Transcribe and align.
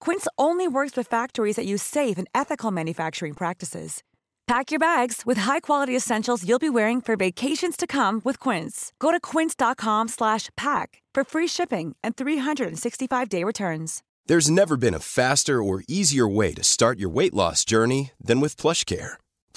Quince 0.00 0.26
only 0.36 0.66
works 0.66 0.96
with 0.96 1.06
factories 1.06 1.56
that 1.56 1.66
use 1.66 1.82
safe 1.82 2.18
and 2.18 2.28
ethical 2.34 2.70
manufacturing 2.70 3.34
practices. 3.34 4.02
Pack 4.46 4.70
your 4.70 4.80
bags 4.80 5.26
with 5.26 5.38
high-quality 5.38 5.94
essentials 5.94 6.48
you'll 6.48 6.58
be 6.58 6.70
wearing 6.70 7.02
for 7.02 7.16
vacations 7.16 7.76
to 7.76 7.86
come 7.86 8.22
with 8.24 8.40
Quince. 8.40 8.92
Go 8.98 9.10
to 9.12 9.20
quince.com/pack 9.20 11.02
for 11.14 11.24
free 11.24 11.48
shipping 11.48 11.96
and 12.02 12.16
365-day 12.16 13.44
returns. 13.44 14.02
There's 14.26 14.50
never 14.50 14.76
been 14.76 14.94
a 14.94 15.00
faster 15.00 15.62
or 15.62 15.82
easier 15.88 16.28
way 16.28 16.54
to 16.54 16.62
start 16.62 16.98
your 16.98 17.08
weight 17.10 17.34
loss 17.34 17.64
journey 17.64 18.12
than 18.20 18.40
with 18.40 18.56
PlushCare. 18.56 19.16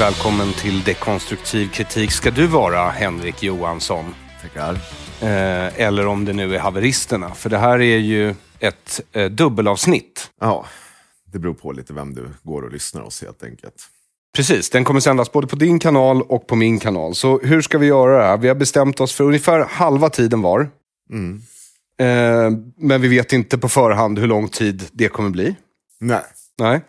Välkommen 0.00 0.52
till 0.52 0.82
Dekonstruktiv 0.82 1.68
kritik 1.68 2.10
ska 2.10 2.30
du 2.30 2.46
vara, 2.46 2.90
Henrik 2.90 3.42
Johansson. 3.42 4.14
Tackar. 4.42 4.72
Eh, 5.20 5.80
eller 5.80 6.06
om 6.06 6.24
det 6.24 6.32
nu 6.32 6.54
är 6.54 6.58
haveristerna. 6.58 7.34
För 7.34 7.50
det 7.50 7.58
här 7.58 7.80
är 7.80 7.98
ju 7.98 8.34
ett 8.58 9.00
eh, 9.12 9.30
dubbelavsnitt. 9.30 10.30
Ja, 10.40 10.66
det 11.32 11.38
beror 11.38 11.54
på 11.54 11.72
lite 11.72 11.92
vem 11.92 12.14
du 12.14 12.28
går 12.42 12.62
och 12.62 12.72
lyssnar 12.72 13.02
hos 13.02 13.22
helt 13.22 13.42
enkelt. 13.42 13.74
Precis, 14.36 14.70
den 14.70 14.84
kommer 14.84 15.00
sändas 15.00 15.32
både 15.32 15.46
på 15.46 15.56
din 15.56 15.78
kanal 15.78 16.22
och 16.22 16.46
på 16.46 16.56
min 16.56 16.78
kanal. 16.78 17.14
Så 17.14 17.38
hur 17.38 17.62
ska 17.62 17.78
vi 17.78 17.86
göra 17.86 18.18
det 18.18 18.24
här? 18.24 18.36
Vi 18.36 18.48
har 18.48 18.54
bestämt 18.54 19.00
oss 19.00 19.12
för 19.12 19.24
ungefär 19.24 19.66
halva 19.70 20.10
tiden 20.10 20.42
var. 20.42 20.70
Mm. 21.10 21.42
Eh, 22.00 22.58
men 22.76 23.00
vi 23.00 23.08
vet 23.08 23.32
inte 23.32 23.58
på 23.58 23.68
förhand 23.68 24.18
hur 24.18 24.26
lång 24.26 24.48
tid 24.48 24.88
det 24.92 25.08
kommer 25.08 25.30
bli. 25.30 25.56
Nej. 26.00 26.22
Nej. 26.58 26.80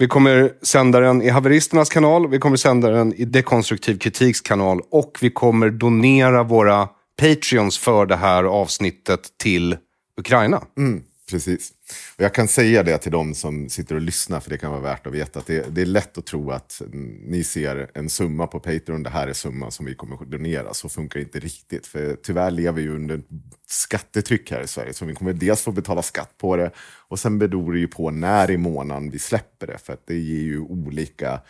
Vi 0.00 0.08
kommer 0.08 0.52
sända 0.62 1.00
den 1.00 1.22
i 1.22 1.28
haveristernas 1.28 1.88
kanal, 1.88 2.30
vi 2.30 2.38
kommer 2.38 2.56
sända 2.56 2.90
den 2.90 3.14
i 3.14 3.24
dekonstruktiv 3.24 3.98
kritiks 3.98 4.40
kanal 4.40 4.80
och 4.90 5.18
vi 5.20 5.30
kommer 5.30 5.70
donera 5.70 6.42
våra 6.42 6.88
Patreons 7.20 7.78
för 7.78 8.06
det 8.06 8.16
här 8.16 8.44
avsnittet 8.44 9.20
till 9.42 9.76
Ukraina. 10.18 10.62
Mm, 10.78 11.02
precis. 11.30 11.72
Och 12.16 12.24
jag 12.24 12.34
kan 12.34 12.48
säga 12.48 12.82
det 12.82 12.98
till 12.98 13.12
de 13.12 13.34
som 13.34 13.68
sitter 13.68 13.94
och 13.94 14.00
lyssnar, 14.00 14.40
för 14.40 14.50
det 14.50 14.58
kan 14.58 14.70
vara 14.70 14.80
värt 14.80 15.06
att 15.06 15.12
veta, 15.12 15.38
att 15.38 15.46
det, 15.46 15.74
det 15.74 15.82
är 15.82 15.86
lätt 15.86 16.18
att 16.18 16.26
tro 16.26 16.50
att 16.50 16.82
ni 17.26 17.44
ser 17.44 17.90
en 17.94 18.10
summa 18.10 18.46
på 18.46 18.60
Patreon, 18.60 19.02
det 19.02 19.10
här 19.10 19.28
är 19.28 19.32
summan 19.32 19.72
som 19.72 19.86
vi 19.86 19.94
kommer 19.94 20.14
att 20.14 20.30
donera. 20.30 20.74
Så 20.74 20.88
funkar 20.88 21.20
det 21.20 21.24
inte 21.24 21.40
riktigt, 21.40 21.86
för 21.86 22.16
tyvärr 22.22 22.50
lever 22.50 22.82
vi 22.82 22.88
under 22.88 23.22
skattetryck 23.66 24.50
här 24.50 24.60
i 24.60 24.66
Sverige, 24.66 24.92
så 24.92 25.04
vi 25.04 25.14
kommer 25.14 25.32
dels 25.32 25.62
få 25.62 25.72
betala 25.72 26.02
skatt 26.02 26.34
på 26.38 26.56
det, 26.56 26.70
och 27.08 27.18
sen 27.18 27.38
beror 27.38 27.72
det 27.72 27.78
ju 27.78 27.88
på 27.88 28.10
när 28.10 28.50
i 28.50 28.56
månaden 28.56 29.10
vi 29.10 29.18
släpper 29.18 29.66
det, 29.66 29.78
för 29.78 29.92
att 29.92 30.06
det 30.06 30.18
ger 30.18 30.42
ju 30.42 30.60
olika 30.60 31.40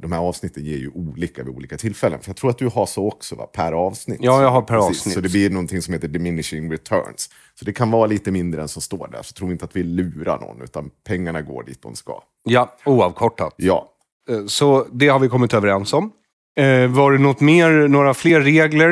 de 0.00 0.12
här 0.12 0.18
avsnitten 0.20 0.64
ger 0.64 0.76
ju 0.76 0.88
olika 0.94 1.42
vid 1.42 1.54
olika 1.54 1.76
tillfällen. 1.76 2.20
För 2.20 2.28
jag 2.28 2.36
tror 2.36 2.50
att 2.50 2.58
du 2.58 2.68
har 2.68 2.86
så 2.86 3.08
också, 3.08 3.34
va? 3.34 3.46
per 3.46 3.72
avsnitt. 3.72 4.18
Ja, 4.22 4.42
jag 4.42 4.50
har 4.50 4.62
per 4.62 4.74
Precis, 4.76 4.88
avsnitt. 5.00 5.14
Så 5.14 5.20
det 5.20 5.28
blir 5.28 5.50
någonting 5.50 5.82
som 5.82 5.94
heter 5.94 6.08
diminishing 6.08 6.72
returns. 6.72 7.30
Så 7.54 7.64
det 7.64 7.72
kan 7.72 7.90
vara 7.90 8.06
lite 8.06 8.30
mindre 8.30 8.62
än 8.62 8.68
som 8.68 8.82
står 8.82 9.08
där. 9.12 9.22
Så 9.22 9.32
tro 9.34 9.50
inte 9.50 9.64
att 9.64 9.76
vi 9.76 9.82
lurar 9.82 10.38
någon, 10.40 10.62
utan 10.62 10.90
pengarna 11.06 11.42
går 11.42 11.62
dit 11.64 11.82
de 11.82 11.94
ska. 11.94 12.22
Ja, 12.44 12.76
oavkortat. 12.84 13.54
Ja, 13.56 13.86
Eh, 14.30 14.46
Så 14.46 14.86
det 14.92 15.08
har 15.08 15.18
vi 15.18 15.28
kommit 15.28 15.54
överens 15.54 15.92
om. 15.92 16.12
Eh, 16.60 16.86
var 16.86 17.12
det 17.12 17.18
något 17.18 17.40
mer, 17.40 17.88
några 17.88 18.14
fler 18.14 18.40
regler? 18.40 18.90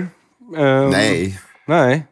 Eh, 0.57 0.91
nej. 0.91 1.39
Nej. 1.67 2.07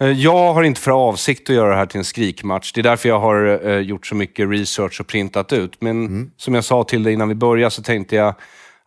Eh, 0.00 0.10
Jag 0.10 0.54
har 0.54 0.62
inte 0.62 0.80
för 0.80 0.90
avsikt 1.08 1.50
att 1.50 1.56
göra 1.56 1.70
det 1.70 1.76
här 1.76 1.86
till 1.86 1.98
en 1.98 2.04
skrikmatch. 2.04 2.72
Det 2.72 2.80
är 2.80 2.82
därför 2.82 3.08
jag 3.08 3.20
har 3.20 3.68
eh, 3.68 3.78
gjort 3.78 4.06
så 4.06 4.14
mycket 4.14 4.48
research 4.50 5.00
och 5.00 5.06
printat 5.06 5.52
ut. 5.52 5.80
Men 5.80 6.30
som 6.36 6.54
jag 6.54 6.64
sa 6.64 6.84
till 6.84 7.02
dig 7.02 7.12
innan 7.12 7.28
vi 7.28 7.34
började 7.34 7.70
så 7.70 7.82
tänkte 7.82 8.16
jag 8.16 8.34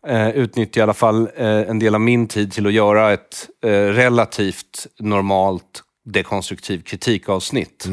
eh, 0.07 0.29
utnyttja 0.29 0.79
i 0.79 0.83
alla 0.83 0.93
fall 0.93 1.29
eh, 1.35 1.47
en 1.47 1.79
del 1.79 1.95
av 1.95 2.01
min 2.01 2.27
tid 2.27 2.51
till 2.51 2.67
att 2.67 2.73
göra 2.73 3.13
ett 3.13 3.49
eh, 3.65 3.69
relativt 3.69 4.87
normalt 4.99 5.83
dekonstruktiv 6.05 6.81
kritikavsnitt. 6.81 7.85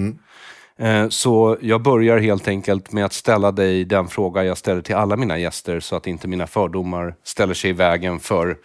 Eh, 0.79 1.09
Så 1.09 1.59
jag 1.61 1.83
börjar 1.83 2.19
helt 2.19 2.49
enkelt 2.49 2.93
med 2.93 3.05
att 3.05 3.13
ställa 3.13 3.53
dig 3.53 3.85
den 3.85 4.09
fråga 4.09 4.45
jag 4.45 4.59
ställer 4.59 4.83
till 4.83 4.95
alla 4.95 5.17
mina 5.17 5.39
gäster 5.39 5.81
så 5.81 5.97
att 5.97 6.07
inte 6.07 6.29
mina 6.29 6.47
fördomar 6.47 7.15
ställer 7.25 7.55
sig 7.55 7.71
i 7.71 7.73
vägen 7.73 8.21
för 8.21 8.57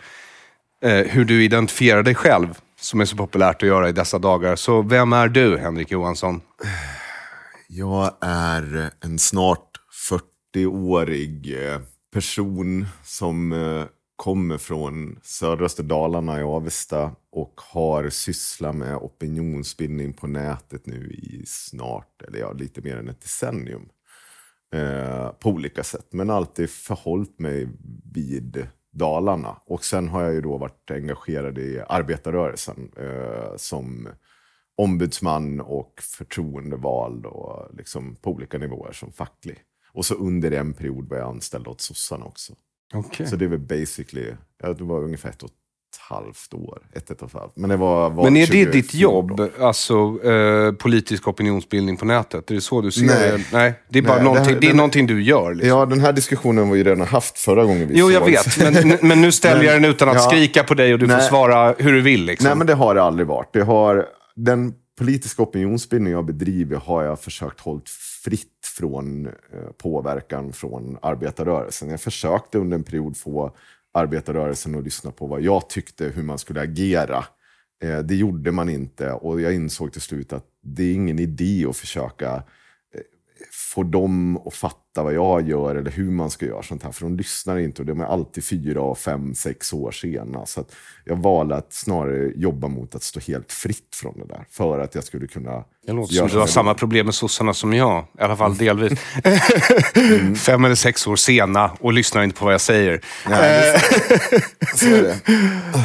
hur 1.06 1.26
du 1.26 1.44
identifierar 1.44 2.04
dig 2.04 2.16
själv, 2.16 2.60
som 2.86 3.02
är 3.02 3.06
så 3.06 3.18
populärt 3.18 3.64
att 3.64 3.68
göra 3.68 3.90
i 3.90 3.92
dessa 3.92 4.20
dagar. 4.20 4.56
Så 4.56 4.82
vem 4.82 5.14
är 5.14 5.28
du, 5.28 5.58
Henrik 5.58 5.92
Johansson? 5.92 6.42
Jag 7.68 8.18
är 8.22 8.92
en 9.02 9.20
snart 9.20 9.72
40-årig 10.10 11.66
eh, 11.66 11.80
person 12.14 12.86
som 13.04 13.52
eh, 13.52 13.86
kommer 14.16 14.58
från 14.58 15.20
södraste 15.24 15.84
Dalarna 15.84 16.40
i 16.40 16.44
Avesta 16.44 17.12
och 17.32 17.62
har 17.74 18.10
sysslat 18.10 18.76
med 18.76 18.96
opinionsbildning 18.96 20.14
på 20.14 20.28
nätet 20.28 20.86
nu 20.86 21.12
i 21.12 21.44
snart, 21.48 22.22
eller 22.28 22.40
ja, 22.40 22.52
lite 22.52 22.82
mer 22.82 22.98
än 22.98 23.10
ett 23.10 23.22
decennium. 23.22 23.90
Eh, 24.74 25.32
på 25.32 25.50
olika 25.50 25.84
sätt, 25.84 26.08
men 26.12 26.30
alltid 26.30 26.70
förhållit 26.70 27.40
mig 27.40 27.68
vid 28.14 28.68
Dalarna. 28.96 29.58
Och 29.66 29.84
sen 29.86 30.08
har 30.08 30.22
jag 30.22 30.34
ju 30.34 30.42
då 30.42 30.58
varit 30.58 30.92
engagerad 30.92 31.58
i 31.58 31.82
arbetarrörelsen 31.90 32.92
eh, 32.98 33.56
som 33.56 34.08
ombudsman 34.78 35.62
och 35.62 36.02
förtroendevald 36.02 37.26
och 37.26 37.76
liksom 37.78 38.16
på 38.16 38.32
olika 38.32 38.58
nivåer 38.58 38.92
som 38.92 39.12
facklig. 39.12 39.58
Och 39.94 40.06
så 40.06 40.16
under 40.16 40.52
en 40.52 40.74
period 40.74 41.10
var 41.10 41.18
jag 41.18 41.30
anställd 41.30 41.68
åt 41.68 41.82
sossarna 41.82 42.26
också. 42.26 42.54
Okay. 42.94 43.28
Så 43.28 43.36
det 43.36 43.46
är 43.46 43.50
väl 43.50 43.60
basically, 43.60 44.34
det 44.58 44.82
var 44.82 45.04
ungefär 45.04 45.30
ett 45.30 45.44
och 45.44 45.50
halvt 46.00 46.54
år. 46.54 46.80
Ett, 46.94 47.12
ett 47.12 47.22
och 47.22 47.28
ett 47.28 47.34
halvt. 47.34 47.56
Men 47.56 47.70
det 47.70 47.78
var, 47.78 48.10
var 48.10 48.24
Men 48.24 48.38
är 48.38 48.48
det 48.48 48.66
ditt 48.72 48.92
2014. 48.92 49.00
jobb, 49.00 49.42
alltså 49.60 49.94
eh, 50.30 50.72
politisk 50.72 51.28
opinionsbildning 51.28 51.98
på 51.98 52.06
nätet? 52.06 52.52
Är 52.52 52.56
det 52.56 52.62
så 52.62 52.82
du 52.82 52.92
ser 52.92 53.06
Nej. 53.06 53.32
det? 53.32 53.42
Nej, 53.54 53.74
det 53.90 54.00
är 54.00 54.04
bara 54.04 54.14
Nej, 54.14 54.20
det 54.20 54.24
någonting, 54.26 54.54
här- 54.54 54.62
det 54.62 54.68
är 54.68 54.70
den- 54.70 54.78
någonting 54.78 55.08
du 55.08 55.24
gör. 55.24 55.54
Liksom. 55.54 55.70
Ja, 55.80 55.86
den 55.86 56.00
här 56.00 56.14
diskussionen 56.14 56.70
var 56.70 56.76
ju 56.76 56.84
redan 56.84 57.08
haft 57.08 57.40
förra 57.40 57.64
gången 57.66 57.88
vi 57.88 58.00
Jo, 58.00 58.12
jag 58.12 58.26
vet. 58.26 58.74
Men, 58.74 58.98
men 59.02 59.22
nu 59.22 59.32
ställer 59.42 59.64
jag 59.64 59.74
den 59.76 59.86
utan 59.86 60.10
att 60.10 60.16
Ja. 60.16 60.22
skrika 60.22 60.64
på 60.64 60.74
dig 60.74 60.94
och 60.94 61.00
du 61.00 61.08
får 61.08 61.16
Nej. 61.18 61.28
svara 61.30 61.76
hur 61.78 61.94
du 61.94 62.02
vill. 62.02 62.26
Liksom. 62.26 62.48
Nej, 62.48 62.58
men 62.58 62.68
det 62.68 62.74
har 62.74 62.96
det 62.96 63.04
aldrig 63.04 63.28
varit. 63.28 63.54
Det 63.54 63.62
har, 63.64 64.06
den 64.36 64.74
politiska 65.00 65.44
opinionsbildning 65.44 66.14
jag 66.14 66.26
bedriver 66.26 66.78
har 66.78 67.04
jag 67.04 67.20
försökt 67.20 67.60
hålla 67.60 67.82
fritt 68.24 68.48
från 68.78 69.26
eh, 69.28 69.32
påverkan 69.84 70.54
från 70.54 70.98
arbetarrörelsen. 71.02 71.90
Jag 71.90 72.02
försökte 72.02 72.58
under 72.58 72.76
en 72.78 72.84
period 72.84 73.18
få 73.18 73.56
arbetarrörelsen 73.96 74.76
och 74.76 74.84
lyssna 74.84 75.12
på 75.12 75.28
vad 75.28 75.42
jag 75.42 75.70
tyckte, 75.70 76.06
hur 76.06 76.24
man 76.24 76.38
skulle 76.38 76.62
agera. 76.62 77.26
Eh, 77.84 78.00
det 78.00 78.16
gjorde 78.16 78.52
man 78.52 78.70
inte 78.70 79.12
och 79.12 79.42
jag 79.42 79.54
insåg 79.54 79.92
till 79.92 80.02
slut 80.02 80.34
att 80.34 80.46
det 80.62 80.84
är 80.84 80.94
ingen 80.94 81.20
idé 81.20 81.66
att 81.70 81.78
försöka 81.78 82.44
eh, 83.76 83.84
få 83.84 83.84
dem 83.84 84.38
att 84.46 84.54
fatta 84.54 85.04
vad 85.04 85.14
jag 85.14 85.50
gör 85.50 85.76
eller 85.76 85.92
hur 85.92 86.12
man 86.12 86.30
ska 86.30 86.46
göra 86.46 86.64
sånt 86.64 86.84
här. 86.84 86.92
För 86.92 87.02
de 87.02 87.18
lyssnar 87.18 87.58
inte 87.58 87.82
och 87.82 87.86
de 87.86 88.02
är 88.02 88.06
alltid 88.06 88.46
fyra, 88.46 88.96
fem, 88.96 89.36
sex 89.36 89.74
år 89.74 89.92
sena. 89.92 90.46
Så 90.46 90.62
att 90.62 90.76
jag 91.06 91.16
valde 91.16 91.56
att 91.56 91.74
snarare 91.74 92.32
jobba 92.36 92.68
mot 92.68 92.96
att 92.96 93.04
stå 93.04 93.20
helt 93.20 93.52
fritt 93.52 93.96
från 93.96 94.20
det 94.20 94.26
där. 94.26 94.46
För 94.50 94.80
att 94.80 94.96
jag 94.96 95.04
skulle 95.04 95.28
kunna 95.28 95.64
Det 95.86 95.94
låter 95.94 96.14
som 96.14 96.28
du 96.28 96.38
har 96.38 96.48
samma 96.48 96.74
problem 96.74 97.06
med 97.06 97.16
sossarna 97.16 97.54
som 97.54 97.74
jag. 97.74 98.06
I 98.20 98.22
alla 98.22 98.36
fall 98.36 98.58
delvis. 98.58 99.00
Fem 100.46 100.66
eller 100.66 100.76
sex 100.76 101.08
år 101.08 101.16
sena 101.16 101.72
och 101.80 101.94
lyssnar 101.94 102.24
inte 102.24 102.40
på 102.40 102.46
vad 102.46 102.54
jag 102.54 102.62
säger. 102.62 103.02
Nej, 103.30 103.80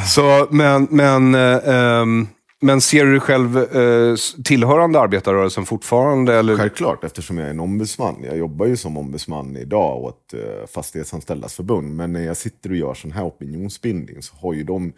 så 0.07 0.49
men, 0.51 0.89
men, 0.91 1.35
ehm, 1.35 2.29
men 2.61 2.81
ser 2.81 3.05
du 3.05 3.11
dig 3.11 3.21
själv 3.21 3.59
eh, 3.59 4.15
tillhörande 4.45 5.01
arbetarrörelsen 5.01 5.67
fortfarande? 5.67 6.35
Eller? 6.35 6.57
Självklart, 6.57 7.05
eftersom 7.05 7.39
jag 7.39 7.47
är 7.47 7.51
en 7.51 7.61
ombudsman. 7.61 8.17
Jag 8.23 8.37
jobbar 8.37 8.67
ju 8.67 8.77
som 8.77 8.97
ombudsman 8.97 9.57
idag 9.57 10.05
åt 10.05 10.35
eh, 10.35 10.67
Fastighetsanställdas 10.67 11.55
förbund. 11.55 11.97
Men 11.97 12.13
när 12.13 12.25
jag 12.25 12.37
sitter 12.37 12.71
och 12.71 12.77
gör 12.77 12.95
sån 12.95 13.13
här 13.13 13.27
opinionsbildning 13.27 14.23
så 14.23 14.37
har 14.37 14.55
ju 14.55 14.63
de 14.63 14.93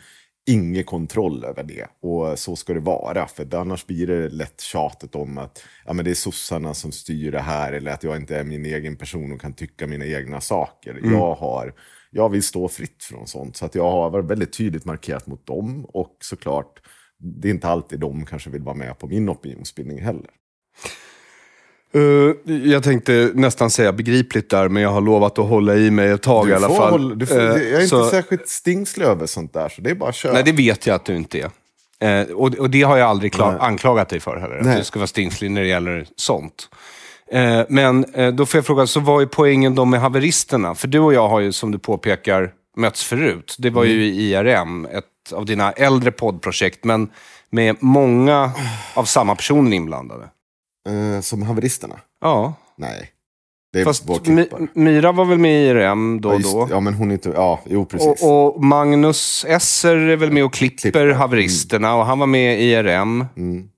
ingen 0.47 0.85
kontroll 0.85 1.45
över 1.45 1.63
det. 1.63 1.87
Och 2.03 2.39
så 2.39 2.57
ska 2.57 2.75
det 2.75 2.81
vara. 2.81 3.27
För 3.27 3.55
annars 3.55 3.87
blir 3.87 4.07
det 4.07 4.29
lätt 4.29 4.61
tjatet 4.61 5.15
om 5.15 5.39
att 5.39 5.65
ja, 5.87 5.93
men 5.93 6.05
det 6.05 6.11
är 6.11 6.15
sossarna 6.15 6.75
som 6.75 6.93
styr 6.93 7.33
det 7.33 7.41
här. 7.41 7.73
Eller 7.73 7.91
att 7.91 8.03
jag 8.03 8.17
inte 8.17 8.37
är 8.37 8.45
min 8.45 8.67
egen 8.67 8.97
person 8.97 9.33
och 9.33 9.41
kan 9.41 9.53
tycka 9.53 9.87
mina 9.87 10.07
egna 10.07 10.41
saker. 10.41 11.01
Jag, 11.03 11.35
har, 11.35 11.75
jag 12.11 12.29
vill 12.29 12.43
stå 12.43 12.69
fritt 12.69 13.05
från 13.05 13.27
sånt. 13.27 13.57
Så 13.57 13.65
att 13.65 13.75
jag 13.75 13.91
har 13.91 14.11
varit 14.11 14.31
väldigt 14.31 14.53
tydligt 14.53 14.85
markerat 14.85 15.27
mot 15.27 15.47
dem. 15.47 15.85
Och 15.85 16.17
såklart, 16.21 16.81
det 17.23 17.49
är 17.49 17.51
inte 17.53 17.69
alltid 17.69 18.01
de 18.01 18.27
kanske 18.27 18.51
vill 18.51 18.63
vara 18.63 18.75
med 18.77 18.99
på 18.99 19.07
min 19.07 19.29
opinionsbildning 19.29 20.03
heller. 20.03 20.31
Eh, 21.95 22.53
jag 22.73 22.83
tänkte 22.83 23.31
nästan 23.35 23.71
säga 23.71 23.93
begripligt 23.93 24.51
där, 24.51 24.69
men 24.69 24.83
jag 24.83 24.91
har 24.91 25.01
lovat 25.01 25.39
att 25.39 25.49
hålla 25.49 25.77
i 25.77 25.91
mig 25.91 26.09
ett 26.11 26.23
tag 26.23 26.49
i 26.49 26.53
alla 26.53 26.69
fall. 26.69 26.91
hålla- 26.91 27.15
du 27.15 27.27
får, 27.27 27.39
Eh, 27.41 27.45
jag 27.45 27.57
är 27.57 27.75
inte 27.75 27.87
så- 27.89 28.11
särskilt 28.11 28.49
stingslig 28.49 29.05
över 29.07 29.27
sånt 29.27 29.53
där, 29.53 29.69
så 29.69 29.81
det 29.83 29.91
är 29.91 29.95
bara 29.95 30.09
att 30.09 30.15
köra. 30.15 30.33
Nej, 30.33 30.43
det 30.43 30.53
vet 30.53 30.87
jag 30.87 30.95
att 30.95 31.05
du 31.05 31.17
inte 31.17 31.39
är. 31.41 31.51
Eh, 32.21 32.27
och, 32.33 32.55
och 32.55 32.71
det 32.71 32.83
har 32.83 32.97
jag 32.97 33.09
aldrig 33.09 33.33
klar, 33.33 33.57
anklagat 33.61 34.09
dig 34.09 34.21
för 34.21 34.37
heller. 34.37 34.57
Att 34.59 34.65
Nej. 34.67 34.79
du 34.79 34.85
ska 34.85 34.99
vara 34.99 35.07
stingslig 35.07 35.51
när 35.51 35.61
det 35.61 35.69
gäller 35.69 36.07
sånt. 36.17 36.69
Men 37.69 38.07
då 38.37 38.47
får 38.47 38.59
jag 38.59 38.67
fråga, 38.67 38.87
så 38.87 39.01
vad 39.01 39.23
är 39.23 39.27
poängen 39.27 39.75
då 39.75 39.85
med 39.85 40.01
haveristerna? 40.01 40.75
För 40.75 40.89
du 40.89 40.99
och 40.99 41.15
jag 41.15 41.29
har 41.29 41.41
ju, 41.41 41.53
som 41.53 41.71
du 41.71 41.79
påpekar, 41.79 42.53
mötts 42.77 43.05
förut. 43.05 43.57
Det 43.59 43.71
var 43.71 43.85
ju 43.85 44.05
i 44.05 44.31
IRM, 44.33 44.85
ett 44.87 45.05
av 45.33 45.45
dina 45.47 45.73
äldre 45.73 46.13
poddprojekt, 46.13 46.85
men 46.85 47.11
med 47.51 47.77
många 47.81 48.53
av 48.95 49.05
samma 49.05 49.35
personer 49.35 49.73
inblandade. 49.73 50.29
Eh, 50.89 51.21
som 51.21 51.43
haveristerna? 51.43 52.01
Ja, 52.21 52.55
Nej. 52.77 53.11
Det 53.73 53.85
fast 53.85 54.27
My. 54.27 54.47
Myra 54.75 55.13
var 55.13 55.25
väl 55.25 55.39
med 55.39 55.63
i 55.63 55.67
IRM 55.69 56.21
då 56.21 56.29
ja, 56.29 56.33
och 56.35 56.41
just, 56.41 56.53
då. 56.53 56.69
ja, 56.71 56.81
men 56.81 56.95
hon 56.95 57.11
är 57.11 57.13
inte... 57.13 57.29
Ja, 57.29 57.61
jo 57.67 57.85
precis. 57.85 58.23
Och, 58.23 58.55
och 58.55 58.65
Magnus 58.65 59.45
Esser 59.49 59.97
är 59.97 60.17
väl 60.17 60.31
med 60.33 60.45
och 60.45 60.53
klipper, 60.53 60.79
Klipper. 60.81 61.07
haveristerna 61.11 61.95
och 61.95 62.07
han 62.07 62.19
var 62.19 62.27
med 62.27 62.61
i 62.61 62.73
IRM. 62.73 63.27
Mm. 63.37 63.69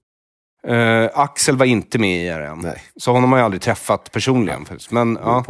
Eh, 0.67 1.11
Axel 1.15 1.57
var 1.57 1.67
inte 1.67 1.99
med 1.99 2.17
i 2.19 2.27
IRM. 2.27 2.59
Nej. 2.59 2.83
Så 2.97 3.13
honom 3.13 3.33
har 3.33 3.39
jag 3.39 3.45
aldrig 3.45 3.63
träffat 3.63 4.13
personligen. 4.13 4.65
faktiskt. 4.65 4.91
Men 4.91 5.19
ja, 5.23 5.45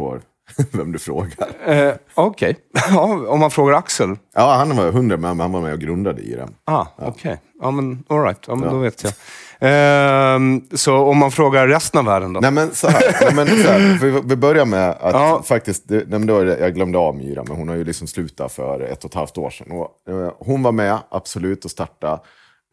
vem 0.71 0.91
du 0.91 0.99
frågar. 0.99 1.47
eh, 1.65 1.93
okej. 2.13 2.57
ja, 2.89 3.03
om 3.27 3.39
man 3.39 3.51
frågar 3.51 3.73
Axel. 3.77 4.15
Ja, 4.35 4.53
han 4.53 4.77
var 4.77 4.91
hundra, 4.91 5.17
men 5.17 5.39
han 5.39 5.51
var 5.51 5.61
med 5.61 5.73
och 5.73 5.79
grundade 5.79 6.21
i 6.21 6.35
den. 6.35 6.55
Ah, 6.65 6.85
okej. 6.97 7.41
Ja, 7.61 7.71
men 7.71 8.03
all 8.09 8.23
right. 8.23 8.39
Ja, 8.47 8.55
men 8.55 8.63
Ja. 8.69 8.71
då 8.73 8.77
vet 8.79 9.03
jag. 9.03 9.13
Ehm, 9.59 10.61
så 10.73 10.97
om 10.97 11.17
man 11.17 11.31
frågar 11.31 11.67
resten 11.67 11.99
av 11.99 12.05
världen 12.05 12.33
då? 12.33 12.39
Nej 12.39 12.51
men 12.51 12.71
så 12.75 12.87
här, 12.87 13.01
nej, 13.21 13.33
men, 13.35 13.47
så 13.47 13.69
här 13.71 13.99
vi, 14.01 14.21
vi 14.25 14.35
börjar 14.35 14.65
med 14.65 14.89
att 14.89 15.13
Ja. 15.13 15.41
faktiskt, 15.45 15.87
det, 15.87 16.03
nej, 16.07 16.19
då 16.19 16.43
jag 16.45 16.73
glömde 16.75 16.97
av 16.97 17.15
Myra, 17.15 17.43
men 17.47 17.57
hon 17.57 17.67
har 17.69 17.75
ju 17.75 17.83
liksom 17.83 18.07
slutat 18.07 18.51
för 18.51 18.79
ett 18.81 19.03
och 19.03 19.09
ett 19.09 19.15
halvt 19.15 19.37
år 19.37 19.49
sedan. 19.49 19.71
Och, 19.71 20.11
eh, 20.13 20.31
hon 20.39 20.63
var 20.63 20.71
med, 20.71 20.97
absolut, 21.09 21.65
och 21.65 21.71
starta 21.71 22.19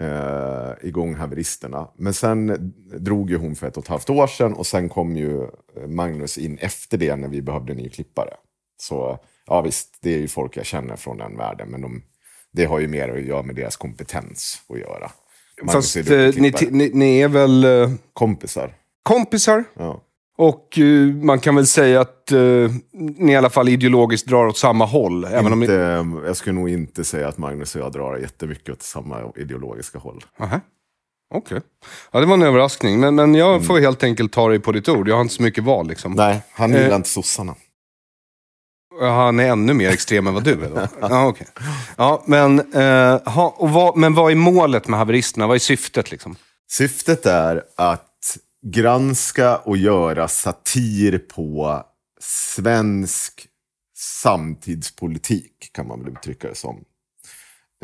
eh, 0.00 0.88
igång 0.88 1.14
haveristerna. 1.14 1.88
Men 1.96 2.14
sen 2.14 2.72
drog 2.98 3.30
ju 3.30 3.36
hon 3.36 3.54
för 3.56 3.66
ett 3.66 3.76
och 3.76 3.82
ett 3.84 3.88
halvt 3.88 4.10
år 4.10 4.26
sedan 4.26 4.52
och 4.52 4.66
sen 4.66 4.88
kom 4.88 5.16
ju 5.16 5.42
eh, 5.42 5.86
Magnus 5.86 6.38
in 6.38 6.58
efter 6.58 6.98
det 6.98 7.16
när 7.16 7.28
vi 7.28 7.42
behövde 7.42 7.72
en 7.72 7.78
ny 7.78 7.88
klippare. 7.88 8.34
Så 8.76 9.18
ja 9.46 9.60
visst, 9.60 9.98
det 10.00 10.14
är 10.14 10.18
ju 10.18 10.28
folk 10.28 10.56
jag 10.56 10.66
känner 10.66 10.96
från 10.96 11.16
den 11.16 11.36
världen, 11.36 11.68
men 11.68 11.80
de, 11.80 12.02
det 12.52 12.64
har 12.64 12.78
ju 12.78 12.88
mer 12.88 13.08
att 13.08 13.24
göra 13.24 13.42
med 13.42 13.56
deras 13.56 13.76
kompetens 13.76 14.62
att 14.68 14.78
göra. 14.78 15.10
Magnus 15.62 15.94
Fast 15.94 15.96
är 15.96 16.26
eh, 16.26 16.34
ni, 16.42 16.52
ni, 16.70 16.90
ni 16.94 17.20
är 17.20 17.28
väl 17.28 17.64
eh, 17.64 17.90
Kompisar. 18.12 18.74
kompisar? 19.02 19.64
Ja. 19.74 20.02
Och 20.42 20.78
eh, 20.78 21.14
man 21.14 21.40
kan 21.40 21.56
väl 21.56 21.66
säga 21.66 22.00
att 22.00 22.32
eh, 22.32 22.38
ni 23.18 23.32
i 23.32 23.36
alla 23.36 23.50
fall 23.50 23.68
ideologiskt 23.68 24.26
drar 24.28 24.46
åt 24.46 24.58
samma 24.58 24.84
håll. 24.84 25.24
Även 25.24 25.52
om 25.52 25.60
ni... 25.60 25.64
inte, 25.64 26.06
Jag 26.26 26.36
skulle 26.36 26.54
nog 26.54 26.68
inte 26.70 27.04
säga 27.04 27.28
att 27.28 27.38
Magnus 27.38 27.74
och 27.74 27.80
jag 27.80 27.92
drar 27.92 28.16
jättemycket 28.16 28.68
åt 28.72 28.82
samma 28.82 29.32
ideologiska 29.36 29.98
håll. 29.98 30.24
Aha. 30.40 30.60
Okej. 31.34 31.60
Ja, 32.12 32.20
det 32.20 32.26
var 32.26 32.34
en 32.34 32.42
överraskning. 32.42 33.00
Men, 33.00 33.14
men 33.14 33.34
jag 33.34 33.52
Mm. 33.54 33.64
får 33.64 33.80
helt 33.80 34.02
enkelt 34.04 34.32
ta 34.32 34.48
dig 34.48 34.58
på 34.60 34.72
ditt 34.72 34.88
ord. 34.88 35.08
Jag 35.08 35.14
har 35.14 35.20
inte 35.22 35.34
så 35.34 35.42
mycket 35.42 35.64
val 35.64 35.88
liksom. 35.88 36.12
Nej, 36.12 36.42
han 36.52 36.70
gillar 36.72 36.88
Eh. 36.90 36.94
inte 36.96 37.08
sossarna. 37.08 37.54
Han 39.00 39.40
är 39.40 39.48
ännu 39.48 39.74
mer 39.74 39.90
extrem 39.90 40.26
än 40.26 40.34
vad 40.34 40.44
du 40.44 40.52
är 40.52 40.68
då? 40.70 40.88
Ja, 41.00 41.26
okej. 41.26 41.46
Ja, 41.96 42.22
men, 42.26 42.58
eh, 42.72 43.32
ha, 43.32 43.54
och 43.58 43.70
vad, 43.70 43.96
men 43.96 44.14
vad 44.14 44.30
är 44.32 44.36
målet 44.36 44.88
med 44.88 44.98
haveristerna? 44.98 45.46
Vad 45.46 45.54
är 45.54 45.58
syftet 45.58 46.10
liksom? 46.10 46.36
Syftet 46.70 47.26
är 47.26 47.62
att 47.76 48.06
granska 48.62 49.56
och 49.56 49.76
göra 49.76 50.28
satir 50.28 51.18
på 51.18 51.82
svensk 52.20 53.48
samtidspolitik, 53.96 55.70
kan 55.72 55.88
man 55.88 56.04
väl 56.04 56.12
uttrycka 56.12 56.48
det 56.48 56.54
som. 56.54 56.84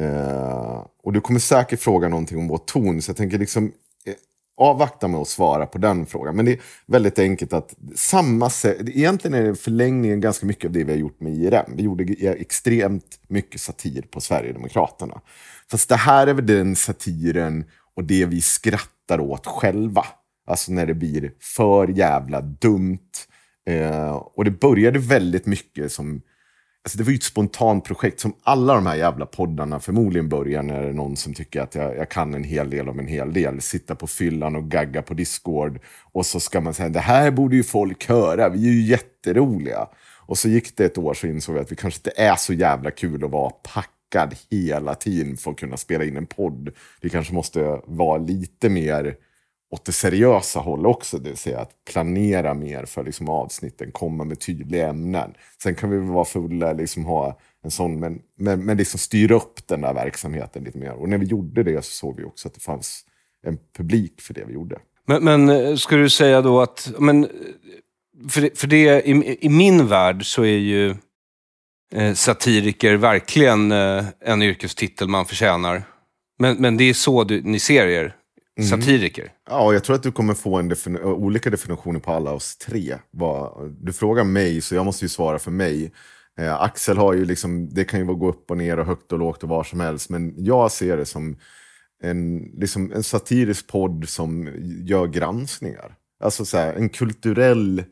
Eh, 0.00 0.86
och 1.02 1.12
du 1.12 1.20
kommer 1.20 1.40
säkert 1.40 1.80
fråga 1.80 2.08
någonting 2.08 2.38
om 2.38 2.48
vår 2.48 2.58
ton, 2.58 3.02
så 3.02 3.10
jag 3.10 3.16
tänker 3.16 3.38
liksom 3.38 3.64
eh, 4.06 4.14
avvakta 4.56 5.08
med 5.08 5.20
att 5.20 5.28
svara 5.28 5.66
på 5.66 5.78
den 5.78 6.06
frågan. 6.06 6.36
Men 6.36 6.44
det 6.44 6.52
är 6.52 6.60
väldigt 6.86 7.18
enkelt 7.18 7.52
att 7.52 7.74
samma 7.94 8.50
sätt, 8.50 8.88
egentligen 8.88 9.34
är 9.34 9.42
det 9.42 9.54
förlängningen 9.54 10.20
ganska 10.20 10.46
mycket 10.46 10.64
av 10.64 10.72
det 10.72 10.84
vi 10.84 10.92
har 10.92 10.98
gjort 10.98 11.20
med 11.20 11.34
IRM. 11.34 11.76
Vi 11.76 11.82
gjorde 11.82 12.04
extremt 12.32 13.20
mycket 13.28 13.60
satir 13.60 14.02
på 14.02 14.20
Sverigedemokraterna. 14.20 15.20
Fast 15.70 15.88
det 15.88 15.96
här 15.96 16.26
är 16.26 16.34
väl 16.34 16.46
den 16.46 16.76
satiren 16.76 17.64
och 17.94 18.04
det 18.04 18.26
vi 18.26 18.40
skrattar 18.40 19.20
åt 19.20 19.46
själva. 19.46 20.06
Alltså 20.48 20.72
när 20.72 20.86
det 20.86 20.94
blir 20.94 21.32
för 21.40 21.88
jävla 21.88 22.40
dumt. 22.40 23.10
Eh, 23.66 24.10
och 24.10 24.44
det 24.44 24.50
började 24.50 24.98
väldigt 24.98 25.46
mycket 25.46 25.92
som 25.92 26.22
Alltså 26.84 26.98
det 26.98 27.04
var 27.04 27.10
ju 27.10 27.16
ett 27.16 27.22
spontant 27.22 27.84
projekt 27.84 28.20
som 28.20 28.34
alla 28.42 28.74
de 28.74 28.86
här 28.86 28.96
jävla 28.96 29.26
poddarna 29.26 29.80
förmodligen 29.80 30.28
börjar 30.28 30.62
när 30.62 30.82
det 30.82 30.88
är 30.88 30.92
någon 30.92 31.16
som 31.16 31.34
tycker 31.34 31.60
att 31.60 31.74
jag, 31.74 31.96
jag 31.96 32.10
kan 32.10 32.34
en 32.34 32.44
hel 32.44 32.70
del 32.70 32.88
om 32.88 32.98
en 32.98 33.06
hel 33.06 33.32
del. 33.32 33.60
Sitta 33.60 33.94
på 33.94 34.06
fyllan 34.06 34.56
och 34.56 34.70
gagga 34.70 35.02
på 35.02 35.14
Discord. 35.14 35.78
Och 36.12 36.26
så 36.26 36.40
ska 36.40 36.60
man 36.60 36.74
säga, 36.74 36.88
det 36.88 37.00
här 37.00 37.30
borde 37.30 37.56
ju 37.56 37.64
folk 37.64 38.08
höra, 38.08 38.48
vi 38.48 38.68
är 38.68 38.72
ju 38.72 38.82
jätteroliga. 38.82 39.88
Och 40.26 40.38
så 40.38 40.48
gick 40.48 40.76
det 40.76 40.84
ett 40.84 40.98
år 40.98 41.14
så 41.14 41.26
insåg 41.26 41.54
vi 41.54 41.60
att 41.60 41.72
vi 41.72 41.76
kanske 41.76 41.98
inte 41.98 42.22
är 42.22 42.36
så 42.36 42.52
jävla 42.52 42.90
kul 42.90 43.24
att 43.24 43.30
vara 43.30 43.50
packad 43.50 44.34
hela 44.50 44.94
tiden 44.94 45.36
för 45.36 45.50
att 45.50 45.56
kunna 45.56 45.76
spela 45.76 46.04
in 46.04 46.16
en 46.16 46.26
podd. 46.26 46.70
Vi 47.00 47.10
kanske 47.10 47.34
måste 47.34 47.80
vara 47.86 48.18
lite 48.18 48.68
mer 48.68 49.16
åt 49.70 49.84
det 49.84 49.92
seriösa 49.92 50.60
hållet 50.60 50.86
också, 50.86 51.18
det 51.18 51.28
vill 51.28 51.38
säga 51.38 51.60
att 51.60 51.70
planera 51.90 52.54
mer 52.54 52.84
för 52.84 53.04
liksom 53.04 53.28
avsnitten, 53.28 53.92
komma 53.92 54.24
med 54.24 54.40
tydliga 54.40 54.88
ämnen. 54.88 55.34
Sen 55.62 55.74
kan 55.74 55.90
vi 55.90 55.96
väl 55.96 56.06
vara 56.06 56.24
fulla, 56.24 56.72
liksom 56.72 57.04
ha 57.04 57.38
en 57.64 57.70
sån, 57.70 58.00
men, 58.00 58.22
men, 58.38 58.64
men 58.64 58.76
liksom 58.76 58.98
styra 58.98 59.34
upp 59.34 59.66
den 59.66 59.80
där 59.80 59.94
verksamheten 59.94 60.64
lite 60.64 60.78
mer. 60.78 60.92
Och 60.92 61.08
när 61.08 61.18
vi 61.18 61.26
gjorde 61.26 61.62
det 61.62 61.84
så 61.84 61.90
såg 61.90 62.16
vi 62.16 62.24
också 62.24 62.48
att 62.48 62.54
det 62.54 62.60
fanns 62.60 63.04
en 63.46 63.58
publik 63.76 64.20
för 64.20 64.34
det 64.34 64.44
vi 64.44 64.52
gjorde. 64.52 64.78
Men, 65.06 65.24
men 65.24 65.48
eh, 65.48 65.56
skulle 65.56 65.76
ska 65.76 65.96
du 65.96 66.10
säga 66.10 66.42
då 66.42 66.60
att... 66.60 66.92
Men, 66.98 67.28
för 68.28 68.40
det, 68.40 68.58
för 68.58 68.66
det 68.66 69.08
i, 69.08 69.38
i 69.40 69.48
min 69.48 69.86
värld 69.86 70.26
så 70.26 70.42
är 70.42 70.58
ju 70.58 70.94
eh, 71.94 72.14
satiriker 72.14 72.94
verkligen 72.94 73.72
eh, 73.72 74.04
en 74.20 74.42
yrkestitel 74.42 75.08
man 75.08 75.26
förtjänar. 75.26 75.82
Men, 76.38 76.56
men 76.56 76.76
det 76.76 76.84
är 76.84 76.94
så 76.94 77.24
du, 77.24 77.42
ni 77.42 77.58
ser 77.58 77.86
er, 77.86 78.14
satiriker. 78.64 79.32
Ja, 79.50 79.72
jag 79.72 79.84
tror 79.84 79.96
att 79.96 80.02
du 80.02 80.12
kommer 80.12 80.34
få 80.34 80.56
en 80.56 80.72
defini- 80.72 81.02
olika 81.02 81.50
definitioner 81.50 82.00
på 82.00 82.12
alla 82.12 82.32
oss 82.32 82.56
tre. 82.56 82.96
Du 83.80 83.92
frågar 83.92 84.24
mig, 84.24 84.60
så 84.60 84.74
jag 84.74 84.84
måste 84.84 85.04
ju 85.04 85.08
svara 85.08 85.38
för 85.38 85.50
mig. 85.50 85.92
Eh, 86.38 86.62
Axel 86.62 86.96
har 86.96 87.14
ju 87.14 87.24
liksom, 87.24 87.74
det 87.74 87.84
kan 87.84 88.00
ju 88.00 88.06
gå 88.06 88.28
upp 88.28 88.50
och 88.50 88.56
ner 88.56 88.78
och 88.78 88.86
högt 88.86 89.12
och 89.12 89.18
lågt 89.18 89.42
och 89.42 89.48
var 89.48 89.64
som 89.64 89.80
helst. 89.80 90.10
Men 90.10 90.34
jag 90.36 90.72
ser 90.72 90.96
det 90.96 91.06
som 91.06 91.36
en, 92.02 92.38
liksom 92.38 92.92
en 92.92 93.02
satirisk 93.02 93.66
podd 93.66 94.08
som 94.08 94.50
gör 94.84 95.06
granskningar. 95.06 95.94
Alltså 96.20 96.44
så 96.44 96.56
här, 96.56 96.74
en 96.74 96.88
kulturell... 96.88 97.84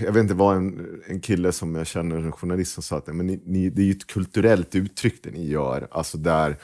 Jag 0.00 0.12
vet 0.12 0.20
inte 0.20 0.34
vad 0.34 0.56
en, 0.56 0.86
en 1.08 1.20
kille 1.20 1.52
som 1.52 1.74
jag 1.74 1.86
känner, 1.86 2.16
en 2.16 2.32
journalist 2.32 2.72
som 2.72 2.82
sa 2.82 2.96
att 2.96 3.06
men 3.06 3.26
ni, 3.26 3.42
ni, 3.46 3.70
det 3.70 3.82
är 3.82 3.86
ju 3.86 3.92
ett 3.92 4.06
kulturellt 4.06 4.74
uttryck 4.74 5.22
det 5.22 5.30
ni 5.30 5.48
gör. 5.48 5.88
Alltså 5.90 6.18
där 6.18 6.56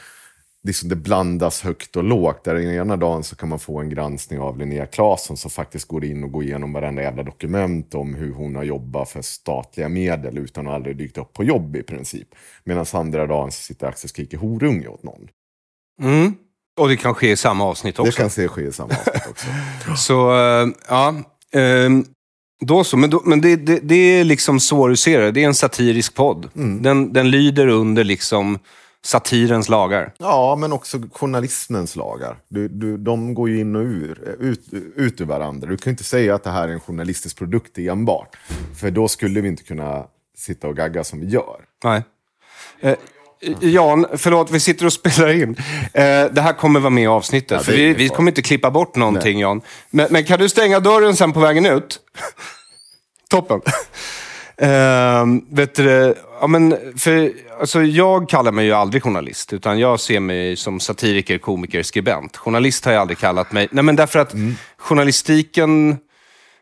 liksom 0.66 0.88
det 0.88 0.96
blandas 0.96 1.62
högt 1.62 1.96
och 1.96 2.04
lågt. 2.04 2.44
Där 2.44 2.54
den 2.54 2.74
ena 2.74 2.96
dagen 2.96 3.24
så 3.24 3.36
kan 3.36 3.48
man 3.48 3.58
få 3.58 3.80
en 3.80 3.88
granskning 3.88 4.40
av 4.40 4.58
Linnea 4.58 4.86
Claesson 4.86 5.36
som 5.36 5.50
faktiskt 5.50 5.88
går 5.88 6.04
in 6.04 6.24
och 6.24 6.32
går 6.32 6.44
igenom 6.44 6.72
varenda 6.72 7.02
jävla 7.02 7.22
dokument 7.22 7.94
om 7.94 8.14
hur 8.14 8.32
hon 8.32 8.56
har 8.56 8.64
jobbat 8.64 9.10
för 9.10 9.22
statliga 9.22 9.88
medel 9.88 10.38
utan 10.38 10.68
att 10.68 10.74
aldrig 10.74 10.96
dykt 10.96 11.18
upp 11.18 11.32
på 11.32 11.44
jobb 11.44 11.76
i 11.76 11.82
princip. 11.82 12.28
Medan 12.64 12.86
andra 12.92 13.26
dagen 13.26 13.52
så 13.52 13.62
sitter 13.62 13.86
Axel 13.86 14.06
och 14.06 14.10
skriker 14.10 14.38
horunge 14.38 14.88
åt 14.88 15.02
någon. 15.02 15.28
Mm. 16.02 16.34
Och 16.80 16.88
det 16.88 16.96
kan 16.96 17.14
ske 17.14 17.30
i 17.30 17.36
samma 17.36 17.64
avsnitt 17.64 17.98
också. 17.98 18.10
Det 18.10 18.16
kan 18.16 18.30
se 18.30 18.48
ske 18.48 18.62
i 18.62 18.72
samma 18.72 18.94
avsnitt 18.94 19.26
också. 19.30 19.46
Så, 19.96 20.30
eh, 20.30 20.68
ja. 20.88 21.14
ehm, 21.52 22.04
då 22.60 22.84
så. 22.84 22.96
Men, 22.96 23.10
då, 23.10 23.22
men 23.24 23.40
det, 23.40 23.56
det, 23.56 23.78
det 23.82 23.94
är 23.94 24.24
liksom 24.24 24.60
så 24.60 24.88
du 24.88 24.96
ser 24.96 25.20
det. 25.20 25.30
Det 25.30 25.42
är 25.42 25.46
en 25.46 25.54
satirisk 25.54 26.14
podd. 26.14 26.48
Mm. 26.56 26.82
Den, 26.82 27.12
den 27.12 27.30
lyder 27.30 27.66
under 27.66 28.04
liksom 28.04 28.58
satirens 29.04 29.68
lagar. 29.68 30.14
Ja, 30.18 30.56
men 30.56 30.72
också 30.72 30.98
journalismens 31.12 31.96
lagar. 31.96 32.38
Du, 32.48 32.68
du, 32.68 32.96
de 32.96 33.34
går 33.34 33.48
ju 33.48 33.60
in 33.60 33.76
och 33.76 33.82
ur, 33.82 34.36
ut, 34.40 34.60
ut 34.96 35.20
ur 35.20 35.24
varandra. 35.24 35.68
Du 35.68 35.76
kan 35.76 35.90
inte 35.90 36.04
säga 36.04 36.34
att 36.34 36.44
det 36.44 36.50
här 36.50 36.68
är 36.68 36.72
en 36.72 36.80
journalistisk 36.80 37.38
produkt 37.38 37.78
enbart. 37.78 38.36
För 38.80 38.90
då 38.90 39.08
skulle 39.08 39.40
vi 39.40 39.48
inte 39.48 39.62
kunna 39.62 40.04
sitta 40.36 40.68
och 40.68 40.76
gagga 40.76 41.04
som 41.04 41.20
vi 41.20 41.26
gör. 41.26 41.60
Nej. 41.84 42.02
Eh, 42.80 42.96
Jan, 43.60 44.06
förlåt, 44.16 44.50
vi 44.50 44.60
sitter 44.60 44.86
och 44.86 44.92
spelar 44.92 45.28
in. 45.28 45.56
Eh, 45.92 46.24
det 46.32 46.40
här 46.40 46.52
kommer 46.52 46.80
vara 46.80 46.90
med 46.90 47.04
i 47.04 47.06
avsnittet. 47.06 47.50
Ja, 47.50 47.58
för 47.58 47.72
vi, 47.72 47.94
vi 47.94 48.08
kommer 48.08 48.30
inte 48.30 48.42
klippa 48.42 48.70
bort 48.70 48.96
någonting, 48.96 49.40
Jan. 49.40 49.60
Men, 49.90 50.06
men 50.10 50.24
kan 50.24 50.38
du 50.38 50.48
stänga 50.48 50.80
dörren 50.80 51.16
sen 51.16 51.32
på 51.32 51.40
vägen 51.40 51.66
ut? 51.66 52.00
Toppen. 53.30 53.60
Eh, 54.60 55.26
vet 55.50 55.74
du, 55.74 56.14
ja, 56.40 56.46
men 56.46 56.76
för, 56.96 57.32
alltså, 57.60 57.82
jag 57.82 58.28
kallar 58.28 58.52
mig 58.52 58.64
ju 58.64 58.72
aldrig 58.72 59.02
journalist, 59.02 59.52
utan 59.52 59.78
jag 59.78 60.00
ser 60.00 60.20
mig 60.20 60.56
som 60.56 60.80
satiriker, 60.80 61.38
komiker, 61.38 61.82
skribent. 61.82 62.36
Journalist 62.36 62.84
har 62.84 62.92
jag 62.92 63.00
aldrig 63.00 63.18
kallat 63.18 63.52
mig. 63.52 63.68
Nej, 63.70 63.84
men 63.84 63.96
därför 63.96 64.18
att 64.18 64.34
journalistiken, 64.76 65.98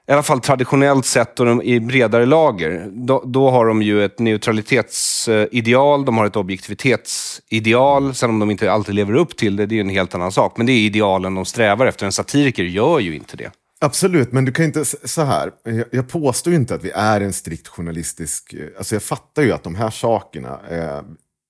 i 0.09 0.13
alla 0.13 0.23
fall 0.23 0.41
traditionellt 0.41 1.07
sett 1.07 1.41
och 1.41 1.47
de, 1.47 1.63
i 1.63 1.81
bredare 1.81 2.27
lager, 2.27 2.87
då, 2.91 3.23
då 3.27 3.51
har 3.51 3.67
de 3.67 3.83
ju 3.83 4.05
ett 4.05 4.19
neutralitetsideal, 4.19 6.05
de 6.05 6.19
har 6.19 6.27
ett 6.27 6.37
objektivitetsideal. 6.37 8.15
Sen 8.15 8.31
om 8.31 8.39
de 8.39 8.51
inte 8.51 8.73
alltid 8.73 8.95
lever 8.95 9.15
upp 9.15 9.37
till 9.37 9.57
det, 9.57 9.67
det 9.67 9.75
är 9.75 9.77
ju 9.77 9.81
en 9.81 9.89
helt 9.89 10.15
annan 10.15 10.33
sak. 10.33 10.57
Men 10.57 10.67
det 10.67 10.73
är 10.73 10.87
idealen 10.87 11.35
de 11.35 11.45
strävar 11.45 11.87
efter. 11.87 12.07
En 12.07 12.13
satiriker 12.13 12.63
gör 12.63 13.01
ju 13.01 13.15
inte 13.15 13.37
det. 13.37 13.51
Absolut, 13.81 14.33
men 14.33 14.45
du 14.45 14.53
kan 14.53 14.65
inte, 14.65 14.85
så 14.85 15.23
här, 15.23 15.53
jag, 15.65 15.85
jag 15.91 16.09
påstår 16.09 16.55
inte 16.55 16.75
att 16.75 16.85
vi 16.85 16.91
är 16.91 17.21
en 17.21 17.33
strikt 17.33 17.69
journalistisk, 17.69 18.53
eh, 18.53 18.69
alltså 18.79 18.95
jag 18.95 19.03
fattar 19.03 19.43
ju 19.43 19.53
att 19.53 19.63
de 19.63 19.75
här 19.75 19.91
sakerna, 19.91 20.61
eh, 20.71 21.03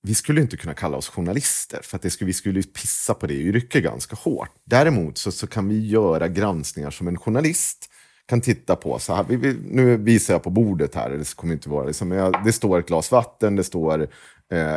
vi 0.03 0.15
skulle 0.15 0.41
inte 0.41 0.57
kunna 0.57 0.73
kalla 0.73 0.97
oss 0.97 1.09
journalister, 1.09 1.79
för 1.83 1.95
att 1.95 2.01
det 2.01 2.09
skulle, 2.09 2.27
vi 2.27 2.33
skulle 2.33 2.63
pissa 2.63 3.13
på 3.13 3.27
det 3.27 3.33
yrket 3.33 3.83
ganska 3.83 4.15
hårt. 4.15 4.49
Däremot 4.65 5.17
så, 5.17 5.31
så 5.31 5.47
kan 5.47 5.69
vi 5.69 5.87
göra 5.87 6.27
granskningar 6.27 6.91
som 6.91 7.07
en 7.07 7.17
journalist 7.17 7.89
kan 8.25 8.41
titta 8.41 8.75
på. 8.75 8.99
Så 8.99 9.15
här, 9.15 9.25
vi, 9.29 9.35
vi, 9.35 9.53
nu 9.53 9.97
visar 9.97 10.33
jag 10.33 10.43
på 10.43 10.49
bordet 10.49 10.95
här, 10.95 11.09
det 11.09 11.35
kommer 11.35 11.53
inte 11.53 11.69
vara 11.69 11.85
liksom, 11.85 12.11
jag, 12.11 12.43
det 12.45 12.51
står 12.51 12.79
ett 12.79 12.87
glas 12.87 13.11
vatten, 13.11 13.55
det 13.55 13.63
står 13.63 14.07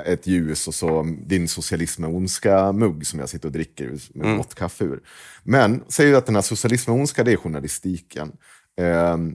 ett 0.04 0.26
ljus 0.26 0.68
och 0.68 0.74
så 0.74 1.16
din 1.26 1.48
socialism 1.48 2.04
är 2.04 2.14
ondska-mugg 2.14 3.06
som 3.06 3.20
jag 3.20 3.28
sitter 3.28 3.48
och 3.48 3.52
dricker 3.52 3.92
med 4.14 4.36
gott 4.36 4.54
kaffe 4.54 4.84
ur. 4.84 5.00
Men 5.42 5.82
säg 5.88 6.14
att 6.14 6.26
den 6.26 6.34
här 6.34 6.42
socialism 6.42 6.90
är 6.90 6.94
ondska, 6.94 7.24
det 7.24 7.32
är 7.32 7.36
journalistiken. 7.36 8.32
Ehm, 8.80 9.34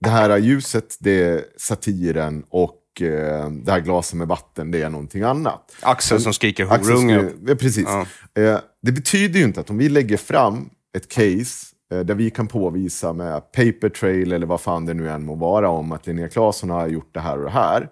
det 0.00 0.10
här 0.10 0.38
ljuset, 0.38 0.96
det 1.00 1.22
är 1.22 1.44
satiren 1.56 2.44
och 2.48 2.78
eh, 3.00 3.50
det 3.50 3.72
här 3.72 3.80
glaset 3.80 4.18
med 4.18 4.28
vatten, 4.28 4.70
det 4.70 4.82
är 4.82 4.88
någonting 4.88 5.22
annat. 5.22 5.72
Axel 5.80 6.20
som 6.20 6.32
skriker 6.32 6.64
horunge. 6.64 7.30
ja, 7.46 7.54
precis. 7.54 7.86
Ja. 7.86 8.06
Eh, 8.42 8.58
det 8.82 8.92
betyder 8.92 9.38
ju 9.38 9.44
inte 9.44 9.60
att 9.60 9.70
om 9.70 9.78
vi 9.78 9.88
lägger 9.88 10.16
fram 10.16 10.70
ett 10.96 11.08
case 11.08 11.66
eh, 11.92 12.00
där 12.00 12.14
vi 12.14 12.30
kan 12.30 12.46
påvisa 12.46 13.12
med 13.12 13.52
paper 13.52 13.88
trail 13.88 14.32
eller 14.32 14.46
vad 14.46 14.60
fan 14.60 14.86
det 14.86 14.94
nu 14.94 15.10
än 15.10 15.24
må 15.24 15.34
vara 15.34 15.68
om 15.68 15.92
att 15.92 16.06
Linnea 16.06 16.28
Claesson 16.28 16.70
har 16.70 16.88
gjort 16.88 17.14
det 17.14 17.20
här 17.20 17.38
och 17.38 17.44
det 17.44 17.50
här. 17.50 17.88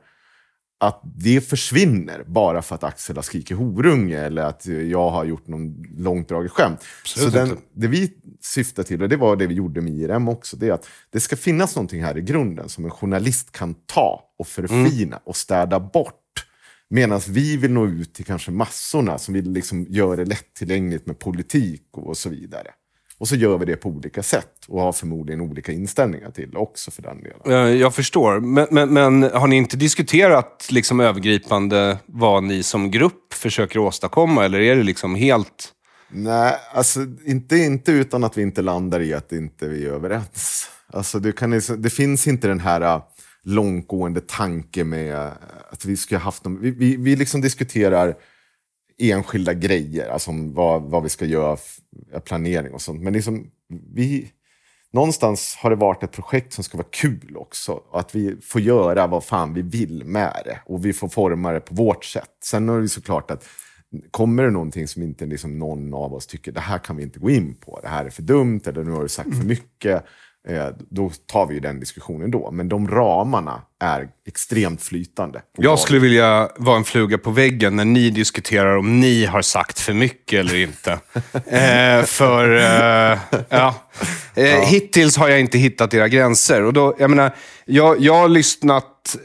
Att 0.82 1.00
det 1.02 1.40
försvinner 1.40 2.24
bara 2.26 2.62
för 2.62 2.74
att 2.74 2.84
Axel 2.84 3.16
har 3.16 3.22
skrikit 3.22 3.56
horunge 3.56 4.18
eller 4.18 4.42
att 4.42 4.66
jag 4.66 5.10
har 5.10 5.24
gjort 5.24 5.46
någon 5.46 5.82
långdraget 5.96 6.52
skämt. 6.52 6.84
Absolut 7.02 7.32
Så 7.32 7.38
den, 7.38 7.58
det 7.72 7.86
vi 7.86 8.12
syftar 8.40 8.82
till, 8.82 9.02
och 9.02 9.08
det 9.08 9.16
var 9.16 9.36
det 9.36 9.46
vi 9.46 9.54
gjorde 9.54 9.80
med 9.80 9.92
IRM 9.92 10.28
också, 10.28 10.56
det 10.56 10.68
är 10.68 10.72
att 10.72 10.88
det 11.10 11.20
ska 11.20 11.36
finnas 11.36 11.76
någonting 11.76 12.04
här 12.04 12.18
i 12.18 12.22
grunden 12.22 12.68
som 12.68 12.84
en 12.84 12.90
journalist 12.90 13.52
kan 13.52 13.74
ta 13.74 14.24
och 14.38 14.46
förfina 14.46 15.20
och 15.24 15.36
städa 15.36 15.80
bort. 15.80 16.14
Medan 16.88 17.20
vi 17.28 17.56
vill 17.56 17.70
nå 17.70 17.86
ut 17.86 18.14
till 18.14 18.24
kanske 18.24 18.50
massorna 18.50 19.18
som 19.18 19.34
vill 19.34 19.50
liksom 19.52 19.86
göra 19.88 20.16
det 20.16 20.24
lättillgängligt 20.24 21.06
med 21.06 21.18
politik 21.18 21.82
och 21.92 22.16
så 22.16 22.28
vidare. 22.28 22.70
Och 23.20 23.28
så 23.28 23.36
gör 23.36 23.58
vi 23.58 23.64
det 23.64 23.76
på 23.76 23.88
olika 23.88 24.22
sätt 24.22 24.50
och 24.68 24.82
har 24.82 24.92
förmodligen 24.92 25.40
olika 25.40 25.72
inställningar 25.72 26.30
till 26.30 26.56
också 26.56 26.90
för 26.90 27.02
den 27.02 27.22
delen. 27.22 27.78
Jag 27.78 27.94
förstår. 27.94 28.40
Men, 28.40 28.66
men, 28.70 28.92
men 28.92 29.22
har 29.22 29.46
ni 29.46 29.56
inte 29.56 29.76
diskuterat 29.76 30.68
liksom 30.70 31.00
övergripande 31.00 31.98
vad 32.06 32.44
ni 32.44 32.62
som 32.62 32.90
grupp 32.90 33.34
försöker 33.34 33.78
åstadkomma? 33.78 34.44
Eller 34.44 34.60
är 34.60 34.76
det 34.76 34.82
liksom 34.82 35.14
helt... 35.14 35.72
Nej, 36.12 36.54
alltså 36.74 37.00
inte, 37.24 37.56
inte 37.56 37.92
utan 37.92 38.24
att 38.24 38.38
vi 38.38 38.42
inte 38.42 38.62
landar 38.62 39.00
i 39.00 39.14
att 39.14 39.32
inte 39.32 39.68
vi 39.68 39.86
är 39.86 39.90
överens. 39.90 40.70
Alltså, 40.92 41.18
det, 41.18 41.32
kan, 41.32 41.60
det 41.78 41.90
finns 41.90 42.26
inte 42.26 42.48
den 42.48 42.60
här 42.60 42.80
äh, 42.80 43.02
långtgående 43.44 44.20
tanke 44.20 44.84
med 44.84 45.16
att 45.70 45.84
vi 45.84 45.96
ha 46.10 46.18
haft 46.18 46.44
någon, 46.44 46.60
vi, 46.60 46.70
vi, 46.70 46.96
vi 46.96 47.16
liksom 47.16 47.40
diskuterar 47.40 48.14
enskilda 49.00 49.54
grejer, 49.54 50.08
alltså 50.08 50.30
vad, 50.32 50.82
vad 50.82 51.02
vi 51.02 51.08
ska 51.08 51.24
göra, 51.24 51.56
planering 52.24 52.72
och 52.72 52.82
sånt. 52.82 53.02
Men 53.02 53.12
liksom, 53.12 53.50
vi, 53.94 54.32
någonstans 54.92 55.56
har 55.58 55.70
det 55.70 55.76
varit 55.76 56.02
ett 56.02 56.12
projekt 56.12 56.52
som 56.52 56.64
ska 56.64 56.78
vara 56.78 56.88
kul 56.90 57.36
också. 57.36 57.80
Att 57.92 58.14
vi 58.14 58.36
får 58.42 58.60
göra 58.60 59.06
vad 59.06 59.24
fan 59.24 59.54
vi 59.54 59.62
vill 59.62 60.04
med 60.04 60.42
det. 60.44 60.58
Och 60.66 60.84
vi 60.84 60.92
får 60.92 61.08
forma 61.08 61.52
det 61.52 61.60
på 61.60 61.74
vårt 61.74 62.04
sätt. 62.04 62.30
Sen 62.44 62.68
är 62.68 62.80
det 62.80 62.88
såklart 62.88 63.30
att 63.30 63.48
kommer 64.10 64.42
det 64.42 64.50
någonting 64.50 64.88
som 64.88 65.02
inte 65.02 65.26
liksom 65.26 65.58
någon 65.58 65.94
av 65.94 66.14
oss 66.14 66.26
tycker 66.26 66.52
det 66.52 66.60
här 66.60 66.78
kan 66.78 66.96
vi 66.96 67.02
inte 67.02 67.18
gå 67.18 67.30
in 67.30 67.54
på, 67.54 67.80
det 67.82 67.88
här 67.88 68.04
är 68.04 68.10
för 68.10 68.22
dumt 68.22 68.60
eller 68.64 68.84
nu 68.84 68.90
har 68.90 69.02
du 69.02 69.08
sagt 69.08 69.36
för 69.36 69.44
mycket. 69.44 70.04
Eh, 70.48 70.66
då 70.90 71.10
tar 71.26 71.46
vi 71.46 71.54
ju 71.54 71.60
den 71.60 71.80
diskussionen 71.80 72.30
då. 72.30 72.50
Men 72.50 72.68
de 72.68 72.88
ramarna 72.88 73.62
är 73.80 74.08
extremt 74.26 74.82
flytande. 74.82 75.42
Jag 75.56 75.78
skulle 75.78 75.98
vilja 75.98 76.50
vara 76.56 76.76
en 76.76 76.84
fluga 76.84 77.18
på 77.18 77.30
väggen 77.30 77.76
när 77.76 77.84
ni 77.84 78.10
diskuterar 78.10 78.76
om 78.76 79.00
ni 79.00 79.24
har 79.24 79.42
sagt 79.42 79.80
för 79.80 79.92
mycket 79.92 80.40
eller 80.40 80.54
inte. 80.54 80.92
eh, 81.32 82.04
för, 82.04 82.56
eh, 82.56 83.18
ja. 83.48 83.74
Eh, 84.34 84.60
Hittills 84.60 85.16
har 85.16 85.28
jag 85.28 85.40
inte 85.40 85.58
hittat 85.58 85.94
era 85.94 86.08
gränser. 86.08 86.62
Och 86.62 86.72
då, 86.72 86.96
jag, 86.98 87.10
menar, 87.10 87.34
jag, 87.64 88.00
jag 88.00 88.14
har 88.14 88.28
lyssnat, 88.28 89.16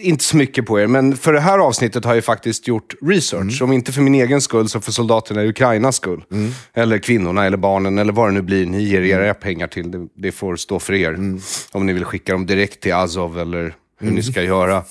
inte 0.00 0.24
så 0.24 0.36
mycket 0.36 0.66
på 0.66 0.80
er, 0.80 0.86
men 0.86 1.16
för 1.16 1.32
det 1.32 1.40
här 1.40 1.58
avsnittet 1.58 2.04
har 2.04 2.14
jag 2.14 2.24
faktiskt 2.24 2.68
gjort 2.68 2.94
research. 3.02 3.62
Om 3.62 3.72
inte 3.72 3.92
för 3.92 4.00
min 4.00 4.14
egen 4.14 4.40
skull, 4.40 4.68
så 4.68 4.80
för 4.80 4.92
soldaterna 4.92 5.44
i 5.44 5.48
Ukrainas 5.48 5.96
skull. 5.96 6.24
Eller 6.74 6.98
kvinnorna, 6.98 7.46
eller 7.46 7.56
barnen, 7.56 7.98
eller 7.98 8.12
vad 8.12 8.28
det 8.28 8.32
nu 8.32 8.42
blir 8.42 8.66
ni 8.66 8.82
ger 8.82 9.00
era 9.02 9.34
pengar 9.34 9.66
till. 9.66 9.90
Det, 9.90 10.08
det 10.14 10.32
får 10.32 10.56
stå 10.56 10.78
för 10.78 10.92
er. 10.92 11.18
Om 11.72 11.86
ni 11.86 11.92
vill 11.92 12.04
skicka 12.04 12.32
dem 12.32 12.46
direkt 12.46 12.80
till 12.80 12.94
Azov, 12.94 13.38
eller 13.38 13.74
hur 14.00 14.10
ni 14.10 14.22
ska 14.22 14.42
göra. 14.42 14.82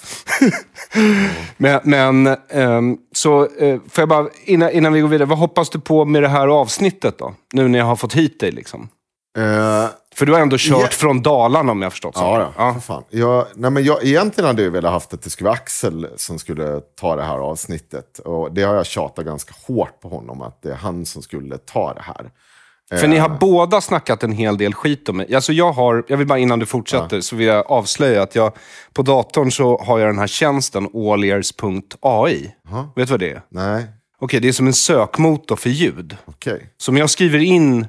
men, 1.58 1.80
men 1.84 2.38
ehm, 2.50 2.98
så 3.12 3.48
eh, 3.60 3.80
får 3.90 4.02
jag 4.02 4.10
bara, 4.10 4.28
innan, 4.46 4.72
innan 4.72 4.94
vi 4.94 5.02
går 5.02 5.08
vidare, 5.08 5.28
vad 5.28 5.38
hoppas 5.38 5.70
du 5.70 5.80
på 5.80 6.06
med 6.06 6.24
det 6.24 6.28
här 6.28 6.48
avsnittet 6.48 7.18
då? 7.18 7.36
Nu 7.54 7.68
när 7.68 7.80
jag 7.80 7.86
har 7.86 7.96
fått 7.96 8.14
hit 8.14 8.40
dig 8.40 8.52
liksom. 8.52 8.90
Eh, 9.38 9.86
För 10.16 10.26
du 10.26 10.34
har 10.34 10.40
ändå 10.40 10.56
kört 10.60 10.82
Ja. 10.82 10.88
från 10.92 11.22
Dalarna 11.22 11.72
om 11.72 11.82
jag 11.82 11.86
har 11.86 11.92
förstått 11.92 12.14
Ja, 12.18 12.52
saken. 12.56 12.68
då, 12.68 12.74
för 12.74 12.80
fan. 12.80 13.04
Jag, 13.10 13.46
nej, 13.56 13.72
men 13.72 13.84
jag, 13.84 14.04
egentligen 14.06 14.48
hade 14.48 14.64
jag 14.64 14.72
velat 14.72 14.92
haft 14.92 15.14
att 15.14 15.22
det 15.22 15.30
skulle 15.30 15.46
vara 15.48 15.58
Axel 15.58 16.08
som 16.18 16.40
skulle 16.40 16.80
ta 17.02 17.16
det 17.16 17.24
här 17.24 17.38
avsnittet. 17.38 18.20
Och 18.20 18.54
det 18.54 18.64
har 18.64 18.76
jag 18.76 18.86
tjatat 18.86 19.26
ganska 19.26 19.54
hårt 19.68 20.02
på 20.02 20.10
honom, 20.10 20.42
att 20.42 20.62
det 20.62 20.70
är 20.72 20.76
han 20.76 21.06
som 21.06 21.22
skulle 21.22 21.58
ta 21.58 21.94
det 21.94 22.02
här. 22.02 22.30
För 23.00 23.08
ni 23.08 23.18
har 23.18 23.30
båda 23.30 23.82
snackat 23.82 24.24
en 24.24 24.32
hel 24.32 24.58
del 24.58 24.74
skit 24.74 25.10
om 25.10 25.18
mig. 25.18 25.36
Alltså 25.36 25.54
jag 25.54 25.72
har, 25.72 26.04
jag 26.08 26.18
vill 26.18 26.28
bara 26.28 26.40
innan 26.40 26.60
du 26.60 26.66
fortsätter, 26.66 27.22
så 27.22 27.36
vill 27.36 27.48
jag 27.48 27.72
avslöja 27.72 28.24
att 28.24 28.36
jag 28.36 28.52
på 28.94 29.02
datorn 29.02 29.52
så 29.52 29.78
har 29.84 30.00
jag 30.00 30.10
den 30.10 30.20
här 30.20 30.28
tjänsten 30.28 30.88
allears.ai. 30.94 32.52
Vet 32.96 33.08
du 33.08 33.12
vad 33.12 33.20
det 33.20 33.32
är? 33.32 33.42
Nej, 33.50 33.86
Okej, 34.20 34.40
det 34.40 34.48
är 34.48 34.52
som 34.52 34.68
en 34.68 34.74
sökmotor 34.74 35.56
för 35.56 35.70
ljud. 35.70 36.18
okej. 36.26 36.74
Så 36.78 36.92
om 36.92 36.98
jag 36.98 37.10
skriver 37.10 37.40
in 37.40 37.82
eh, 37.82 37.88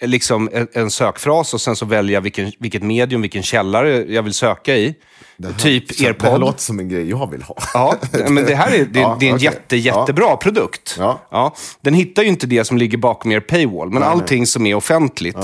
liksom 0.00 0.48
en, 0.52 0.68
en 0.72 0.90
sökfras 0.90 1.54
och 1.54 1.60
sen 1.60 1.76
så 1.76 1.86
väljer 1.86 2.14
jag 2.14 2.20
vilken, 2.20 2.52
vilket 2.58 2.82
medium, 2.82 3.22
vilken 3.22 3.42
källare 3.42 4.04
jag 4.14 4.22
vill 4.22 4.34
söka 4.34 4.76
i. 4.76 4.94
typ 5.58 5.94
Så 5.94 6.04
er 6.04 6.14
Det 6.18 6.22
här 6.24 6.30
podd. 6.30 6.40
låter 6.40 6.60
som 6.60 6.78
en 6.80 6.88
grej 6.88 7.10
jag 7.10 7.30
vill 7.30 7.42
ha. 7.42 7.56
Ja, 7.74 7.94
men 8.28 8.44
det 8.46 8.54
här 8.54 8.74
är, 8.74 8.84
det, 8.84 9.00
Ja, 9.00 9.16
det 9.20 9.26
är 9.26 9.30
en 9.30 9.34
okej. 9.36 9.44
jätte, 9.44 9.76
jättebra 9.76 10.36
produkt. 10.36 10.96
Ja. 11.30 11.54
den 11.80 11.94
hittar 11.94 12.22
ju 12.22 12.28
inte 12.28 12.46
det 12.46 12.64
som 12.64 12.78
ligger 12.78 12.98
bakom 12.98 13.32
er 13.32 13.40
paywall, 13.40 13.90
men 13.90 14.02
allting 14.02 14.46
som 14.46 14.66
är 14.66 14.74
offentligt 14.74 15.36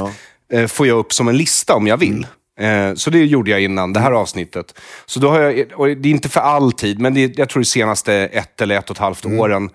eh, 0.52 0.66
får 0.66 0.86
jag 0.86 0.98
upp 0.98 1.12
som 1.12 1.28
en 1.28 1.36
lista 1.36 1.74
om 1.74 1.86
jag 1.86 1.96
vill. 1.96 2.26
Mm. 2.60 2.90
Eh, 2.90 2.94
så 2.94 3.10
det 3.10 3.18
gjorde 3.24 3.50
jag 3.50 3.60
innan 3.62 3.92
det 3.92 4.00
här 4.00 4.12
avsnittet. 4.12 4.74
Så 5.06 5.20
då 5.20 5.28
har 5.28 5.40
jag, 5.40 5.54
det 6.02 6.08
är 6.08 6.10
inte 6.10 6.28
för 6.28 6.40
alltid, 6.40 6.98
men 7.00 7.14
det 7.14 7.38
jag 7.38 7.48
tror 7.48 7.60
det 7.60 7.66
senaste 7.66 8.14
ett 8.14 8.60
eller 8.60 8.78
ett 8.78 8.90
och 8.90 8.96
ett 8.96 9.00
halvt 9.00 9.24
Mm. 9.24 9.38
åren, 9.38 9.70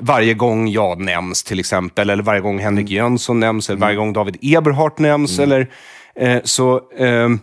varje 0.00 0.34
gång 0.34 0.68
jag 0.68 1.00
nämns 1.00 1.42
till 1.42 1.60
exempel, 1.60 2.10
eller 2.10 2.22
varje 2.22 2.40
gång 2.40 2.58
Henrik 2.58 2.90
Mm. 2.90 2.96
Jönsson 2.96 3.40
nämns, 3.40 3.70
eller 3.70 3.80
varje 3.80 3.96
gång 3.96 4.12
David 4.12 4.36
Eberhardt 4.42 4.98
nämns, 4.98 5.38
eller 5.38 5.70
eh, 6.14 6.40
så... 6.44 6.80
ehm, 6.98 7.40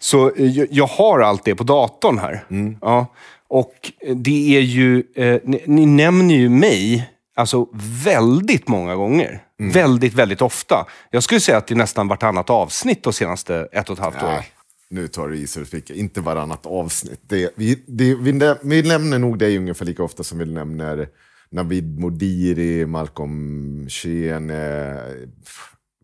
så 0.00 0.30
eh, 0.34 0.46
jag, 0.46 0.68
jag 0.70 0.86
har 0.86 1.20
allt 1.20 1.44
det 1.44 1.54
på 1.54 1.64
datorn 1.64 2.18
här. 2.18 2.44
Ja. 2.80 3.06
Och 3.48 3.92
det 4.14 4.56
är 4.56 4.60
ju, 4.60 5.02
eh, 5.16 5.40
ni, 5.44 5.62
ni 5.66 5.86
nämner 5.86 6.34
ju 6.34 6.48
mig 6.48 7.10
alltså 7.36 7.68
väldigt 8.04 8.68
många 8.68 8.94
gånger. 8.94 9.42
Väldigt, 9.58 10.14
väldigt 10.14 10.42
ofta. 10.42 10.86
Jag 11.10 11.22
skulle 11.22 11.40
säga 11.40 11.58
att 11.58 11.66
det 11.66 11.74
är 11.74 11.76
nästan 11.76 12.08
vartannat 12.08 12.50
avsnitt 12.50 13.02
de 13.02 13.12
senaste 13.12 13.68
ett 13.72 13.88
och 13.90 13.98
ett 13.98 14.04
halvt 14.04 14.22
åren. 14.22 14.42
Nu 14.90 15.08
tar 15.08 15.28
du 15.28 15.36
i 15.36 15.46
så 15.46 15.60
du 15.60 15.66
fick. 15.66 15.90
Inte 15.90 16.20
varannat 16.20 16.66
avsnitt. 16.66 17.20
Det, 17.28 17.50
vi, 17.56 17.84
det, 17.86 18.14
vi, 18.14 18.54
vi 18.62 18.82
nämner 18.82 19.18
nog 19.18 19.38
dig 19.38 19.58
ungefär 19.58 19.84
lika 19.86 20.02
ofta 20.02 20.22
som 20.22 20.38
vi 20.38 20.44
nämner 20.46 21.08
Navid 21.50 21.98
Modiri, 22.00 22.86
Malcolm 22.86 23.86
Sheen, 23.88 24.48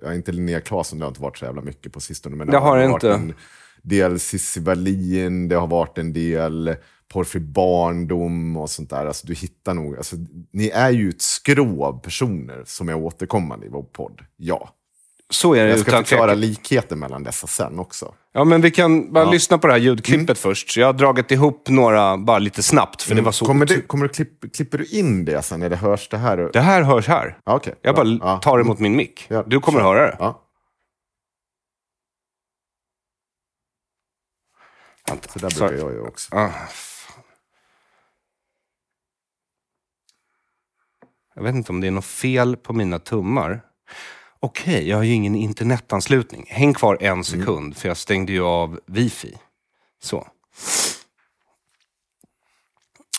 ja, 0.03 0.15
inte 0.15 0.33
Linnea 0.33 0.61
Claesson, 0.61 0.99
det 0.99 1.05
har 1.05 1.11
inte 1.11 1.23
varit 1.23 1.39
så 1.39 1.45
jävla 1.45 1.63
mycket 1.63 1.93
på 1.93 2.01
sistone. 2.01 2.37
Men 2.37 2.47
Det 2.47 2.59
har 2.59 2.79
det 2.79 2.89
varit 2.89 3.03
inte. 3.03 3.15
en 3.15 3.35
del 3.83 4.21
Cissi 4.21 4.61
Wallin, 4.61 5.49
det 5.49 5.57
har 5.57 5.67
varit 5.67 5.99
en 5.99 6.13
del 6.13 6.77
Porfri 7.13 7.41
Barndom 7.41 8.57
och 8.57 8.71
sånt 8.71 8.91
där. 8.91 9.07
Alltså, 9.07 9.27
du 9.27 9.35
hittar 9.35 9.75
nog, 9.75 9.97
alltså, 9.97 10.17
ni 10.53 10.69
är 10.69 10.91
ju 10.91 11.09
ett 11.09 11.23
skrå 11.23 11.85
av 11.85 12.01
personer 12.03 12.63
som 12.67 12.89
är 12.89 12.95
återkommande 12.95 13.67
i 13.67 13.69
vår 13.69 13.83
podd. 13.83 14.21
Ja. 14.37 14.75
Så 15.33 15.55
är 15.55 15.65
det 15.65 15.71
Jag 15.71 15.79
ska 15.79 15.91
utan 15.91 16.05
förklara 16.05 16.35
likheten 16.35 16.99
mellan 16.99 17.23
dessa 17.23 17.47
sen 17.47 17.79
också. 17.79 18.15
Ja, 18.33 18.45
men 18.45 18.61
vi 18.61 18.71
kan 18.71 19.13
bara 19.13 19.25
lyssna 19.31 19.59
på 19.59 19.67
det 19.67 19.73
här 19.73 19.81
ljudklippet 19.81 20.23
Mm. 20.29 20.37
först. 20.37 20.77
Jag 20.77 20.87
har 20.87 20.93
dragit 20.93 21.31
ihop 21.31 21.69
några, 21.69 22.17
bara 22.17 22.39
lite 22.39 22.63
snabbt, 22.63 23.03
för 23.03 23.15
det 23.15 23.23
var 23.23 23.33
så... 23.33 23.45
Kommer 23.47 23.67
du, 23.67 23.83
kommer 23.83 24.09
du 24.09 24.13
klipp, 24.15 24.55
klipper 24.57 24.79
du 24.79 24.85
in 24.87 25.25
det 25.25 25.43
sen, 25.43 25.63
eller 25.63 25.77
hörs 25.77 26.09
det 26.09 26.17
här? 26.19 26.51
Det 26.53 26.61
här 26.61 26.83
hörs 26.83 27.09
här. 27.09 27.39
Ja, 27.45 27.55
okej. 27.57 27.75
Jag 27.83 27.95
bara 27.95 28.09
Ja. 28.21 28.39
tar 28.39 28.59
det 28.59 28.65
mot 28.65 28.79
min 28.79 28.97
mick. 28.97 29.27
Ja, 29.29 29.45
Du 29.47 29.61
kommer 29.61 29.81
kör. 29.81 29.85
höra 29.95 30.07
det. 30.07 30.17
Ja, 30.21 30.43
så 35.33 35.39
där 35.39 35.49
brukar 35.49 35.73
jag 35.85 35.93
göra 35.95 36.09
också. 36.09 36.37
Ah, 36.37 36.51
Jag 41.35 41.43
vet 41.43 41.55
inte 41.55 41.73
om 41.73 41.81
det 41.81 41.87
är 41.87 41.91
något 41.91 42.05
fel 42.05 42.57
på 42.57 42.73
mina 42.73 42.99
tummar. 42.99 43.61
Okej, 44.45 44.89
jag 44.89 44.97
har 44.97 45.05
ju 45.05 45.13
ingen 45.13 45.35
internetanslutning. 45.35 46.47
Häng 46.49 46.75
kvar 46.75 46.99
en 47.01 47.25
sekund, 47.25 47.77
för 47.77 47.89
jag 47.89 47.97
stängde 47.97 48.33
ju 48.33 48.43
av 48.43 48.81
wifi. 48.87 49.39
Så. 50.01 50.29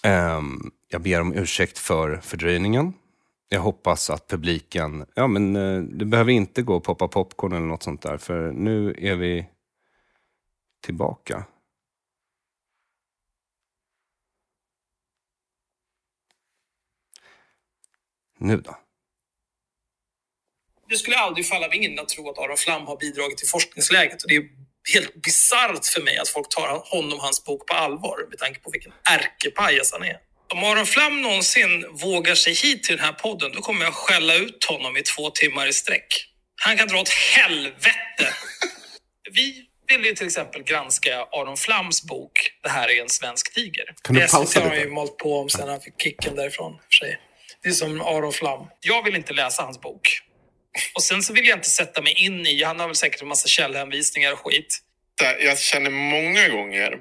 Ehm, 0.03 0.71
jag 0.89 1.01
ber 1.01 1.21
om 1.21 1.33
ursäkt 1.33 1.77
för 1.77 2.17
fördröjningen. 2.17 2.93
Jag 3.49 3.61
hoppas 3.61 4.09
att 4.09 4.27
publiken... 4.27 5.05
Ja, 5.15 5.27
men 5.27 5.55
eh, 5.55 5.81
det 5.81 6.05
behöver 6.05 6.31
inte 6.31 6.61
gå 6.61 6.75
och 6.75 6.83
poppa 6.83 7.07
popcorn 7.07 7.53
eller 7.53 7.67
något 7.67 7.83
sånt 7.83 8.01
där, 8.01 8.17
för 8.17 8.51
nu 8.51 8.95
är 8.97 9.15
vi 9.15 9.49
tillbaka. 10.81 11.45
Nu 18.37 18.57
då? 18.57 18.82
Det 20.89 20.97
skulle 20.97 21.17
aldrig 21.17 21.47
falla 21.47 21.67
mig 21.67 21.83
in 21.83 21.99
att 21.99 22.09
tro 22.09 22.29
att 22.29 22.37
Aron 22.37 22.57
Flam 22.57 22.87
har 22.87 22.97
bidragit 22.97 23.37
till 23.37 23.47
forskningsläget. 23.47 24.23
Och 24.23 24.29
det 24.29 24.35
är 24.35 24.43
helt 24.93 25.21
bisarrt 25.21 25.85
för 25.85 26.01
mig 26.01 26.17
att 26.17 26.29
folk 26.29 26.49
tar 26.49 26.83
honom 26.85 27.13
och 27.13 27.23
hans 27.23 27.43
bok 27.45 27.67
på 27.67 27.73
allvar 27.73 28.17
med 28.29 28.39
tanke 28.39 28.59
på 28.59 28.69
vilken 28.69 28.91
ärkepajas 29.09 29.91
han 29.91 30.03
är. 30.03 30.17
Om 30.53 30.63
Aron 30.63 30.85
Flam 30.85 31.21
någonsin 31.21 31.85
vågar 31.91 32.35
sig 32.35 32.53
hit 32.53 32.83
till 32.83 32.95
den 32.97 33.05
här 33.05 33.13
podden, 33.13 33.51
då 33.55 33.61
kommer 33.61 33.85
jag 33.85 33.93
skälla 33.93 34.35
ut 34.35 34.63
honom 34.65 34.97
i 34.97 35.01
två 35.01 35.29
timmar 35.29 35.67
i 35.67 35.73
sträck. 35.73 36.07
Han 36.61 36.77
kan 36.77 36.87
dra 36.87 37.01
åt 37.01 37.09
helvete! 37.09 38.33
Vi 39.31 39.65
ville 39.87 40.07
ju 40.07 40.15
till 40.15 40.25
exempel 40.25 40.63
granska 40.63 41.27
Aron 41.31 41.57
Flams 41.57 42.03
bok 42.03 42.31
Det 42.63 42.69
här 42.69 42.89
är 42.89 43.01
en 43.01 43.09
svensk 43.09 43.53
tiger. 43.53 43.85
Kan 44.01 44.15
du 44.15 44.27
pausa 44.27 44.59
har 44.59 44.69
lite? 44.69 44.81
ju 44.81 44.91
malt 44.91 45.17
på 45.17 45.39
om 45.39 45.49
sen 45.49 45.69
han 45.69 45.81
fick 45.81 46.01
kicken 46.01 46.35
därifrån. 46.35 46.73
För 46.73 46.91
sig. 46.91 47.19
Det 47.63 47.69
är 47.69 47.73
som 47.73 48.01
Aron 48.01 48.33
Flam. 48.33 48.67
Jag 48.81 49.03
vill 49.03 49.15
inte 49.15 49.33
läsa 49.33 49.63
hans 49.63 49.81
bok. 49.81 50.19
Och 50.95 51.03
sen 51.03 51.23
så 51.23 51.33
vill 51.33 51.47
jag 51.47 51.57
inte 51.57 51.69
sätta 51.69 52.01
mig 52.01 52.13
in 52.25 52.45
i, 52.45 52.63
han 52.63 52.79
har 52.79 52.87
väl 52.87 52.95
säkert 52.95 53.21
en 53.21 53.27
massa 53.27 53.47
källhänvisningar 53.47 54.31
och 54.33 54.39
skit. 54.39 54.79
jag 55.43 55.59
känner 55.59 55.89
många 55.89 56.47
gånger 56.49 56.97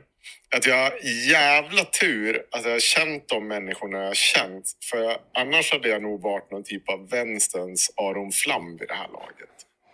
att 0.56 0.66
jag 0.66 0.76
har 0.76 0.92
jävla 1.30 1.84
tur 1.84 2.42
att 2.52 2.64
jag 2.64 2.72
har 2.72 2.80
känt 2.80 3.28
de 3.28 3.48
människorna 3.48 3.98
jag 3.98 4.06
har 4.06 4.14
känt. 4.14 4.64
För 4.90 5.16
annars 5.38 5.72
hade 5.72 5.88
jag 5.88 6.02
nog 6.02 6.22
varit 6.22 6.50
någon 6.50 6.64
typ 6.64 6.88
av 6.88 7.10
vänsterns 7.10 7.90
Aron 7.96 8.32
Flam 8.32 8.76
vid 8.76 8.88
det 8.88 8.94
här 8.94 9.08
laget. 9.08 9.48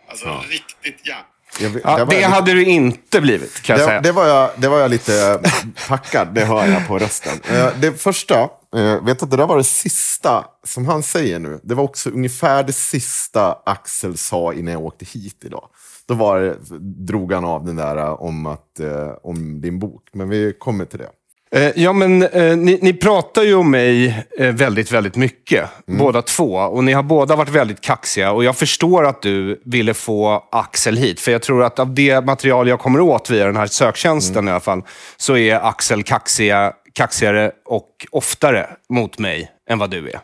Alltså 0.07 0.43
riktigt 0.49 1.07
jävla... 1.07 1.25
Jag, 1.59 1.69
vet- 1.69 1.81
Ja, 1.85 2.05
det 2.05 2.19
jag 2.19 2.29
hade 2.29 2.53
du 2.53 2.65
inte 2.65 3.21
blivit, 3.21 3.61
kan 3.61 3.73
jag 3.79 3.87
det, 3.87 3.89
säga. 3.89 4.01
det, 4.01 4.11
var 4.11 4.27
jag, 4.27 4.51
det 4.57 4.67
var 4.69 4.79
jag 4.79 4.91
lite 4.91 5.41
packad, 5.87 6.27
det 6.35 6.45
hör 6.45 6.67
jag 6.67 6.87
på 6.87 6.99
rösten. 6.99 7.41
Eh, 7.51 7.73
Det 7.79 8.01
första, 8.01 8.49
eh, 8.75 9.03
vet 9.05 9.23
att 9.23 9.31
det 9.31 9.37
där 9.37 9.47
var 9.47 9.57
det 9.57 9.63
sista 9.63 10.45
som 10.63 10.85
han 10.85 11.03
säger 11.03 11.39
nu. 11.39 11.59
Det 11.63 11.75
var 11.75 11.83
också 11.83 12.09
ungefär 12.09 12.63
det 12.63 12.73
sista 12.73 13.57
Axel 13.65 14.17
sa 14.17 14.53
innan 14.53 14.73
jag 14.73 14.83
åkte 14.83 15.05
hit 15.05 15.37
idag. 15.45 15.69
Då 16.07 16.13
var 16.13 16.39
det, 16.39 16.57
drog 17.05 17.33
han 17.33 17.45
av 17.45 17.65
den 17.65 17.75
där 17.75 17.97
eh, 17.97 18.13
om, 18.13 18.45
att, 18.45 18.79
eh, 18.79 19.09
om 19.23 19.61
din 19.61 19.79
bok, 19.79 20.03
men 20.13 20.29
vi 20.29 20.53
kommer 20.59 20.85
till 20.85 20.99
det. 20.99 21.09
Eh, 21.51 21.71
Ja, 21.75 21.93
men 21.93 22.23
eh, 22.23 22.57
ni, 22.57 22.79
ni 22.81 22.93
pratar 22.93 23.43
ju 23.43 23.55
om 23.55 23.71
mig 23.71 24.07
eh, 24.39 24.47
väldigt, 24.47 24.91
väldigt 24.91 25.15
mycket. 25.15 25.69
Båda 25.85 26.21
två. 26.21 26.53
Och 26.55 26.83
ni 26.83 26.93
har 26.93 27.03
båda 27.03 27.35
varit 27.35 27.49
väldigt 27.49 27.81
kaxiga. 27.81 28.31
Och 28.31 28.43
jag 28.43 28.55
förstår 28.57 29.05
att 29.05 29.21
du 29.21 29.61
ville 29.65 29.93
få 29.93 30.47
Axel 30.51 30.97
hit. 30.97 31.19
För 31.19 31.31
jag 31.31 31.41
tror 31.41 31.63
att 31.63 31.79
av 31.79 31.93
det 31.93 32.25
material 32.25 32.67
jag 32.67 32.79
kommer 32.79 32.99
åt 32.99 33.29
via 33.29 33.45
den 33.45 33.55
här 33.55 33.67
söktjänsten 33.67 34.47
i 34.47 34.51
alla 34.51 34.59
fall, 34.59 34.81
så 35.17 35.37
är 35.37 35.55
Axel 35.55 36.03
kaxiga, 36.03 36.73
kaxigare 37.03 37.51
och 37.65 37.89
oftare 38.11 38.67
mot 38.89 39.19
mig 39.19 39.51
än 39.69 39.79
vad 39.79 39.89
du 39.89 40.09
är. 40.09 40.19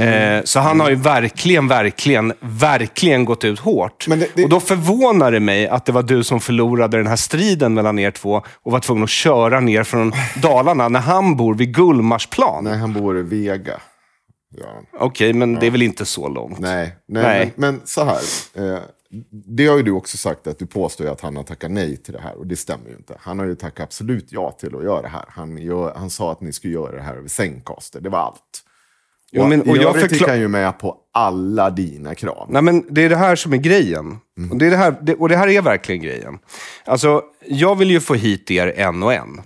Eh, 0.00 0.42
så 0.44 0.60
han 0.60 0.80
har 0.80 0.90
ju 0.90 0.94
verkligen, 0.96 1.68
verkligen, 1.68 2.32
verkligen 2.40 3.24
gått 3.24 3.44
ut 3.44 3.58
hårt. 3.58 4.06
Det- 4.08 4.28
det- 4.34 4.44
Och 4.44 4.48
då 4.50 4.60
förvånar 4.60 5.32
det 5.32 5.40
mig 5.40 5.68
att 5.68 5.84
det 5.86 5.92
var 5.92 6.02
du 6.02 6.24
som 6.24 6.40
förlorade 6.40 6.96
den 6.96 7.06
här 7.06 7.16
striden 7.16 7.74
mellan 7.74 7.98
er 7.98 8.10
två 8.10 8.42
och 8.62 8.72
var 8.72 8.80
tvungen 8.80 9.04
att 9.04 9.10
köra 9.10 9.60
ner 9.60 9.84
från 9.84 10.12
Dalarna 10.42 10.88
när 10.88 11.00
han 11.00 11.36
bor 11.36 11.54
vid 11.54 11.74
Gullmarsplan. 11.74 12.64
Nej, 12.64 12.78
han 12.78 12.92
bor 12.92 13.18
i 13.18 13.22
Vega. 13.22 13.80
Ja. 14.56 14.98
Okej, 15.00 15.32
men 15.32 15.54
det 15.54 15.66
är 15.66 15.70
väl 15.70 15.82
inte 15.82 16.04
så 16.04 16.28
långt? 16.28 16.58
Nej, 16.58 16.96
nej, 17.08 17.22
Nej. 17.22 17.52
Men, 17.56 17.74
men 17.74 17.86
så 17.86 18.04
här. 18.04 18.20
Det 19.30 19.66
har 19.66 19.76
ju 19.76 19.82
du 19.82 19.90
också 19.90 20.16
sagt 20.16 20.46
att 20.46 20.58
du 20.58 20.66
påstår 20.66 21.06
att 21.06 21.20
han 21.20 21.36
har 21.36 21.42
tackat 21.42 21.70
nej 21.70 21.96
till 21.96 22.12
det 22.12 22.20
här. 22.20 22.34
Och 22.34 22.46
det 22.46 22.56
stämmer 22.56 22.88
ju 22.88 22.96
inte. 22.96 23.16
Han 23.20 23.38
har 23.38 23.46
ju 23.46 23.54
tackat 23.54 23.84
absolut 23.84 24.26
ja 24.32 24.50
till 24.50 24.76
att 24.76 24.84
göra 24.84 25.02
det 25.02 25.08
här. 25.08 25.24
Han, 25.28 25.58
gör, 25.58 25.94
han 25.96 26.10
sa 26.10 26.32
att 26.32 26.40
ni 26.40 26.52
skulle 26.52 26.72
göra 26.74 26.96
det 26.96 27.02
här 27.02 27.16
över 27.16 27.28
sängkaster. 27.28 28.00
Det 28.00 28.08
var 28.08 28.18
allt. 28.18 28.40
Jo, 29.32 29.46
men- 29.46 29.60
och 29.62 29.76
I 29.76 29.80
jag 29.80 29.96
övrigt 29.96 30.12
gick 30.12 30.28
han 30.28 30.40
ju 30.40 30.48
med 30.48 30.78
på 30.78 30.96
alla 31.12 31.70
dina 31.70 32.14
krav. 32.14 32.46
Nej, 32.50 32.62
men 32.62 32.94
det 32.94 33.02
är 33.04 33.08
det 33.08 33.16
här 33.16 33.36
som 33.36 33.52
är 33.52 33.56
grejen. 33.56 34.18
Och, 34.50 34.56
det 34.58 34.66
är 34.66 34.70
det 34.70 34.76
här, 34.76 34.98
det, 35.02 35.14
och 35.14 35.28
det 35.28 35.36
här 35.36 35.48
är 35.48 35.62
verkligen 35.62 36.02
grejen. 36.02 36.38
Alltså, 36.84 37.22
jag 37.46 37.78
vill 37.78 37.90
ju 37.90 38.00
få 38.00 38.14
hit 38.14 38.50
er 38.50 38.72
en 38.76 39.02
och 39.02 39.12
en. 39.14 39.40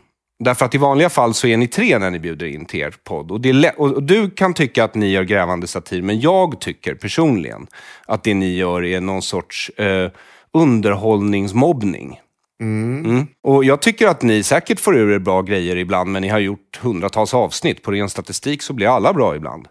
Därför 0.44 0.64
att 0.64 0.74
i 0.74 0.78
vanliga 0.78 1.10
fall 1.10 1.34
så 1.34 1.46
är 1.46 1.56
ni 1.56 1.68
tre 1.68 1.98
när 1.98 2.10
ni 2.10 2.18
bjuder 2.18 2.46
in 2.46 2.64
till 2.66 2.80
er 2.80 2.94
podd. 3.04 3.30
Och, 3.30 3.40
och, 3.76 3.92
och 3.92 4.02
du 4.02 4.30
kan 4.30 4.54
tycka 4.54 4.84
att 4.84 4.94
ni 4.94 5.10
gör 5.10 5.22
grävande 5.22 5.66
satir, 5.66 6.02
men 6.02 6.20
jag 6.20 6.60
tycker 6.60 6.94
personligen 6.94 7.66
att 8.06 8.24
det 8.24 8.34
ni 8.34 8.56
gör 8.56 8.84
är 8.84 9.00
någon 9.00 9.22
sorts 9.22 9.70
eh, 9.70 10.10
underhållningsmobbning. 10.52 12.20
Mm. 12.60 13.26
Och 13.42 13.64
jag 13.64 13.82
tycker 13.82 14.08
att 14.08 14.22
ni 14.22 14.42
säkert 14.42 14.80
får 14.80 14.96
ur 14.96 15.12
er 15.12 15.18
bra 15.18 15.42
grejer 15.42 15.76
ibland, 15.76 16.12
men 16.12 16.22
ni 16.22 16.28
har 16.28 16.38
gjort 16.38 16.78
hundratals 16.82 17.34
avsnitt. 17.34 17.82
På 17.82 17.90
ren 17.90 18.08
statistik 18.08 18.62
så 18.62 18.72
blir 18.72 18.86
alla 18.86 19.12
bra 19.12 19.36
ibland. 19.36 19.68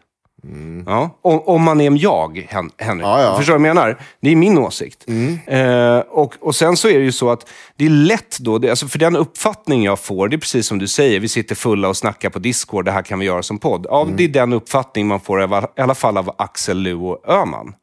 Ja, 0.85 1.17
om, 1.21 1.39
om 1.45 1.61
man 1.63 1.81
är 1.81 2.03
jag, 2.03 2.47
Hen 2.49 2.71
Henrik. 2.77 3.05
Ja, 3.05 3.21
ja. 3.21 3.37
Förstår 3.37 3.53
du 3.53 3.59
vad 3.59 3.67
jag 3.69 3.75
menar? 3.75 3.97
Det 4.21 4.31
är 4.31 4.35
min 4.35 4.57
åsikt. 4.57 5.05
Eh, 5.47 5.97
och, 5.99 6.33
och 6.39 6.55
sen 6.55 6.77
så 6.77 6.87
är 6.89 6.93
det 6.99 7.03
ju 7.05 7.11
så 7.11 7.29
att 7.29 7.49
det 7.75 7.85
är 7.85 7.89
lätt 7.89 8.37
då, 8.39 8.57
det, 8.57 8.69
alltså 8.69 8.87
för 8.87 8.99
den 8.99 9.15
uppfattning 9.15 9.83
jag 9.83 9.99
får, 9.99 10.27
det 10.27 10.35
är 10.35 10.37
precis 10.37 10.67
som 10.67 10.79
du 10.79 10.87
säger, 10.87 11.19
vi 11.19 11.27
sitter 11.27 11.55
fulla 11.55 11.87
och 11.89 11.97
snackar 11.97 12.29
på 12.29 12.39
Discord, 12.39 12.85
det 12.85 12.91
här 12.91 13.01
kan 13.01 13.19
vi 13.19 13.25
göra 13.25 13.43
som 13.43 13.59
podd. 13.59 13.85
Ja, 13.89 14.07
Det 14.15 14.23
är 14.23 14.27
den 14.27 14.53
uppfattning 14.53 15.07
man 15.07 15.19
får, 15.19 15.41
av- 15.41 15.67
i 15.77 15.81
alla 15.81 15.95
fall 15.95 16.17
av 16.17 16.31
Axel 16.37 16.77
Luo 16.79 17.17
Öhman. 17.27 17.73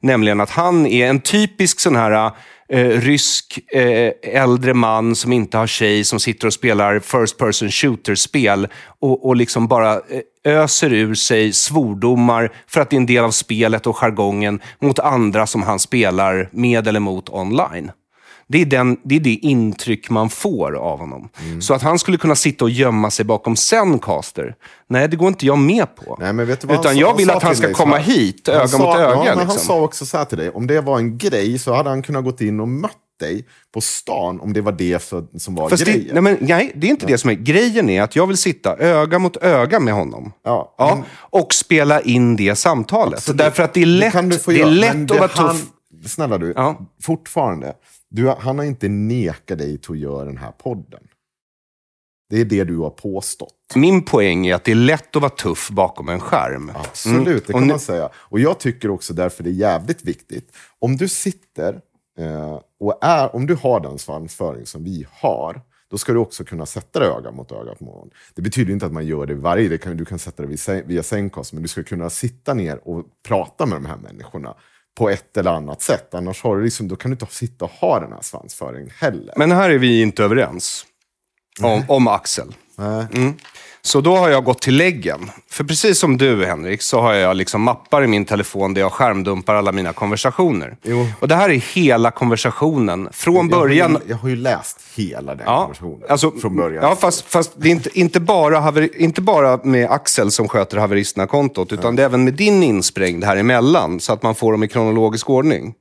Nämligen 0.00 0.40
att 0.40 0.50
han 0.50 0.86
är 0.86 1.06
en 1.06 1.20
typisk 1.20 1.80
sån 1.80 1.96
här 1.96 2.30
eh, 2.68 2.78
rysk 2.88 3.58
eh, 3.72 4.12
äldre 4.22 4.74
man 4.74 5.14
som 5.16 5.32
inte 5.32 5.58
har 5.58 5.66
tjej, 5.66 6.04
som 6.04 6.20
sitter 6.20 6.46
och 6.46 6.52
spelar 6.52 6.98
first 6.98 7.38
person 7.38 7.70
shooter-spel 7.70 8.68
och, 9.00 9.26
och 9.26 9.36
liksom 9.36 9.68
bara 9.68 9.92
eh, 9.94 10.00
öser 10.48 10.92
ur 10.92 11.14
sig 11.14 11.52
svordomar 11.52 12.52
för 12.66 12.80
att 12.80 12.90
det 12.90 12.96
är 12.96 13.00
en 13.00 13.06
del 13.06 13.24
av 13.24 13.30
spelet 13.30 13.86
och 13.86 13.96
jargongen 13.96 14.60
mot 14.80 14.98
andra 14.98 15.46
som 15.46 15.62
han 15.62 15.78
spelar 15.78 16.48
med 16.52 16.88
eller 16.88 17.00
mot 17.00 17.28
online. 17.28 17.90
Det 18.50 18.62
är, 18.62 18.66
den, 18.66 18.96
det 19.04 19.16
är 19.16 19.20
det 19.20 19.34
intryck 19.34 20.10
man 20.10 20.30
får 20.30 20.76
av 20.76 20.98
honom. 20.98 21.28
Så 21.60 21.74
att 21.74 21.82
han 21.82 21.98
skulle 21.98 22.16
kunna 22.18 22.34
sitta 22.34 22.64
och 22.64 22.70
gömma 22.70 23.10
sig 23.10 23.24
bakom 23.24 23.56
Zencaster, 23.56 24.54
nej 24.88 25.08
det 25.08 25.16
går 25.16 25.28
inte 25.28 25.46
jag 25.46 25.58
med 25.58 25.96
på. 25.96 26.16
Nej, 26.20 26.32
men 26.32 26.46
vet 26.46 26.60
du 26.60 26.66
vad 26.66 26.80
Utan 26.80 26.94
sa- 26.94 27.00
jag 27.00 27.16
vill 27.16 27.30
att 27.30 27.42
han 27.42 27.56
ska 27.56 27.72
komma 27.72 27.96
här? 27.96 28.02
hit, 28.02 28.48
öga 28.48 28.68
sa, 28.68 28.78
mot 28.78 28.96
öga. 28.96 29.10
Ja, 29.10 29.16
men 29.18 29.28
han 29.28 29.38
liksom. 29.38 29.58
sa 29.58 29.80
också 29.80 30.06
så 30.06 30.18
här 30.18 30.24
till 30.24 30.38
dig, 30.38 30.50
om 30.50 30.66
det 30.66 30.80
var 30.80 30.98
en 30.98 31.18
grej 31.18 31.58
så 31.58 31.74
hade 31.74 31.90
han 31.90 32.02
kunnat 32.02 32.24
gått 32.24 32.40
in 32.40 32.60
och 32.60 32.68
mött 32.68 32.92
dig 33.18 33.46
på 33.72 33.80
stan 33.80 34.40
om 34.40 34.52
det 34.52 34.60
var 34.60 34.72
det 34.72 35.02
för, 35.02 35.24
som 35.38 35.54
var 35.54 35.68
Fast 35.70 35.84
grejen. 35.84 36.06
det, 36.06 36.12
nej, 36.12 36.22
men, 36.22 36.36
nej, 36.48 36.72
det 36.74 36.86
är 36.86 36.90
inte 36.90 37.06
det 37.06 37.18
som 37.18 37.30
är 37.30 37.34
grejen. 37.34 37.88
är 37.88 38.02
att 38.02 38.16
jag 38.16 38.26
vill 38.26 38.36
sitta 38.36 38.76
öga 38.76 39.18
mot 39.18 39.36
öga 39.36 39.80
med 39.80 39.94
honom. 39.94 40.32
Ja, 40.44 40.74
Ja, 40.78 40.94
men- 40.94 41.04
och 41.40 41.54
spela 41.54 42.00
in 42.00 42.36
det 42.36 42.54
samtalet. 42.54 43.22
Så 43.22 43.32
Därför 43.32 43.62
att 43.62 43.74
det 43.74 43.82
är 43.82 43.86
lätt, 43.86 44.42
få 44.42 44.50
det 44.50 44.60
är 44.60 44.66
lätt 44.66 44.94
men 44.94 45.02
att 45.02 45.08
det 45.08 45.18
vara 45.18 45.30
han, 45.34 45.56
tuff. 45.56 45.66
Snälla 46.06 46.38
du, 46.38 46.52
Ja. 46.56 46.86
fortfarande. 47.02 47.74
Du, 48.10 48.28
han 48.38 48.58
har 48.58 48.64
inte 48.64 48.88
nekat 48.88 49.58
dig 49.58 49.78
till 49.78 49.90
att 49.92 49.98
göra 49.98 50.24
den 50.24 50.36
här 50.36 50.50
podden. 50.50 51.00
Det 52.30 52.40
är 52.40 52.44
det 52.44 52.64
du 52.64 52.76
har 52.78 52.90
påstått. 52.90 53.54
Min 53.74 54.02
poäng 54.02 54.46
är 54.46 54.54
att 54.54 54.64
det 54.64 54.70
är 54.70 54.74
lätt 54.76 55.16
att 55.16 55.22
vara 55.22 55.30
tuff 55.32 55.70
bakom 55.70 56.08
en 56.08 56.20
skärm. 56.20 56.72
Absolut, 56.74 57.24
det 57.26 57.30
Mm. 57.30 57.36
Och 57.36 57.46
kan 57.52 57.60
nu- 57.60 57.66
man 57.72 57.80
säga. 57.80 58.08
Och 58.14 58.40
jag 58.40 58.58
tycker 58.60 58.90
också 58.90 59.14
därför 59.14 59.44
det 59.44 59.50
är 59.50 59.54
jävligt 59.54 60.04
viktigt. 60.04 60.52
Om 60.78 60.96
du 60.96 61.08
sitter 61.08 61.80
eh, 62.18 62.60
och 62.80 62.98
är, 63.00 63.36
om 63.36 63.46
du 63.46 63.54
har 63.54 63.80
den 63.80 63.98
svansföring 63.98 64.66
som 64.66 64.84
vi 64.84 65.06
har, 65.10 65.60
då 65.90 65.98
ska 65.98 66.12
du 66.12 66.18
också 66.18 66.44
kunna 66.44 66.66
sätta 66.66 66.98
dig 67.00 67.08
öga 67.08 67.30
mot 67.30 67.52
öga 67.52 67.74
på 67.74 67.84
någon. 67.84 68.10
Det 68.34 68.42
betyder 68.42 68.72
inte 68.72 68.86
att 68.86 68.92
man 68.92 69.06
gör 69.06 69.26
det 69.26 69.34
varje, 69.34 69.68
det 69.68 69.78
kan, 69.78 69.96
du 69.96 70.04
kan 70.04 70.18
sätta 70.18 70.42
det 70.42 70.82
via, 70.86 71.02
Zencast, 71.02 71.52
men 71.52 71.62
du 71.62 71.68
ska 71.68 71.82
kunna 71.82 72.10
sitta 72.10 72.54
ner 72.54 72.88
och 72.88 73.04
prata 73.28 73.66
med 73.66 73.76
de 73.76 73.86
här 73.86 73.96
människorna 73.96 74.54
på 74.98 75.10
ett 75.10 75.36
eller 75.36 75.50
annat 75.50 75.82
sätt. 75.82 76.14
Annars 76.14 76.42
har 76.42 76.56
du 76.56 76.64
liksom, 76.64 76.88
då 76.88 76.96
kan 76.96 77.10
du 77.10 77.12
inte 77.14 77.26
sitta 77.26 77.64
och 77.64 77.70
ha 77.70 78.00
den 78.00 78.12
här 78.12 78.22
svansföringen 78.22 78.90
heller. 78.94 79.34
Men 79.36 79.52
här 79.52 79.70
är 79.70 79.78
vi 79.78 80.02
inte 80.02 80.24
överens 80.24 80.86
om, 81.62 81.82
om 81.88 82.08
Axel. 82.08 82.54
Mm. 82.78 83.34
Så 83.82 84.00
då 84.00 84.16
har 84.16 84.28
jag 84.28 84.44
gått 84.44 84.60
till 84.60 84.76
läggen. 84.76 85.30
För 85.50 85.64
precis 85.64 85.98
som 85.98 86.18
du 86.18 86.44
Henrik 86.46 86.82
så 86.82 87.00
har 87.00 87.14
jag 87.14 87.36
liksom 87.36 87.62
mappar 87.62 88.04
i 88.04 88.06
min 88.06 88.24
telefon 88.24 88.74
där 88.74 88.80
jag 88.80 88.92
skärmdumpar 88.92 89.54
alla 89.54 89.72
mina 89.72 89.92
konversationer. 89.92 90.76
Jo. 90.82 91.06
Och 91.20 91.28
det 91.28 91.34
här 91.34 91.50
är 91.50 91.74
hela 91.74 92.10
konversationen. 92.10 93.08
Från 93.12 93.48
början... 93.48 93.92
Jag 93.92 93.98
har, 93.98 94.04
ju, 94.04 94.10
jag 94.10 94.16
har 94.16 94.28
ju 94.28 94.36
läst 94.36 94.80
hela 94.94 95.34
den 95.34 95.46
Ja, 95.46 95.60
konversationen 95.60 96.02
alltså, 96.08 96.30
från 96.30 96.56
början. 96.56 96.84
Ja, 96.84 96.96
fast, 96.96 97.24
fast 97.24 97.52
det 97.56 97.68
är 97.68 97.72
inte, 97.72 97.98
inte, 97.98 98.20
bara 98.20 98.60
haveri, 98.60 98.90
inte 98.96 99.20
bara 99.20 99.60
med 99.62 99.90
Axel 99.90 100.30
som 100.30 100.48
sköter 100.48 100.76
haveristerna-kontot, 100.78 101.72
utan 101.72 101.96
det 101.96 102.02
är 102.02 102.06
även 102.06 102.24
med 102.24 102.34
din 102.34 102.62
insprängd 102.62 103.24
här 103.24 103.36
emellan, 103.36 104.00
så 104.00 104.12
att 104.12 104.22
man 104.22 104.34
får 104.34 104.52
dem 104.52 104.62
i 104.62 104.68
kronologisk 104.68 105.30
ordning. 105.30 105.74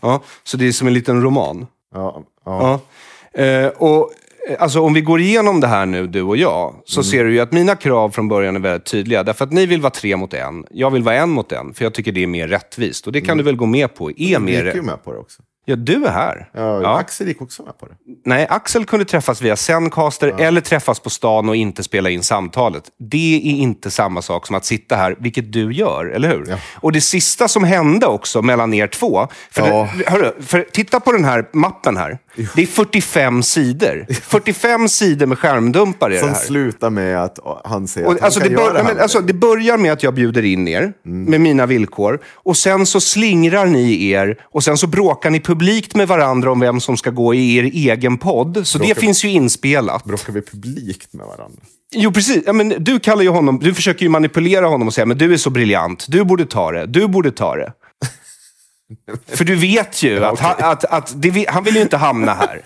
Ja, 0.00 0.22
så 0.44 0.56
det 0.56 0.68
är 0.68 0.72
som 0.72 0.86
en 0.86 0.94
liten 0.94 1.22
roman. 1.22 1.66
ja, 1.94 2.22
ja. 2.44 2.80
Ja. 3.34 3.42
Eh, 3.42 3.68
och, 3.68 4.10
alltså, 4.58 4.80
om 4.80 4.94
vi 4.94 5.00
går 5.00 5.20
igenom 5.20 5.60
det 5.60 5.66
här 5.66 5.86
nu, 5.86 6.06
du 6.06 6.22
och 6.22 6.36
jag, 6.36 6.74
så 6.84 7.00
Mm. 7.00 7.04
ser 7.10 7.24
du 7.24 7.32
ju 7.34 7.40
att 7.40 7.52
mina 7.52 7.76
krav 7.76 8.10
från 8.10 8.28
början 8.28 8.56
är 8.56 8.60
väldigt 8.60 8.86
tydliga. 8.86 9.22
Därför 9.22 9.44
att 9.44 9.52
ni 9.52 9.66
vill 9.66 9.80
vara 9.80 9.90
tre 9.90 10.16
mot 10.16 10.34
en, 10.34 10.64
jag 10.70 10.90
vill 10.90 11.02
vara 11.02 11.14
en 11.14 11.30
mot 11.30 11.52
en, 11.52 11.74
för 11.74 11.84
jag 11.84 11.94
tycker 11.94 12.12
det 12.12 12.22
är 12.22 12.26
mer 12.26 12.48
rättvist. 12.48 13.06
Och 13.06 13.12
det 13.12 13.20
kan 13.20 13.36
du 13.38 13.42
väl 13.44 13.56
gå 13.56 13.66
med 13.66 13.94
på, 13.94 14.10
är 14.10 14.14
Du 14.38 14.38
mer... 14.38 14.52
gick 14.52 14.60
Mm. 14.62 14.76
ju 14.76 14.82
med 14.82 15.04
på 15.04 15.12
det 15.12 15.18
också. 15.18 15.42
Ja, 15.64 15.76
du 15.76 16.04
är 16.04 16.10
här. 16.10 16.48
Ja, 16.54 16.82
Ja. 16.82 16.98
Axel 16.98 17.28
gick 17.28 17.42
också 17.42 17.62
med 17.62 17.78
på 17.78 17.86
det. 17.86 17.92
Nej, 18.24 18.46
Axel 18.50 18.84
kunde 18.84 19.04
träffas 19.04 19.42
via 19.42 19.56
Zencaster 19.56 20.34
eller 20.38 20.60
träffas 20.60 21.00
på 21.00 21.10
stan 21.10 21.48
och 21.48 21.56
inte 21.56 21.82
spela 21.82 22.10
in 22.10 22.22
samtalet. 22.22 22.84
Det 23.10 23.36
är 23.36 23.50
inte 23.52 23.90
samma 23.90 24.22
sak 24.22 24.46
som 24.46 24.56
att 24.56 24.64
sitta 24.64 24.96
här, 24.96 25.16
vilket 25.18 25.52
du 25.52 25.72
gör, 25.72 26.06
eller 26.06 26.28
hur? 26.28 26.44
Ja. 26.48 26.56
Och 26.74 26.92
det 26.92 27.00
sista 27.00 27.48
som 27.48 27.64
hände 27.64 28.06
också 28.06 28.42
mellan 28.42 28.74
er 28.74 28.86
två, 28.86 29.28
för, 29.50 29.68
Ja. 29.68 29.88
det, 29.98 30.10
hörru, 30.10 30.32
för 30.42 30.66
titta 30.72 31.00
på 31.00 31.12
den 31.12 31.24
här 31.24 31.48
mappen 31.52 31.96
här. 31.96 32.18
Det 32.54 32.62
är 32.62 32.66
45 32.66 33.42
sidor. 33.42 34.06
45 34.22 34.88
sidor 34.88 35.26
med 35.26 35.38
skärmdumpar 35.38 36.10
i 36.10 36.14
det 36.14 36.20
Som 36.20 36.28
här. 36.28 36.34
slutar 36.36 36.90
med 36.90 37.22
att 37.22 37.38
han 37.64 37.88
säger 37.88 38.06
Och, 38.06 38.12
att 38.12 38.20
han 38.20 38.24
alltså, 38.26 38.40
kan 38.40 38.48
det, 38.48 38.54
göra 38.54 38.72
det 38.72 38.78
här 38.78 38.94
men, 38.94 39.02
alltså, 39.02 39.20
det 39.20 39.32
börjar 39.32 39.78
med 39.78 39.92
att 39.92 40.02
jag 40.02 40.14
bjuder 40.14 40.44
in 40.44 40.68
er 40.68 40.92
med 41.02 41.40
mina 41.40 41.66
villkor. 41.66 42.18
Och 42.34 42.56
sen 42.56 42.86
så 42.86 43.00
slingrar 43.00 43.66
ni 43.66 44.08
er 44.10 44.36
och 44.42 44.64
sen 44.64 44.78
så 44.78 44.86
bråkar 44.86 45.30
ni 45.30 45.40
publikt 45.40 45.94
med 45.94 46.08
varandra 46.08 46.50
om 46.52 46.60
vem 46.60 46.80
som 46.80 46.96
ska 46.96 47.10
gå 47.10 47.34
i 47.34 47.56
er 47.56 47.62
egen 47.64 48.18
podd. 48.18 48.66
Så 48.66 48.78
det 48.78 48.84
Bråkar- 48.84 49.00
finns 49.00 49.24
ju 49.24 49.28
inspelat. 49.28 50.04
Bråkar 50.04 50.32
vi 50.32 50.42
publikt 50.42 51.12
med 51.14 51.26
varandra? 51.26 51.60
Jo, 51.94 52.12
precis. 52.12 52.42
Ja, 52.46 52.52
men 52.52 52.74
du 52.78 53.00
kallar 53.00 53.22
ju 53.22 53.28
honom, 53.28 53.58
du 53.62 53.74
försöker 53.74 54.02
ju 54.02 54.08
manipulera 54.08 54.66
honom 54.66 54.88
och 54.88 54.94
säga 54.94 55.06
men 55.06 55.18
du 55.18 55.32
är 55.32 55.36
så 55.36 55.50
briljant, 55.50 56.06
du 56.08 56.24
borde 56.24 56.46
ta 56.46 56.72
det, 56.72 56.86
du 56.86 57.08
borde 57.08 57.30
ta 57.30 57.56
det. 57.56 57.72
För 59.28 59.44
du 59.44 59.54
vet 59.54 60.02
ju 60.02 60.24
att, 60.24 60.40
han, 60.40 60.54
att, 60.58 60.84
att 60.84 61.12
det, 61.16 61.46
han 61.48 61.64
vill 61.64 61.74
ju 61.76 61.82
inte 61.82 61.96
hamna 61.96 62.34
här. 62.34 62.60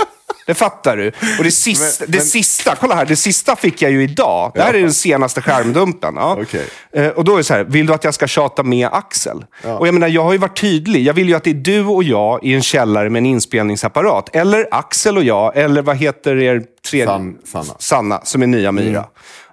Det 0.47 0.55
fattar 0.55 0.97
du. 0.97 1.09
Och 1.39 1.45
det 1.45 1.51
sista, 1.51 2.05
Men- 2.05 2.13
det 2.13 2.19
men- 2.19 2.27
sista, 2.27 2.75
kolla 2.81 2.95
här, 2.95 3.07
det 3.07 3.17
sista 3.17 3.57
fick 3.57 3.83
jag 3.83 3.91
ju 3.93 4.03
idag. 4.03 4.53
Det 4.55 4.63
här 4.63 4.75
är 4.75 4.81
den 4.81 4.93
senaste 4.93 5.43
skärmdumpen. 5.43 6.15
Ja. 6.17 6.39
Okej. 6.43 6.67
Eh, 6.93 7.09
Och 7.09 7.25
då 7.25 7.33
är 7.33 7.37
det 7.37 7.45
så 7.45 7.55
här, 7.55 7.65
vill 7.65 7.87
du 7.87 7.93
att 7.95 8.05
jag 8.05 8.15
ska 8.15 8.27
tjata 8.27 8.63
med 8.63 8.89
Axel? 8.93 9.45
Och 9.79 9.87
jag 9.87 9.95
menar, 9.95 10.09
jag 10.09 10.23
har 10.25 10.33
ju 10.33 10.39
varit 10.39 10.61
tydlig. 10.61 11.03
Jag 11.03 11.15
vill 11.15 11.29
ju 11.29 11.35
att 11.35 11.45
det 11.45 11.51
är 11.51 11.55
du 11.55 11.85
och 11.85 12.05
jag 12.05 12.45
i 12.45 12.55
en 12.55 12.63
källare 12.63 13.11
med 13.11 13.21
en 13.21 13.27
inspelningsapparat. 13.27 14.37
Eller 14.37 14.69
Axel 14.71 15.17
och 15.17 15.25
jag, 15.25 15.57
eller 15.57 15.83
vad 15.83 15.97
heter 15.97 16.37
er 16.37 16.63
tredje? 16.91 17.07
San- 17.07 17.37
Sanna. 17.45 17.75
Sanna, 17.79 18.21
som 18.25 18.43
är 18.43 18.47
nya 18.47 18.73
Myra. 18.73 19.05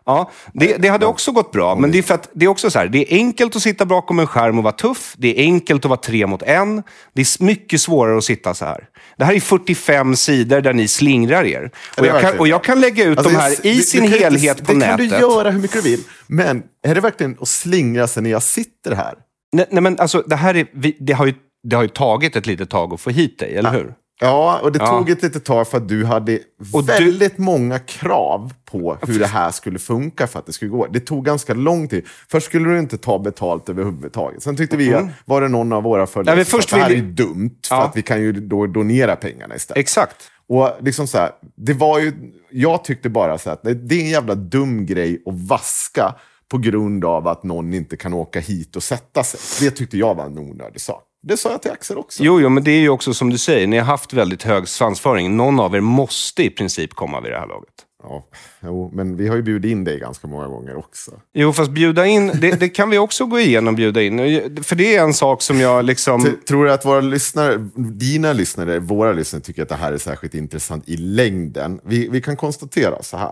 Ja, 0.05 0.31
det, 0.53 0.77
det 0.77 0.87
hade 0.87 1.05
också 1.05 1.31
gått 1.31 1.51
bra, 1.51 1.75
men 1.75 1.91
det 1.91 1.97
är 1.97 2.01
för 2.03 2.13
att 2.13 2.29
det 2.33 2.45
är 2.45 2.49
också 2.49 2.69
så 2.71 2.79
här, 2.79 2.87
det 2.87 3.13
är 3.13 3.17
enkelt 3.17 3.55
att 3.55 3.61
sitta 3.61 3.85
bakom 3.85 4.19
en 4.19 4.27
skärm 4.27 4.57
och 4.57 4.63
vara 4.63 4.73
tuff. 4.73 5.13
Det 5.17 5.39
är 5.39 5.43
enkelt 5.43 5.85
att 5.85 5.89
vara 5.89 5.99
tre 5.99 6.27
mot 6.27 6.41
en. 6.41 6.83
Det 7.13 7.21
är 7.21 7.43
mycket 7.43 7.81
svårare 7.81 8.17
att 8.17 8.23
sitta 8.23 8.53
så 8.53 8.65
här. 8.65 8.87
Det 9.17 9.25
här 9.25 9.33
är 9.33 9.39
45 9.39 10.15
sidor 10.15 10.61
där 10.61 10.73
ni 10.73 10.87
slingrar 10.87 11.43
er. 11.45 11.71
Och 11.99 12.05
jag 12.05 12.21
kan, 12.21 12.39
och 12.39 12.47
jag 12.47 12.63
kan 12.63 12.81
lägga 12.81 13.03
ut 13.05 13.17
Alltså, 13.17 13.33
de 13.33 13.39
här 13.39 13.65
i 13.67 13.75
det- 13.75 13.81
sin 13.81 14.01
det 14.01 14.07
kan 14.07 14.15
inte- 14.15 14.23
helhet 14.23 14.65
på 14.67 14.73
nätet. 14.73 14.97
Det 14.97 15.07
kan 15.09 15.19
du 15.19 15.25
göra 15.35 15.49
hur 15.51 15.59
mycket 15.59 15.83
du 15.83 15.89
vill. 15.89 16.03
Men 16.27 16.63
är 16.87 16.95
det 16.95 17.01
verkligen 17.01 17.37
att 17.41 17.47
slingra 17.47 18.07
sig 18.07 18.23
när 18.23 18.29
jag 18.29 18.43
sitter 18.43 18.91
här? 18.95 19.13
Nej, 19.55 19.65
nej, 19.71 19.83
men 19.83 19.99
alltså, 19.99 20.23
det, 20.27 20.35
här 20.35 20.55
är, 20.55 20.65
vi, 20.73 20.97
det, 20.99 21.13
har 21.13 21.25
ju, 21.25 21.33
det 21.69 21.75
har 21.75 21.83
ju 21.83 21.89
tagit 21.89 22.35
ett 22.35 22.45
litet 22.45 22.69
tag 22.69 22.93
att 22.93 23.01
få 23.01 23.09
hit 23.09 23.39
dig, 23.39 23.55
eller 23.55 23.71
hur? 23.71 23.93
Ja, 24.21 24.59
och 24.63 24.71
det 24.71 24.79
Ja. 24.79 24.87
tog 24.87 25.09
ett 25.09 25.23
litet 25.23 25.45
tag 25.45 25.67
för 25.67 25.77
att 25.77 25.87
du 25.89 26.05
hade 26.05 26.39
Och 26.73 26.81
du- 26.83 26.87
väldigt 26.93 27.37
många 27.37 27.79
krav 27.79 28.53
på 28.71 28.97
hur 29.07 29.19
det 29.19 29.27
här 29.27 29.51
skulle 29.51 29.79
funka 29.79 30.27
för 30.27 30.39
att 30.39 30.45
det 30.45 30.53
skulle 30.53 30.71
gå. 30.71 30.87
Det 30.87 30.99
tog 30.99 31.25
ganska 31.25 31.53
lång 31.53 31.87
tid. 31.87 32.05
Först 32.31 32.45
skulle 32.45 32.69
du 32.69 32.79
inte 32.79 32.97
ta 32.97 33.19
betalt 33.19 33.69
överhuvudtaget. 33.69 34.43
Sen 34.43 34.55
tyckte 34.57 34.77
vi, 34.77 34.93
att 34.93 35.05
var 35.25 35.41
det 35.41 35.47
någon 35.47 35.73
av 35.73 35.83
våra 35.83 36.07
följare 36.07 36.35
men 36.35 36.45
som 36.45 36.61
sa 36.61 36.77
att 36.77 36.89
det 36.89 36.95
här 36.95 37.01
är 37.01 37.01
dumt, 37.01 37.55
för 37.69 37.75
Ja. 37.75 37.83
att 37.83 37.97
vi 37.97 38.01
kan 38.01 38.21
ju 38.21 38.31
då 38.31 38.67
donera 38.67 39.15
pengarna 39.15 39.55
istället. 39.55 39.79
Exakt. 39.79 40.15
Och 40.49 40.69
liksom 40.81 41.07
så 41.07 41.17
här, 41.17 41.31
det 41.55 41.73
var 41.73 41.99
ju, 41.99 42.13
jag 42.51 42.83
tyckte 42.83 43.09
bara 43.09 43.37
så 43.37 43.49
att 43.49 43.63
det, 43.63 43.73
det 43.73 43.95
är 43.95 44.01
en 44.03 44.09
jävla 44.09 44.35
dum 44.35 44.85
grej 44.85 45.23
att 45.25 45.33
vaska 45.47 46.15
på 46.51 46.57
grund 46.57 47.05
av 47.05 47.27
att 47.27 47.43
någon 47.43 47.73
inte 47.73 47.97
kan 47.97 48.13
åka 48.13 48.39
hit 48.39 48.75
och 48.75 48.83
sätta 48.83 49.23
sig. 49.23 49.67
Det 49.69 49.75
tyckte 49.75 49.97
jag 49.97 50.15
var 50.15 50.25
en 50.25 50.37
onödig 50.37 50.81
sak. 50.81 51.03
Det 51.23 51.37
sa 51.37 51.51
jag 51.51 51.61
till 51.61 51.71
Axel 51.71 51.97
också. 51.97 52.23
Jo, 52.23 52.41
jo, 52.41 52.49
men 52.49 52.63
det 52.63 52.71
är 52.71 52.79
ju 52.79 52.89
också 52.89 53.13
som 53.13 53.29
du 53.29 53.37
säger, 53.37 53.67
ni 53.67 53.77
har 53.77 53.85
haft 53.85 54.13
väldigt 54.13 54.43
hög 54.43 54.67
svansföring. 54.67 55.37
Någon 55.37 55.59
av 55.59 55.75
er 55.75 55.79
måste 55.81 56.43
i 56.43 56.49
princip 56.49 56.93
komma 56.93 57.21
vid 57.21 57.31
det 57.31 57.39
här 57.39 57.47
laget. 57.47 57.73
Ja, 58.03 58.27
jo, 58.63 58.91
men 58.93 59.17
vi 59.17 59.27
har 59.27 59.35
ju 59.35 59.41
bjudit 59.41 59.71
in 59.71 59.83
dig 59.83 59.99
ganska 59.99 60.27
många 60.27 60.47
gånger 60.47 60.75
också. 60.75 61.11
Jo, 61.33 61.53
fast 61.53 61.71
bjuda 61.71 62.05
in, 62.05 62.27
det, 62.27 62.59
det 62.59 62.69
kan 62.69 62.89
vi 62.89 62.97
också 62.97 63.25
gå 63.25 63.39
igenom, 63.39 63.75
bjuda 63.75 64.01
in. 64.01 64.17
För 64.63 64.75
det 64.75 64.95
är 64.95 65.03
en 65.03 65.13
sak 65.13 65.41
som 65.41 65.59
jag 65.59 65.85
liksom... 65.85 66.23
T- 66.23 66.29
Tror 66.47 66.65
du 66.65 66.71
att 66.71 66.85
våra 66.85 67.01
lyssnare, 67.01 67.69
dina 67.75 68.33
lyssnare, 68.33 68.79
våra 68.79 69.13
lyssnare 69.13 69.43
tycker 69.43 69.63
att 69.63 69.69
det 69.69 69.75
här 69.75 69.93
är 69.93 69.97
särskilt 69.97 70.33
intressant 70.35 70.89
i 70.89 70.97
längden? 70.97 71.79
Vi, 71.83 72.07
vi 72.09 72.21
kan 72.21 72.37
konstatera 72.37 73.03
så 73.03 73.17
här. 73.17 73.31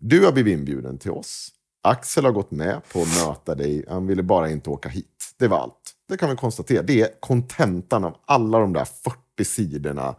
Du 0.00 0.24
har 0.24 0.32
blivit 0.32 0.58
inbjuden 0.58 0.98
till 0.98 1.10
oss. 1.10 1.48
Axel 1.82 2.24
har 2.24 2.32
gått 2.32 2.50
med 2.50 2.80
på 2.92 3.02
att 3.02 3.26
möta 3.26 3.54
dig. 3.54 3.84
Han 3.88 4.06
ville 4.06 4.22
bara 4.22 4.50
inte 4.50 4.70
åka 4.70 4.88
hit. 4.88 5.34
Det 5.38 5.48
var 5.48 5.58
allt. 5.58 5.78
Det 6.08 6.16
kan 6.16 6.30
vi 6.30 6.36
konstatera. 6.36 6.82
Det 6.82 7.00
är 7.00 7.08
kontentan 7.20 8.04
av 8.04 8.16
alla 8.26 8.58
de 8.58 8.72
där 8.72 8.84
40 8.84 9.44
sidorna 9.44 10.14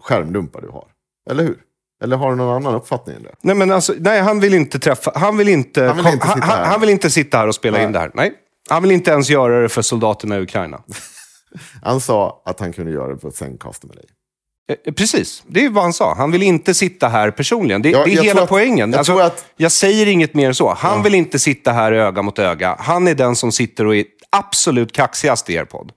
skärmdumpar 0.00 0.60
du 0.60 0.68
har. 0.68 0.86
Eller 1.30 1.42
hur? 1.42 1.58
Eller 2.02 2.16
har 2.16 2.30
du 2.30 2.36
någon 2.36 2.56
annan 2.56 2.74
uppfattning 2.74 3.22
det? 3.22 3.34
Nej, 3.40 3.56
men 3.56 3.70
alltså, 3.70 3.94
nej, 3.98 4.20
han 4.20 4.40
vill 4.40 4.54
inte 4.54 4.78
träffa... 4.78 5.12
Han 5.14 5.36
vill 5.36 5.48
inte, 5.48 5.84
Han 5.84 5.96
vill 5.96 6.06
inte 6.06 6.26
sitta 6.26 6.40
han, 6.40 6.58
här. 6.58 6.64
han 6.64 6.80
vill 6.80 6.90
inte 6.90 7.10
sitta 7.10 7.38
här 7.38 7.48
och 7.48 7.54
spela 7.54 7.76
Nej. 7.76 7.86
in 7.86 7.92
det 7.92 7.98
här. 7.98 8.10
Nej. 8.14 8.34
Han 8.70 8.82
vill 8.82 8.90
inte 8.90 9.10
ens 9.10 9.30
göra 9.30 9.60
det 9.60 9.68
för 9.68 9.82
soldaterna 9.82 10.38
i 10.38 10.42
Ukraina. 10.42 10.82
Han 11.82 12.00
sa 12.00 12.42
att 12.44 12.60
han 12.60 12.72
kunde 12.72 12.92
göra 12.92 13.08
det 13.08 13.16
på 13.16 13.28
ett 13.28 13.36
sängkast 13.36 13.84
med 13.84 13.96
dig. 13.96 14.04
Eh, 14.86 14.92
Precis, 14.92 15.42
det 15.46 15.64
är 15.64 15.70
vad 15.70 15.82
han 15.84 15.92
sa. 15.92 16.14
Han 16.14 16.30
vill 16.30 16.42
inte 16.42 16.74
sitta 16.74 17.08
här 17.08 17.30
personligen. 17.30 17.82
Det, 17.82 17.90
Ja, 17.90 18.04
det 18.04 18.12
är 18.14 18.22
hela 18.22 18.42
att- 18.42 18.48
poängen. 18.48 18.90
jag 18.90 18.98
Alltså, 18.98 19.18
att- 19.18 19.44
jag 19.56 19.72
säger 19.72 20.06
inget 20.06 20.34
mer 20.34 20.46
än 20.48 20.54
så. 20.54 20.74
Han 20.74 21.02
vill 21.02 21.14
inte 21.14 21.38
sitta 21.38 21.72
här 21.72 21.92
öga 21.92 22.22
mot 22.22 22.38
öga. 22.38 22.76
Han 22.78 23.08
är 23.08 23.14
den 23.14 23.36
som 23.36 23.52
sitter 23.52 23.86
och 23.86 23.96
är 23.96 24.04
absolut 24.30 24.92
kaxigast 24.92 25.50
i 25.50 25.54
er 25.54 25.64
podd. 25.64 25.92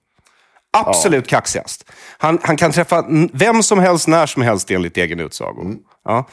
Absolut 0.77 1.27
kaxigast. 1.27 1.85
Han, 2.17 2.39
han 2.43 2.57
kan 2.57 2.71
träffa 2.71 3.05
vem 3.33 3.63
som 3.63 3.79
helst, 3.79 4.07
när 4.07 4.25
som 4.25 4.41
helst 4.41 4.71
enligt 4.71 4.97
egen 4.97 5.19
utsago. 5.19 5.61
Mm. 5.61 5.77
Ja. 6.05 6.27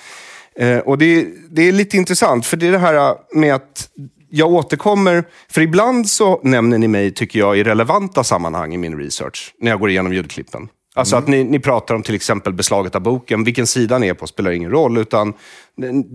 Eh, 0.58 0.78
och 0.78 0.98
det, 0.98 1.26
det 1.50 1.68
är 1.68 1.72
lite 1.72 1.96
intressant, 1.96 2.46
för 2.46 2.56
det 2.56 2.66
är 2.66 2.72
det 2.72 2.78
här 2.78 3.14
med 3.34 3.54
att 3.54 3.88
jag 4.30 4.52
återkommer... 4.52 5.24
För 5.50 5.60
ibland 5.60 6.08
så 6.10 6.40
nämner 6.42 6.78
ni 6.78 6.88
mig, 6.88 7.14
tycker 7.14 7.38
jag, 7.38 7.58
i 7.58 7.64
relevanta 7.64 8.24
sammanhang 8.24 8.74
i 8.74 8.76
min 8.78 8.98
research, 8.98 9.54
när 9.60 9.70
jag 9.70 9.80
går 9.80 9.90
igenom 9.90 10.12
ljudklippen. 10.12 10.68
Alltså 10.94 11.16
att 11.16 11.28
ni, 11.28 11.44
ni 11.44 11.58
pratar 11.58 11.94
om 11.94 12.02
till 12.02 12.14
exempel 12.14 12.52
beslaget 12.52 12.94
av 12.94 13.00
boken. 13.00 13.44
Vilken 13.44 13.66
sida 13.66 13.98
ni 13.98 14.08
är 14.08 14.14
på 14.14 14.26
spelar 14.26 14.50
ingen 14.50 14.70
roll, 14.70 14.98
utan 14.98 15.32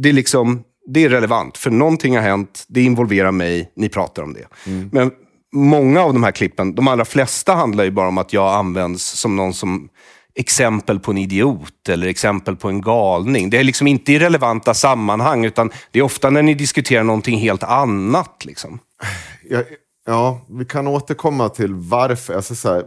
det 0.01 0.09
är 0.09 0.13
liksom... 0.13 0.63
Det 0.91 1.05
är 1.05 1.09
relevant, 1.09 1.57
för 1.57 1.71
någonting 1.71 2.15
har 2.15 2.23
hänt, 2.23 2.65
det 2.67 2.81
involverar 2.81 3.31
mig, 3.31 3.71
ni 3.75 3.89
pratar 3.89 4.23
om 4.23 4.33
det. 4.33 4.45
Men 4.91 5.11
många 5.53 6.01
av 6.01 6.13
de 6.13 6.23
här 6.23 6.31
klippen, 6.31 6.75
de 6.75 6.87
allra 6.87 7.05
flesta 7.05 7.53
handlar 7.53 7.83
ju 7.83 7.91
bara 7.91 8.07
om 8.07 8.17
att 8.17 8.33
jag 8.33 8.53
används 8.53 9.03
som 9.03 9.35
någon 9.35 9.53
som 9.53 9.89
exempel 10.35 10.99
på 10.99 11.11
en 11.11 11.17
idiot 11.17 11.89
eller 11.89 12.07
exempel 12.07 12.55
på 12.55 12.69
en 12.69 12.81
galning. 12.81 13.49
Det 13.49 13.57
är 13.57 13.63
liksom 13.63 13.87
inte 13.87 14.13
i 14.13 14.19
relevanta 14.19 14.73
sammanhang, 14.73 15.45
utan 15.45 15.71
det 15.91 15.99
är 15.99 16.03
ofta 16.03 16.29
när 16.29 16.41
ni 16.41 16.53
diskuterar 16.53 17.03
någonting 17.03 17.37
helt 17.37 17.63
annat. 17.63 18.45
Liksom. 18.45 18.79
Ja, 19.49 19.63
ja, 20.05 20.41
vi 20.49 20.65
kan 20.65 20.87
återkomma 20.87 21.49
till 21.49 21.73
varför. 21.73 22.33
Alltså 22.33 22.55
så 22.55 22.73
här, 22.73 22.83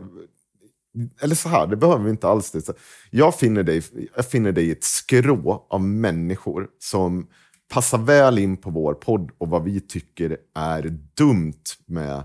eller 1.20 1.34
så 1.34 1.48
här, 1.48 1.66
det 1.66 1.76
behöver 1.76 2.04
vi 2.04 2.10
inte 2.10 2.28
alls. 2.28 2.50
Det. 2.50 2.68
Jag, 3.10 3.34
finner 3.34 3.62
dig, 3.62 3.82
jag 4.16 4.26
finner 4.26 4.52
dig 4.52 4.64
i 4.64 4.70
ett 4.70 4.84
skrå 4.84 5.66
av 5.70 5.80
människor 5.80 6.68
som 6.78 7.26
passar 7.72 7.98
väl 7.98 8.38
in 8.38 8.56
på 8.56 8.70
vår 8.70 8.94
podd 8.94 9.30
och 9.38 9.48
vad 9.48 9.64
vi 9.64 9.80
tycker 9.80 10.36
är 10.54 10.98
dumt 11.14 11.62
med 11.86 12.22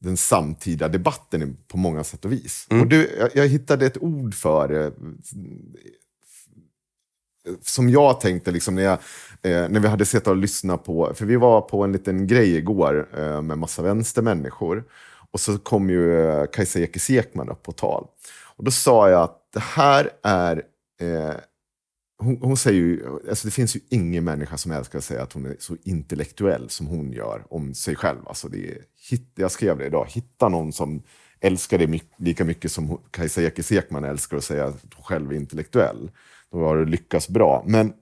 den 0.00 0.16
samtida 0.16 0.88
debatten 0.88 1.56
på 1.68 1.76
många 1.76 2.04
sätt 2.04 2.24
och 2.24 2.32
vis. 2.32 2.66
Och 2.70 2.86
du, 2.86 3.16
jag, 3.18 3.30
jag 3.34 3.48
hittade 3.48 3.86
ett 3.86 4.02
ord 4.02 4.34
för 4.34 4.84
eh, 4.84 4.92
som 7.60 7.88
jag 7.88 8.20
tänkte 8.20 8.50
liksom 8.50 8.74
när, 8.74 8.82
jag, 8.82 8.98
eh, 9.42 9.68
när 9.68 9.80
vi 9.80 9.88
hade 9.88 10.06
sett 10.06 10.26
och 10.26 10.36
lyssnat 10.36 10.84
på, 10.84 11.12
för 11.14 11.26
vi 11.26 11.36
var 11.36 11.60
på 11.60 11.84
en 11.84 11.92
liten 11.92 12.26
grej 12.26 12.56
igår 12.56 13.08
eh, 13.18 13.42
med 13.42 13.58
massa 13.58 13.82
vänstermänniskor. 13.82 14.84
Och 15.34 15.40
så 15.40 15.58
kom 15.58 15.90
ju 15.90 16.20
eh, 16.20 16.46
Kajsa 16.52 16.80
Ekis 16.80 17.10
Ekman 17.10 17.48
upp 17.48 17.62
på 17.62 17.72
tal. 17.72 18.06
Och 18.56 18.64
då 18.64 18.70
sa 18.70 19.10
jag 19.10 19.22
att 19.22 19.48
det 19.52 19.60
här 19.60 20.10
är, 20.22 20.62
eh, 21.00 21.34
hon, 22.18 22.38
hon 22.42 22.56
säger 22.56 22.80
ju, 22.80 23.06
alltså 23.28 23.48
det 23.48 23.50
finns 23.50 23.76
ju 23.76 23.80
ingen 23.88 24.24
människa 24.24 24.56
som 24.56 24.72
älskar 24.72 24.98
att 24.98 25.04
säga 25.04 25.22
att 25.22 25.32
hon 25.32 25.46
är 25.46 25.56
så 25.58 25.76
intellektuell 25.82 26.70
som 26.70 26.86
hon 26.86 27.12
gör 27.12 27.44
om 27.50 27.74
sig 27.74 27.96
själv. 27.96 28.28
Alltså 28.28 28.48
det 28.48 28.70
är, 28.70 28.78
hit, 29.10 29.32
jag 29.34 29.50
skrev 29.50 29.78
det 29.78 29.86
idag, 29.86 30.06
hitta 30.08 30.48
någon 30.48 30.72
som 30.72 31.02
älskar 31.40 31.78
det 31.78 32.00
lika 32.16 32.44
mycket 32.44 32.72
som 32.72 33.00
Kajsa 33.10 33.42
Ekis 33.42 33.72
Ekman 33.72 34.04
älskar 34.04 34.36
att 34.36 34.44
säga 34.44 34.64
att 34.64 34.82
hon 34.94 35.04
själv 35.04 35.32
är 35.32 35.36
intellektuell. 35.36 36.10
Då 36.50 36.58
har 36.58 36.76
du 36.76 36.86
lyckats 36.86 37.28
bra. 37.28 37.64
Men 37.66 37.92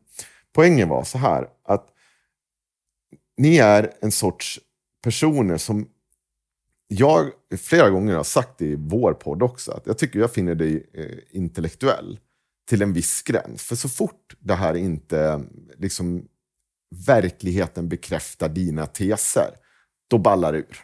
poängen 0.55 0.89
var 0.89 1.05
så 1.05 1.19
här, 1.19 1.49
att 1.65 1.89
ni 3.37 3.57
är 3.57 3.93
en 4.01 4.13
sorts 4.13 4.61
personer 5.03 5.57
som 5.57 5.87
jag 6.93 7.31
flera 7.59 7.91
gånger 7.91 8.15
har 8.15 8.25
sagt 8.25 8.63
i 8.63 8.75
vår 8.75 9.15
podd 9.15 9.43
också, 9.43 9.73
att 9.73 9.87
jag 9.87 9.99
tycker 9.99 10.19
jag 10.19 10.33
finner 10.33 10.55
dig 10.55 10.91
eh, 10.95 11.07
intellektuell 11.31 12.19
till 12.69 12.83
en 12.83 12.93
viss 12.93 13.23
gräns. 13.23 13.63
För 13.63 13.77
så 13.77 13.89
fort 13.89 14.37
det 14.39 14.55
här 14.55 14.75
inte, 14.75 15.41
liksom, 15.79 16.25
verkligheten 17.07 17.89
bekräftar 17.89 18.49
dina 18.49 18.87
teser, 18.87 19.51
då 20.11 20.19
ballar 20.19 20.53
det 20.53 20.59
ur. 20.59 20.79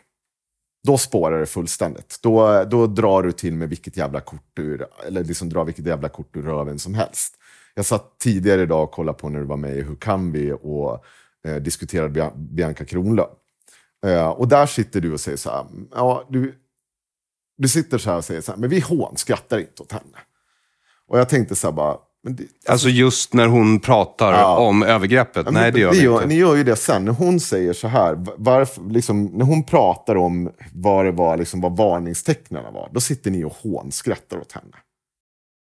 Då 0.86 0.98
spårar 0.98 1.40
det 1.40 1.46
fullständigt. 1.46 2.18
Då, 2.22 2.64
då 2.64 2.86
drar 2.86 3.22
du 3.22 3.32
till 3.32 3.54
med 3.54 3.68
vilket 3.68 3.96
jävla 3.96 4.20
kort 4.20 4.58
ur, 4.58 4.86
eller 5.06 5.24
liksom 5.24 5.48
drar 5.48 5.64
vilket 5.64 5.86
jävla 5.86 6.08
kort 6.08 6.36
ur 6.36 6.42
röven 6.42 6.78
som 6.78 6.94
helst. 6.94 7.34
Jag 7.74 7.84
satt 7.84 8.18
tidigare 8.18 8.62
idag 8.62 8.82
och 8.82 8.90
kollade 8.90 9.18
på 9.18 9.28
när 9.28 9.38
du 9.38 9.44
var 9.44 9.56
med 9.56 9.76
i 9.76 9.82
Hur 9.82 9.96
kan 9.96 10.32
vi 10.32 10.52
och 10.52 11.04
eh, 11.46 11.56
diskuterade 11.56 12.32
Bianca 12.36 12.84
Kronlöf. 12.84 13.28
Eh, 14.06 14.28
och 14.28 14.48
där 14.48 14.66
sitter 14.66 15.00
du 15.00 15.12
och 15.12 15.20
säger 15.20 15.36
så 15.38 15.50
här, 15.50 15.64
ja, 15.94 16.26
du, 16.30 16.54
du 17.58 17.68
sitter 17.68 17.98
så 17.98 18.10
här 18.10 18.16
och 18.16 18.24
säger 18.24 18.40
så 18.40 18.52
här, 18.52 18.58
men 18.58 18.70
vi 18.70 18.80
hånskrattar 18.80 19.58
inte 19.58 19.82
åt 19.82 19.92
henne. 19.92 20.18
Och 21.08 21.18
jag 21.18 21.28
tänkte 21.28 21.56
så 21.56 21.66
här 21.66 21.72
bara, 21.72 21.96
det, 22.28 22.44
Alltså 22.68 22.88
just 22.88 23.32
när 23.34 23.46
hon 23.46 23.80
pratar 23.80 24.32
Ja. 24.32 24.58
om 24.58 24.82
övergreppet. 24.82 25.46
Ja, 25.46 25.52
Nej, 25.52 25.72
det 25.72 25.80
gör 25.80 25.90
vi 25.92 26.04
inte. 26.06 26.26
Ni 26.26 26.34
gör 26.34 26.54
ju 26.56 26.64
det 26.64 26.76
sen. 26.76 27.04
När 27.04 27.12
hon 27.12 27.40
säger 27.40 27.72
så 27.72 27.88
här, 27.88 28.14
va- 28.14 28.32
varför, 28.36 28.82
liksom, 28.90 29.24
när 29.24 29.44
hon 29.44 29.62
pratar 29.64 30.16
om 30.16 30.50
vad 30.74 31.04
det 31.04 31.12
var, 31.12 31.36
liksom, 31.36 31.60
vad 31.60 31.76
varningstecknen 31.76 32.74
var, 32.74 32.90
då 32.92 33.00
sitter 33.00 33.30
ni 33.30 33.44
och 33.44 33.52
hånskrattar 33.52 34.38
åt 34.38 34.52
henne. 34.52 34.76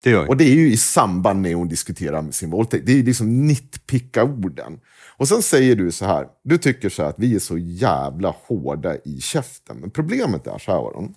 Det. 0.04 0.16
Och 0.16 0.38
det 0.38 0.44
är 0.44 0.56
ju 0.56 0.72
i 0.72 0.78
samband 0.78 1.42
med 1.42 1.56
hon 1.56 1.68
diskuterar 1.68 2.22
med 2.22 2.36
sin 2.36 2.50
våldtäkt. 2.50 2.86
Det 2.86 2.92
är 2.92 2.96
ju 2.96 3.04
liksom 3.04 3.48
nitpicka 3.48 4.24
orden. 4.24 4.80
Och 5.18 5.28
sen 5.28 5.42
säger 5.42 5.76
du 5.76 5.92
så 5.92 6.06
här, 6.06 6.28
du 6.44 6.58
tycker 6.58 6.90
så 6.90 7.04
här 7.04 7.10
att 7.10 7.20
vi 7.20 7.36
är 7.36 7.40
så 7.40 7.58
jävla 7.58 8.36
hårda 8.48 8.96
i 8.96 9.22
käften. 9.22 9.78
Men 9.78 9.92
problemet 9.92 10.48
är 10.48 10.58
så 10.58 10.72
här, 10.72 10.78
Aron. 10.78 11.16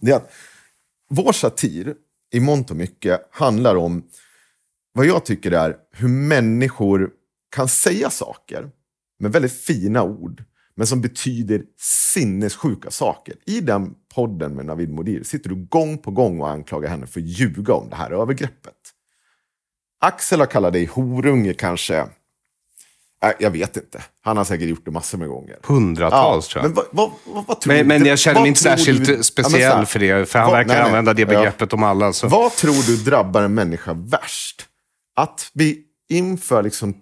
Det 0.00 0.10
är 0.10 0.16
att 0.16 0.32
vår 1.10 1.32
satir 1.32 1.94
i 2.32 2.40
mångt 2.40 2.70
och 2.70 2.76
mycket 2.76 3.28
handlar 3.30 3.76
om 3.76 4.02
vad 4.92 5.06
jag 5.06 5.24
tycker 5.24 5.50
är 5.50 5.76
hur 5.92 6.08
människor 6.08 7.10
kan 7.54 7.68
säga 7.68 8.10
saker 8.10 8.70
med 9.18 9.32
väldigt 9.32 9.52
fina 9.52 10.02
ord, 10.02 10.44
men 10.74 10.86
som 10.86 11.00
betyder 11.00 11.62
sinnessjuka 12.14 12.90
saker. 12.90 13.34
I 13.46 13.60
den 13.60 13.94
podden 14.14 14.54
med 14.56 14.66
Navid 14.66 14.90
Modir 14.92 15.22
sitter 15.22 15.48
du 15.50 15.54
gång 15.56 15.98
på 15.98 16.10
gång 16.10 16.40
och 16.40 16.50
anklagar 16.50 16.88
henne 16.88 17.06
för 17.06 17.20
att 17.20 17.26
ljuga 17.26 17.74
om 17.74 17.88
det 17.90 17.96
här 17.96 18.10
övergreppet. 18.10 18.74
Axel 20.00 20.40
har 20.40 20.46
kallat 20.46 20.72
dig 20.72 20.86
horunge 20.86 21.52
kanske. 21.54 21.96
Äh, 23.24 23.30
jag 23.38 23.50
vet 23.50 23.76
inte. 23.76 24.02
Han 24.22 24.36
har 24.36 24.44
säkert 24.44 24.68
gjort 24.68 24.84
det 24.84 24.90
massor 24.90 25.18
med 25.18 25.28
gånger. 25.28 25.58
Hundratals 25.62 26.48
tror 26.48 26.64
jag. 26.64 26.68
Men, 26.68 26.74
vad, 26.74 26.86
vad, 26.90 27.10
vad, 27.34 27.46
vad 27.46 27.60
tror 27.60 27.74
Men, 27.74 27.86
men 27.88 28.04
jag 28.06 28.18
känner 28.18 28.40
mig 28.40 28.48
inte 28.48 28.60
särskilt 28.60 29.06
du- 29.06 29.16
Ja, 29.16 29.22
speciell 29.22 29.70
så 29.70 29.76
här, 29.76 29.84
för 29.84 29.98
det, 29.98 30.28
för 30.28 30.38
han 30.38 30.52
verkar 30.52 30.68
nej, 30.68 30.76
nej. 30.76 30.86
använda 30.86 31.14
det 31.14 31.22
Ja. 31.22 31.28
begreppet 31.28 31.72
om 31.72 31.82
alla. 31.82 32.12
Så. 32.12 32.28
Vad 32.28 32.52
tror 32.52 32.86
du 32.86 32.96
drabbar 32.96 33.42
en 33.42 33.54
människa 33.54 33.92
värst? 33.92 34.66
Att 35.16 35.50
vi 35.54 35.82
inför 36.08 36.62
liksom 36.62 36.94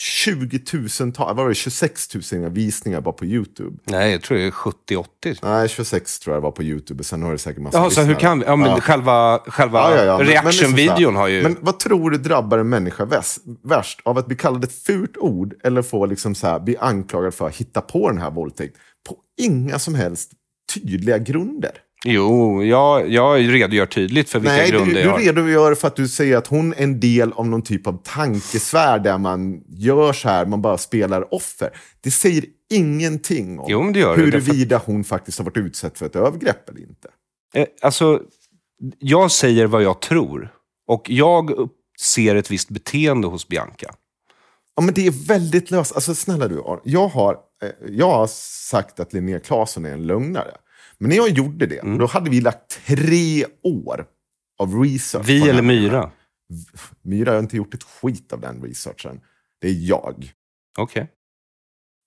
20 0.00 0.60
000, 1.00 1.12
vad 1.16 1.36
var 1.36 1.48
det, 1.48 1.54
26 1.54 2.32
000 2.32 2.50
visningar 2.50 3.00
bara 3.00 3.12
på 3.12 3.24
YouTube. 3.24 3.78
Nej, 3.84 4.12
jag 4.12 4.22
tror 4.22 4.38
det 4.38 4.44
är 4.44 4.50
70-80. 4.50 5.04
Nej, 5.42 5.68
26 5.68 6.18
tror 6.18 6.36
jag 6.36 6.40
var 6.40 6.50
på 6.50 6.62
YouTube. 6.62 7.04
Sen 7.04 7.22
har 7.22 7.32
det 7.32 7.38
säkert 7.38 7.62
massa 7.62 7.78
Jaha, 7.78 7.90
så 7.90 8.02
hur 8.02 8.14
kan 8.14 8.38
vi? 8.38 8.44
Ja, 8.44 8.56
men 8.56 8.80
själva, 8.80 9.38
själva 9.46 9.78
Ja, 9.78 9.96
ja, 9.96 10.04
ja. 10.04 10.18
Men- 10.18 10.26
liksom 10.26 10.42
reaction-videon 10.42 11.16
har 11.16 11.28
ju... 11.28 11.42
Men 11.42 11.56
vad 11.60 11.78
tror 11.78 12.10
du 12.10 12.18
drabbar 12.18 12.58
en 12.58 12.68
människa 12.68 13.04
väst, 13.04 13.38
värst? 13.64 14.00
Av 14.04 14.18
att 14.18 14.26
bli 14.26 14.36
kallad 14.36 14.64
ett 14.64 14.72
fult 14.72 15.16
ord 15.16 15.54
eller 15.64 15.82
få 15.82 16.06
liksom 16.06 16.34
så 16.34 16.46
här, 16.46 16.60
bli 16.60 16.76
anklagad 16.76 17.34
för 17.34 17.46
att 17.46 17.56
hitta 17.56 17.80
på 17.80 18.08
den 18.10 18.18
här 18.18 18.30
våldtäkten? 18.30 18.80
På 19.08 19.16
inga 19.40 19.78
som 19.78 19.94
helst 19.94 20.32
tydliga 20.74 21.18
grunder. 21.18 21.72
Jo, 22.06 22.62
jag, 22.64 23.08
jag 23.10 23.38
redogör 23.54 23.86
tydligt 23.86 24.30
för 24.30 24.38
vilka 24.40 24.52
Nej, 24.56 24.70
du, 24.70 24.76
grunder 24.78 24.94
du 24.94 25.00
jag 25.00 25.10
har. 25.10 25.18
redogör 25.18 25.74
för 25.74 25.88
att 25.88 25.96
du 25.96 26.08
säger 26.08 26.36
att 26.36 26.46
hon 26.46 26.72
är 26.74 26.82
en 26.82 27.00
del 27.00 27.32
av 27.32 27.46
någon 27.46 27.62
typ 27.62 27.86
av 27.86 28.02
tankesfär 28.04 28.98
där 28.98 29.18
man 29.18 29.62
gör 29.68 30.12
så 30.12 30.28
här, 30.28 30.46
man 30.46 30.62
bara 30.62 30.78
spelar 30.78 31.34
offer. 31.34 31.70
Det 32.00 32.10
säger 32.10 32.44
ingenting 32.70 33.58
om 33.60 33.66
Jo, 33.68 33.90
det 33.92 34.00
gör 34.00 34.16
det, 34.16 34.22
huruvida 34.22 34.82
hon 34.86 35.04
faktiskt 35.04 35.38
har 35.38 35.44
varit 35.44 35.56
utsatt 35.56 35.98
för 35.98 36.06
ett 36.06 36.16
övergrepp 36.16 36.68
eller 36.68 36.80
inte. 36.80 37.08
Eh, 37.54 37.66
Alltså, 37.82 38.20
jag 38.98 39.30
säger 39.30 39.66
vad 39.66 39.82
jag 39.82 40.00
tror. 40.00 40.52
Och 40.88 41.10
jag 41.10 41.68
ser 42.00 42.34
ett 42.34 42.50
visst 42.50 42.68
beteende 42.70 43.26
hos 43.28 43.48
Bianca. 43.48 43.90
Ja, 44.76 44.82
men 44.82 44.94
det 44.94 45.06
är 45.06 45.26
väldigt 45.26 45.70
löst. 45.70 45.94
Alltså 45.94 46.14
snälla 46.14 46.48
du, 46.48 46.62
jag 46.84 47.08
har, 47.08 47.32
eh, 47.62 47.68
jag 47.88 48.10
har 48.10 48.26
sagt 48.70 49.00
att 49.00 49.12
Linnea 49.12 49.40
Claesson 49.40 49.84
är 49.84 49.92
en 49.92 50.06
lögnare. 50.06 50.50
Men 51.00 51.08
när 51.08 51.16
jag 51.16 51.28
gjorde 51.28 51.66
det, 51.66 51.78
Mm. 51.78 51.98
då 51.98 52.06
hade 52.06 52.30
vi 52.30 52.40
lagt 52.40 52.68
tre 52.86 53.44
år 53.62 54.06
av 54.58 54.82
research. 54.82 55.26
Vi 55.28 55.48
eller 55.48 55.62
Myra? 55.62 56.10
Myra 57.02 57.32
har 57.32 57.38
inte 57.38 57.56
gjort 57.56 57.74
ett 57.74 57.82
skit 57.82 58.32
av 58.32 58.40
den 58.40 58.62
researchen. 58.62 59.20
Det 59.60 59.68
är 59.68 59.88
jag. 59.88 60.32
Okej. 60.78 61.10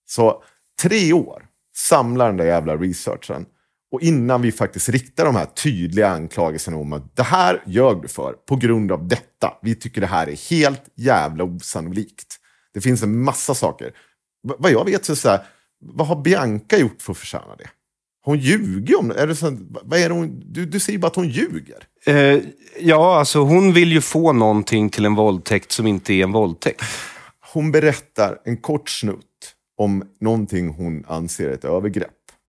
Så 0.05 0.43
tre 0.81 1.13
år 1.13 1.45
samlar 1.75 2.27
den 2.27 2.37
där 2.37 2.45
jävla 2.45 2.77
researchen. 2.77 3.45
Och 3.91 4.01
innan 4.01 4.41
vi 4.41 4.51
faktiskt 4.51 4.89
riktar 4.89 5.25
de 5.25 5.35
här 5.35 5.45
tydliga 5.45 6.09
anklagelserna 6.09 6.77
om 6.77 6.93
att 6.93 7.15
det 7.15 7.23
här 7.23 7.63
ljög 7.65 8.01
du 8.01 8.07
för 8.07 8.33
på 8.33 8.55
grund 8.55 8.91
av 8.91 9.07
detta. 9.07 9.57
Vi 9.61 9.75
tycker 9.75 10.01
det 10.01 10.07
här 10.07 10.27
är 10.27 10.49
helt 10.49 10.83
jävla 10.95 11.43
osannolikt. 11.43 12.39
Det 12.73 12.81
finns 12.81 13.03
en 13.03 13.23
massa 13.23 13.55
saker. 13.55 13.87
V- 14.47 14.53
vad 14.59 14.71
jag 14.71 14.85
vet 14.85 15.05
så 15.05 15.11
är 15.11 15.15
så 15.15 15.29
här, 15.29 15.45
vad 15.79 16.07
har 16.07 16.21
Bianca 16.21 16.77
gjort 16.77 17.01
för 17.01 17.11
att 17.11 17.17
förtjäna 17.17 17.55
det? 17.55 17.69
Hon 18.25 18.37
ljuger 18.37 18.99
om 18.99 19.11
är 19.11 19.27
det. 19.27 19.35
Så, 19.35 19.57
vad 19.83 19.99
är 19.99 20.09
det 20.09 20.15
hon, 20.15 20.43
du, 20.45 20.65
du 20.65 20.79
säger 20.79 20.99
bara 20.99 21.07
att 21.07 21.15
hon 21.15 21.29
ljuger. 21.29 21.83
Eh, 22.05 22.39
ja, 22.79 23.19
alltså 23.19 23.39
hon 23.39 23.73
vill 23.73 23.91
ju 23.91 24.01
få 24.01 24.33
någonting 24.33 24.89
till 24.89 25.05
en 25.05 25.15
våldtäkt 25.15 25.71
som 25.71 25.87
inte 25.87 26.13
är 26.13 26.23
en 26.23 26.31
våldtäkt. 26.31 26.81
Hon 27.53 27.71
berättar 27.71 28.37
en 28.45 28.57
kort 28.57 28.89
snutt 28.89 29.19
om 29.77 30.03
någonting 30.21 30.69
hon 30.69 31.05
anser 31.07 31.49
är 31.49 31.53
ett 31.53 31.65
övergrepp. 31.65 32.09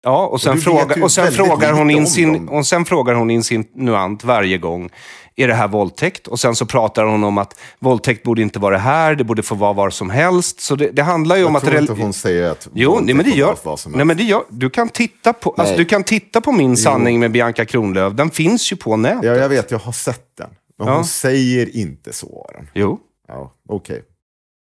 Ja, 0.02 0.26
och 0.26 0.40
sen, 0.40 0.52
du 0.52 0.56
vet 0.56 0.64
fråga, 0.64 0.96
ju 0.96 1.02
och 1.02 1.12
sen, 1.12 1.32
frågar, 1.32 1.72
hon 1.72 1.90
insin, 1.90 2.32
dem. 2.32 2.48
och 2.48 2.66
sen 2.66 2.84
frågar 2.84 3.14
hon 3.14 3.30
insinuant 3.30 4.24
varje 4.24 4.58
gång, 4.58 4.90
är 5.36 5.48
det 5.48 5.54
här 5.54 5.68
våldtäkt? 5.68 6.26
Och 6.28 6.40
sen 6.40 6.56
så 6.56 6.66
pratar 6.66 7.04
hon 7.04 7.24
om 7.24 7.38
att 7.38 7.60
våldtäkt 7.78 8.22
borde 8.22 8.42
inte 8.42 8.58
vara 8.58 8.78
här, 8.78 9.14
det 9.14 9.24
borde 9.24 9.42
få 9.42 9.54
vara 9.54 9.72
var 9.72 9.90
som 9.90 10.10
helst. 10.10 10.60
Så 10.60 10.76
det, 10.76 10.90
det 10.90 11.02
handlar 11.02 11.36
ju 11.36 11.44
om 11.44 11.52
Jag 11.52 11.56
att... 11.56 11.64
tror 11.64 11.74
rel- 11.74 11.90
inte 11.90 12.02
hon 12.02 12.12
säger 12.12 12.50
att 12.50 12.68
Jo, 12.74 13.00
nej, 13.02 13.14
men 13.14 13.24
det 13.30 13.30
gör, 13.36 13.46
vara 13.46 13.56
vad 13.62 13.80
som 13.80 13.92
nej, 13.92 13.98
helst. 13.98 14.06
men 14.06 14.16
det 14.16 14.22
gör 14.22 14.42
du. 14.48 14.70
Kan 14.70 14.88
titta 14.88 15.32
på, 15.32 15.50
alltså, 15.50 15.64
Nej. 15.74 15.76
du 15.78 15.84
kan 15.84 16.04
titta 16.04 16.40
på 16.40 16.52
Min 16.52 16.76
sanning 16.76 17.20
med 17.20 17.30
Bianca 17.32 17.64
Kronlöf. 17.64 18.12
Den 18.12 18.30
finns 18.30 18.72
ju 18.72 18.76
på 18.76 18.96
nätet. 18.96 19.24
Ja, 19.24 19.32
jag 19.34 19.48
vet, 19.48 19.70
jag 19.70 19.78
har 19.78 19.92
sett 19.92 20.36
den. 20.38 20.50
Men 20.78 20.88
Ja. 20.88 20.94
hon 20.94 21.04
säger 21.04 21.76
inte 21.76 22.12
så. 22.12 22.46
Aron. 22.54 22.68
Jo. 22.74 22.98
Ja, 23.28 23.52
okej. 23.68 24.02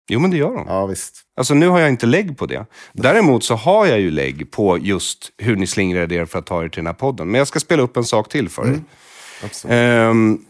jo, 0.09 0.19
men 0.19 0.31
det 0.31 0.37
gör 0.37 0.47
hon. 0.49 0.65
Ja, 0.67 0.85
visst. 0.85 1.21
Alltså 1.37 1.53
nu 1.53 1.67
har 1.67 1.79
jag 1.79 1.89
inte 1.89 2.05
lägg 2.05 2.37
på 2.37 2.45
det. 2.45 2.65
Däremot 2.93 3.43
så 3.43 3.55
har 3.55 3.85
jag 3.85 3.99
ju 3.99 4.11
lägg 4.11 4.51
på 4.51 4.77
just 4.77 5.31
hur 5.37 5.55
ni 5.55 5.67
slingrade 5.67 6.15
er 6.15 6.25
för 6.25 6.39
att 6.39 6.45
ta 6.45 6.63
er 6.63 6.69
till 6.69 6.79
den 6.79 6.85
här 6.87 6.93
podden. 6.93 7.31
Men 7.31 7.37
jag 7.39 7.47
ska 7.47 7.59
spela 7.59 7.83
upp 7.83 7.97
en 7.97 8.03
sak 8.03 8.29
till 8.29 8.49
för 8.49 8.61
er. 8.61 8.67
Absolut. 8.67 8.83
Ehm, 9.67 10.45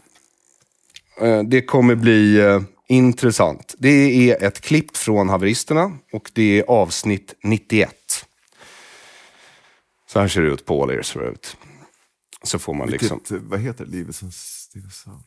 eh, 1.20 1.42
det 1.42 1.62
kommer 1.62 1.94
bli 1.94 2.38
eh, 2.40 2.60
intressant. 2.88 3.74
Det 3.78 4.30
är 4.30 4.42
ett 4.46 4.60
klipp 4.60 4.96
från 4.96 5.28
Haveristerna 5.28 5.98
och 6.12 6.30
det 6.34 6.58
är 6.60 6.64
avsnitt 6.68 7.34
91. 7.42 7.90
Så 10.08 10.20
här 10.20 10.28
ser 10.28 10.42
det 10.42 10.48
ut 10.48 10.66
på 10.66 10.82
All 10.82 10.90
Ears 10.90 11.10
förut. 11.10 11.56
Så 12.42 12.58
får 12.58 12.74
man 12.74 12.88
liksom, 12.90 13.20
Vilket, 13.28 13.48
vad 13.50 13.60
heter 13.60 13.84
det? 13.84 13.90
Livets 13.90 14.68
dinosaurus? 14.68 15.22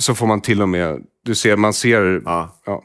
så 0.00 0.14
får 0.14 0.26
man 0.26 0.40
till 0.40 0.62
och 0.62 0.68
med, 0.68 1.06
du 1.24 1.34
ser, 1.34 1.56
man 1.56 1.72
ser, 1.74 2.22
Ja. 2.24 2.60
ja, 2.64 2.84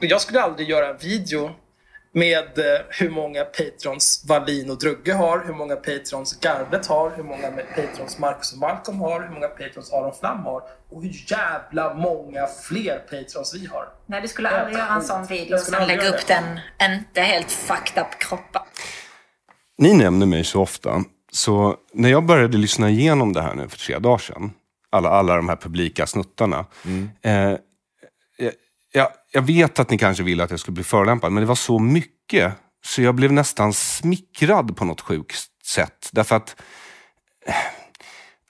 Jag 0.00 0.20
skulle 0.20 0.40
aldrig 0.42 0.68
göra 0.68 0.88
en 0.88 0.98
video 0.98 1.50
med 2.14 2.58
eh, 2.58 2.80
hur 2.88 3.10
många 3.10 3.44
patrons 3.44 4.24
Wallin 4.28 4.70
och 4.70 4.78
Drugge 4.78 5.12
har, 5.12 5.44
hur 5.46 5.54
många 5.54 5.76
patrons 5.76 6.40
Garbet 6.40 6.86
har, 6.86 7.12
hur 7.16 7.22
många 7.22 7.50
patrons 7.50 8.18
Marcus 8.18 8.52
och 8.52 8.58
Malcolm 8.58 9.00
har, 9.00 9.20
hur 9.20 9.34
många 9.34 9.48
patrons 9.48 9.92
Aron 9.92 10.14
Flam 10.20 10.38
har 10.38 10.62
och 10.90 11.02
hur 11.02 11.12
jävla 11.26 11.94
många 11.94 12.46
fler 12.46 12.98
patrons 12.98 13.54
vi 13.54 13.66
har. 13.66 13.88
Nej, 14.06 14.20
du 14.20 14.28
skulle 14.28 14.48
aldrig 14.48 14.78
göra 14.78 14.94
en 14.94 15.02
sån 15.02 15.26
video 15.26 15.54
och 15.54 15.60
sen 15.60 15.86
lägga 15.86 16.08
upp 16.08 16.26
den 16.26 16.60
inte 16.90 17.20
helt 17.20 17.52
fucked 17.52 18.02
up 18.02 18.18
kroppar. 18.18 18.62
Ni 19.78 19.94
nämner 19.94 20.26
mig 20.26 20.44
så 20.44 20.60
ofta, 20.60 21.04
så 21.32 21.76
när 21.92 22.08
jag 22.08 22.24
började 22.26 22.58
lyssna 22.58 22.90
igenom 22.90 23.32
det 23.32 23.42
här 23.42 23.54
nu 23.54 23.68
för 23.68 23.78
tre 23.78 23.98
dagar 23.98 24.18
sedan, 24.18 24.52
alla, 24.90 25.08
alla 25.08 25.36
de 25.36 25.48
här 25.48 25.56
publika 25.56 26.06
snuttarna. 26.06 26.66
Eh, 27.22 27.54
jag, 28.94 29.08
jag, 29.30 29.42
vet 29.42 29.78
att 29.78 29.90
ni 29.90 29.98
kanske 29.98 30.22
ville 30.22 30.44
att 30.44 30.50
jag 30.50 30.60
skulle 30.60 30.74
bli 30.74 30.84
förolämpad, 30.84 31.32
men 31.32 31.40
det 31.40 31.46
var 31.46 31.54
så 31.54 31.78
mycket 31.78 32.52
så 32.84 33.02
jag 33.02 33.14
blev 33.14 33.32
nästan 33.32 33.72
smickrad 33.72 34.76
på 34.76 34.84
något 34.84 35.00
sjukt 35.00 35.36
sätt. 35.66 36.08
Därför 36.12 36.36
att 36.36 36.56
eh, 37.46 37.54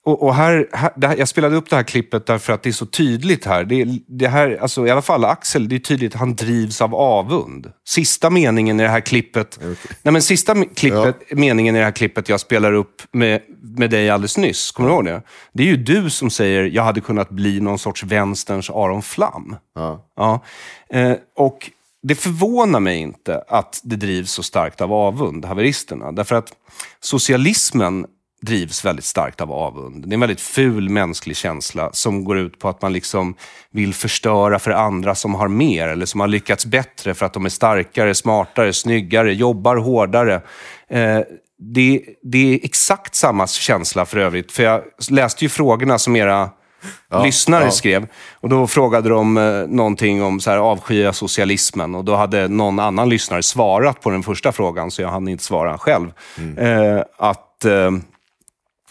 och, 0.05 0.23
och 0.23 0.35
här, 0.35 0.69
här, 0.73 1.17
jag 1.17 1.29
spelade 1.29 1.57
upp 1.57 1.71
det 1.71 1.77
här 1.77 1.83
klippet 1.83 2.27
därför 2.27 2.53
att 2.53 2.63
det 2.63 2.71
är 2.71 2.73
så 2.73 2.87
tydligt 2.87 3.45
här. 3.45 3.65
Det, 3.65 3.87
det 4.09 4.29
här 4.29 4.59
alltså, 4.61 4.87
I 4.87 4.91
alla 4.91 5.03
fall 5.03 5.25
Axel, 5.25 5.69
det 5.69 5.75
är 5.75 5.79
tydligt 5.79 6.15
att 6.15 6.21
han 6.21 6.35
drivs 6.35 6.81
av 6.81 6.95
avund. 6.95 7.73
Sista 7.89 8.31
meningen 8.31 8.81
i 8.81 8.83
det 8.83 8.89
här 8.89 9.01
klippet, 9.01 9.59
nej, 10.03 10.13
men 10.13 10.23
sista 10.23 10.65
klippet, 10.65 11.17
meningen 11.31 11.77
i 11.77 11.79
det 11.79 11.85
här 11.85 11.93
klippet 11.93 12.29
jag 12.29 12.41
spelar 12.41 12.73
upp 12.73 13.03
med, 13.13 13.41
med 13.63 13.91
dig 13.91 14.11
alldeles 14.11 14.39
nyss, 14.39 14.71
kommer 14.71 14.89
du 14.89 14.95
ihåg 14.95 15.05
det? 15.05 15.23
Det 15.53 15.63
är 15.63 15.67
ju 15.67 15.77
du 15.77 16.11
som 16.11 16.31
säger 16.31 16.65
jag 16.65 16.83
hade 16.83 17.01
kunnat 17.01 17.31
bli 17.31 17.61
någon 17.61 17.79
sorts 17.79 18.03
vänsterns 18.03 18.71
Aron 18.71 19.03
Flam. 19.03 19.57
Ja. 19.75 20.07
Ja. 20.17 20.41
Eh, 20.91 21.17
och 21.37 21.71
det 22.03 22.15
förvånar 22.15 22.81
mig 22.81 22.99
inte 22.99 23.45
att 23.49 23.81
det 23.85 23.97
drivs 23.97 24.33
så 24.33 24.43
starkt 24.43 24.81
av 24.81 24.93
avund, 24.93 25.45
haveristerna. 25.45 26.13
Därför 26.13 26.35
att 26.35 26.53
socialismen 27.01 28.07
drivs 28.45 28.85
väldigt 28.85 29.05
starkt 29.05 29.41
av 29.41 29.53
avund. 29.53 30.09
Det 30.09 30.13
är 30.13 30.15
en 30.15 30.21
väldigt 30.21 30.41
ful 30.41 30.89
mänsklig 30.89 31.37
känsla 31.37 31.91
som 31.93 32.25
går 32.25 32.39
ut 32.39 32.59
på 32.59 32.69
att 32.69 32.83
man 32.83 32.93
liksom 32.93 33.35
vill 33.71 33.95
förstöra 33.95 34.59
för 34.59 34.71
andra 34.71 35.15
som 35.15 35.35
har 35.35 35.49
mer 35.49 35.89
eller 35.89 36.07
som 36.07 36.21
har 36.21 36.29
lyckats 36.29 36.67
bättre 36.67 37.15
för 37.15 37.27
att 37.27 37.33
de 37.33 37.45
är 37.45 37.49
starkare, 37.49 38.15
smartare, 38.15 38.73
snyggare, 38.73 39.35
jobbar 39.35 39.77
hårdare. 39.77 40.35
Eh, 40.89 41.21
det, 41.59 42.03
det 42.23 42.55
är 42.55 42.61
exakt 42.63 43.15
samma 43.15 43.47
känsla 43.47 44.07
för 44.07 44.19
övrigt. 44.19 44.53
För 44.53 44.63
jag 44.63 44.83
läste 45.11 45.45
ju 45.45 45.49
frågorna 45.49 45.99
som 45.99 46.17
era 46.17 46.51
lyssnare 47.25 47.65
ja. 47.65 47.71
skrev. 47.71 48.07
Och 48.35 48.49
då 48.49 48.67
frågade 48.67 49.09
de 49.09 49.37
eh, 49.37 49.67
någonting 49.69 50.23
om 50.23 50.41
så 50.41 50.51
här, 50.51 50.59
avskya 50.59 51.13
socialismen. 51.13 51.95
Och 51.95 52.05
då 52.05 52.17
hade 52.17 52.49
någon 52.49 52.79
annan 52.79 53.09
lyssnare 53.09 53.43
svarat 53.43 54.01
på 54.01 54.11
den 54.11 54.23
första 54.23 54.53
frågan, 54.53 54.91
så 54.91 55.03
jag 55.03 55.09
hann 55.09 55.29
inte 55.29 55.45
svara 55.45 55.79
själv. 55.79 56.13
Eh, 56.59 57.03
att 57.19 57.65
eh, 57.65 57.91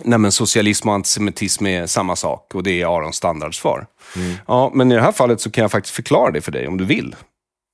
nej, 0.05 0.19
men 0.19 0.31
socialism 0.31 0.87
och 0.89 0.95
antisemitism 0.95 1.65
är 1.65 1.85
samma 1.87 2.15
sak 2.15 2.55
och 2.55 2.63
det 2.63 2.81
är 2.81 2.97
Arons 2.97 3.15
standardsvar. 3.15 3.85
Ja, 4.47 4.71
men 4.73 4.91
i 4.91 4.95
det 4.95 5.01
här 5.01 5.11
fallet 5.11 5.41
så 5.41 5.51
kan 5.51 5.61
jag 5.61 5.71
faktiskt 5.71 5.95
förklara 5.95 6.31
det 6.31 6.41
för 6.41 6.51
dig 6.51 6.67
om 6.67 6.77
du 6.77 6.85
vill. 6.85 7.15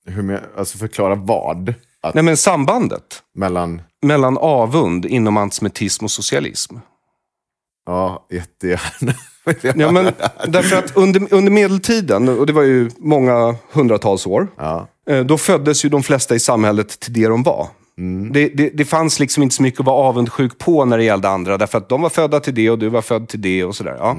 Hur 0.05 0.21
med, 0.23 0.41
alltså 0.57 0.77
förklara 0.77 1.15
vad? 1.15 1.73
Att 2.01 2.13
Nej, 2.15 2.23
men 2.23 2.37
sambandet 2.37 3.23
mellan... 3.35 3.81
mellan 4.01 4.37
avund 4.37 5.05
inom 5.05 5.37
antisemitism 5.37 6.05
och 6.05 6.11
socialism. 6.11 6.75
Ja, 7.85 8.25
jättegärna. 8.31 9.13
Ja, 9.61 9.91
men, 9.91 10.11
därför 10.47 10.77
att 10.77 10.97
under, 10.97 11.33
under 11.33 11.51
medeltiden, 11.51 12.29
och 12.29 12.45
det 12.45 12.53
var 12.53 12.61
ju 12.61 12.89
många 12.97 13.55
hundratals 13.71 14.27
år, 14.27 14.47
Ja. 14.57 14.87
eh, 15.09 15.19
då 15.19 15.37
föddes 15.37 15.85
ju 15.85 15.89
de 15.89 16.03
flesta 16.03 16.35
i 16.35 16.39
samhället 16.39 16.99
till 16.99 17.13
det 17.13 17.27
de 17.27 17.43
var. 17.43 17.67
Det, 18.31 18.49
det, 18.49 18.69
det 18.73 18.85
fanns 18.85 19.19
liksom 19.19 19.43
inte 19.43 19.55
så 19.55 19.61
mycket 19.61 19.79
att 19.79 19.85
vara 19.85 19.95
avundsjuk 19.95 20.57
på 20.57 20.85
när 20.85 20.97
det 20.97 21.03
gällde 21.03 21.29
andra, 21.29 21.57
därför 21.57 21.77
att 21.77 21.89
de 21.89 22.01
var 22.01 22.09
födda 22.09 22.39
till 22.39 22.55
det 22.55 22.69
och 22.69 22.79
du 22.79 22.89
var 22.89 23.01
född 23.01 23.27
till 23.27 23.41
det 23.41 23.63
och 23.63 23.75
sådär. 23.75 23.95
Ja. 23.99 24.17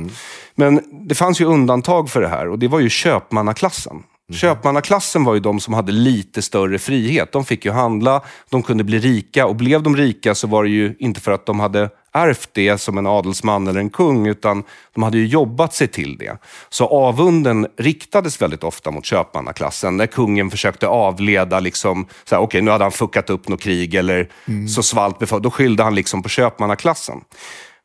Men 0.55 0.81
det 1.09 1.15
fanns 1.15 1.41
ju 1.41 1.45
undantag 1.45 2.11
för 2.11 2.21
det 2.21 2.29
här 2.29 2.49
och 2.49 2.59
det 2.59 2.69
var 2.69 2.81
ju 2.81 2.89
köpmannaklassen. 2.89 4.03
Köpmannaklassen 4.33 5.25
var 5.25 5.35
ju 5.35 5.41
de 5.41 5.61
som 5.61 5.75
hade 5.75 5.93
lite 5.93 6.43
större 6.43 6.79
frihet. 6.79 7.33
De 7.33 7.45
fick 7.45 7.65
ju 7.65 7.71
handla, 7.71 8.21
de 8.51 8.63
kunde 8.63 8.85
bli 8.85 8.99
rika 8.99 9.47
och 9.47 9.57
blev 9.57 9.83
de 9.83 9.97
rika 9.97 10.35
så 10.35 10.47
var 10.47 10.65
det 10.65 10.71
ju 10.71 10.97
inte 10.99 11.21
för 11.21 11.33
att 11.33 11.47
de 11.47 11.61
hade 11.61 11.91
ärvt 12.13 12.51
det 12.53 12.79
som 12.79 12.99
en 12.99 13.07
adelsman 13.07 13.69
eller 13.69 13.81
en 13.81 13.91
kung, 13.91 14.27
utan 14.27 14.63
de 14.95 15.03
hade 15.03 15.19
ju 15.19 15.27
jobbat 15.27 15.75
sig 15.75 15.89
till 15.89 16.17
det. 16.17 16.39
Så 16.69 16.87
avunden 16.87 17.67
riktades 17.79 18.43
väldigt 18.43 18.65
ofta 18.65 18.91
mot 18.91 19.05
köpmannaklassen. 19.05 19.97
När 19.97 20.07
kungen 20.07 20.51
försökte 20.51 20.89
avleda, 20.89 21.61
liksom, 21.61 22.07
så 22.25 22.35
här, 22.35 22.43
okej 22.43 22.63
nu 22.63 22.71
hade 22.71 22.85
han 22.85 22.93
fuckat 22.93 23.31
upp 23.31 23.49
något 23.49 23.61
krig 23.61 23.95
eller 23.95 24.29
så 24.69 24.83
svalt 24.83 25.43
då 25.43 25.51
skyllde 25.51 25.83
han 25.83 25.95
liksom 25.95 26.23
på 26.23 26.29
köpmannaklassen. 26.29 27.21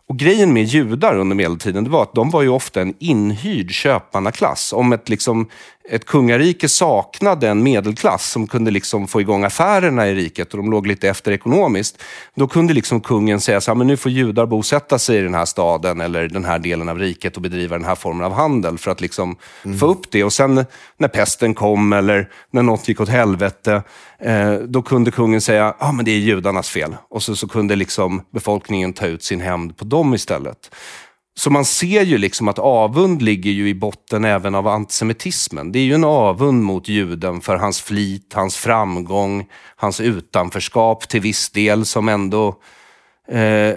Och 0.08 0.18
grejen 0.18 0.54
med 0.54 0.64
judar 0.64 1.18
under 1.18 1.36
medeltiden 1.36 1.84
det 1.84 1.90
var 1.90 2.04
att 2.04 2.14
de 2.14 2.30
var 2.30 2.42
ju 2.42 2.50
ofta 2.50 2.82
en 2.82 2.94
inhyrd 3.00 3.72
köpmannaklass. 3.72 4.74
Om 4.74 4.94
ett, 4.94 5.10
liksom, 5.10 5.48
ett 5.90 6.06
kungarike 6.06 6.70
saknade 6.70 7.50
en 7.50 7.64
medelklass 7.64 8.32
som 8.32 8.48
kunde 8.48 8.72
liksom 8.72 9.08
få 9.08 9.22
igång 9.22 9.44
affärerna 9.44 10.08
i 10.08 10.16
riket 10.16 10.52
och 10.54 10.58
de 10.58 10.72
låg 10.72 10.88
lite 10.88 11.10
efter 11.10 11.32
ekonomiskt, 11.32 12.04
då 12.36 12.48
kunde 12.48 12.74
liksom 12.74 13.02
kungen 13.02 13.42
säga 13.42 13.62
så 13.62 13.72
här, 13.72 13.76
men 13.76 13.88
nu 13.88 13.98
får 13.98 14.12
judar 14.12 14.46
bosätta 14.46 15.00
sig 15.00 15.18
i 15.18 15.22
den 15.22 15.34
här 15.34 15.46
staden 15.46 16.02
eller 16.02 16.28
den 16.28 16.46
här 16.46 16.60
delen 16.60 16.90
av 16.90 17.00
riket 17.00 17.36
och 17.36 17.42
bedriva 17.42 17.78
den 17.78 17.86
här 17.86 17.96
formen 17.96 18.26
av 18.26 18.34
handel 18.34 18.78
för 18.78 18.92
att 18.92 19.02
liksom 19.02 19.36
få 19.80 19.86
upp 19.86 20.12
det. 20.12 20.24
Och 20.24 20.34
sen 20.34 20.66
när 20.98 21.08
pesten 21.08 21.54
kom 21.54 21.94
eller 21.94 22.30
när 22.52 22.64
något 22.64 22.88
gick 22.88 23.02
åt 23.02 23.10
helvete, 23.10 23.84
eh, 24.20 24.54
då 24.54 24.82
kunde 24.82 25.12
kungen 25.12 25.42
säga, 25.42 25.64
ja 25.64 25.76
ah, 25.80 25.92
men 25.92 26.06
det 26.06 26.12
är 26.12 26.18
judarnas 26.18 26.70
fel. 26.70 26.96
Och 27.10 27.24
så, 27.24 27.36
så 27.36 27.48
kunde 27.48 27.76
liksom 27.76 28.22
befolkningen 28.32 28.94
ta 28.94 29.06
ut 29.06 29.24
sin 29.24 29.42
hämnd 29.42 29.78
på 29.78 29.86
dem 29.86 30.14
istället. 30.14 30.72
Så 31.38 31.50
man 31.50 31.66
ser 31.66 32.02
ju 32.02 32.18
liksom 32.18 32.48
att 32.48 32.60
avund 32.60 33.22
ligger 33.22 33.52
ju 33.52 33.70
i 33.70 33.74
botten 33.74 34.26
även 34.26 34.56
av 34.56 34.68
antisemitismen. 34.68 35.72
Det 35.72 35.80
är 35.80 35.84
ju 35.84 35.94
en 35.94 36.04
avund 36.04 36.64
mot 36.64 36.88
juden 36.88 37.42
för 37.42 37.56
hans 37.56 37.82
flit, 37.82 38.34
hans 38.34 38.58
framgång, 38.58 39.48
hans 39.76 40.02
utanförskap 40.02 41.08
till 41.08 41.22
viss 41.22 41.50
del 41.50 41.86
som 41.86 42.10
ändå 42.10 42.56
eh, 43.32 43.74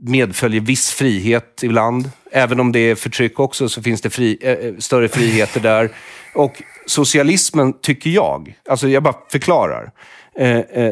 medföljer 0.00 0.60
viss 0.60 0.90
frihet 0.90 1.62
ibland. 1.62 2.10
Även 2.32 2.60
om 2.60 2.72
det 2.72 2.78
är 2.78 2.94
förtryck 2.94 3.40
också 3.40 3.68
så 3.68 3.82
finns 3.82 4.00
det 4.00 4.10
fri, 4.10 4.38
eh, 4.40 4.52
eh 4.52 4.74
större 4.78 5.08
friheter 5.08 5.60
där. 5.60 5.90
Och 6.34 6.62
socialismen, 6.86 7.72
tycker 7.80 8.10
jag, 8.10 8.54
alltså 8.68 8.88
jag 8.88 9.02
bara 9.02 9.16
förklarar, 9.30 9.92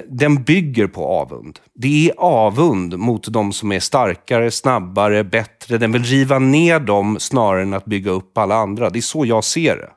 den 0.09 0.43
bygger 0.43 0.87
på 0.87 1.05
avund. 1.07 1.59
Det 1.75 2.09
är 2.09 2.15
avund 2.19 2.99
mot 2.99 3.33
de 3.33 3.53
som 3.53 3.73
är 3.73 3.81
starkare, 3.81 4.51
snabbare, 4.51 5.25
bättre. 5.25 5.79
Den 5.79 5.93
vill 5.93 6.05
riva 6.05 6.39
ner 6.39 6.81
dem 6.81 7.17
snarare 7.21 7.63
än 7.63 7.75
att 7.75 7.85
bygga 7.85 8.11
upp 8.11 8.39
alla 8.39 8.55
andra. 8.57 8.91
Det 8.91 8.99
är 8.99 9.01
så 9.01 9.27
jag 9.27 9.45
ser 9.45 9.77
det. 9.77 9.91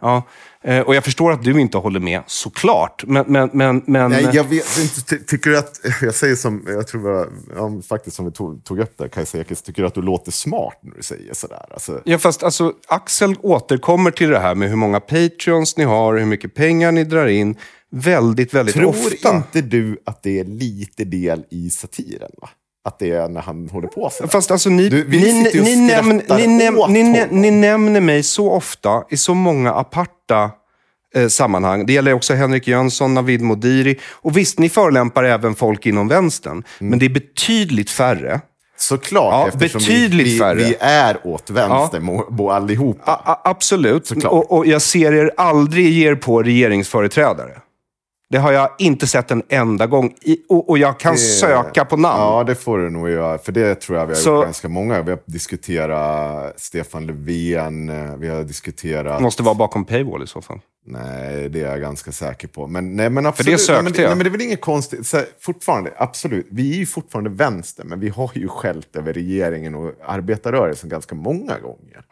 Ja. 0.00 0.22
Eh, 0.64 0.80
Och 0.80 0.94
jag 0.94 1.04
förstår 1.04 1.32
att 1.32 1.42
du 1.44 1.60
inte 1.60 1.78
håller 1.78 2.00
med, 2.00 2.22
såklart. 2.26 3.04
Men, 3.06 3.24
men, 3.28 3.50
men, 3.52 3.82
men 3.86 4.10
Nej, 4.10 4.28
jag 4.32 4.44
vet 4.44 4.78
inte. 4.78 5.00
Ty- 5.02 5.24
Tycker 5.24 5.50
du 5.50 5.58
att, 5.58 5.80
jag 6.02 6.14
säger 6.14 6.36
som, 6.36 6.64
jag 6.68 6.86
tror 6.86 7.00
var, 7.00 7.28
ja, 7.56 7.70
faktiskt 7.88 8.16
som 8.16 8.24
vi 8.24 8.32
tog, 8.32 8.64
tog 8.64 8.78
upp 8.80 8.98
där, 8.98 9.08
Kajsa 9.08 9.38
Ekis, 9.40 9.62
tycker 9.62 9.82
du 9.82 9.88
att 9.88 9.94
du 9.94 10.02
låter 10.02 10.32
smart 10.32 10.78
när 10.82 10.96
du 10.96 11.02
säger 11.02 11.34
sådär? 11.34 11.64
Alltså, 11.70 12.00
Ja, 12.04 12.18
fast 12.18 12.42
alltså, 12.42 12.72
Axel 12.88 13.34
återkommer 13.42 14.10
till 14.10 14.28
det 14.30 14.38
här 14.38 14.54
med 14.54 14.68
hur 14.68 14.76
många 14.76 15.00
patreons 15.00 15.76
ni 15.76 15.84
har, 15.84 16.16
hur 16.16 16.26
mycket 16.26 16.54
pengar 16.54 16.92
ni 16.92 17.04
drar 17.04 17.26
in. 17.26 17.56
Väldigt, 17.92 18.54
väldigt 18.54 18.74
tror 18.74 18.88
ofta. 18.88 19.36
inte 19.36 19.60
du 19.60 19.98
att 20.06 20.22
det 20.22 20.40
är 20.40 20.44
lite 20.44 21.04
del 21.04 21.44
i 21.50 21.70
satiren? 21.70 22.30
Va? 22.42 22.48
Att 22.84 22.98
det 22.98 23.10
är 23.10 23.28
när 23.28 23.40
han 23.40 23.68
håller 23.68 23.88
på 23.88 24.10
sådär? 24.12 24.30
Fast 24.30 24.50
alltså 24.50 24.68
ni, 24.70 24.88
Du, 24.88 25.08
ni, 25.08 25.50
ni, 25.54 25.76
näm, 25.76 26.04
skrattar 26.20 26.36
ni, 26.38 26.46
näm, 26.46 26.74
ni, 26.88 27.02
nä- 27.02 27.28
ni 27.30 27.50
nämner 27.50 28.00
mig 28.00 28.22
så 28.22 28.50
ofta 28.52 29.02
i 29.10 29.16
så 29.16 29.34
många 29.34 29.72
aparta 29.72 30.50
eh, 31.14 31.28
sammanhang. 31.28 31.86
Det 31.86 31.92
gäller 31.92 32.12
också 32.12 32.34
Henrik 32.34 32.68
Jönsson, 32.68 33.14
Navid 33.14 33.40
Modiri. 33.42 33.98
Och 34.12 34.36
visst, 34.36 34.58
ni 34.58 34.68
förolämpar 34.68 35.24
även 35.24 35.54
folk 35.54 35.86
inom 35.86 36.08
vänstern. 36.08 36.52
Mm. 36.52 36.90
Men 36.90 36.98
det 36.98 37.04
är 37.06 37.10
betydligt 37.10 37.90
färre. 37.90 38.40
Såklart, 38.78 39.32
Ja, 39.32 39.48
eftersom 39.48 39.78
betydligt 39.78 40.26
vi, 40.26 40.32
vi, 40.32 40.38
färre. 40.38 40.54
vi 40.54 40.76
är 40.80 41.26
åt 41.26 41.50
vänster 41.50 42.02
ja. 42.38 42.52
allihopa. 42.52 43.02
A, 43.12 43.20
a, 43.24 43.40
absolut. 43.50 44.10
Och, 44.10 44.52
och 44.52 44.66
jag 44.66 44.82
ser 44.82 45.12
er 45.12 45.30
aldrig 45.36 45.92
ge 45.92 46.08
er 46.10 46.14
på 46.14 46.42
regeringsföreträdare. 46.42 47.52
Det 48.30 48.38
har 48.38 48.52
jag 48.52 48.70
inte 48.78 49.06
sett 49.06 49.30
en 49.30 49.42
enda 49.48 49.86
gång. 49.86 50.14
I, 50.22 50.38
och, 50.48 50.70
och 50.70 50.78
jag 50.78 51.00
kan 51.00 51.12
Det- 51.12 51.18
söka 51.18 51.84
på 51.84 51.96
namn. 51.96 52.20
Ja, 52.22 52.44
det 52.44 52.54
får 52.54 52.78
du 52.78 52.90
nog 52.90 53.10
göra. 53.10 53.38
För 53.38 53.52
det 53.52 53.74
tror 53.74 53.98
jag 53.98 54.06
vi 54.06 54.12
har 54.12 54.20
Så- 54.20 54.30
gjort 54.34 54.44
ganska 54.44 54.68
många. 54.68 55.02
Vi 55.02 55.10
har 55.10 55.18
diskuterat 55.24 56.60
Stefan 56.60 57.06
Löfven, 57.06 57.88
eh, 57.88 58.16
vi 58.16 58.28
har 58.28 58.42
diskuterat... 58.44 59.22
Måste 59.22 59.42
vara 59.42 59.54
bakom 59.54 59.84
paywall 59.84 60.22
i 60.22 60.26
så 60.26 60.42
fall. 60.42 60.60
Nej, 60.86 61.48
det 61.48 61.60
är 61.60 61.70
jag 61.70 61.80
ganska 61.80 62.12
säker 62.12 62.48
på. 62.48 62.66
Men, 62.66 62.96
nej, 62.96 63.10
men 63.10 63.26
absolut. 63.26 63.52
det 63.52 63.58
sökte 63.58 63.82
nej, 63.82 63.92
men, 63.92 64.02
jag. 64.02 64.08
Nej, 64.08 64.16
men 64.16 64.24
det 64.24 64.28
är 64.28 64.30
väl 64.30 64.40
inget 64.40 64.60
konstigt. 64.60 65.06
Så, 65.06 65.16
här, 65.16 65.26
fortfarande, 65.40 65.92
absolut. 65.96 66.46
Vi 66.50 66.72
är 66.74 66.76
ju 66.76 66.86
fortfarande 66.86 67.30
vänster, 67.30 67.84
men 67.84 68.00
vi 68.00 68.08
har 68.08 68.30
ju 68.34 68.48
skällt 68.48 68.96
över 68.96 69.12
regeringen 69.12 69.74
och 69.74 69.92
arbetarrörelsen 70.06 70.88
ganska 70.90 71.14
många 71.14 71.58
gånger. 71.58 72.04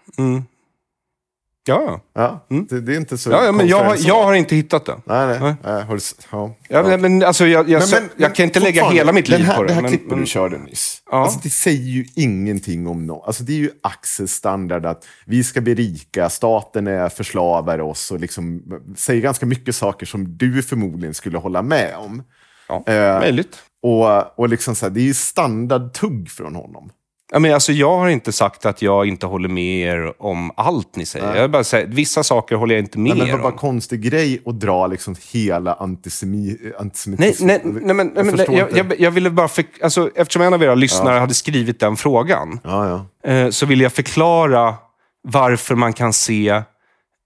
Ja, 1.69 2.01
Ja, 2.15 2.47
det, 2.69 2.81
det 2.81 2.93
är 2.93 2.97
inte 2.97 3.19
så 3.19 3.31
ja, 3.31 3.45
ja 3.45 3.53
men 3.53 3.67
jag, 3.69 3.85
har- 3.85 3.97
jag 3.99 4.23
har 4.25 4.35
inte 4.35 4.57
hittat 4.57 4.87
det. 4.87 4.97
Nej, 5.05 5.27
nej. 5.27 5.39
Nej. 5.41 5.55
nej. 5.65 5.83
har 5.85 5.93
du, 5.95 5.97
s- 5.99 6.15
ja. 6.33 6.55
Ja, 6.69 6.83
men, 6.83 7.01
men, 7.01 7.23
alltså, 7.23 7.47
jag, 7.47 7.69
jag, 7.71 7.81
Men- 7.81 7.89
men- 8.03 8.11
jag 8.17 8.35
kan 8.35 8.45
inte 8.45 8.61
lägga 8.61 8.89
hela 8.91 9.13
mitt 9.13 9.29
liv 9.29 9.41
här, 9.41 9.57
på 9.57 9.63
det. 9.63 9.69
Det 9.69 9.75
här 9.75 9.83
men, 9.83 9.91
klippet 9.91 10.11
men, 10.11 10.21
du 10.21 10.27
körde 10.27 10.59
nyss, 10.59 11.03
Ja. 11.11 11.23
alltså, 11.23 11.41
det 11.43 11.51
säger 11.51 11.83
ju 11.91 12.05
ingenting 12.15 12.87
om 12.87 13.07
något. 13.07 13.27
Alltså, 13.27 13.43
det 13.45 13.53
är 13.53 13.57
ju 13.57 13.71
Axels 13.83 14.33
standard 14.33 14.87
att 14.87 15.05
vi 15.27 15.45
ska 15.45 15.61
bli 15.61 15.75
rika, 15.75 16.29
staten 16.31 16.87
är 16.87 17.09
förslavar 17.09 17.79
oss 17.81 18.11
och 18.11 18.21
liksom 18.21 18.63
säger 18.97 19.21
ganska 19.23 19.47
mycket 19.47 19.75
saker 19.77 20.07
som 20.07 20.37
du 20.37 20.63
förmodligen 20.63 21.15
skulle 21.15 21.39
hålla 21.39 21.63
med 21.63 21.95
om. 21.97 22.23
ja, 22.69 22.83
Eh, 22.87 23.19
möjligt. 23.21 23.57
Och, 23.83 24.39
och 24.39 24.49
liksom 24.49 24.75
så 24.75 24.87
här, 24.87 24.91
det 24.91 25.01
är 25.01 25.05
ju 25.05 25.15
standardtugg 25.15 26.31
från 26.31 26.55
honom. 26.55 26.91
Ja, 27.33 27.39
men 27.39 27.55
alltså, 27.55 27.73
jag 27.73 27.99
har 27.99 28.09
inte 28.09 28.33
sagt 28.33 28.67
att 28.67 28.83
jag 28.83 29.07
inte 29.07 29.27
håller 29.27 29.49
med 29.49 29.87
er 29.89 30.23
om 30.23 30.51
allt 30.57 30.97
ni 30.97 31.07
säger. 31.07 31.37
Jag 31.37 31.51
bara 31.51 31.65
säger, 31.65 31.87
vissa 31.87 32.23
saker 32.23 32.57
håller 32.57 32.75
jag 32.75 32.83
inte 32.85 32.99
med 32.99 33.17
Men 33.17 33.27
det 33.27 33.33
var 33.33 33.39
er 33.39 33.43
bara 33.43 33.53
om. 33.53 33.59
konstig 33.59 34.01
grej 34.03 34.43
att 34.47 34.61
dra 34.61 34.87
liksom 34.87 35.17
hela 35.33 35.75
antisemi, 35.75 36.57
Nej, 36.63 36.73
antisemitism. 36.79 37.47
nej, 37.47 37.61
nej, 37.65 37.95
men, 37.95 38.07
nej, 38.15 38.25
men, 38.25 38.37
jag, 38.37 38.51
inte. 38.69 38.77
jag, 38.79 39.01
jag 39.01 39.11
ville 39.11 39.31
bara... 39.31 39.49
För, 39.49 39.65
alltså, 39.83 40.11
eftersom 40.15 40.43
en 40.43 40.55
av 40.55 40.63
era 40.63 40.75
lyssnare 40.75 41.19
hade 41.19 41.35
skrivit 41.35 41.81
den 41.81 41.97
frågan 41.97 42.61
Ja, 42.65 43.07
ja. 43.25 43.31
eh, 43.33 43.51
så 43.51 43.67
vill 43.67 43.81
jag 43.81 43.93
förklara 43.93 44.75
varför 45.23 45.75
man 45.75 45.93
kan 45.93 46.13
se 46.13 46.63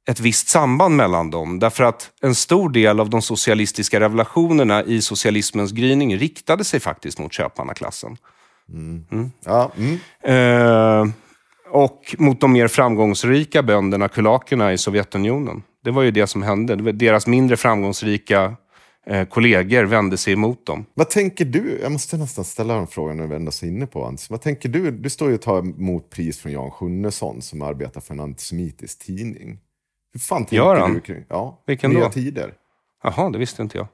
ett 0.09 0.21
visst 0.21 0.49
samband 0.49 0.97
mellan 0.97 1.31
dem. 1.31 1.59
Därför 1.59 1.85
att 1.85 2.11
en 2.23 2.35
stor 2.35 2.71
del 2.71 3.01
av 3.01 3.11
de 3.11 3.23
socialistiska 3.23 4.01
revelationerna 4.01 4.83
i 4.85 5.03
socialismens 5.03 5.73
gryning 5.73 6.17
riktade 6.17 6.65
sig 6.65 6.81
faktiskt 6.81 7.19
mot 7.19 7.33
köpmannaklassen. 8.67 9.31
ja 9.45 9.73
mm. 9.77 9.99
Eh, 10.25 11.15
och 11.71 12.17
mot 12.19 12.41
de 12.41 12.53
mer 12.53 12.69
framgångsrika 12.69 13.63
bönderna, 13.63 14.09
kulakerna 14.09 14.73
i 14.73 14.79
Sovjetunionen. 14.79 15.63
Det 15.85 15.91
var 15.91 16.03
ju 16.03 16.11
det 16.11 16.27
som 16.27 16.43
hände. 16.43 16.93
Deras 16.93 17.27
mindre 17.27 17.57
framgångsrika 17.57 18.57
eh, 19.07 19.29
kollegor 19.29 19.85
vände 19.85 20.17
sig 20.17 20.33
emot 20.33 20.67
dem. 20.67 20.87
Vad 20.95 21.11
tänker 21.11 21.45
du? 21.45 21.79
Jag 21.83 21.93
måste 21.93 22.17
nästan 22.17 22.45
ställa 22.45 22.75
den 22.75 22.87
frågan 22.87 23.17
när 23.17 23.27
vi 23.27 23.37
ändå 23.37 23.49
är 23.63 23.65
inne 23.67 23.87
på 23.87 24.05
Antis. 24.05 24.31
Vad 24.31 24.41
tänker 24.41 24.69
du? 24.69 24.91
Du 24.91 25.11
står 25.11 25.29
ju 25.29 25.35
och 25.35 25.43
tar 25.43 25.59
emot 25.59 26.11
pris 26.11 26.39
från 26.39 26.53
Jan 26.53 26.71
Sjunnesson 26.71 27.43
som 27.43 27.63
arbetar 27.63 28.01
för 28.01 28.15
en 28.15 28.21
antisemitisk 28.21 28.99
tidning. 29.07 29.59
Hur 30.13 30.21
fan 30.21 30.43
tänker 30.45 30.57
Gör 30.57 30.77
han? 30.77 30.95
du 30.95 31.01
kring... 31.01 31.25
Ja, 31.29 31.63
Vilken 31.67 31.91
nya 31.91 32.05
då? 32.05 32.11
tider. 32.11 32.55
Jaha, 33.03 33.31
det 33.31 33.39
visste 33.39 33.63
inte 33.63 33.79
jag. 33.79 33.87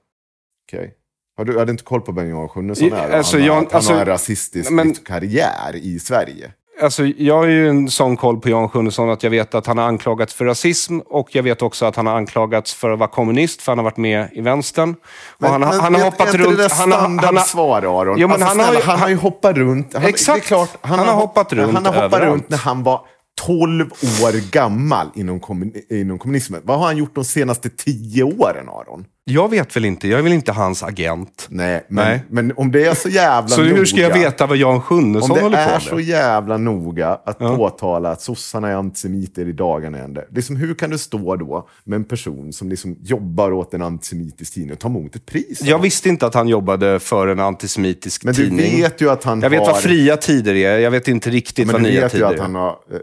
Okej. 0.66 0.94
Har 1.38 1.44
du 1.44 1.58
hade 1.58 1.70
inte 1.70 1.84
koll 1.84 2.00
på 2.00 2.12
Sjunnesson 2.48 2.88
Ja, 2.88 2.96
är? 2.96 3.16
alltså, 3.16 3.36
han, 3.36 3.42
har, 3.48 3.48
Jan- 3.56 3.56
han 3.70 3.76
alltså, 3.76 3.92
har 3.92 4.00
en 4.00 4.06
rasistisk 4.06 4.70
men- 4.70 4.94
karriär 4.94 5.76
i 5.76 5.98
Sverige. 5.98 6.50
Alltså, 6.82 7.04
jag 7.06 7.34
har 7.36 7.46
ju 7.46 7.68
en 7.68 7.90
sån 7.90 8.16
koll 8.16 8.40
på 8.40 8.48
Jan 8.48 8.68
Sjunnesson 8.68 9.10
att 9.10 9.22
jag 9.22 9.30
vet 9.30 9.54
att 9.54 9.66
han 9.66 9.78
har 9.78 9.84
anklagats 9.84 10.34
för 10.34 10.44
rasism 10.44 10.98
och 10.98 11.28
jag 11.34 11.42
vet 11.42 11.62
också 11.62 11.86
att 11.86 11.96
han 11.96 12.06
har 12.06 12.14
anklagats 12.16 12.74
för 12.74 12.90
att 12.90 12.98
vara 12.98 13.10
kommunist 13.10 13.62
för 13.62 13.72
han 13.72 13.78
har 13.78 13.84
varit 13.84 13.96
med 13.96 14.28
i 14.32 14.40
vänstern. 14.40 14.94
Och 15.42 15.48
han, 15.48 15.62
har- 15.62 15.80
han 15.80 15.94
har 15.94 16.02
hoppat 16.02 16.20
är 16.20 16.24
inte 16.26 16.38
runt... 16.38 16.56
det 16.58 16.62
där 16.62 16.68
har, 16.70 16.86
har, 16.92 16.98
standardsvar, 16.98 17.82
Aron? 17.82 18.18
Jo, 18.18 18.28
men 18.28 18.32
alltså, 18.42 18.48
han 18.48 18.58
har 18.58 18.64
snälla, 18.66 18.80
ju- 18.80 18.86
han 18.86 18.98
har 19.00 19.08
ju 19.08 19.16
hoppat 19.16 19.56
runt. 19.56 19.94
Han, 19.94 20.04
Exakt. 20.04 20.46
Klart, 20.46 20.70
Han 20.80 20.98
har 20.98 21.14
hoppat 21.14 21.52
runt 21.52 21.74
Han 21.74 21.86
har 21.86 21.92
hoppat 21.92 22.04
överallt. 22.12 22.32
runt 22.32 22.48
när 22.48 22.58
han 22.58 22.82
var 22.82 23.00
12 23.46 23.90
år 24.24 24.50
gammal 24.50 25.06
inom, 25.14 25.40
kommun, 25.40 25.72
inom 25.90 26.18
kommunismen. 26.18 26.60
Vad 26.64 26.78
har 26.78 26.86
han 26.86 26.96
gjort 26.96 27.14
de 27.14 27.24
senaste 27.24 27.70
10 27.70 28.22
åren, 28.22 28.68
Aron? 28.68 29.04
Jag 29.28 29.48
vet 29.50 29.76
väl 29.76 29.84
inte, 29.84 30.08
jag 30.08 30.18
är 30.18 30.22
väl 30.22 30.32
inte 30.32 30.52
hans 30.52 30.82
agent. 30.82 31.46
Nej, 31.50 31.86
men, 31.88 32.04
Nej. 32.04 32.22
men 32.30 32.52
om 32.56 32.70
det 32.72 32.84
är 32.84 32.94
så 32.94 33.08
jävla 33.08 33.48
Så 33.48 33.62
noga. 33.62 33.74
hur 33.76 33.84
ska 33.84 34.00
jag 34.00 34.14
veta 34.14 34.46
vad 34.46 34.56
Jan 34.56 34.74
Om 34.74 34.80
Sjunnesson 34.82 35.36
det 35.36 35.40
håller 35.42 35.56
på 35.56 35.70
är 35.70 35.72
med? 35.74 35.82
så 35.82 36.00
jävla 36.00 36.56
noga 36.56 37.08
att 37.26 37.36
Ja. 37.40 37.56
påtala 37.56 38.10
att 38.10 38.22
sossarna 38.22 38.68
är 38.68 38.74
antisemiter 38.74 39.48
i 39.48 39.52
dagarna 39.52 39.98
ände. 39.98 40.24
Liksom, 40.30 40.56
hur 40.56 40.74
kan 40.74 40.90
du 40.90 40.98
stå 40.98 41.36
då 41.36 41.68
med 41.84 41.96
en 41.96 42.04
person 42.04 42.52
som 42.52 42.68
liksom 42.68 42.96
jobbar 43.02 43.52
åt 43.52 43.74
en 43.74 43.82
antisemitisk 43.82 44.54
tidning 44.54 44.72
och 44.72 44.78
ta 44.78 44.88
emot 44.88 45.16
ett 45.16 45.26
pris? 45.26 45.62
Jag 45.62 45.78
visste 45.78 46.08
inte 46.08 46.26
att 46.26 46.34
han 46.34 46.48
jobbade 46.48 47.00
för 47.00 47.26
en 47.28 47.40
antisemitisk 47.40 48.24
Men 48.24 48.34
du 48.34 48.42
tidning. 48.44 48.82
vet 48.82 49.00
ju 49.00 49.10
att 49.10 49.24
han 49.24 49.40
jag 49.40 49.50
vet 49.50 49.60
har... 49.60 49.66
vad 49.66 49.80
fria 49.82 50.16
tider 50.16 50.54
är, 50.54 50.78
jag 50.78 50.90
vet 50.90 51.08
inte 51.08 51.30
riktigt 51.30 51.66
Men 51.66 51.72
vad 51.72 51.82
du 51.82 51.88
nya 51.90 52.00
vet 52.00 52.14
ju 52.14 52.16
tider 52.18 52.26
att 52.30 52.36
är. 52.36 52.40
han 52.42 52.54
har 52.54 52.68
eh, 52.70 52.98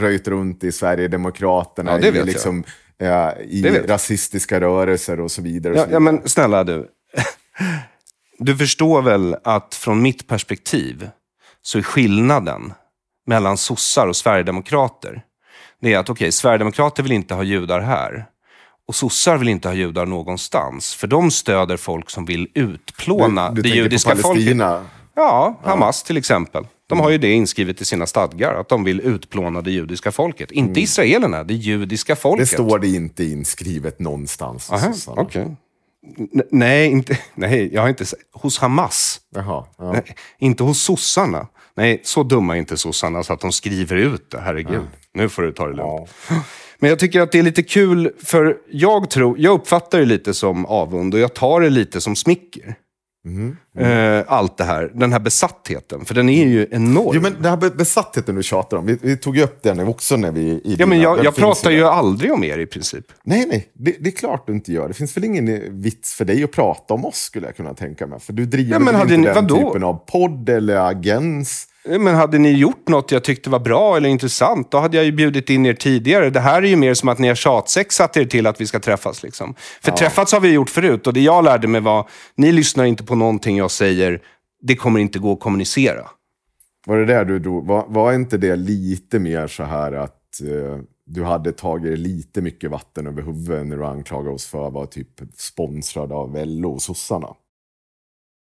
röjt 0.00 0.28
runt 0.28 0.64
i 0.64 0.72
Sverigedemokraterna, 0.72 1.90
Ja, 1.92 1.98
det 1.98 2.08
i, 2.08 2.10
vet 2.10 2.44
jag. 2.44 2.62
Eh, 3.00 3.28
i 3.40 3.62
rasistiska 3.86 4.60
rörelser 4.60 5.20
och 5.20 5.30
så 5.30 5.42
vidare. 5.42 5.72
Och 5.72 5.78
Ja, 5.78 5.84
så 5.84 5.92
ja, 5.92 5.98
vidare. 5.98 6.12
men 6.18 6.28
snälla 6.28 6.64
du. 6.64 6.88
Du 8.42 8.56
förstår 8.56 9.02
väl 9.02 9.36
att 9.44 9.74
från 9.74 10.02
mitt 10.02 10.26
perspektiv 10.26 11.10
så 11.62 11.78
är 11.78 11.82
skillnaden 11.82 12.72
mellan 13.26 13.56
sossar 13.56 14.06
och 14.06 14.16
sverigedemokrater, 14.16 15.22
det 15.80 15.94
är 15.94 15.98
att 15.98 16.10
okej, 16.10 16.32
sverigedemokrater 16.32 17.02
vill 17.02 17.12
inte 17.12 17.34
ha 17.34 17.42
judar 17.42 17.80
här. 17.80 18.26
Och 18.88 18.94
sossar 18.94 19.36
vill 19.36 19.48
inte 19.48 19.68
ha 19.68 19.74
judar 19.74 20.06
någonstans. 20.06 20.94
För 20.94 21.06
de 21.06 21.30
stöder 21.30 21.76
folk 21.76 22.10
som 22.10 22.24
vill 22.24 22.48
utplåna 22.54 23.50
du, 23.50 23.62
du 23.62 23.70
det 23.70 23.76
judiska 23.76 24.16
folket. 24.16 24.56
Ja, 25.14 25.60
Hamas 25.64 26.02
till 26.02 26.16
exempel. 26.16 26.66
De 26.90 27.00
har 27.00 27.10
ju 27.10 27.18
det 27.18 27.32
inskrivet 27.32 27.80
i 27.80 27.84
sina 27.84 28.06
stadgar, 28.06 28.54
att 28.54 28.68
de 28.68 28.84
vill 28.84 29.00
utplåna 29.00 29.60
det 29.60 29.70
judiska 29.70 30.12
folket. 30.12 30.50
Inte 30.50 30.80
israelerna, 30.80 31.44
det 31.44 31.54
judiska 31.54 32.12
Det 32.14 32.20
folket. 32.20 32.48
står 32.48 32.78
det 32.78 32.88
inte 32.88 33.24
inskrivet 33.24 33.98
någonstans. 34.00 34.70
Aha. 34.72 34.94
N- 36.18 36.42
Nej, 36.50 36.86
inte, 36.90 37.18
nej, 37.34 37.70
jag 37.74 37.82
har 37.82 37.88
inte. 37.88 38.04
Hos 38.32 38.58
Hamas. 38.58 39.20
Jaha, 39.34 39.64
ja. 39.78 39.92
Nej, 39.92 40.04
inte 40.38 40.62
hos 40.62 40.82
sossarna. 40.82 41.46
Nej, 41.76 42.00
så 42.04 42.22
dumma 42.22 42.54
är 42.54 42.58
inte 42.58 42.76
sossarna 42.76 43.22
så 43.22 43.32
att 43.32 43.40
de 43.40 43.52
skriver 43.52 43.96
ut 43.96 44.30
det. 44.30 44.40
Herregud, 44.40 44.86
nu 45.14 45.28
får 45.28 45.42
du 45.42 45.52
ta 45.52 45.66
det 45.66 45.76
lugnt. 45.76 46.10
Men 46.78 46.90
jag 46.90 46.98
tycker 46.98 47.20
att 47.20 47.32
det 47.32 47.38
är 47.38 47.42
lite 47.42 47.62
kul, 47.62 48.12
för 48.24 48.56
jag 48.70 49.10
tror, 49.10 49.38
jag 49.38 49.54
uppfattar 49.54 49.98
det 49.98 50.04
lite 50.04 50.34
som 50.34 50.66
avund 50.66 51.14
och 51.14 51.20
jag 51.20 51.34
tar 51.34 51.60
det 51.60 51.70
lite 51.70 52.00
som 52.00 52.16
smicker. 52.16 52.74
Eh, 53.78 54.22
allt 54.26 54.56
det 54.56 54.64
här, 54.64 54.90
den 54.94 55.12
här 55.12 55.20
besattheten, 55.20 56.04
för 56.04 56.14
den 56.14 56.28
är 56.28 56.46
ju 56.46 56.66
enorm. 56.70 57.10
Jo, 57.14 57.20
men 57.20 57.32
den 57.34 57.44
här 57.50 57.56
be- 57.56 57.70
besattheten 57.70 58.34
du 58.34 58.42
tjatar 58.42 58.76
om, 58.76 58.86
vi, 58.86 58.98
vi 59.02 59.16
tog 59.16 59.36
ju 59.36 59.42
upp 59.42 59.62
den 59.62 59.80
också 59.88 60.16
när 60.16 60.32
vi... 60.32 60.40
I 60.40 60.76
ja, 60.78 60.86
men 60.86 61.00
jag, 61.00 61.16
jag 61.16 61.24
finns 61.24 61.36
pratar 61.36 61.70
ju 61.70 61.84
aldrig 61.84 62.32
om 62.32 62.44
er 62.44 62.58
i 62.58 62.66
princip. 62.66 63.04
Nej, 63.24 63.46
nej, 63.48 63.70
det, 63.74 63.96
det 64.00 64.08
är 64.10 64.16
klart 64.16 64.46
du 64.46 64.52
inte 64.52 64.72
gör. 64.72 64.88
Det 64.88 64.94
finns 64.94 65.16
väl 65.16 65.24
ingen 65.24 65.80
vits 65.82 66.14
för 66.14 66.24
dig 66.24 66.44
att 66.44 66.52
prata 66.52 66.94
om 66.94 67.04
oss, 67.04 67.16
skulle 67.16 67.46
jag 67.46 67.56
kunna 67.56 67.74
tänka 67.74 68.06
mig. 68.06 68.20
För 68.20 68.32
du 68.32 68.46
driver 68.46 68.72
Ja, 68.72 68.78
men 68.78 68.94
hade 68.94 69.14
inte 69.14 69.28
ni- 69.28 69.34
den 69.34 69.46
vadå? 69.46 69.56
typen 69.68 69.84
av 69.84 69.94
podd 69.94 70.48
eller 70.48 70.76
agens. 70.76 71.66
Men 71.98 72.14
hade 72.14 72.38
ni 72.38 72.52
gjort 72.52 72.88
något 72.88 73.12
jag 73.12 73.24
tyckte 73.24 73.50
var 73.50 73.58
bra 73.58 73.96
eller 73.96 74.08
intressant, 74.08 74.70
då 74.70 74.78
hade 74.78 74.96
jag 74.96 75.06
ju 75.06 75.12
bjudit 75.12 75.50
in 75.50 75.66
er 75.66 75.74
tidigare. 75.74 76.30
Det 76.30 76.40
här 76.40 76.62
är 76.62 76.66
ju 76.66 76.76
mer 76.76 76.94
som 76.94 77.08
att 77.08 77.18
ni 77.18 77.28
har 77.28 77.34
tjatsexat 77.34 78.16
er 78.16 78.24
till 78.24 78.46
att 78.46 78.60
vi 78.60 78.66
ska 78.66 78.78
träffas. 78.80 79.22
Liksom. 79.22 79.54
För 79.82 79.92
träffats 79.92 80.32
har 80.32 80.40
vi 80.40 80.48
gjort 80.52 80.70
förut 80.70 81.06
och 81.06 81.12
det 81.12 81.20
jag 81.20 81.44
lärde 81.44 81.68
mig 81.68 81.80
var, 81.80 82.08
ni 82.36 82.52
lyssnar 82.52 82.84
inte 82.84 83.04
på 83.04 83.14
någonting 83.14 83.59
jag 83.60 83.70
säger, 83.70 84.22
det 84.60 84.76
kommer 84.76 85.00
inte 85.00 85.18
gå 85.18 85.32
att 85.32 85.40
kommunicera. 85.40 86.10
Var 86.86 86.98
det 86.98 87.04
där 87.04 87.24
du 87.24 87.38
drog? 87.38 87.66
Var, 87.66 87.86
var 87.88 88.12
inte 88.12 88.38
det 88.38 88.56
lite 88.56 89.18
mer 89.18 89.46
så 89.46 89.62
här 89.62 89.92
att 89.92 90.40
eh, 90.40 90.78
du 91.04 91.24
hade 91.24 91.52
tagit 91.52 91.98
lite 91.98 92.42
mycket 92.42 92.70
vatten 92.70 93.06
över 93.06 93.22
huvudet 93.22 93.66
när 93.66 93.76
du 93.76 93.84
anklagade 93.84 94.34
oss 94.34 94.46
för 94.46 94.66
att 94.66 94.72
vara 94.72 94.86
typ 94.86 95.20
sponsrad 95.36 96.12
av 96.12 96.46
LO 96.46 96.72
och 96.72 96.82
sossarna. 96.82 97.34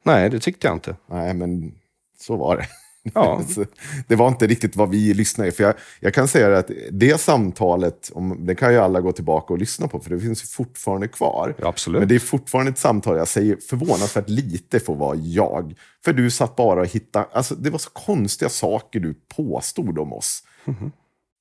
Nej, 0.05 0.31
det 0.31 0.41
tyckte 0.41 0.67
jag 0.67 0.77
inte. 0.77 0.97
Nej, 1.07 1.35
men 1.35 1.75
så 2.19 2.37
var 2.37 2.57
det. 2.57 2.67
Ja. 3.15 3.43
Det 4.09 4.17
var 4.17 4.29
inte 4.29 4.47
riktigt 4.47 4.77
vad 4.77 4.91
vi 4.91 5.15
lyssnade. 5.15 5.53
För 5.53 5.65
jag, 5.65 5.75
jag 6.01 6.15
kan 6.15 6.29
säga 6.29 6.59
att 6.59 6.71
det 6.91 7.21
samtalet, 7.21 8.11
om, 8.15 8.47
det 8.47 8.55
kan 8.55 8.73
ju 8.73 8.79
alla 8.79 9.01
gå 9.01 9.13
tillbaka 9.13 9.53
och 9.53 9.59
lyssna 9.59 9.89
på, 9.89 10.01
för 10.01 10.11
det 10.11 10.21
finns 10.21 10.43
ju 10.43 10.47
fortfarande 10.47 11.09
kvar. 11.09 11.55
Ja, 11.59 11.69
absolut. 11.69 11.99
Men 11.99 12.09
det 12.09 12.15
är 12.15 12.19
fortfarande 12.19 12.71
ett 12.71 12.79
samtal, 12.79 13.17
jag 13.17 13.29
säger 13.29 13.57
förvånansvärt 13.69 14.29
lite 14.29 14.81
får 14.81 14.95
vara 14.95 15.17
jag. 15.17 15.75
För 16.05 16.13
du 16.13 16.31
satt 16.31 16.57
bara 16.57 16.81
och 16.81 16.87
hittade, 16.87 17.27
alltså 17.33 17.55
det 17.55 17.71
var 17.71 17.79
så 17.79 17.91
konstiga 17.91 18.49
saker 18.49 19.01
du 19.01 19.15
påstod 19.37 19.99
om 19.99 20.13
oss. 20.13 20.43
Mhm. 20.65 20.93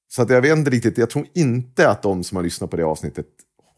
Så 0.09 0.21
att 0.21 0.29
jag 0.29 0.41
vet 0.41 0.57
inte 0.57 0.71
riktigt, 0.71 0.97
jag 0.97 1.09
tror 1.09 1.25
inte 1.33 1.89
att 1.89 2.01
de 2.01 2.23
som 2.23 2.35
har 2.35 2.43
lyssnat 2.43 2.71
på 2.71 2.77
det 2.77 2.83
avsnittet 2.85 3.25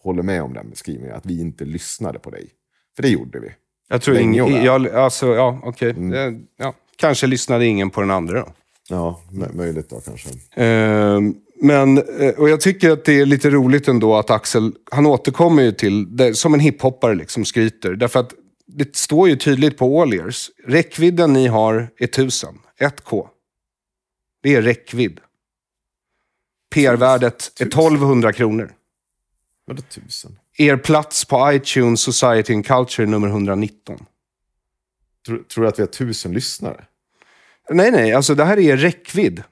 håller 0.04 0.24
med 0.24 0.44
om 0.44 0.54
den 0.54 0.70
beskrivningen, 0.70 1.16
att 1.16 1.26
vi 1.26 1.42
inte 1.42 1.66
lyssnade 1.66 2.20
på 2.20 2.30
dig. 2.30 2.50
För 2.96 3.04
det 3.04 3.10
gjorde 3.10 3.40
vi. 3.40 3.52
Jag 3.90 4.02
tror 4.02 4.18
ingen... 4.18 4.64
Jag, 4.64 4.90
alltså, 4.90 5.36
ja, 5.36 5.60
okej. 5.64 5.90
Eh, 5.90 6.34
Ja, 6.58 6.74
kanske 7.00 7.28
lyssnade 7.28 7.66
ingen 7.66 7.90
på 7.90 8.02
den 8.02 8.12
andra 8.12 8.40
då. 8.40 8.54
Ja, 8.90 9.22
mö- 9.32 9.54
möjligt 9.56 9.90
då 9.90 10.02
kanske. 10.02 10.30
Eh, 10.64 11.20
men, 11.62 11.98
eh, 11.98 12.30
och 12.38 12.50
jag 12.50 12.62
tycker 12.62 12.92
att 12.92 13.06
det 13.06 13.20
är 13.20 13.26
lite 13.26 13.50
roligt 13.50 13.88
ändå 13.88 14.16
att 14.18 14.30
Axel, 14.30 14.72
han 14.92 15.06
återkommer 15.06 15.64
ju 15.64 15.72
till, 15.72 16.18
det, 16.18 16.36
som 16.36 16.54
en 16.54 16.60
hiphoppare 16.60 17.16
liksom 17.16 17.46
skryter. 17.46 17.94
Därför 17.96 18.20
att 18.20 18.34
det 18.68 18.96
står 18.96 19.30
ju 19.30 19.36
tydligt 19.36 19.78
på 19.78 20.02
All 20.02 20.14
Ears. 20.14 20.52
Räckvidden 20.68 21.34
ni 21.34 21.48
har 21.48 21.90
är 21.98 22.04
1000, 22.06 22.60
1K. 22.80 23.28
Det 24.44 24.56
är 24.56 24.62
räckvidd. 24.62 25.20
PR-värdet 26.74 27.52
är 27.60 27.66
1200 27.66 28.34
kronor. 28.34 28.72
Vadå 29.68 29.82
tusen? 29.82 30.40
Er 30.58 30.78
plats 30.78 31.26
på 31.26 31.52
iTunes 31.54 32.02
Society 32.02 32.54
and 32.54 32.66
Culture 32.66 33.08
nummer 33.08 33.28
119. 33.28 34.06
Tror, 35.26 35.38
tror 35.38 35.64
du 35.64 35.68
att 35.70 35.80
vi 35.80 35.84
har 35.84 35.88
tusen 35.88 36.34
lyssnare? 36.34 36.86
Nej, 37.70 37.92
nej, 37.92 38.14
alltså 38.14 38.36
det 38.36 38.46
här 38.46 38.60
är 38.60 38.78
räckvidd. 38.78 39.44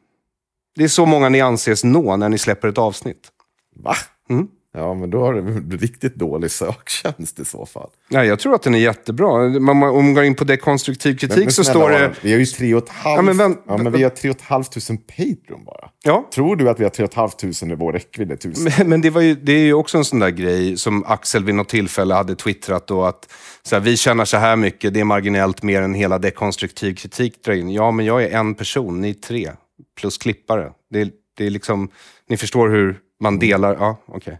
Det 0.75 0.83
är 0.83 0.87
så 0.87 1.05
många 1.05 1.29
ni 1.29 1.41
anses 1.41 1.83
nå 1.83 2.17
när 2.17 2.29
ni 2.29 2.37
släpper 2.37 2.67
ett 2.67 2.77
avsnitt. 2.77 3.31
Va? 3.75 3.95
Mm. 4.29 4.47
Ja, 4.77 4.93
men 4.93 5.09
då 5.09 5.21
har 5.21 5.33
du 5.33 5.77
riktigt 5.77 6.15
dålig 6.15 6.51
söktjänst 6.51 7.39
i 7.39 7.45
så 7.45 7.65
fall. 7.65 7.89
Nej, 8.09 8.27
jag 8.27 8.39
tror 8.39 8.55
att 8.55 8.61
den 8.63 8.75
är 8.75 8.79
jättebra. 8.79 9.37
Man, 9.59 9.83
om 9.83 10.05
man 10.05 10.13
går 10.13 10.23
in 10.23 10.35
på 10.35 10.43
dekonstruktiv 10.43 11.13
kritik 11.17 11.35
Men- 11.37 11.43
men 11.43 11.51
så 11.51 11.63
står 11.63 11.89
det... 11.89 12.13
Vi 12.21 12.31
har 12.31 12.39
ju 12.39 12.45
tre 12.45 12.73
och 12.75 12.83
ett 12.83 12.89
halvt... 12.89 13.15
Ja, 13.17 13.21
men 13.21 13.37
vänt- 13.37 13.63
ja, 13.67 13.77
men 13.77 13.91
vi 13.93 14.03
har 14.03 14.09
tre 14.09 14.29
och 14.29 14.35
ett 14.35 14.41
halvt 14.41 14.71
tusen 14.71 14.97
Patreon 14.97 15.65
bara. 15.65 15.89
Ja, 16.03 16.29
Tror 16.33 16.55
du 16.55 16.69
att 16.69 16.79
vi 16.79 16.83
har 16.83 16.89
tre 16.89 17.03
och 17.05 17.09
ett 17.11 17.15
halvt 17.15 17.39
tusen 17.39 17.67
när 17.67 17.75
vår 17.75 17.93
räckvidd 17.93 18.39
tusen? 18.39 18.71
men, 18.77 18.89
men 18.89 19.01
det, 19.01 19.09
var 19.09 19.21
ju, 19.21 19.35
det 19.35 19.51
är 19.51 19.59
ju 19.65 19.73
också 19.73 19.97
en 19.97 20.05
sån 20.05 20.19
där 20.19 20.29
grej 20.29 20.77
som 20.77 21.03
Axel 21.07 21.43
vid 21.43 21.55
något 21.55 21.69
tillfälle 21.69 22.13
hade 22.13 22.35
twittrat 22.35 22.87
då 22.87 23.03
att 23.03 23.31
så 23.63 23.75
här, 23.75 23.81
vi 23.83 23.97
tjänar 23.97 24.25
så 24.25 24.37
här 24.37 24.55
mycket, 24.55 24.93
det 24.93 24.99
är 24.99 25.03
marginellt 25.03 25.63
mer 25.63 25.81
än 25.81 25.93
hela 25.93 26.19
dekonstruktiv 26.19 26.95
kritik 26.95 27.43
drar 27.43 27.53
in. 27.53 27.71
Ja, 27.71 27.91
men 27.91 28.05
jag 28.05 28.23
är 28.23 28.29
en 28.39 28.55
person, 28.55 29.01
ni 29.01 29.09
är 29.09 29.13
tre, 29.13 29.51
plus 29.99 30.17
klippare. 30.17 30.71
Det, 30.91 31.09
det 31.37 31.45
är 31.45 31.49
liksom, 31.49 31.89
ni 32.29 32.37
förstår 32.37 32.69
hur 32.69 32.97
man 33.19 33.39
delar, 33.39 33.75
ja, 33.79 33.97
okej. 34.05 34.39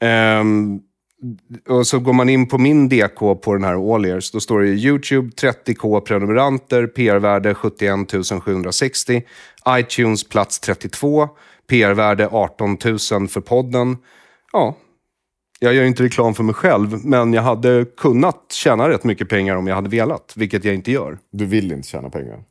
Ehm, 0.00 0.80
och 1.68 1.86
så 1.86 1.98
går 1.98 2.12
man 2.12 2.28
in 2.28 2.48
på 2.48 2.58
min 2.58 2.88
DK 2.88 3.18
på 3.18 3.52
den 3.52 3.64
här 3.64 3.94
All 3.94 4.04
Ears, 4.04 4.30
då 4.30 4.40
står 4.40 4.60
det 4.60 4.68
YouTube 4.68 5.30
30K 5.30 6.00
prenumeranter, 6.00 6.86
PR-värde 6.86 7.54
71 7.54 8.42
760, 8.44 9.22
iTunes 9.68 10.28
plats 10.28 10.60
32, 10.60 11.28
PR-värde 11.68 12.28
18 12.28 12.78
000 12.84 12.98
för 13.28 13.40
podden. 13.40 13.96
Ja, 14.52 14.76
jag 15.62 15.74
gör 15.74 15.84
inte 15.84 16.02
reklam 16.02 16.34
för 16.34 16.42
mig 16.42 16.54
själv, 16.54 17.04
men 17.04 17.32
jag 17.32 17.42
hade 17.42 17.86
kunnat 17.96 18.52
tjäna 18.52 18.88
rätt 18.88 19.04
mycket 19.04 19.28
pengar 19.28 19.56
om 19.56 19.66
jag 19.66 19.74
hade 19.74 19.90
velat, 19.90 20.32
vilket 20.36 20.64
jag 20.64 20.74
inte 20.74 20.92
gör. 20.92 21.18
Du 21.32 21.46
vill 21.46 21.72
inte 21.72 21.88
tjäna 21.88 22.10
pengar. 22.10 22.44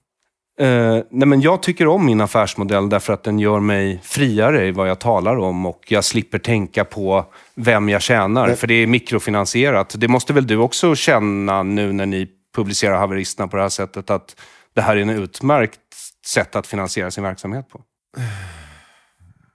Eh, 0.60 1.03
nej 1.10 1.28
men 1.28 1.41
jag 1.41 1.64
tycker 1.64 1.88
om 1.88 2.05
min 2.05 2.22
affärsmodell 2.22 2.89
därför 2.89 3.14
att 3.14 3.24
den 3.24 3.39
gör 3.39 3.60
mig 3.60 3.99
friare 4.03 4.68
i 4.68 4.72
vad 4.72 4.89
jag 4.89 4.99
talar 4.99 5.38
om 5.38 5.66
och 5.66 5.86
jag 5.88 6.03
slipper 6.03 6.39
tänka 6.39 6.86
på 6.86 7.26
vem 7.55 7.89
jag 7.89 8.01
tjänar, 8.01 8.47
Nej. 8.47 8.55
för 8.55 8.68
det 8.68 8.74
är 8.74 8.88
mikrofinansierat. 8.88 9.95
Det 9.97 10.07
måste 10.07 10.34
väl 10.34 10.47
du 10.47 10.57
också 10.57 10.95
känna 10.95 11.64
nu 11.64 11.93
när 11.93 12.05
ni 12.05 12.28
publicerar 12.55 12.97
haveristerna 12.97 13.47
på 13.47 13.57
det 13.57 13.62
här 13.62 13.70
sättet, 13.70 14.10
att 14.10 14.36
det 14.74 14.82
här 14.82 14.97
är 14.97 15.01
en 15.01 15.10
utmärkt 15.10 15.80
sätt 16.26 16.55
att 16.55 16.68
finansiera 16.68 17.12
sin 17.12 17.24
verksamhet 17.24 17.70
på? 17.70 17.82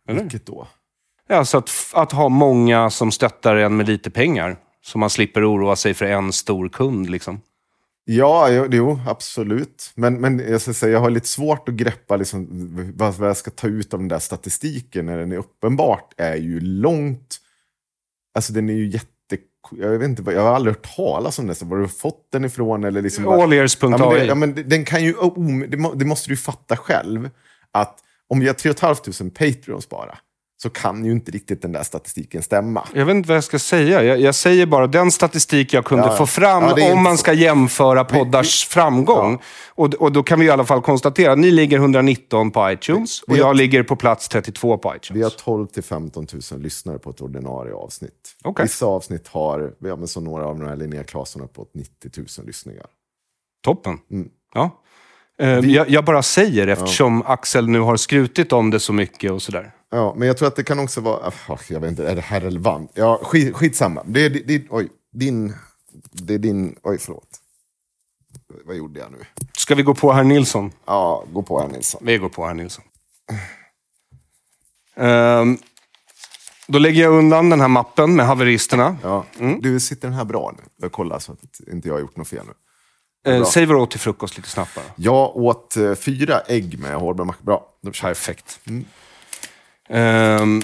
Eller? 0.09 0.20
Vilket 0.20 0.46
då? 0.46 0.68
Ja, 1.28 1.44
så 1.44 1.59
att, 1.59 1.70
att 1.94 2.12
ha 2.12 2.28
många 2.28 2.90
som 2.90 3.12
stöttar 3.12 3.57
en 3.57 3.76
med 3.76 3.88
lite 3.88 4.11
pengar, 4.11 4.57
så 4.82 4.98
man 4.98 5.11
slipper 5.11 5.52
oroa 5.52 5.76
sig 5.76 5.94
för 5.94 6.07
en 6.07 6.32
stor 6.32 6.68
kund. 6.68 7.11
Liksom. 7.11 7.40
Ja, 8.05 8.50
jo, 8.50 8.66
jo 8.70 9.00
absolut. 9.07 9.92
Men, 9.94 10.20
men 10.20 10.38
jag, 10.38 10.61
ska 10.61 10.72
säga, 10.72 10.92
jag 10.92 11.00
har 11.00 11.11
lite 11.11 11.28
svårt 11.28 11.68
att 11.68 11.74
greppa 11.74 12.16
liksom, 12.16 12.48
vad, 12.96 13.14
vad 13.14 13.28
jag 13.28 13.36
ska 13.36 13.50
ta 13.50 13.66
ut 13.66 13.94
av 13.94 14.00
den 14.00 14.09
där 14.09 14.18
statistiken 14.18 15.07
när 15.07 15.18
den 15.18 15.32
är 15.32 15.36
uppenbart 15.36 16.14
är 16.16 16.36
ju 16.36 16.61
långt... 16.61 17.36
Alltså 18.34 18.52
den 18.52 18.70
är 18.70 18.74
ju 18.74 18.88
jätte... 18.88 19.09
Jag, 19.70 19.88
vet 19.90 20.09
inte, 20.09 20.32
jag 20.32 20.42
har 20.42 20.55
aldrig 20.55 20.76
hört 20.76 20.96
talas 20.96 21.38
om 21.38 21.46
den. 21.46 21.57
Så 21.57 21.66
var 21.66 21.76
du 21.76 21.88
fått 21.88 22.28
den 22.32 22.44
ifrån? 22.44 22.84
Eller 22.84 23.02
liksom 23.02 23.28
Allears.ai. 23.28 23.90
Ja, 23.90 23.98
men, 23.98 24.11
det, 24.11 24.24
ja, 24.24 24.34
men 24.34 24.55
den 24.68 24.84
kan 24.84 25.05
ju, 25.05 25.14
det 25.94 26.05
måste 26.05 26.28
du 26.28 26.32
ju 26.32 26.36
fatta 26.36 26.76
själv, 26.76 27.30
att 27.72 27.98
om 28.28 28.40
vi 28.40 28.46
har 28.46 28.55
3 28.55 28.74
500 28.74 29.34
Patreons 29.38 29.88
bara, 29.88 30.18
så 30.65 30.71
kan 30.71 31.05
ju 31.05 31.12
inte 31.12 31.31
riktigt 31.31 31.62
den 31.62 31.73
där 31.73 31.83
statistiken 31.83 32.43
stämma. 32.43 32.89
Jag 32.95 33.07
vet 33.07 33.15
inte 33.15 33.29
vad 33.29 33.37
jag 33.37 33.45
ska 33.45 33.59
säga. 33.59 34.03
Jag, 34.03 34.21
jag 34.21 34.35
säger 34.35 34.67
bara 34.67 34.87
den 34.87 35.11
statistik 35.11 35.73
jag 35.73 35.85
kunde 35.85 36.05
Ja, 36.05 36.11
ja. 36.11 36.17
få 36.17 36.27
fram 36.27 36.62
Ja, 36.62 36.73
om 36.73 36.79
inte 36.79 36.95
man 36.95 37.19
ska 37.19 37.33
jämföra 37.33 38.05
poddars 38.05 38.67
framgång. 38.67 39.39
Och, 39.69 39.95
och 39.95 40.12
då 40.12 40.23
kan 40.23 40.41
vi 40.41 40.47
i 40.47 40.51
alla 40.51 40.65
fall 40.65 40.83
konstatera 40.83 41.33
att 41.33 41.39
ni 41.39 41.51
ligger 41.51 41.77
119 41.77 42.51
på 42.51 42.71
iTunes 42.71 43.23
och 43.23 43.37
jag 43.37 43.57
ligger 43.57 43.83
på 43.83 43.97
plats 43.97 44.29
32 44.29 44.79
på 44.79 44.97
iTunes. 44.97 45.19
Vi 45.19 45.23
har 45.23 45.31
12 45.31 45.67
till 45.67 45.83
15 45.83 46.27
000 46.53 46.61
lyssnare 46.61 46.99
på 46.99 47.11
ett 47.11 47.21
ordinarie 47.21 47.75
avsnitt. 47.75 48.37
Okej. 48.45 48.65
Vissa 48.65 48.87
avsnitt 48.87 49.29
har, 49.29 49.75
ja, 49.79 49.97
men 49.97 50.09
som 50.09 50.25
några 50.25 50.47
av 50.47 50.59
de 50.59 50.69
här 50.69 50.77
Linnea 50.77 51.05
Claesson, 51.05 51.43
uppåt 51.43 51.71
90 51.75 52.11
000 52.17 52.47
lyssningar. 52.47 52.87
Toppen. 53.65 53.99
Mm. 54.11 54.29
Ja. 54.55 54.71
Eh, 55.39 55.59
jag, 55.59 55.91
jag 55.91 56.05
bara 56.05 56.22
säger 56.22 56.66
eftersom 56.66 57.22
Axel 57.26 57.68
nu 57.68 57.80
har 57.80 57.97
skrutit 57.97 58.53
om 58.53 58.70
det 58.70 58.80
så 58.80 58.93
mycket 58.93 59.32
och 59.32 59.43
sådär. 59.43 59.72
Ja, 59.91 60.14
men 60.16 60.28
jag 60.28 60.37
tror 60.37 60.49
att 60.49 60.57
det 60.57 60.64
kan 60.64 60.78
också 60.78 61.01
vara... 61.01 61.32
ah, 61.49 61.59
Jag 61.68 61.80
vet 61.80 61.91
inte, 61.91 62.09
är 62.09 62.14
det 62.14 62.20
här 62.20 62.41
relevant? 62.41 62.91
Ja, 62.95 63.20
skit, 63.22 63.55
skitsamma. 63.55 64.03
Det 64.07 64.24
är, 64.24 64.30
det, 64.30 64.39
det, 64.47 64.66
oj, 64.70 64.89
din... 65.12 65.55
Det 66.12 66.35
är 66.35 66.39
din... 66.39 66.76
Oj, 66.82 66.99
förlåt. 66.99 67.28
Vad 68.64 68.76
gjorde 68.76 69.01
jag 69.01 69.12
nu? 69.12 69.18
Ska 69.59 69.74
vi 69.74 69.82
gå 69.82 69.95
på 69.95 70.12
herr 70.12 70.24
Nilsson? 70.24 70.72
Ja, 70.87 71.24
gå 71.32 71.43
på 71.43 71.61
här 71.61 71.68
Nilsson. 71.68 72.01
Vi 72.05 72.18
går 72.18 72.28
på 72.28 72.47
herr 72.47 72.55
Nilsson. 72.55 72.85
Ehm, 74.97 75.59
då 76.66 76.78
lägger 76.78 77.03
jag 77.03 77.12
undan 77.12 77.51
den 77.51 77.61
här 77.61 77.68
mappen 77.68 78.16
med 78.16 78.26
haveristerna. 78.26 78.97
Ja. 79.03 79.24
Du, 79.61 79.80
sitter 79.80 80.09
den 80.09 80.16
här 80.16 80.24
bra 80.24 80.55
nu? 80.57 80.62
Jag 80.76 80.93
kollar 80.93 81.18
så 81.18 81.32
att 81.32 81.68
inte 81.72 81.89
jag 81.89 81.95
har 81.95 82.01
gjort 82.01 82.16
något 82.16 82.28
fel 82.28 82.47
nu. 82.47 82.53
Eh, 83.25 83.37
bra. 83.37 83.45
säg 83.45 83.66
vad 83.66 83.77
du 83.77 83.81
åt 83.81 83.91
till 83.91 84.01
frukost 84.01 84.37
lite 84.37 84.49
snabbt 84.49 84.75
bara. 84.75 84.85
Jag 84.97 85.37
åt 85.37 85.77
eh, 85.77 85.95
fyra 85.95 86.41
ägg 86.41 86.79
med 86.79 86.95
hårdbärmacka. 86.95 87.39
Bra. 87.43 87.68
Då 87.83 87.93
kör 87.93 88.09
vi. 88.09 88.14
Perfekt. 88.14 88.61
Ehm, 89.89 90.62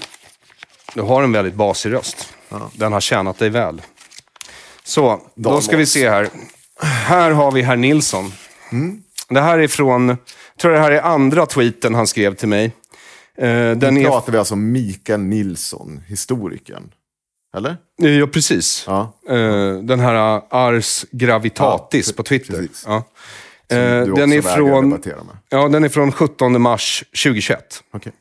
du 0.95 1.03
har 1.03 1.23
en 1.23 1.33
väldigt 1.33 1.55
basig 1.55 1.93
röst. 1.93 2.35
Den 2.73 2.93
har 2.93 3.01
tjänat 3.01 3.39
dig 3.39 3.51
väl. 3.51 3.83
Så, 4.85 5.21
då 5.35 5.61
ska 5.61 5.77
vi 5.77 5.87
se 5.87 6.09
här. 6.11 6.29
Här 6.83 7.31
har 7.31 7.53
vi 7.53 7.63
herr 7.63 7.77
Nilsson. 7.77 8.33
Det 9.29 9.41
här 9.41 9.59
är 9.59 9.69
från, 9.69 10.09
jag 10.09 10.19
tror 10.59 10.73
det 10.73 10.79
här 10.79 10.91
är 10.91 11.03
andra 11.03 11.47
tweeten 11.47 11.95
han 11.95 12.07
skrev 12.07 12.35
till 12.35 12.49
mig. 12.49 12.65
Eh, 13.37 13.47
den 13.49 13.95
Nu 13.95 14.01
är, 14.01 14.05
pratar 14.05 14.33
vi 14.33 14.39
alltså 14.39 14.55
om 14.55 14.73
Mikael 14.73 15.21
Nilsson, 15.21 16.01
historikern. 16.07 16.93
Eller? 17.57 17.77
Eh, 18.03 18.11
ja, 18.11 18.27
precis. 18.27 18.85
Ja. 18.87 19.13
Eh, 19.29 19.73
den 19.83 20.01
här 20.01 20.43
Ars 20.51 21.05
Gravitatis 21.11 22.09
Ja, 22.09 22.15
på 22.17 22.23
Twitter. 22.23 22.69
Ja. 22.87 22.97
Eh, 22.97 24.05
den, 24.15 24.33
är 24.33 24.37
från, 24.43 24.91
ja, 25.49 25.69
den 25.69 25.85
är 25.85 25.89
från 25.89 26.13
17 26.13 26.63
mars 26.63 27.05
2021. 27.25 27.83
Okej. 27.93 28.13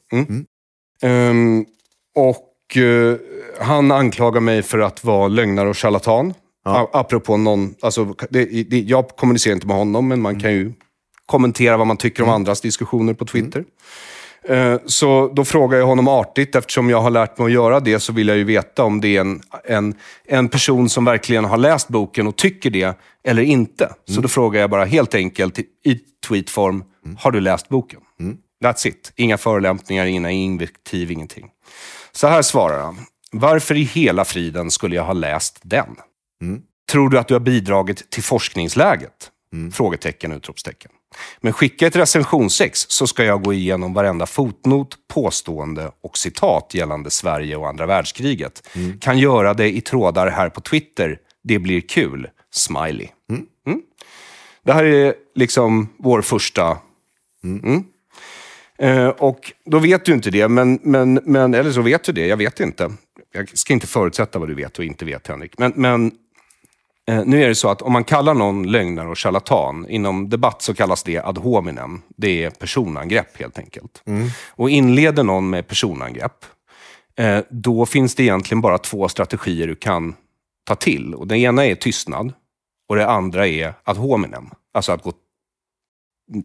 Ehm, 1.02 1.66
och 2.16 2.78
eh, 2.78 3.16
han 3.62 3.92
anklagar 3.92 4.42
mig 4.42 4.62
för 4.64 4.80
att 4.80 5.04
vara 5.04 5.28
lögnare 5.28 5.70
och 5.70 5.78
charlatan. 5.78 6.34
A- 6.66 6.88
Apropå 6.94 7.38
någon, 7.38 7.76
alltså, 7.82 8.14
det, 8.30 8.46
det, 8.46 8.80
jag 8.80 9.08
kommunicerar 9.08 9.54
inte 9.54 9.68
med 9.68 9.76
honom, 9.76 10.08
men 10.08 10.22
man 10.22 10.40
kan 10.40 10.52
ju 10.54 10.74
kommentera 11.26 11.78
vad 11.78 11.88
man 11.88 11.98
tycker 11.98 12.24
om 12.24 12.30
andras 12.30 12.62
diskussioner 12.62 13.14
på 13.14 13.26
Twitter. 13.26 13.66
Eh, 14.44 14.78
Så 14.86 15.32
då 15.36 15.46
frågar 15.46 15.78
jag 15.78 15.86
honom 15.86 16.08
artigt, 16.08 16.56
eftersom 16.56 16.90
jag 16.90 17.02
har 17.02 17.10
lärt 17.10 17.38
mig 17.38 17.46
att 17.46 17.52
göra 17.52 17.80
det, 17.80 18.00
så 18.00 18.14
vill 18.14 18.28
jag 18.28 18.38
ju 18.38 18.44
veta 18.44 18.84
om 18.84 19.02
det 19.02 19.18
är 19.18 19.22
en, 19.22 19.42
en, 19.64 19.94
en 20.28 20.50
person 20.50 20.90
som 20.90 21.06
verkligen 21.06 21.46
har 21.46 21.58
läst 21.58 21.88
boken 21.88 22.28
och 22.28 22.36
tycker 22.36 22.70
det, 22.70 22.98
eller 23.24 23.42
inte. 23.44 23.94
Så 24.10 24.22
då 24.22 24.28
frågar 24.28 24.62
jag 24.62 24.70
bara 24.70 24.86
helt 24.86 25.16
enkelt 25.16 25.60
i- 25.60 26.00
tweetform, 26.28 26.84
har 27.20 27.32
du 27.32 27.40
läst 27.40 27.70
boken? 27.70 28.00
That's 28.64 28.88
it. 28.88 29.12
Inga 29.16 29.38
förolämpningar, 29.38 30.06
inga 30.06 30.32
invektiv, 30.32 31.12
ingenting. 31.12 31.48
Så 32.12 32.28
här 32.28 32.42
svarar 32.42 32.82
han. 32.82 32.98
Varför 33.32 33.76
i 33.76 33.84
hela 33.84 34.26
friden 34.26 34.72
skulle 34.72 34.96
jag 34.96 35.04
ha 35.04 35.14
läst 35.14 35.60
den? 35.64 35.96
Tror 36.92 37.10
du 37.10 37.20
att 37.20 37.28
du 37.28 37.34
har 37.34 37.40
bidragit 37.42 38.10
till 38.12 38.24
forskningsläget? 38.24 39.32
Frågetecken, 39.74 40.32
utropstecken. 40.32 40.92
Men 41.42 41.54
skicka 41.54 41.88
ett 41.88 41.96
recensionsex 41.96 42.86
så 42.90 43.08
ska 43.08 43.24
jag 43.24 43.44
gå 43.44 43.54
igenom 43.54 43.94
varenda 43.94 44.26
fotnot, 44.26 44.98
påstående 45.08 45.92
och 46.02 46.18
citat 46.18 46.72
gällande 46.74 47.10
Sverige 47.10 47.56
och 47.56 47.68
andra 47.68 47.86
världskriget. 47.86 48.68
Kan 49.02 49.20
göra 49.20 49.54
det 49.54 49.78
i 49.78 49.82
trådar 49.82 50.28
här 50.28 50.50
på 50.50 50.62
Twitter. 50.62 51.20
Det 51.44 51.60
blir 51.60 51.82
kul. 51.82 52.28
Smiley. 52.52 53.08
Mm. 53.30 53.82
Det 54.64 54.74
här 54.74 54.84
är 54.84 55.14
liksom 55.36 55.90
vår 55.98 56.22
första... 56.22 56.78
Mm. 57.44 57.84
Eh, 58.78 59.08
och 59.08 59.54
då 59.66 59.80
vet 59.80 60.06
du 60.06 60.14
inte 60.14 60.30
det, 60.30 60.48
men, 60.48 60.80
men, 60.84 61.20
men, 61.24 61.54
eller 61.54 61.72
så 61.72 61.82
vet 61.82 62.04
du 62.04 62.12
det, 62.12 62.28
jag 62.28 62.38
vet 62.38 62.60
inte. 62.60 62.92
Jag 63.32 63.58
ska 63.58 63.74
inte 63.74 63.88
förutsätta 63.88 64.40
vad 64.40 64.48
du 64.48 64.56
vet 64.56 64.80
och 64.80 64.86
inte 64.86 65.06
vet, 65.06 65.28
Henrik. 65.28 65.58
Men, 65.58 65.74
men 65.76 66.12
nu 67.26 67.44
är 67.44 67.48
det 67.48 67.56
så 67.56 67.70
att 67.70 67.82
om 67.82 67.94
man 67.94 68.04
kallar 68.04 68.34
någon 68.34 68.72
lögnare 68.72 69.10
och 69.10 69.20
charlatan, 69.20 69.90
inom 69.90 70.30
debatt 70.30 70.62
så 70.62 70.74
kallas 70.74 71.04
det 71.04 71.18
ad 71.18 71.40
hominem. 71.40 72.02
Det 72.18 72.44
är 72.44 72.50
personangrepp 72.50 73.40
helt 73.40 73.60
enkelt. 73.60 74.04
Och 74.50 74.70
inleder 74.70 75.24
någon 75.24 75.50
med 75.50 75.68
personangrepp, 75.68 76.46
eh, 77.18 77.40
då 77.50 77.86
finns 77.86 78.16
det 78.16 78.24
egentligen 78.24 78.62
bara 78.62 78.78
två 78.78 79.08
strategier 79.08 79.68
du 79.68 79.76
kan 79.76 80.16
ta 80.68 80.76
till. 80.76 81.16
Och 81.16 81.28
den 81.28 81.38
ena 81.38 81.66
är 81.66 81.76
tystnad 81.76 82.34
och 82.90 82.96
det 82.96 83.08
andra 83.08 83.48
är 83.48 83.74
ad 83.84 84.00
hominem. 84.00 84.50
Alltså 84.74 84.92
att 84.92 85.04
gå 85.04 85.14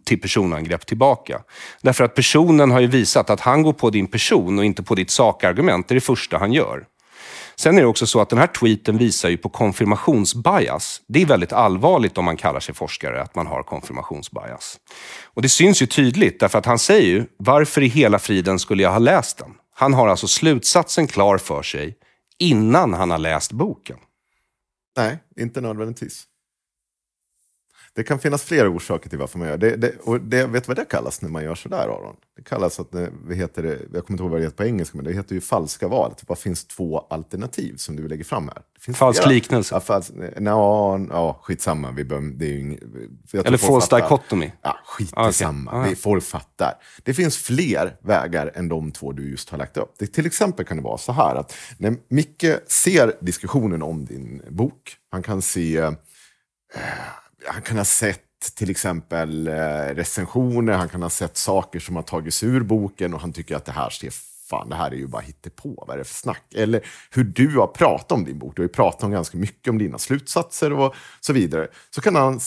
till 0.04 0.20
personangrepp 0.20 0.86
tillbaka. 0.86 1.42
Därför 1.82 2.04
att 2.04 2.14
personen 2.14 2.70
har 2.70 2.80
ju 2.80 2.86
visat 2.86 3.30
att 3.30 3.40
han 3.40 3.62
går 3.62 3.72
på 3.72 3.90
din 3.90 4.06
person 4.06 4.58
och 4.58 4.64
inte 4.64 4.82
på 4.82 4.94
ditt 4.94 5.10
sakargument. 5.10 5.88
Det 5.88 5.92
är 5.92 5.94
det 5.94 6.00
första 6.00 6.38
han 6.38 6.52
gör. 6.52 6.86
Sen 7.56 7.78
är 7.78 7.82
det 7.82 7.86
också 7.86 8.06
så 8.06 8.20
att 8.20 8.28
den 8.28 8.38
här 8.38 8.46
tweeten 8.46 8.98
visar 8.98 9.28
ju 9.28 9.36
på 9.36 9.48
konfirmationsbias. 9.48 11.00
Det 11.08 11.22
är 11.22 11.26
väldigt 11.26 11.52
allvarligt 11.52 12.18
om 12.18 12.24
man 12.24 12.36
kallar 12.36 12.60
sig 12.60 12.74
forskare, 12.74 13.22
att 13.22 13.34
man 13.34 13.46
har 13.46 13.62
konfirmationsbias. 13.62 14.80
Och 15.24 15.42
det 15.42 15.48
syns 15.48 15.82
ju 15.82 15.86
tydligt, 15.86 16.40
därför 16.40 16.58
att 16.58 16.66
han 16.66 16.78
säger 16.78 17.08
ju, 17.08 17.24
varför 17.36 17.82
i 17.82 17.88
hela 17.88 18.18
friden 18.18 18.58
skulle 18.58 18.82
jag 18.82 18.90
ha 18.90 18.98
läst 18.98 19.38
den? 19.38 19.50
Han 19.74 19.94
har 19.94 20.08
alltså 20.08 20.28
slutsatsen 20.28 21.06
klar 21.06 21.38
för 21.38 21.62
sig 21.62 21.96
innan 22.38 22.94
han 22.94 23.10
har 23.10 23.18
läst 23.18 23.52
boken. 23.52 23.96
Nej, 24.96 25.18
inte 25.40 25.60
nödvändigtvis. 25.60 26.24
Det 27.96 28.04
kan 28.04 28.18
finnas 28.18 28.42
flera 28.42 28.68
orsaker 28.68 29.10
till 29.10 29.18
varför 29.18 29.38
man 29.38 29.48
gör 29.48 29.56
det. 29.56 29.76
det, 29.76 29.92
och 30.02 30.20
det 30.20 30.46
vet 30.46 30.64
du 30.64 30.68
vad 30.68 30.76
det 30.76 30.84
kallas 30.84 31.22
när 31.22 31.28
man 31.28 31.44
gör 31.44 31.54
sådär 31.54 31.76
Aron? 31.88 32.16
Det 32.36 32.42
kallas 32.42 32.80
att, 32.80 32.94
eh, 32.94 33.06
vad 33.24 33.36
heter 33.36 33.62
det, 33.62 33.68
jag 33.70 33.78
kommer 34.06 34.10
inte 34.10 34.22
ihåg 34.22 34.30
vad 34.30 34.40
det 34.40 34.44
heter 34.44 34.56
på 34.56 34.64
engelska, 34.64 34.96
men 34.96 35.04
det 35.04 35.12
heter 35.12 35.34
ju 35.34 35.40
falska 35.40 35.88
val. 35.88 36.14
Det 36.18 36.26
bara 36.26 36.36
finns 36.36 36.64
två 36.64 36.98
alternativ 37.10 37.76
som 37.76 37.96
du 37.96 38.08
lägger 38.08 38.24
fram 38.24 38.48
här. 38.48 38.62
Det 38.86 38.92
Falsk 38.92 39.22
flera. 39.22 39.34
liknelse. 39.34 39.74
Ja, 39.74 39.80
falsk, 39.80 40.12
ja, 40.40 40.98
ja, 41.10 41.40
skitsamma. 41.42 41.90
Vi 41.90 42.04
bör, 42.04 42.20
det 42.20 42.44
är 42.46 42.48
ju 42.50 42.60
ing, 42.60 42.78
Eller 43.32 43.58
false 43.58 43.96
dichotomy. 43.96 44.52
Ja, 44.62 44.76
skit 44.86 45.10
Ah, 45.12 45.32
samma. 45.32 45.70
Ah, 45.72 45.84
ja. 45.84 45.90
Det- 45.90 45.96
Folk 45.96 46.24
fattar. 46.24 46.72
Det 47.02 47.14
finns 47.14 47.36
fler 47.36 47.96
vägar 48.02 48.50
än 48.54 48.68
de 48.68 48.92
två 48.92 49.12
du 49.12 49.30
just 49.30 49.50
har 49.50 49.58
lagt 49.58 49.76
upp. 49.76 49.94
Det, 49.98 50.06
till 50.06 50.26
exempel 50.26 50.66
kan 50.66 50.76
det 50.76 50.82
vara 50.82 50.98
så 50.98 51.12
här 51.12 51.34
att 51.34 51.54
när 51.78 51.96
Micke 52.08 52.44
ser 52.68 53.12
diskussionen 53.20 53.82
om 53.82 54.04
din 54.04 54.42
bok, 54.48 54.96
han 55.10 55.22
kan 55.22 55.42
se 55.42 55.76
eh, 55.78 55.92
han 57.46 57.62
kan 57.62 57.76
ha 57.76 57.84
sett 57.84 58.20
till 58.54 58.70
exempel 58.70 59.48
eh, 59.48 59.94
recensioner, 59.94 60.72
han 60.72 60.88
kan 60.88 61.02
ha 61.02 61.10
sett 61.10 61.36
saker 61.36 61.80
som 61.80 61.96
har 61.96 62.02
tagits 62.02 62.42
ur 62.42 62.60
boken 62.60 63.14
och 63.14 63.20
han 63.20 63.32
tycker 63.32 63.56
att 63.56 63.64
det 63.64 63.72
här 63.72 63.90
ser 63.90 64.10
fan, 64.50 64.68
det 64.68 64.76
här 64.76 64.90
är 64.90 64.96
ju 64.96 65.06
bara 65.06 65.22
hittepå, 65.22 65.84
vad 65.86 65.94
är 65.94 65.98
det 65.98 66.04
för 66.04 66.14
snack? 66.14 66.54
Eller 66.54 66.86
hur 67.10 67.24
du 67.24 67.56
har 67.56 67.66
pratat 67.66 68.12
om 68.12 68.24
din 68.24 68.38
bok, 68.38 68.56
du 68.56 68.62
har 68.62 68.64
ju 68.64 68.72
pratat 68.72 69.02
om 69.02 69.10
ganska 69.10 69.38
mycket 69.38 69.70
om 69.70 69.78
dina 69.78 69.98
slutsatser 69.98 70.72
och 70.72 70.94
så 71.20 71.32
vidare. 71.32 71.68
Så 71.90 72.00
kan 72.00 72.14
han 72.14 72.40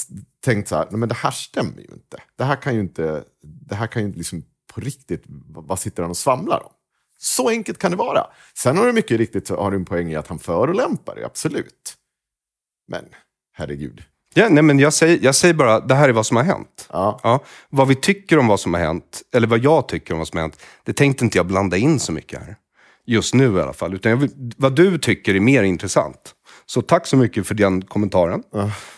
tänkt 0.43 0.67
så 0.67 0.75
här, 0.75 0.87
nej 0.89 0.99
men 0.99 1.09
det 1.09 1.15
här 1.15 1.31
stämmer 1.31 1.77
ju 1.77 1.87
inte. 1.93 2.17
Det 2.37 2.43
här 2.43 2.55
kan 2.55 2.73
ju 2.75 2.79
inte, 2.79 3.23
det 3.41 3.75
här 3.75 3.87
kan 3.87 4.01
ju 4.01 4.07
inte 4.07 4.17
liksom 4.17 4.43
på 4.73 4.81
riktigt, 4.81 5.23
vad 5.27 5.67
vad 5.67 5.79
sitter 5.79 6.03
han 6.03 6.09
och 6.09 6.17
svamlar 6.17 6.63
om? 6.65 6.71
Så 7.17 7.49
enkelt 7.49 7.77
kan 7.77 7.91
det 7.91 7.97
vara. 7.97 8.27
Sen 8.57 8.77
har 8.77 8.85
du 8.85 8.93
mycket 8.93 9.17
riktigt 9.17 9.49
har 9.49 9.71
du 9.71 9.77
en 9.77 9.85
poäng 9.85 10.11
i 10.11 10.15
att 10.15 10.27
han 10.27 10.39
förolämpar 10.39 11.15
dig, 11.15 11.23
absolut. 11.23 11.95
Men 12.87 13.05
herregud. 13.53 14.03
Ja, 14.37 14.49
nej, 14.49 14.63
men 14.63 14.79
jag, 14.79 14.93
säger, 14.93 15.19
jag 15.21 15.35
säger 15.35 15.53
bara, 15.53 15.79
det 15.79 15.95
här 15.95 16.09
är 16.09 16.13
vad 16.13 16.25
som 16.25 16.37
har 16.37 16.43
hänt. 16.43 16.87
Ja. 16.91 17.39
Vad 17.69 17.87
vi 17.87 17.95
tycker 17.95 18.39
om 18.39 18.47
vad 18.47 18.59
som 18.59 18.73
har 18.73 18.81
hänt, 18.81 19.21
eller 19.35 19.47
vad 19.47 19.59
jag 19.59 19.87
tycker 19.87 20.13
om 20.13 20.17
vad 20.17 20.27
som 20.27 20.37
har 20.37 20.41
hänt, 20.41 20.59
det 20.83 20.93
tänkte 20.93 21.25
inte 21.25 21.37
jag 21.37 21.45
blanda 21.45 21.77
in 21.77 21.99
så 21.99 22.11
mycket 22.11 22.39
här. 22.39 22.55
Just 23.05 23.33
nu 23.33 23.57
i 23.57 23.61
alla 23.61 23.73
fall. 23.73 23.93
Utan 23.93 24.19
vill, 24.19 24.29
vad 24.57 24.75
du 24.75 24.97
tycker 24.97 25.35
är 25.35 25.39
mer 25.39 25.63
intressant. 25.63 26.33
Så 26.65 26.81
tack 26.81 27.07
så 27.07 27.17
mycket 27.17 27.47
för 27.47 27.55
den 27.55 27.81
kommentaren. 27.81 28.43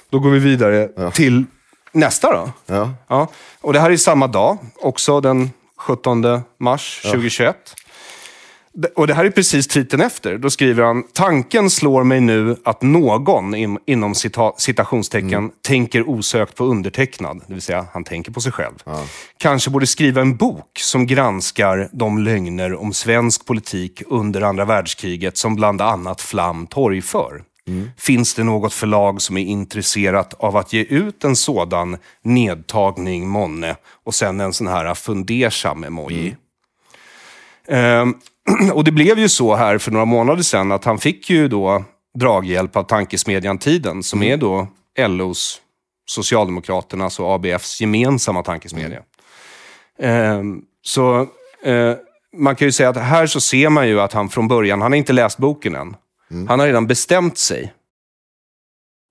Då 0.09 0.19
går 0.19 0.29
vi 0.29 0.39
vidare 0.39 1.11
till 1.11 1.45
nästa 1.91 2.31
då. 2.31 2.51
Ja. 2.65 2.93
Ja. 3.07 3.27
Och 3.61 3.73
det 3.73 3.79
här 3.79 3.91
är 3.91 3.97
samma 3.97 4.27
dag, 4.27 4.57
också 4.75 5.21
den 5.21 5.49
17 5.77 6.41
mars 6.59 7.01
2021. 7.01 7.75
Och 8.95 9.07
det 9.07 9.13
här 9.13 9.25
är 9.25 9.29
precis 9.29 9.67
tweeten 9.67 10.01
efter. 10.01 10.37
Då 10.37 10.49
skriver 10.49 10.83
han, 10.83 11.03
tanken 11.13 11.69
slår 11.69 12.03
mig 12.03 12.19
nu 12.19 12.55
att 12.63 12.81
någon, 12.81 13.55
in, 13.55 13.77
inom 13.85 14.15
cita, 14.15 14.53
citationstecken, 14.57 15.51
tänker 15.61 16.09
osökt 16.09 16.55
på 16.55 16.65
undertecknad. 16.65 17.41
Det 17.47 17.53
vill 17.53 17.61
säga, 17.61 17.85
han 17.93 18.03
tänker 18.03 18.31
på 18.31 18.41
sig 18.41 18.51
själv. 18.51 18.83
Kanske 19.37 19.69
borde 19.69 19.87
skriva 19.87 20.21
en 20.21 20.35
bok 20.35 20.79
som 20.79 21.07
granskar 21.07 21.89
de 21.91 22.17
lögner 22.17 22.75
om 22.75 22.93
svensk 22.93 23.45
politik 23.45 24.01
under 24.07 24.41
andra 24.41 24.65
världskriget 24.65 25.37
som 25.37 25.55
bland 25.55 25.81
annat 25.81 26.21
Flam 26.21 26.67
torgför. 26.67 27.43
Finns 27.97 28.33
det 28.33 28.43
något 28.43 28.73
förlag 28.73 29.21
som 29.21 29.37
är 29.37 29.41
intresserat 29.41 30.33
av 30.33 30.57
att 30.57 30.73
ge 30.73 30.81
ut 30.81 31.23
en 31.23 31.35
sådan 31.35 31.97
nedtagning 32.23 33.27
månne? 33.27 33.75
Och 34.03 34.15
sen 34.15 34.39
en 34.39 34.53
sån 34.53 34.67
här 34.67 34.93
fundersam 34.93 35.83
emoji. 35.83 36.35
Ehm, 37.67 38.15
och 38.73 38.83
det 38.83 38.91
blev 38.91 39.19
ju 39.19 39.29
så 39.29 39.55
här 39.55 39.77
för 39.77 39.91
några 39.91 40.05
månader 40.05 40.43
sedan 40.43 40.71
att 40.71 40.85
han 40.85 40.97
fick 40.97 41.29
ju 41.29 41.47
då 41.47 41.83
draghjälp 42.19 42.75
av 42.75 42.83
tankesmedjan 42.83 43.57
Tiden, 43.57 44.03
som 44.03 44.23
är 44.23 44.37
då 44.37 44.67
LOs, 44.97 45.61
Socialdemokraternas 46.05 47.19
och 47.19 47.33
ABFs 47.33 47.81
gemensamma 47.81 48.43
tankesmedja. 48.43 49.01
Ehm, 49.99 50.61
så 50.81 51.27
eh, 51.63 51.95
man 52.37 52.55
kan 52.55 52.67
ju 52.67 52.71
säga 52.71 52.89
att 52.89 52.97
här 52.97 53.27
så 53.27 53.41
ser 53.41 53.69
man 53.69 53.87
ju 53.87 54.01
att 54.01 54.13
han 54.13 54.29
från 54.29 54.47
början, 54.47 54.81
han 54.81 54.91
har 54.91 54.97
inte 54.97 55.13
läst 55.13 55.37
boken 55.37 55.75
än. 55.75 55.95
Han 56.47 56.59
har 56.59 56.67
redan 56.67 56.87
bestämt 56.87 57.37
sig. 57.37 57.73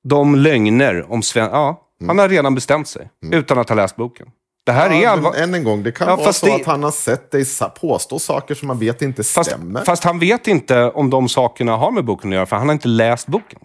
De 0.08 0.34
lögner 0.34 1.12
om 1.12 1.22
Sven... 1.22 1.48
Ja, 1.52 1.88
han 2.06 2.18
har 2.18 2.28
redan 2.28 2.54
bestämt 2.54 2.88
sig. 2.88 3.10
Utan 3.32 3.58
att 3.58 3.68
ha 3.68 3.76
läst 3.76 3.96
boken. 3.96 4.30
Det 4.68 4.72
här 4.72 4.90
är 4.90 5.02
Ja, 5.02 5.10
allvar... 5.10 5.32
men 5.32 5.42
än 5.42 5.54
en 5.54 5.64
gång, 5.64 5.82
det 5.82 5.92
kan 5.92 6.08
Ja, 6.08 6.16
vara 6.16 6.32
så 6.32 6.46
det- 6.46 6.54
att 6.54 6.64
han 6.64 6.82
har 6.82 6.90
sett 6.90 7.30
dig 7.30 7.44
påstå 7.80 8.18
saker 8.18 8.54
som 8.54 8.68
man 8.68 8.78
vet 8.78 9.02
inte 9.02 9.22
Fast, 9.24 9.50
stämmer. 9.50 9.84
fast 9.84 10.04
han 10.04 10.18
vet 10.18 10.46
inte 10.46 10.82
om 10.90 11.10
de 11.10 11.28
sakerna 11.28 11.76
har 11.76 11.90
med 11.90 12.04
boken 12.04 12.30
att 12.30 12.34
göra, 12.34 12.46
för 12.46 12.56
han 12.56 12.68
har 12.68 12.72
inte 12.72 12.88
läst 12.88 13.26
boken. 13.26 13.58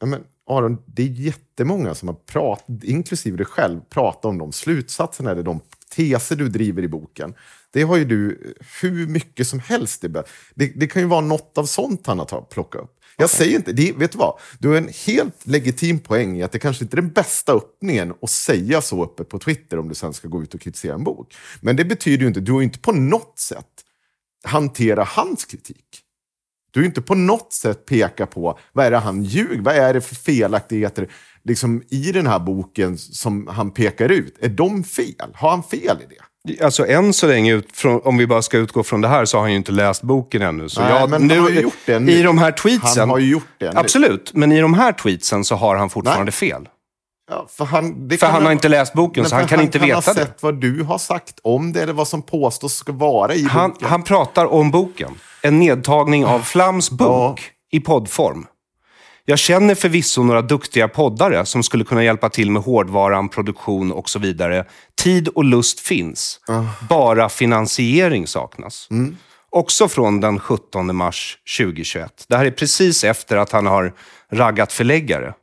Ja, 0.00 0.06
men 0.06 0.20
Aron, 0.50 0.78
det 0.86 1.02
är 1.02 1.06
jättemånga 1.06 1.94
som 1.94 2.08
har 2.08 2.14
pratat, 2.14 2.84
inklusive 2.84 3.36
dig 3.36 3.46
själv, 3.46 3.80
pratat 3.90 4.24
om 4.24 4.38
de 4.38 4.52
slutsatserna 4.52 5.30
eller 5.30 5.42
de 5.42 5.60
teser 5.96 6.36
du 6.36 6.48
driver 6.48 6.82
i 6.82 6.88
boken. 6.88 7.34
Det 7.72 7.82
har 7.82 7.96
ju 7.96 8.04
du 8.04 8.54
hur 8.82 9.06
mycket 9.06 9.46
som 9.46 9.60
helst. 9.60 10.02
Det, 10.02 10.08
det, 10.54 10.72
det 10.76 10.86
kan 10.86 11.02
ju 11.02 11.08
vara 11.08 11.20
något 11.20 11.58
av 11.58 11.64
sånt 11.64 12.06
han 12.06 12.18
har 12.18 12.40
plockat 12.50 12.82
upp. 12.82 12.92
Jag 13.16 13.30
säger 13.30 13.56
inte, 13.56 13.72
det, 13.72 13.92
vet 13.92 14.12
du 14.12 14.18
vad? 14.18 14.38
Du 14.58 14.68
har 14.68 14.76
en 14.76 14.90
helt 15.06 15.46
legitim 15.46 15.98
poäng 15.98 16.38
i 16.38 16.42
att 16.42 16.52
det 16.52 16.58
kanske 16.58 16.84
inte 16.84 16.94
är 16.94 17.00
den 17.00 17.10
bästa 17.10 17.52
öppningen 17.52 18.14
att 18.22 18.30
säga 18.30 18.80
så 18.80 19.04
öppet 19.04 19.28
på 19.28 19.38
Twitter 19.38 19.78
om 19.78 19.88
du 19.88 19.94
sen 19.94 20.12
ska 20.12 20.28
gå 20.28 20.42
ut 20.42 20.54
och 20.54 20.60
kritisera 20.60 20.94
en 20.94 21.04
bok. 21.04 21.34
Men 21.60 21.76
det 21.76 21.84
betyder 21.84 22.22
ju 22.22 22.28
inte, 22.28 22.40
du 22.40 22.52
har 22.52 22.60
ju 22.60 22.64
inte 22.64 22.78
på 22.78 22.92
något 22.92 23.38
sätt 23.38 23.84
hanterat 24.44 25.08
hans 25.08 25.44
kritik. 25.44 26.02
Du 26.70 26.80
är 26.80 26.84
inte 26.84 27.02
på 27.02 27.14
något 27.14 27.52
sätt 27.52 27.86
peka 27.86 28.26
på 28.26 28.58
vad 28.72 28.86
är 28.86 28.90
det 28.90 28.98
han 28.98 29.22
ljuger, 29.22 29.62
vad 29.62 29.74
är 29.74 29.94
det 29.94 30.00
för 30.00 30.14
felaktigheter 30.14 31.12
liksom, 31.44 31.82
i 31.88 32.12
den 32.12 32.26
här 32.26 32.38
boken 32.38 32.98
som 32.98 33.46
han 33.46 33.70
pekar 33.70 34.08
ut. 34.08 34.36
Är 34.40 34.48
de 34.48 34.84
fel? 34.84 35.30
Har 35.34 35.50
han 35.50 35.62
fel 35.62 35.98
i 36.02 36.14
det? 36.14 36.24
Alltså 36.62 36.86
än 36.86 37.12
så 37.12 37.26
länge, 37.26 37.54
ut 37.54 37.68
från, 37.76 38.00
om 38.04 38.16
vi 38.16 38.26
bara 38.26 38.42
ska 38.42 38.58
utgå 38.58 38.82
från 38.82 39.00
det 39.00 39.08
här, 39.08 39.24
så 39.24 39.36
har 39.36 39.42
han 39.42 39.50
ju 39.50 39.56
inte 39.56 39.72
läst 39.72 40.02
boken 40.02 40.42
ännu. 40.42 40.68
Så 40.68 40.80
Nej, 40.80 40.90
jag, 40.90 41.10
men 41.10 41.30
han 41.30 41.40
har 41.40 41.50
ju 41.50 41.60
gjort 41.60 41.74
det 41.86 41.98
nu. 41.98 42.12
I 42.12 42.22
de 42.22 42.38
här 42.38 42.52
tweetsen... 42.52 43.00
Han 43.00 43.10
har 43.10 43.18
ju 43.18 43.30
gjort 43.30 43.46
det 43.58 43.72
nu. 43.72 43.78
Absolut, 43.80 44.30
men 44.34 44.52
i 44.52 44.60
de 44.60 44.74
här 44.74 44.92
tweetsen 44.92 45.44
så 45.44 45.54
har 45.54 45.76
han 45.76 45.90
fortfarande 45.90 46.24
Nej. 46.24 46.32
fel. 46.32 46.68
Ja, 47.30 47.46
för 47.50 47.64
han, 47.64 48.10
För 48.20 48.26
han 48.26 48.34
ha- 48.42 48.48
har 48.48 48.52
inte 48.52 48.68
läst 48.68 48.92
boken, 48.92 49.24
så 49.28 49.34
han 49.34 49.46
kan 49.46 49.60
inte 49.60 49.78
han 49.78 49.88
veta 49.88 50.00
det. 50.00 50.20
ha 50.20 50.26
sett 50.26 50.42
vad 50.42 50.60
du 50.60 50.82
har 50.82 50.98
sagt 50.98 51.38
om 51.42 51.72
det 51.72 51.82
eller 51.82 51.92
vad 51.92 52.08
som 52.08 52.22
påstås 52.22 52.74
ska 52.76 52.92
vara 52.92 53.34
i 53.34 53.44
Han, 53.44 53.70
boken. 53.70 53.88
han 53.88 54.02
pratar 54.02 54.46
om 54.52 54.70
boken. 54.70 55.14
En 55.42 55.58
nedtagning 55.58 56.26
av 56.26 56.40
Flams 56.40 56.90
bok 56.90 57.40
i 57.72 57.80
poddform. 57.80 58.46
Jag 59.28 59.38
känner 59.38 59.74
förvisso 59.74 60.22
några 60.22 60.42
duktiga 60.42 60.88
poddare 60.88 61.46
som 61.46 61.62
skulle 61.62 61.84
kunna 61.84 62.04
hjälpa 62.04 62.28
till 62.28 62.50
med 62.50 62.62
hårdvaran, 62.62 63.28
produktion 63.28 63.92
och 63.92 64.08
så 64.08 64.18
vidare. 64.18 64.64
Tid 65.02 65.28
och 65.28 65.44
lust 65.44 65.80
finns. 65.80 66.40
Bara 66.88 67.28
finansiering 67.28 68.26
saknas. 68.26 68.88
Också 69.50 69.88
från 69.88 70.20
den 70.20 70.38
17 70.38 70.96
mars 70.96 71.38
2021. 71.58 72.24
Det 72.28 72.36
här 72.36 72.44
är 72.44 72.50
precis 72.50 73.04
efter 73.04 73.36
att 73.36 73.52
han 73.52 73.66
har 73.66 73.92
raggat 74.32 74.72
förläggare. 74.72 75.34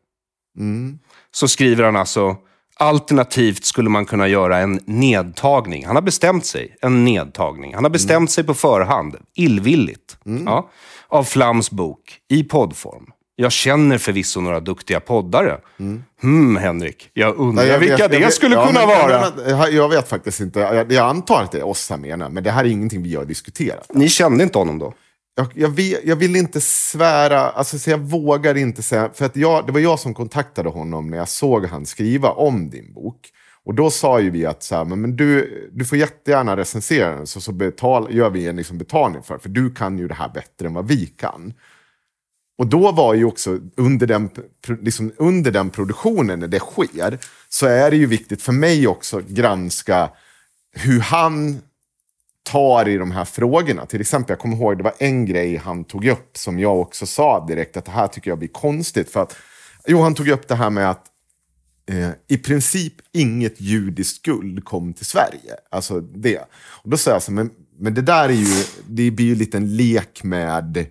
Så 1.31 1.47
skriver 1.47 1.83
han 1.83 1.95
alltså, 1.95 2.35
alternativt 2.75 3.65
skulle 3.65 3.89
man 3.89 4.05
kunna 4.05 4.27
göra 4.27 4.57
en 4.57 4.79
nedtagning. 4.85 5.85
Han 5.85 5.95
har 5.95 6.03
bestämt 6.03 6.45
sig, 6.45 6.77
en 6.81 7.05
nedtagning. 7.05 7.75
Han 7.75 7.83
har 7.83 7.91
bestämt 7.91 8.31
sig 8.31 8.43
på 8.43 8.53
förhand, 8.53 9.15
illvilligt, 9.35 10.17
ja, 10.45 10.69
av 11.07 11.23
Flams 11.23 11.71
bok 11.71 11.99
i 12.29 12.43
poddform. 12.43 13.12
Jag 13.35 13.51
känner 13.51 13.97
förvisso 13.97 14.41
några 14.41 14.59
duktiga 14.59 14.99
poddare. 14.99 15.57
Hmm, 16.21 16.55
Henrik. 16.55 17.09
Jag 17.13 17.35
undrar 17.37 17.63
jag 17.65 17.79
vilka 17.79 17.95
vet- 17.97 18.11
det 18.11 18.17
jag 18.17 18.25
vet- 18.27 18.33
skulle 18.33 18.55
ja, 18.55 18.67
kunna 18.67 18.79
men- 18.79 18.87
vara. 18.89 19.31
men- 19.35 19.49
Jag, 19.59 19.73
jag 19.73 19.89
vet 19.89 20.09
faktiskt 20.09 20.39
inte. 20.39 20.59
Jag, 20.59 20.91
jag 20.91 21.09
antar 21.09 21.43
att 21.43 21.51
det 21.51 21.57
är 21.59 21.65
oss 21.67 21.89
han 21.89 22.01
menar, 22.01 22.29
men 22.29 22.43
det 22.43 22.51
här 22.51 22.63
är 22.65 22.69
ingenting 22.69 23.03
vi 23.03 23.15
har 23.15 23.25
diskuterat. 23.25 23.87
Ni 23.93 24.09
kände 24.09 24.43
inte 24.43 24.57
honom 24.57 24.79
då? 24.79 24.93
Jag, 25.35 25.47
jag, 25.55 25.69
vet, 25.69 25.99
jag 26.03 26.15
vill 26.15 26.35
inte 26.35 26.61
svära, 26.61 27.39
alltså, 27.49 27.79
så 27.79 27.89
jag 27.89 27.97
vågar 27.97 28.57
inte 28.57 28.83
säga, 28.83 29.09
för 29.13 29.25
att 29.25 29.35
jag, 29.35 29.65
det 29.65 29.71
var 29.71 29.79
jag 29.79 29.99
som 29.99 30.13
kontaktade 30.13 30.69
honom 30.69 31.07
när 31.09 31.17
jag 31.17 31.29
såg 31.29 31.65
han 31.65 31.85
skriva 31.85 32.29
om 32.29 32.69
din 32.69 32.93
bok. 32.93 33.19
Och 33.65 33.73
då 33.75 33.89
sa 33.91 34.19
ju 34.19 34.29
vi 34.29 34.45
att 34.45 34.63
så 34.63 34.75
här, 34.75 34.85
men 34.85 35.15
du, 35.15 35.69
du 35.73 35.85
får 35.85 35.97
jättegärna 35.97 36.57
recensera 36.57 37.15
den, 37.15 37.27
så, 37.27 37.41
så 37.41 37.51
betal, 37.51 38.07
gör 38.15 38.29
vi 38.29 38.47
en 38.47 38.55
liksom 38.55 38.77
betalning 38.77 39.23
för 39.23 39.37
för 39.37 39.49
du 39.49 39.73
kan 39.73 39.97
ju 39.97 40.07
det 40.07 40.13
här 40.13 40.29
bättre 40.33 40.67
än 40.67 40.73
vad 40.73 40.87
vi 40.87 41.05
kan. 41.05 41.53
Och 42.57 42.67
då 42.67 42.91
var 42.91 43.13
ju 43.13 43.25
också 43.25 43.59
under 43.77 44.07
den, 44.07 44.29
liksom 44.81 45.11
under 45.17 45.51
den 45.51 45.69
produktionen, 45.69 46.39
när 46.39 46.47
det 46.47 46.59
sker, 46.59 47.19
så 47.49 47.65
är 47.65 47.91
det 47.91 47.97
ju 47.97 48.05
viktigt 48.05 48.41
för 48.41 48.51
mig 48.51 48.87
också 48.87 49.17
att 49.17 49.27
granska 49.27 50.09
hur 50.73 50.99
han 50.99 51.61
tar 52.43 52.89
i 52.89 52.97
de 52.97 53.11
här 53.11 53.25
frågorna. 53.25 53.85
Till 53.85 54.01
exempel, 54.01 54.31
jag 54.31 54.39
kommer 54.39 54.55
ihåg, 54.55 54.77
det 54.77 54.83
var 54.83 54.93
en 54.97 55.25
grej 55.25 55.55
han 55.55 55.83
tog 55.83 56.05
upp 56.05 56.37
som 56.37 56.59
jag 56.59 56.79
också 56.79 57.05
sa 57.05 57.45
direkt 57.45 57.77
att 57.77 57.85
det 57.85 57.91
här 57.91 58.07
tycker 58.07 58.31
jag 58.31 58.39
blir 58.39 58.49
konstigt. 58.49 59.09
För 59.09 59.21
att, 59.21 59.35
jo, 59.87 60.01
han 60.01 60.15
tog 60.15 60.27
upp 60.27 60.47
det 60.47 60.55
här 60.55 60.69
med 60.69 60.89
att 60.89 61.05
eh, 61.89 62.09
i 62.27 62.37
princip 62.37 62.93
inget 63.11 63.61
judiskt 63.61 64.25
guld 64.25 64.65
kom 64.65 64.93
till 64.93 65.05
Sverige. 65.05 65.55
Alltså 65.71 66.01
det. 66.01 66.39
Och 66.53 66.89
då 66.89 66.97
sa 66.97 67.11
jag 67.11 67.23
så 67.23 67.31
här, 67.31 67.35
men, 67.35 67.51
men 67.79 67.93
det 67.93 68.01
där 68.01 68.29
är 68.29 68.33
ju, 68.33 68.63
det 68.87 69.11
blir 69.11 69.25
ju 69.25 69.35
lite 69.35 69.57
en 69.57 69.75
lek 69.75 70.23
med, 70.23 70.85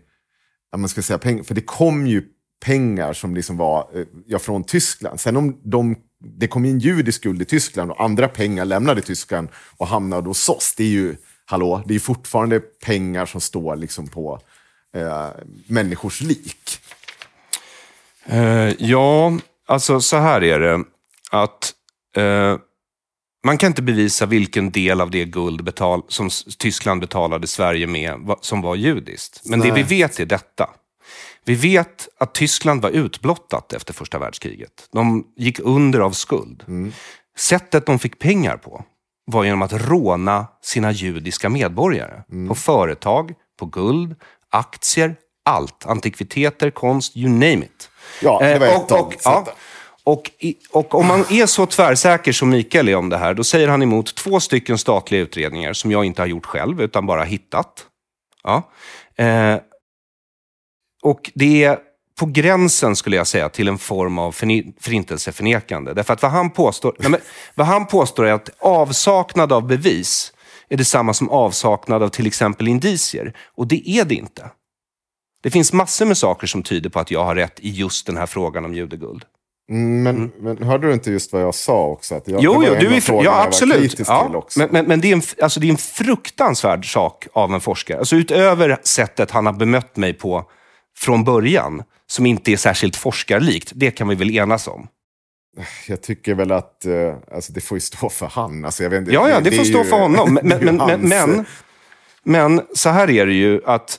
man 0.81 0.89
ska 0.89 1.03
säga 1.03 1.19
pengar, 1.19 1.43
för 1.43 1.55
det 1.55 1.61
kom 1.61 2.07
ju 2.07 2.23
pengar 2.65 3.13
som 3.13 3.35
liksom 3.35 3.57
var 3.57 3.89
eh, 3.95 4.07
ja, 4.27 4.39
från 4.39 4.65
Tyskland. 4.65 5.21
Sen 5.21 5.37
om 5.37 5.61
de, 5.65 5.97
det 6.19 6.49
kom 6.49 6.65
in 6.65 6.79
judisk 6.79 7.21
skuld 7.21 7.43
i 7.43 7.45
Tyskland 7.45 7.91
och 7.91 8.05
andra 8.05 8.29
pengar 8.29 8.65
lämnade 8.65 9.01
Tyskland 9.01 9.49
och 9.77 9.87
hamnade 9.87 10.29
hos 10.29 10.49
oss, 10.49 10.75
det 10.77 10.85
är 10.85 10.89
ju, 10.89 11.17
hallå, 11.45 11.83
det 11.87 11.95
är 11.95 11.99
fortfarande 11.99 12.61
pengar 12.61 13.27
som 13.27 13.41
står 13.41 13.77
liksom 13.77 14.09
på 14.09 14.41
eh, 14.97 15.29
människors 15.67 16.21
lik. 16.21 16.79
Eh, 18.27 18.73
ja, 18.79 19.39
alltså 19.67 20.01
så 20.01 20.17
här 20.17 20.45
är 20.45 20.61
det. 20.61 20.85
Att 21.31 21.73
eh, 22.17 22.59
man 23.45 23.59
kan 23.59 23.67
inte 23.67 23.83
bevisa 23.83 24.27
vilken 24.27 24.71
del 24.71 25.01
av 25.01 25.11
det 25.11 25.25
guld 25.25 25.65
betal, 25.65 26.03
som 26.09 26.31
Tyskland 26.59 27.01
betalade 27.01 27.47
Sverige 27.47 27.87
med 27.87 28.37
som 28.41 28.63
var 28.63 28.75
judiskt. 28.75 29.41
Men 29.45 29.61
det 29.61 29.71
vi 29.71 29.83
vet 29.83 30.21
är 30.21 30.27
detta. 30.27 30.71
Vi 31.45 31.55
vet 31.55 32.09
att 32.19 32.35
Tyskland 32.35 32.83
var 32.83 32.91
utblottat 32.91 33.73
efter 33.73 33.95
första 33.95 34.19
världskriget. 34.19 34.89
De 34.93 35.25
gick 35.37 35.61
under 35.61 36.01
av 36.01 36.11
skuld. 36.11 36.65
Sättet 37.39 37.87
de 37.87 37.99
fick 37.99 38.19
pengar 38.19 38.57
på 38.57 38.85
var 39.25 39.45
genom 39.45 39.63
att 39.63 39.73
råna 39.73 40.47
sina 40.63 40.93
judiska 40.93 41.49
medborgare. 41.49 42.23
På 42.49 42.55
företag, 42.55 43.35
på 43.59 43.67
guld, 43.67 44.15
aktier, 44.51 45.17
allt. 45.45 45.87
Antikviteter, 45.87 46.71
konst, 46.71 47.17
you 47.17 47.29
name 47.31 47.65
it. 47.65 47.91
Ja, 48.23 48.39
det 48.43 48.59
var 48.59 48.67
Eh, 48.67 48.73
ett 48.75 48.93
av 48.93 49.11
sätten. 49.11 49.33
och, 49.33 49.49
i, 50.39 50.57
och 50.71 50.95
om 50.95 51.07
man 51.07 51.21
är 51.31 51.47
så 51.47 51.67
tvärsäker 51.67 52.33
som 52.33 52.51
Mikael 52.51 52.89
är 52.89 52.97
om 52.97 53.09
det 53.09 53.17
här, 53.17 53.35
då 53.35 53.45
säger 53.45 53.69
han 53.69 53.83
emot 53.83 54.15
två 54.15 54.41
stycken 54.41 54.79
statliga 54.79 55.21
utredningar 55.21 55.73
som 55.73 55.91
jag 55.91 56.05
inte 56.05 56.23
har 56.23 56.27
gjort 56.27 56.47
själv, 56.47 56.81
utan 56.81 57.07
bara 57.07 57.25
hittat. 57.25 57.87
Ja. 58.43 58.71
Eh, 59.17 59.57
och 61.03 61.31
det 61.35 61.65
är 61.65 61.79
på 62.19 62.27
gränsen, 62.27 62.97
skulle 62.97 63.17
jag 63.17 63.27
säga, 63.27 63.49
till 63.49 63.69
en 63.69 63.79
form 63.79 64.19
av 64.19 64.33
förintelseförnekande. 64.81 65.95
Därför 65.95 66.13
att 66.13 66.23
vad 66.23 66.31
han 66.31 66.51
påstår, 66.51 66.97
nej 66.99 67.11
men, 67.11 67.21
vad 67.55 67.67
han 67.67 67.87
påstår 67.87 68.27
är 68.27 68.33
att 68.33 68.51
avsaknad 68.59 69.53
av 69.53 69.67
bevis 69.67 70.33
är 70.69 70.77
detsamma 70.77 71.15
som 71.15 71.31
avsaknad 71.31 72.03
av 72.03 72.09
till 72.09 72.27
exempel 72.27 72.69
indicier. 72.69 73.37
Och 73.55 73.67
det 73.67 73.89
är 73.89 74.05
det 74.05 74.15
inte. 74.15 74.51
Det 75.43 75.51
finns 75.51 75.73
massor 75.73 76.07
med 76.07 76.19
saker 76.19 76.47
som 76.47 76.63
tyder 76.63 76.91
på 76.91 77.01
att 77.01 77.11
jag 77.11 77.25
har 77.25 77.35
rätt 77.35 77.61
i 77.61 77.71
just 77.71 78.07
den 78.07 78.17
här 78.17 78.27
frågan 78.27 78.65
om 78.65 78.75
judeguld. 78.75 79.25
Mm, 79.73 80.03
men, 80.03 80.33
men 80.57 80.63
hörde 80.69 80.87
du 80.87 80.93
inte 80.93 81.11
just 81.11 81.33
vad 81.33 81.43
jag 81.43 81.55
sa 81.55 81.87
också? 81.87 82.15
Att 82.15 82.29
jag, 82.29 82.41
det 82.41 82.45
Jo, 82.45 82.65
jo 82.67 82.75
du 82.81 82.95
är, 82.95 83.25
ja 83.25 83.43
absolut. 83.43 83.99
Ja, 83.99 84.27
till 84.27 84.37
också. 84.37 84.59
men 84.59 84.69
men, 84.73 84.87
men 84.87 85.01
det, 85.01 85.09
är 85.09 85.13
en, 85.13 85.23
alltså, 85.43 85.61
det 85.61 85.67
är 85.67 85.71
en 85.71 85.77
fruktansvärd 85.77 86.93
sak 86.93 87.27
av 87.33 87.55
en 87.55 87.61
forskare. 87.61 87.99
Alltså, 87.99 88.17
utöver 88.17 88.79
sättet 88.83 89.31
han 89.31 89.47
har 89.47 89.53
bemött 89.53 89.97
mig 89.97 90.13
på 90.15 90.45
från 90.99 91.25
början, 91.25 91.83
som 92.07 92.27
inte 92.27 92.53
är 92.53 92.57
särskilt 92.57 92.97
forskarlikt, 92.97 93.73
det 93.75 93.91
kan 93.91 94.09
vi 94.09 94.15
väl 94.15 94.31
enas 94.31 94.69
om. 94.69 94.89
Jag 95.89 96.03
tycker 96.03 96.35
väl 96.35 96.53
att 96.53 96.85
eh, 96.85 97.15
alltså, 97.35 97.53
det 97.53 97.61
får 97.61 97.77
ju 97.77 97.81
stå 97.81 98.09
för 98.09 98.27
han. 98.27 98.65
Alltså, 98.65 98.83
jag 98.83 98.91
vet, 98.91 99.01
inte, 99.01 99.13
Ja, 99.13 99.29
ja, 99.29 99.41
det, 99.41 99.51
får 99.51 99.61
är 99.61 99.65
stå 99.65 99.79
ju- 99.79 99.85
för 99.85 99.99
honom. 99.99 100.35
Men, 100.35 100.49
det 100.49 100.59
men, 100.65 100.77
men, 100.77 100.91
hans- 100.91 101.27
men, 101.27 101.45
men 102.25 102.63
så 102.75 102.89
här 102.89 103.11
är 103.11 103.27
det 103.27 103.33
ju 103.33 103.61
att, 103.67 103.99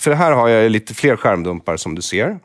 för 0.00 0.12
här 0.12 0.32
har 0.32 0.48
jag 0.48 0.70
lite 0.70 0.94
fler 0.94 1.16
skärmdumpar 1.16 1.76
som 1.76 1.94
du 1.94 2.02
ser. 2.02 2.38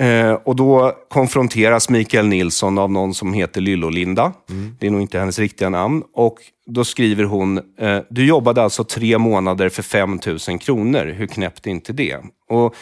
Eh, 0.00 0.32
och 0.32 0.56
då 0.56 0.92
konfronteras 1.08 1.88
Mikael 1.88 2.26
Nilsson 2.26 2.78
av 2.78 2.90
någon 2.90 3.14
som 3.14 3.32
heter 3.32 3.60
Lyllolinda. 3.60 4.32
Det 4.78 4.86
är 4.86 4.90
nog 4.90 5.00
inte 5.00 5.18
hennes 5.18 5.38
riktiga 5.38 5.68
namn. 5.68 6.02
Och 6.14 6.36
då 6.66 6.84
skriver 6.84 7.24
hon, 7.24 7.58
eh, 7.78 7.98
du 8.10 8.26
jobbade 8.26 8.62
alltså 8.62 8.84
tre 8.84 9.18
månader 9.18 9.68
för 9.68 9.82
5 9.82 10.20
000 10.48 10.58
kronor. 10.58 11.04
Hur 11.04 11.26
knäppt 11.26 11.66
är 11.66 11.70
inte 11.70 11.92
det? 11.92 12.18
Och, 12.50 12.74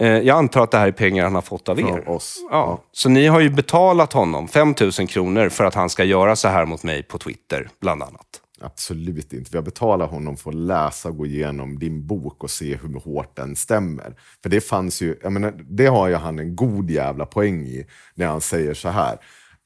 eh, 0.00 0.08
jag 0.08 0.38
antar 0.38 0.62
att 0.62 0.70
det 0.70 0.78
här 0.78 0.88
är 0.88 0.92
pengar 0.92 1.24
han 1.24 1.34
har 1.34 1.42
fått 1.42 1.68
av 1.68 1.76
Från 1.76 1.98
er. 1.98 2.08
oss. 2.08 2.36
Ja. 2.50 2.82
Så 2.92 3.08
ni 3.08 3.26
har 3.26 3.40
ju 3.40 3.50
betalat 3.50 4.12
honom 4.12 4.48
5 4.48 4.74
000 4.80 4.92
kronor 4.92 5.48
för 5.48 5.64
att 5.64 5.74
han 5.74 5.90
ska 5.90 6.04
göra 6.04 6.36
så 6.36 6.48
här 6.48 6.66
mot 6.66 6.82
mig 6.82 7.02
på 7.02 7.18
Twitter, 7.18 7.68
bland 7.80 8.02
annat. 8.02 8.26
Absolut 8.60 9.32
inte. 9.32 9.50
Vi 9.50 9.58
har 9.58 9.62
betalat 9.62 10.10
honom 10.10 10.36
för 10.36 10.50
att 10.50 10.56
läsa 10.56 11.08
och 11.08 11.16
gå 11.16 11.26
igenom 11.26 11.78
din 11.78 12.06
bok 12.06 12.44
och 12.44 12.50
se 12.50 12.76
hur 12.76 13.00
hårt 13.00 13.36
den 13.36 13.56
stämmer. 13.56 14.14
För 14.42 14.50
det 14.50 14.60
fanns 14.60 15.02
ju, 15.02 15.16
jag 15.22 15.32
menar, 15.32 15.64
det 15.68 15.86
har 15.86 16.08
ju 16.08 16.14
han 16.14 16.38
en 16.38 16.56
god 16.56 16.90
jävla 16.90 17.26
poäng 17.26 17.62
i 17.66 17.86
när 18.14 18.26
han 18.26 18.40
säger 18.40 18.74
så 18.74 18.88
här. 18.88 19.18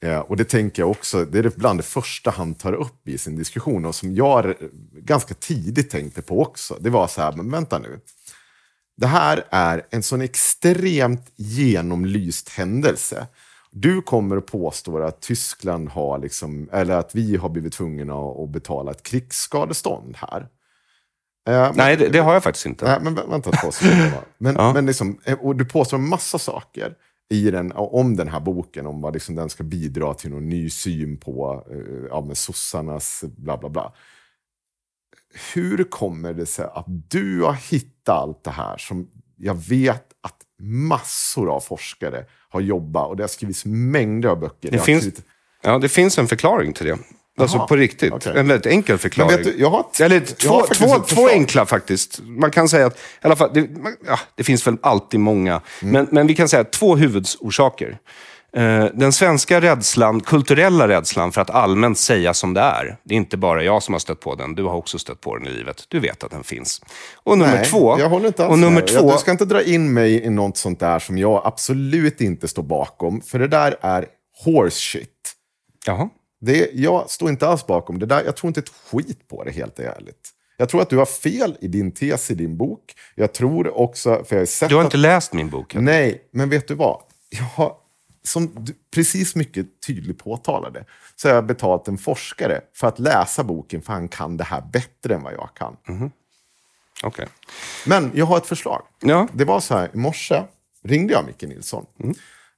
Eh, 0.03 0.19
och 0.19 0.37
det 0.37 0.43
tänker 0.43 0.81
jag 0.81 0.91
också, 0.91 1.25
det 1.25 1.39
är 1.39 1.51
bland 1.55 1.79
det 1.79 1.83
första 1.83 2.31
han 2.31 2.55
tar 2.55 2.73
upp 2.73 3.07
i 3.07 3.17
sin 3.17 3.35
diskussion 3.35 3.85
och 3.85 3.95
som 3.95 4.15
jag 4.15 4.53
ganska 4.93 5.33
tidigt 5.33 5.89
tänkte 5.89 6.21
på 6.21 6.41
också. 6.41 6.77
Det 6.79 6.89
var 6.89 7.07
så 7.07 7.21
här, 7.21 7.31
men 7.31 7.51
vänta 7.51 7.79
nu. 7.79 7.99
Det 8.97 9.07
här 9.07 9.43
är 9.51 9.85
en 9.89 10.03
sån 10.03 10.21
extremt 10.21 11.31
genomlyst 11.35 12.49
händelse. 12.49 13.27
Du 13.71 14.01
kommer 14.01 14.37
att 14.37 14.45
påstå 14.45 14.97
att 15.03 15.21
Tyskland 15.21 15.89
har, 15.89 16.19
liksom, 16.19 16.69
eller 16.71 16.95
att 16.97 17.15
vi 17.15 17.35
har 17.35 17.49
blivit 17.49 17.73
tvungna 17.73 18.13
att 18.15 18.49
betala 18.49 18.91
ett 18.91 19.03
krigsskadestånd 19.03 20.15
här. 20.17 20.41
Eh, 21.47 21.53
men- 21.53 21.73
Nej, 21.75 21.97
det, 21.97 22.07
det 22.09 22.19
har 22.19 22.33
jag 22.33 22.43
faktiskt 22.43 22.65
inte. 22.65 22.85
Nej, 22.85 22.99
men 23.01 23.17
vä- 23.17 23.29
vänta 23.29 23.51
två 23.51 23.71
sekunder. 23.71 24.21
Men, 24.37 24.55
Ja. 24.55 24.73
men 24.73 24.85
liksom, 24.85 25.19
eh, 25.23 25.39
och 25.39 25.55
du 25.55 25.65
påstår 25.65 25.97
en 25.97 26.09
massa 26.09 26.39
saker 26.39 26.95
i 27.29 27.51
den, 27.51 27.71
om 27.75 28.15
den 28.15 28.27
här 28.27 28.39
boken, 28.39 28.87
om 28.87 29.01
vad 29.01 29.13
liksom 29.13 29.35
den 29.35 29.49
ska 29.49 29.63
bidra 29.63 30.13
till 30.13 30.29
någon 30.31 30.49
ny 30.49 30.69
syn 30.69 31.17
på 31.17 31.65
eh, 31.71 32.05
ja, 32.09 32.21
med 32.21 32.37
sossarnas 32.37 33.23
bla 33.37 33.57
bla 33.57 33.69
bla. 33.69 33.93
Hur 35.53 35.83
kommer 35.83 36.33
det 36.33 36.45
sig 36.45 36.65
att 36.73 36.85
du 36.87 37.41
har 37.41 37.53
hittat 37.53 38.15
allt 38.17 38.43
det 38.43 38.51
här 38.51 38.77
som 38.77 39.07
jag 39.37 39.55
vet 39.55 40.05
att 40.21 40.35
massor 40.61 41.49
av 41.55 41.59
forskare 41.59 42.25
har 42.49 42.61
jobbat 42.61 43.07
och 43.07 43.17
det 43.17 43.23
har 43.23 43.27
skrivits 43.27 43.65
mängder 43.65 44.29
av 44.29 44.39
böcker. 44.39 44.71
Det 44.71 44.79
finns, 44.79 45.03
skrivit- 45.03 45.23
ja, 45.63 45.77
det 45.79 45.89
finns 45.89 46.17
en 46.17 46.27
förklaring 46.27 46.73
till 46.73 46.85
det. 46.85 46.97
Alltså 47.39 47.57
Jaha, 47.57 47.67
på 47.67 47.75
riktigt. 47.75 48.13
okej. 48.13 48.33
En 48.35 48.47
väldigt 48.47 48.65
enkel 48.65 48.97
förklaring. 48.97 49.43
Du, 49.43 49.55
jag 49.59 49.69
har 49.69 49.85
Eller 50.01 50.19
två, 50.19 50.61
två, 50.73 50.99
två 50.99 51.27
enkla 51.29 51.65
faktiskt. 51.65 52.19
Man 52.23 52.51
kan 52.51 52.69
säga 52.69 52.85
att, 52.85 52.93
i 52.95 52.99
alla 53.21 53.35
fall, 53.35 53.49
det, 53.53 53.67
ja, 54.07 54.19
det 54.35 54.43
finns 54.43 54.67
väl 54.67 54.77
alltid 54.81 55.19
många. 55.19 55.61
Mm. 55.81 55.93
Men, 55.93 56.07
men 56.11 56.27
vi 56.27 56.35
kan 56.35 56.49
säga 56.49 56.63
två 56.63 56.95
huvudorsaker. 56.95 57.97
Eh, 58.57 58.85
Den 58.93 59.13
svenska 59.13 59.61
rädslan, 59.61 60.19
kulturella 60.21 60.87
rädslan 60.87 61.31
för 61.31 61.41
att 61.41 61.49
allmänt 61.49 61.97
säga 61.97 62.33
som 62.33 62.53
det 62.53 62.61
är. 62.61 62.97
Det 63.03 63.13
är 63.15 63.17
inte 63.17 63.37
bara 63.37 63.63
jag 63.63 63.83
som 63.83 63.93
har 63.93 63.99
stött 63.99 64.19
på 64.19 64.35
den, 64.35 64.55
du 64.55 64.63
har 64.63 64.75
också 64.75 64.99
stött 64.99 65.21
på 65.21 65.37
den 65.37 65.47
i 65.47 65.49
livet. 65.49 65.85
Du 65.87 65.99
vet 65.99 66.23
att 66.23 66.31
den 66.31 66.43
finns. 66.43 66.81
Och 67.23 67.37
nummer 67.37 67.55
Nej, 67.55 67.65
två. 67.65 67.99
Jag 67.99 68.09
håller 68.09 68.27
inte 68.27 68.43
alls 68.45 68.51
och 68.51 68.59
nummer 68.59 68.79
med. 68.81 68.87
två. 68.87 69.11
Du 69.11 69.17
ska 69.17 69.31
inte 69.31 69.45
dra 69.45 69.63
in 69.63 69.93
mig 69.93 70.23
i 70.23 70.29
något 70.29 70.57
sånt 70.57 70.79
där 70.79 70.99
som 70.99 71.17
jag 71.17 71.41
absolut 71.45 72.21
inte 72.21 72.47
står 72.47 72.63
bakom. 72.63 73.21
För 73.21 73.39
det 73.39 73.47
där 73.47 73.75
är 73.81 74.05
horse 74.45 74.77
shit. 74.79 75.33
Jaha. 75.85 76.09
Det, 76.41 76.69
jag 76.73 77.09
står 77.09 77.29
inte 77.29 77.47
alls 77.47 77.67
bakom 77.67 77.99
det 77.99 78.05
där. 78.05 78.23
Jag 78.25 78.35
tror 78.35 78.47
inte 78.47 78.59
ett 78.59 78.71
skit 78.91 79.27
på 79.27 79.43
det 79.43 79.51
helt 79.51 79.79
ärligt. 79.79 80.29
Jag 80.57 80.69
tror 80.69 80.81
att 80.81 80.89
du 80.89 80.97
har 80.97 81.05
fel 81.05 81.57
i 81.61 81.67
din 81.67 81.91
tes 81.91 82.31
i 82.31 82.35
din 82.35 82.57
bok. 82.57 82.81
Jag 83.15 83.33
tror 83.33 83.77
också, 83.79 84.23
för 84.23 84.35
jag 84.35 84.41
har 84.41 84.45
sett 84.45 84.69
Du 84.69 84.75
har 84.75 84.81
att... 84.81 84.85
inte 84.85 84.97
läst 84.97 85.33
min 85.33 85.49
bok? 85.49 85.75
än. 85.75 85.85
Nej, 85.85 86.21
men 86.33 86.49
vet 86.49 86.67
du 86.67 86.75
vad? 86.75 87.01
Jag 87.29 87.43
har, 87.43 87.73
som 88.23 88.51
du 88.65 88.73
precis 88.95 89.35
mycket 89.35 89.65
tydligt 89.87 90.17
påtalade, 90.19 90.85
så 91.15 91.27
har 91.27 91.35
jag 91.35 91.45
betalt 91.45 91.87
en 91.87 91.97
forskare 91.97 92.61
för 92.73 92.87
att 92.87 92.99
läsa 92.99 93.43
boken, 93.43 93.81
för 93.81 93.93
han 93.93 94.07
kan 94.07 94.37
det 94.37 94.43
här 94.43 94.61
bättre 94.73 95.15
än 95.15 95.23
vad 95.23 95.33
jag 95.33 95.49
kan. 95.55 95.77
Okej. 97.03 97.27
Men 97.85 98.11
jag 98.13 98.25
har 98.25 98.37
ett 98.37 98.45
förslag. 98.45 98.81
Ja. 98.99 99.27
Det 99.33 99.45
var 99.45 99.59
så 99.59 99.77
här, 99.77 99.89
i 99.93 99.97
morse 99.97 100.43
ringde 100.83 101.13
jag 101.13 101.25
Micke 101.25 101.41
Nilsson. 101.41 101.85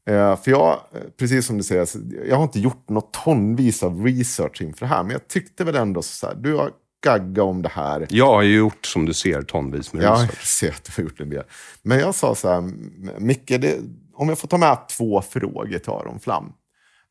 Eh, 0.09 0.41
för 0.41 0.51
jag, 0.51 0.71
eh, 0.93 1.01
precis 1.17 1.45
som 1.45 1.57
du 1.57 1.63
säger, 1.63 1.87
jag 2.27 2.35
har 2.35 2.43
inte 2.43 2.59
gjort 2.59 2.89
något 2.89 3.13
tonvis 3.13 3.83
av 3.83 4.05
research 4.05 4.61
inför 4.61 4.79
det 4.85 4.89
här, 4.89 5.03
men 5.03 5.11
jag 5.11 5.27
tyckte 5.27 5.63
väl 5.63 5.75
ändå 5.75 6.01
så 6.01 6.27
här, 6.27 6.35
du 6.35 6.53
har 6.55 6.71
gaggat 7.03 7.43
om 7.43 7.61
det 7.61 7.69
här. 7.69 8.07
Jag 8.09 8.25
har 8.27 8.41
ju 8.41 8.55
gjort, 8.57 8.85
som 8.85 9.05
du 9.05 9.13
ser, 9.13 9.41
tonvis 9.41 9.93
med 9.93 10.03
Ja, 10.03 10.11
research. 10.13 10.29
jag 10.39 10.45
ser 10.47 10.69
att 10.69 10.83
du 10.83 10.91
har 10.95 11.03
gjort 11.03 11.19
en 11.19 11.29
del. 11.29 11.43
Men 11.81 11.99
jag 11.99 12.15
sa 12.15 12.35
så 12.35 12.49
här, 12.49 12.57
"M- 12.57 13.11
Micke, 13.17 13.47
det, 13.47 13.79
om 14.15 14.29
jag 14.29 14.39
får 14.39 14.47
ta 14.47 14.57
med 14.57 14.87
två 14.97 15.21
frågor 15.21 15.79
till 15.79 15.89
Aron 15.91 16.19
Flam, 16.19 16.53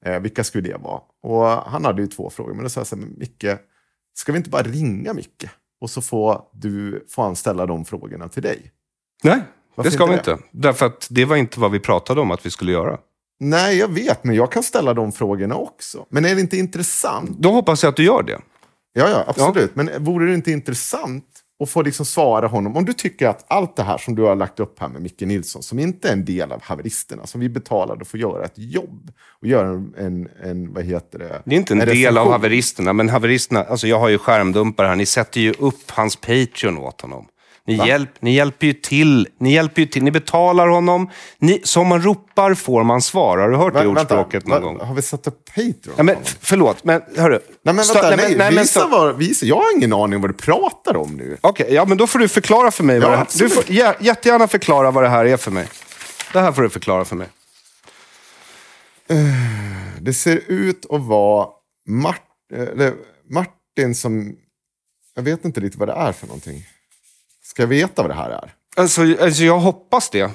eh, 0.05 0.20
vilka 0.20 0.44
skulle 0.44 0.68
det 0.68 0.76
vara? 0.76 1.00
Och 1.22 1.46
han 1.46 1.84
hade 1.84 2.03
ju 2.03 2.09
två 2.09 2.30
frågor, 2.30 2.55
men 2.55 2.62
då 2.62 2.68
sa 2.68 2.80
jag 2.80 2.86
så 2.86 2.96
här, 2.96 3.03
"Men 3.03 3.14
Micke, 3.18 3.46
ska 4.14 4.32
vi 4.32 4.38
inte 4.38 4.50
bara 4.50 4.62
ringa 4.62 5.12
Micke? 5.14 5.44
Och 5.80 5.90
så 5.90 6.03
får, 6.03 6.42
du, 6.53 7.07
får 7.11 7.22
han 7.22 7.36
ställa 7.36 7.66
de 7.66 7.84
frågorna 7.84 8.28
till 8.28 8.42
dig. 8.42 8.72
Nej, 9.24 9.42
Varför 9.74 9.90
det 9.90 9.94
ska 9.96 10.07
vi 10.07 10.14
inte 10.14 10.30
inte. 10.30 10.44
Därför 10.50 10.86
att 10.86 11.07
det 11.11 11.24
var 11.24 11.36
inte 11.36 11.61
vad 11.61 11.70
vi 11.70 11.80
pratade 11.80 12.20
om 12.20 12.30
att 12.30 12.46
vi 12.46 12.50
skulle 12.50 12.72
göra. 12.72 12.98
Nej, 13.40 13.78
jag 13.78 13.88
vet, 13.88 14.24
men 14.24 14.34
jag 14.34 14.53
kan 14.53 14.62
ställa 14.62 14.94
de 14.94 15.12
frågorna 15.12 15.55
också. 15.55 16.07
Men 16.09 16.24
är 16.24 16.34
det 16.34 16.40
inte 16.40 16.57
intressant? 16.57 17.30
Då 17.38 17.53
hoppas 17.53 17.82
jag 17.82 17.90
att 17.90 17.96
du 17.96 18.05
gör 18.05 18.22
det. 18.22 18.40
Ja, 18.92 19.09
ja, 19.09 19.24
absolut. 19.26 19.76
Men 19.76 20.05
vore 20.05 20.26
det 20.26 20.34
inte 20.34 20.50
intressant 20.50 21.24
att 21.62 21.70
få 21.70 21.82
liksom 21.82 22.06
svara 22.06 22.46
honom? 22.46 22.76
Om 22.76 22.84
du 22.84 22.92
tycker 22.92 23.28
att 23.28 23.44
allt 23.48 23.76
det 23.76 23.82
här 23.82 23.98
som 23.98 24.14
du 24.14 24.22
har 24.22 24.36
lagt 24.36 24.60
upp 24.60 24.80
här 24.80 24.88
med 24.88 25.02
Micke 25.02 25.20
Nilsson, 25.20 25.62
som 25.62 25.78
inte 25.78 26.08
är 26.08 26.12
en 26.12 26.24
del 26.24 26.52
av 26.52 26.62
haveristerna, 26.62 27.26
som 27.26 27.40
vi 27.40 27.48
betalade 27.48 28.04
för 28.04 28.18
att 28.18 28.22
göra 28.22 28.44
ett 28.44 28.58
jobb 28.58 29.12
och 29.40 29.46
göra 29.46 29.68
en, 29.68 29.94
en, 29.98 30.28
en 30.42 30.72
vad 30.74 30.84
heter 30.84 31.18
det? 31.18 31.42
Det 31.44 31.54
är 31.54 31.58
inte 31.58 31.74
en, 31.74 31.78
del 31.78 31.88
recension. 31.88 32.18
av 32.18 32.32
haveristerna, 32.32 32.92
men 32.92 33.08
haveristerna, 33.08 33.64
alltså 33.64 33.86
jag 33.86 33.98
har 33.98 34.08
ju 34.08 34.18
skärmdumpar 34.18 34.84
här. 34.84 34.96
Ni 34.96 35.06
sätter 35.06 35.40
ju 35.40 35.52
upp 35.58 35.90
hans 35.90 36.16
Patreon 36.16 36.78
åt 36.78 37.00
honom. 37.00 37.26
Ni, 37.66 37.86
hjälp, 37.88 38.10
ni 38.20 38.34
hjälper 38.34 38.66
ju 38.66 38.72
till. 38.72 39.28
Ni 39.38 39.52
hjälper 39.54 39.82
ju 39.82 39.86
till. 39.88 40.02
Ni 40.04 40.10
betalar 40.10 40.68
honom. 40.68 41.10
Ni, 41.38 41.60
som 41.64 41.86
man 41.88 42.02
ropar 42.02 42.54
får 42.54 42.84
man 42.84 43.02
svar. 43.02 43.38
Har 43.38 43.48
du 43.48 43.56
hört 43.56 43.74
det 43.74 43.84
Va- 43.84 44.00
ordspråket 44.00 44.46
någon 44.46 44.62
gång? 44.62 44.80
Har 44.80 44.94
vi 44.94 45.02
satt 45.02 45.26
upp 45.26 45.44
Patreon? 45.54 45.94
Ja, 45.96 46.02
men, 46.02 46.16
förlåt, 46.40 46.84
men 46.84 47.02
hörru. 47.16 47.38
nej, 47.62 47.74
men 47.74 47.76
vänta, 47.76 48.02
nej, 48.16 48.16
men- 48.28 48.38
men 48.38 48.54
visa, 48.54 48.80
sta- 48.80 48.90
vad, 48.90 49.16
visa. 49.18 49.46
Jag 49.46 49.56
har 49.56 49.76
ingen 49.76 49.92
aning 49.92 50.20
vad 50.20 50.30
du 50.30 50.34
pratar 50.34 50.96
om 50.96 51.16
nu. 51.16 51.36
Okej, 51.40 51.74
ja 51.74 51.84
men 51.84 51.98
då 51.98 52.06
får 52.06 52.18
du 52.18 52.28
förklara 52.28 52.70
för 52.70 52.84
mig. 52.84 52.96
Ja, 52.96 53.02
vad 53.02 53.12
det 53.12 53.16
här, 53.16 53.26
du 53.38 53.48
får 53.50 53.62
jä- 53.64 53.96
jättegärna 54.00 54.48
förklara 54.48 54.90
vad 54.90 55.04
det 55.04 55.08
här 55.08 55.24
är 55.24 55.36
för 55.36 55.50
mig. 55.50 55.66
Det 56.32 56.40
här 56.40 56.52
får 56.52 56.62
du 56.62 56.70
förklara 56.70 57.04
för 57.04 57.16
mig. 57.16 57.28
Det 60.00 60.14
ser 60.14 60.40
ut 60.46 60.86
att 60.90 61.00
vara 61.00 61.48
Mart, 61.88 62.22
eller 62.54 62.94
Martin 63.30 63.94
som... 63.94 64.36
Jag 65.14 65.22
vet 65.22 65.44
inte 65.44 65.60
riktigt 65.60 65.78
vad 65.80 65.88
det 65.88 65.92
är 65.94 66.12
för 66.12 66.26
någonting. 66.26 66.64
Ska 67.53 67.66
veta 67.66 68.03
vad 68.03 68.11
det 68.11 68.14
här 68.14 68.30
är? 68.30 68.55
Alltså, 68.76 69.03
alltså 69.20 69.42
jag 69.44 69.59
hoppas 69.59 70.11
det. 70.11 70.30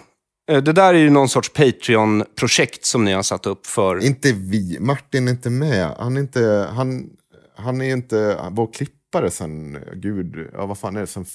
Eh, 0.52 0.64
Det 0.64 0.74
där 0.74 0.94
är 0.94 0.98
ju 0.98 1.10
någon 1.10 1.30
sorts 1.30 1.50
Patreon-projekt 1.54 2.86
som 2.86 3.04
ni 3.06 3.14
har 3.14 3.24
satt 3.24 3.46
upp 3.46 3.66
för... 3.68 4.06
Inte 4.06 4.32
vi. 4.32 4.78
Martin 4.80 5.28
är 5.28 5.32
inte 5.32 5.50
med. 5.50 5.96
Han 6.00 6.18
är 6.18 6.22
inte... 6.22 6.70
Han, 6.76 7.10
han 7.56 7.82
är 7.82 7.94
inte 7.94 8.38
vår 8.52 8.74
klippare 8.74 9.32
sen... 9.32 9.80
Gud, 9.94 10.50
ja 10.54 10.66
vad 10.66 10.78
fan 10.78 10.96
är 10.96 11.00
det? 11.02 11.08
Sen 11.08 11.26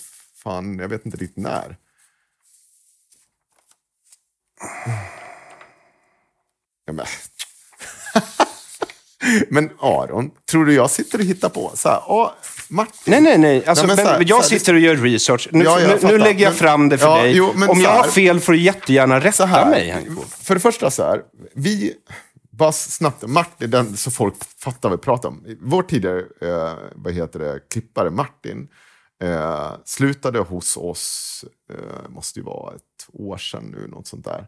fan, 0.42 0.78
jag 0.78 0.88
vet 0.88 1.06
inte 1.06 1.18
riktigt 1.18 1.36
när. 1.44 1.76
Ja, 6.84 6.92
men. 6.92 7.06
men 9.50 9.70
Aron, 9.78 10.30
tror 10.50 10.64
du 10.64 10.74
jag 10.74 10.90
sitter 10.90 11.18
och 11.18 11.24
hittar 11.24 11.48
på? 11.48 11.70
Så 11.74 11.88
här, 11.88 12.02
åh, 12.06 12.30
Martin. 12.72 13.00
Nej, 13.06 13.20
nej, 13.20 13.38
nej. 13.38 13.66
Alltså, 13.66 13.86
Nej, 13.86 13.96
men 13.96 14.04
men 14.04 14.14
här- 14.14 14.24
jag 14.26 14.44
sitter 14.44 14.74
och 14.74 14.80
gör 14.80 14.96
research. 14.96 15.48
Nu, 15.52 15.64
Ja, 15.64 15.78
nu, 15.78 16.08
nu 16.08 16.18
lägger 16.18 16.44
jag 16.44 16.50
Men- 16.50 16.58
fram 16.58 16.88
det 16.88 16.98
för 16.98 17.06
Ja, 17.06 17.22
dig. 17.22 17.32
jo, 17.36 17.52
men 17.54 17.68
Om 17.70 17.80
jag 17.80 17.90
har 17.90 18.04
fel 18.08 18.40
får 18.40 18.52
du 18.52 18.58
jättegärna 18.58 19.20
rätta 19.20 19.46
här, 19.46 19.70
mig. 19.70 20.06
För 20.42 20.54
det 20.54 20.60
första 20.60 20.90
så 20.90 21.02
här, 21.02 21.20
vi, 21.54 21.94
bara 22.50 22.72
snabbt, 22.72 23.22
Martin, 23.26 23.70
den, 23.70 23.96
så 23.96 24.10
folk 24.10 24.34
fattar 24.58 24.88
vad 24.88 24.98
vi 24.98 25.02
pratar 25.04 25.28
om. 25.28 25.44
Vår 25.60 25.82
tidigare, 25.82 26.18
eh, 26.40 26.72
vad 26.94 27.12
heter 27.14 27.38
det, 27.38 27.60
klippare 27.70 28.10
Martin, 28.10 28.68
eh, 29.24 29.72
slutade 29.84 30.38
hos 30.38 30.76
oss, 30.76 31.44
eh, 31.74 32.08
måste 32.10 32.38
ju 32.38 32.44
vara 32.44 32.74
ett 32.74 32.82
år 33.12 33.36
sedan 33.36 33.74
nu, 33.76 33.86
något 33.88 34.06
sånt 34.06 34.24
där. 34.24 34.46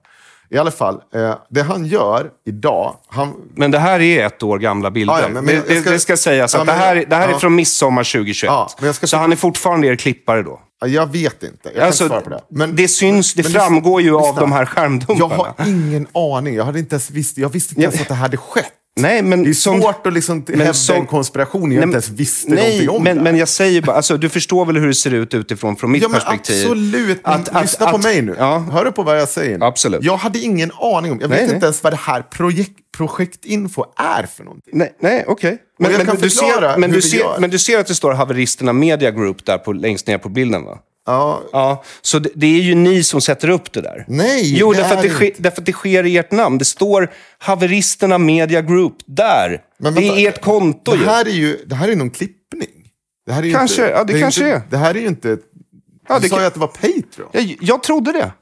I 0.51 0.59
alla 0.59 0.71
fall, 0.71 1.01
eh, 1.15 1.35
det 1.51 1.63
han 1.63 1.87
gör 1.87 2.31
idag, 2.47 2.97
han, 3.09 3.35
Men 3.57 3.71
det 3.71 3.79
här 3.79 4.01
är 4.01 4.27
ett 4.27 4.43
år 4.43 4.59
gamla 4.59 4.91
bilder. 4.91 5.15
Ja, 5.15 5.21
ja, 5.23 5.29
men- 5.29 5.45
men 5.45 5.55
det, 5.67 5.73
jag 5.75 5.83
ska- 5.83 5.91
det 5.91 5.99
ska 5.99 6.17
sägas 6.17 6.55
Ja, 6.55 6.61
att 6.61 6.67
det 6.67 6.73
men- 6.73 6.81
här, 6.81 7.05
det 7.09 7.17
här 7.17 7.29
är 7.29 7.33
ja. 7.33 7.39
från 7.39 7.55
midsommar 7.55 8.05
2021. 8.05 8.51
Ja, 8.53 8.69
jag 8.83 8.95
ska- 8.95 9.07
Så 9.07 9.17
han 9.17 9.33
är 9.33 9.37
fortfarande 9.37 9.87
er 9.87 9.97
klippare 9.97 10.43
då? 10.43 10.61
ja, 10.81 10.87
jag 10.87 11.13
vet 11.13 11.43
inte, 11.43 11.59
jag 11.65 11.75
kan 11.75 11.83
Alltså, 11.87 12.05
inte 12.05 12.13
svara 12.13 12.21
på 12.25 12.31
det. 12.31 12.41
Men, 12.51 12.77
det 12.77 12.89
syns, 12.89 13.35
det 13.35 13.43
framgår 13.43 14.03
ju 14.03 14.15
av 14.17 14.21
lyssna. 14.23 14.41
de 14.41 14.53
här 14.53 14.61
Jag 14.61 14.69
skärmdumparna. 14.69 15.55
har 15.59 15.67
ingen 15.67 16.07
aning, 16.15 16.55
jag 16.55 16.65
hade 16.65 16.79
inte 16.79 16.95
ens 16.95 17.11
visst, 17.11 17.39
jag 17.39 17.49
visste 17.49 17.73
inte 17.75 17.83
ens 17.83 18.01
att 18.01 18.09
det 18.09 18.15
hade 18.15 18.37
skett. 18.37 18.65
Nej, 19.01 19.23
men 19.23 19.43
Det 19.43 19.51
är 19.51 19.53
som- 19.55 19.81
svårt 19.83 20.07
att 20.07 20.13
liksom 20.13 20.45
hävda 20.49 20.73
som- 20.73 20.97
en 20.97 21.07
konspiration 21.07 21.63
jag 21.73 21.77
Nej, 21.77 21.83
inte 21.83 21.95
ens 21.95 22.09
visste 22.09 22.51
Nej, 22.51 22.65
någonting 22.65 22.89
om 22.91 23.05
men, 23.05 23.17
det. 23.17 23.23
men 23.23 23.37
jag 23.37 23.49
säger 23.49 23.83
bara, 23.83 23.97
alltså, 23.97 24.17
du 24.17 24.29
förstår 24.29 24.65
väl 24.67 24.77
hur 24.77 24.87
det 24.89 24.95
ser 24.95 25.15
ut 25.15 25.35
utifrån 25.35 25.77
från 25.77 25.93
mitt 25.93 26.03
Ja, 26.03 26.09
men 26.09 26.21
perspektiv? 26.21 26.63
absolut. 26.65 27.21
Men 27.25 27.33
Att- 27.35 27.49
att- 27.49 27.63
lyssna 27.63 27.91
på 27.91 27.97
att- 27.97 28.03
mig 28.03 28.23
nu. 28.23 28.35
Ja. 28.39 28.59
Hör 28.73 28.85
du 28.85 28.93
på 28.93 29.03
vad 29.03 29.21
jag 29.21 29.29
säger? 29.29 29.59
nu? 29.59 29.65
Absolut. 29.65 30.05
Jag 30.05 30.17
hade 30.17 30.39
ingen 30.39 30.71
aning 30.81 31.13
om. 31.13 31.19
Jag 31.21 31.31
Nej, 31.31 31.39
vet 31.39 31.47
nej. 31.47 31.55
inte 31.55 31.67
ens 31.67 31.83
vad 31.83 31.93
det 31.93 31.97
här 31.97 32.23
projekt, 32.23 32.73
projektinfo 32.97 33.85
är 33.97 34.27
för 34.27 34.45
någonting. 34.45 34.73
Nej, 34.79 34.93
nej 35.01 35.25
okej. 35.29 35.59
Du 35.79 35.85
förklara 36.31 36.73
ser, 36.73 36.79
men, 36.79 36.91
hur 36.91 36.97
du 36.97 37.03
ser, 37.03 37.19
gör. 37.19 37.37
men 37.39 37.51
du 37.51 37.59
ser 37.59 37.79
att 37.79 37.87
det 37.87 37.95
står 37.95 38.13
Haveristerna 38.13 38.73
Media 38.73 39.11
Group 39.11 39.45
där 39.47 39.59
på, 39.59 39.73
längst 39.73 40.07
ner 40.07 40.19
på 40.19 40.29
bilden 40.29 40.65
va? 40.65 40.79
Ja, 41.07 41.43
Ja, 41.53 41.85
så 42.03 42.19
det, 42.19 42.31
det 42.35 42.47
är 42.47 42.61
ju 42.61 42.75
ni 42.75 43.03
som 43.03 43.21
sätter 43.21 43.49
upp 43.49 43.73
det 43.73 43.81
där. 43.81 44.05
Nej, 44.09 44.59
jo, 44.59 44.73
det 44.73 44.79
därför, 44.79 44.95
är 44.95 44.97
att 44.97 45.03
det 45.03 45.11
sker, 45.11 45.33
därför 45.39 45.61
att 45.61 45.67
det 45.67 45.73
sker 45.73 46.07
i 46.07 46.17
ert 46.17 46.31
namn. 46.33 46.59
Det 46.59 46.65
står 46.65 47.13
Haveristerna 47.39 48.19
Media 48.19 48.63
Group 48.63 48.97
där. 49.07 49.63
men 49.79 49.95
det 49.95 50.01
vänta, 50.01 50.17
är 50.21 50.29
ert 50.29 50.41
konto 50.43 50.93
det 50.93 50.99
ju. 50.99 51.05
här 51.05 51.25
är 51.25 51.31
ju 51.31 51.65
det 51.67 51.75
här 51.75 51.89
är 51.89 51.97
någon 51.97 52.11
klippning. 52.11 52.69
Det 53.27 53.33
här 53.33 53.43
är 53.43 53.47
ju 53.47 53.53
Kanske, 53.53 53.83
inte, 53.83 53.95
ja, 53.95 54.05
det 54.05 54.13
är 54.13 54.21
kanske 54.21 54.41
inte, 54.41 54.57
är. 54.57 54.63
Det 54.71 54.77
här 54.77 54.95
är 54.95 55.01
ju 55.01 55.07
inte... 55.07 55.39
Ja, 56.09 56.15
du 56.15 56.21
det 56.21 56.29
sa 56.29 56.41
ju 56.41 56.47
att 56.47 56.55
det 56.55 56.61
var 56.61 56.67
Patreon. 56.67 57.29
Jag, 57.33 57.57
jag 57.61 57.83
trodde 57.83 58.13
det. 58.13 58.33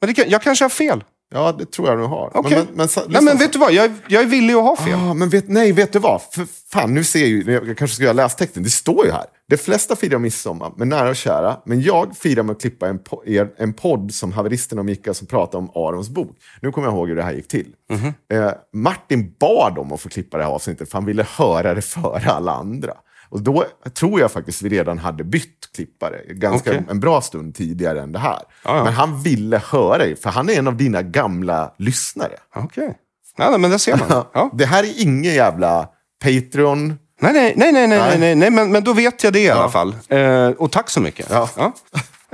Men 0.00 0.14
det 0.14 0.26
jag 0.26 0.42
kanske 0.42 0.64
har 0.64 0.70
fel. 0.70 1.04
Ja, 1.34 1.52
det 1.52 1.70
tror 1.72 1.88
jag 1.88 1.98
du 1.98 2.04
har. 2.04 2.30
Okej. 2.34 2.56
Men, 2.56 2.66
men, 2.74 2.88
men, 2.94 3.04
Nej, 3.08 3.22
men 3.22 3.38
vet 3.38 3.52
du 3.52 3.58
vad? 3.58 3.72
Jag, 3.72 3.92
jag 4.08 4.22
är 4.22 4.26
villig 4.26 4.54
att 4.54 4.62
ha 4.62 4.76
fel. 4.76 4.94
Ah, 4.94 5.14
men 5.14 5.28
vet, 5.28 5.48
nej, 5.48 5.72
vet 5.72 5.92
du 5.92 5.98
vad? 5.98 6.22
För 6.22 6.46
fan, 6.72 6.94
nu 6.94 7.04
ser 7.04 7.18
jag 7.20 7.28
ju, 7.28 7.52
jag 7.66 7.78
kanske 7.78 7.94
skulle 7.94 8.08
ha 8.08 8.12
läst 8.14 8.38
texten. 8.38 8.62
Det 8.62 8.70
står 8.70 9.06
ju 9.06 9.12
här. 9.12 9.24
De 9.48 9.56
flesta 9.56 9.96
firar 9.96 10.18
midsommar 10.18 10.72
med 10.76 10.88
nära 10.88 11.08
och 11.08 11.16
kära, 11.16 11.56
men 11.64 11.80
jag 11.82 12.16
firar 12.16 12.42
med 12.42 12.52
att 12.52 12.60
klippa 12.60 12.88
en, 12.88 12.98
po- 13.00 13.26
er, 13.28 13.48
en 13.56 13.72
podd 13.72 14.14
som 14.14 14.32
haveristerna 14.32 14.80
och 14.80 14.86
Mikael 14.86 15.14
som 15.14 15.26
pratar 15.26 15.58
om 15.58 15.70
Arons 15.74 16.08
bok. 16.10 16.36
Nu 16.62 16.72
kommer 16.72 16.88
jag 16.88 16.94
ihåg 16.94 17.08
hur 17.08 17.16
det 17.16 17.22
här 17.22 17.32
gick 17.32 17.48
till. 17.48 17.72
Mhm. 17.90 18.12
Eh, 18.32 18.52
Martin 18.72 19.34
bad 19.40 19.78
om 19.78 19.92
att 19.92 20.00
få 20.00 20.08
klippa 20.08 20.36
det 20.38 20.44
här 20.44 20.50
avsnittet, 20.50 20.90
för 20.90 20.96
han 20.98 21.04
ville 21.04 21.26
höra 21.36 21.74
det 21.74 21.82
före 21.82 22.30
alla 22.30 22.52
andra. 22.52 22.92
Och 23.28 23.42
då 23.42 23.64
tror 23.94 24.20
jag 24.20 24.32
faktiskt 24.32 24.62
vi 24.62 24.68
redan 24.68 24.98
hade 24.98 25.24
bytt 25.24 25.72
klippare 25.74 26.20
ganska 26.28 26.70
Okej. 26.70 26.84
en 26.90 27.00
bra 27.00 27.20
stund 27.20 27.54
tidigare 27.54 28.02
än 28.02 28.12
det 28.12 28.18
här. 28.18 28.38
ja. 28.64 28.84
Men 28.84 28.92
han 28.92 29.22
ville 29.22 29.62
höra 29.70 29.98
det, 29.98 30.22
för 30.22 30.30
han 30.30 30.48
är 30.50 30.58
en 30.58 30.68
av 30.68 30.76
dina 30.76 31.02
gamla 31.02 31.74
lyssnare. 31.78 32.32
Okej. 32.56 32.94
Nej, 33.38 33.50
nej, 33.50 33.58
men 33.58 33.70
det 33.70 33.78
ser 33.78 33.96
man. 33.96 34.24
Ja. 34.32 34.50
Det 34.52 34.66
här 34.66 34.84
är 34.84 35.02
ingen 35.02 35.34
jävla 35.34 35.88
Patreon. 36.24 36.98
Nej, 37.20 37.32
nej, 37.32 37.54
nej, 37.56 37.72
nej, 37.72 37.86
nej, 37.88 37.98
Nej. 37.98 38.18
nej, 38.18 38.34
nej 38.34 38.50
men, 38.50 38.72
men 38.72 38.84
då 38.84 38.92
vet 38.92 39.24
jag 39.24 39.32
det 39.32 39.40
i 39.40 39.50
alla 39.50 39.68
fall. 39.70 39.94
Eh, 40.08 40.48
och 40.48 40.72
tack 40.72 40.90
så 40.90 41.00
mycket. 41.00 41.26
Ja. 41.30 41.48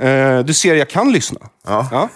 Eh, 0.05 0.39
du 0.39 0.53
ser, 0.53 0.75
jag 0.75 0.89
kan 0.89 1.11
lyssna. 1.11 1.39
Ja. 1.67 2.09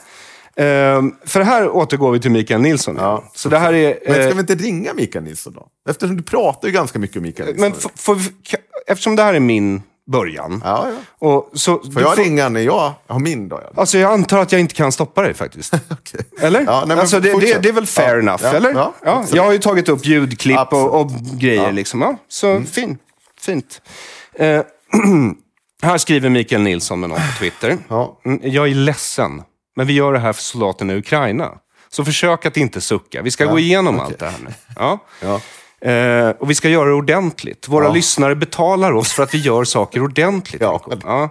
Eh, 0.60 1.03
för 1.26 1.41
här 1.41 1.70
återgår 1.70 2.12
vi 2.12 2.20
till 2.20 2.32
Mikael 2.32 2.62
Nilsson. 2.62 2.95
Ja. 2.99 3.24
Så 3.36 3.49
det 3.49 3.57
här 3.60 3.74
är... 3.74 3.99
Men 4.05 4.14
ska 4.14 4.24
eh, 4.30 4.34
vi 4.34 4.39
inte 4.39 4.55
ringa 4.55 4.93
Mikael 4.93 5.24
Nilsson 5.24 5.53
då? 5.53 5.68
Eftersom 5.89 6.18
du 6.18 6.24
pratar 6.24 6.68
ju 6.68 6.74
ganska 6.74 6.99
mycket 6.99 7.18
om 7.18 7.24
Mikael 7.24 7.47
Nilsson. 7.49 7.62
men 7.70 7.80
f- 7.80 7.91
får 7.95 8.16
vi, 8.16 8.22
ka- 8.30 8.55
eftersom 8.88 9.16
det 9.16 9.24
här 9.24 9.34
är 9.34 9.39
min 9.39 9.82
början. 10.12 10.62
ja, 10.66 10.88
ja. 10.89 11.28
Och 11.28 11.49
så, 11.53 11.80
Får 11.93 12.01
jag 12.01 12.20
ringa 12.20 12.49
när 12.49 12.62
jag 12.62 12.91
har 13.07 13.20
min? 13.20 13.47
Ja. 13.49 13.62
Alltså 13.76 13.97
jag 13.97 14.12
antar 14.14 14.38
att 14.39 14.51
jag 14.51 14.62
inte 14.62 14.76
kan 14.76 14.91
stoppa 14.91 15.22
dig 15.22 15.34
faktiskt. 15.34 15.74
Okej. 15.89 16.22
Eller? 16.41 16.62
Ja, 16.62 16.78
nej, 16.80 16.88
men 16.88 16.99
alltså, 16.99 17.20
det, 17.20 17.39
det, 17.39 17.60
det 17.64 17.70
är 17.70 17.74
väl 17.74 17.86
fair 17.86 18.14
Ja, 18.16 18.20
enough, 18.20 18.55
eller? 18.55 18.74
ja, 19.03 19.26
jag 19.34 19.43
har 19.43 19.51
ju 19.51 19.57
tagit 19.60 19.89
upp 19.89 20.05
ljudklipp 20.05 20.74
och, 20.74 21.01
och 21.01 21.12
grejer. 21.34 21.72
Liksom. 21.72 22.18
Så 22.28 22.62
fin, 22.72 22.97
fint. 23.41 23.82
Eh, 24.34 24.62
här 25.82 25.97
skriver 25.97 26.30
Mikael 26.30 26.62
Nilsson 26.62 26.99
med 26.99 27.10
någon 27.10 27.20
på 27.20 27.39
Twitter. 27.39 27.78
Mm, 28.26 28.39
Jag 28.43 28.68
är 28.70 28.76
ledsen, 28.76 29.41
men 29.80 29.88
vi 29.88 29.93
gör 29.93 30.13
det 30.13 30.19
här 30.19 30.34
för 30.34 30.41
soldaterna 30.41 30.93
i 30.93 30.97
Ukraina. 30.97 31.51
Så 31.89 32.05
försök 32.05 32.45
att 32.45 32.57
inte 32.57 32.82
sucka. 32.82 33.21
Vi 33.21 33.32
ska 33.32 33.45
gå 33.45 33.59
igenom 33.59 33.99
allt 33.99 34.19
det 34.19 34.25
här 34.25 34.39
nu. 34.45 34.53
Ja. 34.75 34.99
Ja. 35.21 35.41
Eh, 35.91 36.30
och 36.30 36.49
vi 36.49 36.55
ska 36.55 36.69
göra 36.69 36.89
det 36.89 36.95
ordentligt. 36.95 37.67
Våra 37.67 37.86
Ja. 37.86 37.91
lyssnare 37.93 38.36
betalar 38.36 38.91
oss 38.91 39.13
för 39.13 39.23
att 39.23 39.34
vi 39.34 39.38
gör 39.38 39.63
saker 39.63 40.03
ordentligt. 40.03 40.61
Ja. 40.61 40.82
Ja. 41.03 41.30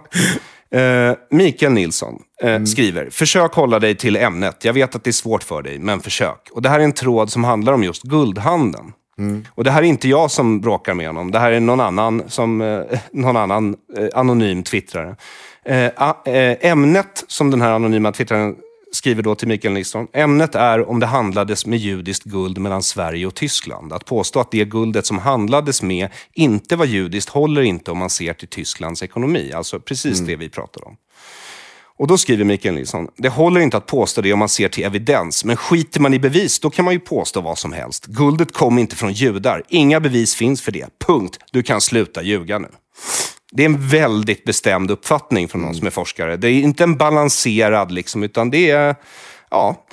Eh, 0.79 1.15
Mikael 1.31 1.71
Nilsson 1.71 2.15
eh, 2.43 2.49
Mm. 2.49 2.67
skriver, 2.67 3.09
försök 3.09 3.53
hålla 3.53 3.79
dig 3.79 3.95
till 3.95 4.15
ämnet. 4.17 4.65
Jag 4.65 4.73
vet 4.73 4.95
att 4.95 5.03
det 5.03 5.09
är 5.09 5.11
svårt 5.11 5.43
för 5.43 5.61
dig, 5.61 5.79
men 5.79 5.99
försök. 6.01 6.49
Och 6.51 6.61
Det 6.61 6.69
här 6.69 6.79
är 6.79 6.83
en 6.83 6.91
tråd 6.91 7.31
som 7.31 7.43
handlar 7.43 7.73
om 7.73 7.83
just 7.83 8.03
guldhandeln. 8.03 8.93
Mm. 9.19 9.45
Och 9.55 9.63
Det 9.63 9.71
här 9.71 9.79
är 9.81 9.85
inte 9.87 10.07
jag 10.09 10.31
som 10.31 10.61
bråkar 10.61 10.93
med 10.93 11.07
honom. 11.07 11.31
Det 11.31 11.39
här 11.39 11.51
är 11.51 11.59
någon 11.59 11.79
annan, 11.79 12.23
som, 12.27 12.61
eh, 12.61 12.99
någon 13.11 13.37
annan 13.37 13.75
eh, 13.97 14.07
anonym 14.13 14.63
twittrare. 14.63 15.15
Eh, 15.69 16.09
eh, 16.25 16.71
ämnet 16.71 17.23
som 17.27 17.51
den 17.51 17.61
här 17.61 17.71
anonyma 17.71 18.11
twittraren 18.11 18.55
skriver 18.91 19.23
då 19.23 19.35
till 19.35 19.47
Mikael 19.47 19.73
Nilsson. 19.73 20.07
Ämnet 20.13 20.55
är 20.55 20.89
om 20.89 20.99
det 20.99 21.05
handlades 21.05 21.65
med 21.65 21.79
judiskt 21.79 22.23
guld 22.23 22.57
mellan 22.57 22.83
Sverige 22.83 23.25
och 23.25 23.35
Tyskland. 23.35 23.93
Att 23.93 24.05
påstå 24.05 24.39
att 24.39 24.51
det 24.51 24.65
guldet 24.65 25.05
som 25.05 25.19
handlades 25.19 25.81
med 25.81 26.09
inte 26.33 26.75
var 26.75 26.85
judiskt 26.85 27.29
håller 27.29 27.61
inte 27.61 27.91
om 27.91 27.97
man 27.97 28.09
ser 28.09 28.33
till 28.33 28.47
Tysklands 28.47 29.03
ekonomi. 29.03 29.51
Alltså 29.55 29.79
precis 29.79 30.19
det 30.19 30.35
vi 30.35 30.49
pratar 30.49 30.87
om. 30.87 30.95
Och 31.97 32.07
då 32.07 32.17
skriver 32.17 32.45
Mikael 32.45 32.75
Nilsson, 32.75 33.07
det 33.17 33.29
håller 33.29 33.61
inte 33.61 33.77
att 33.77 33.85
påstå 33.85 34.21
det 34.21 34.33
om 34.33 34.39
man 34.39 34.49
ser 34.49 34.69
till 34.69 34.83
evidens, 34.83 35.45
men 35.45 35.57
skiter 35.57 35.99
man 35.99 36.13
i 36.13 36.19
bevis, 36.19 36.59
då 36.59 36.69
kan 36.69 36.85
man 36.85 36.93
ju 36.93 36.99
påstå 36.99 37.41
vad 37.41 37.57
som 37.57 37.73
helst. 37.73 38.05
Guldet 38.05 38.53
kom 38.53 38.77
inte 38.79 38.95
från 38.95 39.13
judar, 39.13 39.63
inga 39.67 39.99
bevis 39.99 40.35
finns 40.35 40.61
för 40.61 40.71
det. 40.71 40.87
Punkt. 41.07 41.39
Du 41.51 41.63
kan 41.63 41.81
sluta 41.81 42.23
ljuga 42.23 42.59
nu. 42.59 42.67
Det 43.51 43.63
är 43.63 43.65
en 43.65 43.87
väldigt 43.87 44.43
bestämd 44.43 44.91
uppfattning 44.91 45.47
från 45.47 45.61
någon 45.61 45.75
som 45.75 45.87
är 45.87 45.91
forskare. 45.91 46.37
Det 46.37 46.47
är 46.47 46.61
inte 46.61 46.83
en 46.83 46.97
balanserad, 46.97 47.91
liksom, 47.91 48.23
utan 48.23 48.49
det 48.49 48.69
är... 48.69 48.95
Ja. 49.49 49.85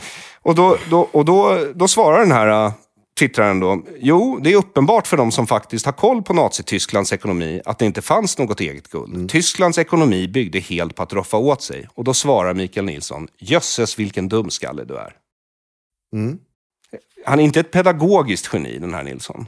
Och 0.43 0.55
då, 0.55 0.77
då, 0.91 1.01
och 1.01 1.25
då, 1.25 1.67
då 1.75 1.89
svarar 1.89 2.21
den 2.21 2.33
här 2.33 2.67
uh, 2.67 2.73
twittraren 3.19 3.61
då, 3.61 3.83
jo, 3.99 4.39
det 4.43 4.53
är 4.53 4.57
uppenbart 4.57 5.07
för 5.07 5.17
de 5.17 5.33
som 5.33 5.47
faktiskt 5.47 5.87
har 5.87 5.93
koll 5.93 6.23
på 6.23 6.33
Nazitysklands 6.33 7.13
ekonomi 7.13 7.61
att 7.65 7.79
det 7.79 7.87
inte 7.87 8.03
fanns 8.03 8.39
något 8.39 8.61
eget 8.61 8.89
guld. 8.89 9.31
Tysklands 9.31 9.79
ekonomi 9.79 10.29
byggde 10.29 10.59
helt 10.59 10.95
på 10.95 11.03
att 11.03 11.13
roffa 11.13 11.37
åt 11.37 11.63
sig. 11.63 11.89
Och 11.95 12.05
då 12.05 12.15
svarar 12.15 12.55
Mikael 12.55 12.87
Nilsson, 12.87 13.29
jösses 13.39 13.99
vilken 13.99 14.29
dumskalle 14.29 14.85
du 14.85 14.97
är. 14.97 15.15
Mm. 16.13 16.39
Han 17.25 17.41
är 17.41 17.45
inte 17.45 17.61
ett 17.61 17.71
pedagogiskt 17.71 18.51
geni, 18.53 18.79
den 18.79 18.95
här 18.95 19.03
Nilsson. 19.03 19.47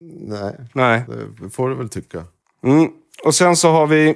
Nej, 0.00 0.54
Nej. 0.72 1.02
det 1.40 1.50
får 1.50 1.68
du 1.68 1.74
väl 1.74 1.88
tycka. 1.88 2.24
Mm. 2.62 2.90
Och 3.24 3.34
sen 3.34 3.56
så 3.56 3.70
har 3.70 3.86
vi 3.86 4.14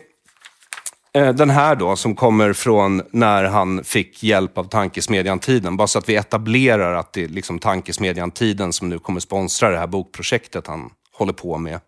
eh, 1.14 1.28
den 1.34 1.50
här 1.50 1.74
då, 1.76 1.96
som 1.96 2.14
kommer 2.16 2.53
från 2.53 3.03
när 3.11 3.44
han 3.44 3.84
fick 3.84 4.22
hjälp 4.22 4.59
av 4.59 4.64
Tankesmedjan 4.64 5.38
Tiden. 5.38 5.76
Bara 5.76 5.86
så 5.86 5.98
att 5.98 6.09
vi 6.09 6.16
etablerar 6.16 6.94
att 6.94 7.12
det 7.12 7.24
är 7.24 7.28
liksom 7.28 7.59
Tankesmedjan 7.59 8.30
Tiden 8.30 8.72
som 8.72 8.88
nu 8.88 8.98
kommer 8.98 9.20
sponsra 9.20 9.70
det 9.70 9.78
här 9.78 9.86
bokprojektet 9.86 10.66
han 10.66 10.90
håller 11.14 11.32
på 11.32 11.59
med. 11.59 11.80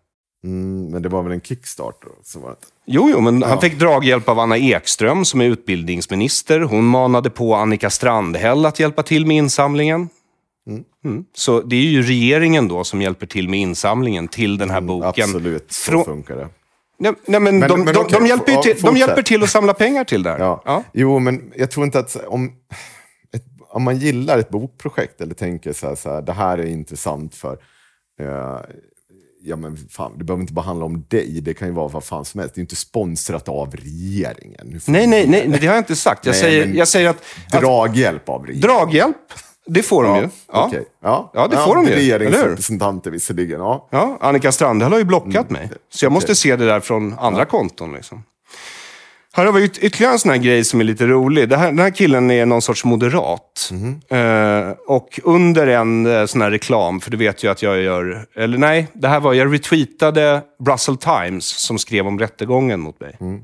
Mm, 0.43 0.85
men 0.91 1.01
det 1.01 1.09
var 1.09 1.23
väl 1.23 1.31
en 1.31 1.41
kickstarter? 1.41 2.09
Så 2.23 2.39
var 2.39 2.49
det. 2.49 2.55
Jo, 2.87 3.09
jo, 3.09 3.21
men 3.21 3.43
han 3.43 3.61
fick 3.61 3.79
draghjälp 3.79 4.29
av 4.29 4.39
Anna 4.39 4.57
Ekström 4.57 5.25
som 5.25 5.41
är 5.41 5.45
utbildningsminister. 5.45 6.59
Hon 6.59 6.85
manade 6.85 7.29
på 7.29 7.55
Annika 7.55 7.89
Strandhäll 7.89 8.65
att 8.65 8.79
hjälpa 8.79 9.03
till 9.03 9.25
med 9.25 9.37
insamlingen. 9.37 10.09
Mm. 11.05 11.25
Så 11.33 11.61
det 11.61 11.75
är 11.75 11.81
ju 11.81 12.01
regeringen 12.03 12.67
då 12.67 12.83
som 12.83 13.01
hjälper 13.01 13.25
till 13.25 13.49
med 13.49 13.59
insamlingen 13.59 14.27
till 14.27 14.57
den 14.57 14.69
här 14.69 14.81
boken. 14.81 15.23
Mm, 15.23 15.35
Absolut, 15.35 15.71
så 15.73 15.91
Från- 15.91 16.05
funkar 16.05 16.35
det. 16.35 16.47
Nej, 17.11 17.13
nej, 17.25 17.39
men, 17.39 17.59
Men- 17.59 17.69
de, 17.69 17.83
men 17.85 17.93
de, 17.93 17.99
okej, 17.99 18.19
de, 18.19 18.27
hjälper 18.27 18.61
till, 18.61 18.81
de 18.81 18.97
hjälper 18.97 19.21
till 19.21 19.43
att 19.43 19.49
samla 19.49 19.73
pengar 19.73 20.03
till 20.03 20.23
det 20.23 20.29
här. 20.29 20.39
Ja. 20.39 20.61
Ja. 20.65 20.83
Jo, 20.93 21.19
men 21.19 21.51
jag 21.55 21.71
tror 21.71 21.85
inte 21.85 21.99
att 21.99 22.15
om, 22.27 22.51
ett, 23.35 23.43
om 23.69 23.83
man 23.83 23.97
gillar 23.97 24.37
ett 24.37 24.49
bokprojekt 24.49 25.21
eller 25.21 25.33
tänker 25.35 25.73
så 25.73 25.87
här, 25.87 25.95
så 25.95 26.09
här 26.09 26.21
det 26.21 26.33
här 26.33 26.57
är 26.57 26.65
intressant 26.65 27.35
för 27.35 27.57
eh, 28.21 28.59
Ja 29.47 29.55
men 29.55 29.77
fan, 29.77 30.17
det 30.17 30.23
behöver 30.23 30.41
inte 30.41 30.53
bara 30.53 30.65
handla 30.65 30.85
om 30.85 31.05
dig, 31.07 31.41
det 31.41 31.53
kan 31.53 31.67
ju 31.67 31.73
vara 31.73 31.87
vad 31.87 32.03
fan 32.03 32.25
som 32.25 32.39
helst. 32.39 32.55
Det 32.55 32.59
är 32.59 32.61
inte 32.61 32.75
sponsrat 32.75 33.49
av 33.49 33.75
regeringen. 33.75 34.79
Nej, 34.87 35.07
nej, 35.07 35.27
nej, 35.27 35.47
det 35.47 35.67
har 35.67 35.73
jag 35.73 35.77
inte 35.81 35.95
sagt. 35.95 36.25
Jag, 36.25 36.33
Nej, 36.33 36.41
säger, 36.41 36.65
jag 36.67 36.87
säger 36.87 37.09
att 37.09 37.23
Draghjälp 37.51 38.29
av 38.29 38.45
regeringen. 38.45 38.61
draghjälp, 38.69 39.17
det 39.67 39.83
får 39.83 40.03
de 40.03 40.15
ju. 40.17 40.29
Ja. 40.53 40.65
okej. 40.67 40.85
ja. 41.03 41.31
Ja, 41.33 41.47
det 41.47 41.57
får 41.57 41.75
de 41.75 41.85
ju? 41.85 41.95
Regeringsrepresentanter 41.95 43.11
visserligen, 43.11 43.59
ja. 43.59 43.87
Ja, 43.91 44.17
Annika 44.21 44.51
Strandhäll 44.51 44.91
har 44.91 44.99
ju 44.99 45.05
blockat 45.05 45.49
Mm. 45.49 45.53
mig. 45.61 45.69
Så 45.93 46.05
jag 46.05 46.11
måste 46.11 46.35
se 46.35 46.55
det 46.55 46.65
där 46.65 46.79
från 46.79 47.13
andra 47.19 47.45
konton. 47.45 47.93
Liksom. 47.93 48.23
Här 49.33 49.45
har 49.45 49.51
vi 49.53 49.61
yt- 49.67 49.79
ytterligare 49.81 50.13
en 50.13 50.19
sån 50.19 50.31
här 50.31 50.37
grej 50.37 50.63
som 50.63 50.79
är 50.79 50.83
lite 50.83 51.05
rolig. 51.05 51.53
Här, 51.53 51.65
den 51.67 51.79
här 51.79 51.89
killen 51.89 52.31
är 52.31 52.45
någon 52.45 52.61
sorts 52.61 52.85
moderat. 52.85 53.69
Mhm. 53.71 54.01
Eh, 54.09 54.69
och 54.87 55.19
under 55.23 55.67
en 55.67 56.05
eh, 56.05 56.25
sån 56.25 56.41
här 56.41 56.51
reklam, 56.51 56.99
för 57.01 57.11
du 57.11 57.17
vet 57.17 57.43
ju 57.43 57.51
att 57.51 57.61
jag 57.61 57.81
gör... 57.81 58.25
Eller 58.35 58.57
nej, 58.57 58.87
det 58.93 59.07
här 59.07 59.19
var, 59.19 59.33
jag 59.33 59.53
retweetade 59.53 60.41
Brussels 60.65 60.99
Times 60.99 61.45
som 61.45 61.77
skrev 61.77 62.07
om 62.07 62.19
rättegången 62.19 62.79
mot 62.79 62.99
mig. 62.99 63.17
Mm. 63.19 63.41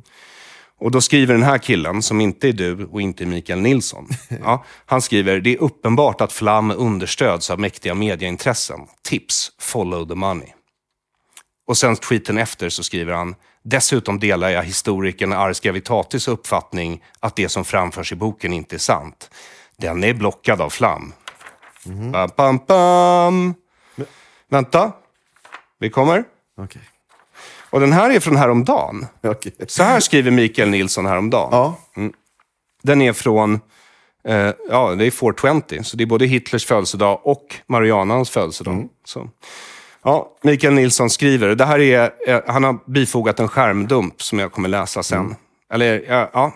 Och 0.81 0.91
då 0.91 1.01
skriver 1.01 1.33
den 1.33 1.43
här 1.43 1.57
killen, 1.57 2.01
som 2.01 2.21
inte 2.21 2.49
är 2.49 2.53
du 2.53 2.85
och 2.85 3.01
inte 3.01 3.23
är 3.23 3.25
Mikael 3.25 3.59
Nilsson. 3.59 4.07
ja, 4.43 4.65
han 4.85 5.01
skriver, 5.01 5.39
det 5.39 5.53
är 5.53 5.61
uppenbart 5.61 6.21
att 6.21 6.31
Flam 6.31 6.71
understöds 6.71 7.49
av 7.49 7.59
mäktiga 7.59 7.93
mediaintressen. 7.93 8.79
Tips, 9.01 9.51
follow 9.59 10.07
the 10.07 10.15
money. 10.15 10.47
Och 11.67 11.77
sen 11.77 11.95
tweeten 11.95 12.37
efter 12.37 12.69
så 12.69 12.83
skriver 12.83 13.13
han, 13.13 13.35
dessutom 13.63 14.19
delar 14.19 14.49
jag 14.49 14.63
historikern 14.63 15.33
Ars 15.33 15.59
Gravitatis 15.59 16.27
uppfattning 16.27 17.03
att 17.19 17.35
det 17.35 17.49
som 17.49 17.65
framförs 17.65 18.11
i 18.11 18.15
boken 18.15 18.53
inte 18.53 18.75
är 18.75 18.79
sant. 18.79 19.29
Den 19.77 20.03
är 20.03 20.13
blockad 20.13 20.61
av 20.61 20.69
Flam. 20.69 21.13
Bam, 21.83 22.29
bam, 22.37 22.59
bam. 22.67 23.53
Vänta, 24.49 24.91
vi 25.79 25.89
kommer. 25.89 26.23
Okej. 26.57 26.81
Och 27.71 27.79
den 27.79 27.93
här 27.93 28.09
är 28.09 28.19
från 28.19 28.35
häromdagen. 28.35 29.05
Okej. 29.23 29.53
Så 29.67 29.83
här 29.83 29.99
skriver 29.99 30.31
Mikael 30.31 30.69
Nilsson 30.69 31.05
häromdagen. 31.05 31.49
Ja. 31.51 31.75
Den 32.83 33.01
är 33.01 33.13
från, 33.13 33.59
eh, 34.27 34.51
ja 34.69 34.95
det 34.95 35.05
är 35.05 35.11
420, 35.11 35.79
så 35.83 35.97
det 35.97 36.03
är 36.03 36.05
både 36.05 36.25
Hitlers 36.25 36.65
födelsedag 36.65 37.19
och 37.23 37.55
Marianans 37.67 38.29
födelsedag. 38.29 38.87
Så. 39.05 39.29
Ja, 40.03 40.37
Mikael 40.41 40.73
Nilsson 40.73 41.09
skriver, 41.09 41.55
det 41.55 41.65
här 41.65 41.79
är, 41.79 42.11
eh, 42.27 42.41
han 42.47 42.63
har 42.63 42.91
bifogat 42.91 43.39
en 43.39 43.47
skärmdump 43.47 44.21
som 44.21 44.39
jag 44.39 44.51
kommer 44.51 44.69
läsa 44.69 45.03
sen. 45.03 45.35
Eller, 45.73 46.05
ja, 46.07 46.29
ja. 46.33 46.53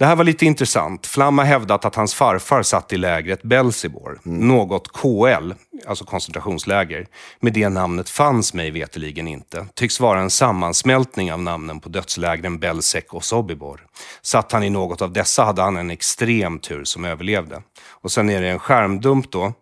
Det 0.00 0.06
här 0.06 0.16
var 0.16 0.24
lite 0.24 0.46
intressant. 0.46 1.06
Flam 1.06 1.38
har 1.38 1.44
hävdat 1.44 1.84
att 1.84 1.94
hans 1.94 2.14
farfar 2.14 2.62
satt 2.62 2.92
i 2.92 2.96
lägret 2.96 3.42
Belsibor, 3.42 4.20
något 4.22 4.92
KL, 4.92 5.52
alltså 5.86 6.04
koncentrationsläger. 6.04 7.06
Med 7.40 7.52
det 7.52 7.68
namnet 7.68 8.08
fanns 8.08 8.54
mig 8.54 8.70
veteligen 8.70 9.28
inte. 9.28 9.66
Tycks 9.74 10.00
vara 10.00 10.20
en 10.20 10.30
sammansmältning 10.30 11.32
av 11.32 11.42
namnen 11.42 11.80
på 11.80 11.88
dödslägren 11.88 12.58
Belsek 12.58 13.14
och 13.14 13.24
Sobibor. 13.24 13.86
Satt 14.22 14.52
han 14.52 14.64
i 14.64 14.70
något 14.70 15.02
av 15.02 15.12
dessa 15.12 15.44
hade 15.44 15.62
han 15.62 15.76
en 15.76 15.90
extrem 15.90 16.58
tur 16.58 16.84
som 16.84 17.04
överlevde. 17.04 17.62
Och 17.88 18.12
sen 18.12 18.30
är 18.30 18.42
det 18.42 18.48
en 18.48 18.58
skärmdump 18.58 19.30
då, 19.30 19.52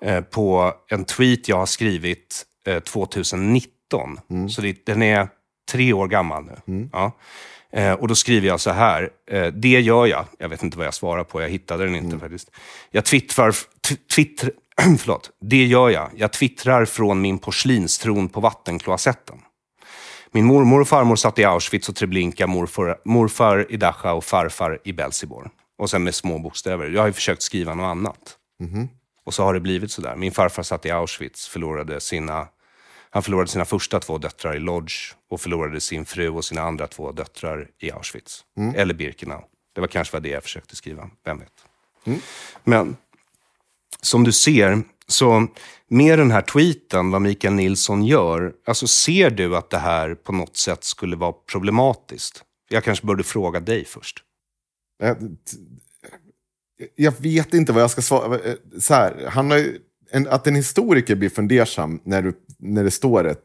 eh, 0.00 0.20
på 0.20 0.72
en 0.88 1.04
tweet 1.04 1.48
jag 1.48 1.56
har 1.56 1.66
skrivit 1.66 2.42
eh, 2.66 2.80
2019. 2.80 4.18
Så 4.50 4.60
det, 4.60 4.86
den 4.86 5.02
är 5.02 5.28
tre 5.72 5.92
år 5.92 6.08
gammal 6.08 6.44
nu. 6.44 6.88
Ja. 6.92 7.12
Eh, 7.76 7.92
och 7.92 8.08
då 8.08 8.14
skriver 8.14 8.48
jag 8.48 8.60
så 8.60 8.70
här. 8.70 9.10
Eh, 9.30 9.46
det 9.46 9.80
gör 9.80 10.06
jag. 10.06 10.24
Jag 10.38 10.48
vet 10.48 10.62
inte 10.62 10.78
vad 10.78 10.86
jag 10.86 10.94
svarar 10.94 11.24
på. 11.24 11.42
Jag 11.42 11.48
hittade 11.48 11.84
den 11.84 11.94
inte 11.94 12.18
faktiskt. 12.18 12.50
Jag 12.90 13.04
twittrar... 13.04 13.52
T- 13.88 13.96
twitter, 14.14 14.50
förlåt. 14.98 15.30
Det 15.40 15.64
gör 15.64 15.90
jag. 15.90 16.10
Jag 16.16 16.32
twittrar 16.32 16.84
från 16.84 17.20
min 17.20 17.38
porslinstron 17.38 18.28
på 18.28 18.40
vattenkloasetten. 18.40 19.38
Min 20.32 20.44
mormor 20.44 20.80
och 20.80 20.88
farmor 20.88 21.16
satt 21.16 21.38
i 21.38 21.44
Auschwitz 21.44 21.88
och 21.88 21.96
Treblinka, 21.96 22.46
morfar, 22.46 22.96
morfar 23.04 23.66
i 23.68 23.76
Dachau 23.76 24.16
och 24.16 24.24
farfar 24.24 24.78
i 24.84 24.92
Belsibor. 24.92 25.50
Och 25.78 25.90
sen 25.90 26.04
med 26.04 26.14
små 26.14 26.38
bokstäver. 26.38 26.90
Jag 26.90 27.00
har 27.00 27.06
ju 27.06 27.12
försökt 27.12 27.42
skriva 27.42 27.74
något 27.74 27.84
annat. 27.84 28.36
Och 29.26 29.34
så 29.34 29.42
har 29.44 29.54
det 29.54 29.60
blivit 29.60 29.90
sådär. 29.90 30.16
Min 30.16 30.32
farfar 30.32 30.62
satt 30.62 30.86
i 30.86 30.90
Auschwitz, 30.90 31.48
förlorade 31.48 32.00
sina, 32.00 32.46
han 33.14 33.22
förlorade 33.22 33.50
sina 33.50 33.64
första 33.64 34.00
två 34.00 34.18
döttrar 34.18 34.56
i 34.56 34.58
Lodz 34.58 35.16
och 35.30 35.40
förlorade 35.40 35.80
sin 35.80 36.04
fru 36.04 36.28
och 36.28 36.44
sina 36.44 36.62
andra 36.62 36.86
två 36.86 37.12
döttrar 37.12 37.70
i 37.78 37.90
Auschwitz. 37.90 38.44
Eller 38.74 38.94
Birkenau. 38.94 39.44
Det 39.74 39.80
var 39.80 39.88
kanske 39.88 40.16
var 40.16 40.20
det 40.20 40.28
jag 40.28 40.42
försökte 40.42 40.76
skriva, 40.76 41.10
vem 41.24 41.38
vet. 41.38 41.52
Men 42.64 42.96
som 44.00 44.24
du 44.24 44.32
ser, 44.32 44.82
så 45.06 45.46
med 45.88 46.18
den 46.18 46.30
här 46.30 46.42
tweeten, 46.42 47.10
vad 47.10 47.22
Mikael 47.22 47.54
Nilsson 47.54 48.04
gör, 48.04 48.52
alltså 48.66 48.86
ser 48.86 49.30
du 49.30 49.56
att 49.56 49.70
det 49.70 49.78
här 49.78 50.14
på 50.14 50.32
något 50.32 50.56
sätt 50.56 50.84
skulle 50.84 51.16
vara 51.16 51.32
problematiskt? 51.32 52.44
Jag 52.68 52.84
kanske 52.84 53.06
borde 53.06 53.22
fråga 53.22 53.60
dig 53.60 53.84
först. 53.84 54.24
Jag, 54.98 55.36
jag 56.94 57.20
vet 57.20 57.54
inte 57.54 57.72
vad 57.72 57.82
jag 57.82 57.90
ska 57.90 58.02
svara. 58.02 58.40
Så 58.80 58.94
här, 58.94 59.26
han 59.26 59.50
har 59.50 59.58
ju, 59.58 59.80
en, 60.14 60.28
att 60.28 60.46
en 60.46 60.54
historiker 60.54 61.14
blir 61.14 61.30
fundersam 61.30 62.00
när, 62.04 62.22
du, 62.22 62.32
när 62.58 62.84
det 62.84 62.90
står 62.90 63.26
ett... 63.28 63.44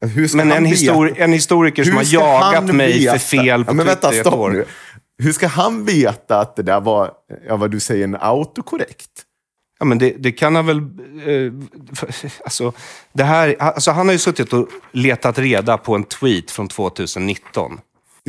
Hur 0.00 0.28
ska 0.28 0.36
Men 0.36 0.50
han 0.50 0.58
en, 0.66 0.72
histori- 0.72 1.14
en 1.16 1.32
historiker 1.32 1.84
som 1.84 1.96
har 1.96 2.14
jagat 2.14 2.74
mig 2.74 2.98
veta- 2.98 3.12
för 3.12 3.18
fel 3.18 3.64
på 3.64 3.70
ja, 3.70 3.74
men 3.74 3.86
vänta, 3.86 4.12
stopp 4.12 4.34
år. 4.34 4.50
nu. 4.50 4.64
Hur 5.18 5.32
ska 5.32 5.46
han 5.46 5.84
veta 5.84 6.40
att 6.40 6.56
det 6.56 6.62
där 6.62 6.80
var, 6.80 7.10
ja, 7.48 7.56
vad 7.56 7.70
du 7.70 7.80
säger, 7.80 8.04
en 8.04 8.16
autokorrekt? 8.20 9.10
Ja, 9.78 9.84
men 9.84 9.98
det, 9.98 10.14
det 10.18 10.32
kan 10.32 10.54
han 10.54 10.66
väl... 10.66 10.78
Eh, 10.78 11.52
alltså, 12.44 12.72
det 13.12 13.24
här, 13.24 13.56
alltså, 13.58 13.90
han 13.90 14.06
har 14.06 14.12
ju 14.12 14.18
suttit 14.18 14.52
och 14.52 14.68
letat 14.92 15.38
reda 15.38 15.78
på 15.78 15.94
en 15.94 16.04
tweet 16.04 16.50
från 16.50 16.68
2019. 16.68 17.78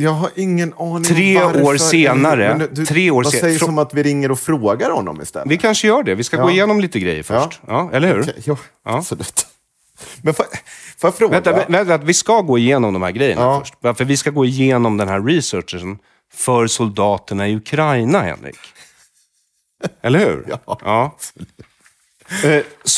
Jag 0.00 0.10
har 0.10 0.30
ingen 0.36 0.74
aning 0.78 1.04
Tre 1.04 1.40
varför. 1.40 1.62
år 1.62 1.76
senare- 1.76 2.56
Men 2.58 2.68
du, 2.74 2.86
tre 2.86 3.10
år 3.10 3.22
vad 3.24 3.32
sen- 3.32 3.40
säger 3.40 3.58
frå- 3.58 3.64
som 3.64 3.78
att 3.78 3.94
vi 3.94 4.02
ringer 4.02 4.30
och 4.30 4.38
frågar 4.40 4.90
honom 4.90 5.20
istället? 5.22 5.50
Vi 5.50 5.58
kanske 5.58 5.86
gör 5.86 6.02
det. 6.02 6.14
Vi 6.14 6.24
ska 6.24 6.36
Ja. 6.36 6.42
gå 6.42 6.50
igenom 6.50 6.80
lite 6.80 6.98
grejer 7.00 7.22
först. 7.22 7.60
Ja. 7.66 7.90
eller 7.92 8.08
hur? 8.14 8.20
Okej, 8.22 8.42
ja, 8.44 8.56
Ja. 8.84 8.96
absolut. 8.96 9.46
Men 10.22 10.34
får, 10.34 10.44
får 10.98 11.08
jag 11.08 11.14
fråga? 11.14 11.32
Vänta, 11.40 11.52
vä- 11.52 11.84
vänta, 11.84 11.96
vi 11.98 12.14
ska 12.14 12.40
gå 12.40 12.58
igenom 12.58 12.92
de 12.92 13.02
här 13.02 13.10
grejerna 13.10 13.42
Ja. 13.42 13.60
först. 13.60 13.98
För 13.98 14.04
vi 14.04 14.16
ska 14.16 14.30
gå 14.30 14.44
igenom 14.44 14.96
den 14.96 15.08
här 15.08 15.20
researchen 15.20 15.98
för 16.34 16.66
soldaterna 16.66 17.48
i 17.48 17.56
Ukraina, 17.56 18.20
Henrik. 18.20 18.58
Eller 20.02 20.18
hur? 20.18 20.44
Ja. 20.48 20.78
ja. 20.84 21.16
Så 21.18 21.32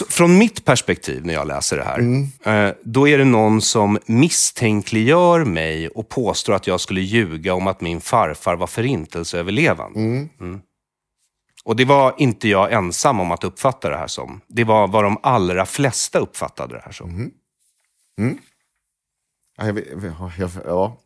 från 0.09 0.39
mitt 0.39 0.65
perspektiv 0.65 1.27
när 1.27 1.35
jag 1.35 1.47
läser 1.47 1.77
det 1.77 1.85
här, 1.85 1.99
Mm. 1.99 2.29
eh, 2.45 2.75
då 2.85 3.09
är 3.09 3.19
det 3.19 3.25
någon 3.25 3.61
som 3.63 3.99
misstänkliggör 4.07 5.45
mig 5.45 5.89
och 5.89 6.09
påstår 6.09 6.53
att 6.55 6.67
jag 6.67 6.81
skulle 6.81 7.01
ljuga 7.01 7.55
om 7.55 7.67
att 7.67 7.81
min 7.81 8.01
farfar 8.01 8.57
var 8.57 8.67
förintelseöverlevande. 8.67 10.01
Mm. 10.01 10.61
Och 11.65 11.77
det 11.77 11.85
var 11.85 12.15
inte 12.19 12.49
jag 12.49 12.73
ensam 12.73 13.21
om 13.21 13.31
att 13.33 13.45
uppfatta 13.45 13.91
det 13.91 13.97
här 13.97 14.07
som. 14.07 14.41
Det 14.47 14.65
var 14.65 14.89
vad 14.89 15.05
de 15.05 15.19
allra 15.23 15.67
flesta 15.67 16.19
uppfattade 16.19 16.75
det 16.75 16.83
här 16.85 16.93
som. 16.93 17.31
Ja, 19.59 19.67
jag, 19.67 19.73
vet- 19.73 19.87
ja, 20.19 20.33
jag, 20.39 20.51
ja 20.65 20.97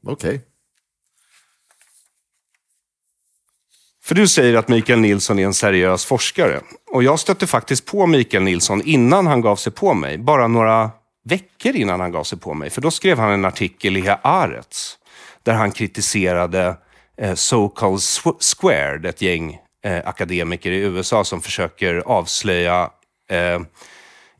För 4.04 4.14
du 4.14 4.28
säger 4.28 4.54
att 4.54 4.68
Mikael 4.68 4.98
Nilsson 5.00 5.38
är 5.38 5.44
en 5.44 5.54
seriös 5.54 6.04
forskare. 6.04 6.60
Och 6.90 7.02
jag 7.02 7.18
stötte 7.20 7.46
faktiskt 7.46 7.86
på 7.86 8.06
Mikael 8.06 8.42
Nilsson 8.42 8.82
innan 8.82 9.26
han 9.26 9.40
gav 9.40 9.56
sig 9.56 9.72
på 9.72 9.94
mig. 9.94 10.18
Bara 10.18 10.48
några 10.48 10.90
veckor 11.24 11.76
innan 11.76 12.00
han 12.00 12.12
gav 12.12 12.24
sig 12.24 12.38
på 12.38 12.54
mig. 12.54 12.70
För 12.70 12.80
då 12.80 12.90
skrev 12.90 13.18
han 13.18 13.30
en 13.30 13.44
artikel 13.44 13.96
i 13.96 14.00
Haaretz. 14.22 14.98
Där 15.42 15.54
han 15.54 15.70
kritiserade 15.72 16.76
eh, 17.20 17.32
So-Called 17.34 18.00
Squared, 18.40 19.06
ett 19.06 19.22
gäng 19.22 19.58
eh, 19.84 20.08
akademiker 20.08 20.70
i 20.70 20.76
USA 20.78 21.24
som 21.24 21.40
försöker 21.42 21.94
avslöja 22.06 22.90
eh, 23.30 23.60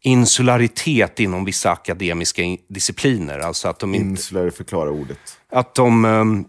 insularitet 0.00 1.20
inom 1.20 1.44
vissa 1.44 1.70
akademiska 1.70 2.42
in- 2.42 2.58
discipliner. 2.68 3.38
Alltså 3.38 3.68
att 3.68 3.78
de 3.78 3.94
inte 3.94 4.06
Insulär, 4.08 4.50
förklara 4.50 4.90
ordet. 4.90 5.18
att 5.52 5.74
de 5.74 6.04
ehm, 6.04 6.44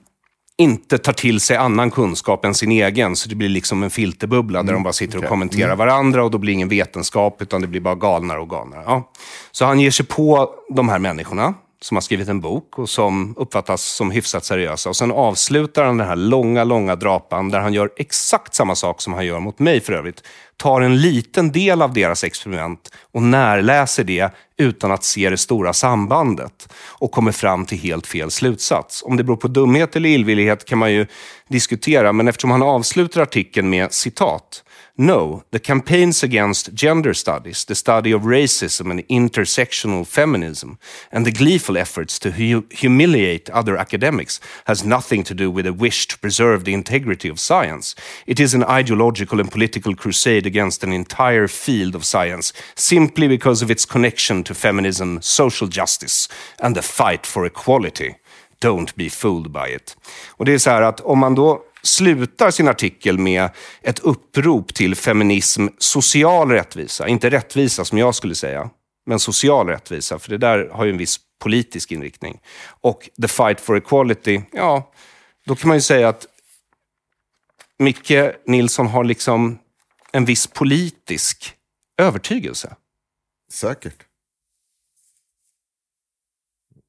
inte 0.57 0.97
tar 0.97 1.13
till 1.13 1.39
sig 1.39 1.57
annan 1.57 1.91
kunskap 1.91 2.45
än 2.45 2.53
sin 2.53 2.71
egen. 2.71 3.15
Så 3.15 3.29
det 3.29 3.35
blir 3.35 3.49
liksom 3.49 3.83
en 3.83 3.89
filterbubbla 3.89 4.63
där 4.63 4.73
de 4.73 4.83
bara 4.83 4.93
sitter 4.93 5.17
och 5.17 5.25
kommenterar 5.25 5.75
varandra 5.75 6.23
och 6.23 6.31
då 6.31 6.37
blir 6.37 6.51
det 6.51 6.53
ingen 6.53 6.69
vetenskap 6.69 7.41
utan 7.41 7.61
det 7.61 7.67
blir 7.67 7.81
bara 7.81 7.95
galnare 7.95 8.39
och 8.39 8.49
galnare. 8.49 8.83
Ja. 8.85 9.11
Så 9.51 9.65
han 9.65 9.79
ger 9.79 9.91
sig 9.91 10.05
på 10.05 10.49
de 10.69 10.89
här 10.89 10.99
människorna 10.99 11.53
som 11.85 11.97
har 11.97 12.01
skrivit 12.01 12.29
en 12.29 12.41
bok 12.41 12.79
och 12.79 12.89
som 12.89 13.33
uppfattas 13.37 13.81
som 13.81 14.11
hyfsat 14.11 14.45
seriösa. 14.45 14.89
Och 14.89 14.95
sen 14.95 15.11
avslutar 15.11 15.85
han 15.85 15.97
den 15.97 16.07
här 16.07 16.15
långa, 16.15 16.63
långa 16.63 16.95
drapan 16.95 17.49
där 17.49 17.59
han 17.59 17.73
gör 17.73 17.89
exakt 17.97 18.55
samma 18.55 18.75
sak 18.75 19.01
som 19.01 19.13
han 19.13 19.25
gör 19.25 19.39
mot 19.39 19.59
mig 19.59 19.81
för 19.81 19.93
övrigt. 19.93 20.23
Tar 20.57 20.81
en 20.81 21.01
liten 21.01 21.51
del 21.51 21.81
av 21.81 21.93
deras 21.93 22.23
experiment 22.23 22.91
och 23.13 23.21
närläser 23.21 24.03
det 24.03 24.33
utan 24.57 24.91
att 24.91 25.03
se 25.03 25.29
det 25.29 25.37
stora 25.37 25.73
sambandet 25.73 26.73
och 26.75 27.11
kommer 27.11 27.31
fram 27.31 27.65
till 27.65 27.77
helt 27.77 28.07
fel 28.07 28.31
slutsats. 28.31 29.03
Om 29.03 29.17
det 29.17 29.23
beror 29.23 29.37
på 29.37 29.47
dumhet 29.47 29.95
eller 29.95 30.09
illvillighet 30.09 30.65
kan 30.65 30.77
man 30.77 30.91
ju 30.91 31.07
diskutera, 31.47 32.13
men 32.13 32.27
eftersom 32.27 32.51
han 32.51 32.63
avslutar 32.63 33.21
artikeln 33.21 33.69
med 33.69 33.93
citat 33.93 34.63
No, 34.97 35.43
the 35.51 35.59
campaigns 35.59 36.23
against 36.23 36.73
gender 36.73 37.13
studies, 37.13 37.65
the 37.65 37.75
study 37.75 38.13
of 38.13 38.21
racism 38.21 38.89
and 38.89 39.05
intersectional 39.09 40.07
feminism, 40.07 40.79
and 41.11 41.25
the 41.25 41.33
gleeful 41.33 41.77
efforts 41.77 42.17
to 42.19 42.31
hu- 42.31 42.65
humiliate 42.71 43.49
other 43.49 43.75
academics 43.75 44.39
has 44.67 44.85
nothing 44.85 45.21
to 45.25 45.33
do 45.33 45.51
with 45.51 45.67
a 45.67 45.73
wish 45.73 46.07
to 46.07 46.17
preserve 46.17 46.63
the 46.63 46.73
integrity 46.73 47.27
of 47.27 47.41
science. 47.41 47.93
It 48.25 48.39
is 48.39 48.53
an 48.53 48.63
ideological 48.63 49.41
and 49.41 49.51
political 49.51 49.95
crusade 49.95 50.45
against 50.45 50.81
an 50.81 50.93
entire 50.93 51.49
field 51.49 51.93
of 51.93 52.05
science, 52.05 52.53
simply 52.75 53.27
because 53.27 53.61
of 53.61 53.69
its 53.69 53.83
connection 53.83 54.43
to 54.43 54.53
feminism, 54.53 55.21
social 55.21 55.67
justice, 55.67 56.29
and 56.61 56.73
the 56.73 56.81
fight 56.81 57.25
for 57.25 57.45
equality. 57.45 58.15
Don't 58.61 58.95
be 58.95 59.09
fooled 59.09 59.51
by 59.51 59.75
it. 59.75 59.97
Och 60.37 60.45
det 60.45 60.53
är 60.53 60.57
så 60.57 60.69
här 60.69 60.81
att 60.81 61.01
om 61.01 61.19
man 61.19 61.35
då 61.35 61.61
slutar 61.85 62.51
sin 62.51 62.67
artikel 62.67 63.17
med 63.17 63.49
ett 63.81 63.99
upprop 63.99 64.73
till 64.73 64.95
feminism, 64.95 65.67
social 65.77 66.49
rättvisa, 66.49 67.07
inte 67.07 67.29
rättvisa 67.29 67.85
som 67.85 67.97
jag 67.97 68.15
skulle 68.15 68.35
säga, 68.35 68.69
men 69.05 69.19
social 69.19 69.67
rättvisa, 69.67 70.19
för 70.19 70.29
det 70.29 70.37
där 70.37 70.69
har 70.69 70.85
ju 70.85 70.91
en 70.91 70.97
viss 70.97 71.19
politisk 71.39 71.91
inriktning. 71.91 72.41
Och 72.67 73.09
the 73.21 73.27
fight 73.27 73.61
for 73.61 73.77
equality, 73.77 74.41
ja, 74.51 74.91
då 75.45 75.55
kan 75.55 75.67
man 75.67 75.77
ju 75.77 75.81
säga 75.81 76.09
att 76.09 76.27
Micke 77.79 78.35
Nilsson 78.45 78.87
har 78.87 79.03
liksom 79.03 79.59
en 80.11 80.25
viss 80.25 80.47
politisk 80.47 81.55
övertygelse. 81.97 82.75
Säkert. 83.51 84.03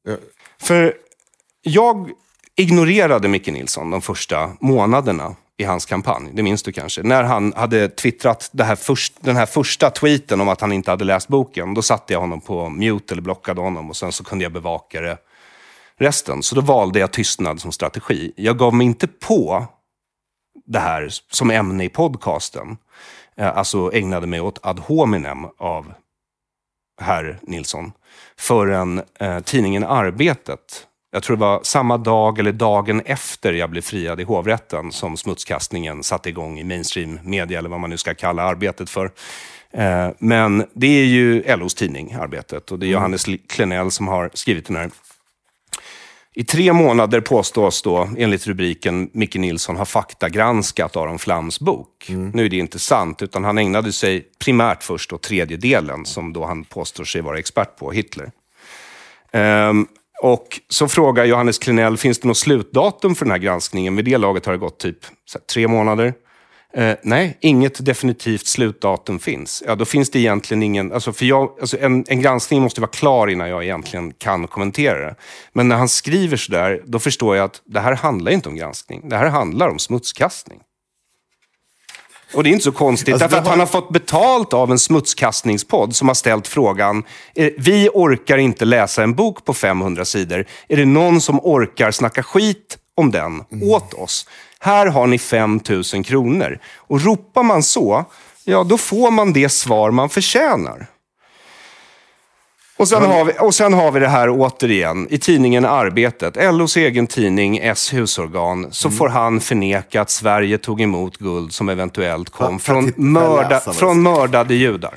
Ja, 0.03 0.17
För 0.59 0.99
jag 1.61 2.11
ignorerade 2.57 3.29
Micke 3.29 3.47
Nilsson 3.47 3.91
de 3.91 4.03
första 4.03 4.53
månaderna 4.61 5.37
i 5.57 5.65
hans 5.65 5.87
kampanj. 5.87 6.31
Det 6.33 6.43
minns 6.43 6.63
du 6.63 6.73
kanske. 6.73 7.03
När 7.03 7.23
han 7.23 7.53
hade 7.53 7.89
twittrat 7.89 8.51
det 8.53 8.65
här 8.65 8.77
först, 8.77 9.15
den 9.21 9.37
här 9.37 9.47
första 9.47 9.91
tweeten 9.91 10.41
om 10.41 10.49
att 10.49 10.61
han 10.61 10.73
inte 10.73 10.91
hade 10.91 11.05
läst 11.05 11.29
boken. 11.29 11.75
Då 11.75 11.83
satte 11.83 12.13
jag 12.13 12.21
honom 12.21 12.41
på 12.41 12.69
mute 12.69 13.15
eller 13.15 13.23
blockade 13.23 13.61
honom 13.61 13.91
och 13.91 13.97
sen 13.97 14.13
så 14.13 14.25
kunde 14.25 14.45
jag 14.45 14.53
bevaka 14.53 15.01
det 15.01 15.19
resten. 15.99 16.43
Så 16.43 16.55
då 16.55 16.61
valde 16.61 16.99
jag 16.99 17.13
tystnad 17.13 17.61
som 17.61 17.73
strategi. 17.73 18.33
Jag 18.37 18.59
gav 18.59 18.75
mig 18.75 18.87
inte 18.87 19.07
på 19.07 19.67
det 20.67 20.79
här 20.79 21.09
som 21.31 21.51
ämne 21.51 21.85
i 21.85 21.89
podcasten. 21.89 22.77
Eh, 23.37 23.57
alltså 23.57 23.93
ägnade 23.93 24.27
mig 24.27 24.41
åt 24.41 24.67
ad 24.67 24.81
hominem 24.81 25.47
av 25.59 25.93
herr 27.01 27.39
Nilsson 27.43 27.93
förrän 28.39 29.03
eh, 29.21 29.41
tidningen 29.41 29.85
Arbetet, 29.85 30.87
jag 31.13 31.23
tror 31.23 31.37
det 31.37 31.41
var 31.41 31.61
samma 31.63 31.97
dag 31.99 32.39
eller 32.39 32.53
dagen 32.53 33.01
efter 33.05 33.53
jag 33.53 33.71
blev 33.71 33.83
friad 33.83 34.21
i 34.21 34.25
hovrätten 34.25 34.93
som 34.93 35.17
smutskastningen 35.17 36.03
satte 36.03 36.29
igång 36.29 36.59
i 36.59 36.65
mainstream 36.65 37.19
media 37.23 37.59
eller 37.59 37.69
vad 37.69 37.81
man 37.81 37.91
nu 37.91 37.97
ska 37.97 38.15
kalla 38.15 38.43
arbetet 38.43 38.91
för. 38.91 39.11
Eh, 39.71 40.09
men 40.19 40.67
det 40.75 40.87
är 40.87 41.05
ju 41.05 41.57
LOs 41.57 41.75
tidning, 41.75 42.13
Arbetet, 42.21 42.73
och 42.73 42.79
det 42.79 42.87
är 42.87 42.89
Johannes 42.89 43.27
Klenell 43.49 43.91
som 43.91 44.09
har 44.09 44.31
skrivit 44.35 44.67
den 44.67 44.77
här. 44.77 44.91
I 46.39 46.45
tre 46.45 46.73
månader 46.73 47.21
påstås 47.21 47.83
då, 47.83 48.11
enligt 48.19 48.47
rubriken, 48.47 49.11
Micke 49.13 49.37
Nilsson 49.37 49.77
har 49.77 49.85
faktagranskat 49.85 50.97
Aron 50.97 51.19
Flams 51.19 51.61
bok. 51.61 52.07
Nu 52.09 52.45
är 52.45 52.49
det 52.49 52.57
inte 52.57 52.79
sant, 52.79 53.23
utan 53.23 53.45
han 53.45 53.59
ägnade 53.59 53.93
sig 53.93 54.29
primärt 54.45 54.83
först 54.83 55.13
åt 55.13 55.23
tredje 55.23 55.57
delen, 55.57 56.05
som 56.05 56.33
då 56.33 56.45
han 56.45 56.65
påstår 56.65 57.05
sig 57.05 57.21
vara 57.21 57.39
expert 57.39 57.77
på, 57.79 57.93
Hitler. 57.93 58.31
Ehm, 59.33 59.87
och 60.23 60.61
så 60.69 60.89
frågar 60.89 61.25
Johannes 61.25 61.59
Klenell, 61.59 61.97
finns 61.97 62.19
det 62.19 62.29
något 62.29 62.37
slutdatum 62.37 63.15
för 63.15 63.25
den 63.25 63.33
här 63.33 63.39
granskningen? 63.39 63.97
Vid 63.97 64.05
det 64.05 64.19
laget 64.19 64.47
har 64.47 64.53
det 64.53 64.59
gått 64.59 64.79
typ 64.79 64.99
så 65.25 65.39
här, 65.39 65.45
tre 65.47 65.69
månader. 65.69 66.15
Eh, 66.77 66.97
nej, 67.03 67.39
inget 67.41 67.85
definitivt 67.85 68.47
slutdatum 68.47 69.19
finns. 69.19 69.63
Ja, 69.67 69.75
då 69.75 69.85
finns 69.85 70.11
det 70.11 70.19
egentligen 70.19 70.63
ingen... 70.63 70.93
Alltså 70.93 71.13
för 71.13 71.25
jag, 71.25 71.51
alltså 71.61 71.79
en, 71.79 72.05
en 72.09 72.21
granskning 72.21 72.63
måste 72.63 72.81
vara 72.81 72.91
klar 72.91 73.27
innan 73.27 73.49
jag 73.49 73.65
egentligen 73.65 74.13
kan 74.13 74.47
kommentera 74.47 74.99
det. 74.99 75.15
Men 75.53 75.69
när 75.69 75.77
han 75.77 75.89
skriver 75.89 76.37
sådär, 76.37 76.83
då 76.87 76.99
förstår 76.99 77.37
jag 77.37 77.45
att 77.45 77.63
det 77.65 77.81
här 77.81 77.93
handlar 77.95 78.33
inte 78.33 78.49
om 78.49 78.57
granskning. 78.57 79.09
Det 79.09 79.17
här 79.17 79.29
handlar 79.29 79.69
om 79.69 79.79
smutskastning. 79.79 80.61
Och 82.35 82.45
det 82.45 82.51
är 82.51 82.53
inte 82.53 82.65
så 82.65 82.73
konstigt, 82.73 83.15
Alltså, 83.15 83.29
därför 83.29 83.43
att 83.43 83.49
han 83.49 83.59
har 83.59 83.67
fått 83.67 83.91
betalt 83.91 84.53
av 84.53 84.71
en 84.71 84.79
smutskastningspodd 84.79 85.97
som 85.97 86.09
har 86.09 86.15
ställt 86.15 86.49
frågan, 86.49 87.05
eh, 87.35 87.51
vi 87.59 87.89
orkar 87.95 88.39
inte 88.39 88.65
läsa 88.65 89.03
en 89.03 89.15
bok 89.15 89.45
på 89.45 89.55
500 89.55 90.05
sidor. 90.05 90.45
Är 90.69 90.77
det 90.77 90.85
någon 90.85 91.21
som 91.21 91.41
orkar 91.43 91.91
snacka 91.91 92.23
skit 92.23 92.79
om 92.97 93.11
den 93.11 93.45
åt 93.63 93.95
oss? 93.95 94.27
Här 94.59 94.87
har 94.87 95.07
ni 95.07 95.19
5 95.19 95.61
000 95.69 96.05
kronor. 96.05 96.59
Och 96.77 97.01
ropar 97.05 97.43
man 97.43 97.63
så, 97.63 98.05
ja 98.45 98.65
då 98.65 98.79
får 98.79 99.11
man 99.11 99.33
det 99.33 99.49
svar 99.49 99.91
man 99.91 100.09
förtjänar. 100.09 100.87
Och 102.79 102.89
sen, 102.89 103.03
har 103.03 103.25
vi, 103.25 103.33
och 103.41 103.55
sen 103.55 103.73
har 103.73 103.93
vi 103.93 104.01
det 104.01 104.09
här 104.09 104.31
återigen 104.31 105.07
i 105.11 105.19
tidningen 105.19 105.65
Arbetet, 105.65 106.37
LOs 106.55 106.77
egen 106.77 107.07
tidning, 107.07 107.59
S 107.59 107.95
husorgan, 107.95 108.73
så 108.73 108.89
Mm. 108.89 108.99
får 108.99 109.09
han 109.09 109.41
förneka 109.41 110.01
att 110.01 110.11
Sverige 110.11 110.59
tog 110.59 110.81
emot 110.81 111.17
guld 111.17 111.53
som 111.53 111.69
eventuellt 111.69 112.31
kom 112.31 112.59
från, 112.61 112.93
mörda, 112.97 113.63
det 113.67 113.73
från 113.75 114.03
mördade 114.03 114.55
judar. 114.55 114.95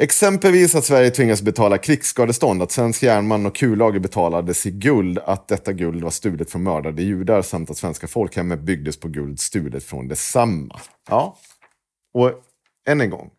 Exempelvis 0.00 0.74
att 0.74 0.84
Sverige 0.84 1.10
tvingas 1.10 1.42
betala 1.42 1.78
krigsskadestånd, 1.78 2.62
att 2.62 2.72
svensk 2.72 3.02
järnmalm 3.02 3.46
och 3.46 3.54
kullager 3.56 3.98
betalades 4.00 4.66
i 4.66 4.70
guld, 4.70 5.18
att 5.18 5.48
detta 5.48 5.72
guld 5.72 6.02
var 6.02 6.10
stulet 6.10 6.50
från 6.50 6.62
mördade 6.62 7.02
judar 7.02 7.42
samt 7.42 7.70
att 7.70 7.76
svenska 7.78 8.08
folkhemmet 8.08 8.60
byggdes 8.60 9.00
på 9.00 9.08
guld 9.08 9.40
stulet 9.40 9.84
från 9.84 10.08
detsamma. 10.08 10.80
Ja. 11.08 11.36
Och 12.14 12.32
än 12.88 13.00
en 13.00 13.10
gång. 13.10 13.30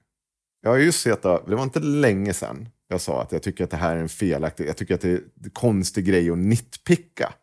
Jag 0.63 0.71
har 0.71 0.77
just 0.77 1.01
sett, 1.01 1.21
det 1.23 1.55
var 1.55 1.63
inte 1.63 1.79
länge 1.79 2.33
sedan 2.33 2.69
jag 2.91 3.01
sa 3.01 3.21
att 3.21 3.31
jag 3.31 3.43
tycker 3.43 3.63
att 3.63 3.69
det 3.69 3.77
här 3.77 3.95
är 3.95 3.99
en 4.01 4.09
felaktig, 4.09 4.67
jag 4.67 4.77
tycker 4.77 4.95
att 4.95 5.01
det 5.01 5.09
är 5.09 5.21
en 5.43 5.49
konstig 5.53 6.05
grej 6.05 6.29
att 6.31 6.37
nitpicka. 6.37 7.33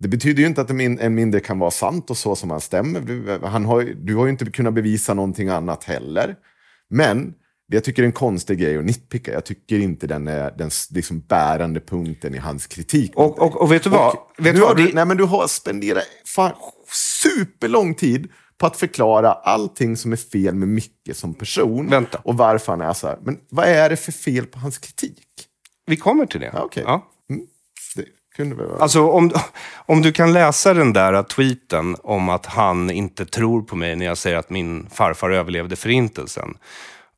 Det 0.00 0.08
betyder 0.08 0.40
ju 0.40 0.46
inte 0.46 0.60
att 0.60 0.70
en 0.70 0.98
en 0.98 1.14
mindre 1.14 1.40
kan 1.40 1.58
vara 1.58 1.70
sant 1.70 2.10
och 2.10 2.16
så 2.16 2.36
som 2.36 2.50
han 2.50 2.60
stämmer. 2.60 3.00
Du, 3.00 3.38
han 3.42 3.64
har, 3.64 3.82
du 3.82 4.14
har 4.14 4.24
ju 4.26 4.30
inte 4.30 4.46
kunnat 4.50 4.74
bevisa 4.74 5.14
någonting 5.14 5.48
annat 5.48 5.84
heller. 5.84 6.34
Men 6.90 7.34
det 7.68 7.76
jag 7.76 7.84
tycker 7.84 8.02
är 8.02 8.06
en 8.06 8.12
konstig 8.12 8.58
grej 8.58 8.78
att 8.78 8.84
nitpicka. 8.84 9.32
Jag 9.32 9.44
tycker 9.44 9.78
inte 9.78 10.06
den 10.06 10.28
är 10.28 10.54
den 10.58 10.70
liksom 10.90 11.20
bärande 11.20 11.80
punkten 11.80 12.34
i 12.34 12.38
hans 12.38 12.66
kritik. 12.66 13.12
Och, 13.14 13.38
och, 13.38 13.60
och 13.62 13.72
vet 13.72 13.82
du 13.82 13.90
vad? 13.90 14.16
Och 14.38 14.46
vet 14.46 14.54
du 14.54 14.60
har 14.60 14.68
vad? 14.68 14.76
du, 14.76 14.86
Det- 14.86 14.94
nej, 14.94 15.06
men 15.06 15.16
du 15.16 15.24
har 15.24 15.46
spenderat 15.48 16.02
fan, 16.26 16.52
superlång 17.22 17.94
tid 17.94 18.28
på 18.58 18.66
att 18.66 18.76
förklara 18.76 19.32
allting 19.32 19.96
som 19.96 20.12
är 20.12 20.16
fel 20.16 20.54
med 20.54 20.68
Micke 20.68 21.10
som 21.12 21.34
person. 21.34 21.90
Vänta. 21.90 22.18
Och 22.24 22.36
varför 22.36 22.72
han 22.72 22.80
är 22.80 22.92
så 22.92 23.06
här. 23.06 23.18
Men 23.22 23.38
vad 23.48 23.66
är 23.68 23.90
det 23.90 23.96
för 23.96 24.12
fel 24.12 24.46
på 24.46 24.58
hans 24.58 24.78
kritik? 24.78 25.22
Vi 25.86 25.96
kommer 25.96 26.26
till 26.26 26.40
det. 26.40 26.50
Ja, 26.52 26.62
okej. 26.62 26.82
Ja. 26.86 27.06
Det 27.96 28.04
kunde 28.36 28.56
väl 28.56 28.66
vara... 28.66 28.82
Alltså 28.82 29.10
om, 29.10 29.30
om 29.86 30.02
du 30.02 30.12
kan 30.12 30.32
läsa 30.32 30.74
den 30.74 30.92
där 30.92 31.22
tweeten 31.22 31.96
om 32.02 32.28
att 32.28 32.46
han 32.46 32.90
inte 32.90 33.26
tror 33.26 33.62
på 33.62 33.76
mig 33.76 33.96
när 33.96 34.06
jag 34.06 34.18
säger 34.18 34.36
att 34.36 34.50
min 34.50 34.86
farfar 34.90 35.30
överlevde 35.30 35.76
förintelsen. 35.76 36.54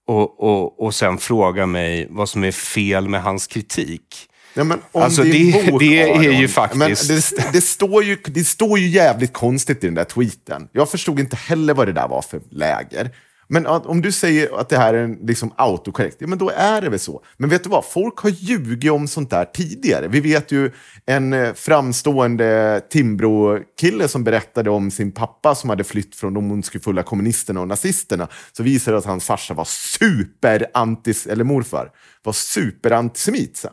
Och, 0.07 0.41
och, 0.41 0.81
och 0.83 0.95
sen 0.95 1.19
fråga 1.19 1.67
mig 1.67 2.07
vad 2.11 2.29
som 2.29 2.45
är 2.45 2.53
fel 2.53 3.09
med 3.09 3.23
hans 3.23 3.47
kritik. 3.47 4.28
Ja, 4.59 4.65
men 4.65 4.79
om 4.93 5.03
Alltså, 5.03 5.23
din 5.23 5.53
det- 5.53 5.71
bok, 5.71 5.81
det 5.81 6.03
är 6.11 6.41
ju 6.41 6.49
faktiskt- 6.49 7.09
det, 7.37 7.53
det, 7.53 7.61
står 7.61 8.05
ju, 8.05 8.17
det 8.25 8.45
står 8.45 8.79
ju 8.79 8.89
jävligt 8.89 9.33
konstigt 9.33 9.85
i 9.85 9.87
den 9.87 9.95
där 9.95 10.05
tweeten. 10.05 10.69
Jag 10.73 10.91
förstod 10.91 11.21
inte 11.21 11.37
heller 11.37 11.75
vad 11.75 11.89
det 11.89 11.93
där 11.93 12.09
var 12.09 12.23
för 12.23 12.41
läger. 12.51 13.11
Men 13.51 13.67
om 13.67 14.03
du 14.03 14.13
säger 14.13 14.61
att 14.61 14.69
det 14.69 14.77
här 14.79 14.95
är 14.95 15.05
en 15.05 15.19
liksom 15.23 15.53
autokorrekt, 15.57 16.17
ja 16.19 16.27
men 16.27 16.39
då 16.39 16.51
är 16.57 16.81
det 16.81 16.91
väl 16.91 16.99
så. 16.99 17.23
Men 17.37 17.51
vet 17.51 17.63
du 17.65 17.69
vad, 17.71 17.85
folk 17.85 18.19
har 18.19 18.31
ljugit 18.31 18.91
om 18.91 19.09
sånt 19.09 19.31
där 19.31 19.45
tidigare. 19.45 20.09
Vi 20.09 20.21
vet 20.21 20.53
ju 20.53 20.71
en 21.07 21.33
eh, 21.33 21.53
framstående 21.55 22.81
Timbro-kille 22.91 24.09
som 24.09 24.25
berättade 24.25 24.71
om 24.71 24.91
sin 24.91 25.13
pappa 25.13 25.55
som 25.55 25.71
hade 25.71 25.85
flytt 25.85 26.17
från 26.17 26.35
de 26.35 26.53
ondskefulla 26.53 27.03
kommunisterna 27.03 27.61
och 27.61 27.69
nazisterna. 27.69 28.29
Så 28.53 28.63
visade 28.63 28.95
det 28.95 28.99
att 28.99 29.05
hans 29.05 29.25
farsa 29.25 29.55
var 29.55 29.65
superantis, 29.65 31.27
eller 31.27 31.45
morfar, 31.45 31.91
var 32.25 32.33
superantisemit 32.33 33.57
sen. 33.57 33.71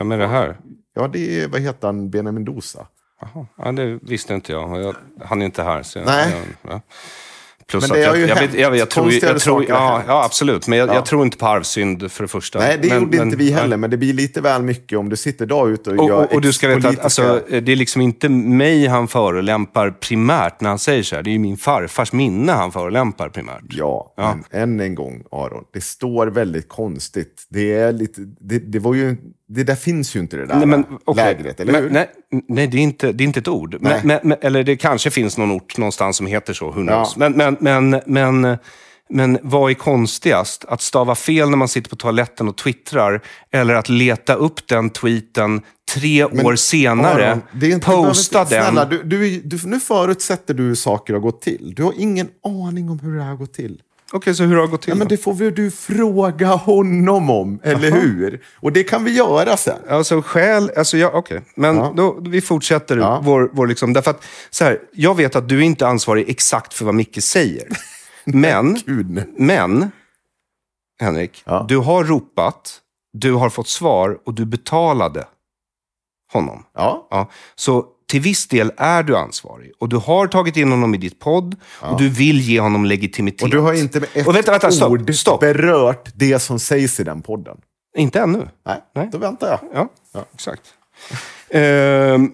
Vem 0.00 0.12
är 0.12 0.18
det 0.18 0.26
här? 0.26 0.56
Ja, 0.94 1.08
det 1.08 1.40
är, 1.42 1.48
vad 1.48 1.60
heter 1.60 1.86
han, 1.88 2.10
Benjamin 2.10 2.34
Mendoza. 2.34 2.86
Jaha, 3.20 3.46
ja, 3.58 3.72
det 3.72 3.98
visste 4.02 4.34
inte 4.34 4.52
jag. 4.52 4.82
Jag. 4.82 4.94
Han 5.24 5.42
är 5.42 5.46
inte 5.46 5.62
här. 5.62 5.82
Så 5.82 5.98
jag, 5.98 6.06
Nej. 6.06 6.34
Jag, 6.62 6.72
ja. 6.72 6.80
Plus 7.66 7.88
Men 7.90 7.98
det 8.00 8.04
har 8.06 8.16
ju 8.16 8.26
jag, 8.26 8.36
hänt 8.36 8.54
jag, 8.54 8.76
jag, 8.76 8.90
tror, 8.90 9.12
jag 9.12 9.40
tror, 9.40 9.64
ja, 9.68 10.02
ja, 10.06 10.24
absolut. 10.24 10.68
Men 10.68 10.78
jag, 10.78 10.88
Ja. 10.88 10.94
jag 10.94 11.06
tror 11.06 11.24
inte 11.24 11.36
på 11.36 11.46
arvsynd 11.46 12.12
för 12.12 12.24
det 12.24 12.28
första. 12.28 12.58
Nej, 12.58 12.78
det 12.82 12.88
men, 12.88 13.00
gjorde 13.00 13.16
men- 13.16 13.26
inte 13.26 13.36
vi 13.36 13.50
heller, 13.52 13.68
nej. 13.68 13.78
men 13.78 13.90
det 13.90 13.96
blir 13.96 14.12
lite 14.12 14.40
väl 14.40 14.62
mycket 14.62 14.98
om 14.98 15.08
du 15.08 15.16
sitter 15.16 15.46
dag 15.46 15.70
ut 15.70 15.86
och, 15.86 15.98
Och, 15.98 16.08
gör 16.08 16.24
och, 16.24 16.34
och 16.34 16.40
du 16.40 16.52
ska 16.52 16.68
veta 16.68 16.88
att 16.88 16.98
alltså, 16.98 17.42
det 17.48 17.72
är 17.72 17.76
liksom 17.76 18.02
inte 18.02 18.28
mig 18.28 18.86
han 18.86 19.08
förolämpar 19.08 19.90
primärt 19.90 20.60
när 20.60 20.68
han 20.68 20.78
säger 20.78 21.02
så 21.02 21.16
här. 21.16 21.22
Det 21.22 21.30
är 21.30 21.32
ju 21.32 21.38
min 21.38 21.56
farfars 21.56 22.12
minne 22.12 22.52
han 22.52 22.72
förolämpar 22.72 23.28
primärt. 23.28 23.64
Ja, 23.70 24.14
Ja. 24.16 24.34
men 24.50 24.62
än 24.62 24.80
en 24.80 24.94
gång 24.94 25.22
Aron, 25.30 25.64
det 25.72 25.80
står 25.84 26.26
väldigt 26.26 26.68
konstigt. 26.68 27.46
Det, 27.48 27.72
är 27.74 27.92
lite, 27.92 28.20
det, 28.40 28.58
det, 28.58 28.78
var 28.78 28.94
ju, 28.94 29.16
det 29.54 29.64
där 29.64 29.74
finns 29.74 30.16
ju 30.16 30.20
inte 30.20 30.36
det 30.36 30.46
där 30.46 30.54
Nej, 30.56 30.66
men, 30.66 30.84
okej. 31.04 31.24
lägret, 31.24 31.60
eller 31.60 31.72
men, 31.72 31.82
hur? 31.82 31.90
Nej, 31.90 32.10
nej 32.48 32.66
det, 32.66 32.76
är 32.76 32.82
inte, 32.82 33.12
det 33.12 33.24
är 33.24 33.26
inte 33.26 33.40
ett 33.40 33.48
ord. 33.48 33.76
Men, 33.80 34.00
men, 34.22 34.38
eller 34.40 34.62
det 34.62 34.76
kanske 34.76 35.10
finns 35.10 35.38
någon 35.38 35.50
ort 35.52 35.78
någonstans 35.78 36.16
som 36.16 36.26
heter 36.26 36.52
så, 36.52 36.72
knows. 36.72 36.88
Ja. 36.88 37.28
Men, 37.28 37.32
men, 37.32 37.56
men, 37.60 38.00
men, 38.42 38.58
men 39.10 39.38
vad 39.42 39.70
är 39.70 39.74
konstigast? 39.74 40.64
Att 40.68 40.80
stava 40.82 41.14
fel 41.14 41.50
när 41.50 41.56
man 41.56 41.68
sitter 41.68 41.90
på 41.90 41.96
toaletten 41.96 42.48
och 42.48 42.56
twittrar 42.56 43.20
eller 43.52 43.74
att 43.74 43.88
leta 43.88 44.34
upp 44.34 44.68
den 44.68 44.90
tweeten 44.90 45.60
tre 45.94 46.26
Men, 46.32 46.46
år 46.46 46.56
senare, 46.56 47.30
Aron, 47.30 47.42
det 47.52 47.66
är 47.66 47.70
inte- 47.74 47.86
posta 47.86 48.44
behöver 48.44 48.72
den. 48.72 48.82
inte- 48.82 48.96
Snälla, 48.96 49.02
du, 49.04 49.40
du, 49.40 49.56
du, 49.58 49.68
nu 49.68 49.80
förutsätter 49.80 50.54
du 50.54 50.62
hur 50.62 50.74
saker 50.74 51.12
har 51.12 51.20
gått 51.20 51.42
till. 51.42 51.72
Du 51.76 51.82
har 51.82 51.92
ingen 51.96 52.28
aning 52.68 52.90
om 52.90 52.98
hur 52.98 53.16
det 53.16 53.22
här 53.22 53.30
har 53.30 53.36
gått 53.36 53.54
till. 53.54 53.80
Okej, 54.12 54.34
så 54.34 54.42
hur 54.44 54.56
har 54.56 54.62
det 54.62 54.68
gått 54.68 54.82
till 54.82 54.90
Ja, 54.90 54.94
men 54.94 55.08
det 55.08 55.16
får 55.16 55.34
väl 55.34 55.54
du 55.54 55.70
fråga 55.70 56.46
honom 56.48 57.30
om, 57.30 57.60
eller 57.62 57.90
hur? 57.90 58.44
Och 58.60 58.72
det 58.72 58.82
kan 58.82 59.04
vi 59.04 59.10
göra 59.16 59.56
sen. 59.56 59.78
Alltså 59.88 60.22
skäl, 60.22 60.70
alltså 60.76 60.96
ja, 60.96 61.10
okej. 61.14 61.42
Men 61.54 61.76
Ja. 61.76 61.92
då, 61.96 62.18
vi 62.20 62.40
fortsätter 62.40 62.96
Ja. 62.96 63.20
vår, 63.24 63.50
vår 63.52 63.66
liksom, 63.66 63.92
därför 63.92 64.10
att 64.10 64.24
så 64.50 64.64
här, 64.64 64.78
jag 64.92 65.16
vet 65.16 65.36
att 65.36 65.48
du 65.48 65.58
är 65.58 65.62
inte 65.62 65.86
ansvarig 65.86 66.28
exakt 66.30 66.74
för 66.74 66.84
vad 66.84 66.94
Micke 66.94 67.22
säger. 67.22 67.68
Men, 68.24 68.74
Gud, 68.86 69.24
men, 69.36 69.90
Henrik, 71.00 71.42
Ja. 71.46 71.64
du 71.68 71.76
har 71.78 72.04
ropat, 72.04 72.80
du 73.12 73.32
har 73.32 73.50
fått 73.50 73.68
svar 73.68 74.18
och 74.26 74.34
du 74.34 74.44
betalade 74.44 75.24
honom. 76.32 76.64
Ja, 76.74 77.06
Ja. 77.10 77.30
Så 77.54 77.84
till 78.10 78.20
viss 78.20 78.46
del 78.48 78.72
är 78.76 79.02
du 79.02 79.16
ansvarig. 79.16 79.72
Och 79.80 79.88
du 79.88 79.96
har 79.96 80.26
tagit 80.26 80.56
in 80.56 80.70
honom 80.70 80.94
i 80.94 80.98
ditt 80.98 81.18
podd 81.20 81.56
och 81.80 81.98
du 81.98 82.08
vill 82.08 82.40
ge 82.40 82.60
honom 82.60 82.84
legitimitet. 82.84 83.42
och 83.42 83.50
du 83.50 83.58
har 83.58 83.72
inte 83.72 84.00
med 84.00 84.08
ett 84.14 84.26
Och 84.26 84.34
vänta, 84.36 84.50
vänta, 84.50 84.70
stopp, 84.70 84.90
ord 84.90 85.14
stopp. 85.14 85.40
berört 85.40 86.08
det 86.14 86.38
som 86.38 86.58
sägs 86.58 87.00
i 87.00 87.04
den 87.04 87.22
podden. 87.22 87.56
Inte 87.96 88.20
ännu. 88.20 88.48
Nej, 88.66 88.78
Nej. 88.94 89.08
då 89.12 89.18
väntar 89.18 89.48
jag. 89.48 89.60
Ja, 89.74 89.88
Ja. 90.14 90.24
exakt. 90.34 90.62
Ehm, 91.50 92.32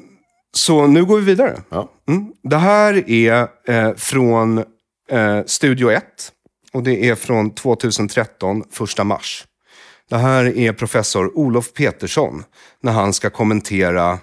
så 0.57 0.86
nu 0.86 1.05
går 1.05 1.19
vi 1.19 1.24
vidare. 1.24 1.61
Ja. 1.69 1.89
Mm. 2.09 2.32
Det 2.43 2.57
här 2.57 3.11
är 3.11 3.48
eh, 3.69 3.94
från 3.97 4.59
eh, 5.11 5.40
Studio 5.47 5.90
1 5.90 6.03
och 6.73 6.82
det 6.82 7.09
är 7.09 7.15
från 7.15 7.51
2013, 7.55 8.65
första 8.70 9.05
mars. 9.05 9.44
Det 10.11 10.16
här 10.16 10.59
är 10.59 10.73
professor 10.73 11.39
Olof 11.39 11.73
Petersson 11.73 12.44
när 12.82 12.93
han 12.93 13.12
ska 13.12 13.31
kommentera 13.31 14.19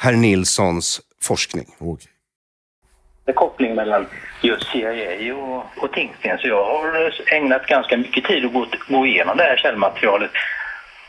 herr 0.00 0.12
Nilssons 0.12 1.00
forskning. 1.22 1.66
Okej. 1.78 2.10
en 3.26 3.34
koppling 3.34 3.74
mellan 3.74 4.06
just 4.40 4.68
CIA 4.72 5.34
och, 5.36 5.64
och 5.76 5.92
Tingsten. 5.92 6.38
Så 6.38 6.48
jag 6.48 6.64
har 6.64 7.12
ägnat 7.32 7.66
ganska 7.66 7.96
mycket 7.96 8.24
tid 8.24 8.44
att 8.44 8.52
gå, 8.52 8.66
gå 8.88 9.06
igenom 9.06 9.36
det 9.36 9.42
här 9.42 9.56
källmaterialet. 9.56 10.30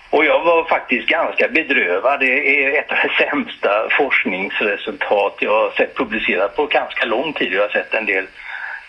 Och 0.10 0.26
jag 0.26 0.44
var 0.44 0.64
faktiskt 0.64 1.07
ganska 1.07 1.48
bedrövad. 1.48 2.20
Det 2.20 2.66
är 2.66 2.80
ett 2.80 2.91
av 2.91 2.98
de 3.03 3.26
sämsta 3.26 3.90
forskningsresultat 3.98 5.38
jag 5.40 5.52
har 5.52 5.72
sett 5.72 5.95
publicerat 5.95 6.56
på 6.56 6.66
ganska 6.66 7.06
lång 7.06 7.34
tid. 7.34 7.53
Jag 7.53 7.62
har 7.62 7.70
sett 7.70 7.94
en 7.94 8.06
del. 8.06 8.26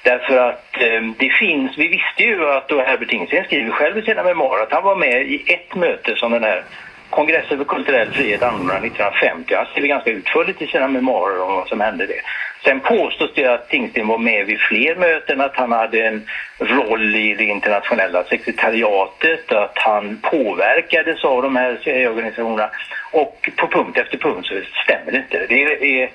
Därför 0.02 0.36
att 0.38 0.76
eh, 0.80 1.02
det 1.18 1.30
finns, 1.30 1.78
vi 1.78 1.88
visste 1.88 2.22
ju 2.22 2.48
att 2.48 2.68
då 2.68 2.82
Herbert 2.82 3.08
Tingsten 3.08 3.44
skriver 3.44 3.70
själv 3.70 3.98
i 3.98 4.02
sina 4.02 4.22
memoarer 4.22 4.62
att 4.62 4.72
han 4.72 4.84
var 4.84 4.96
med 4.96 5.22
i 5.22 5.44
ett 5.46 5.74
möte 5.74 6.16
som 6.16 6.32
den 6.32 6.44
här 6.44 6.64
Kongressen 7.10 7.58
för 7.58 7.64
kulturell 7.64 8.10
frihet 8.10 8.42
anordnade 8.42 8.86
1950. 8.86 9.54
Han 9.54 9.66
skriver 9.66 9.88
ganska 9.88 10.10
utförligt 10.10 10.62
i 10.62 10.66
sina 10.66 10.88
memoarer 10.88 11.42
om 11.42 11.54
vad 11.54 11.68
som 11.68 11.80
hände 11.80 12.06
det. 12.06 12.20
Sen 12.64 12.80
påstås 12.80 13.30
det 13.34 13.46
att 13.46 13.68
Tingsten 13.68 14.06
var 14.06 14.18
med 14.18 14.46
vid 14.46 14.58
fler 14.58 14.96
möten, 14.96 15.40
att 15.40 15.56
han 15.56 15.72
hade 15.72 16.06
en 16.06 16.28
roll 16.58 17.16
i 17.16 17.34
det 17.34 17.44
internationella 17.44 18.24
sekretariatet, 18.24 19.52
att 19.52 19.78
han 19.78 20.18
påverkades 20.22 21.24
av 21.24 21.42
de 21.42 21.56
här 21.56 21.80
CIA-organisationerna. 21.84 22.70
Och 23.12 23.50
på 23.56 23.66
punkt 23.68 23.98
efter 23.98 24.18
punkt 24.18 24.46
så 24.46 24.54
stämmer 24.84 25.12
det 25.12 25.18
inte. 25.18 25.46
Det 25.48 25.62
är, 26.02 26.10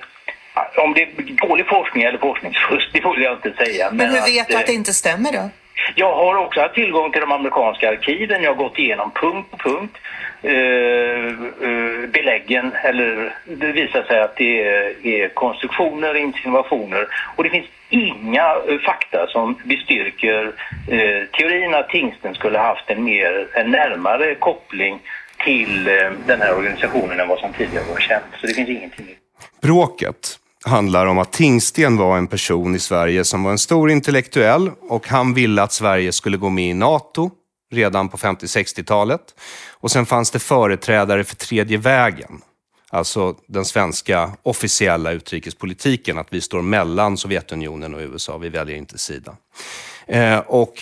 om 0.76 0.94
det 0.94 1.02
är 1.02 1.46
dålig 1.48 1.66
forskning 1.66 2.02
eller 2.04 2.18
forskningsfusk, 2.18 2.88
det 2.92 3.00
vill 3.14 3.22
jag 3.22 3.32
inte 3.32 3.64
säga. 3.64 3.90
Men 3.92 4.06
hur 4.10 4.34
vet 4.34 4.48
du 4.48 4.54
eh, 4.54 4.60
att 4.60 4.66
det 4.66 4.72
inte 4.72 4.92
stämmer 4.92 5.32
då? 5.32 5.50
Jag 5.94 6.14
har 6.14 6.36
också 6.36 6.60
haft 6.60 6.74
tillgång 6.74 7.12
till 7.12 7.20
de 7.20 7.32
amerikanska 7.32 7.88
arkiven. 7.88 8.42
Jag 8.42 8.50
har 8.50 8.62
gått 8.64 8.78
igenom 8.78 9.10
punkt 9.10 9.50
på 9.50 9.56
punkt 9.56 9.98
eh, 10.42 10.52
eh 10.52 12.08
beläggen. 12.12 12.72
Eller 12.84 13.34
det 13.44 13.72
visar 13.72 14.02
sig 14.02 14.20
att 14.20 14.36
det 14.36 14.62
är, 14.62 15.06
är 15.06 15.28
konstruktioner, 15.28 16.14
insinuationer. 16.14 17.06
Och 17.36 17.44
det 17.44 17.50
finns 17.50 17.66
inga 17.90 18.56
eh, 18.68 18.78
fakta 18.78 19.26
som 19.26 19.58
bestyrker 19.64 20.52
eh, 20.88 21.26
teorin 21.32 21.74
att 21.74 21.88
Tingsten 21.88 22.34
skulle 22.34 22.58
haft 22.58 22.90
en, 22.90 23.04
mer, 23.04 23.48
en 23.54 23.70
närmare 23.70 24.34
koppling 24.34 25.00
till 25.44 25.88
eh, 25.88 26.10
den 26.26 26.40
här 26.40 26.56
organisationen 26.56 27.20
än 27.20 27.28
vad 27.28 27.38
som 27.38 27.52
tidigare 27.52 27.84
var 27.92 28.00
känt. 28.00 28.24
Så 28.40 28.46
det 28.46 28.54
finns 28.54 28.68
ingenting. 28.68 29.06
Bråket 29.62 30.38
handlar 30.64 31.06
om 31.06 31.18
att 31.18 31.32
Tingsten 31.32 31.96
var 31.96 32.18
en 32.18 32.26
person 32.26 32.74
i 32.74 32.78
Sverige 32.78 33.24
som 33.24 33.42
var 33.42 33.50
en 33.50 33.58
stor 33.58 33.90
intellektuell 33.90 34.70
och 34.88 35.08
han 35.08 35.34
ville 35.34 35.62
att 35.62 35.72
Sverige 35.72 36.12
skulle 36.12 36.36
gå 36.36 36.50
med 36.50 36.70
i 36.70 36.74
NATO 36.74 37.30
redan 37.72 38.08
på 38.08 38.16
50-60-talet. 38.16 39.34
Och 39.70 39.90
sen 39.90 40.06
fanns 40.06 40.30
det 40.30 40.38
företrädare 40.38 41.24
för 41.24 41.36
tredje 41.36 41.78
vägen. 41.78 42.40
Alltså 42.90 43.34
den 43.48 43.64
svenska 43.64 44.30
officiella 44.42 45.12
utrikespolitiken, 45.12 46.18
att 46.18 46.28
vi 46.30 46.40
står 46.40 46.62
mellan 46.62 47.16
Sovjetunionen 47.16 47.94
och 47.94 48.00
USA, 48.00 48.38
vi 48.38 48.48
väljer 48.48 48.76
inte 48.76 48.98
sida. 48.98 49.36
Eh, 50.06 50.38
och 50.38 50.74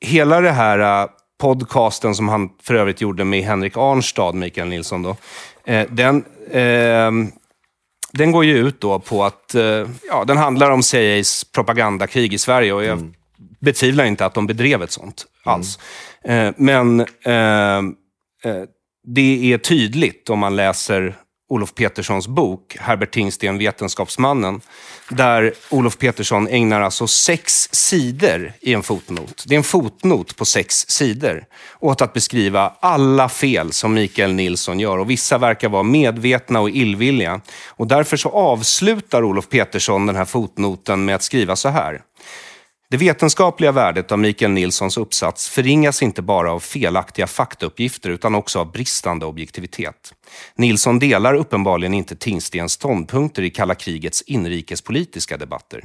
hela 0.00 0.40
det 0.40 0.50
här 0.50 1.02
eh, 1.02 1.08
podcasten 1.40 2.14
som 2.14 2.28
han 2.28 2.50
för 2.62 2.74
övrigt 2.74 3.00
gjorde 3.00 3.24
med 3.24 3.44
Henrik 3.44 3.76
Arnstad, 3.76 4.32
Mikael 4.32 4.68
Nilsson 4.68 5.02
då, 5.02 5.16
eh, 5.64 5.86
den, 5.90 6.24
eh, 6.50 7.10
den 8.12 8.32
går 8.32 8.44
ju 8.44 8.58
ut 8.58 8.80
då 8.80 8.98
på 8.98 9.24
att, 9.24 9.54
eh, 9.54 9.88
ja, 10.08 10.24
den 10.26 10.36
handlar 10.36 10.70
om 10.70 10.82
CIAs 10.82 11.44
propagandakrig 11.44 12.34
i 12.34 12.38
Sverige 12.38 12.72
och 12.72 12.84
jag 12.84 13.14
betvivlar 13.60 14.04
inte 14.04 14.26
att 14.26 14.34
de 14.34 14.46
bedrev 14.46 14.82
ett 14.82 14.90
sånt 14.90 15.26
alls. 15.44 15.78
Eh, 16.24 16.52
men 16.56 17.00
eh, 17.00 17.82
det 19.06 19.52
är 19.52 19.58
tydligt 19.58 20.30
om 20.30 20.38
man 20.38 20.56
läser 20.56 21.16
Olof 21.48 21.74
Peterssons 21.74 22.28
bok 22.28 22.76
Herbert 22.80 23.10
Tingsten, 23.10 23.58
Vetenskapsmannen, 23.58 24.60
där 25.08 25.52
Olof 25.70 25.98
Petersson 25.98 26.48
ägnar 26.48 26.80
alltså 26.80 27.06
sex 27.06 27.68
sidor 27.72 28.52
i 28.60 28.74
en 28.74 28.82
fotnot. 28.82 29.44
Det 29.46 29.54
är 29.54 29.56
en 29.56 29.64
fotnot 29.64 30.36
på 30.36 30.44
sex 30.44 30.84
sidor 30.88 31.44
åt 31.80 32.02
att 32.02 32.12
beskriva 32.12 32.72
alla 32.80 33.28
fel 33.28 33.72
som 33.72 33.94
Mikael 33.94 34.34
Nilsson 34.34 34.80
gör. 34.80 34.98
Och 34.98 35.10
vissa 35.10 35.38
verkar 35.38 35.68
vara 35.68 35.82
medvetna 35.82 36.60
och 36.60 36.70
illvilliga. 36.70 37.40
Och 37.68 37.86
därför 37.86 38.16
så 38.16 38.28
avslutar 38.28 39.24
Olof 39.24 39.48
Petersson 39.48 40.06
den 40.06 40.16
här 40.16 40.24
fotnoten 40.24 41.04
med 41.04 41.14
att 41.14 41.22
skriva 41.22 41.56
så 41.56 41.68
här. 41.68 42.00
Det 42.92 42.98
vetenskapliga 42.98 43.72
värdet 43.72 44.12
av 44.12 44.18
Mikael 44.18 44.50
Nilssons 44.50 44.96
uppsats 44.96 45.48
förringas 45.48 46.02
inte 46.02 46.22
bara 46.22 46.52
av 46.52 46.60
felaktiga 46.60 47.26
faktauppgifter 47.26 48.10
utan 48.10 48.34
också 48.34 48.58
av 48.58 48.72
bristande 48.72 49.26
objektivitet. 49.26 50.14
Nilsson 50.54 50.98
delar 50.98 51.34
uppenbarligen 51.34 51.94
inte 51.94 52.16
Tingstens 52.16 52.72
ståndpunkter 52.72 53.42
i 53.42 53.50
kalla 53.50 53.74
krigets 53.74 54.22
inrikespolitiska 54.22 55.36
debatter. 55.36 55.84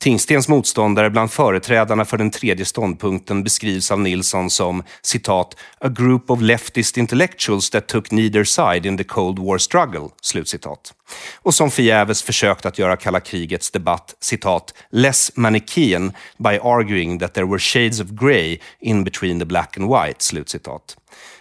Tingstens 0.00 0.48
motståndare 0.48 1.10
bland 1.10 1.30
företrädarna 1.30 2.04
för 2.04 2.18
den 2.18 2.30
tredje 2.30 2.64
ståndpunkten 2.64 3.44
beskrivs 3.44 3.90
av 3.90 4.00
Nilsson 4.00 4.50
som 4.50 4.82
citat, 5.02 5.56
“a 5.80 5.88
group 5.88 6.30
of 6.30 6.40
leftist 6.40 6.96
intellectuals 6.96 7.70
that 7.70 7.86
took 7.86 8.10
neither 8.10 8.44
side 8.44 8.86
in 8.86 8.96
the 8.96 9.04
Cold 9.04 9.38
War 9.38 9.58
struggle”. 9.58 10.08
Slutcitat. 10.22 10.94
Och 11.42 11.54
som 11.54 11.70
förgäves 11.70 12.22
försökt 12.22 12.66
att 12.66 12.78
göra 12.78 12.96
kalla 12.96 13.20
krigets 13.20 13.70
debatt 13.70 14.14
citat, 14.20 14.74
“less 14.90 15.36
Manichean 15.36 16.12
by 16.38 16.58
arguing 16.62 17.18
that 17.18 17.34
there 17.34 17.46
were 17.46 17.58
shades 17.58 18.00
of 18.00 18.08
grey 18.08 18.58
in 18.80 19.04
between 19.04 19.38
the 19.38 19.46
black 19.46 19.76
and 19.76 19.88
white”. 19.88 20.24
Slutcitat. 20.24 20.96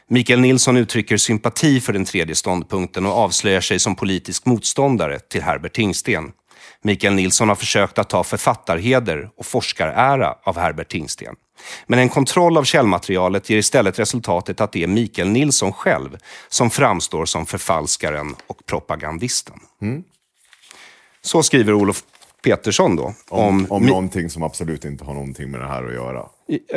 Mikael 0.10 0.40
Nilsson 0.40 0.78
uttrycker 0.78 1.18
sympati 1.18 1.82
för 1.82 1.94
den 1.94 2.06
tredje 2.06 2.36
ståndpunkten 2.36 3.06
och 3.06 3.12
avslöjar 3.12 3.62
sig 3.62 3.80
som 3.80 3.96
politisk 3.96 4.46
motståndare 4.46 5.20
till 5.20 5.42
Herbert 5.42 5.74
Tingsten. 5.74 6.32
Mikael 6.88 7.14
Nilsson 7.14 7.50
har 7.50 7.56
försökt 7.56 7.98
att 8.00 8.10
ta 8.10 8.24
författarheder 8.24 9.30
och 9.38 9.46
forskarära 9.46 10.36
av 10.44 10.58
Herbert 10.58 10.90
Tingsten. 10.92 11.36
Men 11.88 12.00
en 12.00 12.10
kontroll 12.10 12.58
av 12.58 12.64
källmaterialet 12.64 13.50
ger 13.50 13.58
istället 13.58 14.00
resultatet 14.00 14.62
att 14.62 14.72
det 14.72 14.84
är 14.84 14.88
Mikael 14.88 15.30
Nilsson 15.30 15.74
själv 15.74 16.18
som 16.50 16.70
framstår 16.70 17.26
som 17.26 17.46
förfalskaren 17.46 18.36
och 18.48 18.66
propagandisten. 18.66 19.56
Mm. 19.82 20.04
Så 21.22 21.44
skriver 21.44 21.74
Olof 21.74 22.04
Petersson 22.44 22.96
då. 22.96 23.04
Om, 23.30 23.44
Om, 23.48 23.68
om 23.70 23.86
någonting 23.86 24.30
som 24.30 24.44
absolut 24.44 24.86
inte 24.86 25.04
har 25.04 25.14
någonting 25.14 25.52
med 25.52 25.60
det 25.60 25.68
här 25.68 25.84
att 25.84 25.94
göra. 25.94 26.26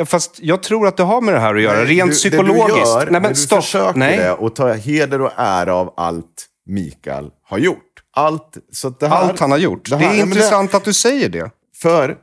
Fast 0.05 0.39
jag 0.41 0.63
tror 0.63 0.87
att 0.87 0.97
det 0.97 1.03
har 1.03 1.21
med 1.21 1.33
det 1.33 1.39
här 1.39 1.55
att 1.55 1.61
göra, 1.61 1.77
Nej, 1.83 1.85
rent 1.97 2.11
du- 2.11 2.15
psykologiskt. 2.15 2.67
Det 2.67 2.73
du 2.73 2.79
gör, 2.89 3.11
Nej, 3.11 3.21
men 3.21 3.29
du 3.31 3.35
stopp. 3.35 3.63
försöker 3.63 3.99
Nej. 3.99 4.17
det 4.17 4.31
och 4.33 4.55
ta 4.55 4.73
heder 4.73 5.21
och 5.21 5.31
ära 5.37 5.73
av 5.75 5.93
allt 5.97 6.47
Mikael 6.65 7.31
har 7.43 7.57
gjort. 7.57 7.77
Allt, 8.13 8.57
så 8.71 8.89
det 8.89 9.07
här, 9.07 9.15
Allt 9.29 9.39
han 9.39 9.51
har 9.51 9.57
gjort. 9.57 9.89
Det, 9.89 9.95
här- 9.97 10.03
är 10.03 10.07
ja, 10.07 10.25
men 10.25 10.27
intressant 10.27 10.73
att 10.73 10.83
du 10.83 10.93
säger 10.93 11.29
det. 11.29 11.51
För... 11.75 12.17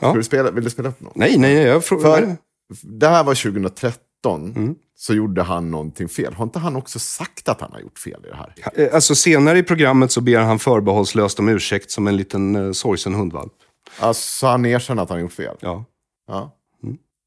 Ja. 0.00 0.12
Du 0.12 0.22
spela, 0.22 0.50
vill 0.50 0.64
du 0.64 0.70
spela 0.70 0.88
upp 0.88 1.00
något? 1.00 1.16
Nej, 1.16 1.38
nej, 1.38 1.52
jag 1.54 1.84
frågar. 1.84 2.16
För 2.20 2.36
det 2.82 3.08
här 3.08 3.24
var 3.24 3.34
2013. 3.34 4.52
Mm. 4.56 4.74
Så 4.94 5.14
gjorde 5.14 5.42
han 5.42 5.70
någonting 5.70 6.08
fel. 6.08 6.34
Har 6.34 6.44
inte 6.44 6.58
han 6.58 6.76
också 6.76 6.98
sagt 6.98 7.48
att 7.48 7.60
han 7.60 7.72
har 7.72 7.80
gjort 7.80 7.98
fel 7.98 8.24
i 8.24 8.28
det 8.28 8.36
här? 8.36 8.54
Eh, 8.74 8.94
Alltså 8.94 9.14
senare 9.14 9.58
i 9.58 9.62
programmet 9.62 10.12
så 10.12 10.20
ber 10.20 10.38
han 10.38 10.58
förbehållslöst 10.58 11.38
om 11.38 11.48
ursäkt 11.48 11.90
som 11.90 12.06
en 12.06 12.16
liten 12.16 12.56
uh, 12.56 12.72
sorgsen 12.72 13.14
hundvalp. 13.14 13.52
Alltså 13.98 14.46
han 14.46 14.66
erkänner 14.66 15.02
att 15.02 15.08
han 15.08 15.16
har 15.18 15.22
gjort 15.22 15.32
fel? 15.32 15.56
Ja. 15.60 15.84
Ja. 16.28 16.56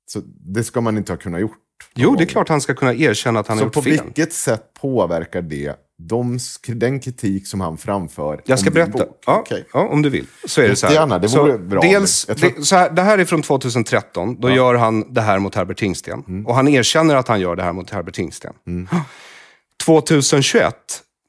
Så 0.08 0.22
det 0.26 0.64
ska 0.64 0.82
man 0.82 0.98
inte 0.98 1.12
ha 1.12 1.18
kunnat 1.18 1.42
gjort? 1.42 1.58
Jo, 1.96 2.16
det 2.16 2.24
är 2.24 2.28
klart 2.28 2.50
han 2.50 2.62
ska 2.62 2.74
kunna 2.76 2.94
erkänna 2.94 3.40
att 3.40 3.48
han 3.48 3.58
Så 3.58 3.64
har 3.64 3.70
på 3.70 3.80
gjort 3.80 3.84
fel. 3.98 4.06
vilket 4.06 4.34
sätt 4.34 4.74
påverkar 4.74 5.42
det 5.42 5.76
de, 5.98 6.40
den 6.68 7.00
kritik 7.00 7.48
som 7.48 7.62
han 7.62 7.78
framför 7.78 8.42
Jag 8.46 8.60
ska 8.60 8.70
berätta. 8.72 9.06
Ja, 9.26 9.40
Okej. 9.40 9.66
ja, 9.74 9.88
om 9.88 10.02
du 10.02 10.10
vill. 10.10 10.28
Så 10.46 10.62
är 10.62 10.70
det 10.70 10.76
så 10.76 10.86
här. 10.86 10.94
Jättegärna, 10.94 11.20
det 11.20 11.30
så 11.30 11.42
vore 11.42 11.58
bra 11.58 11.82
Dels, 11.82 12.26
tror- 12.26 12.54
det, 12.58 12.64
så 12.66 12.76
här, 12.76 12.90
det 12.90 13.02
här 13.02 13.18
är 13.18 13.26
från 13.26 13.42
2013. 13.42 14.40
Då 14.40 14.50
gör 14.50 14.76
han 14.76 15.14
det 15.14 15.22
här 15.22 15.40
mot 15.40 15.56
Herbert 15.56 15.78
Tingsten. 15.78 16.24
Mm. 16.28 16.46
Och 16.48 16.56
han 16.56 16.68
erkänner 16.68 17.16
att 17.16 17.28
han 17.28 17.40
gör 17.40 17.56
det 17.56 17.64
här 17.64 17.74
mot 17.74 17.90
Herbert 17.90 18.16
Tingsten. 18.16 18.54
2021, 19.86 20.76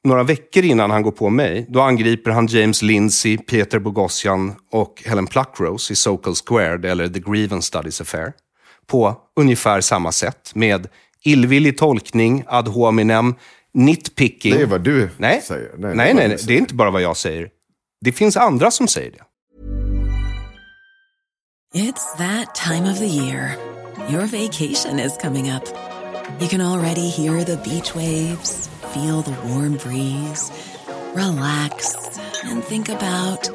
några 0.03 0.23
veckor 0.23 0.63
innan 0.63 0.91
han 0.91 1.01
går 1.01 1.11
på 1.11 1.29
mig, 1.29 1.65
då 1.69 1.81
angriper 1.81 2.31
han 2.31 2.47
James 2.47 2.81
Lindsay, 2.81 3.37
Peter 3.37 3.79
Boghossian 3.79 4.55
och 4.71 5.03
Helen 5.05 5.27
Pluckrose 5.27 5.93
i 5.93 5.95
Sokal 5.95 6.35
Squared, 6.35 6.85
eller 6.85 7.07
The 7.07 7.19
Grievance 7.19 7.67
Studies 7.67 8.01
Affair, 8.01 8.33
på 8.87 9.15
ungefär 9.35 9.81
samma 9.81 10.11
sätt. 10.11 10.51
Med 10.55 10.87
illvillig 11.23 11.77
tolkning, 11.77 12.43
ad 12.47 12.69
hominem, 12.69 13.35
nitpicking. 13.73 14.55
Det 14.55 14.61
är 14.61 14.65
vad 14.65 14.81
du 14.81 15.09
nej. 15.17 15.41
säger. 15.41 15.71
Nej, 15.77 15.95
nej, 15.95 16.13
nej, 16.13 16.29
du 16.29 16.35
det 16.35 16.53
är 16.53 16.57
inte 16.57 16.73
bara 16.73 16.91
vad 16.91 17.01
jag 17.01 17.17
säger. 17.17 17.49
Det 18.01 18.11
finns 18.11 18.37
andra 18.37 18.71
som 18.71 18.87
säger 18.87 19.11
det. 19.11 19.23
It's 21.73 22.17
that 22.17 22.55
time 22.55 22.91
of 22.91 22.97
the 22.97 23.07
year. 23.07 23.57
Your 24.09 24.25
vacation 24.25 24.99
is 24.99 25.17
coming 25.17 25.51
up. 25.51 25.63
You 26.39 26.47
can 26.47 26.61
already 26.61 27.09
hear 27.09 27.43
the 27.43 27.57
beach 27.57 27.95
waves, 27.95 28.69
feel 28.93 29.21
the 29.21 29.35
warm 29.47 29.77
breeze, 29.77 30.51
relax, 31.13 31.95
and 32.43 32.63
think 32.63 32.89
about 32.89 33.49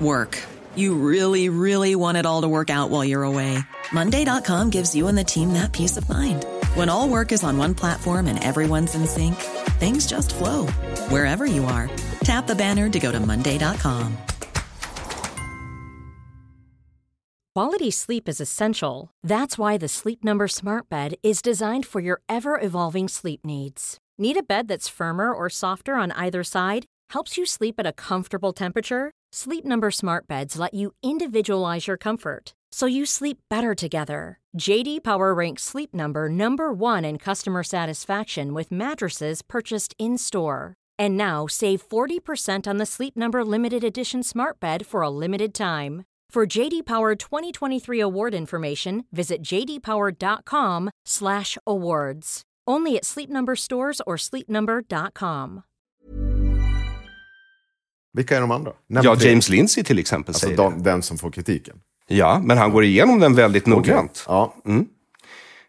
work. 0.00 0.38
You 0.74 0.94
really, 0.94 1.48
really 1.48 1.94
want 1.94 2.18
it 2.18 2.26
all 2.26 2.42
to 2.42 2.48
work 2.48 2.70
out 2.70 2.90
while 2.90 3.04
you're 3.04 3.24
away. 3.24 3.58
Monday.com 3.92 4.70
gives 4.70 4.94
you 4.94 5.08
and 5.08 5.18
the 5.18 5.24
team 5.24 5.52
that 5.54 5.72
peace 5.72 5.96
of 5.96 6.08
mind. 6.08 6.44
When 6.74 6.88
all 6.88 7.08
work 7.08 7.32
is 7.32 7.42
on 7.44 7.56
one 7.56 7.74
platform 7.74 8.26
and 8.26 8.42
everyone's 8.42 8.94
in 8.94 9.06
sync, 9.06 9.36
things 9.80 10.06
just 10.06 10.34
flow 10.34 10.66
wherever 11.08 11.46
you 11.46 11.64
are. 11.64 11.90
Tap 12.20 12.46
the 12.46 12.54
banner 12.54 12.88
to 12.90 12.98
go 12.98 13.12
to 13.12 13.20
Monday.com. 13.20 14.16
Quality 17.54 17.90
sleep 17.90 18.28
is 18.28 18.40
essential. 18.40 19.10
That's 19.24 19.58
why 19.58 19.78
the 19.78 19.88
Sleep 19.88 20.22
Number 20.22 20.46
Smart 20.46 20.88
Bed 20.88 21.14
is 21.24 21.42
designed 21.42 21.86
for 21.86 22.00
your 22.00 22.20
ever 22.28 22.60
evolving 22.60 23.08
sleep 23.08 23.44
needs. 23.44 23.98
Need 24.16 24.36
a 24.36 24.42
bed 24.44 24.68
that's 24.68 24.88
firmer 24.88 25.32
or 25.32 25.48
softer 25.48 25.94
on 25.94 26.12
either 26.12 26.44
side? 26.44 26.86
Helps 27.10 27.36
you 27.36 27.46
sleep 27.46 27.76
at 27.78 27.86
a 27.86 27.92
comfortable 27.92 28.52
temperature? 28.52 29.10
Sleep 29.32 29.64
Number 29.64 29.90
Smart 29.90 30.28
Beds 30.28 30.58
let 30.58 30.74
you 30.74 30.92
individualize 31.02 31.88
your 31.88 31.96
comfort 31.96 32.54
so 32.72 32.86
you 32.86 33.04
sleep 33.06 33.38
better 33.50 33.74
together. 33.74 34.38
JD 34.58 35.02
Power 35.02 35.34
ranks 35.34 35.62
Sleep 35.62 35.94
Number 35.94 36.28
number 36.28 36.72
1 36.72 37.04
in 37.04 37.18
customer 37.18 37.62
satisfaction 37.62 38.54
with 38.54 38.72
mattresses 38.72 39.42
purchased 39.42 39.94
in-store. 39.98 40.74
And 40.98 41.16
now 41.16 41.46
save 41.46 41.82
40% 41.88 42.66
on 42.66 42.78
the 42.78 42.86
Sleep 42.86 43.16
Number 43.16 43.44
limited 43.44 43.84
edition 43.84 44.22
Smart 44.22 44.58
Bed 44.60 44.86
for 44.86 45.02
a 45.02 45.10
limited 45.10 45.54
time. 45.54 46.02
For 46.34 46.46
JD 46.46 46.84
Power 46.86 47.14
2023 47.16 48.00
award 48.00 48.34
information, 48.34 49.04
visit 49.12 49.42
jdpower.com/awards. 49.42 52.42
Only 52.70 52.96
at 52.96 53.04
Sleep 53.04 53.30
Number 53.30 53.56
stores 53.56 54.00
or 54.06 54.16
sleepnumber.com. 54.18 55.62
Vilka 58.12 58.36
är 58.36 58.40
de 58.40 58.50
andra? 58.50 58.72
Nämn 58.88 59.04
Ja. 59.04 59.16
James 59.20 59.48
Lindsay 59.48 59.84
till 59.84 59.98
exempel 59.98 60.30
Alltså 60.34 60.46
säger 60.46 60.56
de, 60.56 60.78
det. 60.78 60.84
den 60.90 61.02
som 61.02 61.18
får 61.18 61.30
kritiken. 61.30 61.80
Ja, 62.08 62.40
men 62.44 62.58
han 62.58 62.70
går 62.72 62.84
igenom 62.84 63.20
den 63.20 63.34
väldigt 63.34 63.66
noggrant. 63.66 64.24
Ja. 64.28 64.54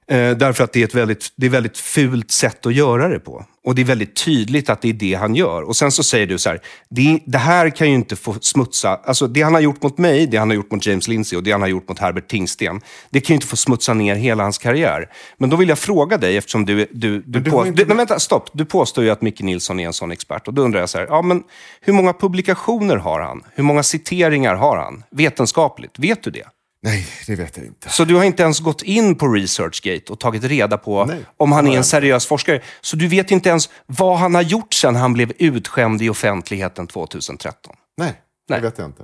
Eh, 0.09 0.37
därför 0.37 0.63
att 0.63 0.73
det 0.73 0.79
är, 0.79 0.83
ett 0.83 0.95
väldigt, 0.95 1.33
det 1.35 1.45
är 1.45 1.49
ett 1.49 1.53
väldigt 1.53 1.77
fult 1.77 2.31
sätt 2.31 2.65
att 2.65 2.73
göra 2.73 3.07
det 3.07 3.19
på. 3.19 3.45
Och 3.63 3.75
det 3.75 3.81
är 3.81 3.85
väldigt 3.85 4.15
tydligt 4.25 4.69
att 4.69 4.81
det 4.81 4.89
är 4.89 4.93
det 4.93 5.13
han 5.13 5.35
gör. 5.35 5.61
Och 5.61 5.75
sen 5.75 5.91
så 5.91 6.03
säger 6.03 6.27
du 6.27 6.37
så 6.37 6.49
här, 6.49 6.59
det, 6.89 7.19
det 7.25 7.37
här 7.37 7.69
kan 7.69 7.87
ju 7.89 7.95
inte 7.95 8.15
få 8.15 8.35
smutsa... 8.41 8.99
Alltså 9.03 9.27
det 9.27 9.41
han 9.41 9.53
har 9.53 9.61
gjort 9.61 9.83
mot 9.83 9.97
mig, 9.97 10.27
det 10.27 10.37
han 10.37 10.49
har 10.49 10.55
gjort 10.55 10.71
mot 10.71 10.85
James 10.85 11.07
Lindsay 11.07 11.37
och 11.37 11.43
det 11.43 11.51
han 11.51 11.61
har 11.61 11.67
gjort 11.67 11.89
mot 11.89 11.99
Herbert 11.99 12.27
Tingsten, 12.27 12.81
det 13.09 13.21
kan 13.21 13.33
ju 13.33 13.35
inte 13.35 13.47
få 13.47 13.55
smutsa 13.55 13.93
ner 13.93 14.15
hela 14.15 14.43
hans 14.43 14.57
karriär. 14.57 15.09
Men 15.37 15.49
då 15.49 15.55
vill 15.55 15.69
jag 15.69 15.79
fråga 15.79 16.17
dig, 16.17 16.37
eftersom 16.37 16.65
du... 16.65 16.87
du, 16.91 17.21
du, 17.25 17.41
på, 17.51 17.67
inte- 17.67 17.83
du 17.83 17.87
men 17.87 17.97
vänta, 17.97 18.19
stopp. 18.19 18.49
Du 18.53 18.65
påstår 18.65 19.03
ju 19.03 19.09
att 19.09 19.21
Micke 19.21 19.41
Nilsson 19.41 19.79
är 19.79 19.85
en 19.85 19.93
sån 19.93 20.11
expert. 20.11 20.47
Och 20.47 20.53
då 20.53 20.61
undrar 20.61 20.79
jag 20.79 20.89
så 20.89 20.97
här, 20.97 21.07
ja 21.09 21.21
men 21.21 21.43
hur 21.81 21.93
många 21.93 22.13
publikationer 22.13 22.95
har 22.95 23.19
han? 23.19 23.43
Hur 23.55 23.63
många 23.63 23.83
citeringar 23.83 24.55
har 24.55 24.77
han? 24.77 25.03
Vetenskapligt, 25.11 25.99
vet 25.99 26.23
du 26.23 26.31
det? 26.31 26.45
Nej, 26.81 27.07
det 27.27 27.35
vet 27.35 27.57
jag 27.57 27.65
inte. 27.65 27.89
Så 27.89 28.05
du 28.05 28.15
har 28.15 28.23
inte 28.23 28.43
ens 28.43 28.59
gått 28.59 28.81
in 28.81 29.15
på 29.15 29.27
ResearchGate 29.27 30.11
och 30.11 30.19
tagit 30.19 30.43
reda 30.43 30.77
på 30.77 31.05
Nej, 31.05 31.25
om 31.37 31.51
han 31.51 31.67
är 31.67 31.77
en 31.77 31.83
seriös 31.83 32.25
forskare. 32.25 32.61
Så 32.81 32.95
du 32.95 33.07
vet 33.07 33.31
inte 33.31 33.49
ens 33.49 33.69
vad 33.85 34.17
han 34.17 34.35
har 34.35 34.41
gjort 34.41 34.73
sedan 34.73 34.95
han 34.95 35.13
blev 35.13 35.31
utskämd 35.37 36.01
i 36.01 36.09
offentligheten 36.09 36.87
2013. 36.87 37.75
Nej, 37.97 38.13
Nej. 38.49 38.59
det 38.59 38.67
vet 38.67 38.77
jag 38.77 38.87
inte. 38.87 39.03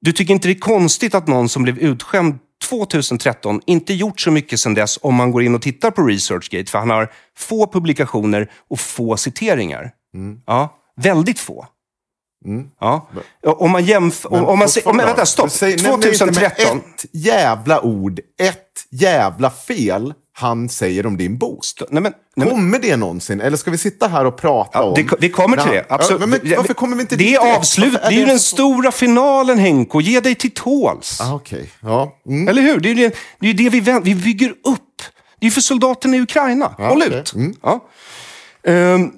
Du 0.00 0.12
tycker 0.12 0.34
inte 0.34 0.48
det 0.48 0.52
är 0.52 0.58
konstigt 0.58 1.14
att 1.14 1.26
någon 1.26 1.48
som 1.48 1.62
blev 1.62 1.78
utskämd 1.78 2.38
2013 2.68 3.60
inte 3.66 3.94
gjort 3.94 4.20
så 4.20 4.30
mycket 4.30 4.60
sedan 4.60 4.74
dess 4.74 4.98
om 5.02 5.14
man 5.14 5.30
går 5.30 5.42
in 5.42 5.54
och 5.54 5.62
tittar 5.62 5.90
på 5.90 6.02
ResearchGate, 6.02 6.70
för 6.70 6.78
han 6.78 6.90
har 6.90 7.12
få 7.38 7.66
publikationer 7.72 8.50
och 8.70 8.80
få 8.80 9.16
citeringar. 9.16 9.90
Mm. 10.14 10.40
Ja, 10.46 10.78
väldigt 10.96 11.38
få. 11.38 11.66
Ja. 12.80 13.08
Om 13.46 13.70
man 13.70 13.84
jämför... 13.84 14.32
Om, 14.32 14.44
om 14.44 14.58
man 14.58 14.68
ser, 14.68 14.88
om, 14.88 14.96
vänta, 14.96 15.26
stopp. 15.26 15.50
Säg, 15.50 15.76
nämn 15.76 15.82
mig 15.82 15.92
inte 15.94 16.08
med 16.26 16.34
2013. 16.34 16.78
ett 16.78 17.04
jävla 17.12 17.80
ord, 17.80 18.20
ett 18.40 18.60
jävla 18.90 19.50
fel 19.50 20.14
han 20.36 20.68
säger 20.68 21.06
om 21.06 21.16
din 21.16 21.38
bok. 21.38 21.64
Nej, 21.90 22.02
men, 22.02 22.12
nej, 22.36 22.50
Kommer 22.50 22.78
det 22.78 22.96
någonsin? 22.96 23.40
Eller 23.40 23.56
ska 23.56 23.70
vi 23.70 23.78
sitta 23.78 24.08
här 24.08 24.24
och 24.24 24.36
prata 24.36 24.78
ja, 24.78 24.82
om... 24.84 24.94
det, 24.94 25.16
vi 25.20 25.30
kommer 25.30 25.56
till 25.56 25.70
det. 25.72 25.86
Ja, 25.88 25.94
Absolut. 25.94 26.20
men, 26.20 26.30
men, 26.42 26.56
varför 26.56 26.74
kommer 26.74 26.96
vi 26.96 27.00
inte 27.02 27.16
det 27.16 27.34
är 27.34 27.56
avslut. 27.56 27.92
Varför 27.92 28.08
Det 28.08 28.14
är 28.14 28.18
ju 28.18 28.26
den 28.26 28.38
så- 28.38 28.56
stora 28.56 28.92
finalen, 28.92 29.58
Henko. 29.58 30.00
Ge 30.00 30.20
dig 30.20 30.34
till 30.34 30.50
tåls. 30.50 31.20
Ah, 31.20 31.34
Okej, 31.34 31.70
ja. 31.80 32.18
Mm. 32.28 32.48
Eller 32.48 32.62
hur? 32.62 32.80
Det 32.80 32.88
är 32.90 32.94
ju 32.94 33.08
det, 33.08 33.14
det, 33.40 33.48
är 33.48 33.54
det 33.54 33.68
vi, 33.68 33.80
vänt- 33.80 34.04
vi 34.04 34.14
bygger 34.14 34.50
upp. 34.50 35.02
Det 35.40 35.46
är 35.46 35.50
för 35.50 35.60
soldaterna 35.60 36.16
i 36.16 36.20
Ukraina. 36.20 36.74
Ja, 36.78 36.88
Håll 36.88 37.02
okej. 37.06 37.18
ut. 37.20 37.34
Mm. 37.34 37.54
Ja. 37.62 37.84
Ehm, 38.66 39.12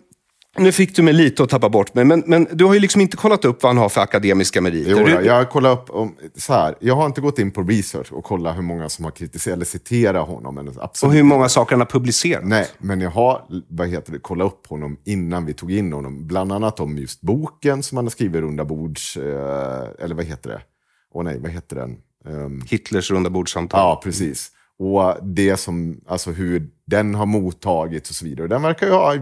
nu 0.58 0.72
fick 0.72 0.96
du 0.96 1.02
mig 1.02 1.14
lite 1.14 1.42
att 1.42 1.48
tappa 1.48 1.68
bort 1.68 1.94
mig, 1.94 2.04
men, 2.04 2.22
men 2.26 2.48
du 2.52 2.64
har 2.64 2.74
ju 2.74 2.80
liksom 2.80 3.00
inte 3.00 3.16
kollat 3.16 3.44
upp 3.44 3.62
vad 3.62 3.70
han 3.70 3.78
har 3.78 3.88
för 3.88 4.00
akademiska 4.00 4.60
meriter. 4.60 4.90
Jo, 4.90 5.04
du, 5.04 5.10
jag 5.10 5.34
har 5.34 5.44
kollat 5.44 5.78
upp, 5.78 5.90
om, 5.90 6.16
så 6.36 6.52
här, 6.52 6.74
jag 6.80 6.94
har 6.94 7.06
inte 7.06 7.20
gått 7.20 7.38
in 7.38 7.50
på 7.50 7.62
research 7.62 8.12
och 8.12 8.24
kollat 8.24 8.56
hur 8.56 8.62
många 8.62 8.88
som 8.88 9.04
har 9.04 9.12
kritiserat 9.12 9.56
eller 9.56 9.64
citerat 9.64 10.28
honom. 10.28 10.54
Men 10.54 10.68
och 10.68 10.74
absolut. 10.84 11.16
hur 11.16 11.22
många 11.22 11.48
saker 11.48 11.72
han 11.72 11.80
har 11.80 11.86
publicerat. 11.86 12.44
Nej, 12.44 12.66
men 12.78 13.00
jag 13.00 13.10
har 13.10 13.42
vad 13.68 13.88
heter 13.88 14.12
det, 14.12 14.18
kollat 14.18 14.46
upp 14.46 14.66
honom 14.66 14.96
innan 15.04 15.46
vi 15.46 15.54
tog 15.54 15.72
in 15.72 15.92
honom. 15.92 16.26
Bland 16.26 16.52
annat 16.52 16.80
om 16.80 16.98
just 16.98 17.20
boken 17.20 17.82
som 17.82 17.96
han 17.96 18.04
har 18.04 18.10
skrivit 18.10 18.40
runda 18.40 18.64
bords... 18.64 19.16
Eh, 19.16 20.04
eller 20.04 20.14
vad 20.14 20.24
heter 20.24 20.50
det? 20.50 20.60
Åh 21.14 21.24
nej, 21.24 21.38
vad 21.38 21.50
heter 21.50 21.76
den? 21.76 21.96
Ehm, 22.28 22.62
Hitlers 22.70 23.10
runda 23.10 23.30
bordssamtal. 23.30 23.80
ja, 23.80 24.00
precis. 24.04 24.50
Och 24.78 25.16
det 25.22 25.56
som, 25.56 26.00
alltså 26.08 26.30
hur 26.30 26.68
den 26.86 27.14
har 27.14 27.26
mottagits 27.26 28.10
och 28.10 28.16
så 28.16 28.24
vidare. 28.24 28.48
Den 28.48 28.62
verkar 28.62 28.86
ju 28.86 28.92
ha... 28.92 29.14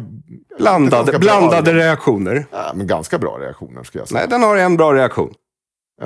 Blandade, 0.58 1.18
blandade 1.18 1.72
bra, 1.72 1.80
reaktioner. 1.82 2.46
ja, 2.50 2.72
men 2.74 2.86
ganska 2.86 3.18
bra 3.18 3.38
reaktioner 3.40 3.82
skulle 3.82 4.00
jag 4.02 4.08
säga. 4.08 4.20
Nej, 4.20 4.28
den 4.28 4.42
har 4.42 4.56
en 4.56 4.76
bra 4.76 4.94
reaktion. 4.94 5.34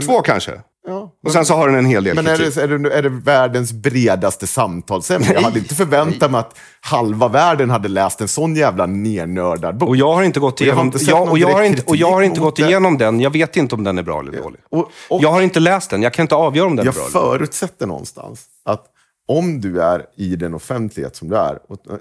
Två 0.07 0.23
kanske. 0.23 0.53
Ja, 0.87 1.13
Och 1.27 1.33
sen 1.33 1.45
så 1.45 1.55
har 1.55 1.67
den 1.69 1.77
en 1.79 1.87
hel 1.87 2.05
del 2.05 2.15
Men 2.15 2.27
är 2.27 2.37
kritik. 2.37 2.55
det, 2.55 2.63
är, 2.63 2.69
det, 2.79 2.95
är 2.95 3.03
det 3.03 3.09
världens 3.09 3.73
bredaste 3.73 4.47
samtalsämne? 4.47 5.27
Jag 5.33 5.41
hade 5.41 5.59
inte 5.59 5.75
förväntat 5.75 6.31
mig 6.31 6.41
att 6.41 6.59
halva 6.81 7.29
världen 7.29 7.71
hade 7.71 7.89
läst 7.89 8.21
en 8.21 8.29
sån 8.29 8.57
jävla 8.57 8.87
nernördad 8.87 9.77
bok. 9.77 9.89
Och 9.89 9.97
jag 9.97 10.15
har 10.15 10.23
inte 10.23 10.41
gått 10.41 10.61
Och 10.61 10.67
jag 10.67 10.75
igenom, 10.75 10.93
sett 10.93 11.09
jag, 11.09 11.31
och 11.31 11.39
jag 11.39 11.49
har 11.49 11.63
inte, 11.63 11.83
och 11.87 11.97
jag 11.97 12.11
har 12.11 12.23
inte 12.23 12.41
gått 12.41 12.59
igenom 12.59 12.99
den. 12.99 13.21
Jag 13.21 13.31
vet 13.31 13.57
inte 13.57 13.75
om 13.75 13.85
den 13.85 13.99
är 13.99 14.03
bra 14.03 14.21
eller 14.21 14.33
dålig. 14.43 14.61
Och, 14.71 14.91
och 15.09 15.23
Jag 15.23 15.31
har 15.33 15.41
inte 15.43 15.61
läst 15.61 15.91
den. 15.91 16.03
Jag 16.03 16.13
kan 16.13 16.23
inte 16.25 16.35
avgöra 16.35 16.67
om 16.67 16.77
den 16.77 16.87
jag 16.87 16.95
är 16.95 16.99
bra 16.99 17.07
eller 17.09 17.21
dålig. 17.29 17.39
förutsätter 17.39 17.87
någonstans 17.87 18.45
att 18.65 18.85
om 19.29 19.61
du 19.61 19.83
är 19.83 20.07
i 20.17 20.37
den 20.37 20.55
offentlighet 20.55 21.17
som 21.17 21.29
du 21.29 21.37
är, 21.37 21.59
och, 21.73 21.93
eh, 21.93 21.99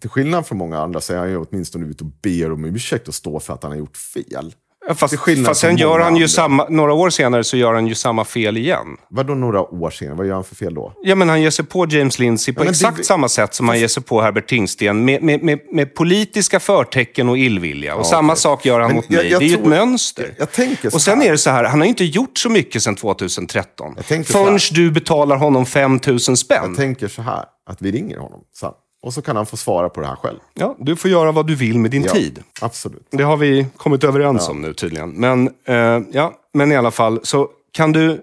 till 0.00 0.10
skillnad 0.10 0.46
från 0.46 0.58
många 0.58 0.78
andra 0.78 1.00
så 1.00 1.12
är 1.12 1.18
han 1.18 1.30
ju 1.30 1.36
åtminstone 1.36 1.86
ute 1.86 2.04
och 2.04 2.10
ber 2.22 2.52
om 2.52 2.64
ursäkt 2.64 3.08
och 3.08 3.14
står 3.14 3.40
för 3.40 3.54
att 3.54 3.62
han 3.62 3.72
har 3.72 3.78
gjort 3.78 3.96
fel. 3.96 4.54
Ja, 4.88 4.94
Fast, 4.94 5.14
fast 5.46 5.60
sen 5.60 5.76
gör 5.76 5.98
han 5.98 6.16
ju 6.16 6.28
samma, 6.28 6.66
några 6.68 6.92
år 6.92 7.10
senare 7.10 7.44
så 7.44 7.56
gör 7.56 7.74
han 7.74 7.86
ju 7.86 7.94
samma 7.94 8.24
fel 8.24 8.56
igen. 8.56 8.86
Vadå 9.10 9.34
några 9.34 9.60
år 9.60 9.90
senare? 9.90 10.16
Vad 10.16 10.26
gör 10.26 10.34
han 10.34 10.44
för 10.44 10.54
fel 10.54 10.74
då? 10.74 10.92
Ja, 11.02 11.14
men 11.14 11.28
han 11.28 11.42
ger 11.42 11.50
sig 11.50 11.64
på 11.64 11.86
James 11.88 12.18
Lindsay 12.18 12.54
på 12.54 12.64
Ja, 12.64 12.70
exakt 12.70 12.96
det- 12.96 13.04
samma 13.04 13.28
sätt 13.28 13.54
som 13.54 13.68
han 13.68 13.80
ger 13.80 13.88
sig 13.88 14.02
på 14.02 14.20
Herbert 14.22 14.48
Tingsten. 14.48 15.04
Med, 15.04 15.22
med, 15.22 15.42
med, 15.42 15.58
med 15.72 15.94
politiska 15.94 16.60
förtecken 16.60 17.28
och 17.28 17.38
illvilja. 17.38 17.94
Och 17.94 18.06
samma 18.06 18.32
okej. 18.32 18.40
sak 18.40 18.66
gör 18.66 18.80
han 18.80 18.88
Men 18.88 18.96
mot 18.96 19.04
jag- 19.08 19.16
mig. 19.22 19.30
jag 19.32 19.40
det 19.40 19.44
är 19.44 19.48
ju 19.48 19.54
tror- 19.54 19.62
ett 19.62 19.68
mönster. 19.68 20.34
Jag, 20.38 20.52
tänker 20.52 20.94
och 20.94 21.02
sen 21.02 21.22
är 21.22 21.30
det 21.32 21.38
så 21.38 21.50
här, 21.50 21.64
han 21.64 21.78
har 21.80 21.84
ju 21.86 21.88
inte 21.88 22.04
gjort 22.04 22.38
så 22.38 22.48
mycket 22.50 22.82
sedan 22.82 22.94
2013. 22.96 23.92
Jag 23.96 24.06
tänker 24.06 24.32
så 24.32 24.44
Förrän 24.44 24.58
du 24.72 24.90
betalar 24.90 25.36
honom 25.36 25.66
5 25.66 26.00
000 26.06 26.20
spänn. 26.20 26.36
Jag 26.62 26.76
tänker 26.76 27.08
så 27.08 27.22
här, 27.22 27.44
att 27.70 27.82
vi 27.82 27.92
ringer 27.92 28.16
honom 28.18 28.40
sen. 28.60 28.70
Och 29.06 29.14
så 29.14 29.22
kan 29.22 29.36
han 29.36 29.46
få 29.46 29.56
svara 29.56 29.88
på 29.88 30.00
det 30.00 30.06
här 30.06 30.16
själv. 30.16 30.38
Ja, 30.54 30.76
du 30.78 30.96
får 30.96 31.10
göra 31.10 31.32
vad 31.32 31.46
du 31.46 31.54
vill 31.54 31.78
med 31.78 31.90
din 31.90 32.04
Ja, 32.04 32.12
tid. 32.12 32.42
Absolut. 32.60 33.06
Det 33.10 33.22
har 33.22 33.36
vi 33.36 33.66
kommit 33.76 34.04
överens 34.04 34.48
om 34.48 34.62
nu 34.62 34.74
tydligen. 34.74 35.10
Men, 35.10 35.46
eh, 35.64 36.00
ja, 36.12 36.32
men 36.54 36.72
i 36.72 36.76
alla 36.76 36.90
fall, 36.90 37.20
så 37.22 37.48
kan 37.72 37.92
du... 37.92 38.20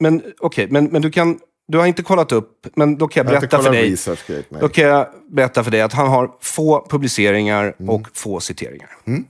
Men 0.00 0.22
okej, 0.40 0.66
men, 0.70 0.84
men 0.84 1.02
du 1.02 1.10
kan... 1.10 1.38
Du 1.68 1.78
har 1.78 1.86
inte 1.86 2.02
kollat 2.02 2.32
upp, 2.32 2.66
men 2.76 2.98
då 2.98 3.08
kan 3.08 3.24
jag 3.26 3.34
Jag 3.34 3.40
berätta 3.40 3.62
för 3.62 3.72
dig. 3.72 3.90
research. 3.90 4.20
Då 4.60 4.68
kan 4.68 4.84
jag 4.84 5.06
berätta 5.30 5.64
för 5.64 5.70
dig 5.70 5.80
att 5.80 5.92
han 5.92 6.08
har 6.08 6.30
få 6.40 6.86
publiceringar 6.90 7.74
Mm. 7.78 7.88
och 7.94 8.06
få 8.14 8.40
citeringar. 8.40 8.88
Mm. 9.06 9.24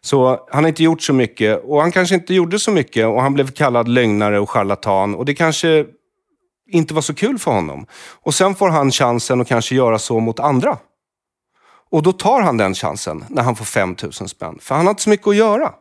Så 0.00 0.46
han 0.50 0.64
har 0.64 0.68
inte 0.68 0.82
gjort 0.82 1.02
så 1.02 1.12
mycket 1.12 1.64
och 1.64 1.80
han 1.80 1.92
kanske 1.92 2.14
inte 2.14 2.34
gjorde 2.34 2.58
så 2.58 2.70
mycket 2.70 3.06
och 3.06 3.22
han 3.22 3.34
blev 3.34 3.50
kallad 3.50 3.88
lögnare 3.88 4.40
och 4.40 4.50
charlatan 4.50 5.14
och 5.14 5.24
det 5.24 5.34
kanske 5.34 5.86
inte 6.72 6.94
var 6.94 7.02
så 7.02 7.14
kul 7.14 7.38
för 7.38 7.50
honom. 7.50 7.86
Och 8.22 8.34
sen 8.34 8.54
får 8.54 8.68
han 8.68 8.90
chansen 8.90 9.40
att 9.40 9.48
kanske 9.48 9.74
göra 9.74 9.98
så 9.98 10.20
mot 10.20 10.40
andra. 10.40 10.78
Och 11.90 12.02
då 12.02 12.12
tar 12.12 12.40
han 12.40 12.56
den 12.56 12.74
chansen 12.74 13.24
när 13.28 13.42
han 13.42 13.56
får 13.56 13.64
5 13.64 13.96
000 14.02 14.12
spänn. 14.12 14.58
För 14.60 14.74
han 14.74 14.86
har 14.86 14.90
inte 14.90 15.02
så 15.02 15.10
mycket 15.10 15.26
att 15.28 15.36
göra. 15.36 15.72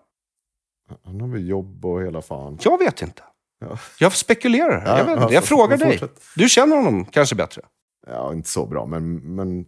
Han 1.05 1.21
har 1.21 1.27
väl 1.27 1.47
jobb 1.47 1.85
och 1.85 2.01
hela 2.03 2.21
fan. 2.21 2.57
Jag 2.61 2.77
vet 2.77 3.01
inte. 3.01 3.21
Ja. 3.59 3.77
Jag 3.99 4.13
spekulerar. 4.13 4.83
Ja, 4.85 4.97
jag, 4.97 5.05
vet 5.05 5.21
inte. 5.21 5.33
jag 5.33 5.43
frågar 5.43 5.77
dig. 5.77 5.91
fortsätt. 5.99 6.21
Du 6.35 6.49
känner 6.49 6.75
honom 6.75 7.05
kanske 7.05 7.35
bättre. 7.35 7.61
Ja, 8.07 8.33
inte 8.33 8.49
så 8.49 8.65
bra, 8.65 8.85
men... 8.85 9.15
men 9.35 9.65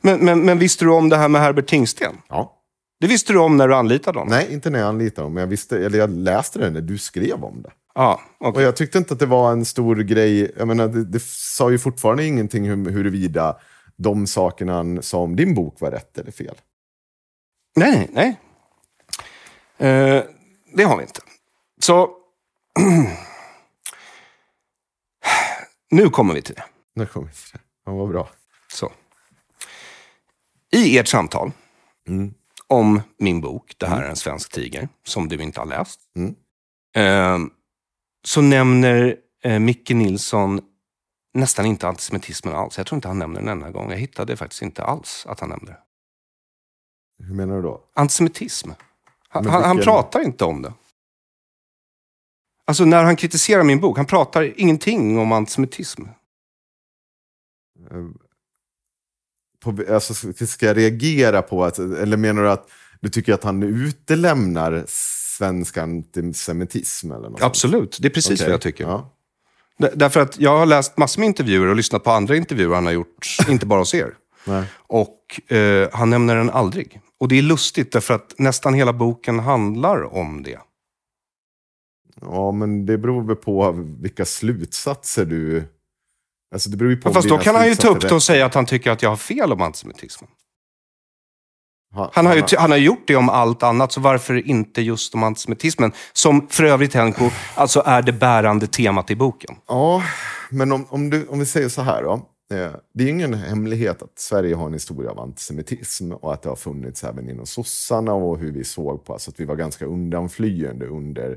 Men, 0.00 0.24
men, 0.24 0.40
men 0.46 0.58
visste 0.58 0.84
du 0.84 0.90
om 0.90 1.08
det 1.08 1.16
här 1.16 1.28
med 1.28 1.40
Herbert 1.40 1.66
Tingsten? 1.66 2.16
ja. 2.28 2.54
Det 3.00 3.06
visste 3.06 3.32
du 3.32 3.38
om 3.38 3.56
när 3.56 3.68
du 3.68 3.74
anlitade 3.74 4.18
honom? 4.18 4.34
Nej, 4.34 4.48
inte 4.52 4.70
när 4.70 4.78
jag 4.78 4.88
anlitade 4.88 5.22
honom, 5.22 5.34
men 5.34 5.40
jag, 5.40 5.48
visste, 5.48 5.78
eller 5.84 5.98
jag 5.98 6.10
läste 6.10 6.58
det 6.58 6.70
när 6.70 6.80
du 6.80 6.98
skrev 6.98 7.44
om 7.44 7.62
det. 7.62 7.70
Ja, 7.98 8.20
okej. 8.38 8.60
Och 8.60 8.62
jag 8.68 8.76
tyckte 8.76 8.98
inte 8.98 9.14
att 9.14 9.20
det 9.20 9.26
var 9.26 9.52
en 9.52 9.64
stor 9.64 9.96
grej. 9.96 10.52
Jag 10.56 10.68
menar, 10.68 10.88
det, 10.88 11.04
det 11.04 11.22
sa 11.22 11.70
ju 11.70 11.78
fortfarande 11.78 12.24
ingenting 12.26 12.64
hur, 12.68 12.90
huruvida 12.90 13.56
de 13.96 14.26
sakerna 14.26 14.72
han 14.74 15.02
sa 15.02 15.18
om 15.18 15.36
din 15.36 15.54
bok 15.54 15.80
var 15.80 15.90
rätt 15.90 16.18
eller 16.18 16.30
fel. 16.32 16.54
Nej, 17.76 18.08
nej. 18.12 18.40
Eh, 19.78 20.22
det 20.74 20.82
har 20.84 20.96
vi 20.96 21.02
inte. 21.02 21.20
Så... 21.80 22.10
nu 25.90 26.10
kommer 26.10 26.34
vi 26.34 26.42
till 26.42 26.54
det. 26.54 26.64
Nu 26.94 27.06
kommer 27.06 27.26
vi 27.26 27.32
till 27.32 27.50
det. 27.52 27.60
Ja, 27.86 27.92
vad 27.92 28.08
bra. 28.08 28.28
Så. 28.72 28.92
I 30.72 30.98
ert 30.98 31.08
samtal 31.08 31.52
Mm. 32.08 32.34
om 32.66 33.02
min 33.18 33.40
bok, 33.40 33.74
Det 33.78 33.86
här 33.86 34.02
är 34.02 34.08
en 34.08 34.16
svensk 34.16 34.52
tiger, 34.52 34.88
som 35.04 35.28
du 35.28 35.42
inte 35.42 35.60
har 35.60 35.66
läst, 35.66 36.00
Mm. 36.16 36.34
eh, 36.96 37.38
så 38.28 38.40
nämner 38.40 39.16
eh, 39.44 39.58
Micke 39.58 39.90
Nilsson 39.90 40.60
nästan 41.34 41.66
inte 41.66 41.88
antisemitismen 41.88 42.54
alls. 42.54 42.78
Jag 42.78 42.86
tror 42.86 42.96
inte 42.96 43.08
han 43.08 43.18
nämner 43.18 43.40
den 43.40 43.48
enda 43.48 43.70
gång. 43.70 43.90
Jag 43.90 43.98
hittade 43.98 44.36
faktiskt 44.36 44.62
inte 44.62 44.84
alls 44.84 45.26
att 45.28 45.40
han 45.40 45.48
nämnde 45.48 45.72
det. 45.72 45.78
Hur 47.24 47.34
menar 47.34 47.56
du 47.56 47.62
då? 47.62 47.80
Antisemitism. 47.94 48.70
Han, 49.28 49.44
Men 49.44 49.52
han, 49.52 49.76
vilken- 49.76 49.84
pratar 49.92 50.20
inte 50.20 50.44
om 50.44 50.62
det. 50.62 50.72
Alltså 52.64 52.84
när 52.84 53.04
han 53.04 53.16
kritiserar 53.16 53.62
min 53.64 53.80
bok, 53.80 53.96
han 53.96 54.06
pratar 54.06 54.60
ingenting 54.60 55.18
om 55.18 55.32
antisemitism. 55.32 56.02
Eh, 57.90 58.06
På, 59.60 59.76
alltså, 59.94 60.14
ska 60.46 60.66
jag 60.66 60.76
reagera 60.76 61.42
på 61.42 61.64
att, 61.64 61.78
eller 61.78 62.16
menar 62.16 62.42
du 62.42 62.50
att 62.50 62.70
du 63.00 63.08
tycker 63.08 63.34
att 63.34 63.44
han 63.44 63.62
utelämnar 63.62 64.84
svensk 65.38 65.76
antisemitism? 65.76 67.12
Eller 67.12 67.30
något? 67.30 67.42
Absolut, 67.42 67.98
det 68.00 68.08
är 68.08 68.10
precis 68.10 68.40
Okej. 68.40 68.46
vad 68.46 68.52
jag 68.52 68.60
tycker. 68.60 68.84
Ja. 68.84 69.14
Därför 69.94 70.20
att 70.20 70.40
jag 70.40 70.58
har 70.58 70.66
läst 70.66 70.98
massor 70.98 71.20
med 71.20 71.26
intervjuer 71.26 71.66
och 71.66 71.76
lyssnat 71.76 72.04
på 72.04 72.10
andra 72.10 72.36
intervjuer 72.36 72.74
han 72.74 72.86
har 72.86 72.92
gjort, 72.92 73.36
inte 73.48 73.66
bara 73.66 73.80
hos 73.80 73.94
er. 73.94 74.14
Nej. 74.44 74.64
Och 74.76 75.52
eh, 75.52 75.88
han 75.92 76.10
nämner 76.10 76.36
den 76.36 76.50
aldrig. 76.50 77.00
Och 77.20 77.28
det 77.28 77.38
är 77.38 77.42
lustigt 77.42 77.92
därför 77.92 78.14
att 78.14 78.34
nästan 78.38 78.74
hela 78.74 78.92
boken 78.92 79.38
handlar 79.38 80.14
om 80.14 80.42
det. 80.42 80.58
ja, 82.20 82.52
men 82.52 82.86
det 82.86 82.98
beror 82.98 83.22
väl 83.22 83.36
på 83.36 83.72
vilka 84.00 84.24
slutsatser 84.24 85.24
du... 85.24 85.64
Alltså 86.52 86.70
det 86.70 86.76
beror 86.76 86.90
ju 86.90 86.96
på 86.96 87.12
Fast 87.12 87.28
då 87.28 87.38
kan 87.38 87.54
han 87.54 87.68
ju 87.68 87.74
ta 87.74 87.88
upp 87.88 88.00
det 88.00 88.14
och 88.14 88.22
säga 88.22 88.46
att 88.46 88.54
han 88.54 88.66
tycker 88.66 88.90
att 88.90 89.02
jag 89.02 89.10
har 89.10 89.16
fel 89.16 89.52
om 89.52 89.62
antisemitismen. 89.62 90.30
Han 92.12 92.26
har, 92.26 92.34
ju, 92.36 92.42
han 92.58 92.70
har 92.70 92.78
gjort 92.78 93.04
det 93.06 93.16
om 93.16 93.28
allt 93.28 93.62
annat, 93.62 93.92
så 93.92 94.00
varför 94.00 94.48
inte 94.48 94.82
just 94.82 95.14
om 95.14 95.22
antisemitismen? 95.22 95.92
Som 96.12 96.48
för 96.48 96.64
övrigt, 96.64 96.94
Henko, 96.94 97.30
alltså 97.54 97.82
är 97.86 98.02
det 98.02 98.12
bärande 98.12 98.66
temat 98.66 99.10
i 99.10 99.16
boken. 99.16 99.56
Ja, 99.68 100.02
men 100.50 100.72
om, 100.72 100.86
om, 100.88 101.10
du, 101.10 101.26
om 101.26 101.38
vi 101.38 101.46
säger 101.46 101.68
så 101.68 101.82
här 101.82 102.02
då. 102.02 102.12
Eh, 102.52 102.70
Det 102.94 103.04
är 103.04 103.08
ingen 103.08 103.34
hemlighet 103.34 104.02
att 104.02 104.18
Sverige 104.18 104.54
har 104.54 104.66
en 104.66 104.72
historia 104.72 105.10
av 105.10 105.20
antisemitism 105.20 106.12
och 106.12 106.32
att 106.34 106.42
det 106.42 106.48
har 106.48 106.56
funnits 106.56 107.04
även 107.04 107.30
inom 107.30 107.46
sossarna 107.46 108.14
och 108.14 108.38
hur 108.38 108.52
vi 108.52 108.64
såg 108.64 109.04
på 109.04 109.12
alltså 109.12 109.30
att 109.30 109.40
vi 109.40 109.44
var 109.44 109.56
ganska 109.56 109.84
undanflyende 109.84 110.86
under 110.86 111.36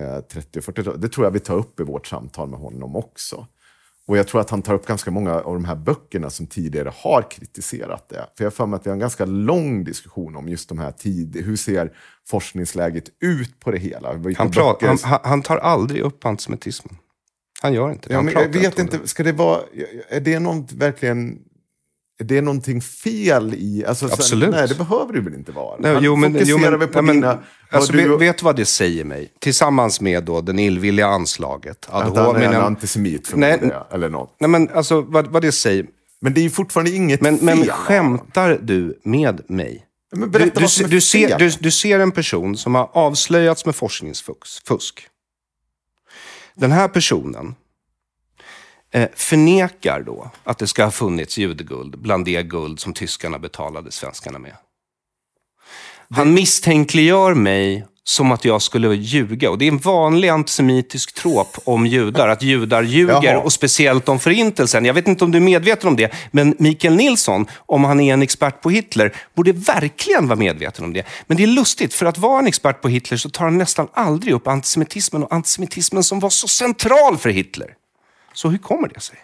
eh, 0.00 0.20
30 0.32 0.58
och 0.58 0.64
40-talet. 0.64 1.02
Det 1.02 1.08
tror 1.08 1.26
jag 1.26 1.30
vi 1.30 1.40
tar 1.40 1.56
upp 1.56 1.80
i 1.80 1.82
vårt 1.82 2.06
samtal 2.06 2.48
med 2.48 2.58
honom 2.60 2.96
också. 2.96 3.46
Och 4.08 4.18
jag 4.18 4.26
tror 4.28 4.40
att 4.40 4.50
han 4.50 4.62
tar 4.62 4.74
upp 4.74 4.86
ganska 4.86 5.10
många 5.10 5.34
av 5.34 5.54
de 5.54 5.64
här 5.64 5.76
böckerna 5.76 6.30
som 6.30 6.46
tidigare 6.46 6.92
har 6.96 7.30
kritiserat 7.30 8.08
det. 8.08 8.26
För 8.36 8.44
jag 8.44 8.46
har 8.46 8.50
för 8.50 8.66
mig 8.66 8.76
att 8.76 8.86
vi 8.86 8.90
har 8.90 8.94
en 8.94 9.00
ganska 9.00 9.24
lång 9.24 9.84
diskussion 9.84 10.36
om 10.36 10.48
just 10.48 10.68
de 10.68 10.78
här 10.78 10.92
tid. 10.92 11.36
Hur 11.44 11.56
ser 11.56 11.92
forskningsläget 12.28 13.04
ut 13.20 13.60
på 13.60 13.70
det 13.70 13.78
hela? 13.78 14.08
Han, 14.08 14.50
pratar, 14.50 14.86
böcker- 14.86 15.06
han, 15.06 15.20
han 15.22 15.42
tar 15.42 15.56
aldrig 15.56 16.02
upp 16.02 16.24
antisemitismen. 16.24 16.96
Han 17.62 17.72
gör 17.72 17.90
inte 17.90 18.08
det. 18.08 18.14
Ja, 18.14 18.30
jag 18.42 18.48
vet 18.48 18.78
inte, 18.78 19.08
ska 19.08 19.22
det 19.22 19.32
vara, 19.32 19.60
är 20.08 20.20
det 20.20 20.38
något 20.38 20.72
verkligen 20.72 21.38
det 22.18 22.38
är 22.38 22.42
någonting 22.42 22.80
fel 22.80 23.54
i... 23.54 23.84
Alltså, 23.88 24.08
så- 24.08 24.14
Absolut. 24.14 24.50
nej, 24.50 24.68
det 24.68 24.74
behöver 24.74 25.12
det 25.12 25.20
väl 25.20 25.34
inte 25.34 25.52
vara. 25.52 25.76
Nej, 25.78 25.98
jo, 26.00 26.16
men, 26.16 26.36
jo, 26.44 26.58
men, 26.58 26.78
väl 26.78 26.88
på 26.88 27.02
men, 27.02 27.14
dina... 27.14 27.38
alltså, 27.70 27.92
du- 27.92 28.16
vet, 28.16 28.38
du 28.38 28.44
vad 28.44 28.56
det 28.56 28.64
säger 28.64 29.04
mig? 29.04 29.32
Tillsammans 29.38 30.00
med 30.00 30.24
då 30.24 30.40
den 30.40 30.58
illvilliga 30.58 31.06
anslaget. 31.06 31.86
Att 31.90 32.16
han 32.16 32.36
är 32.36 32.42
en 32.42 32.54
antisemit 32.56 33.32
Nej, 33.34 33.58
jag, 33.62 33.86
eller 33.92 34.08
något. 34.08 34.36
Nej, 34.40 34.50
men 34.50 34.68
alltså 34.70 35.00
vad, 35.00 35.26
vad 35.26 35.42
det 35.42 35.52
säger. 35.52 35.86
Men 36.20 36.34
det 36.34 36.40
är 36.40 36.42
ju 36.42 36.50
fortfarande 36.50 36.90
inget 36.90 37.20
Men, 37.20 37.36
fel. 37.38 37.44
men 37.44 37.66
skämtar 37.68 38.58
du 38.62 39.00
med 39.02 39.40
mig? 39.50 39.84
Men 40.12 40.30
berätta 40.30 40.54
du, 40.54 40.60
vad 40.60 40.70
som 40.70 40.84
är 40.84 40.88
du, 40.90 41.00
ser, 41.00 41.28
fel. 41.28 41.38
du, 41.38 41.50
du 41.60 41.70
ser 41.70 42.00
en 42.00 42.10
person 42.10 42.56
som 42.56 42.74
har 42.74 42.90
avslöjats 42.92 43.66
med 43.66 43.76
forskningsfusk. 43.76 45.06
Den 46.54 46.72
här 46.72 46.88
personen 46.88 47.54
förnekar 49.14 50.02
då 50.02 50.30
att 50.44 50.58
det 50.58 50.66
ska 50.66 50.84
ha 50.84 50.90
funnits 50.90 51.38
judeguld 51.38 51.98
bland 51.98 52.24
det 52.24 52.42
guld 52.42 52.80
som 52.80 52.92
tyskarna 52.92 53.38
betalade 53.38 53.90
svenskarna 53.90 54.38
med. 54.38 54.52
Han 56.10 56.34
misstänkliggör 56.34 57.34
mig 57.34 57.86
som 58.08 58.32
att 58.32 58.44
jag 58.44 58.62
skulle 58.62 58.94
ljuga. 58.94 59.50
Och 59.50 59.58
det 59.58 59.64
är 59.64 59.72
en 59.72 59.78
vanlig 59.78 60.28
antisemitisk 60.28 61.14
trop 61.14 61.58
om 61.64 61.86
judar, 61.86 62.28
att 62.28 62.42
judar 62.42 62.82
ljuger, 62.82 63.22
Jaha. 63.22 63.38
och 63.38 63.52
speciellt 63.52 64.08
om 64.08 64.18
förintelsen. 64.18 64.84
Jag 64.84 64.94
vet 64.94 65.08
inte 65.08 65.24
om 65.24 65.30
du 65.30 65.38
är 65.38 65.42
medveten 65.42 65.88
om 65.88 65.96
det, 65.96 66.14
men 66.30 66.54
Mikael 66.58 66.96
Nilsson, 66.96 67.46
om 67.56 67.84
han 67.84 68.00
är 68.00 68.12
en 68.12 68.22
expert 68.22 68.60
på 68.62 68.70
Hitler, 68.70 69.16
borde 69.34 69.52
verkligen 69.52 70.28
vara 70.28 70.38
medveten 70.38 70.84
om 70.84 70.92
det. 70.92 71.06
Men 71.26 71.36
det 71.36 71.42
är 71.42 71.46
lustigt, 71.46 71.94
för 71.94 72.06
att 72.06 72.18
vara 72.18 72.38
en 72.38 72.46
expert 72.46 72.82
på 72.82 72.88
Hitler 72.88 73.18
så 73.18 73.30
tar 73.30 73.44
han 73.44 73.58
nästan 73.58 73.88
aldrig 73.92 74.34
upp 74.34 74.46
antisemitismen 74.46 75.22
och 75.22 75.32
antisemitismen 75.32 76.04
som 76.04 76.20
var 76.20 76.30
så 76.30 76.48
central 76.48 77.18
för 77.18 77.30
Hitler. 77.30 77.74
Så 78.38 78.48
hur 78.48 78.58
kommer 78.58 78.88
det 78.88 79.00
sig? 79.00 79.16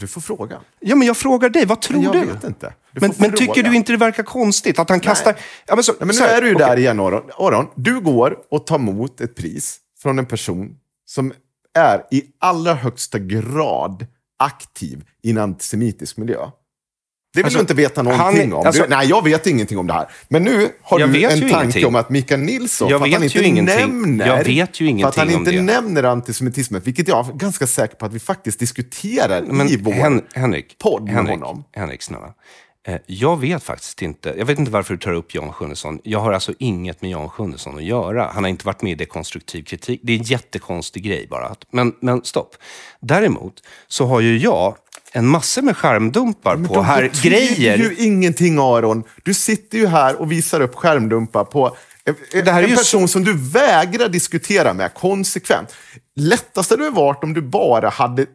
Du 0.00 0.06
får 0.06 0.20
fråga. 0.20 0.60
Ja, 0.80 0.96
men 0.96 1.06
jag 1.06 1.16
frågar 1.16 1.48
dig, 1.48 1.66
vad 1.66 1.80
tror 1.80 2.04
Jag 2.04 2.12
du? 2.12 2.24
vet 2.24 2.44
inte. 2.44 2.74
Du 2.92 3.00
Men, 3.00 3.12
men 3.18 3.32
tycker 3.32 3.62
du 3.62 3.76
inte 3.76 3.92
det 3.92 3.98
verkar 3.98 4.22
konstigt 4.22 4.78
att 4.78 4.88
han 4.88 5.00
kastar... 5.00 5.36
Ja, 5.66 5.74
men 5.74 5.84
så, 5.84 5.92
Ja, 6.00 6.06
men 6.06 6.16
nu 6.16 6.22
är 6.24 6.40
du 6.40 6.48
ju 6.48 6.54
okej. 6.54 6.66
där 6.66 6.76
igen 6.76 7.00
Aron. 7.00 7.22
Aron. 7.38 7.66
Du 7.74 8.00
går 8.00 8.36
och 8.50 8.66
tar 8.66 8.76
emot 8.76 9.20
ett 9.20 9.34
pris 9.34 9.76
från 10.02 10.18
en 10.18 10.26
person 10.26 10.76
som 11.06 11.32
är 11.74 12.04
i 12.10 12.22
allra 12.38 12.74
högsta 12.74 13.18
grad 13.18 14.06
aktiv 14.38 15.04
i 15.22 15.30
en 15.30 15.38
antisemitisk 15.38 16.16
miljö. 16.16 16.50
Det 17.34 17.38
vill 17.38 17.44
Alltså, 17.44 17.58
du 17.58 17.60
inte 17.60 17.74
veta 17.74 18.02
han 18.02 18.04
någonting 18.18 18.50
är- 18.50 18.54
om. 18.56 18.66
alltså- 18.66 18.82
du, 18.82 18.88
nej, 18.88 19.08
jag 19.08 19.24
vet 19.24 19.46
ingenting 19.46 19.78
om 19.78 19.86
det 19.86 19.92
här. 19.92 20.08
Men 20.28 20.42
nu 20.42 20.68
har 20.82 20.98
du 20.98 21.04
en 21.04 21.30
tanke 21.40 21.46
ingenting. 21.48 21.86
om 21.86 21.94
att 21.94 22.10
Mikael 22.10 22.40
Nilsson, 22.40 22.88
Jag 22.88 23.00
för 23.00 23.06
att 23.06 23.12
han 23.14 23.22
inte 23.24 23.38
ingenting. 23.44 23.76
nämner, 23.76 24.26
Jag 24.26 24.44
vet 24.44 24.80
ju 24.80 24.98
för 25.00 25.08
att 25.08 25.16
han 25.16 25.30
ingenting 25.30 25.58
inte 25.58 25.72
det. 25.72 25.80
nämner 25.80 26.02
antisemitismen, 26.02 26.80
vilket 26.84 27.08
jag 27.08 27.28
är 27.28 27.32
ganska 27.32 27.66
säker 27.66 27.96
på 27.96 28.06
att 28.06 28.12
vi 28.12 28.18
faktiskt 28.18 28.58
diskuterar 28.58 29.42
Men 29.42 29.68
i 29.68 29.76
vår 29.76 29.92
Hen 29.92 30.22
Henrik, 30.34 30.78
podd 30.78 31.04
med 31.04 31.14
Henrik, 31.14 31.30
honom. 31.40 31.64
Henrik, 31.72 32.02
snälla. 32.02 32.34
Eh, 32.88 32.96
Jag 33.06 33.40
vet 33.40 33.62
faktiskt 33.62 34.02
inte. 34.02 34.34
Jag 34.38 34.46
vet 34.46 34.58
inte 34.58 34.70
varför 34.70 34.94
du 34.94 35.00
tar 35.00 35.12
upp 35.12 35.34
Jan 35.34 35.52
Sjunnesson. 35.52 35.98
Jag 36.04 36.18
har 36.20 36.32
alltså 36.32 36.52
inget 36.58 37.02
med 37.02 37.10
Jan 37.10 37.28
Sjunnesson 37.28 37.76
att 37.76 37.84
göra. 37.84 38.30
Han 38.34 38.44
har 38.44 38.48
inte 38.50 38.66
varit 38.66 38.82
med 38.82 38.92
i 38.92 38.94
dekonstruktiv 38.94 39.62
kritik. 39.62 40.00
Det 40.04 40.12
är 40.12 40.16
en 40.16 40.22
jättekonstig 40.22 41.02
grej 41.04 41.26
bara. 41.30 41.54
Men, 41.72 41.92
men 42.00 42.24
stopp. 42.24 42.54
Däremot 43.00 43.54
så 43.88 44.06
har 44.06 44.20
ju 44.20 44.38
jag 44.38 44.74
en 45.12 45.26
massa 45.26 45.62
med 45.62 45.76
skärmdumpar 45.76 46.56
Men 46.56 46.68
på 46.68 46.82
här 46.82 47.10
grejer. 47.22 47.76
ju 47.78 47.94
ingenting 47.98 48.58
Aron. 48.58 49.02
Du 49.22 49.34
sitter 49.34 49.78
ju 49.78 49.86
här 49.86 50.16
och 50.20 50.32
visar 50.32 50.60
upp 50.60 50.74
skärmdumpar 50.74 51.44
på 51.44 51.76
en, 52.04 52.44
Det 52.44 52.50
här 52.50 52.62
är 52.62 52.68
en 52.68 52.76
person 52.76 53.08
som 53.08 53.24
du 53.24 53.36
vägrar 53.38 54.08
diskutera 54.08 54.74
med 54.74 54.94
konsekvent. 54.94 55.74
Lättast 56.16 56.70
hade 56.70 56.84
det 56.84 56.90
varit 56.90 57.24
om 57.24 57.34
du 57.34 57.42
bara 57.42 57.88
hade 57.88 58.26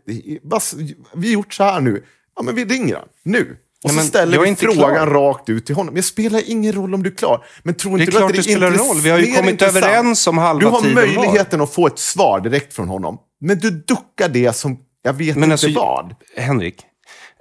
vi 1.16 1.32
gjort 1.32 1.54
så 1.54 1.64
här 1.64 1.82
nu. 1.82 2.04
Ja, 2.36 2.44
men 2.44 2.56
vi 2.56 2.66
ringer 2.66 2.96
han 2.96 3.06
nu. 3.24 3.58
Och 3.84 3.90
Ja, 3.90 4.02
så 4.02 4.08
ställer 4.08 4.40
vi 4.40 4.48
inte 4.50 4.66
frågan 4.66 4.96
klar. 4.96 5.08
rakt 5.08 5.50
ut 5.50 5.66
till 5.66 5.76
honom. 5.76 5.96
Det 5.96 6.04
spelar 6.04 6.42
ingen 6.50 6.74
roll 6.74 6.94
om 6.94 7.04
du 7.04 7.10
är 7.10 7.16
klar. 7.16 7.46
Men 7.64 7.76
tror 7.76 7.98
Det 7.98 8.04
är 8.04 8.06
inte 8.06 8.12
klart 8.18 8.24
att 8.24 8.36
det, 8.36 8.38
det 8.38 8.44
spelar 8.44 8.72
roll. 8.72 9.02
Vi 9.02 9.10
har 9.10 9.20
ju 9.20 9.34
kommit 9.36 9.62
överens 9.62 10.28
om 10.28 10.38
halva 10.38 10.60
Du 10.60 10.66
har 10.66 10.82
tiden 10.82 10.96
var. 10.96 11.02
möjligheten 11.02 11.62
att 11.62 11.74
få 11.74 11.88
ett 11.88 12.00
svar 12.00 12.40
direkt 12.40 12.74
från 12.74 12.88
honom. 12.88 13.18
Men 13.42 13.60
du 13.60 13.72
duckar 13.72 14.30
det 14.30 14.54
som, 14.56 14.78
jag 15.04 15.14
vet 15.14 15.36
Men 15.36 15.44
inte 15.44 15.52
alltså, 15.52 15.70
vad. 15.74 16.16
Henrik, 16.38 16.82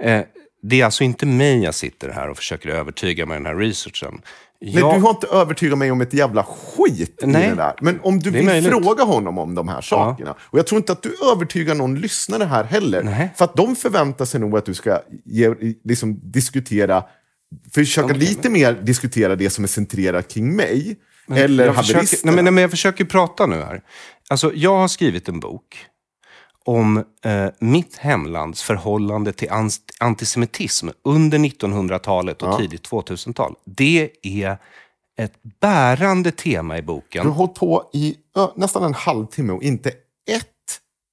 eh, 0.02 0.20
det 0.62 0.80
är 0.80 0.84
alltså 0.84 1.04
inte 1.04 1.26
mig 1.26 1.62
jag 1.62 1.74
sitter 1.74 2.08
här 2.10 2.28
och 2.30 2.36
försöker 2.36 2.68
övertyga 2.68 3.26
med 3.26 3.36
den 3.36 3.46
här 3.46 3.54
researchen. 3.56 4.20
Nej, 4.60 4.74
Jag- 4.74 4.94
du 4.96 5.00
har 5.00 5.10
inte 5.10 5.26
övertygat 5.26 5.78
mig 5.78 5.90
om 5.90 6.00
ett 6.00 6.14
jävla 6.14 6.44
skit 6.44 7.20
Nej. 7.22 7.46
i 7.46 7.48
det 7.50 7.54
där. 7.54 7.74
Men 7.80 8.00
om 8.02 8.18
du 8.18 8.30
vill 8.30 8.44
möjligt. 8.44 8.70
fråga 8.70 9.04
honom 9.04 9.38
om 9.38 9.54
de 9.54 9.68
här 9.68 9.80
sakerna. 9.80 10.34
Och 10.40 10.58
jag 10.58 10.66
tror 10.66 10.76
inte 10.78 10.92
att 10.92 11.02
du 11.02 11.16
övertygar 11.32 11.74
någon 11.74 12.00
lyssnare 12.00 12.44
här 12.44 12.64
heller. 12.64 13.02
Nej. 13.02 13.32
För 13.36 13.44
att 13.44 13.56
de 13.56 13.76
förväntar 13.76 14.24
sig 14.24 14.40
nog 14.40 14.56
att 14.58 14.66
du 14.66 14.74
ska 14.74 15.00
ge, 15.24 15.54
liksom, 15.84 16.20
diskutera, 16.30 17.04
försöka 17.74 18.06
Okej, 18.06 18.18
lite 18.18 18.50
mer 18.50 18.72
diskutera 18.82 19.36
det 19.36 19.50
som 19.50 19.64
är 19.64 19.68
centrerat 19.68 20.28
kring 20.28 20.56
mig. 20.56 20.96
eller 21.30 21.66
jag 21.66 21.76
försöker, 21.76 21.94
haveristerna. 21.94 22.30
nej, 22.30 22.36
men, 22.36 22.44
nej, 22.44 22.52
men 22.52 22.62
jag 22.62 22.70
försöker 22.70 23.04
prata 23.04 23.46
nu 23.46 23.56
här. 23.56 23.80
Alltså, 24.30 24.52
jag 24.54 24.76
har 24.76 24.88
skrivit 24.88 25.28
en 25.28 25.40
bok 25.40 25.86
om 26.64 27.04
eh, 27.24 27.46
mitt 27.58 27.96
hemlands 27.96 28.62
förhållande 28.62 29.32
till 29.32 29.48
antisemitism 30.00 30.88
under 31.04 31.38
1900-talet 31.38 32.42
och 32.42 32.48
Ja. 32.48 32.58
tidigt 32.58 32.88
2000-tal. 32.90 33.54
Det 33.64 34.10
är 34.22 34.56
ett 35.18 35.32
bärande 35.60 36.30
tema 36.30 36.78
i 36.78 36.82
boken. 36.82 37.22
Du 37.22 37.28
har 37.28 37.36
hållit 37.36 37.54
på 37.54 37.90
i 37.92 38.16
ö, 38.36 38.46
nästan 38.56 38.84
en 38.84 38.94
halvtimme 38.94 39.52
och 39.52 39.62
inte 39.62 39.88
ett 40.30 40.46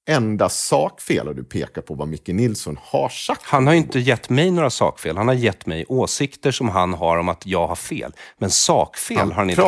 enda 0.09 0.49
sakfel 0.49 1.27
har 1.27 1.33
du 1.33 1.43
pekat 1.43 1.85
på 1.85 1.93
vad 1.93 2.07
Micke 2.07 2.27
Nilsson 2.27 2.79
har 2.81 3.09
sagt. 3.09 3.41
Han 3.45 3.67
har 3.67 3.73
inte 3.73 3.99
gett 3.99 4.29
mig 4.29 4.51
några 4.51 4.69
sakfel. 4.69 5.17
Han 5.17 5.27
har 5.27 5.35
gett 5.35 5.65
mig 5.65 5.85
åsikter 5.87 6.51
som 6.51 6.69
han 6.69 6.93
har 6.93 7.17
om 7.17 7.29
att 7.29 7.45
jag 7.45 7.67
har 7.67 7.75
fel. 7.75 8.11
Men 8.37 8.49
sakfel 8.49 9.17
Han 9.17 9.27
har 9.27 9.35
han 9.35 9.49
inte... 9.49 9.61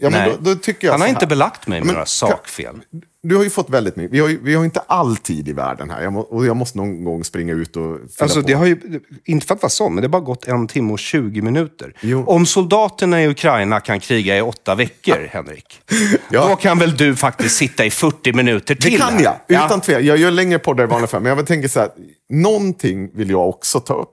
Ja, 0.00 0.10
Nej. 0.10 0.36
då, 0.40 0.54
då 0.54 0.90
han 0.90 1.00
har 1.00 1.08
inte 1.08 1.26
belagt 1.26 1.66
mig 1.66 1.80
med 1.80 1.86
Men 1.86 1.94
några 1.94 2.00
kan- 2.04 2.06
sakfel. 2.06 2.80
Du 3.24 3.36
har 3.36 3.44
ju 3.44 3.50
fått 3.50 3.70
väldigt 3.70 3.96
mycket. 3.96 4.12
Vi 4.12 4.20
har 4.20 4.28
ju 4.28 4.38
vi 4.42 4.54
har 4.54 4.64
inte 4.64 4.80
all 4.80 5.16
tid 5.16 5.48
i 5.48 5.52
världen 5.52 5.90
här. 5.90 6.02
Jag 6.02 6.12
må, 6.12 6.20
och 6.20 6.46
jag 6.46 6.56
måste 6.56 6.78
någon 6.78 7.04
gång 7.04 7.24
springa 7.24 7.52
ut 7.52 7.76
och 7.76 7.98
Alltså, 8.20 8.40
på. 8.40 8.46
det 8.46 8.52
har 8.52 8.66
ju, 8.66 9.00
inte 9.24 9.46
för 9.46 9.54
att 9.54 9.62
vara 9.62 9.70
så, 9.70 9.88
men 9.88 9.96
det 9.96 10.02
har 10.08 10.08
bara 10.12 10.22
gått 10.22 10.46
en 10.48 10.66
timme 10.68 10.92
och 10.92 10.98
20 10.98 11.42
minuter. 11.42 11.94
Jo. 12.00 12.24
Om 12.26 12.46
soldaterna 12.46 13.22
i 13.22 13.28
Ukraina 13.28 13.80
kan 13.80 14.00
kriga 14.00 14.38
i 14.38 14.40
åtta 14.40 14.74
veckor, 14.74 15.28
Henrik, 15.30 15.80
Ja. 16.30 16.48
då 16.48 16.56
kan 16.56 16.78
väl 16.78 16.96
du 16.96 17.16
faktiskt 17.16 17.56
sitta 17.56 17.84
i 17.84 17.90
40 17.90 18.32
minuter 18.32 18.74
Det 18.74 18.80
till 18.80 18.98
kan 18.98 19.12
här. 19.12 19.22
jag, 19.22 19.34
Ja. 19.46 19.66
utan 19.66 19.80
tvekan. 19.80 20.06
Jag 20.06 20.16
gör 20.16 20.30
längre 20.30 20.58
poddar 20.58 20.84
i 20.84 20.86
vanliga 20.86 21.06
fall, 21.08 21.22
men 21.22 21.36
jag 21.36 21.46
tänker 21.46 21.68
så 21.68 21.80
här. 21.80 21.88
Någonting 22.30 23.10
vill 23.14 23.30
jag 23.30 23.48
också 23.48 23.80
ta 23.80 23.94
upp. 23.94 24.08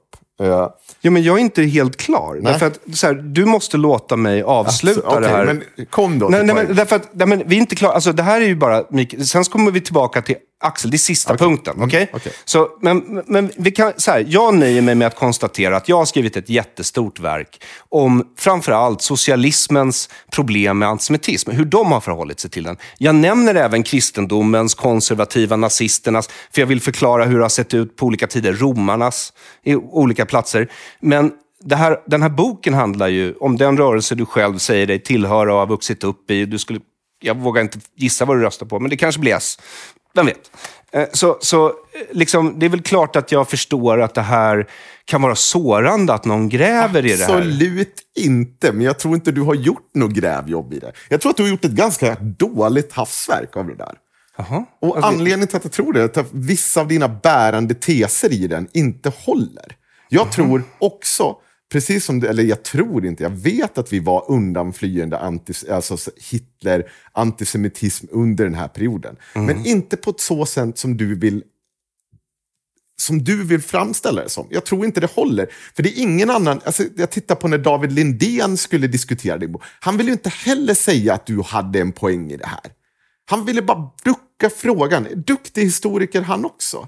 Ja, 1.02 1.11
men 1.11 1.24
jag 1.24 1.36
är 1.38 1.41
inte 1.41 1.64
helt 1.64 1.98
klar. 1.98 2.34
Nej. 2.34 2.52
Därför 2.53 2.66
att, 2.66 2.80
så 2.94 3.07
här, 3.07 3.14
du 3.14 3.45
måste 3.45 3.78
låta 3.78 4.16
mig 4.16 4.44
avsluta 4.44 5.02
Alltså, 5.02 5.20
det 5.20 5.28
okej, 5.28 5.38
här. 5.38 5.45
men 5.45 5.86
kom 5.90 6.20
då 6.20 6.30
Nej, 6.30 6.44
nej, 6.44 6.56
men, 6.56 6.76
därför 6.76 6.95
att, 6.95 7.10
nej, 7.11 7.28
men 7.28 7.44
vi 7.45 7.56
är 7.56 7.60
inte 7.60 7.76
klara. 7.76 7.94
Alltså, 7.94 8.11
det 8.11 8.24
här 8.24 8.41
är 8.41 8.45
ju 8.45 8.56
bara... 8.56 8.84
Sen 9.26 9.44
kommer 9.44 9.72
vi 9.72 9.82
tillbaka 9.82 10.22
till 10.22 10.36
Axel, 10.61 10.91
det 10.91 10.95
är 10.95 10.99
sista 10.99 11.38
punkten. 11.38 11.76
okej? 11.84 12.02
Mm, 12.02 12.10
okej. 12.14 12.31
Så, 12.45 12.69
men, 12.81 13.23
men 13.27 13.52
vi 13.56 13.72
kan, 13.72 13.94
så 13.98 14.11
här, 14.11 14.26
jag 14.27 14.53
nöjer 14.53 14.81
mig 14.81 14.95
med 14.95 15.07
att 15.07 15.15
konstatera 15.15 15.77
att 15.77 15.90
jag 15.90 15.98
har 15.98 16.06
skrivit 16.06 16.38
ett 16.38 16.49
jättestort 16.49 17.19
verk 17.19 17.64
om 17.90 18.27
framförallt 18.38 19.02
socialismens 19.02 20.10
problem 20.31 20.80
med 20.80 20.90
antisemitism. 20.90 21.52
Hur 21.52 21.65
de 21.65 21.91
har 21.91 22.02
förhållit 22.02 22.40
sig 22.40 22.52
till 22.52 22.64
den. 22.64 22.77
Jag 22.98 23.15
nämner 23.15 23.56
även 23.56 23.84
kristendomens, 23.84 24.76
konservativa, 24.76 25.56
nazisternas. 25.56 26.30
För 26.52 26.61
jag 26.61 26.68
vill 26.68 26.81
förklara 26.81 27.26
hur 27.26 27.38
det 27.38 27.44
har 27.44 27.49
sett 27.49 27.73
ut 27.73 27.95
på 27.95 28.06
olika 28.06 28.27
tider. 28.27 28.53
Romarnas, 28.53 29.34
i 29.64 29.76
olika 29.76 30.26
platser. 30.26 30.72
Men 30.99 31.31
här, 31.72 31.98
den 32.06 32.22
här 32.22 32.30
boken 32.30 32.73
handlar 32.73 33.07
ju 33.07 33.34
om 33.34 33.57
den 33.57 33.77
rörelse 33.77 34.15
du 34.15 34.26
själv 34.26 34.57
säger 34.57 34.88
dig 34.88 34.99
tillhöra 34.99 35.53
och 35.53 35.60
har 35.60 35.68
vuxit 35.68 36.03
upp 36.03 36.31
i. 36.31 36.45
Du 36.45 36.57
skulle, 36.57 36.80
jag 37.22 37.38
vågar 37.38 37.61
inte 37.61 37.80
gissa 37.95 38.26
vad 38.26 38.38
du 38.38 38.41
röstar 38.41 38.65
på, 38.65 38.80
men 38.80 38.90
det 38.90 38.98
kanske 38.98 39.22
blir 39.22 39.36
S. 39.36 39.57
Vem 40.19 40.25
vet? 40.25 40.51
Eh, 40.91 41.07
Så, 41.13 41.37
så 41.41 41.67
eh, 41.67 41.73
liksom, 42.11 42.59
det 42.59 42.65
är 42.65 42.69
väl 42.69 42.81
klart 42.81 43.15
att 43.15 43.31
jag 43.31 43.49
förstår 43.49 44.01
att 44.01 44.13
det 44.13 44.21
här 44.21 44.67
kan 45.05 45.21
vara 45.21 45.35
sårande 45.35 46.13
att 46.13 46.25
någon 46.25 46.49
gräver 46.49 47.05
i 47.05 47.15
det 47.15 47.23
här. 47.25 47.35
Absolut 47.37 47.95
inte, 48.15 48.71
men 48.71 48.85
jag 48.85 48.99
tror 48.99 49.15
inte 49.15 49.31
du 49.31 49.41
har 49.41 49.55
gjort 49.55 49.89
något 49.93 50.11
grävjobb 50.11 50.73
i 50.73 50.79
det. 50.79 50.91
Jag 51.09 51.21
tror 51.21 51.29
att 51.29 51.37
du 51.37 51.43
har 51.43 51.49
gjort 51.49 51.65
ett 51.65 51.71
ganska 51.71 52.15
dåligt 52.19 52.93
havsverk 52.93 53.57
av 53.57 53.67
det 53.67 53.75
där. 53.75 53.93
Jaha. 54.37 54.65
Och 54.81 54.95
Alltså, 54.95 55.11
anledningen 55.11 55.47
till 55.47 55.57
att 55.57 55.63
jag 55.63 55.73
tror 55.73 55.93
det 55.93 56.01
är 56.01 56.19
att 56.19 56.29
vissa 56.31 56.81
av 56.81 56.87
dina 56.87 57.07
bärande 57.07 57.73
teser 57.73 58.33
i 58.33 58.47
den 58.47 58.67
inte 58.73 59.11
håller. 59.25 59.75
Jag 60.09 60.31
tror 60.31 60.63
också, 60.79 61.35
precis 61.71 62.05
som 62.05 62.19
du, 62.19 62.27
eller 62.27 62.43
jag 62.43 62.63
tror 62.63 63.05
inte, 63.05 63.23
jag 63.23 63.29
vet 63.29 63.77
att 63.77 63.93
vi 63.93 63.99
var 63.99 64.31
undanflyende 64.31 65.19
antis, 65.19 65.63
alltså 65.63 65.97
Hitler, 66.31 66.91
antisemitism 67.11 68.05
under 68.11 68.43
den 68.43 68.55
här 68.55 68.67
perioden. 68.67 69.15
Men 69.33 69.65
inte 69.65 69.97
på 69.97 70.09
ett 70.09 70.19
så 70.19 70.45
sätt 70.45 70.77
som 70.77 70.97
du 70.97 71.15
vill 71.15 71.43
som 73.01 73.23
du 73.23 73.43
vill 73.43 73.61
framställa 73.61 74.23
det 74.23 74.29
som. 74.29 74.47
Jag 74.49 74.65
tror 74.65 74.85
inte 74.85 75.01
det 75.01 75.11
håller. 75.11 75.47
För 75.75 75.83
det 75.83 75.89
är 75.89 76.01
ingen 76.01 76.29
annan, 76.29 76.61
alltså 76.65 76.83
jag 76.95 77.11
tittar 77.11 77.35
på 77.35 77.47
när 77.47 77.57
David 77.57 77.91
Lindén 77.91 78.57
skulle 78.57 78.87
diskutera 78.87 79.47
bok. 79.47 79.63
Han 79.79 79.97
ville 79.97 80.11
inte 80.11 80.29
heller 80.29 80.73
säga 80.73 81.13
att 81.13 81.25
du 81.25 81.41
hade 81.41 81.79
en 81.79 81.91
poäng 81.91 82.31
i 82.31 82.37
det 82.37 82.47
här. 82.47 82.59
Han 83.29 83.45
ville 83.45 83.61
bara 83.61 83.91
ducka 84.03 84.55
frågan. 84.55 85.07
Duktig 85.15 85.63
historiker 85.63 86.21
han 86.21 86.45
också. 86.45 86.87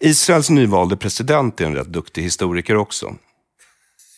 Israels 0.00 0.50
nyvalde 0.50 0.96
president 0.96 1.60
är 1.60 1.66
en 1.66 1.74
rätt 1.74 1.92
duktig 1.92 2.22
historiker 2.22 2.76
också. 2.76 3.14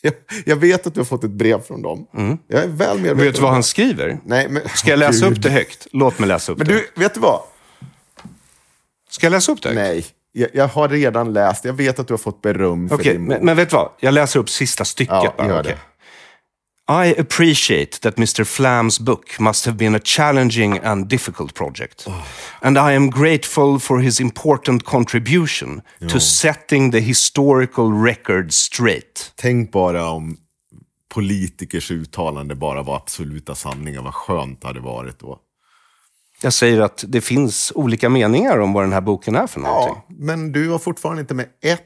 Jag, 0.06 0.14
jag 0.44 0.56
vet 0.56 0.86
att 0.86 0.94
du 0.94 1.00
har 1.00 1.04
fått 1.04 1.24
ett 1.24 1.30
brev 1.30 1.62
från 1.62 1.82
dem. 1.82 2.06
Jag 2.48 2.62
är 2.64 2.68
väl 2.68 2.96
medveten 2.96 3.18
Vet 3.18 3.34
du 3.34 3.40
vad 3.42 3.52
han 3.52 3.62
skriver? 3.62 4.18
Nej, 4.24 4.46
men, 4.50 4.62
Ska 4.74 4.90
jag 4.90 4.98
läsa 4.98 5.28
Gud. 5.28 5.36
upp 5.38 5.42
det 5.42 5.50
högt? 5.50 5.86
Låt 5.92 6.18
mig 6.18 6.28
läsa 6.28 6.52
upp 6.52 6.58
Men 6.58 6.66
det. 6.66 6.72
du, 6.72 6.86
vet 7.02 7.14
du 7.14 7.20
vad? 7.20 7.40
Ska 9.10 9.26
jag 9.26 9.30
läsa 9.30 9.52
upp 9.52 9.62
det 9.62 9.68
högt? 9.68 9.78
Nej, 9.78 10.06
jag, 10.32 10.48
jag 10.52 10.68
har 10.68 10.88
redan 10.88 11.32
läst. 11.32 11.64
Jag 11.64 11.72
vet 11.72 11.98
att 11.98 12.06
du 12.08 12.12
har 12.12 12.18
fått 12.18 12.42
beröm 12.42 12.88
för 12.88 12.96
din 12.98 13.24
men, 13.24 13.28
bok. 13.38 13.44
men 13.44 13.56
vet 13.56 13.70
du 13.70 13.76
vad? 13.76 13.90
Jag 14.00 14.14
läser 14.14 14.40
upp 14.40 14.50
sista 14.50 14.84
stycket 14.84 15.14
Ja, 15.14 15.34
bara. 15.38 15.48
gör 15.48 15.62
det. 15.62 15.78
I 16.88 17.14
appreciate 17.20 18.00
that 18.00 18.14
Mr. 18.16 18.44
Flam's 18.44 18.98
book 19.00 19.40
must 19.40 19.66
have 19.66 19.76
been 19.76 19.94
a 19.94 20.00
challenging 20.04 20.78
and 20.84 21.08
difficult 21.08 21.54
project. 21.54 22.06
And 22.60 22.76
I 22.78 22.94
am 22.94 23.10
grateful 23.10 23.78
for 23.80 23.98
his 24.00 24.20
important 24.20 24.84
contribution 24.84 25.82
to 26.08 26.20
setting 26.20 26.92
the 26.92 27.00
historical 27.00 27.92
record 28.04 28.52
straight. 28.52 29.32
Tänk 29.36 29.72
bara 29.72 30.10
om 30.10 30.36
politikers 31.14 31.90
uttalande 31.90 32.54
bara 32.54 32.82
var 32.82 32.96
absoluta 32.96 33.54
sanningar. 33.54 34.02
Vad 34.02 34.14
skönt 34.14 34.60
det 34.60 34.66
hade 34.66 34.80
varit 34.80 35.18
då. 35.18 35.38
Jag 36.42 36.52
säger 36.52 36.80
att 36.80 37.04
det 37.08 37.20
finns 37.20 37.72
olika 37.74 38.08
meningar 38.08 38.58
om 38.58 38.72
vad 38.72 38.84
den 38.84 38.92
här 38.92 39.00
boken 39.00 39.36
är 39.36 39.46
för 39.46 39.60
någonting. 39.60 39.94
Ja, 40.08 40.14
men 40.18 40.52
du 40.52 40.68
har 40.68 40.78
fortfarande 40.78 41.20
inte 41.20 41.34
med 41.34 41.46
ett 41.62 41.82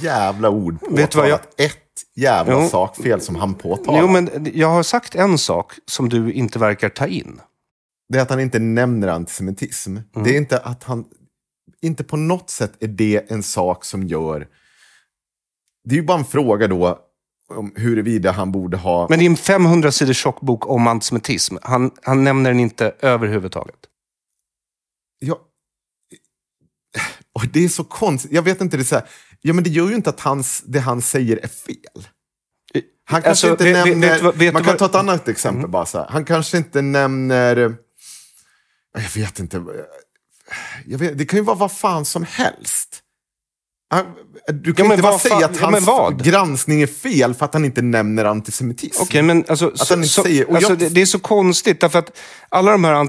jävla 0.00 0.50
ord 0.50 0.78
Vet 0.90 1.10
du 1.10 1.18
vad 1.18 1.28
jag- 1.28 1.38
påtalat 1.40 1.60
ett 1.60 1.78
jävla 2.18 2.52
Jo. 2.52 2.68
sakfel 2.68 3.20
som 3.20 3.36
han 3.36 3.54
påtalar. 3.54 4.00
Jo, 4.00 4.08
men 4.08 4.50
jag 4.54 4.68
har 4.68 4.82
sagt 4.82 5.14
en 5.14 5.38
sak 5.38 5.72
som 5.86 6.08
du 6.08 6.32
inte 6.32 6.58
verkar 6.58 6.88
ta 6.88 7.06
in. 7.06 7.40
Det 8.08 8.18
är 8.18 8.22
att 8.22 8.30
han 8.30 8.40
inte 8.40 8.58
nämner 8.58 9.08
antisemitism. 9.08 9.96
Mm. 9.96 10.24
Det 10.24 10.30
är 10.30 10.36
inte 10.36 10.58
att 10.58 10.84
han... 10.84 11.04
Inte 11.80 12.04
på 12.04 12.16
något 12.16 12.50
sätt 12.50 12.72
är 12.80 12.88
det 12.88 13.30
en 13.30 13.42
sak 13.42 13.84
som 13.84 14.02
gör... 14.02 14.48
Det 15.84 15.94
är 15.94 15.96
ju 15.96 16.06
bara 16.06 16.18
en 16.18 16.24
fråga 16.24 16.66
då 16.66 16.98
om 17.54 17.72
huruvida 17.76 18.32
han 18.32 18.52
borde 18.52 18.76
ha... 18.76 19.06
Men 19.10 19.18
det 19.18 19.24
är 19.24 19.30
en 19.30 19.36
500 19.36 19.92
sidor 19.92 20.12
tjock 20.12 20.40
bok 20.40 20.66
om 20.66 20.86
antisemitism. 20.86 21.56
Han, 21.62 21.90
han 22.02 22.24
nämner 22.24 22.50
den 22.50 22.60
inte 22.60 22.94
överhuvudtaget. 23.00 23.78
Ja, 25.18 25.38
och 27.32 27.46
det 27.52 27.64
är 27.64 27.68
så 27.68 27.84
konstigt. 27.84 28.32
Jag 28.32 28.42
vet 28.42 28.60
inte, 28.60 28.76
det 28.76 28.82
är 28.82 28.84
så 28.84 28.94
här, 28.94 29.08
ja, 29.40 29.52
men 29.54 29.64
det 29.64 29.70
gör 29.70 29.88
ju 29.88 29.94
inte 29.94 30.10
att 30.10 30.20
hans, 30.20 30.62
det 30.66 30.78
han 30.80 31.02
säger 31.02 31.36
är 31.36 31.48
fel. 31.48 32.08
Han 33.10 33.22
kanske 33.22 33.28
Alltså, 33.30 33.50
inte 33.50 33.64
vet- 33.64 33.86
nämner... 33.86 34.22
vet 34.22 34.36
vet 34.36 34.52
man 34.54 34.62
kan 34.64 34.70
vad- 34.72 34.78
ta 34.78 34.84
ett 34.86 34.94
annat 34.94 35.28
exempel 35.28 35.70
bara 35.70 35.86
så 35.86 35.98
här. 35.98 36.06
Han 36.08 36.24
kanske 36.24 36.56
inte 36.56 36.82
nämner... 36.82 37.76
Jag 38.94 39.10
vet 39.22 39.38
inte. 39.38 39.62
Jag 40.86 40.98
vet, 40.98 41.18
det 41.18 41.24
kan 41.26 41.38
ju 41.38 41.44
vara 41.44 41.56
vad 41.56 41.72
fan 41.72 42.04
som 42.04 42.24
helst. 42.24 43.00
Du 44.52 44.72
kan 44.74 44.86
Ja, 44.86 44.92
inte 44.92 45.02
bara 45.02 45.18
säga 45.18 45.36
att 45.36 45.60
ja, 45.60 45.66
hans 45.70 45.86
vad? 45.86 46.24
granskning 46.24 46.82
är 46.82 46.86
fel 46.86 47.34
för 47.34 47.44
att 47.44 47.54
han 47.54 47.64
inte 47.64 47.82
nämner 47.82 48.24
antisemitism. 48.24 49.02
Okej, 49.02 49.22
men 49.22 49.44
alltså, 49.48 49.66
Att 49.68 49.88
han 49.90 49.98
inte 49.98 50.08
så, 50.08 50.22
säger- 50.22 50.46
alltså 50.54 50.70
jag- 50.72 50.78
det, 50.78 50.88
det 50.88 51.00
är 51.02 51.06
så 51.06 51.18
konstigt 51.18 51.80
därför 51.80 51.98
att 51.98 52.18
alla 52.48 52.72
de 52.72 52.84
här 52.84 53.08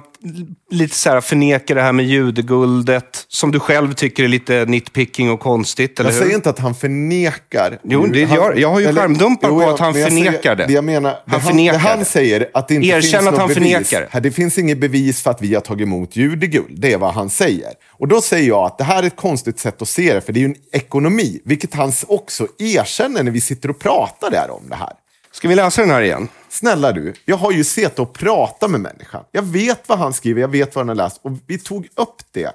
lite 0.72 0.96
så 0.96 1.10
här 1.10 1.22
förnekar 1.22 1.76
det 1.76 1.82
här 1.82 1.92
med 1.92 2.06
judeguldet 2.06 3.26
som 3.28 3.52
du 3.52 3.60
själv 3.60 3.94
tycker 3.94 4.24
är 4.24 4.28
lite 4.28 4.66
nitpicking 4.66 5.32
och 5.32 5.40
konstigt, 5.40 6.00
eller 6.00 6.10
Jag 6.10 6.16
hur? 6.16 6.22
säger 6.24 6.36
inte 6.36 6.50
att 6.50 6.60
han 6.60 6.76
förnekar. 6.76 7.80
Jo, 7.84 8.06
det 8.06 8.24
Han- 8.26 8.36
gör- 8.36 8.54
jag 8.56 8.70
har 8.70 8.80
ju 8.80 8.86
eller- 8.86 9.02
skärmdumpar 9.02 9.50
på 9.50 9.62
jag- 9.62 9.74
att 9.74 9.80
han 9.80 10.00
jag 10.00 10.08
förnekar 10.10 10.32
säger, 10.42 10.56
det. 10.56 10.66
det. 10.66 10.74
Jag 10.74 10.84
menar, 10.84 11.10
Han 11.10 11.20
han, 11.26 11.42
förnekar 11.42 11.74
det 11.74 11.80
han 11.80 12.06
säger 12.06 12.50
att 12.54 12.68
det 12.68 12.76
inte 12.76 12.88
Erkänn 12.88 13.02
finns 13.02 13.16
att 13.16 13.24
något 13.24 13.38
han 13.40 13.48
bevis. 13.48 13.90
förnekar 13.90 14.20
Det 14.22 14.32
finns 14.32 14.58
inget 14.58 14.78
bevis 14.78 15.22
för 15.22 15.32
att 15.32 15.42
vi 15.42 15.54
har 15.54 15.62
tagit 15.62 15.86
emot 15.88 16.16
judeguld. 16.16 16.80
Det 16.82 16.94
är 16.94 16.98
vad 16.98 17.14
han 17.14 17.30
säger. 17.30 17.70
Och 18.00 18.08
då 18.08 18.22
säger 18.22 18.48
jag 18.48 18.66
att 18.66 18.78
det 18.78 18.84
här 18.84 19.04
är 19.04 19.08
ett 19.08 19.16
konstigt 19.16 19.60
sätt 19.60 19.82
att 19.82 19.90
se 19.90 20.14
det, 20.14 20.22
för 20.22 20.34
det 20.34 20.40
är 20.40 20.42
ju 20.42 20.46
en 20.46 20.56
ekonomi, 20.72 21.42
vilket 21.46 21.74
han 21.74 21.92
också 22.08 22.48
erkänner 22.58 23.24
när 23.24 23.32
vi 23.32 23.42
sitter 23.42 23.70
och 23.70 23.80
pratar 23.80 24.32
där 24.32 24.52
om 24.52 24.70
det 24.70 24.76
här. 24.76 24.94
Ska 25.32 25.48
vi 25.48 25.56
läsa 25.56 25.82
den 25.82 25.90
här 25.90 26.02
igen? 26.02 26.28
Snälla 26.50 26.92
du, 26.92 27.14
jag 27.26 27.38
har 27.38 27.52
ju 27.52 27.64
sett 27.64 28.00
och 28.00 28.14
pratat 28.14 28.72
med 28.72 28.82
människan. 28.82 29.24
Jag 29.32 29.42
vet 29.42 29.90
vad 29.90 30.00
han 30.00 30.14
skriver, 30.14 30.42
jag 30.42 30.48
vet 30.48 30.76
vad 30.76 30.82
han 30.82 30.98
har 30.98 31.04
läst. 31.06 31.20
Och 31.24 31.32
vi 31.48 31.58
tog 31.58 31.88
upp 31.96 32.22
det 32.32 32.52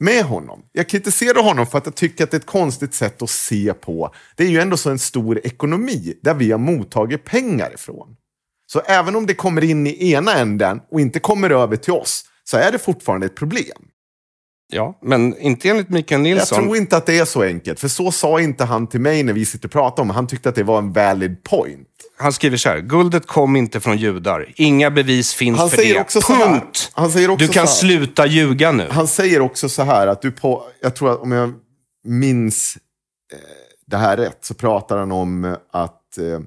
med 0.00 0.24
honom. 0.24 0.62
Jag 0.72 0.88
kritiserar 0.88 1.42
honom 1.42 1.66
för 1.66 1.78
att 1.78 1.86
jag 1.86 1.94
tycker 1.94 2.24
att 2.24 2.30
det 2.30 2.36
är 2.36 2.40
ett 2.40 2.46
konstigt 2.46 2.94
sätt 2.94 3.22
att 3.22 3.30
se 3.30 3.74
på. 3.74 4.14
Det 4.36 4.44
är 4.44 4.48
ju 4.48 4.60
ändå 4.60 4.76
så 4.76 4.90
en 4.90 4.98
stor 4.98 5.46
ekonomi 5.46 6.14
där 6.22 6.34
vi 6.34 6.50
har 6.50 6.58
mottagit 6.58 7.24
pengar 7.24 7.74
ifrån. 7.74 8.16
Så 8.66 8.80
även 8.80 9.16
om 9.16 9.26
det 9.26 9.34
kommer 9.34 9.64
in 9.64 9.86
i 9.86 10.12
ena 10.12 10.34
änden 10.34 10.80
och 10.90 11.00
inte 11.00 11.20
kommer 11.20 11.50
över 11.50 11.76
till 11.76 11.92
oss, 11.92 12.24
så 12.44 12.56
är 12.56 12.72
det 12.72 12.78
fortfarande 12.78 13.26
ett 13.26 13.34
problem. 13.34 13.90
Ja, 14.72 14.98
men 15.02 15.38
inte 15.38 15.68
enligt 15.68 15.88
Mikael 15.88 16.26
Jag 16.26 16.36
Nilsson. 16.36 16.62
tror 16.62 16.76
inte 16.76 16.96
att 16.96 17.06
det 17.06 17.18
är 17.18 17.24
så 17.24 17.42
enkelt, 17.42 17.80
för 17.80 17.88
så 17.88 18.12
sa 18.12 18.40
inte 18.40 18.64
han 18.64 18.86
till 18.86 19.00
mig 19.00 19.22
när 19.22 19.32
vi 19.32 19.44
sitter 19.44 19.68
och 19.68 19.72
pratar 19.72 20.02
om. 20.02 20.10
Han 20.10 20.26
tyckte 20.26 20.48
att 20.48 20.54
det 20.54 20.62
var 20.62 20.78
en 20.78 20.92
valid 20.92 21.42
point. 21.42 21.86
Han 22.18 22.32
skriver 22.32 22.56
så 22.56 22.68
här, 22.68 22.78
guldet 22.80 23.26
kom 23.26 23.56
inte 23.56 23.80
från 23.80 23.96
judar. 23.96 24.52
Inga 24.56 24.90
bevis 24.90 25.34
finns 25.34 25.58
Han 25.58 25.70
för 25.70 25.76
säger 25.76 25.94
det. 25.94 26.00
också 26.00 26.20
Punkt! 26.20 26.90
han 26.94 27.10
säger 27.10 27.30
också 27.30 27.46
du 27.46 27.52
kan 27.52 27.68
sluta 27.68 28.26
ljuga 28.26 28.72
nu. 28.72 28.86
Han 28.90 29.06
säger 29.06 29.40
också 29.40 29.68
så 29.68 29.82
här 29.82 30.06
att 30.06 30.22
du 30.22 30.30
på, 30.30 30.62
jag 30.82 30.96
tror 30.96 31.12
att 31.12 31.20
om 31.20 31.32
jag 31.32 31.52
minns 32.04 32.76
eh, 33.32 33.38
det 33.86 33.96
här 33.96 34.16
rätt, 34.16 34.38
så 34.40 34.54
pratar 34.54 34.98
han 34.98 35.12
om 35.12 35.56
att 35.72 36.18
eh, 36.18 36.40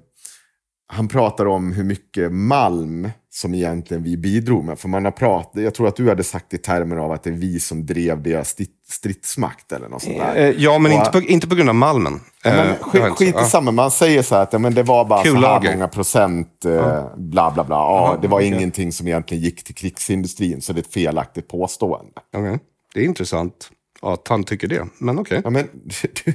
han 0.88 1.08
pratar 1.08 1.46
om 1.46 1.72
hur 1.74 1.84
mycket 1.84 2.32
malm 2.32 3.10
som 3.30 3.54
egentligen 3.54 4.04
vi 4.04 4.18
bidrog 4.18 4.64
med. 4.64 4.80
För 4.80 4.90
man 4.90 5.06
har 5.06 5.12
pratat, 5.12 5.62
jag 5.64 5.74
tror 5.74 5.88
att 5.88 5.96
du 5.96 6.10
hade 6.10 6.24
sagt 6.24 6.54
i 6.54 6.58
termer 6.58 6.96
av 6.96 7.12
att 7.12 7.24
det 7.24 7.30
är 7.30 7.34
vi 7.34 7.60
som 7.60 7.86
drev 7.86 8.22
deras 8.24 8.56
stri- 8.58 8.68
stridsmakt 8.90 9.72
eller 9.72 9.90
något 9.90 10.02
sånt 10.02 10.18
där. 10.18 10.36
Eh, 10.36 10.50
Ja, 10.58 10.80
men 10.80 10.92
Och- 10.92 10.98
inte 10.98 11.12
på, 11.12 11.22
inte 11.22 11.48
på 11.48 11.56
grund 11.56 11.70
av 11.70 11.76
malmen. 11.76 12.20
Ja, 12.44 12.50
Eh, 12.52 12.56
men 12.58 12.68
har 12.68 12.76
skit, 12.76 13.18
skit 13.18 13.36
ja. 13.38 13.46
i 13.46 13.50
samma, 13.50 13.72
man 13.72 13.92
säger 13.92 14.22
så 14.22 14.36
här 14.36 14.42
att 14.44 14.54
ja, 14.54 14.60
men 14.60 14.74
det 14.74 14.84
var 14.84 15.06
bara 15.06 15.24
så 15.24 15.36
här 15.36 15.74
många 15.74 15.88
procent, 15.88 16.66
eh, 16.66 17.06
bla 17.18 17.52
bla 17.52 17.64
bla. 17.64 17.76
Ja, 17.76 18.18
det 18.22 18.28
var 18.28 18.38
okej. 18.38 18.48
ingenting 18.48 18.92
som 18.92 19.08
egentligen 19.08 19.44
gick 19.44 19.64
till 19.64 19.76
krigsindustrin, 19.76 20.62
så 20.62 20.74
det 20.74 20.80
är 20.80 20.82
ett 20.82 20.94
felaktigt 20.94 21.48
påstående. 21.48 22.12
Okej. 22.38 22.60
Det 22.94 23.00
är 23.00 23.06
intressant 23.06 23.70
att 24.02 24.28
han 24.28 24.44
tycker 24.44 24.68
det, 24.68 24.86
men 24.98 25.20
okej. 25.20 25.42
Ja, 25.44 25.50
men, 25.50 25.68
du, 26.26 26.34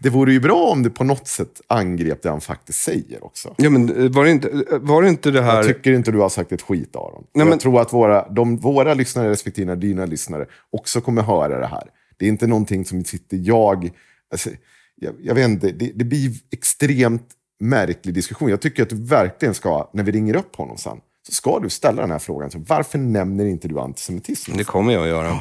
det 0.00 0.10
vore 0.10 0.32
ju 0.32 0.40
bra 0.40 0.70
om 0.70 0.82
du 0.82 0.90
på 0.90 1.04
något 1.04 1.28
sätt 1.28 1.60
angrep 1.66 2.22
det 2.22 2.28
han 2.28 2.40
faktiskt 2.40 2.82
säger 2.82 3.24
också. 3.24 3.54
Ja, 3.56 3.70
men 3.70 4.04
eh, 4.04 4.10
var 4.10 4.24
det 4.24 4.30
inte, 4.30 4.48
eh, 4.48 4.78
var 4.80 5.02
det, 5.02 5.08
inte 5.08 5.30
det 5.30 5.42
här... 5.42 5.56
Jag 5.56 5.66
tycker 5.66 5.92
inte 5.92 6.10
du 6.10 6.18
har 6.18 6.28
sagt 6.28 6.52
ett 6.52 6.62
skit 6.62 6.96
Aron. 6.96 7.12
Nej, 7.34 7.40
jag 7.40 7.48
men- 7.48 7.58
tror 7.58 7.80
att 7.80 7.92
våra, 7.92 8.28
de, 8.28 8.56
våra 8.56 8.94
lyssnare 8.94 9.30
respektive 9.30 9.74
dina 9.74 10.06
lyssnare 10.06 10.46
också 10.70 11.00
kommer 11.00 11.22
höra 11.22 11.60
det 11.60 11.66
här. 11.66 11.84
Det 12.16 12.24
är 12.24 12.28
inte 12.28 12.46
någonting 12.46 12.84
som 12.84 13.04
sitter 13.04 13.36
jag... 13.42 13.90
Alltså, 14.32 14.50
jag, 14.94 15.14
jag 15.22 15.34
vet 15.34 15.48
inte, 15.48 15.70
det, 15.70 15.92
det 15.94 16.04
blir 16.04 16.30
extremt 16.52 17.28
märklig 17.60 18.14
diskussion. 18.14 18.48
Jag 18.48 18.60
tycker 18.60 18.82
att 18.82 18.90
du 18.90 19.04
verkligen 19.04 19.54
ska, 19.54 19.90
när 19.92 20.04
vi 20.04 20.12
ringer 20.12 20.36
upp 20.36 20.56
honom 20.56 20.76
sen, 20.76 21.00
så 21.26 21.32
ska 21.32 21.58
du 21.58 21.68
ställa 21.70 22.02
den 22.02 22.10
här 22.10 22.18
frågan. 22.18 22.50
Så 22.50 22.64
varför 22.68 22.98
nämner 22.98 23.46
inte 23.46 23.68
du 23.68 23.78
antisemitism? 23.80 24.56
Det 24.56 24.64
kommer 24.64 24.92
jag 24.92 25.02
att 25.02 25.08
göra. 25.08 25.38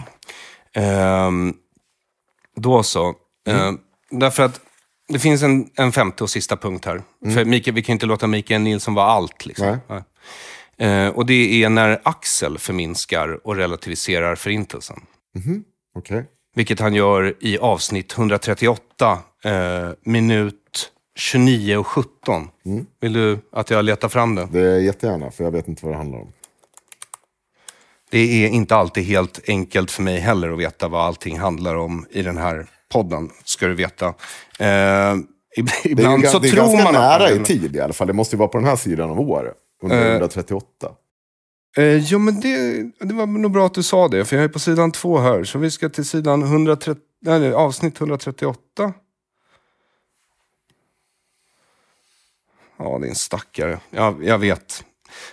Ehm, 0.74 1.53
då 2.56 2.84
så. 2.84 3.14
Ehm, 3.48 3.78
därför 4.20 4.44
att 4.44 4.62
det 5.08 5.20
finns 5.20 5.44
en, 5.44 5.70
en 5.76 5.92
femte 5.92 6.24
och 6.24 6.30
sista 6.30 6.58
punkt 6.58 6.86
här. 6.86 7.02
För 7.34 7.46
Mikael, 7.46 7.76
vi 7.76 7.84
kan 7.84 7.94
inte 7.94 8.06
låta 8.06 8.28
Mikael 8.28 8.62
Nilsson 8.62 8.94
vara 8.94 9.06
allt. 9.06 9.46
Liksom. 9.46 9.68
Nej. 9.68 9.78
Nej. 9.88 10.04
Ehm, 10.78 11.14
och 11.14 11.26
det 11.26 11.64
är 11.64 11.70
när 11.70 12.02
Axel 12.04 12.58
förminskar 12.58 13.48
och 13.48 13.56
relativiserar 13.56 14.36
förintelsen. 14.36 15.02
Okej. 15.98 16.26
Vilket 16.56 16.80
han 16.80 16.94
gör 16.94 17.36
i 17.40 17.58
avsnitt 17.58 18.14
138, 18.18 19.20
eh, 19.44 19.90
minut 20.04 20.92
29 21.16 21.78
och 21.78 21.88
17. 21.88 22.50
Vill 23.02 23.14
du 23.14 23.40
att 23.52 23.70
jag 23.70 23.86
letar 23.86 24.10
fram 24.10 24.36
det? 24.36 24.48
Det 24.52 24.60
är 24.60 24.80
jättegärna, 24.80 25.32
för 25.32 25.44
jag 25.44 25.52
vet 25.52 25.68
inte 25.68 25.86
vad 25.86 25.94
det 25.94 25.98
handlar 25.98 26.20
om. 26.20 26.32
Det 28.10 28.46
är 28.46 28.50
inte 28.50 28.76
alltid 28.76 29.04
helt 29.04 29.50
enkelt 29.50 29.92
för 29.92 30.04
mig 30.04 30.20
heller 30.20 30.52
att 30.52 30.60
veta 30.60 30.88
vad 30.88 31.02
allting 31.02 31.40
handlar 31.40 31.76
om 31.76 32.06
i 32.10 32.22
den 32.22 32.38
här 32.38 32.68
podden, 32.96 33.30
ska 33.44 33.68
du 33.68 33.74
veta. 33.74 34.08
Eh, 34.60 34.66
ib- 34.66 35.26
Det 35.56 35.60
är, 35.62 35.86
ju, 35.86 35.92
ibland 35.92 36.24
ga- 36.24 36.28
så 36.28 36.40
det 36.40 36.48
är 36.48 36.52
tror 36.52 36.62
ganska 36.64 36.84
man 36.84 36.94
nära 36.94 37.32
i 37.32 37.40
tid 37.40 37.76
i 37.76 37.80
alla 37.80 37.94
fall. 37.94 38.08
Det 38.08 38.14
måste 38.14 38.36
ju 38.36 38.38
vara 38.38 38.50
på 38.50 38.58
den 38.58 38.68
här 38.68 38.76
sidan 38.76 39.10
av 39.10 39.20
år. 39.20 39.54
Under 39.84 40.06
Eh, 40.06 40.12
138. 40.12 40.66
Eh, 41.78 41.96
jo, 41.98 42.20
men 42.20 42.40
det, 42.40 42.84
det 43.00 43.14
var 43.14 43.26
nog 43.26 43.52
bra 43.52 43.66
att 43.66 43.74
du 43.74 43.84
sa 43.84 44.08
det, 44.08 44.26
för 44.26 44.36
jag 44.36 44.46
är 44.46 44.50
på 44.50 44.60
sidan 44.60 44.92
två 44.92 45.18
här. 45.18 45.44
Så 45.44 45.60
vi 45.60 45.72
ska 45.72 45.90
till 45.90 46.06
sidan 46.06 46.44
130, 46.44 47.02
nej, 47.22 47.54
avsnitt 47.54 48.00
138. 48.00 48.60
Ja, 52.78 52.98
det 53.00 53.08
är 53.08 53.10
en 53.10 53.16
stackare. 53.16 53.80
Jag, 53.90 54.24
jag 54.24 54.38
vet. 54.38 54.84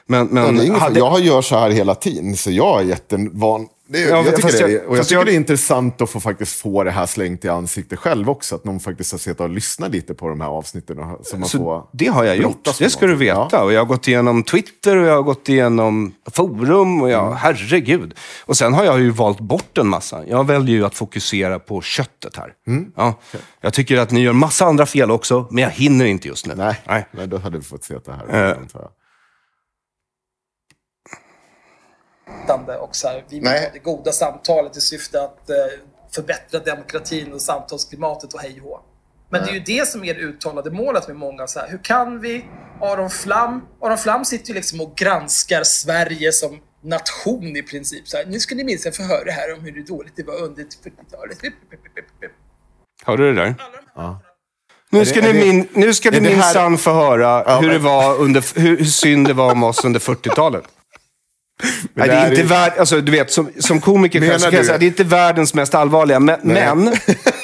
Men, 0.06 0.26
men 0.26 0.66
Ja, 0.66 0.74
hade, 0.74 0.98
Jag 0.98 1.20
gör 1.20 1.42
så 1.42 1.56
här 1.58 1.70
hela 1.70 1.94
tiden, 1.94 2.36
så 2.36 2.50
jag 2.50 2.80
är 2.80 2.84
jättevan 2.84 3.68
Det, 3.92 4.00
Ja, 4.00 4.24
jag 4.24 4.36
tycker, 4.36 4.52
det, 4.52 4.58
jag- 4.58 4.72
är- 4.72 4.86
och 4.86 4.96
jag 4.96 5.04
tycker 5.04 5.16
jag- 5.16 5.26
det 5.26 5.32
är 5.32 5.36
intressant 5.36 6.00
att 6.00 6.10
få 6.10 6.20
faktiskt 6.20 6.60
få 6.60 6.84
det 6.84 6.90
här 6.90 7.06
slängt 7.06 7.44
i 7.44 7.48
ansiktet 7.48 7.98
själv 7.98 8.30
också. 8.30 8.54
Att 8.54 8.64
någon 8.64 8.80
faktiskt 8.80 9.12
har 9.12 9.18
suttit 9.18 9.40
och 9.40 9.48
lyssnat 9.50 9.90
lite 9.90 10.14
på 10.14 10.28
de 10.28 10.40
här 10.40 10.48
avsnitten. 10.48 10.98
Och, 10.98 11.26
så 11.26 11.36
man 11.36 11.48
Så 11.48 11.58
får 11.58 11.84
det 11.92 12.06
har 12.06 12.24
jag 12.24 12.36
gjort, 12.36 12.68
det 12.78 12.90
ska 12.90 13.06
du 13.06 13.14
veta. 13.14 13.64
Och 13.64 13.72
jag 13.72 13.80
har 13.80 13.86
gått 13.86 14.08
igenom 14.08 14.42
Twitter 14.42 14.96
och 14.96 15.06
jag 15.06 15.14
har 15.14 15.22
gått 15.22 15.48
igenom 15.48 16.12
forum 16.32 17.02
och 17.02 17.10
jag, 17.10 17.32
herregud. 17.32 18.14
Och 18.44 18.56
sen 18.56 18.74
har 18.74 18.84
jag 18.84 19.00
ju 19.00 19.10
valt 19.10 19.40
bort 19.40 19.78
en 19.78 19.88
massa. 19.88 20.26
Jag 20.26 20.46
väljer 20.46 20.76
ju 20.76 20.84
att 20.86 20.94
fokusera 20.94 21.58
på 21.58 21.80
köttet 21.82 22.36
här. 22.36 22.52
Ja. 22.96 23.18
Jag 23.60 23.72
tycker 23.72 23.98
att 23.98 24.10
ni 24.10 24.20
gör 24.20 24.32
massa 24.32 24.64
andra 24.66 24.86
fel 24.86 25.10
också, 25.10 25.46
men 25.50 25.62
jag 25.64 25.70
hinner 25.70 26.04
inte 26.04 26.28
just 26.28 26.46
nu. 26.46 26.54
Nej, 26.56 26.74
Nej. 26.86 27.06
Nej. 27.12 27.26
då 27.26 27.38
hade 27.38 27.58
vi 27.58 27.64
fått 27.64 27.84
se 27.84 27.94
det 28.04 28.12
här. 28.12 28.50
Eh. 28.50 28.56
Berättande 32.32 32.76
och 32.76 32.96
så 32.96 33.08
här, 33.08 33.24
vi 33.28 33.34
vill 33.38 33.44
Nej. 33.48 33.60
ha 33.64 33.68
det 33.72 33.78
goda 33.78 34.12
samtalet 34.12 34.76
i 34.76 34.80
syfte 34.80 35.22
att 35.22 35.50
eh, 35.50 35.56
förbättra 36.14 36.60
demokratin 36.60 37.32
och 37.32 37.42
samtalsklimatet 37.42 38.34
och 38.34 38.40
hej 38.40 38.60
och 38.62 38.68
hå. 38.68 38.80
Men 39.30 39.44
det 39.44 39.50
är 39.50 39.54
ju 39.54 39.60
det 39.60 39.88
som 39.88 40.04
är 40.04 40.14
det 40.14 40.20
uttalade 40.20 40.70
målet 40.70 41.08
med 41.08 41.16
många. 41.16 41.46
Så 41.46 41.60
här, 41.60 41.68
hur 41.68 41.78
kan 41.78 42.20
vi? 42.20 42.44
Aron 42.80 43.10
Flam, 43.10 43.66
Aron 43.82 43.98
Flam 43.98 44.24
sitter 44.24 44.48
ju 44.48 44.54
liksom 44.54 44.80
och 44.80 44.96
granskar 44.96 45.62
Sverige 45.64 46.32
som 46.32 46.60
nation 46.84 47.56
i 47.56 47.62
princip. 47.62 48.08
Så 48.08 48.16
här, 48.16 48.24
nu 48.26 48.40
ska 48.40 48.54
ni 48.54 48.64
minst 48.64 48.96
få 48.96 49.02
höra 49.02 49.30
här 49.30 49.54
om 49.54 49.60
hur 49.64 49.84
dåligt 49.86 50.12
det 50.16 50.22
var 50.22 50.42
under 50.42 50.62
40-talet. 50.62 51.38
Hörde 53.04 53.22
du 53.22 53.34
det 53.34 53.42
där? 53.42 53.54
Ja. 53.94 54.20
Nu 54.90 55.04
ska 55.04 55.20
det- 55.20 55.32
ni, 55.32 55.38
min, 55.52 55.68
nu 55.72 55.94
ska 55.94 56.10
ni 56.10 56.20
minsann 56.20 56.78
få 56.78 56.92
höra 56.92 57.44
Ja, 57.46 57.60
hur, 57.60 57.70
det 57.70 57.78
var 57.78 58.16
under, 58.16 58.60
hur, 58.60 58.76
hur 58.76 58.84
synd 58.84 59.26
det 59.28 59.34
var 59.34 59.52
om 59.52 59.62
oss 59.62 59.84
under 59.84 60.00
40-talet. 60.00 60.64
Nej, 61.94 62.08
det 62.08 62.14
är 62.14 62.28
inte 62.28 62.40
är- 62.40 62.44
värd, 62.44 62.72
alltså, 62.78 63.00
du 63.00 63.12
vet, 63.12 63.32
som, 63.32 63.50
som 63.58 63.80
komiker 63.80 64.20
Menar 64.20 64.32
själv 64.32 64.40
så 64.40 64.50
kan 64.50 64.56
jag 64.56 64.66
säga, 64.66 64.78
det 64.78 64.84
är 64.84 64.88
inte 64.88 65.04
världens 65.04 65.54
mest 65.54 65.74
allvarliga. 65.74 66.20
Men, 66.20 66.40
men, 66.42 66.94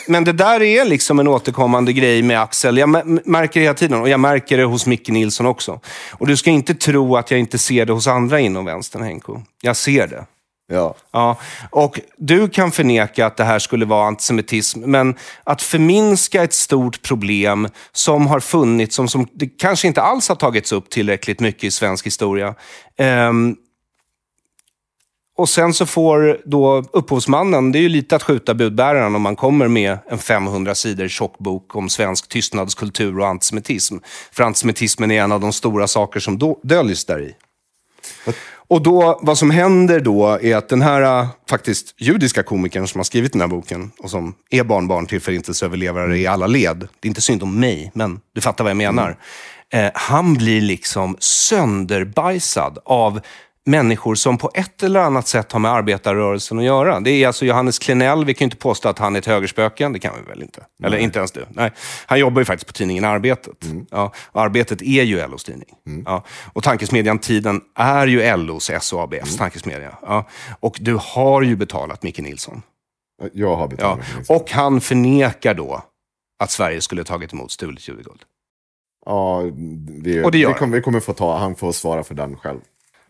men 0.07 0.25
det 0.25 0.33
där 0.33 0.63
är 0.63 0.85
liksom 0.85 1.19
en 1.19 1.29
återkommande 1.29 1.93
grej 1.93 2.23
med 2.23 2.43
Axel. 2.43 2.79
Jag 2.79 2.89
märker 3.27 3.61
det 3.61 3.65
hela 3.65 3.75
tiden 3.75 4.01
och 4.01 4.09
jag 4.09 4.21
märker 4.21 4.57
det 4.57 4.65
hos 4.65 4.87
Micke 4.87 5.09
Nilsson 5.09 5.47
också. 5.47 5.81
Och 6.11 6.27
du 6.27 6.37
ska 6.37 6.51
inte 6.51 6.75
tro 6.75 7.17
att 7.17 7.31
jag 7.31 7.41
inte 7.41 7.59
ser 7.59 7.87
det 7.87 7.93
hos 7.93 8.07
andra 8.07 8.41
inom 8.41 8.65
vänstern, 8.65 9.03
Henko. 9.03 9.41
Jag 9.63 9.77
ser 9.77 10.07
det. 10.07 10.25
Ja. 10.73 10.95
Ja, 11.13 11.37
och 11.71 12.01
du 12.17 12.49
kan 12.49 12.71
förneka 12.73 13.27
att 13.27 13.37
det 13.37 13.45
här 13.45 13.59
skulle 13.59 13.85
vara 13.85 14.07
antisemitism, 14.07 14.81
men 14.81 15.15
att 15.45 15.63
förminska 15.63 16.43
ett 16.43 16.55
stort 16.55 17.03
problem 17.03 17.69
som 17.93 18.27
har 18.27 18.41
funnits, 18.41 18.97
som, 18.97 19.09
som 19.09 19.29
det 19.35 19.47
kanske 19.47 19.89
inte 19.89 20.03
alls 20.03 20.29
har 20.29 20.37
tagits 20.37 20.73
upp 20.73 20.91
tillräckligt 20.91 21.41
mycket 21.41 21.65
i 21.65 21.71
svensk 21.71 22.07
historia. 22.07 22.55
Ehm, 22.99 23.57
och 25.39 25.49
sen 25.49 25.75
så 25.75 25.87
får 25.87 26.41
då 26.45 26.85
upphovsmannen, 26.93 27.73
det 27.73 27.79
är 27.79 27.81
ju 27.81 27.89
lite 27.89 28.17
att 28.17 28.23
skjuta 28.23 28.55
budbäraren 28.55 29.15
om 29.15 29.23
man 29.23 29.37
kommer 29.37 29.69
med 29.69 29.99
en 30.11 30.19
500 30.19 30.75
sidor 30.75 31.09
tjock 31.09 31.39
bok 31.39 31.77
om 31.77 31.89
svensk 31.89 32.29
tystnadskultur 32.29 33.19
och 33.19 33.27
antisemitism. 33.27 33.97
För 34.33 34.43
antisemitismen 34.43 35.11
är 35.11 35.23
en 35.23 35.33
av 35.33 35.41
de 35.41 35.53
stora 35.53 35.87
saker 35.87 36.21
som 36.21 36.57
döljs 36.63 37.05
där 37.05 37.21
i. 37.21 37.35
Och 38.69 38.83
då, 38.83 39.21
vad 39.23 39.39
som 39.39 39.51
händer 39.51 40.01
då 40.01 40.39
är 40.43 40.57
att 40.57 40.69
den 40.69 40.83
här 40.83 41.21
äh, 41.21 41.27
faktiskt 41.51 41.95
judiska 41.99 42.43
komikern 42.43 42.87
som 42.89 42.99
har 42.99 43.05
skrivit 43.05 43.33
den 43.33 43.41
här 43.41 43.49
boken 43.49 43.91
och 43.99 44.11
som 44.11 44.35
är 44.51 44.65
barnbarn 44.65 45.07
till 45.07 45.21
förintelseöverlevare 45.21 46.19
i 46.19 46.27
alla 46.27 46.47
led. 46.47 46.79
Det 47.01 47.07
är 47.07 47.09
inte 47.09 47.21
synd 47.21 47.43
om 47.43 47.61
mig, 47.61 47.91
men 47.95 48.21
du 48.35 48.41
fattar 48.41 48.65
vad 48.65 48.71
jag 48.71 48.77
menar. 48.77 49.17
Eh, 49.73 49.91
han 49.95 50.35
blir 50.35 50.61
liksom 50.61 51.17
sönderbajsad 51.19 52.79
av 52.85 53.21
människor 53.69 54.15
som 54.15 54.39
på 54.39 54.51
ett 54.55 54.83
eller 54.83 55.01
annat 55.01 55.29
sätt 55.29 55.53
har 55.53 55.61
med 55.61 55.71
arbetarrörelsen 55.73 56.59
att 56.59 56.65
göra. 56.65 57.01
Det 57.01 57.11
är 57.11 57.27
alltså 57.27 57.45
Johannes 57.45 57.79
Klenell, 57.79 58.25
vi 58.25 58.35
kan 58.35 58.45
ju 58.45 58.47
inte 58.47 58.57
påstå 58.57 58.89
att 58.89 58.99
han 58.99 59.15
är 59.15 59.19
ett 59.19 59.27
högerspöke, 59.27 59.89
det 59.89 59.99
kan 59.99 60.15
vi 60.23 60.29
väl 60.29 60.43
inte? 60.43 60.65
Eller 60.85 60.99
inte 60.99 61.19
ens 61.19 61.33
du. 61.33 61.47
Nej. 61.51 61.73
Han 62.07 62.19
jobbar 62.19 62.41
ju 62.41 62.45
faktiskt 62.45 62.67
på 62.67 62.73
tidningen 62.73 63.05
Arbetet. 63.05 63.57
Ja, 63.91 64.13
och 64.27 64.43
Arbetet 64.43 64.83
är 64.83 65.03
ju 65.03 65.27
LOs 65.27 65.45
tidning. 65.45 65.69
Ja. 66.05 66.25
Och 66.53 66.63
tankesmedjan 66.63 67.19
Tiden 67.19 67.61
är 67.75 68.07
ju 68.07 68.37
LOs, 68.37 68.71
SOABs 68.81 69.37
tankesmedja. 69.37 69.99
Ja. 70.03 70.29
Och 70.61 70.77
du 70.81 70.99
har 71.01 71.43
ju 71.43 71.57
betalat 71.57 72.03
Micke 72.03 72.19
Nilsson. 72.19 72.63
Jag 73.33 73.57
har 73.57 73.63
Ja. 73.63 73.67
betalat. 73.67 73.99
Och 74.29 74.51
han 74.51 74.81
förnekar 74.81 75.55
då 75.55 75.83
att 76.43 76.51
Sverige 76.51 76.81
skulle 76.81 77.05
tagit 77.05 77.33
emot 77.33 77.51
stulet 77.51 77.89
judeguld. 77.89 78.21
Ja, 79.07 79.41
vi, 80.03 80.23
Och 80.25 80.31
det 80.31 80.39
gör 80.39 80.49
vi, 80.53 80.59
kommer, 80.59 80.77
vi 80.77 80.83
kommer 80.83 81.01
få 81.01 81.13
ta, 81.13 81.37
han 81.39 81.55
får 81.55 81.73
svara 81.73 82.03
för 82.03 82.15
den 82.15 82.37
själv. 82.37 82.61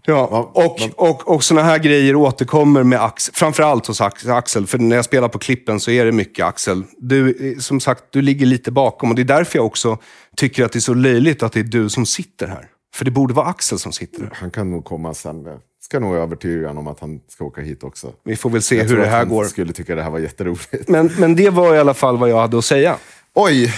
Ja, 0.09 0.51
och, 0.55 0.81
och, 0.97 1.29
och 1.35 1.45
sådana 1.45 1.67
här 1.67 1.79
grejer 1.79 2.17
återkommer 2.17 2.83
med 2.83 3.03
Axel. 3.05 3.35
Framförallt 3.35 3.87
hos 3.87 4.01
Ax- 4.01 4.27
Axel, 4.29 4.67
för 4.67 4.79
när 4.79 4.97
jag 4.97 5.05
spelar 5.05 5.29
på 5.29 5.39
klippen 5.39 5.81
så 5.81 5.91
är 5.91 6.05
det 6.05 6.13
mycket 6.13 6.45
Axel. 6.47 6.85
Du, 6.99 7.51
eh, 7.53 7.59
som 7.59 7.81
sagt, 7.81 8.05
du 8.11 8.23
ligger 8.23 8.47
lite 8.47 8.71
bakom 8.71 9.09
och 9.11 9.15
det 9.17 9.23
är 9.23 9.25
därför 9.25 9.59
jag 9.59 9.67
också 9.67 9.99
tycker 10.37 10.65
att 10.65 10.73
det 10.73 10.79
är 10.79 10.81
så 10.81 10.95
löjligt 10.95 11.43
att 11.43 11.53
det 11.53 11.61
är 11.61 11.65
du 11.65 11.89
som 11.89 12.07
sitter 12.07 12.47
här. 12.47 12.69
För 12.95 13.05
det 13.05 13.11
borde 13.11 13.35
vara 13.35 13.47
Axel 13.47 13.79
som 13.79 13.93
sitter 13.93 14.21
här. 14.21 14.31
Han 14.35 14.51
kan 14.51 14.71
nog 14.71 14.85
komma 14.85 15.15
sen. 15.15 15.45
Jag 15.45 15.59
Ska 15.83 15.99
nog 16.01 16.15
övertyga 16.17 16.69
honom 16.69 16.87
om 16.87 16.93
att 16.93 17.01
han 17.01 17.21
ska 17.29 17.45
åka 17.45 17.61
hit 17.61 17.83
också. 17.85 18.13
Vi 18.25 18.37
får 18.37 18.51
väl 18.51 18.63
se 18.63 18.77
Jag 18.77 18.85
hur 18.85 18.97
det 18.97 19.07
här 19.07 19.19
han 19.19 19.29
går. 19.29 19.45
skulle 19.45 19.73
tycka 19.73 19.95
det 19.95 20.03
här 20.03 20.11
var 20.11 20.19
jätteroligt. 20.19 20.89
Men, 20.89 21.11
men 21.19 21.37
det 21.37 21.51
var 21.51 21.75
i 21.75 21.79
alla 21.79 21.95
fall 21.95 22.17
vad 22.19 22.31
jag 22.31 22.41
hade 22.41 22.59
att 22.59 22.65
säga. 22.65 22.97
Oj, 23.35 23.75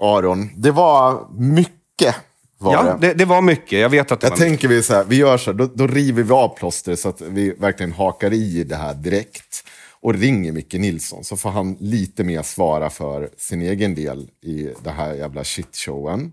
Aron. 0.00 0.50
Det 0.56 0.70
var 0.70 1.26
mycket. 1.38 2.14
Var 2.58 2.72
Ja, 2.74 2.82
det. 2.82 3.08
det, 3.08 3.14
det 3.14 3.24
var 3.24 3.42
mycket. 3.42 3.78
Jag 3.80 3.88
vet 3.88 4.12
att 4.12 4.20
det 4.20 4.26
Jag 4.26 4.30
var 4.30 4.36
mycket. 4.36 4.48
tänker 4.50 4.68
vi 4.68 4.82
så 4.82 4.94
här, 4.94 5.04
vi 5.04 5.16
gör 5.16 5.38
så 5.38 5.50
här, 5.50 5.58
då, 5.58 5.66
då 5.74 5.86
river 5.86 6.22
vi 6.22 6.32
av 6.32 6.56
plåstret 6.56 7.00
så 7.00 7.08
att 7.08 7.20
vi 7.20 7.50
verkligen 7.50 7.92
hakar 7.92 8.32
i 8.32 8.64
det 8.64 8.76
här 8.76 8.94
direkt. 8.94 9.64
Och 10.00 10.14
ringer 10.14 10.52
Micke 10.52 10.72
Nilsson 10.74 11.24
så 11.24 11.36
får 11.36 11.50
han 11.50 11.76
lite 11.80 12.24
mer 12.24 12.42
svara 12.42 12.90
för 12.90 13.30
sin 13.36 13.62
egen 13.62 13.94
del 13.94 14.30
i 14.42 14.70
den 14.82 14.94
här 14.94 15.14
jävla 15.14 15.44
shitshowen. 15.44 16.32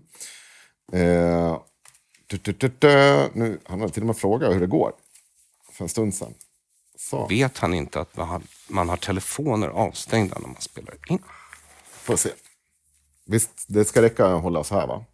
Eh. 0.92 1.58
Nu, 3.32 3.58
han 3.64 3.80
har 3.80 3.88
till 3.88 4.02
och 4.02 4.06
med 4.06 4.16
frågat 4.16 4.54
hur 4.54 4.60
det 4.60 4.66
går. 4.66 4.92
För 5.72 5.84
en 5.84 5.88
stund 5.88 6.14
sedan. 6.14 6.34
Så, 6.98 7.26
Vet 7.26 7.58
han 7.58 7.74
inte 7.74 8.00
att 8.00 8.16
man 8.16 8.28
har, 8.28 8.42
man 8.68 8.88
har 8.88 8.96
telefoner 8.96 9.68
avstängda 9.68 10.38
när 10.40 10.48
man 10.48 10.60
spelar 10.60 10.94
in? 11.08 11.18
får 11.92 12.16
se. 12.16 12.28
Visst, 13.26 13.50
det 13.66 13.84
ska 13.84 14.02
räcka 14.02 14.26
att 14.26 14.42
hålla 14.42 14.64
så 14.64 14.74
här 14.74 14.86
va? 14.86 15.04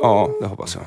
Ja, 0.00 0.30
det 0.40 0.46
hoppas 0.46 0.74
jag. 0.74 0.84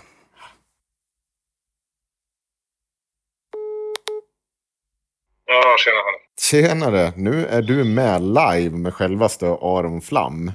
Ja, 5.45 5.75
tjena. 5.77 6.01
Tjenare, 6.41 7.13
nu 7.15 7.45
är 7.45 7.61
du 7.61 7.83
med 7.83 8.21
live 8.21 8.77
med 8.77 8.93
självaste 8.93 9.45
Aron 9.47 10.01
Flam. 10.01 10.51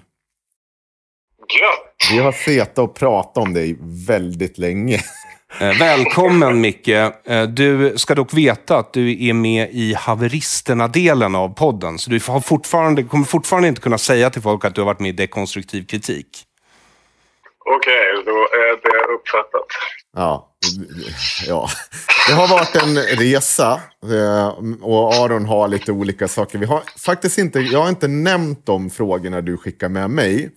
Gött! 1.39 2.11
Vi 2.11 2.19
har 2.19 2.33
suttit 2.33 2.79
och 2.79 2.95
pratat 2.95 3.45
om 3.45 3.55
dig 3.55 3.77
väldigt 4.07 4.59
länge. 4.59 5.01
Eh, 5.61 5.79
välkommen 5.79 6.61
Micke. 6.61 6.89
Eh, 6.89 7.43
du 7.43 7.95
ska 7.97 8.15
dock 8.15 8.35
veta 8.35 8.79
att 8.79 8.93
du 8.93 9.27
är 9.29 9.33
med 9.33 9.71
i 9.73 9.95
haveristerna-delen 9.95 11.35
av 11.35 11.49
podden. 11.49 11.99
Så 11.99 12.11
du 12.11 12.21
har 12.29 12.41
fortfarande, 12.41 13.03
kommer 13.03 13.25
fortfarande 13.25 13.69
inte 13.69 13.81
kunna 13.81 13.99
säga 13.99 14.31
till 14.31 14.43
folk 14.43 14.65
att 14.65 14.75
du 14.75 14.81
har 14.81 14.87
varit 14.87 15.01
med 15.01 15.09
i 15.09 15.13
dekonstruktiv 15.13 15.87
kritik. 15.87 16.45
Okej, 17.75 18.23
då 18.25 18.33
är 18.33 18.73
det 18.83 19.15
uppfattat. 19.15 19.67
Ja, 20.17 20.57
ja. 21.47 21.69
Det 22.29 22.35
har 22.35 22.49
varit 22.49 22.77
en 22.77 23.19
resa 23.19 23.81
eh, 24.05 24.49
och 24.83 25.15
Aron 25.15 25.45
har 25.45 25.69
lite 25.69 25.93
olika 25.93 26.29
saker. 26.29 26.59
Vi 26.59 26.67
har 26.67 26.83
faktiskt 26.99 27.39
inte, 27.39 27.61
jag 27.61 27.83
har 27.83 27.89
inte 27.89 28.09
nämnt 28.09 28.67
de 28.67 28.91
frågorna 28.91 29.41
du 29.41 29.57
skickar 29.57 29.89
med 29.89 30.11
mig. 30.11 30.51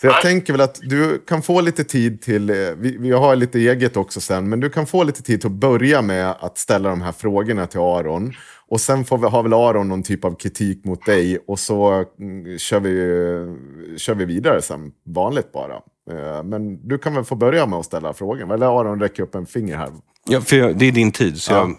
Så 0.00 0.06
jag 0.06 0.22
tänker 0.22 0.52
väl 0.52 0.60
att 0.60 0.78
du 0.82 1.18
kan 1.18 1.42
få 1.42 1.60
lite 1.60 1.84
tid 1.84 2.22
till, 2.22 2.50
eh, 2.50 2.56
vi, 2.76 2.96
vi 2.98 3.10
har 3.10 3.36
lite 3.36 3.58
eget 3.58 3.96
också 3.96 4.20
sen, 4.20 4.48
men 4.48 4.60
du 4.60 4.70
kan 4.70 4.86
få 4.86 5.02
lite 5.04 5.22
tid 5.22 5.40
till 5.40 5.50
att 5.50 5.56
börja 5.56 6.02
med 6.02 6.34
att 6.40 6.58
ställa 6.58 6.88
de 6.88 7.00
här 7.00 7.12
frågorna 7.12 7.66
till 7.66 7.80
Aron. 7.80 8.32
Och 8.68 8.80
sen 8.80 9.04
får 9.04 9.18
vi, 9.18 9.26
har 9.26 9.42
väl 9.42 9.52
Aron 9.52 9.88
någon 9.88 10.02
typ 10.02 10.24
av 10.24 10.36
kritik 10.36 10.84
mot 10.84 11.06
dig 11.06 11.38
och 11.46 11.58
så 11.58 12.04
mm, 12.20 12.58
kör, 12.58 12.80
vi, 12.80 13.98
kör 13.98 14.14
vi 14.14 14.24
vidare 14.24 14.62
sen, 14.62 14.92
vanligt 15.06 15.52
bara. 15.52 15.80
Eh, 16.10 16.42
Men 16.44 16.88
du 16.88 16.98
kan 16.98 17.14
väl 17.14 17.24
få 17.24 17.34
börja 17.34 17.66
med 17.66 17.78
att 17.78 17.84
ställa 17.86 18.12
frågan. 18.12 18.50
Eller 18.50 18.80
Aron 18.80 19.00
räcker 19.00 19.22
upp 19.22 19.34
en 19.34 19.46
finger 19.46 19.76
här. 19.76 19.88
Ja, 20.28 20.40
för 20.40 20.56
jag- 20.56 20.76
det 20.78 20.86
är 20.86 20.92
din 20.92 21.12
tid, 21.12 21.40
så 21.40 21.52
Ja. 21.52 21.58
jag 21.58 21.76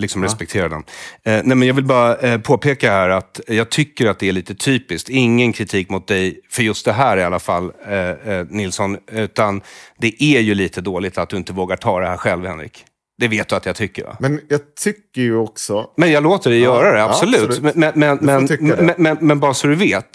liksom 0.00 0.22
respekterar 0.22 0.68
den. 0.68 0.78
Eh, 1.24 1.42
nej, 1.44 1.56
men 1.56 1.62
jag 1.68 1.74
vill 1.74 1.84
bara 1.84 2.16
eh, 2.16 2.40
påpeka 2.40 2.90
här 2.90 3.08
att 3.08 3.40
jag 3.48 3.70
tycker 3.70 4.06
att 4.10 4.18
det 4.18 4.28
är 4.28 4.32
lite 4.32 4.54
typiskt. 4.54 5.08
Ingen 5.08 5.52
kritik 5.52 5.90
mot 5.90 6.06
dig, 6.06 6.40
för 6.50 6.62
just 6.62 6.84
det 6.84 6.92
här 6.92 7.16
i 7.16 7.22
alla 7.24 7.38
fall, 7.38 7.72
eh, 7.86 7.98
eh, 8.10 8.46
Nilsson. 8.50 8.96
Utan 9.12 9.60
det 9.98 10.22
är 10.22 10.40
ju 10.40 10.54
lite 10.54 10.80
dåligt 10.80 11.18
att 11.18 11.28
du 11.28 11.36
inte 11.36 11.52
vågar 11.52 11.76
ta 11.76 12.00
det 12.00 12.06
här 12.08 12.16
själv, 12.16 12.46
Henrik. 12.46 12.84
Det 13.22 13.28
vet 13.28 13.48
du 13.48 13.54
att 13.56 13.66
jag 13.66 13.76
tycker 13.76 14.04
va? 14.04 14.16
Men 14.20 14.40
jag 14.48 14.74
tycker 14.74 15.22
ju 15.22 15.36
också... 15.36 15.90
Men 15.96 16.12
jag 16.12 16.22
låter 16.22 16.50
dig 16.50 16.58
Ja, 16.60 16.64
göra 16.82 16.92
det, 16.92 17.04
absolut. 17.04 17.42
absolut. 17.50 17.74
Men, 17.74 17.92
men, 17.94 18.18
men, 18.20 18.46
det. 18.46 18.60
Mm. 18.60 19.16
men, 19.20 19.40
bara 19.40 19.54
så 19.54 19.66
du 19.66 19.74
vet. 19.74 20.12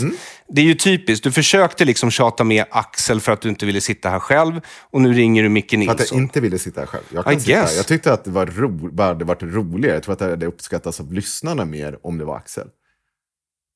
Det 0.48 0.62
är 0.62 0.66
ju 0.66 0.74
typiskt. 0.76 1.24
Du 1.24 1.32
försökte 1.32 1.86
liksom 1.86 2.12
tjata 2.12 2.44
med 2.44 2.66
Axel 2.70 3.22
för 3.22 3.32
att 3.32 3.42
du 3.42 3.50
inte 3.50 3.66
ville 3.66 3.82
sitta 3.82 4.10
här 4.10 4.20
själv. 4.20 4.62
Och 4.92 5.02
nu 5.02 5.14
ringer 5.14 5.44
du 5.44 5.50
Micke 5.50 5.70
För 5.72 5.78
att 5.78 5.86
jag 5.88 5.98
Nilsson. 5.98 6.18
inte 6.18 6.40
ville 6.40 6.60
sitta 6.60 6.82
här 6.82 6.88
själv. 6.88 7.04
Jag, 7.14 7.22
I 7.22 7.24
kan 7.24 7.40
sitta 7.42 7.56
här. 7.58 7.62
guess. 7.64 7.78
jag 7.78 7.88
tyckte 7.88 8.14
att 8.14 8.24
det 8.24 8.32
var 8.32 8.46
ro, 8.46 8.70
bara 8.70 9.08
hade 9.08 9.26
varit 9.26 9.44
roligare. 9.44 9.94
Jag 9.96 10.04
tror 10.04 10.14
att 10.14 10.20
det 10.20 10.30
hade 10.30 10.46
uppskattats 10.46 11.00
av 11.00 11.14
lyssnarna 11.14 11.66
mer 11.66 11.98
om 12.04 12.18
det 12.18 12.26
var 12.26 12.38
Axel. 12.38 12.68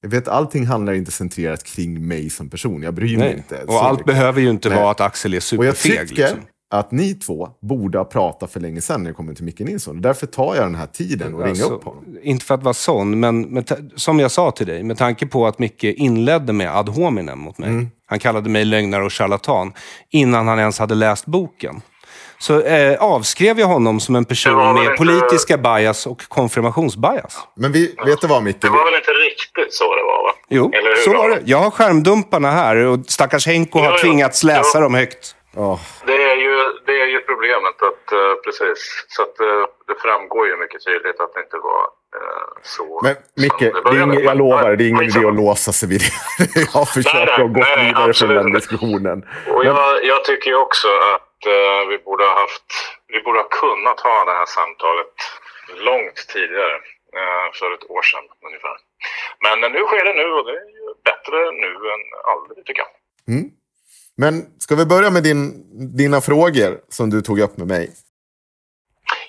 Jag 0.02 0.10
vet, 0.10 0.28
allting 0.28 0.66
handlar 0.68 0.94
inte 0.94 1.12
centrerat 1.12 1.64
kring 1.64 2.08
mig 2.08 2.30
som 2.30 2.49
person. 2.49 2.84
Jag 2.84 2.94
bryr 2.94 3.18
mig 3.18 3.28
Nej. 3.28 3.38
inte. 3.38 3.64
Och 3.64 3.86
allt 3.86 3.99
mycket. 3.99 4.06
behöver 4.06 4.41
ju 4.41 4.49
inte 4.49 4.70
Nej. 4.70 4.78
vara 4.78 4.91
att 4.91 5.02
Axel 5.02 5.34
är 5.34 5.38
Och 5.38 5.66
jag 5.66 5.78
superfeg. 5.78 6.10
tycker 6.10 6.22
Liksom. 6.22 6.40
Att 6.72 6.91
ni 6.91 7.14
två 7.14 7.49
borde 7.61 7.98
ha 7.98 8.06
pratat 8.06 8.52
för 8.52 8.60
länge 8.60 8.81
sedan 8.81 9.03
när 9.03 9.10
det 9.10 9.14
kommer 9.15 9.34
till 9.34 9.43
Micke 9.45 9.60
Nilsson. 9.60 10.02
Därför 10.02 10.27
tar 10.27 10.56
jag 10.56 10.65
den 10.65 10.76
här 10.76 10.88
tiden 10.88 11.34
och 11.34 11.39
ringer 11.39 11.49
Alltså, 11.49 11.69
upp 11.73 11.84
honom. 11.84 12.18
Inte 12.23 12.45
för 12.45 12.56
att 12.56 12.64
vara 12.64 12.73
sån, 12.73 13.19
men 13.19 13.41
med 13.41 13.91
som 13.95 14.19
jag 14.19 14.31
sa 14.31 14.52
till 14.52 14.68
dig, 14.68 14.84
med 14.84 14.98
tanke 14.98 15.26
på 15.27 15.48
att 15.48 15.60
Micke 15.60 15.84
inledde 15.84 16.53
med 16.53 16.77
ad 16.77 16.91
hominem 16.91 17.39
mot 17.39 17.57
mig. 17.57 17.69
Mm. 17.69 17.89
Han 18.06 18.19
kallade 18.19 18.49
mig 18.49 18.65
lögnare 18.65 19.03
och 19.06 19.14
charlatan 19.14 19.73
innan 20.10 20.48
han 20.48 20.60
ens 20.60 20.80
hade 20.80 20.95
läst 20.95 21.26
boken. 21.26 21.81
Så 22.39 22.61
eh, 22.61 22.99
avskrev 23.03 23.60
jag 23.60 23.68
honom 23.68 23.99
som 23.99 24.15
en 24.15 24.26
person 24.26 24.73
med 24.73 24.84
inte- 24.84 24.95
politiska 24.98 25.57
bias 25.57 26.07
och 26.07 26.22
konfirmationsbias. 26.27 27.38
Men 27.56 27.72
vi, 27.72 27.95
vet 28.06 28.22
du 28.22 28.27
vad 28.27 28.43
Micke? 28.43 28.61
Det 28.61 28.69
var 28.69 28.85
väl 28.85 28.95
inte 28.99 29.11
riktigt 29.11 29.73
så 29.73 29.84
det 29.84 30.02
var 30.03 30.23
va? 30.23 30.34
Jo, 30.49 30.72
Eller 30.73 30.89
hur 30.89 31.03
så 31.03 31.14
var 31.22 31.30
det. 31.30 31.41
Jag 31.45 31.57
har 31.57 31.72
skärmdumparna 31.72 32.52
här 32.52 32.76
och 32.76 32.99
stackars 33.07 33.48
Henko 33.48 33.80
Jo, 33.80 33.85
har 33.85 33.91
jo. 33.91 33.98
tvingats 33.98 34.43
läsa 34.43 34.69
Jo. 34.77 34.81
dem 34.81 34.93
högt. 34.93 35.35
Det 36.06 36.23
är 36.32 36.36
ju, 36.36 36.56
det 36.86 37.02
är 37.02 37.06
ju 37.06 37.19
problemet 37.19 37.82
att, 37.82 38.11
eh, 38.11 38.36
precis, 38.44 39.06
så 39.07 39.22
att 39.22 39.40
eh, 39.40 39.65
det 39.88 39.95
framgår 40.02 40.48
ju 40.48 40.57
mycket 40.57 40.86
tydligt 40.86 41.19
att 41.19 41.34
det 41.34 41.40
inte 41.40 41.57
var 41.57 41.84
eh, 42.18 42.52
så. 42.64 42.99
Men 43.03 43.15
Micke, 43.36 43.60
det 43.60 43.82
började. 43.84 44.14
ingen, 44.14 44.23
jag 44.23 44.38
lovar, 44.38 44.76
det 44.76 44.84
är 44.84 44.90
ingen 44.90 45.03
idé 45.03 45.28
att 45.28 45.36
låsa 45.36 45.72
sig 45.72 45.90
vid 45.90 46.02
det. 46.02 46.11
Jag 46.73 46.88
nej, 47.14 47.23
att 47.23 47.53
gå 47.53 47.60
nej, 47.60 47.86
vidare 47.86 48.14
från 48.14 48.30
den 48.30 48.52
diskussionen. 48.53 49.18
Och 49.53 49.65
jag, 49.65 50.06
jag 50.06 50.26
tycker 50.26 50.49
ju 50.49 50.56
också 50.56 50.88
att 51.14 51.40
eh, 51.56 51.82
vi 51.90 51.98
borde 51.98 52.23
ha 52.23 52.34
haft, 52.41 52.69
vi 53.07 53.22
borde 53.22 53.40
ha 53.40 53.48
kunnat 53.61 53.99
ha 53.99 54.26
det 54.26 54.36
här 54.40 54.49
samtalet 54.60 55.15
långt 55.88 56.19
tidigare. 56.34 56.76
för 57.60 57.73
ett 57.73 57.86
år 57.95 58.02
sedan 58.02 58.26
ungefär. 58.48 58.78
Men 59.45 59.72
nu 59.76 59.82
sker 59.88 60.06
det 60.06 60.14
nu 60.22 60.28
och 60.38 60.45
det 60.48 60.56
är 60.64 60.69
ju 60.80 60.86
bättre 61.10 61.38
nu 61.64 61.72
än 61.94 62.03
aldrig 62.32 62.65
tycker 62.65 62.84
jag. 62.86 62.91
Mm. 63.34 63.48
Men 64.23 64.34
ska 64.64 64.76
vi 64.76 64.85
börja 64.85 65.10
med 65.11 65.23
din, 65.23 65.43
dina 66.02 66.19
frågor 66.22 66.72
som 66.98 67.10
du 67.10 67.22
tog 67.22 67.39
upp 67.39 67.57
med 67.57 67.68
mig? 67.68 67.85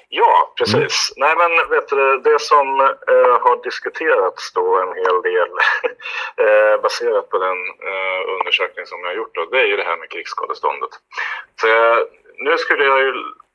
Ja, 0.08 0.54
precis. 0.58 1.12
Nej, 1.16 1.34
men 1.40 1.50
vet 1.74 1.88
du, 1.88 2.18
det 2.28 2.40
som 2.40 2.66
eh, 3.12 3.34
har 3.44 3.56
diskuterats 3.68 4.52
då 4.52 4.66
en 4.84 4.94
hel 5.02 5.18
del 5.28 5.50
eh, 6.44 6.82
baserat 6.82 7.28
på 7.30 7.38
den 7.46 7.58
eh, 7.90 8.20
undersökning 8.36 8.86
som 8.86 8.98
jag 9.00 9.08
har 9.10 9.16
gjort, 9.20 9.34
då, 9.34 9.44
det 9.52 9.60
är 9.60 9.66
ju 9.66 9.76
det 9.76 9.88
här 9.90 9.96
med 9.96 10.10
krigsskadeståndet. 10.10 10.92
Så, 11.60 11.66
eh, 11.66 11.98
nu 12.46 12.58
skulle 12.58 12.84
jag 12.84 13.00
ju 13.00 13.12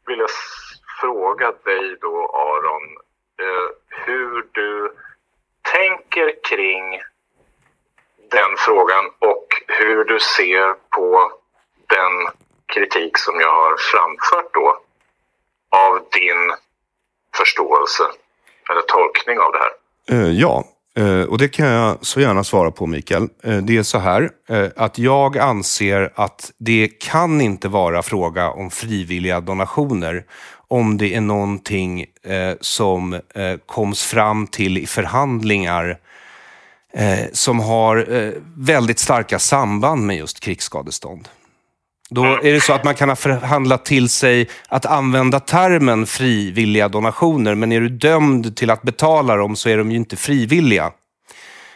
vilja 0.07 0.27
fråga 1.01 1.47
dig 1.69 1.97
då, 2.01 2.15
Aron, 2.45 2.85
eh, 3.43 3.67
hur 4.05 4.45
du 4.51 4.91
tänker 5.73 6.27
kring 6.49 7.01
den 8.31 8.51
frågan 8.57 9.05
och 9.19 9.47
hur 9.67 10.03
du 10.03 10.19
ser 10.19 10.73
på 10.95 11.31
den 11.95 12.13
kritik 12.73 13.17
som 13.17 13.39
jag 13.39 13.53
har 13.61 13.75
framfört 13.91 14.53
då 14.53 14.77
av 15.69 15.93
din 16.11 16.53
förståelse 17.37 18.03
eller 18.69 18.81
tolkning 18.81 19.39
av 19.39 19.51
det 19.51 19.59
här. 19.59 19.71
Eh, 20.11 20.31
ja, 20.31 20.63
eh, 20.97 21.29
och 21.29 21.37
det 21.37 21.47
kan 21.47 21.67
jag 21.67 22.05
så 22.05 22.19
gärna 22.19 22.43
svara 22.43 22.71
på 22.71 22.85
Mikael. 22.85 23.29
Eh, 23.43 23.57
det 23.57 23.77
är 23.77 23.83
så 23.83 23.97
här 23.97 24.29
att 24.75 24.97
jag 24.97 25.37
anser 25.37 26.13
att 26.15 26.51
det 26.57 26.87
kan 26.87 27.41
inte 27.41 27.67
vara 27.67 28.03
fråga 28.03 28.49
om 28.49 28.71
frivilliga 28.71 29.39
donationer 29.39 30.25
om 30.69 30.97
det 30.97 31.15
är 31.15 31.21
någonting 31.21 32.05
som 32.61 33.21
koms 33.65 34.03
fram 34.03 34.47
till 34.47 34.77
i 34.77 34.87
förhandlingar 34.87 35.97
eh, 36.93 37.31
som 37.33 37.59
har 37.59 38.13
eh, 38.13 38.31
väldigt 38.57 38.99
starka 38.99 39.39
samband 39.39 40.05
med 40.05 40.17
just 40.17 40.39
krigsskadestånd. 40.39 41.27
Då 42.09 42.23
är 42.23 42.53
det 42.53 42.61
så 42.61 42.73
att 42.73 42.83
man 42.83 42.95
kan 42.95 43.09
ha 43.09 43.15
förhandlat 43.15 43.85
till 43.85 44.09
sig 44.09 44.49
att 44.67 44.85
använda 44.85 45.39
termen 45.39 46.05
frivilliga 46.05 46.87
donationer, 46.87 47.55
men 47.55 47.71
är 47.71 47.81
du 47.81 47.89
dömd 47.89 48.57
till 48.57 48.69
att 48.69 48.81
betala 48.81 49.35
dem 49.35 49.55
så 49.55 49.69
är 49.69 49.77
de 49.77 49.91
ju 49.91 49.97
inte 49.97 50.15
frivilliga. 50.15 50.91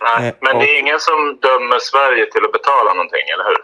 Nej, 0.02 0.28
Eh, 0.28 0.34
men 0.42 0.60
det 0.60 0.66
är 0.66 0.80
ingen 0.80 1.00
som 1.00 1.38
dömer 1.42 1.80
Sverige 1.80 2.26
till 2.32 2.46
att 2.46 2.52
betala 2.52 2.94
någonting, 2.94 3.26
eller 3.34 3.44
hur? 3.44 3.58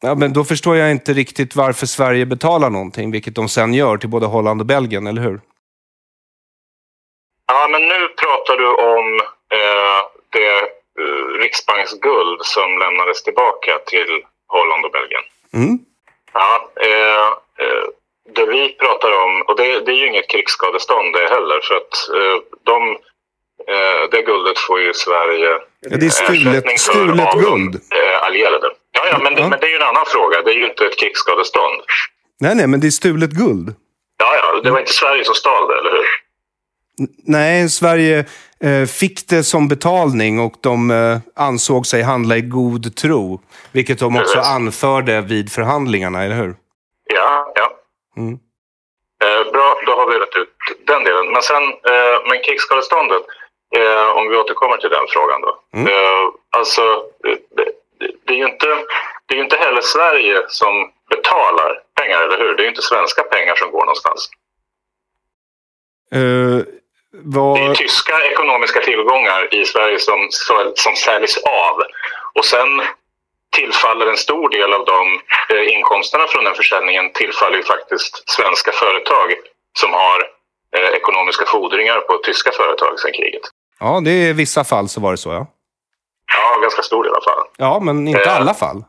Ja, 0.00 0.14
men 0.14 0.32
då 0.32 0.44
förstår 0.44 0.76
jag 0.76 0.90
inte 0.90 1.12
riktigt 1.12 1.56
varför 1.56 1.86
Sverige 1.86 2.26
betalar 2.26 2.70
någonting, 2.70 3.10
vilket 3.10 3.34
de 3.34 3.48
sen 3.48 3.74
gör 3.74 3.96
till 3.96 4.08
både 4.08 4.26
Holland 4.26 4.60
och 4.60 4.66
Belgien, 4.66 5.06
eller 5.06 5.22
hur? 5.22 5.40
Ja, 7.46 7.68
men 7.70 7.82
nu 7.82 8.08
pratar 8.08 8.56
du 8.56 8.68
om 8.68 9.20
eh, 9.52 10.15
det 10.38 10.54
eh, 11.02 11.24
riksbanksguld 11.44 12.38
som 12.54 12.78
lämnades 12.82 13.22
tillbaka 13.22 13.72
till 13.92 14.10
Holland 14.54 14.82
och 14.86 14.92
Belgien. 14.98 15.24
Mm. 15.60 15.74
Ja, 16.32 16.50
eh, 16.88 17.26
eh, 17.64 17.84
det 18.36 18.46
vi 18.46 18.62
pratar 18.84 19.10
om, 19.24 19.42
och 19.48 19.56
det, 19.56 19.80
det 19.84 19.92
är 19.92 20.00
ju 20.02 20.06
inget 20.06 20.30
krigsskadestånd 20.30 21.08
det 21.16 21.26
heller, 21.36 21.60
för 21.68 21.74
att 21.80 21.94
eh, 22.16 22.36
de, 22.70 22.78
eh, 23.72 24.02
det 24.10 24.22
guldet 24.22 24.58
får 24.58 24.80
ju 24.80 24.92
Sverige 24.94 25.50
Ja, 25.80 25.96
det 26.00 26.06
är 26.06 26.10
stulet, 26.10 26.80
stulet 26.80 27.32
guld. 27.44 27.74
eh, 27.74 28.16
allierade. 28.26 28.68
Ja, 28.92 29.02
ja, 29.12 29.18
men, 29.24 29.34
det, 29.34 29.42
men 29.48 29.58
det 29.60 29.66
är 29.66 29.70
ju 29.70 29.76
en 29.76 29.82
annan 29.92 30.06
fråga. 30.06 30.42
Det 30.42 30.50
är 30.50 30.54
ju 30.54 30.66
inte 30.66 30.86
ett 30.86 30.98
krigsskadestånd. 30.98 31.80
Nej, 32.40 32.54
nej, 32.54 32.66
men 32.66 32.80
det 32.80 32.86
är 32.86 32.90
stulet 32.90 33.30
guld. 33.30 33.74
Ja, 34.18 34.30
ja, 34.36 34.60
det 34.64 34.70
var 34.70 34.78
inte 34.80 34.92
Sverige 34.92 35.24
som 35.24 35.34
stal 35.34 35.68
det, 35.68 35.78
eller 35.78 35.90
hur? 35.90 36.06
Nej, 37.26 37.68
Sverige 37.68 38.24
eh, 38.60 38.86
fick 38.86 39.28
det 39.28 39.44
som 39.44 39.68
betalning 39.68 40.40
och 40.40 40.54
de 40.60 40.90
eh, 40.90 41.18
ansåg 41.34 41.86
sig 41.86 42.02
handla 42.02 42.36
i 42.36 42.40
god 42.40 42.96
tro. 42.96 43.40
Vilket 43.72 43.98
de 43.98 44.16
också 44.16 44.34
Precis. 44.34 44.50
anförde 44.50 45.20
vid 45.20 45.52
förhandlingarna, 45.52 46.24
eller 46.24 46.36
hur? 46.36 46.56
Ja, 47.14 47.52
ja. 47.54 47.70
Mm. 48.16 48.38
Eh, 49.24 49.52
bra, 49.52 49.80
då 49.86 49.92
har 49.92 50.06
vi 50.10 50.18
rätt 50.18 50.36
ut 50.36 50.54
den 50.86 51.04
delen. 51.04 51.32
Men 51.32 51.42
sen, 51.42 51.62
eh, 51.62 52.16
men 52.28 52.42
krigsskadeståndet, 52.42 53.22
eh, 53.76 54.08
om 54.16 54.28
vi 54.28 54.36
återkommer 54.36 54.76
till 54.76 54.90
den 54.90 55.06
frågan 55.08 55.40
då. 55.40 55.52
Mm. 55.74 55.88
Alltså, 56.50 56.82
det, 58.26 58.32
är 58.32 58.36
ju 58.36 58.46
inte, 58.46 58.66
det 59.26 59.34
är 59.34 59.42
inte 59.42 59.56
heller 59.56 59.80
Sverige 59.80 60.42
som 60.48 60.90
betalar 61.10 61.82
pengar, 62.00 62.22
eller 62.22 62.38
hur? 62.38 62.56
Det 62.56 62.62
är 62.62 62.64
ju 62.64 62.68
inte 62.68 62.82
svenska 62.82 63.22
pengar 63.22 63.54
som 63.54 63.70
går 63.70 63.80
någonstans. 63.80 64.30
Vad... 67.24 67.58
Det 67.58 67.64
är 67.64 67.74
tyska 67.74 68.12
ekonomiska 68.32 68.80
tillgångar 68.80 69.54
i 69.54 69.64
Sverige 69.64 69.98
som, 69.98 70.28
som 70.74 70.96
säljs 70.96 71.36
av. 71.36 71.82
Och 72.34 72.44
sen 72.44 72.82
tillfaller 73.56 74.06
en 74.06 74.16
stor 74.16 74.48
del 74.48 74.72
av 74.72 74.84
de 74.84 75.20
eh, 75.56 75.74
inkomsterna 75.74 76.26
från 76.26 76.44
den 76.44 76.54
försäljningen 76.54 77.12
tillfaller 77.12 77.56
ju 77.56 77.62
faktiskt 77.62 78.30
svenska 78.30 78.72
företag 78.72 79.34
som 79.78 79.92
har 79.92 80.22
eh, 80.76 80.88
ekonomiska 80.88 81.44
fordringar 81.46 82.00
på 82.00 82.18
tyska 82.18 82.50
företag 82.52 83.00
sedan 83.00 83.12
kriget. 83.12 83.42
Ja, 83.80 84.00
det 84.04 84.10
är 84.10 84.28
i 84.28 84.32
vissa 84.32 84.64
fall 84.64 84.88
så 84.88 85.00
var 85.00 85.10
det 85.10 85.16
så, 85.16 85.30
ja. 85.30 85.46
Ja, 86.32 86.60
ganska 86.60 86.82
stor 86.82 87.04
del 87.04 87.12
i 87.12 87.14
alla 87.14 87.24
fall. 87.24 87.44
Ja, 87.56 87.80
men 87.80 88.08
inte 88.08 88.22
Eh. 88.30 88.36
alla 88.40 88.54
fall. 88.54 88.84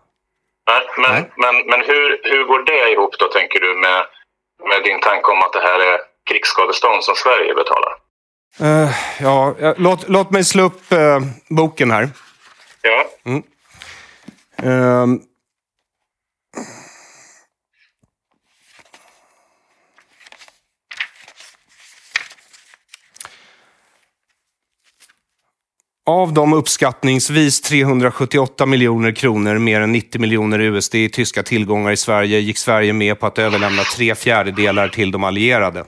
Nej, 0.69 0.81
men 0.97 1.25
men, 1.35 1.65
men 1.65 1.81
hur, 1.81 2.19
hur 2.23 2.43
går 2.43 2.59
det 2.63 2.91
ihop 2.91 3.15
då, 3.19 3.27
tänker 3.27 3.59
du, 3.59 3.73
med, 3.73 4.05
med 4.69 4.83
din 4.83 4.99
tanke 4.99 5.31
om 5.31 5.39
att 5.41 5.53
det 5.53 5.59
här 5.61 5.79
är 5.79 5.99
krigsskadestånd 6.29 7.03
som 7.03 7.15
Sverige 7.15 7.53
betalar? 7.53 7.93
Eh, 8.59 8.89
ja, 9.19 9.55
ja, 9.59 9.75
låt, 9.77 10.09
låt 10.09 10.31
mig 10.31 10.43
slå 10.43 10.63
upp 10.63 10.91
eh, 10.91 11.19
boken 11.49 11.91
här. 11.91 12.09
Ja. 12.81 13.31
Mm. 13.31 13.43
Ehm. 14.63 15.21
Av 26.05 26.33
de 26.33 26.53
uppskattningsvis 26.53 27.61
378 27.61 28.65
miljoner 28.65 29.11
kronor, 29.11 29.57
mer 29.57 29.81
än 29.81 29.91
90 29.91 30.21
miljoner 30.21 30.59
USD 30.59 30.95
i 30.95 31.09
tyska 31.09 31.43
tillgångar 31.43 31.91
i 31.91 31.97
Sverige, 31.97 32.39
gick 32.39 32.57
Sverige 32.57 32.93
med 32.93 33.19
på 33.19 33.25
att 33.25 33.39
överlämna 33.39 33.83
tre 33.83 34.15
fjärdedelar 34.15 34.87
till 34.87 35.11
de 35.11 35.23
allierade. 35.23 35.85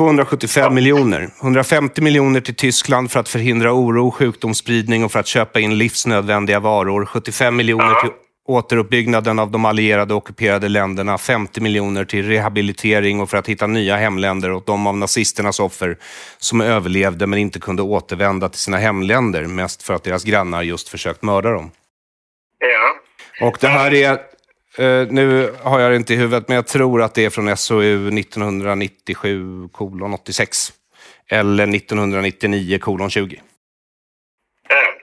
275 0.00 0.74
miljoner. 0.74 1.30
150 1.42 2.02
miljoner 2.02 2.40
till 2.40 2.54
Tyskland 2.54 3.10
för 3.10 3.20
att 3.20 3.28
förhindra 3.28 3.72
oro, 3.72 4.10
sjukdomsspridning 4.10 5.04
och 5.04 5.12
för 5.12 5.18
att 5.18 5.26
köpa 5.26 5.60
in 5.60 5.78
livsnödvändiga 5.78 6.60
varor. 6.60 7.04
75 7.04 7.56
miljoner 7.56 8.00
till 8.00 8.10
återuppbyggnaden 8.48 9.38
av 9.38 9.50
de 9.50 9.64
allierade 9.64 10.14
ockuperade 10.14 10.68
länderna, 10.68 11.18
50 11.18 11.60
miljoner 11.60 12.04
till 12.04 12.28
rehabilitering 12.28 13.20
och 13.20 13.30
för 13.30 13.36
att 13.36 13.48
hitta 13.48 13.66
nya 13.66 13.96
hemländer 13.96 14.52
åt 14.52 14.66
de 14.66 14.86
av 14.86 14.96
nazisternas 14.96 15.60
offer 15.60 15.98
som 16.38 16.60
överlevde 16.60 17.26
men 17.26 17.38
inte 17.38 17.60
kunde 17.60 17.82
återvända 17.82 18.48
till 18.48 18.60
sina 18.60 18.76
hemländer, 18.76 19.46
mest 19.46 19.82
för 19.82 19.94
att 19.94 20.04
deras 20.04 20.24
grannar 20.24 20.62
just 20.62 20.88
försökt 20.88 21.22
mörda 21.22 21.50
dem. 21.50 21.70
Ja. 22.58 23.46
Och 23.46 23.56
det 23.60 23.68
här 23.68 23.94
är, 23.94 24.18
eh, 24.80 25.06
nu 25.10 25.54
har 25.62 25.80
jag 25.80 25.90
det 25.90 25.96
inte 25.96 26.14
i 26.14 26.16
huvudet, 26.16 26.48
men 26.48 26.54
jag 26.54 26.66
tror 26.66 27.02
att 27.02 27.14
det 27.14 27.24
är 27.24 27.30
från 27.30 27.56
SOU 27.56 28.18
1997 28.18 29.68
kolon 29.72 30.14
86. 30.14 30.72
Eller 31.30 31.74
1999 31.74 32.78
kolon 32.78 33.10
20. 33.10 33.36
Eh, 33.36 33.42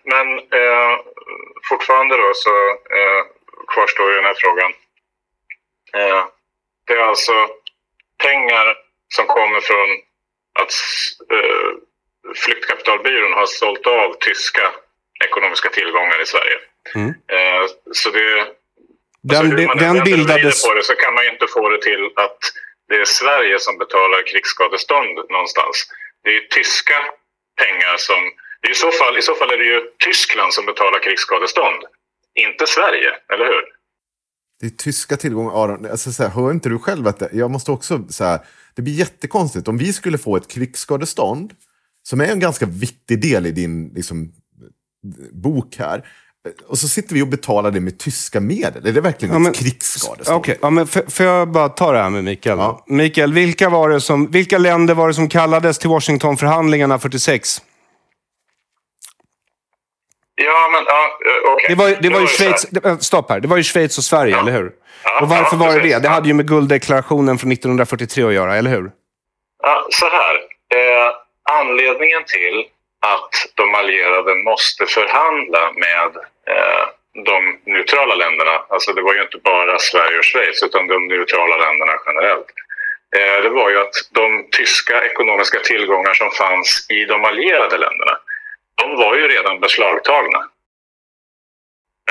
Men 0.03 0.27
eh, 0.39 0.97
fortfarande 1.69 2.17
då 2.17 2.31
så 2.35 2.49
kvarstår 3.73 4.09
ju 4.09 4.15
den 4.15 4.25
här 4.25 4.37
frågan. 4.37 4.71
Det 6.87 6.93
är 6.93 7.07
alltså 7.07 7.31
pengar 8.23 8.75
som 9.15 9.25
kommer 9.25 9.59
från 9.59 9.89
att 10.59 10.73
Flyktkapitalbyrån 12.35 13.33
har 13.33 13.45
sålt 13.45 13.87
av 13.87 14.13
tyska 14.19 14.71
ekonomiska 15.25 15.69
tillgångar 15.69 16.21
i 16.21 16.25
Sverige. 16.25 16.57
Mm. 16.95 17.13
Så 17.91 18.09
det, 18.09 18.47
Den, 19.29 19.37
alltså 19.37 19.51
hur 19.51 19.57
bi- 19.57 19.67
man 19.67 19.77
den 19.77 19.97
bildades... 20.09 20.63
på 20.65 20.73
det 20.77 20.83
så 20.89 20.95
kan 21.03 21.13
man 21.15 21.23
ju 21.25 21.29
inte 21.35 21.47
få 21.55 21.63
det 21.73 21.81
till 21.89 22.03
att 22.25 22.39
det 22.89 22.97
är 23.03 23.09
Sverige 23.21 23.57
som 23.65 23.75
betalar 23.83 24.19
krigsskadestånd 24.31 25.13
någonstans. 25.35 25.75
Det 26.23 26.29
är 26.29 26.33
ju 26.33 26.45
tyska 26.57 26.99
pengar 27.63 27.95
som... 28.07 28.21
Det 28.61 28.67
är 28.67 28.71
i, 28.71 28.81
så 28.85 28.91
fall, 28.99 29.17
I 29.17 29.21
så 29.29 29.35
fall 29.35 29.51
är 29.51 29.57
det 29.57 29.69
ju 29.73 29.81
Tyskland 30.07 30.53
som 30.53 30.65
betalar 30.65 30.99
krigsskadestånd, 31.05 31.81
inte 32.45 32.67
Sverige, 32.67 33.11
eller 33.33 33.45
hur? 33.45 33.63
Det 34.59 34.65
är 34.65 34.69
tyska 34.69 35.17
tillgångar. 35.17 35.63
Aron. 35.63 35.85
Alltså, 35.85 36.11
så 36.11 36.23
här, 36.23 36.29
hör 36.29 36.51
inte 36.51 36.69
du 36.69 36.79
själv 36.79 37.07
att 37.07 37.19
det, 37.19 37.29
jag 37.33 37.51
måste 37.51 37.71
också 37.71 37.93
så 38.09 38.23
här, 38.23 38.39
det 38.75 38.81
blir 38.81 38.93
jättekonstigt 38.93 39.67
om 39.67 39.77
vi 39.77 39.93
skulle 39.93 40.17
få 40.17 40.37
ett 40.37 40.47
krigsskadestånd 40.47 41.53
som 42.09 42.21
är 42.21 42.31
en 42.31 42.39
ganska 42.39 42.65
viktig 42.65 43.21
del 43.21 43.45
i 43.45 43.51
din 43.51 43.91
liksom, 43.95 44.31
bok 45.31 45.75
här. 45.79 46.07
Och 46.67 46.77
så 46.77 46.87
sitter 46.87 47.13
vi 47.15 47.21
och 47.21 47.27
betalar 47.27 47.71
det 47.71 47.79
med 47.79 47.99
tyska 47.99 48.39
medel. 48.39 48.87
Är 48.87 48.91
det 48.91 49.01
verkligen 49.01 49.33
Ja, 49.33 49.39
men- 49.39 49.51
ett 49.51 49.57
krigsskadestånd? 49.57 50.37
Okej, 50.37 50.57
ja, 50.61 50.69
men 50.69 50.87
får 50.87 51.25
jag 51.25 51.51
bara 51.51 51.69
ta 51.69 51.91
det 51.91 51.97
här 51.99 52.09
med 52.09 52.23
Mikael? 52.23 52.59
Mikael, 52.87 53.33
vilka, 53.33 53.69
var 53.69 53.89
det 53.89 54.01
som, 54.01 54.31
vilka 54.31 54.57
länder 54.57 54.93
var 54.93 55.07
det 55.07 55.13
som 55.13 55.29
kallades 55.29 55.77
till 55.79 55.89
Washingtonförhandlingarna 55.89 56.99
46? 56.99 57.61
Ja, 60.35 60.69
men 60.71 60.83
ja, 60.87 61.05
eh, 61.05 61.53
okej. 61.53 61.65
Det 61.69 61.75
var, 61.75 61.89
ju- 61.89 61.95
det 62.01 62.09
var 62.09 62.19
ju. 62.21 62.27
Schweiz, 62.27 62.67
det- 62.71 62.85
äh, 62.85 62.97
stopp 62.97 63.29
här, 63.29 63.39
det 63.39 63.47
var 63.47 63.57
ju 63.57 63.63
Schweiz 63.63 63.97
och 63.97 64.03
Sverige, 64.03 64.39
eller 64.39 64.51
hur? 64.51 64.71
Ja, 65.03 65.21
och 65.21 65.29
varför 65.29 65.57
ja, 65.57 65.59
var 65.65 65.73
det 65.73 65.79
det? 65.89 65.99
Det 65.99 66.09
hade 66.09 66.27
ju 66.27 66.33
med 66.33 66.47
gulddeklarationen 66.47 67.37
från 67.37 67.51
1943 67.51 68.23
att 68.23 68.33
göra, 68.33 68.55
eller 68.55 68.69
hur? 68.71 68.91
Ja, 69.63 69.87
så 69.91 70.05
här. 70.05 70.35
Eh, 70.75 71.11
anledningen 71.59 72.21
till 72.27 72.63
att 73.13 73.33
de 73.55 73.75
allierade 73.75 74.35
måste 74.35 74.85
förhandla 74.85 75.71
med 75.71 76.15
eh, 76.51 76.85
de 77.25 77.59
neutrala 77.65 78.15
länderna, 78.15 78.51
alltså 78.69 78.93
det 78.93 79.01
var 79.01 79.13
ju 79.13 79.21
inte 79.21 79.37
bara 79.37 79.79
Sverige 79.79 80.17
och 80.17 80.25
Schweiz 80.25 80.63
utan 80.63 80.87
de 80.87 81.07
neutrala 81.07 81.57
länderna 81.57 81.93
generellt. 82.05 82.47
Eh, 83.17 83.43
det 83.43 83.49
var 83.49 83.69
ju 83.69 83.77
att 83.79 83.95
de 84.11 84.47
tyska 84.51 85.05
ekonomiska 85.05 85.59
tillgångar 85.59 86.13
som 86.13 86.31
fanns 86.31 86.85
i 86.89 87.05
de 87.05 87.23
allierade 87.25 87.77
länderna, 87.77 88.17
de 88.81 88.95
var 88.97 89.15
ju 89.15 89.27
redan 89.27 89.59
beslagtagna. 89.59 90.49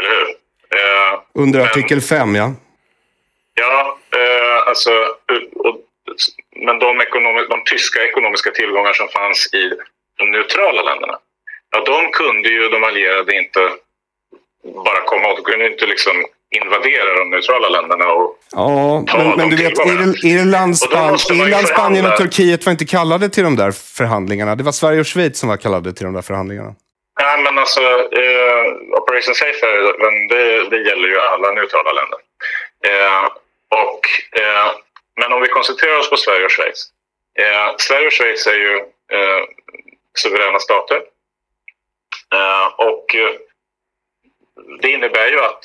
Eller 0.01 0.11
hur? 0.11 0.29
Eh, 0.79 1.21
Under 1.35 1.61
artikel 1.61 2.01
5, 2.01 2.35
ja. 2.35 2.53
Ja, 3.55 3.99
eh, 4.17 4.69
alltså... 4.69 4.91
Och, 5.55 5.81
men 6.57 6.79
de, 6.79 7.01
ekonomi- 7.01 7.47
de 7.51 7.65
tyska 7.65 8.03
ekonomiska 8.05 8.51
tillgångar 8.51 8.93
som 8.93 9.09
fanns 9.09 9.55
i 9.55 9.73
de 10.19 10.31
neutrala 10.31 10.83
länderna, 10.83 11.19
ja, 11.71 11.81
de 11.87 12.11
kunde 12.13 12.49
ju 12.49 12.69
de 12.69 12.85
allierade 12.85 13.37
inte 13.37 13.61
bara 14.85 15.01
komma 15.01 15.29
åt. 15.29 15.37
De 15.37 15.43
kunde 15.43 15.67
inte 15.67 15.87
liksom 15.87 16.25
invadera 16.51 17.19
de 17.19 17.31
neutrala 17.31 17.69
länderna. 17.69 18.07
Och, 18.13 18.39
Ja, 18.53 19.05
men, 19.17 19.37
men 19.37 19.51
du 19.51 19.57
vet. 19.57 19.73
Irland, 20.25 20.79
Span, 20.79 21.15
Irland 21.31 21.69
Spanien 21.69 22.07
och. 22.07 22.17
Turkiet 22.17 22.67
var 22.67 22.71
inte 22.71 22.85
kallade 22.85 23.29
till 23.29 23.45
de 23.45 23.57
där 23.57 23.71
förhandlingarna. 23.97 24.55
Det 24.55 24.63
var 24.63 24.73
Sverige 24.73 25.01
och 25.01 25.07
Schweiz 25.07 25.39
som 25.39 25.49
var 25.49 25.57
kallade 25.57 25.93
till 25.93 26.05
de 26.05 26.15
där 26.15 26.23
förhandlingarna. 26.23 26.75
Nej, 27.21 27.43
men 27.43 27.59
alltså 27.59 27.81
eh, 28.23 28.65
Operation 29.01 29.35
Safer, 29.35 29.99
men 30.03 30.29
det, 30.29 30.71
det 30.71 30.89
gäller 30.89 31.09
ju 31.09 31.19
alla 31.21 31.53
neutrala 31.53 31.93
länder. 31.93 32.19
Eh, 32.89 33.25
och, 33.83 34.01
eh, 34.41 34.67
men 35.21 35.33
om 35.33 35.41
vi 35.43 35.49
koncentrerar 35.49 35.99
oss 35.99 36.11
på 36.11 36.17
Sverige 36.17 36.45
och 36.45 36.51
Schweiz. 36.53 36.81
Eh, 37.39 37.75
Sverige 37.79 38.07
och 38.07 38.13
Schweiz 38.13 38.47
är 38.47 38.55
ju 38.55 38.75
eh, 39.17 39.43
suveräna 40.19 40.59
stater. 40.59 41.03
Eh, 42.35 42.67
och 42.77 43.15
eh, 43.15 43.35
det 44.81 44.91
innebär 44.91 45.29
ju 45.29 45.41
att 45.41 45.65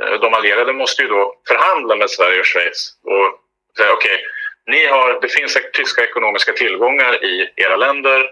eh, 0.00 0.20
de 0.20 0.34
allierade 0.34 0.72
måste 0.72 1.02
ju 1.02 1.08
då 1.08 1.34
förhandla 1.48 1.96
med 1.96 2.10
Sverige 2.10 2.40
och 2.40 2.46
Schweiz 2.46 2.96
och 3.02 3.40
säga 3.76 3.92
okej, 3.92 4.24
ni 4.66 4.86
har, 4.86 5.20
det 5.20 5.28
finns 5.28 5.58
tyska 5.72 6.04
ekonomiska 6.04 6.52
tillgångar 6.52 7.24
i 7.24 7.52
era 7.56 7.76
länder. 7.76 8.30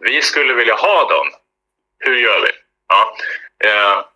Vi 0.00 0.22
skulle 0.22 0.54
vilja 0.54 0.74
ha 0.74 1.08
dem. 1.08 1.30
Hur 1.98 2.16
gör 2.16 2.40
vi? 2.40 2.50
Ja. 2.88 3.16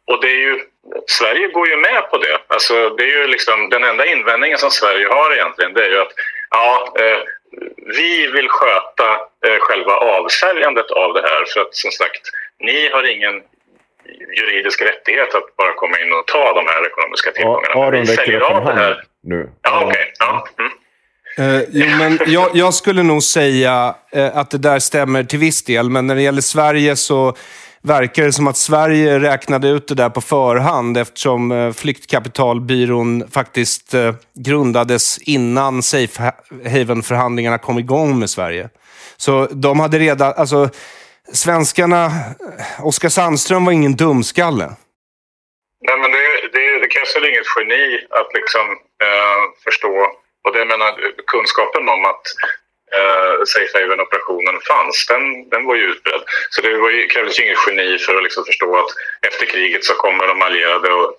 Och 0.06 0.20
det 0.20 0.30
är 0.30 0.36
ju, 0.36 0.60
Sverige 1.06 1.48
går 1.48 1.68
ju 1.68 1.76
med 1.76 2.10
på 2.10 2.18
det. 2.18 2.38
Alltså, 2.46 2.90
det 2.90 3.02
är 3.02 3.20
ju 3.20 3.26
liksom, 3.26 3.68
den 3.70 3.84
enda 3.84 4.06
invändningen 4.06 4.58
som 4.58 4.70
Sverige 4.70 5.06
har 5.06 5.32
egentligen 5.32 5.74
det 5.74 5.84
är 5.84 5.90
ju 5.90 6.00
att 6.00 6.12
ja, 6.50 6.94
vi 7.98 8.26
vill 8.26 8.48
sköta 8.48 9.08
eh, 9.46 9.58
själva 9.60 9.92
avsäljandet 9.92 10.90
av 10.90 11.14
det 11.14 11.22
här 11.22 11.44
för 11.52 11.60
att 11.60 11.74
som 11.74 11.90
sagt, 11.90 12.22
ni 12.60 12.90
har 12.92 13.04
ingen 13.14 13.42
juridisk 14.36 14.82
rättighet 14.82 15.34
att 15.34 15.56
bara 15.56 15.74
komma 15.74 15.96
in 15.98 16.12
och 16.12 16.26
ta 16.26 16.52
de 16.54 16.66
här 16.66 16.86
ekonomiska 16.86 17.30
tillgångarna. 17.32 17.74
Aron 17.74 17.92
vi 17.92 18.12
räcker 18.12 18.24
säljer 18.24 18.40
upp 18.40 18.50
en 18.50 18.56
av 18.56 18.64
det 18.64 18.70
hand 18.70 18.78
här. 18.78 19.04
nu. 19.22 19.50
Ja, 19.62 19.84
okej. 19.84 20.12
Ja. 20.18 20.48
Mm. 20.58 20.72
Eh, 21.38 21.62
jo, 21.70 21.86
men 21.98 22.18
jag, 22.26 22.50
jag 22.54 22.74
skulle 22.74 23.02
nog 23.02 23.22
säga 23.22 23.94
eh, 24.12 24.36
att 24.36 24.50
det 24.50 24.58
där 24.58 24.78
stämmer 24.78 25.24
till 25.24 25.38
viss 25.38 25.64
del, 25.64 25.90
men 25.90 26.06
när 26.06 26.14
det 26.14 26.22
gäller 26.22 26.40
Sverige 26.40 26.96
så 26.96 27.36
verkar 27.82 28.24
det 28.24 28.32
som 28.32 28.46
att 28.46 28.56
Sverige 28.56 29.18
räknade 29.18 29.68
ut 29.68 29.88
det 29.88 29.94
där 29.94 30.10
på 30.10 30.20
förhand 30.20 30.96
eftersom 30.96 31.52
eh, 31.52 31.72
Flyktkapitalbyrån 31.72 33.30
faktiskt 33.30 33.94
eh, 33.94 34.14
grundades 34.34 35.18
innan 35.18 35.82
Safe 35.82 36.32
Haven-förhandlingarna 36.64 37.58
kom 37.58 37.78
igång 37.78 38.18
med 38.18 38.30
Sverige. 38.30 38.68
Så 39.16 39.46
de 39.46 39.80
hade 39.80 39.98
redan... 39.98 40.32
Alltså, 40.36 40.70
svenskarna... 41.32 42.10
Oskar 42.82 43.08
Sandström 43.08 43.64
var 43.64 43.72
ingen 43.72 43.96
dumskalle. 43.96 44.64
Nej, 45.86 45.98
men 45.98 46.10
det, 46.10 46.24
det, 46.52 46.78
det 46.82 46.88
krävs 46.88 47.16
väl 47.16 47.28
inget 47.30 47.48
geni 47.56 47.82
att 48.10 48.30
liksom 48.34 48.66
eh, 49.04 49.40
förstå, 49.64 49.94
och 50.44 50.52
det 50.52 50.58
jag 50.58 50.68
menar 50.68 50.92
kunskapen 51.26 51.88
om 51.88 52.04
att 52.04 52.24
eh, 52.96 53.44
Safe 53.44 53.78
Haven-operationen 53.78 54.60
fanns, 54.60 55.06
den, 55.06 55.48
den 55.48 55.64
var 55.66 55.74
ju 55.74 55.84
utbredd. 55.84 56.22
Så 56.50 56.60
det 56.60 56.76
var 56.76 56.90
ju, 56.90 57.06
krävdes 57.06 57.38
ju 57.38 57.44
inget 57.44 57.66
geni 57.66 57.98
för 57.98 58.16
att 58.16 58.22
liksom 58.22 58.44
förstå 58.44 58.76
att 58.76 58.90
efter 59.28 59.46
kriget 59.46 59.84
så 59.84 59.94
kommer 59.94 60.28
de 60.28 60.42
allierade 60.42 60.92
och 60.92 61.12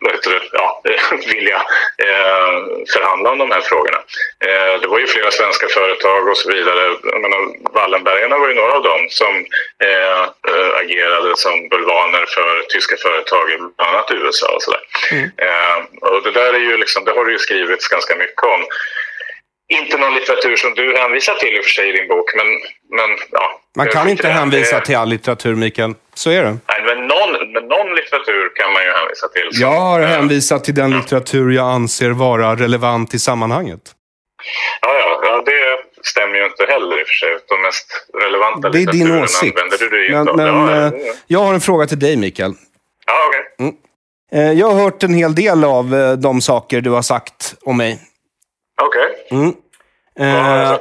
det, 0.00 0.40
ja, 0.52 0.82
vilja 1.32 1.56
eh, 1.98 2.52
förhandla 2.92 3.30
om 3.30 3.38
de 3.38 3.50
här 3.50 3.60
frågorna. 3.60 3.98
Eh, 4.46 4.80
det 4.80 4.86
var 4.86 4.98
ju 4.98 5.06
flera 5.06 5.30
svenska 5.30 5.68
företag 5.68 6.28
och 6.28 6.36
så 6.36 6.52
vidare. 6.52 6.96
Jag 7.02 7.20
menar, 7.20 7.72
Wallenbergarna 7.74 8.38
var 8.38 8.48
ju 8.48 8.54
några 8.54 8.72
av 8.72 8.82
dem 8.82 9.06
som 9.10 9.34
eh, 9.84 10.22
eh, 10.22 10.76
agerade 10.80 11.36
som 11.36 11.68
bulvaner 11.68 12.24
för 12.26 12.62
tyska 12.68 12.96
företag 12.96 13.50
i 13.50 13.56
bland 13.56 13.90
annat 13.90 14.10
USA 14.10 14.54
och 14.54 14.62
sådär. 14.62 14.82
Eh, 15.36 16.08
och 16.10 16.22
det 16.22 16.30
där 16.30 16.52
är 16.54 16.58
ju 16.58 16.76
liksom, 16.76 17.04
det 17.04 17.12
har 17.12 17.24
det 17.24 17.32
ju 17.32 17.38
skrivits 17.38 17.88
ganska 17.88 18.16
mycket 18.16 18.44
om. 18.44 18.64
Inte 19.68 19.96
någon 19.96 20.14
litteratur 20.14 20.56
som 20.56 20.74
du 20.74 20.96
hänvisar 20.96 21.34
till 21.34 21.56
i 21.56 21.60
och 21.60 21.64
för 21.64 21.70
sig 21.70 21.88
i 21.88 21.92
din 21.92 22.08
bok, 22.08 22.34
men, 22.36 22.46
men 22.98 23.10
ja. 23.32 23.60
Man 23.76 23.88
kan 23.88 24.08
inte 24.08 24.28
hänvisa 24.28 24.80
till 24.80 24.96
all 24.96 25.08
litteratur, 25.08 25.54
Mikael. 25.54 25.94
Så 26.14 26.30
är 26.30 26.42
det. 26.44 26.50
Nej, 26.68 26.82
men 26.86 26.98
någon, 27.06 27.52
men 27.52 27.64
någon 27.68 27.94
litteratur 27.96 28.54
kan 28.54 28.72
man 28.72 28.82
ju 28.82 28.90
hänvisa 28.92 29.28
till. 29.28 29.48
Jag 29.52 29.80
har 29.80 30.00
hänvisat 30.00 30.64
till 30.64 30.74
den 30.74 30.90
litteratur 30.90 31.50
jag 31.50 31.66
anser 31.66 32.10
vara 32.10 32.54
relevant 32.56 33.14
i 33.14 33.18
sammanhanget. 33.18 33.80
Ja, 34.82 34.94
ja, 34.98 35.20
ja, 35.24 35.42
det 35.46 35.62
stämmer 36.08 36.34
ju 36.36 36.44
inte 36.44 36.64
heller 36.64 37.00
i 37.00 37.02
och 37.04 37.06
för 37.08 37.14
sig. 37.14 37.28
De 37.48 37.62
mest 37.62 38.06
relevanta 38.24 38.68
Det 38.68 38.82
är 38.82 38.92
din 38.92 39.22
åsikt. 39.22 39.58
du 39.78 39.88
dig 39.88 40.10
Men, 40.10 40.36
men 40.36 40.46
ja, 40.46 40.70
eh, 40.76 40.92
ja, 41.06 41.12
jag 41.26 41.38
har 41.38 41.54
en 41.54 41.60
fråga 41.60 41.86
till 41.86 41.98
dig, 41.98 42.16
Mikael. 42.16 42.54
ja, 43.06 43.14
okej. 43.28 43.74
Eh, 44.32 44.52
Jag 44.52 44.66
har 44.70 44.82
hört 44.82 45.02
en 45.02 45.14
hel 45.14 45.34
del 45.34 45.64
av 45.64 45.94
eh, 45.94 46.12
de 46.12 46.40
saker 46.40 46.80
du 46.80 46.90
har 46.90 47.02
sagt 47.02 47.54
om 47.64 47.76
mig. 47.76 47.98
Okej. 48.82 49.26
Mm. 49.30 49.54
har 50.18 50.56
jag 50.58 50.74
Eh, 50.74 50.80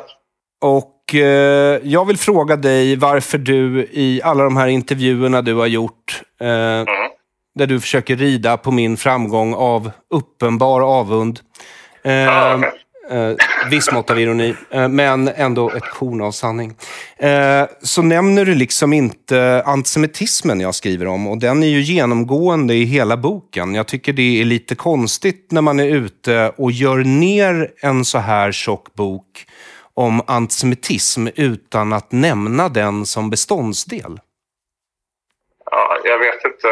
och 0.62 1.16
eh, 1.16 1.80
jag 1.84 2.06
vill 2.06 2.18
fråga 2.18 2.56
dig 2.56 2.96
varför 2.96 3.38
du 3.38 3.88
i 3.92 4.22
alla 4.24 4.44
de 4.44 4.58
här 4.58 4.68
intervjuerna 4.68 5.42
du 5.42 5.54
har 5.56 5.68
gjort 5.68 6.22
eh, 6.42 6.48
Mm. 6.48 6.86
där 7.56 7.68
du 7.68 7.80
försöker 7.80 8.16
rida 8.16 8.58
på 8.58 8.72
min 8.72 8.98
framgång 8.98 9.54
av 9.54 9.92
uppenbar 10.14 10.82
avund. 10.82 11.40
Eh, 12.04 12.28
Ah, 12.38 12.56
okej 12.56 12.72
eh, 13.10 13.70
viss 13.70 13.92
mått 13.92 14.10
av 14.10 14.20
ironi, 14.20 14.56
eh, 14.72 14.88
men 14.88 15.28
ändå 15.28 15.70
ett 15.70 15.90
korn 15.90 16.22
av 16.22 16.32
sanning. 16.32 16.76
Eh, 17.18 17.64
så 17.82 18.02
nämner 18.02 18.46
du 18.46 18.56
liksom 18.56 18.94
inte 18.94 19.64
antisemitismen 19.66 20.60
jag 20.60 20.76
skriver 20.76 21.08
om 21.08 21.28
och 21.28 21.38
den 21.38 21.64
är 21.64 21.68
ju 21.68 21.82
genomgående 21.82 22.74
i 22.74 22.84
hela 22.84 23.18
boken. 23.18 23.76
Jag 23.76 23.88
tycker 23.88 24.14
det 24.14 24.42
är 24.42 24.46
lite 24.46 24.76
konstigt 24.76 25.52
när 25.52 25.62
man 25.62 25.80
är 25.80 25.96
ute 25.96 26.52
och 26.58 26.72
gör 26.72 26.98
ner 26.98 27.72
en 27.82 28.06
så 28.06 28.18
här 28.18 28.52
tjock 28.52 28.94
bok 28.94 29.46
om 29.94 30.22
antisemitism 30.28 31.28
utan 31.36 31.94
att 31.94 32.12
nämna 32.12 32.70
den 32.70 33.06
som 33.06 33.30
beståndsdel. 33.30 34.20
Ja, 35.72 35.98
jag 36.04 36.20
vet 36.20 36.46
inte 36.46 36.68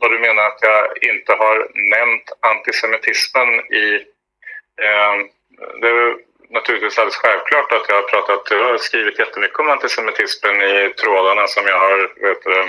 vad 0.00 0.10
du 0.10 0.18
menar 0.18 0.42
att 0.42 0.58
jag 0.62 1.10
inte 1.10 1.32
har 1.32 1.56
nämnt 1.96 2.32
antisemitismen 2.40 3.48
i... 3.82 3.94
Eh, 4.86 5.35
det 5.80 5.88
är 5.88 6.16
naturligtvis 6.50 6.98
alldeles 6.98 7.16
självklart 7.16 7.72
att 7.72 7.88
jag 7.88 7.96
har 7.96 8.08
pratat, 8.14 8.50
jag 8.50 8.64
har 8.64 8.78
skrivit 8.78 9.18
jättemycket 9.18 9.58
om 9.58 9.68
antisemitismen 9.68 10.56
i 10.62 10.94
trådarna 11.02 11.46
som 11.46 11.64
jag 11.66 11.78
har 11.78 11.98
vet 12.26 12.42
du, 12.44 12.60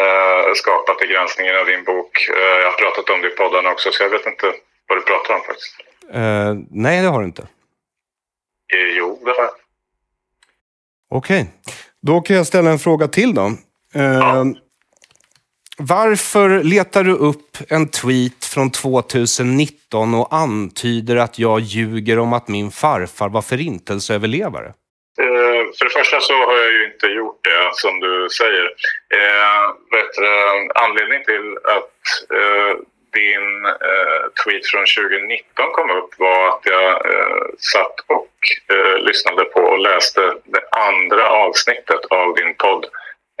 eh, 0.00 0.54
skapat 0.54 1.02
i 1.02 1.06
granskningen 1.06 1.56
av 1.56 1.66
din 1.66 1.84
bok. 1.84 2.28
Eh, 2.28 2.58
jag 2.62 2.70
har 2.70 2.78
pratat 2.84 3.10
om 3.10 3.20
det 3.22 3.28
i 3.32 3.36
poddarna 3.36 3.70
också, 3.70 3.92
så 3.92 4.02
jag 4.02 4.10
vet 4.10 4.26
inte 4.26 4.46
vad 4.88 4.98
du 4.98 5.02
pratar 5.02 5.34
om 5.34 5.40
faktiskt. 5.40 5.74
Eh, 6.12 6.54
nej, 6.70 7.02
det 7.02 7.08
har 7.08 7.20
du 7.20 7.26
inte. 7.26 7.46
Jo, 8.98 9.20
det 9.24 9.30
har 9.30 9.42
jag. 9.42 9.54
Okej, 11.10 11.46
då 12.02 12.20
kan 12.20 12.36
jag 12.36 12.46
ställa 12.46 12.70
en 12.70 12.78
fråga 12.78 13.08
till 13.08 13.34
då. 13.34 13.46
Eh, 13.94 14.44
varför 15.78 16.62
letar 16.62 17.04
du 17.04 17.12
upp 17.12 17.56
en 17.68 17.88
tweet 17.88 18.44
från 18.44 18.70
2019 18.70 20.14
och 20.14 20.34
antyder 20.34 21.16
att 21.16 21.38
jag 21.38 21.60
ljuger 21.60 22.18
om 22.18 22.32
att 22.32 22.48
min 22.48 22.70
farfar 22.70 23.28
var 23.28 23.42
förintelseöverlevare? 23.42 24.66
Eh, 25.20 25.62
för 25.76 25.84
det 25.84 25.90
första 25.90 26.20
så 26.20 26.32
har 26.32 26.56
jag 26.56 26.72
ju 26.72 26.84
inte 26.92 27.06
gjort 27.06 27.44
det 27.44 27.70
som 27.72 28.00
du 28.00 28.28
säger. 28.40 28.64
Eh, 29.18 29.64
bättre, 29.96 30.28
anledningen 30.74 31.24
till 31.24 31.48
att 31.76 31.96
eh, 32.38 32.72
din 33.20 33.48
eh, 33.90 34.22
tweet 34.40 34.66
från 34.66 34.86
2019 34.86 35.72
kom 35.72 35.90
upp 35.90 36.12
var 36.18 36.48
att 36.48 36.64
jag 36.64 36.90
eh, 37.12 37.46
satt 37.72 37.96
och 38.16 38.34
eh, 38.74 38.96
lyssnade 39.08 39.44
på 39.44 39.60
och 39.60 39.78
läste 39.78 40.20
det 40.44 40.64
andra 40.88 41.24
avsnittet 41.28 42.02
av 42.10 42.34
din 42.34 42.54
podd 42.54 42.86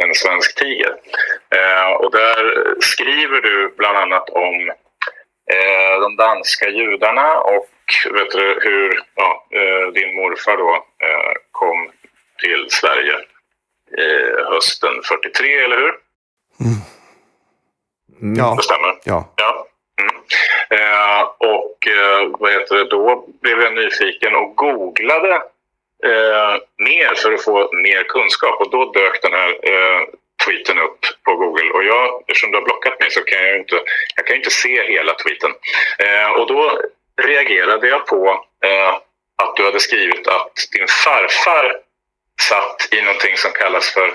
en 0.02 0.14
svensk 0.14 0.54
tiger. 0.58 0.94
Eh, 1.50 1.92
och 1.92 2.10
där 2.10 2.74
skriver 2.80 3.40
du 3.40 3.74
bland 3.76 3.98
annat 3.98 4.30
om 4.30 4.70
eh, 5.52 6.00
de 6.00 6.16
danska 6.16 6.68
judarna 6.68 7.34
och 7.40 7.68
vet 8.12 8.30
du, 8.30 8.60
hur 8.62 9.02
ja, 9.14 9.46
eh, 9.50 9.92
din 9.92 10.16
morfar 10.16 10.56
då 10.56 10.74
eh, 10.74 11.32
kom 11.50 11.90
till 12.40 12.66
Sverige 12.70 13.14
eh, 13.98 14.52
hösten 14.52 15.02
43, 15.04 15.64
eller 15.64 15.76
hur? 15.76 15.94
Ja. 18.36 18.54
Det 18.56 18.62
stämmer. 18.62 18.98
Ja. 19.04 19.32
Ja. 19.36 19.66
Mm. 20.00 20.14
Eh, 20.70 21.22
och 21.38 21.88
eh, 21.88 22.28
vad 22.38 22.52
heter 22.52 22.74
det, 22.76 22.84
då 22.84 23.28
blev 23.42 23.60
jag 23.60 23.74
nyfiken 23.74 24.34
och 24.34 24.56
googlade 24.56 25.42
eh, 26.04 26.56
mer 26.78 27.14
för 27.14 27.32
att 27.32 27.44
få 27.44 27.70
mer 27.72 28.02
kunskap. 28.02 28.60
Och 28.60 28.70
då 28.70 28.92
dök 28.92 29.22
den 29.22 29.32
här 29.32 29.50
eh, 29.62 30.02
tweeten 30.44 30.78
upp 30.78 30.98
på 31.24 31.36
Google. 31.36 31.70
Och 31.70 31.84
jag, 31.84 32.22
eftersom 32.28 32.50
du 32.50 32.58
har 32.58 32.64
blockat 32.64 33.00
mig 33.00 33.10
så 33.10 33.24
kan 33.24 33.38
jag 33.38 33.52
ju 33.52 33.58
inte, 33.58 33.82
jag 34.16 34.26
kan 34.26 34.36
inte 34.36 34.50
se 34.50 34.82
hela 34.82 35.14
tweeten. 35.14 35.52
Eh, 35.98 36.30
och 36.30 36.46
då 36.46 36.80
reagerade 37.22 37.88
jag 37.88 38.06
på 38.06 38.44
eh, 38.64 38.94
att 39.42 39.56
du 39.56 39.64
hade 39.64 39.80
skrivit 39.80 40.28
att 40.28 40.54
din 40.72 40.86
farfar 41.04 41.76
satt 42.40 42.88
i 42.92 43.02
någonting 43.02 43.36
som 43.36 43.50
kallas 43.52 43.94
för 43.94 44.12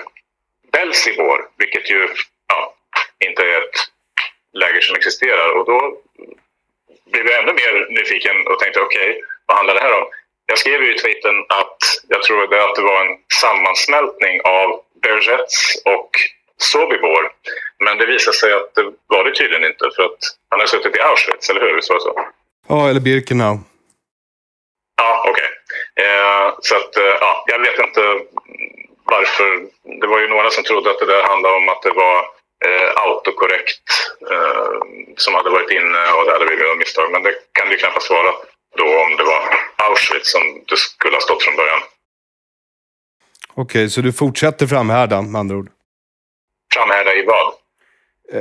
Belsibor, 0.72 1.48
vilket 1.58 1.90
ju 1.90 2.08
ja, 2.48 2.74
inte 3.26 3.42
är 3.42 3.58
ett 3.58 3.78
läger 4.52 4.80
som 4.80 4.96
existerar. 4.96 5.48
Och 5.52 5.66
då 5.66 5.96
blev 7.12 7.26
jag 7.26 7.42
ännu 7.42 7.52
mer 7.52 7.86
nyfiken 7.90 8.46
och 8.46 8.58
tänkte 8.58 8.80
okej, 8.80 9.22
vad 9.46 9.56
handlar 9.56 9.74
det 9.74 9.80
här 9.80 10.00
om? 10.00 10.06
Jag 10.52 10.58
skrev 10.58 10.82
ju 10.82 10.94
i 10.94 10.98
tweeten 10.98 11.36
att 11.48 11.78
jag 12.08 12.22
trodde 12.22 12.64
att 12.64 12.74
det 12.74 12.82
var 12.82 13.00
en 13.06 13.16
sammansmältning 13.40 14.40
av 14.44 14.80
Bergets 15.02 15.82
och 15.84 16.10
Sobibor. 16.56 17.32
Men 17.84 17.98
det 17.98 18.06
visade 18.06 18.36
sig 18.36 18.52
att 18.52 18.74
det 18.74 18.84
var 19.06 19.24
det 19.24 19.34
tydligen 19.34 19.64
inte 19.64 19.90
för 19.96 20.02
att 20.02 20.22
han 20.50 20.60
har 20.60 20.66
suttit 20.66 20.96
i 20.96 21.00
Auschwitz, 21.00 21.50
eller 21.50 21.60
hur? 21.60 21.76
Det 21.76 21.82
så? 21.82 22.26
Ja, 22.68 22.88
eller 22.88 23.00
Birkenau. 23.00 23.58
Ja, 24.96 25.24
okej. 25.30 25.50
Eh, 26.04 26.54
så 26.60 26.76
att, 26.76 26.96
eh, 26.96 27.16
ja, 27.20 27.44
jag 27.46 27.58
vet 27.58 27.78
inte 27.78 28.02
varför. 29.04 29.48
Det 30.00 30.06
var 30.06 30.18
ju 30.20 30.28
några 30.28 30.50
som 30.50 30.64
trodde 30.64 30.90
att 30.90 30.98
det 30.98 31.06
där 31.06 31.22
handlade 31.22 31.56
om 31.56 31.68
att 31.68 31.82
det 31.82 31.90
var 31.90 32.18
eh, 32.66 32.90
autokorrekt 33.04 33.88
eh, 34.30 34.78
som 35.16 35.34
hade 35.34 35.50
varit 35.50 35.70
inne 35.70 36.12
och 36.12 36.24
det 36.24 36.32
hade 36.32 36.44
något 36.44 36.78
misstag. 36.78 37.12
Men 37.12 37.22
det 37.22 37.34
kan 37.52 37.68
det 37.68 37.74
ju 37.74 37.78
knappast 37.78 38.10
vara 38.10 38.32
då 38.78 38.84
om 38.84 39.16
det 39.16 39.24
var 39.24 39.42
Auschwitz 39.88 40.32
som 40.32 40.40
det 40.68 40.76
skulle 40.76 41.16
ha 41.16 41.20
stått 41.20 41.42
från 41.42 41.56
början. 41.56 41.80
Okej, 43.54 43.90
så 43.90 44.00
du 44.00 44.12
fortsätter 44.12 44.66
framhärda 44.66 45.22
med 45.22 45.38
andra 45.40 45.56
ord? 45.56 45.68
Framhärda 46.74 47.14
i 47.14 47.24
vad? 47.26 47.52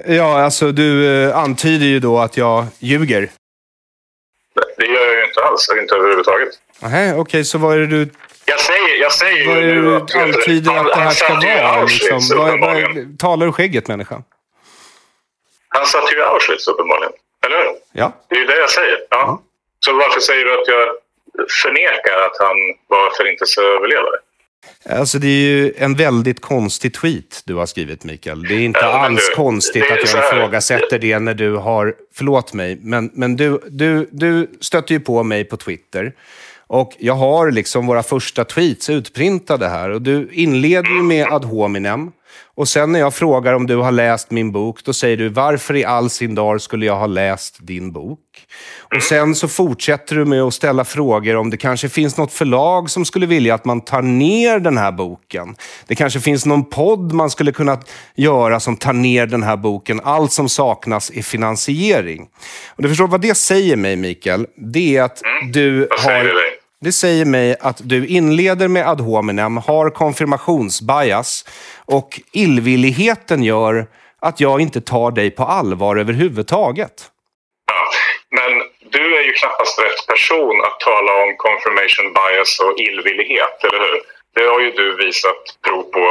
Eh, 0.05 0.15
Ja, 0.15 0.41
alltså 0.43 0.71
du 0.71 1.07
eh, 1.23 1.37
antyder 1.37 1.85
ju 1.85 1.99
då 1.99 2.19
att 2.19 2.37
jag 2.37 2.65
ljuger. 2.79 3.29
Det 4.77 4.85
gör 4.85 5.05
jag 5.05 5.15
ju 5.15 5.23
inte 5.27 5.43
alls, 5.43 5.67
inte 5.81 5.95
överhuvudtaget. 5.95 6.49
Nej, 6.79 7.13
okej, 7.15 7.45
så 7.45 7.57
vad 7.57 7.73
är 7.75 7.79
det 7.79 7.87
du 7.87 8.09
Jag 8.45 8.59
säger, 8.59 9.01
jag 9.01 9.11
säger 9.11 9.47
Vad 9.47 9.57
är 9.57 9.61
ju 9.61 9.67
det 9.67 9.75
nu 9.75 9.81
du 9.81 9.95
att 9.95 10.15
antyder 10.15 10.71
han- 10.71 10.85
att 10.87 10.93
det 10.93 10.99
här 11.01 11.11
ska 11.11 11.33
vara? 11.33 11.83
Liksom? 11.83 12.37
Vad, 12.37 12.59
vad, 12.59 13.19
talar 13.19 13.47
ur 13.47 13.51
skägget 13.51 13.87
människa? 13.87 14.23
Han 15.67 15.85
satt 15.85 16.11
ju 16.13 16.17
i 16.17 16.21
Auschwitz 16.21 16.67
uppenbarligen. 16.67 17.13
Eller 17.45 17.57
hur? 17.57 17.71
Ja. 17.91 18.11
Det 18.29 18.35
är 18.35 18.39
ju 18.39 18.45
det 18.45 18.57
jag 18.59 18.69
säger. 18.69 18.97
Ja. 19.09 19.41
Så 19.85 19.93
varför 19.93 20.19
säger 20.19 20.45
du 20.45 20.53
att 20.53 20.67
jag 20.67 20.87
förnekar 21.63 22.17
att 22.27 22.37
han 22.39 22.57
var 22.87 23.17
förintelseöverlevare? 23.17 24.17
Alltså 24.89 25.19
det 25.19 25.27
är 25.27 25.47
ju 25.47 25.73
en 25.77 25.95
väldigt 25.95 26.41
konstig 26.41 26.93
tweet 26.93 27.41
du 27.45 27.53
har 27.55 27.65
skrivit 27.65 28.03
Mikael. 28.03 28.43
Det 28.43 28.53
är 28.53 28.59
inte 28.59 28.79
Ja, 28.79 29.05
alls 29.05 29.29
du, 29.29 29.35
konstigt 29.35 29.91
att 29.91 30.13
jag 30.13 30.25
ifrågasätter 30.25 30.99
det 30.99 31.19
när 31.19 31.33
du 31.33 31.55
har... 31.55 31.95
Förlåt 32.15 32.53
mig, 32.53 32.77
men, 32.81 33.11
men 33.13 33.35
du, 33.35 33.59
du, 33.69 34.09
du 34.11 34.47
stötte 34.61 34.93
ju 34.93 34.99
på 34.99 35.23
mig 35.23 35.43
på 35.43 35.57
Twitter. 35.57 36.13
Och 36.67 36.93
jag 36.99 37.13
har 37.13 37.51
liksom 37.51 37.87
våra 37.87 38.03
första 38.03 38.45
tweets 38.45 38.89
utprintade 38.89 39.67
här. 39.67 39.89
Och 39.89 40.01
du 40.01 40.29
inleder 40.31 40.89
ju 40.89 41.01
med 41.03 41.27
ad 41.27 41.45
hominem. 41.47 42.11
Och 42.61 42.67
sen 42.67 42.91
när 42.91 42.99
jag 42.99 43.13
frågar 43.13 43.53
om 43.53 43.67
du 43.67 43.75
har 43.75 43.91
läst 43.91 44.31
min 44.31 44.51
bok, 44.51 44.83
då 44.83 44.93
säger 44.93 45.17
du 45.17 45.29
varför 45.29 45.75
i 45.75 45.85
all 45.85 46.09
sin 46.09 46.35
dar 46.35 46.57
skulle 46.57 46.85
jag 46.85 46.95
ha 46.95 47.07
läst 47.07 47.57
din 47.61 47.91
bok? 47.91 48.19
Och 48.95 49.03
sen 49.03 49.35
så 49.35 49.47
fortsätter 49.47 50.15
du 50.15 50.25
med 50.25 50.41
att 50.41 50.53
ställa 50.53 50.85
frågor 50.85 51.35
om 51.35 51.49
det 51.49 51.57
kanske 51.57 51.89
finns 51.89 52.17
något 52.17 52.33
förlag 52.33 52.89
som 52.89 53.05
skulle 53.05 53.25
vilja 53.25 53.53
att 53.53 53.65
man 53.65 53.81
tar 53.81 54.01
ner 54.01 54.59
den 54.59 54.77
här 54.77 54.91
boken. 54.91 55.55
Det 55.87 55.95
kanske 55.95 56.19
finns 56.19 56.45
någon 56.45 56.69
podd 56.69 57.13
man 57.13 57.29
skulle 57.29 57.51
kunna 57.51 57.79
göra 58.15 58.59
som 58.59 58.77
tar 58.77 58.93
ner 58.93 59.25
den 59.25 59.43
här 59.43 59.57
boken. 59.57 60.01
Allt 60.03 60.31
som 60.31 60.49
saknas 60.49 61.11
är 61.15 61.21
finansiering. 61.21 62.27
Och 62.75 62.83
du 62.83 62.89
förstår 62.89 63.07
vad 63.07 63.21
det 63.21 63.35
säger 63.35 63.75
mig, 63.75 63.95
Mikael? 63.95 64.47
Det 64.55 64.97
är 64.97 65.03
att 65.03 65.21
du 65.51 65.87
säger 66.03 66.23
det 66.23 66.29
har... 66.29 66.50
Det 66.85 66.91
säger 66.91 67.25
mig 67.25 67.55
att 67.59 67.79
du 67.93 68.07
inleder 68.07 68.67
med 68.67 68.83
ad 68.91 69.01
hominem, 69.03 69.57
har 69.57 69.89
konfirmationsbias 69.89 71.45
och 71.85 72.09
illvilligheten 72.33 73.43
gör 73.43 73.87
att 74.27 74.39
jag 74.39 74.61
inte 74.61 74.81
tar 74.81 75.11
dig 75.11 75.31
på 75.31 75.43
allvar 75.43 75.95
överhuvudtaget. 76.03 76.95
Ja. 77.71 77.81
Men 78.37 78.51
du 78.95 79.03
är 79.19 79.23
ju 79.27 79.31
knappast 79.31 79.79
rätt 79.85 80.01
person 80.07 80.55
att 80.65 80.79
tala 80.79 81.11
om 81.23 81.29
confirmation 81.47 82.07
bias 82.19 82.51
och 82.65 82.73
illvillighet, 82.87 83.57
eller 83.65 83.79
hur? 83.85 83.99
Det 84.35 84.45
har 84.51 84.59
ju 84.65 84.71
du 84.71 84.87
visat 85.05 85.41
prov 85.65 85.83
på 85.95 86.03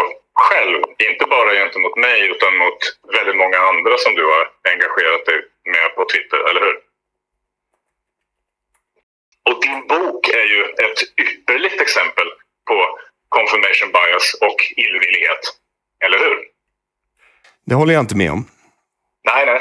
själv. 0.46 0.80
Inte 1.08 1.24
bara 1.36 1.50
gentemot 1.60 1.96
mig, 1.96 2.18
utan 2.34 2.52
mot 2.62 2.80
väldigt 3.16 3.38
många 3.42 3.58
andra 3.70 3.94
som 4.04 4.12
du 4.18 4.24
har 4.32 4.44
engagerat 4.72 5.24
dig 5.28 5.38
med 5.74 5.88
på 5.96 6.02
Twitter, 6.12 6.40
eller 6.48 6.62
hur? 6.66 6.89
Och 9.50 9.62
din 9.62 9.86
bok 9.86 10.28
är 10.28 10.46
ju 10.54 10.64
ett 10.64 11.00
ypperligt 11.20 11.80
exempel 11.80 12.28
på 12.68 12.98
confirmation 13.28 13.92
bias 13.92 14.34
och 14.40 14.58
illvillighet. 14.76 15.42
Eller 16.04 16.18
hur? 16.18 16.38
Det 17.66 17.74
håller 17.74 17.94
jag 17.94 18.02
inte 18.02 18.16
med 18.16 18.30
om. 18.30 18.44
Nej, 19.24 19.46
nej. 19.46 19.60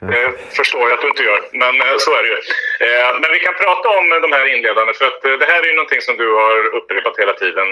Det, 0.10 0.54
förstår 0.56 0.80
jag 0.80 0.92
att 0.92 1.00
du 1.00 1.08
inte 1.08 1.22
gör. 1.22 1.40
Men 1.52 1.80
eh, 1.80 1.96
så 1.98 2.10
är 2.18 2.22
det 2.22 2.28
ju. 2.28 2.40
Eh, 2.86 3.20
Men 3.20 3.32
vi 3.32 3.38
kan 3.38 3.54
prata 3.54 3.88
om 3.98 4.06
de 4.24 4.32
här 4.32 4.46
inledande. 4.54 4.92
För 4.92 5.04
att 5.04 5.24
eh, 5.24 5.32
det 5.32 5.46
här 5.46 5.62
är 5.62 5.66
ju 5.66 5.74
någonting 5.74 6.00
som 6.00 6.16
du 6.16 6.28
har 6.34 6.66
upprepat 6.78 7.18
hela 7.18 7.32
tiden 7.32 7.68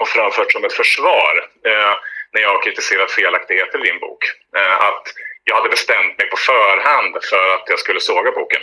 och 0.00 0.08
framfört 0.08 0.52
som 0.52 0.64
ett 0.64 0.72
försvar. 0.72 1.34
När 2.32 2.42
jag 2.42 2.48
har 2.48 2.62
kritiserat 2.62 3.10
felaktigheter 3.10 3.78
i 3.78 3.88
din 3.88 4.00
bok. 4.00 4.24
Att 4.80 5.06
jag 5.48 5.54
hade 5.58 5.68
bestämt 5.68 6.12
mig 6.18 6.26
på 6.30 6.36
förhand 6.36 7.12
för 7.30 7.44
att 7.54 7.66
jag 7.72 7.78
skulle 7.78 8.00
såga 8.00 8.30
boken. 8.38 8.62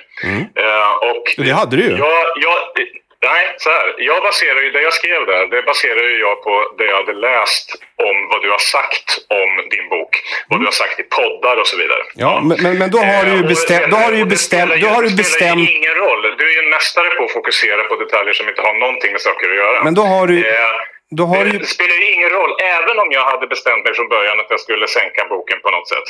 Eh, 0.64 0.92
och 1.10 1.26
Det 1.38 1.52
hade 1.52 1.76
du 1.78 1.84
ju. 1.84 1.98
jag, 1.98 2.24
jag, 2.48 2.58
nej, 3.30 3.44
så 3.58 3.70
här. 3.70 3.96
Jag 3.98 4.24
baserar 4.24 4.62
ju, 4.62 4.70
det 4.72 4.82
jag 4.82 4.94
skrev 4.94 5.26
där, 5.26 5.48
det 5.48 5.62
baserar 5.62 6.04
ju 6.12 6.20
jag 6.20 6.44
på 6.44 6.54
det 6.78 6.86
jag 6.86 6.96
hade 6.96 7.14
läst 7.14 7.68
om 8.10 8.18
vad 8.32 8.42
du 8.44 8.50
har 8.52 8.64
sagt 8.76 9.08
om 9.42 9.50
din 9.70 9.90
bok. 9.90 10.12
Vad 10.50 10.60
du 10.62 10.66
har 10.66 10.78
sagt 10.84 11.00
i 11.00 11.04
poddar 11.04 11.58
och 11.58 11.68
så 11.68 11.78
vidare. 11.78 12.04
Ja, 12.16 12.42
men, 12.64 12.78
men, 12.80 12.92
då 12.92 12.98
har 12.98 13.24
du 13.26 13.32
ju 13.32 13.44
Eh, 13.44 13.48
bestämt... 13.56 13.92
Då 13.92 13.98
har 13.98 14.12
du 14.12 14.18
ju 14.18 14.26
bestämt... 14.26 14.72
Då 14.82 14.88
har 14.88 15.02
du 15.02 15.10
det 15.10 15.24
spelar 15.24 15.56
bestämt... 15.56 15.70
ingen 15.70 15.96
roll. 16.04 16.22
Du 16.38 16.44
är 16.52 16.64
ju 16.64 16.70
mästare 16.70 17.10
på 17.18 17.24
att 17.24 17.32
fokusera 17.32 17.84
på 17.84 17.96
detaljer 17.96 18.34
som 18.34 18.50
inte 18.50 18.62
har 18.62 18.74
någonting 18.74 19.12
med 19.12 19.22
saker 19.22 19.50
att 19.50 19.56
göra. 19.56 19.84
Men 19.84 19.94
då 20.00 20.02
har 20.02 20.28
du... 20.28 20.36
Du 21.20 21.26
det 21.26 21.58
ju... 21.58 21.66
spelar 21.76 21.96
ju 22.02 22.06
ingen 22.16 22.30
roll. 22.30 22.52
Även 22.78 23.00
om 23.04 23.10
jag 23.12 23.24
hade 23.32 23.48
bestämt 23.48 23.84
mig 23.86 23.94
från 23.94 24.10
början 24.10 24.40
att 24.40 24.50
jag 24.50 24.60
skulle 24.60 24.88
sänka 24.88 25.26
boken 25.30 25.58
på 25.64 25.70
något 25.70 25.88
sätt. 25.94 26.08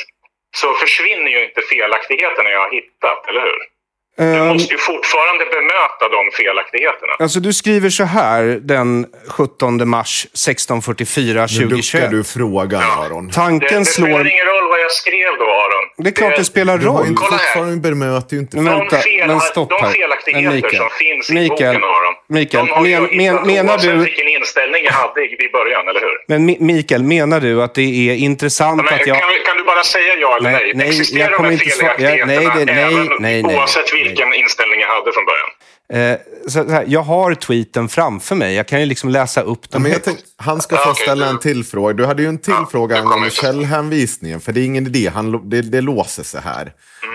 Så 0.54 0.74
försvinner 0.74 1.30
ju 1.30 1.44
inte 1.44 1.62
felaktigheterna 1.62 2.50
jag 2.50 2.60
har 2.60 2.72
hittat, 2.72 3.28
eller 3.28 3.40
hur? 3.40 3.73
Du 4.16 4.24
ehm, 4.24 4.46
måste 4.48 4.72
ju 4.74 4.78
fortfarande 4.78 5.44
bemöta 5.44 6.08
de 6.16 6.30
felaktigheterna. 6.44 7.12
Alltså 7.18 7.40
du 7.40 7.52
skriver 7.52 7.90
så 7.90 8.04
här 8.04 8.42
den 8.62 9.06
17 9.28 9.88
mars 9.88 10.24
1644 10.24 11.40
Nu 11.58 11.64
duckar 11.64 11.68
2021. 11.68 12.10
du 12.10 12.24
frågan, 12.24 12.82
Aron. 12.82 13.26
Det, 13.26 13.32
Tanken 13.34 13.78
det 13.78 13.84
slår... 13.84 14.06
spelar 14.06 14.26
ingen 14.32 14.46
roll 14.46 14.68
vad 14.68 14.80
jag 14.80 14.90
skrev 14.92 15.30
då, 15.38 15.44
Aron. 15.44 15.84
Det 15.96 16.08
är 16.10 16.12
klart 16.14 16.36
det 16.36 16.44
spelar 16.44 16.78
Du 16.78 16.86
har 16.88 16.98
roll. 16.98 17.06
ju 17.08 17.14
här. 17.20 17.28
fortfarande 17.38 17.76
bemöter 17.76 18.34
ju 18.36 18.40
inte... 18.40 18.56
Men 18.56 18.64
De, 18.64 18.78
vänta, 18.78 18.96
fel, 18.98 19.28
men 19.28 19.40
stopp 19.40 19.68
de 19.70 19.82
här. 19.84 19.90
felaktigheter 19.92 20.46
Men 20.46 20.54
Mikael, 20.54 20.76
som 20.76 20.90
finns 20.98 21.30
i 21.30 21.34
Mikael, 21.34 21.48
boken, 21.74 21.84
Aron. 21.84 22.14
Mikael, 22.28 22.66
de 22.66 22.72
har 22.72 22.80
men- 22.82 22.90
jag 22.90 23.02
men- 23.16 23.46
menar 23.46 23.72
oavsett 23.72 23.90
du- 23.90 23.96
vilken 24.04 24.28
inställning 24.28 24.84
jag 24.84 24.92
hade 24.92 25.20
i, 25.24 25.48
början, 25.52 25.88
eller 25.88 26.00
hur? 26.00 26.16
Men 26.28 26.48
Mi- 26.50 26.56
Mikael, 26.60 27.02
menar 27.02 27.40
du 27.40 27.62
att 27.62 27.74
det 27.74 27.82
är 28.10 28.14
intressant 28.14 28.76
Men, 28.84 28.94
att 28.94 29.06
jag... 29.06 29.16
kan, 29.20 29.28
kan 29.46 29.56
du 29.56 29.64
bara 29.64 29.82
säga 29.84 30.14
ja 30.20 30.36
eller 30.36 30.50
Nej, 30.50 30.60
nej? 30.64 30.72
nej, 30.74 30.88
Existerar 30.88 31.30
jag 31.30 31.40
de 31.40 31.44
här 31.44 31.52
inte 31.52 31.64
felaktigheterna 31.64 32.26
nej, 32.26 32.36
det- 32.58 32.64
nej, 32.74 32.84
även 32.84 33.06
nej, 33.20 33.42
nej, 33.42 33.56
oavsett 33.56 33.84
nej. 33.92 34.03
Vilken 34.08 34.34
inställning 34.34 34.80
jag 34.80 34.88
hade 34.88 35.12
från 35.12 35.24
början? 35.24 35.50
Eh, 35.92 36.18
så 36.44 36.50
så 36.50 36.70
här, 36.70 36.84
jag 36.88 37.00
har 37.00 37.34
tweeten 37.34 37.88
framför 37.88 38.34
mig. 38.34 38.54
Jag 38.54 38.68
kan 38.68 38.80
ju 38.80 38.86
liksom 38.86 39.10
läsa 39.10 39.40
upp 39.42 39.58
Ja, 39.62 39.68
den 39.72 39.82
men 39.82 39.90
jag 39.90 39.96
högt. 39.96 40.04
tänk, 40.04 40.18
han 40.36 40.60
ska 40.62 40.74
Ja, 40.76 40.80
få 40.84 40.90
okej, 40.90 41.02
ställa 41.02 41.24
du- 41.24 41.30
en 41.30 41.38
till 41.40 41.64
fråga. 41.64 41.92
Du 41.92 42.04
hade 42.06 42.22
ju 42.22 42.28
en 42.28 42.38
till 42.38 42.54
Ja, 42.58 42.68
fråga 42.72 42.94
det 42.96 43.02
kommer 43.02 43.14
angående 43.14 43.34
källhänvisningen. 43.34 44.40
För 44.40 44.52
det 44.52 44.60
är 44.60 44.64
ingen 44.64 44.86
idé, 44.86 45.10
han, 45.14 45.50
det, 45.50 45.62
det 45.62 45.80
låser 45.80 46.22
sig 46.22 46.40
här. 46.40 46.66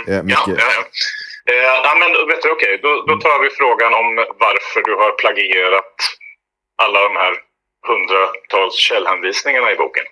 Eh, 0.07 0.15
Ja, 0.15 0.21
ja, 0.27 0.43
ja. 0.47 0.83
Eh, 1.53 1.55
ja, 1.85 1.93
men 2.01 2.09
vet 2.27 2.41
du, 2.43 2.49
okej, 2.51 2.79
då, 2.83 2.89
då 3.07 3.15
tar 3.25 3.37
vi 3.43 3.49
frågan 3.49 3.93
om 4.01 4.07
varför 4.45 4.81
du 4.89 4.93
har 5.01 5.11
plagierat 5.21 5.95
alla 6.83 6.99
de 7.07 7.15
här 7.23 7.33
hundratals 7.87 8.75
källhänvisningarna 8.87 9.71
i 9.71 9.75
boken. 9.75 10.03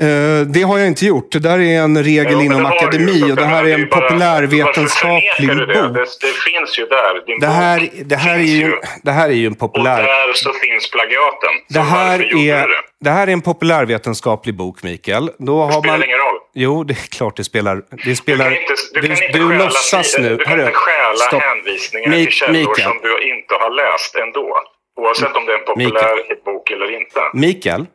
Eh, 0.00 0.40
det 0.46 0.62
har 0.62 0.78
jag 0.78 0.86
inte 0.88 1.06
gjort. 1.06 1.32
Det 1.32 1.38
där 1.38 1.58
är 1.60 1.78
en 1.80 2.04
regel 2.04 2.26
Jo, 2.32 2.40
inom 2.42 2.62
det 2.62 2.68
du 2.68 2.76
akademi 2.76 3.32
och 3.32 3.36
det 3.36 3.44
här 3.44 3.64
är 3.64 3.74
en 3.78 3.88
populärvetenskaplig 3.88 5.48
du 5.48 5.66
det? 5.66 5.82
bok. 5.82 5.94
det? 5.94 6.00
Det 6.20 6.32
finns 6.50 6.78
ju 6.78 6.86
där. 6.86 7.26
Din 7.26 7.38
Det 7.40 7.46
här, 7.46 7.80
bok 7.80 7.90
det, 8.04 8.16
här 8.16 8.34
är 8.38 8.42
ju, 8.42 8.72
det 9.02 9.10
här 9.10 9.28
är 9.28 9.32
ju 9.32 9.46
en 9.46 9.52
Och 9.52 9.58
populär... 9.58 10.02
där 10.02 10.32
så 10.32 10.52
finns 10.52 10.90
plagiaten. 10.90 11.50
Det 11.68 11.80
här, 11.80 12.14
är, 12.20 12.28
du 12.28 12.44
det? 12.68 12.68
det 13.00 13.10
här 13.10 13.26
är 13.28 13.32
en 13.32 13.40
populärvetenskaplig 13.40 14.54
bok, 14.56 14.82
Mikael. 14.82 15.30
Då 15.38 15.66
Det 15.66 15.72
har 15.74 15.80
spelar 15.82 15.98
man... 15.98 16.06
ingen 16.06 16.18
roll. 16.18 16.38
Jo, 16.54 16.84
det 16.84 16.94
är 16.94 17.08
klart 17.16 17.36
det 17.36 17.44
spelar... 17.44 17.82
Det 18.04 18.16
spelar 18.16 18.44
Du 18.50 18.54
kan 18.56 18.62
inte, 18.62 18.74
du 18.94 19.00
kan 19.00 19.10
inte 19.10 19.38
du 19.38 19.58
låtsas 19.58 20.16
nu. 20.18 20.28
Du 20.28 20.36
kan 20.44 20.52
Hörru, 20.52 20.60
inte 20.62 20.72
stjäla 20.74 21.14
stopp. 21.16 21.42
hänvisningar 21.42 22.10
Mik- 22.10 22.24
till 22.24 22.32
källor 22.32 22.52
Mikael. 22.52 22.88
som 22.88 22.98
du 23.02 23.12
inte 23.32 23.54
har 23.54 23.70
läst 23.70 24.14
ändå. 24.16 24.56
Oavsett 25.00 25.36
om 25.36 25.46
det 25.46 25.52
är 25.52 25.58
en 25.58 25.64
populär 25.64 26.44
bok 26.44 26.70
eller 26.70 27.00
inte. 27.00 27.20
Mikael, 27.34 27.86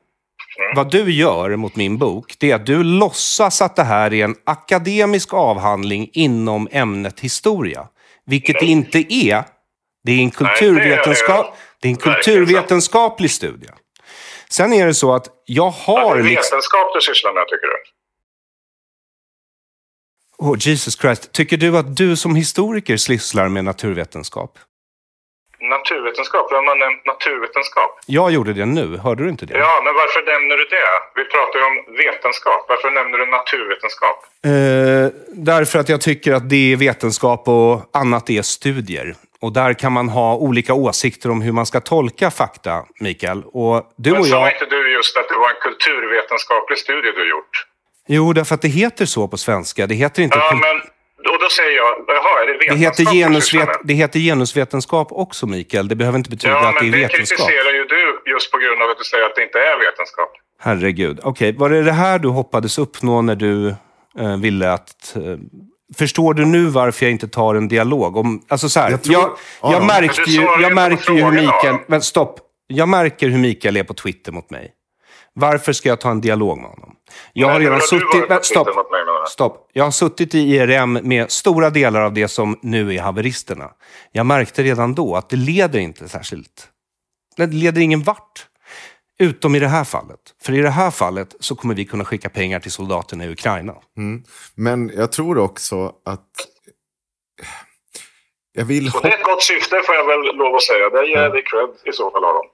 Mm. 0.57 0.75
vad 0.75 0.91
du 0.91 1.11
gör 1.11 1.55
mot 1.55 1.75
min 1.75 1.97
bok, 1.97 2.35
det 2.39 2.51
är 2.51 2.55
att 2.55 2.65
du 2.65 2.83
låtsas 2.83 3.61
att 3.61 3.75
det 3.75 3.83
här 3.83 4.13
är 4.13 4.23
en 4.25 4.35
akademisk 4.43 5.33
avhandling 5.33 6.09
inom 6.13 6.67
ämnet 6.71 7.19
historia. 7.19 7.87
Vilket 8.25 8.59
det 8.59 8.65
inte 8.65 9.13
är. 9.13 9.43
Det 10.03 10.11
är 10.11 10.19
en, 10.19 10.31
kulturvetenskap, 10.31 11.57
det 11.81 11.87
är 11.87 11.89
en 11.89 11.97
kulturvetenskaplig 11.97 13.31
studie. 13.31 13.69
Sen 14.49 14.73
är 14.73 14.85
det 14.85 14.93
så 14.93 15.13
att 15.13 15.27
jag 15.45 15.69
har... 15.69 16.11
är 16.11 16.17
det 16.17 16.23
Liksom, 16.23 16.35
vetenskap 16.35 16.93
du 16.93 17.01
sysslar 17.01 17.33
med, 17.33 17.43
tycker 17.47 17.67
du? 17.67 17.75
oh, 20.37 20.57
Jesus 20.59 20.99
Christ. 20.99 21.31
Tycker 21.31 21.57
du 21.57 21.77
att 21.77 21.97
du 21.97 22.15
som 22.15 22.35
historiker 22.35 22.97
sysslar 22.97 23.47
med 23.47 23.65
naturvetenskap? 23.65 24.59
Naturvetenskap? 25.69 26.45
Vem 26.51 26.65
har 26.71 26.77
nämnt 26.85 27.05
naturvetenskap? 27.05 27.91
Jag 28.05 28.31
gjorde 28.31 28.53
det 28.53 28.65
nu. 28.65 28.97
Hörde 28.97 29.23
du 29.23 29.29
inte 29.29 29.45
det? 29.45 29.57
Ja, 29.57 29.81
men 29.85 29.93
varför 30.01 30.21
nämner 30.31 30.55
du 30.57 30.65
det? 30.77 30.91
Vi 31.15 31.23
pratar 31.33 31.59
ju 31.59 31.65
om 31.65 31.77
vetenskap. 31.97 32.65
Varför 32.69 32.89
nämner 32.97 33.17
du 33.17 33.25
naturvetenskap? 33.25 34.17
Eh, 34.45 35.07
därför 35.51 35.79
att 35.79 35.89
jag 35.89 36.01
tycker 36.01 36.33
att 36.33 36.49
det 36.49 36.73
är 36.73 36.75
vetenskap 36.75 37.47
och 37.47 37.89
annat 37.93 38.29
är 38.29 38.41
studier. 38.41 39.15
Och 39.41 39.53
där 39.53 39.73
kan 39.73 39.91
man 39.91 40.09
ha 40.09 40.35
olika 40.35 40.73
åsikter 40.73 41.31
om 41.31 41.41
hur 41.41 41.51
man 41.51 41.65
ska 41.65 41.79
tolka 41.81 42.31
fakta, 42.31 42.85
Mikael. 42.99 43.43
Och 43.45 43.93
du 43.97 44.11
men 44.11 44.19
och 44.19 44.27
sa 44.27 44.39
jag... 44.39 44.53
inte 44.53 44.65
du 44.65 44.93
just 44.93 45.17
att 45.17 45.29
det 45.29 45.35
var 45.35 45.49
en 45.49 45.61
kulturvetenskaplig 45.61 46.77
studie 46.77 47.11
du 47.15 47.29
gjort? 47.29 47.65
Jo, 48.07 48.33
därför 48.33 48.55
att 48.55 48.61
det 48.61 48.67
heter 48.67 49.05
så 49.05 49.27
på 49.27 49.37
svenska. 49.37 49.87
Det 49.87 49.95
heter 49.95 50.23
inte... 50.23 50.37
Ja, 50.37 50.51
men 50.53 50.81
och 51.33 51.39
då 51.43 51.49
säger 51.49 51.75
jag, 51.77 51.91
jaha, 52.07 52.43
är 52.43 52.47
det 52.47 52.53
det, 52.53 52.57
vetenskap 52.59 52.77
heter 52.85 53.03
du 53.13 53.19
genusvet... 53.19 53.69
det 53.83 53.93
heter 53.93 54.19
genusvetenskap 54.19 55.07
också, 55.11 55.47
Mikael. 55.47 55.87
Det 55.87 55.95
behöver 55.95 56.17
inte 56.17 56.29
betyda 56.29 56.53
Ja, 56.53 56.59
att 56.69 56.75
det 56.75 56.81
men 56.85 56.93
är 56.93 56.97
det 56.97 57.03
vetenskap. 57.03 57.47
kritiserar 57.47 57.73
ju 57.73 57.83
du 57.85 58.31
just 58.31 58.51
på 58.51 58.57
grund 58.57 58.81
av 58.81 58.89
att 58.89 58.97
du 58.97 59.03
säger 59.03 59.25
att 59.25 59.35
det 59.35 59.43
inte 59.43 59.57
är 59.59 59.77
vetenskap. 59.91 60.31
Herregud. 60.59 61.19
Okej, 61.23 61.55
var 61.57 61.69
det 61.69 61.83
det 61.83 61.91
här 61.91 62.19
du 62.19 62.27
hoppades 62.27 62.77
uppnå 62.77 63.21
när 63.21 63.35
du 63.35 63.67
eh, 64.19 64.37
ville 64.41 64.71
att... 64.71 65.15
Eh, 65.15 65.21
förstår 65.97 66.33
du 66.33 66.45
nu 66.45 66.65
varför 66.65 67.05
jag 67.05 67.11
inte 67.11 67.27
tar 67.27 67.55
en 67.55 67.67
dialog? 67.67 68.17
Om, 68.17 68.41
alltså 68.47 68.69
så 68.69 68.79
här, 68.79 68.89
jag, 68.89 68.93
Jag 68.93 69.03
tror- 69.03 69.37
jag, 69.61 69.73
Aron. 69.73 69.87
märkte 69.87 70.21
Men 70.21 70.25
du 70.25 70.31
ju, 70.31 70.41
jag 70.41 70.69
på 70.69 70.75
märker 70.75 71.13
ju 71.13 71.23
hur 71.23 71.31
Mikael... 71.31 71.75
Men 71.87 72.01
stopp. 72.01 72.39
Jag 72.67 72.89
märker 72.89 73.27
hur 73.29 73.37
Mikael 73.39 73.77
är 73.77 73.83
på 73.83 73.93
Twitter 73.93 74.31
mot 74.31 74.49
mig. 74.49 74.71
Varför 75.35 75.73
ska 75.73 75.89
jag 75.89 76.01
ta 76.01 76.11
en 76.11 76.21
dialog 76.21 76.57
med 76.57 76.69
honom? 76.69 76.95
Jag 77.33 77.47
har 77.49 77.59
redan 77.59 77.81
suttit... 77.81 78.45
Stopp. 78.45 78.67
Stopp. 79.27 79.69
Jag 79.73 79.83
har 79.83 79.91
suttit 79.91 80.35
i 80.35 80.39
IRM 80.55 80.93
med 80.93 81.31
stora 81.31 81.69
delar 81.69 82.01
av 82.01 82.13
det 82.13 82.27
som 82.27 82.59
nu 82.61 82.95
är 82.95 83.01
haveristerna. 83.01 83.71
Jag 84.11 84.25
märkte 84.25 84.63
redan 84.63 84.95
då 84.95 85.15
att 85.15 85.29
det 85.29 85.35
leder 85.35 85.79
inte 85.79 86.09
särskilt... 86.09 86.67
Det 87.37 87.45
leder 87.45 87.81
ingen 87.81 88.03
vart. 88.03 88.47
Utom 89.19 89.55
i 89.55 89.59
det 89.59 89.67
här 89.67 89.83
fallet. 89.83 90.19
För 90.43 90.53
i 90.53 90.61
det 90.61 90.69
här 90.69 90.91
fallet 90.91 91.35
så 91.39 91.55
kommer 91.55 91.75
vi 91.75 91.85
kunna 91.85 92.05
skicka 92.05 92.29
pengar 92.29 92.59
till 92.59 92.71
soldaterna 92.71 93.25
i 93.25 93.29
Ukraina. 93.31 93.75
Men 94.55 94.91
jag 94.95 95.11
tror 95.11 95.37
också 95.37 95.85
att... 96.05 96.29
Jag 98.53 98.65
vill, 98.65 98.87
Och 98.87 98.93
hop- 98.93 99.01
det 99.03 99.09
är 99.09 99.17
ett 99.19 99.23
gott 99.23 99.43
syfte 99.43 99.81
får 99.85 99.95
jag 99.95 100.05
väl 100.07 100.35
lov 100.35 100.55
att 100.55 100.63
säga. 100.63 100.89
Det 100.89 101.07
ger 101.07 101.17
jag 101.21 101.31
dig 101.31 101.43
cred 101.43 101.69
i 101.93 101.93
så 101.93 102.11
fall, 102.11 102.23
Aron. 102.23 102.45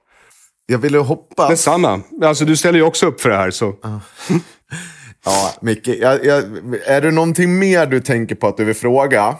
Jag 0.72 0.78
ville 0.78 0.98
hoppas... 0.98 1.48
Detsamma. 1.48 2.00
Alltså, 2.22 2.44
du 2.44 2.56
ställer 2.56 2.78
ju 2.78 2.84
också 2.84 3.06
upp 3.06 3.20
för 3.20 3.28
det 3.28 3.36
här. 3.36 3.50
Så. 3.50 3.74
Ja, 5.24 5.54
Micke, 5.60 5.88
jag, 5.88 6.24
jag, 6.24 6.38
är 6.86 7.00
det 7.00 7.10
någonting 7.10 7.58
mer 7.58 7.86
du 7.86 8.00
tänker 8.00 8.34
på 8.34 8.46
att 8.46 8.56
du 8.56 8.64
vill 8.64 8.74
fråga? 8.74 9.36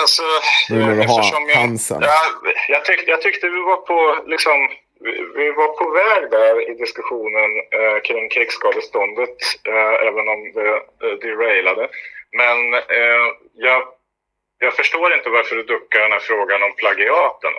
Alltså, 0.00 0.22
Nu 0.70 0.78
när 0.78 0.94
du 0.94 1.08
har 1.08 1.24
jag, 1.24 1.54
chansen. 1.54 1.98
Ja, 2.02 2.20
jag, 2.68 2.84
tyck, 2.84 3.04
jag 3.06 3.22
tyckte 3.22 3.46
vi 3.48 3.62
var 3.70 3.76
på, 3.76 3.98
liksom, 4.26 4.68
vi, 5.00 5.12
vi 5.36 5.50
var 5.50 5.68
på 5.80 5.90
väg 5.90 6.30
där 6.30 6.70
i 6.70 6.74
diskussionen 6.74 7.50
eh, 7.78 7.98
kring 8.02 8.28
krigsskadeståndet, 8.28 9.38
eh, 9.68 10.08
även 10.08 10.26
om 10.34 10.40
det 10.54 10.70
eh, 11.04 11.14
derailade. 11.22 11.88
Men 12.40 12.74
eh, 12.74 13.26
jag, 13.54 13.82
jag 14.58 14.74
förstår 14.76 15.14
inte 15.14 15.28
varför 15.28 15.56
du 15.56 15.62
duckar 15.62 16.00
den 16.00 16.12
här 16.12 16.20
frågan 16.20 16.62
om 16.62 16.72
plagiaten. 16.76 17.52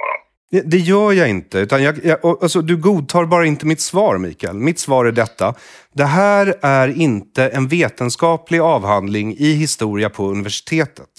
Det, 0.51 0.61
det 0.61 0.77
gör 0.77 1.13
jag 1.13 1.29
inte. 1.29 1.59
Utan 1.59 1.83
jag, 1.83 2.05
jag, 2.05 2.25
alltså, 2.25 2.61
du 2.61 2.77
godtar 2.77 3.25
bara 3.25 3.45
inte 3.45 3.65
mitt 3.65 3.81
svar, 3.81 4.17
Mikael. 4.17 4.55
Mitt 4.55 4.79
svar 4.79 5.05
är 5.05 5.11
detta. 5.11 5.55
Det 5.93 6.03
här 6.03 6.59
är 6.61 7.01
inte 7.01 7.49
en 7.49 7.67
vetenskaplig 7.67 8.59
avhandling 8.59 9.35
i 9.37 9.51
historia 9.53 10.09
på 10.09 10.25
universitetet. 10.25 11.09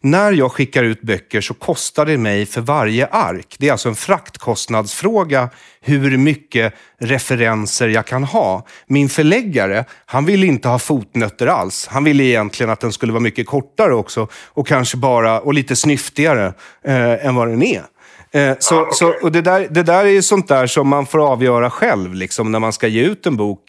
När 0.00 0.32
jag 0.32 0.52
skickar 0.52 0.84
ut 0.84 1.02
böcker 1.02 1.40
så 1.40 1.54
kostar 1.54 2.06
det 2.06 2.18
mig 2.18 2.46
för 2.46 2.60
varje 2.60 3.06
ark. 3.06 3.56
Det 3.58 3.68
är 3.68 3.72
alltså 3.72 3.88
en 3.88 3.94
fraktkostnadsfråga 3.94 5.48
hur 5.82 6.16
mycket 6.16 6.74
referenser 6.98 7.88
jag 7.88 8.06
kan 8.06 8.24
ha. 8.24 8.66
Min 8.86 9.08
förläggare, 9.08 9.84
han 10.06 10.24
ville 10.24 10.46
inte 10.46 10.68
ha 10.68 10.78
fotnötter 10.78 11.46
alls. 11.46 11.86
Han 11.90 12.04
ville 12.04 12.24
egentligen 12.24 12.70
att 12.70 12.80
den 12.80 12.92
skulle 12.92 13.12
vara 13.12 13.22
mycket 13.22 13.46
kortare 13.46 13.94
också 13.94 14.28
och 14.48 14.66
kanske 14.66 14.96
bara, 14.96 15.40
och 15.40 15.54
lite 15.54 15.76
snyftigare 15.76 16.54
eh, 16.84 17.26
än 17.26 17.34
vad 17.34 17.48
den 17.48 17.62
är. 17.62 17.82
Eh, 18.32 18.56
så, 18.58 18.88
så, 18.92 19.14
och 19.22 19.32
det, 19.32 19.40
där, 19.40 19.66
det 19.70 19.82
där 19.82 20.04
är 20.04 20.10
ju 20.10 20.22
sånt 20.22 20.48
där 20.48 20.66
som 20.66 20.88
man 20.88 21.06
får 21.06 21.32
avgöra 21.32 21.70
själv 21.70 22.14
liksom, 22.14 22.52
när 22.52 22.58
man 22.58 22.72
ska 22.72 22.86
ge 22.86 23.02
ut 23.02 23.26
en 23.26 23.36
bok 23.36 23.60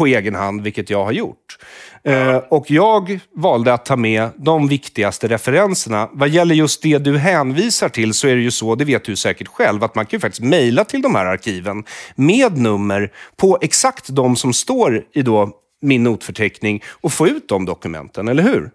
på 0.00 0.06
egen 0.06 0.34
hand, 0.34 0.62
vilket 0.62 0.90
jag 0.90 1.04
har 1.04 1.12
gjort. 1.12 1.58
Eh, 2.04 2.36
och 2.36 2.64
jag 2.68 3.20
valde 3.36 3.72
att 3.74 3.84
ta 3.84 3.96
med 3.96 4.28
de 4.36 4.68
viktigaste 4.68 5.28
referenserna. 5.28 6.08
Vad 6.12 6.28
gäller 6.28 6.54
just 6.54 6.82
det 6.82 6.98
du 6.98 7.18
hänvisar 7.18 7.88
till 7.88 8.14
så 8.14 8.28
är 8.28 8.34
det 8.34 8.40
ju 8.48 8.50
så, 8.50 8.74
det 8.74 8.84
vet 8.84 9.04
du 9.04 9.16
säkert 9.16 9.48
själv, 9.48 9.84
att 9.84 9.94
man 9.94 10.06
kan 10.06 10.16
ju 10.16 10.20
faktiskt 10.20 10.42
mejla 10.42 10.84
till 10.84 11.02
de 11.02 11.14
här 11.14 11.26
arkiven 11.26 11.84
med 12.16 12.52
nummer 12.58 13.12
på 13.40 13.58
exakt 13.62 14.06
de 14.08 14.36
som 14.36 14.52
står 14.52 15.04
i 15.12 15.22
då 15.22 15.50
min 15.82 16.02
notförteckning 16.02 16.82
och 17.00 17.12
få 17.12 17.26
ut 17.26 17.48
de 17.48 17.66
dokumenten, 17.66 18.28
eller 18.28 18.42
hur? 18.42 18.70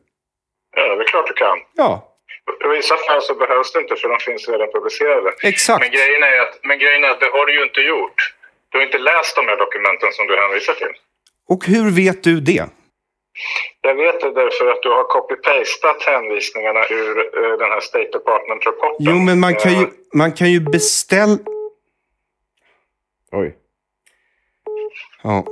Ja, 0.76 0.96
det 0.96 1.04
är 1.04 1.08
klart 1.08 1.28
du 1.28 1.34
kan. 1.34 1.58
Ja. 1.76 1.92
I 2.66 2.68
vissa 2.78 2.98
fall 2.98 3.22
så 3.22 3.34
behövs 3.36 3.74
det 3.74 3.80
inte 3.80 3.96
för 3.96 4.10
de 4.10 4.20
finns 4.20 4.50
redan 4.50 4.68
publicerade. 4.76 5.30
Exakt. 5.44 5.82
Men 5.84 5.92
grejen, 5.98 6.24
är 6.24 6.38
att, 6.46 6.54
men 6.64 6.80
grejen 6.80 7.04
är 7.04 7.10
att 7.10 7.20
det 7.20 7.32
har 7.36 7.46
du 7.46 7.54
ju 7.58 7.64
inte 7.64 7.82
gjort. 7.82 8.20
Du 8.70 8.78
har 8.78 8.86
inte 8.86 8.98
läst 8.98 9.36
de 9.36 9.44
här 9.50 9.58
dokumenten 9.66 10.10
som 10.18 10.28
du 10.28 10.34
hänvisar 10.44 10.74
till. 10.74 10.96
Och 11.50 11.66
hur 11.66 11.92
vet 11.92 12.24
du 12.24 12.40
det? 12.40 12.66
Jag 13.82 13.96
vet 13.96 14.22
det 14.22 14.34
därför 14.34 14.72
att 14.72 14.82
du 14.84 14.90
har 14.90 15.04
copy-pastat 15.04 16.02
hänvisningarna 16.06 16.80
ur 16.90 17.18
eh, 17.18 17.58
den 17.60 17.70
här 17.72 17.80
State 17.80 18.10
Department-rapporten. 18.18 18.96
Jo, 19.00 19.12
men 19.16 19.40
man 19.40 19.56
kan 19.56 19.72
ju, 19.74 19.82
Eh, 19.84 19.88
man 20.14 20.32
kan 20.32 20.52
ju 20.52 20.60
beställa... 20.60 21.38
Oj. 23.32 23.56
Ja. 25.24 25.46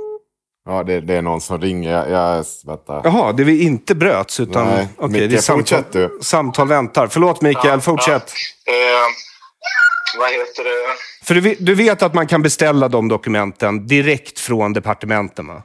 Ja, 0.66 0.82
det, 0.82 1.00
det 1.00 1.14
är 1.14 1.22
någon 1.22 1.40
som 1.40 1.60
ringer. 1.60 1.92
Jag, 1.92 2.10
jag 2.10 2.44
vänta. 2.66 3.00
Jaha, 3.04 3.32
det 3.32 3.44
vi 3.44 3.62
inte 3.62 3.94
bröts 3.94 4.40
utan... 4.40 4.66
Nej, 4.68 4.88
okej, 4.96 5.08
Micke, 5.20 5.30
det 5.30 5.36
är 5.36 5.40
samtal, 5.40 5.60
fortsätt 5.78 5.92
du. 5.92 6.18
samtal 6.22 6.68
väntar. 6.68 7.06
Förlåt 7.06 7.42
Mikael, 7.42 7.80
fortsätt. 7.80 8.32
eh, 8.66 10.18
vad 10.18 10.30
heter 10.30 10.64
det? 10.64 10.96
För 11.24 11.34
du, 11.34 11.40
vet- 11.40 11.66
du 11.66 11.74
vet 11.74 12.02
att 12.02 12.14
man 12.14 12.26
kan 12.26 12.42
beställa 12.42 12.88
de 12.88 13.08
dokumenten 13.08 13.86
direkt 13.86 14.38
från 14.40 14.72
departementen, 14.72 15.46
va? 15.46 15.62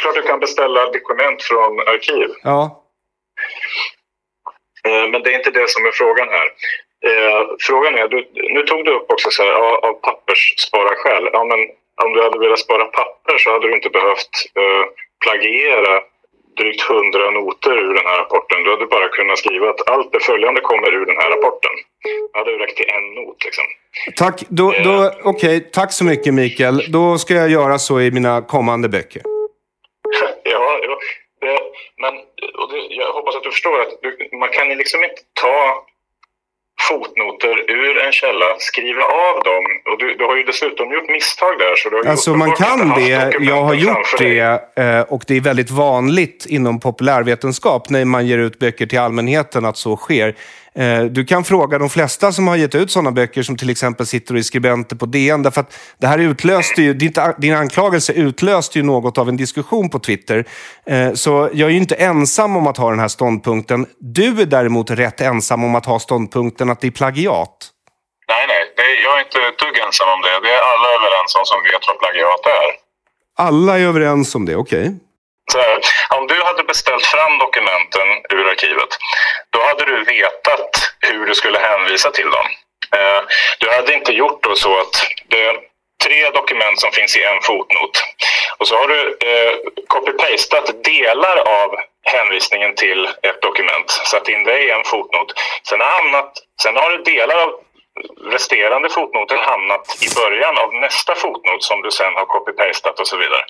Klart 0.00 0.14
du 0.14 0.22
kan 0.22 0.40
beställa 0.40 0.90
dokument 0.90 1.42
från 1.42 1.80
arkiv. 1.80 2.28
Ja. 2.42 2.84
Eh, 4.86 5.10
Men 5.10 5.22
det 5.22 5.30
är 5.32 5.36
inte 5.38 5.50
det 5.50 5.68
som 5.70 5.86
är 5.86 5.92
frågan 5.92 6.28
här. 6.28 6.48
Eh, 7.08 7.42
frågan 7.60 7.94
är, 7.94 8.08
du, 8.08 8.18
nu 8.54 8.62
tog 8.62 8.84
du 8.84 8.90
upp 8.92 9.10
också 9.12 9.30
så 9.30 9.42
här, 9.42 9.52
av 9.88 9.92
pappersspararsskäl. 9.92 11.24
Ja, 11.32 11.44
men 11.44 11.58
om 12.04 12.12
du 12.12 12.22
hade 12.22 12.38
velat 12.38 12.58
spara 12.58 12.84
papper 12.84 13.38
så 13.38 13.52
hade 13.52 13.68
du 13.68 13.74
inte 13.74 13.90
behövt 13.90 14.34
eh, 14.60 14.84
plagiera 15.24 16.00
drygt 16.58 16.82
hundra 16.82 17.30
noter 17.30 17.76
ur 17.78 17.94
den 17.94 18.06
här 18.06 18.18
rapporten. 18.18 18.64
Du 18.64 18.70
hade 18.70 18.86
bara 18.86 19.08
kunnat 19.08 19.38
skriva 19.38 19.70
att 19.70 19.88
allt 19.90 20.12
det 20.12 20.20
följande 20.20 20.60
kommer 20.60 20.92
ur 20.92 21.06
den 21.06 21.16
här 21.16 21.30
rapporten. 21.30 21.70
Det 22.32 22.38
hade 22.38 22.50
räckt 22.50 22.76
till 22.76 22.88
en 22.88 23.14
not 23.14 23.44
liksom. 23.44 23.64
Tack, 24.16 24.42
då, 24.48 24.74
då, 24.84 25.12
okej, 25.24 25.70
tack 25.72 25.92
så 25.92 26.04
mycket 26.04 26.34
Mikael. 26.34 26.84
Då 26.92 27.18
ska 27.18 27.34
jag 27.34 27.50
göra 27.50 27.78
så 27.78 28.00
i 28.00 28.10
mina 28.10 28.42
kommande 28.42 28.88
böcker. 28.88 29.22
Ja, 30.44 30.80
ja 30.82 30.98
det, 31.40 31.58
men 32.02 32.14
och 32.60 32.68
det, 32.72 32.94
jag 32.94 33.12
hoppas 33.12 33.36
att 33.36 33.42
du 33.42 33.50
förstår 33.50 33.80
att 33.80 33.92
du, 34.02 34.28
man 34.38 34.48
kan 34.48 34.68
liksom 34.68 35.04
inte 35.04 35.22
ta 35.42 35.84
fotnoter 36.88 37.70
ur 37.70 37.98
en 38.06 38.12
källa, 38.12 38.46
skriva 38.58 39.02
av 39.02 39.42
dem. 39.44 39.64
Och 39.92 39.98
du, 39.98 40.14
du 40.14 40.24
har 40.24 40.36
ju 40.36 40.42
dessutom 40.42 40.92
gjort 40.92 41.08
misstag 41.08 41.58
där. 41.58 41.76
Så 41.76 41.88
du 41.88 41.96
har 41.96 42.04
Alltså 42.04 42.34
man 42.34 42.52
kan 42.52 42.88
det, 42.88 43.34
jag 43.40 43.62
har 43.62 43.74
gjort 43.74 43.92
framför 43.92 44.18
dig. 44.18 44.34
det 44.74 44.82
eh, 44.82 45.00
och 45.00 45.22
det 45.26 45.36
är 45.36 45.40
väldigt 45.40 45.70
vanligt 45.70 46.46
inom 46.48 46.80
populärvetenskap 46.80 47.90
när 47.90 48.04
man 48.04 48.26
ger 48.26 48.38
ut 48.38 48.58
böcker 48.58 48.86
till 48.86 48.98
allmänheten 48.98 49.64
att 49.64 49.76
så 49.76 49.96
sker. 49.96 50.34
Eh, 50.78 51.04
Du 51.04 51.24
kan 51.24 51.44
fråga 51.44 51.78
de 51.78 51.90
flesta 51.90 52.32
som 52.32 52.48
har 52.48 52.56
gett 52.56 52.74
ut 52.74 52.90
sådana 52.90 53.12
böcker 53.12 53.42
som 53.42 53.56
till 53.56 53.70
exempel 53.70 54.06
sitter 54.06 54.34
och 54.34 54.38
är 54.38 54.42
skribenter 54.42 54.96
på 54.96 55.06
DN 55.06 55.42
därför 55.42 55.60
att 55.60 55.78
det 56.00 56.06
här 56.06 56.18
utlöste 56.18 56.82
ju, 56.82 56.94
din, 57.38 57.54
anklagelse 57.54 58.12
utlöste 58.12 58.78
ju 58.78 58.84
något 58.84 59.18
av 59.18 59.28
en 59.28 59.36
diskussion 59.36 59.90
på 59.90 59.98
Twitter. 59.98 60.44
Eh, 60.86 61.12
Så 61.12 61.50
jag 61.52 61.66
är 61.68 61.72
ju 61.72 61.76
inte 61.78 61.94
ensam 61.94 62.56
om 62.56 62.66
att 62.66 62.76
ha 62.76 62.90
den 62.90 62.98
här 63.00 63.08
ståndpunkten. 63.08 63.86
Du 64.00 64.40
är 64.40 64.46
däremot 64.46 64.90
rätt 64.90 65.20
ensam 65.20 65.64
om 65.64 65.74
att 65.74 65.86
ha 65.86 65.98
ståndpunkten 65.98 66.70
att 66.70 66.80
det 66.80 66.86
är 66.86 66.90
plagiat. 66.90 67.56
Nej, 68.28 68.44
nej. 68.48 68.62
Det, 68.76 68.82
jag 69.04 69.14
är 69.18 69.24
inte 69.24 69.38
ett 69.38 69.58
dugg 69.58 69.76
ensam 69.86 70.08
om 70.08 70.20
det. 70.22 70.48
Det 70.48 70.52
är 70.58 70.62
alla 70.72 70.88
överens 70.98 71.30
om 71.38 71.44
som 71.44 71.58
vet 71.62 71.82
vad 71.88 71.98
plagiat 71.98 72.46
är. 72.46 72.70
Alla 73.46 73.78
är 73.78 73.82
överens 73.84 74.34
om 74.34 74.44
det, 74.46 74.56
okej? 74.56 74.84
Så 74.86 74.94
här, 75.54 75.80
om 76.18 76.26
du 76.26 76.42
hade 76.42 76.64
beställt 76.64 77.06
fram 77.06 77.38
dokumenten 77.38 78.08
ur 78.30 78.48
arkivet, 78.48 78.88
då 79.50 79.62
hade 79.62 79.84
du 79.84 80.04
vetat 80.04 80.92
hur 81.00 81.26
du 81.26 81.34
skulle 81.34 81.58
hänvisa 81.58 82.10
till 82.10 82.30
dem. 82.30 82.46
Eh, 82.96 83.22
du 83.58 83.70
hade 83.70 83.94
inte 83.94 84.12
gjort 84.12 84.42
då 84.42 84.54
så 84.54 84.78
att 84.80 85.06
det 85.28 85.44
är 85.44 85.56
tre 86.04 86.30
dokument 86.30 86.80
som 86.80 86.92
finns 86.92 87.16
i 87.16 87.22
en 87.22 87.42
fotnot. 87.42 88.04
Och 88.58 88.68
så 88.68 88.76
har 88.76 88.88
du 88.88 89.18
eh, 89.30 89.54
copy-pastat 89.86 90.84
delar 90.84 91.36
av 91.36 91.76
hänvisningen 92.02 92.74
till 92.74 93.08
ett 93.22 93.42
dokument, 93.42 93.90
satt 93.90 94.28
in 94.28 94.44
det 94.44 94.58
i 94.58 94.70
en 94.70 94.84
fotnot. 94.84 95.32
Sen 95.68 95.80
har, 95.80 95.88
hamnat, 95.88 96.32
sen 96.62 96.76
har 96.76 96.90
du 96.90 97.02
delar 97.02 97.36
av 97.36 97.50
resterande 98.32 98.88
fotnoter 98.88 99.36
hamnat 99.36 99.84
i 100.06 100.08
början 100.20 100.58
av 100.58 100.74
nästa 100.74 101.14
fotnot 101.14 101.62
som 101.62 101.82
du 101.82 101.90
sen 101.90 102.14
har 102.14 102.26
copy-pastat 102.34 103.00
och 103.00 103.06
så 103.06 103.16
vidare. 103.16 103.44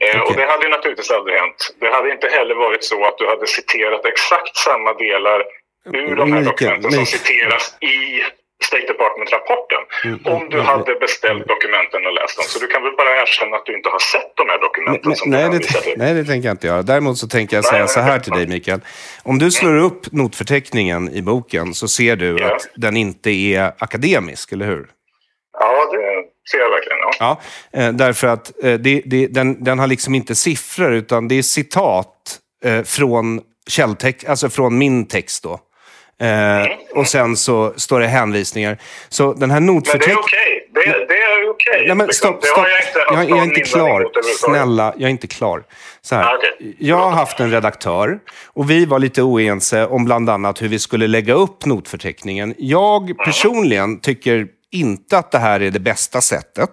eh, 0.00 0.20
och 0.20 0.32
det 0.36 0.46
hade 0.46 0.64
ju 0.64 0.70
naturligtvis 0.70 1.10
aldrig 1.10 1.36
hänt. 1.36 1.60
Det 1.80 1.90
hade 1.96 2.10
inte 2.12 2.28
heller 2.28 2.54
varit 2.54 2.84
så 2.84 3.04
att 3.04 3.18
du 3.18 3.26
hade 3.28 3.46
citerat 3.46 4.04
exakt 4.06 4.56
samma 4.56 4.92
delar 4.92 5.44
ur 5.92 6.16
de 6.16 6.32
här 6.32 6.42
dokumenten 6.42 6.92
som 6.92 7.06
citeras 7.06 7.76
i 7.80 7.96
State 8.64 8.86
Department-rapporten. 8.92 9.82
Om 10.34 10.48
du 10.50 10.60
hade 10.60 10.94
beställt 10.94 11.48
dokumenten 11.48 12.06
och 12.06 12.12
läst 12.12 12.36
dem. 12.36 12.44
Så 12.48 12.58
du 12.58 12.66
kan 12.66 12.82
väl 12.82 12.92
bara 12.96 13.22
erkänna 13.22 13.56
att 13.56 13.66
du 13.66 13.76
inte 13.76 13.88
har 13.88 13.98
sett 13.98 14.32
de 14.36 14.48
här 14.48 14.58
dokumenten 14.60 15.08
Nej, 15.08 15.16
som 15.16 15.30
nej, 15.30 15.48
det, 15.50 15.96
nej, 15.96 16.14
det 16.14 16.24
tänker 16.24 16.48
jag 16.48 16.54
inte 16.54 16.66
göra. 16.66 16.82
Däremot 16.82 17.18
så 17.18 17.28
tänker 17.28 17.56
jag 17.56 17.62
Nej, 17.62 17.70
säga 17.70 17.80
nej, 17.84 17.88
så 17.88 18.00
här 18.00 18.10
nej. 18.10 18.22
till 18.22 18.32
dig, 18.32 18.46
Mikael. 18.46 18.80
Om 19.22 19.38
du 19.38 19.50
slår 19.50 19.76
upp 19.76 20.12
notförteckningen 20.12 21.12
i 21.12 21.22
boken 21.22 21.74
så 21.74 21.88
ser 21.88 22.16
du 22.16 22.36
Ja. 22.38 22.54
att 22.54 22.68
den 22.76 22.96
inte 22.96 23.30
är 23.30 23.72
akademisk, 23.78 24.52
eller 24.52 24.66
hur? 24.66 24.86
Ja, 25.60 25.88
det 25.92 26.24
ser 26.50 26.58
jag 26.58 26.70
verkligen. 26.70 26.98
Ja. 27.00 27.40
Ja, 27.72 27.80
eh, 27.80 27.92
därför 27.92 28.26
att 28.26 28.64
eh, 28.64 28.74
det, 28.74 29.02
det, 29.06 29.26
den, 29.26 29.64
den 29.64 29.78
har 29.78 29.86
liksom 29.86 30.14
inte 30.14 30.34
siffror, 30.34 30.92
utan 30.92 31.28
det 31.28 31.34
är 31.38 31.42
citat 31.42 32.38
eh, 32.64 32.82
från 32.82 33.40
källtext, 33.68 34.28
alltså 34.28 34.48
från 34.50 34.78
min 34.78 35.06
text 35.06 35.42
då. 35.42 35.60
Eh, 36.20 36.66
och 36.94 37.06
sen 37.06 37.36
så 37.36 37.72
står 37.76 38.00
det 38.00 38.06
hänvisningar. 38.06 38.78
Så 39.08 39.32
den 39.32 39.50
här 39.50 39.60
Men 39.60 39.66
det 39.66 39.72
är 39.72 39.74
notförteckningen... 39.74 40.18
okej. 40.18 40.68
Det, 40.74 41.06
det 41.08 41.14
är 41.14 41.50
okej. 41.50 41.84
Nej, 41.86 41.96
men 41.96 42.06
Liksom, 42.06 42.28
stopp, 42.28 42.44
stopp. 42.44 42.66
jag 43.12 43.30
Jag, 43.30 43.38
är 43.38 43.44
inte 43.44 43.60
klar. 43.60 44.06
Snälla, 44.38 44.94
jag 44.96 45.06
är 45.06 45.10
inte 45.10 45.26
klar. 45.26 45.62
Så 46.02 46.14
här. 46.14 46.22
Ah, 46.22 46.36
okej. 46.36 46.76
Jag 46.78 46.96
har 46.96 47.10
haft 47.10 47.40
en 47.40 47.50
redaktör 47.50 48.18
och 48.46 48.70
vi 48.70 48.84
var 48.86 48.98
lite 48.98 49.22
oense 49.22 49.86
om 49.86 50.04
bland 50.04 50.30
annat 50.30 50.62
hur 50.62 50.68
vi 50.68 50.78
skulle 50.78 51.06
lägga 51.06 51.34
upp 51.34 51.66
notförteckningen. 51.66 52.54
Jag 52.58 53.18
personligen 53.24 54.00
tycker 54.00 54.46
inte 54.72 55.18
att 55.18 55.30
det 55.30 55.38
här 55.38 55.60
är 55.62 55.70
det 55.70 55.80
bästa 55.80 56.20
sättet. 56.20 56.70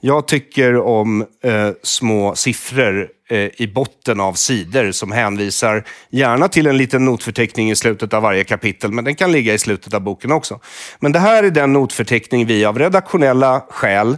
Jag 0.00 0.28
tycker 0.28 0.76
om 0.76 1.20
eh, 1.42 1.70
små 1.82 2.34
siffror 2.34 3.08
eh, 3.30 3.38
i 3.38 3.72
botten 3.74 4.20
av 4.20 4.32
sidor 4.32 4.92
som 4.92 5.12
hänvisar 5.12 5.84
gärna 6.10 6.48
till 6.48 6.66
en 6.66 6.76
liten 6.76 7.04
notförteckning 7.04 7.70
i 7.70 7.76
slutet 7.76 8.14
av 8.14 8.22
varje 8.22 8.44
kapitel, 8.44 8.92
men 8.92 9.04
den 9.04 9.14
kan 9.14 9.32
ligga 9.32 9.54
i 9.54 9.58
slutet 9.58 9.94
av 9.94 10.00
boken 10.00 10.32
också. 10.32 10.60
Men 10.98 11.12
det 11.12 11.18
här 11.18 11.42
är 11.42 11.50
den 11.50 11.72
notförteckning 11.72 12.46
vi 12.46 12.64
av 12.64 12.78
redaktionella 12.78 13.64
skäl 13.70 14.16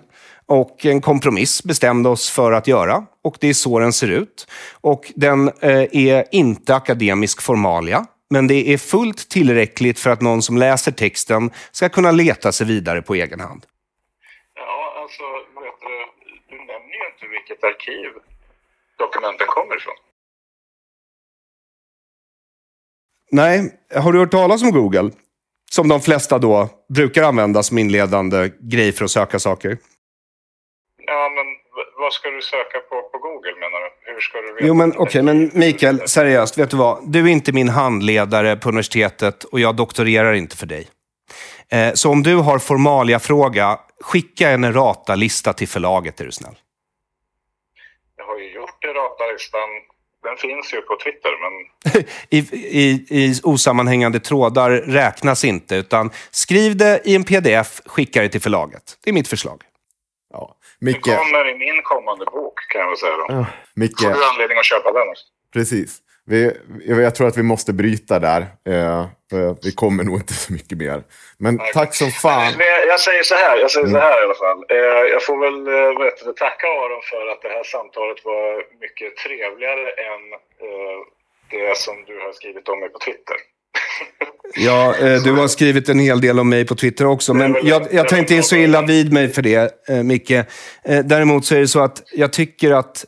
och 0.48 0.86
en 0.86 1.00
kompromiss 1.00 1.62
bestämde 1.62 2.08
oss 2.08 2.30
för 2.30 2.52
att 2.52 2.66
göra. 2.66 3.04
Och 3.24 3.36
det 3.40 3.48
är 3.48 3.54
så 3.54 3.78
den 3.78 3.92
ser 3.92 4.10
ut. 4.10 4.46
Och 4.80 5.12
den 5.16 5.48
eh, 5.48 5.86
är 5.92 6.24
inte 6.34 6.74
akademisk 6.74 7.42
formalia. 7.42 8.06
Men 8.30 8.46
det 8.46 8.72
är 8.72 8.78
fullt 8.78 9.28
tillräckligt 9.28 9.98
för 9.98 10.10
att 10.10 10.20
någon 10.20 10.42
som 10.42 10.58
läser 10.58 10.92
texten 10.92 11.50
ska 11.72 11.88
kunna 11.88 12.10
leta 12.10 12.52
sig 12.52 12.66
vidare 12.66 13.02
på 13.02 13.14
egen 13.14 13.40
hand. 13.40 13.66
Ja, 14.54 15.02
alltså, 15.02 15.22
vet 15.62 15.78
du, 15.84 15.94
du 16.50 16.56
nämner 16.56 16.94
ju 17.00 17.04
inte 17.12 17.26
vilket 17.48 17.64
arkiv 17.64 18.10
dokumenten 18.98 19.46
kommer 19.46 19.76
ifrån. 19.76 19.94
Nej, 23.30 23.80
har 23.94 24.12
du 24.12 24.18
hört 24.18 24.30
talas 24.30 24.62
om 24.62 24.70
Google? 24.70 25.10
Som 25.70 25.88
de 25.88 26.00
flesta 26.00 26.38
då 26.38 26.68
brukar 26.94 27.22
använda 27.22 27.62
som 27.62 27.78
inledande 27.78 28.50
grej 28.60 28.92
för 28.92 29.04
att 29.04 29.10
söka 29.10 29.38
saker. 29.38 29.78
Ja, 31.06 31.28
men 31.34 31.46
vad 31.98 32.12
ska 32.12 32.30
du 32.30 32.42
söka 32.42 32.78
på 32.78 33.02
på 33.12 33.18
Google 33.18 33.54
menar 33.54 33.80
du? 33.80 34.12
Hur 34.12 34.20
ska 34.20 34.38
du 34.38 34.54
veta? 34.54 34.66
Jo, 34.66 34.74
men 34.74 34.92
okej, 34.96 35.22
men 35.22 35.50
Mikael, 35.54 36.08
seriöst, 36.08 36.58
vet 36.58 36.70
du 36.70 36.76
vad? 36.76 37.12
Du 37.12 37.20
är 37.20 37.26
inte 37.26 37.52
min 37.52 37.68
handledare 37.68 38.56
på 38.56 38.68
universitetet 38.68 39.44
och 39.44 39.60
jag 39.60 39.76
doktorerar 39.76 40.32
inte 40.32 40.56
för 40.56 40.66
dig. 40.66 40.88
Eh, 41.70 41.92
så 41.94 42.10
om 42.10 42.22
du 42.22 42.36
har 42.36 42.58
formalia-fråga, 42.58 43.80
skicka 44.00 44.50
en 44.50 44.64
errata-lista 44.64 45.52
till 45.52 45.68
förlaget, 45.68 46.20
är 46.20 46.24
du 46.24 46.32
snäll. 46.32 46.58
Jag 48.16 48.24
har 48.24 48.38
ju 48.38 48.52
gjort 48.54 48.84
det 49.38 49.58
ratalistan. 49.58 49.68
Den 50.22 50.36
finns 50.36 50.74
ju 50.74 50.80
på 50.80 50.96
Twitter, 50.96 51.30
men 51.42 52.04
I, 52.30 52.38
i, 52.82 53.06
I 53.10 53.40
osammanhängande 53.42 54.20
trådar 54.20 54.70
räknas 54.70 55.44
inte, 55.44 55.76
utan 55.76 56.10
skriv 56.30 56.76
det 56.76 57.00
i 57.04 57.14
en 57.14 57.24
pdf, 57.24 57.80
skicka 57.86 58.22
det 58.22 58.28
till 58.28 58.40
förlaget. 58.40 58.98
Det 59.04 59.10
är 59.10 59.14
mitt 59.14 59.28
förslag. 59.28 59.62
Ja. 60.32 60.54
Det 60.80 60.86
Micke, 60.86 61.02
kommer 61.04 61.50
i 61.50 61.58
min 61.58 61.82
kommande 61.82 62.24
bok 62.24 62.54
kan 62.72 62.80
jag 62.80 62.88
väl 62.88 62.96
säga 62.96 63.12
då. 63.16 63.26
Ja, 63.28 63.46
Micke, 63.74 64.00
Får 64.00 64.08
du 64.10 64.24
anledning 64.24 64.58
att 64.58 64.64
köpa 64.64 64.92
den 64.92 65.08
också. 65.08 65.24
precis. 65.52 65.98
Vi, 66.28 66.52
jag 66.86 67.14
tror 67.14 67.26
att 67.28 67.36
vi 67.36 67.42
måste 67.42 67.72
bryta 67.72 68.18
där. 68.18 68.40
Eh, 68.68 69.06
vi 69.64 69.72
kommer 69.72 70.04
nog 70.04 70.16
inte 70.16 70.34
så 70.34 70.52
mycket 70.52 70.78
mer. 70.78 71.02
Men 71.38 71.60
tack 71.74 71.94
som 71.94 72.10
fan. 72.10 72.52
Men 72.58 72.66
jag, 72.66 72.86
jag 72.86 73.00
säger 73.00 73.22
så 73.22 73.34
här, 73.34 73.56
jag 73.58 73.70
säger 73.70 73.86
Mm. 73.86 74.00
så 74.00 74.06
här 74.06 74.20
i 74.22 74.24
alla 74.24 74.34
fall. 74.44 74.58
Eh, 74.68 75.02
jag 75.14 75.22
får 75.26 75.36
väl 75.44 75.58
eh, 75.74 76.04
heter 76.04 76.24
det, 76.26 76.32
tacka 76.46 76.66
Aron 76.66 77.02
för 77.10 77.24
att 77.32 77.42
det 77.42 77.48
här 77.48 77.64
samtalet 77.64 78.18
var 78.24 78.56
mycket 78.84 79.16
trevligare 79.16 79.84
än 80.10 80.22
eh, 80.64 80.98
det 81.50 81.76
som 81.78 81.94
du 82.06 82.14
har 82.24 82.32
skrivit 82.32 82.68
om 82.68 82.80
mig 82.80 82.88
på 82.88 82.98
Twitter. 82.98 83.36
Ja, 84.54 84.94
eh, 84.98 85.22
du 85.22 85.32
har 85.32 85.48
skrivit 85.48 85.88
en 85.88 85.98
hel 85.98 86.20
del 86.20 86.40
om 86.40 86.48
mig 86.48 86.66
på 86.66 86.74
Twitter 86.74 87.06
också, 87.06 87.34
men 87.34 87.56
jag, 87.62 87.86
jag 87.90 88.08
tar 88.08 88.16
inte 88.16 88.42
så 88.42 88.56
illa 88.56 88.82
vid 88.82 89.12
mig 89.12 89.28
för 89.28 89.42
det, 89.42 89.88
eh, 89.88 90.02
Micke. 90.02 90.30
Eh, 90.30 90.44
däremot 91.04 91.44
så 91.44 91.54
är 91.54 91.60
det 91.60 91.68
så 91.68 91.80
att 91.80 92.02
jag 92.12 92.32
tycker 92.32 92.70
att... 92.70 93.04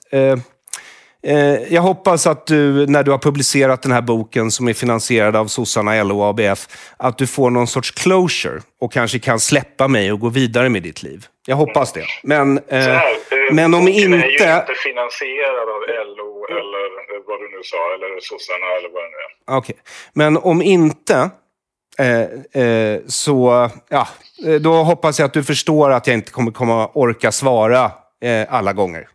Eh, 1.23 1.75
jag 1.75 1.83
hoppas 1.83 2.27
att 2.27 2.47
du, 2.47 2.87
när 2.87 3.03
du 3.03 3.11
har 3.11 3.19
publicerat 3.19 3.83
den 3.83 3.93
här 3.93 4.03
boken 4.03 4.51
som 4.51 4.69
är 4.69 4.75
finansierad 4.75 5.37
av 5.37 5.47
sossarna 5.47 6.03
LO 6.03 6.21
och 6.21 6.27
ABF, 6.27 6.67
att 6.97 7.19
du 7.19 7.27
får 7.27 7.51
någon 7.51 7.67
sorts 7.67 7.91
closure 7.91 8.61
och 8.81 8.93
kanske 8.93 9.19
kan 9.19 9.41
släppa 9.41 9.89
mig 9.89 10.13
och 10.13 10.21
gå 10.21 10.29
vidare 10.29 10.69
med 10.69 10.83
ditt 10.83 11.03
liv. 11.03 11.27
Jag 11.47 11.57
hoppas 11.57 11.93
det. 11.93 12.05
Men, 12.23 12.59
eh, 12.59 12.79
här, 12.79 12.95
eh, 12.95 13.53
men 13.53 13.75
om 13.75 13.85
boken 13.85 13.97
är 13.97 13.99
ju 13.99 14.33
inte... 14.33 14.65
inte 14.69 14.81
finansierad 14.85 15.69
av 15.69 15.81
LO 16.17 16.47
eller 16.51 17.17
eh, 17.17 17.23
vad 17.27 17.41
du 17.41 17.57
nu 17.57 17.63
sa, 17.63 17.95
eller 17.95 18.21
sossarna 18.21 18.67
eller 18.79 18.89
vad 18.89 19.03
det 19.03 19.09
nu 19.09 19.55
är. 19.55 19.59
Okej. 19.59 19.77
Men 20.13 20.37
om 20.37 20.63
inte, 20.63 21.31
eh, 21.99 22.63
eh, 22.65 23.01
så 23.07 23.71
ja, 23.89 24.09
eh, 24.47 24.55
då 24.55 24.73
hoppas 24.73 25.19
jag 25.19 25.27
att 25.27 25.33
du 25.33 25.45
förstår 25.45 25.91
att 25.91 26.07
jag 26.07 26.15
inte 26.15 26.31
kommer 26.31 26.51
komma 26.51 26.91
orka 26.95 27.33
svara 27.33 27.91
eh, 28.23 28.55
alla 28.55 28.73
gånger. 28.73 29.09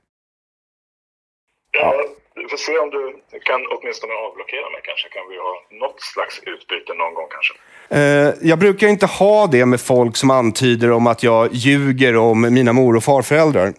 Ja, 1.79 1.93
vi 2.35 2.47
får 2.47 2.57
se 2.57 2.77
om 2.79 2.89
du 2.89 3.01
kan 3.43 3.61
åtminstone 3.73 4.13
avblockera 4.13 4.69
mig 4.69 4.81
kanske. 4.83 5.09
Kan 5.09 5.23
vi 5.29 5.37
ha 5.37 5.53
något 5.87 6.01
slags 6.01 6.39
utbyte 6.39 6.93
någon 6.93 7.13
gång 7.13 7.27
kanske. 7.35 7.53
Eh, 7.89 8.49
jag 8.49 8.59
brukar 8.59 8.87
inte 8.87 9.05
ha 9.05 9.47
det 9.47 9.65
med 9.65 9.81
folk 9.81 10.17
som 10.17 10.29
antyder 10.31 10.91
om 10.91 11.07
att 11.07 11.23
jag 11.23 11.49
ljuger 11.51 12.15
om 12.17 12.53
mina 12.53 12.73
mor 12.73 12.95
och 12.95 13.03
farföräldrar. 13.03 13.73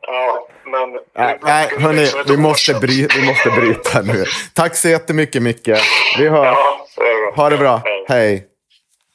Ja, 0.00 0.48
men... 0.64 1.00
Nej, 1.16 1.38
nej 1.42 1.68
hörni, 1.78 2.06
vi 2.26 2.36
måste, 2.36 2.74
bry, 2.74 3.06
vi 3.16 3.26
måste 3.26 3.50
bryta 3.50 4.02
nu. 4.02 4.24
Tack 4.54 4.76
så 4.76 4.88
jättemycket, 4.88 5.42
Micke. 5.42 5.68
Vi 6.18 6.28
hörs. 6.28 6.56
Ha 7.36 7.50
det 7.50 7.56
bra. 7.58 7.82
Hej. 8.08 8.46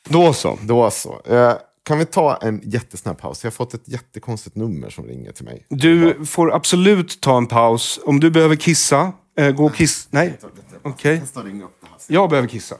Då 0.10 0.34
så. 0.34 0.58
Då 0.62 0.90
så. 0.90 1.22
Eh, 1.30 1.54
kan 1.88 2.00
vi 2.00 2.06
ta 2.06 2.36
en 2.36 2.62
jättesnabb 2.64 3.18
paus? 3.18 3.44
Jag 3.44 3.52
har 3.52 3.54
fått 3.54 3.74
ett 3.74 3.88
jättekonstigt 3.88 4.56
nummer 4.56 4.90
som 4.90 5.06
ringer 5.06 5.32
till 5.32 5.46
mig. 5.46 5.66
Du 5.70 6.26
får 6.26 6.54
absolut 6.56 7.22
ta 7.22 7.38
en 7.38 7.48
paus. 7.48 8.00
Om 8.06 8.20
du 8.20 8.32
behöver 8.32 8.56
kissa, 8.56 9.14
eh, 9.38 9.52
gå 9.52 9.66
och 9.66 9.76
kissa. 9.76 10.10
Nej, 10.12 10.38
okej. 10.82 11.22
Jag 12.08 12.30
behöver 12.30 12.48
kissa. 12.48 12.76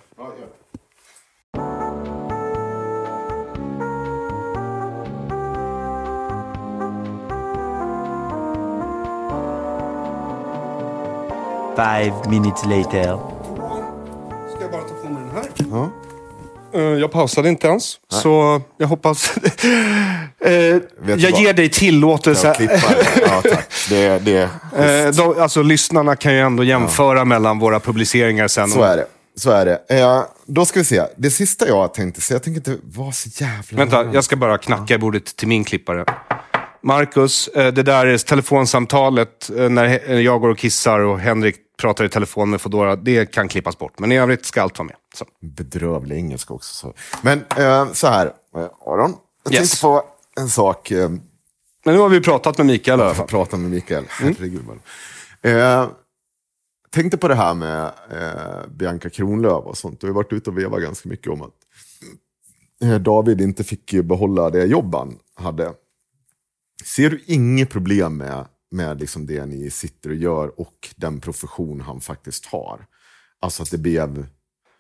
Five 11.76 12.30
minutes 12.30 12.66
later. 12.66 13.20
Ska 14.50 14.62
jag 14.62 14.72
bara 14.72 14.82
ta 14.82 14.94
på 15.04 15.10
mig 15.10 15.24
den 15.24 15.32
här? 15.32 15.50
Ja. 15.72 15.92
Eh, 16.78 16.84
Jag 16.84 17.12
pausade 17.12 17.50
inte 17.50 17.68
ens, 17.68 17.96
så 18.10 18.62
jag 18.78 18.88
hoppas... 18.88 19.34
Eh, 20.40 20.54
jag 20.54 20.82
vad? 21.06 21.20
ger 21.20 21.54
dig 21.54 21.70
tillåtelse. 21.70 22.56
Ja, 23.22 23.42
tack. 23.50 23.70
Det, 23.90 24.20
det, 24.20 24.50
Eh, 24.78 25.12
de, 25.12 25.42
alltså, 25.42 25.62
lyssnarna 25.62 26.16
kan 26.16 26.34
ju 26.34 26.40
ändå 26.40 26.64
jämföra 26.64 27.26
mellan 27.26 27.60
våra 27.60 27.80
publiceringar 27.80 28.48
sen. 28.48 28.70
så 28.70 28.82
är 28.84 28.98
det. 28.98 29.06
Så 29.38 29.52
är 29.52 29.66
det. 29.66 30.00
Eh, 30.00 30.24
då 30.46 30.66
ska 30.66 30.80
vi 30.80 30.86
se. 30.86 31.04
Det 31.18 31.30
sista 31.32 31.68
jag 31.68 31.94
tänkte 31.94 32.22
säga, 32.22 32.36
jag 32.36 32.44
tänker 32.44 32.72
inte 32.72 32.78
vara 32.98 33.12
så 33.12 33.30
jävla... 33.44 33.78
Vänta, 33.78 34.06
jag 34.14 34.24
ska 34.24 34.36
bara 34.36 34.58
knacka 34.58 34.94
i 34.94 34.98
bordet 34.98 35.36
till 35.36 35.48
min 35.48 35.64
klippare. 35.64 36.06
Marcus, 36.84 37.48
eh, 37.48 37.74
det 37.74 37.84
där 37.84 38.06
är 38.06 38.18
telefonsamtalet 38.18 39.50
eh, 39.58 39.70
när 39.70 40.14
jag 40.20 40.42
går 40.42 40.50
och 40.50 40.58
kissar 40.58 41.00
och 41.00 41.20
Henrik 41.20 41.56
pratar 41.82 42.06
i 42.06 42.10
telefon 42.10 42.50
med 42.50 42.62
Foodora. 42.62 42.96
Det 42.96 43.26
kan 43.26 43.48
klippas 43.48 43.78
bort, 43.78 44.00
men 44.00 44.12
i 44.12 44.18
övrigt 44.18 44.46
ska 44.46 44.62
allt 44.62 44.80
vara 44.80 44.86
med. 44.88 44.96
Så. 45.16 45.26
Bedrövlig 45.42 46.16
engelska 46.16 46.54
också. 46.54 46.74
Så. 46.74 46.94
Men 47.22 47.44
eh, 47.58 47.92
så 47.94 48.08
här, 48.08 48.26
eh, 48.56 48.62
Aron. 48.86 49.14
Jag 49.44 49.54
Yes. 49.54 49.60
tänkte 49.70 49.82
på 49.82 50.04
en 50.42 50.50
sak. 50.50 50.92
Eh, 50.92 51.10
Men 51.86 51.96
nu 51.96 51.98
har 52.02 52.10
vi 52.10 52.22
pratat 52.22 52.58
med 52.58 52.66
Mikael 52.68 53.00
i 53.00 53.04
alla 53.04 53.14
fall. 53.14 53.28
prata 53.28 53.58
med 53.58 53.72
Mikael. 53.72 54.06
Herregud. 54.10 54.62
vad- 54.66 54.78
Eh, 55.42 55.90
tänkte 56.90 57.18
på 57.18 57.28
det 57.28 57.36
här 57.36 57.54
med 57.54 57.86
eh, 58.12 58.68
Bianca 58.70 59.10
Kronlöf 59.10 59.66
och 59.66 59.78
sånt. 59.78 60.02
Du 60.02 60.08
har 60.08 60.14
varit 60.14 60.34
ute 60.34 60.50
och 60.50 60.58
vevat 60.58 60.82
ganska 60.82 61.10
mycket 61.10 61.32
om 61.32 61.42
att 61.42 61.54
eh, 62.84 62.96
David 62.96 63.42
inte 63.42 63.64
fick 63.64 63.94
behålla 64.04 64.50
det 64.50 64.66
jobb 64.66 64.96
han 64.96 65.20
hade. 65.36 65.74
Ser 66.86 67.10
du 67.10 67.24
inget 67.26 67.70
problem 67.70 68.18
med, 68.18 68.46
med 68.72 69.00
liksom 69.00 69.26
det 69.26 69.46
ni 69.46 69.70
sitter 69.70 70.10
och 70.10 70.16
gör 70.16 70.60
och 70.60 70.90
den 70.96 71.20
profession 71.20 71.82
han 71.82 72.02
faktiskt 72.02 72.46
har? 72.46 72.86
Alltså 73.42 73.64
att 73.64 73.72
det 73.72 73.78
blev... 73.78 74.26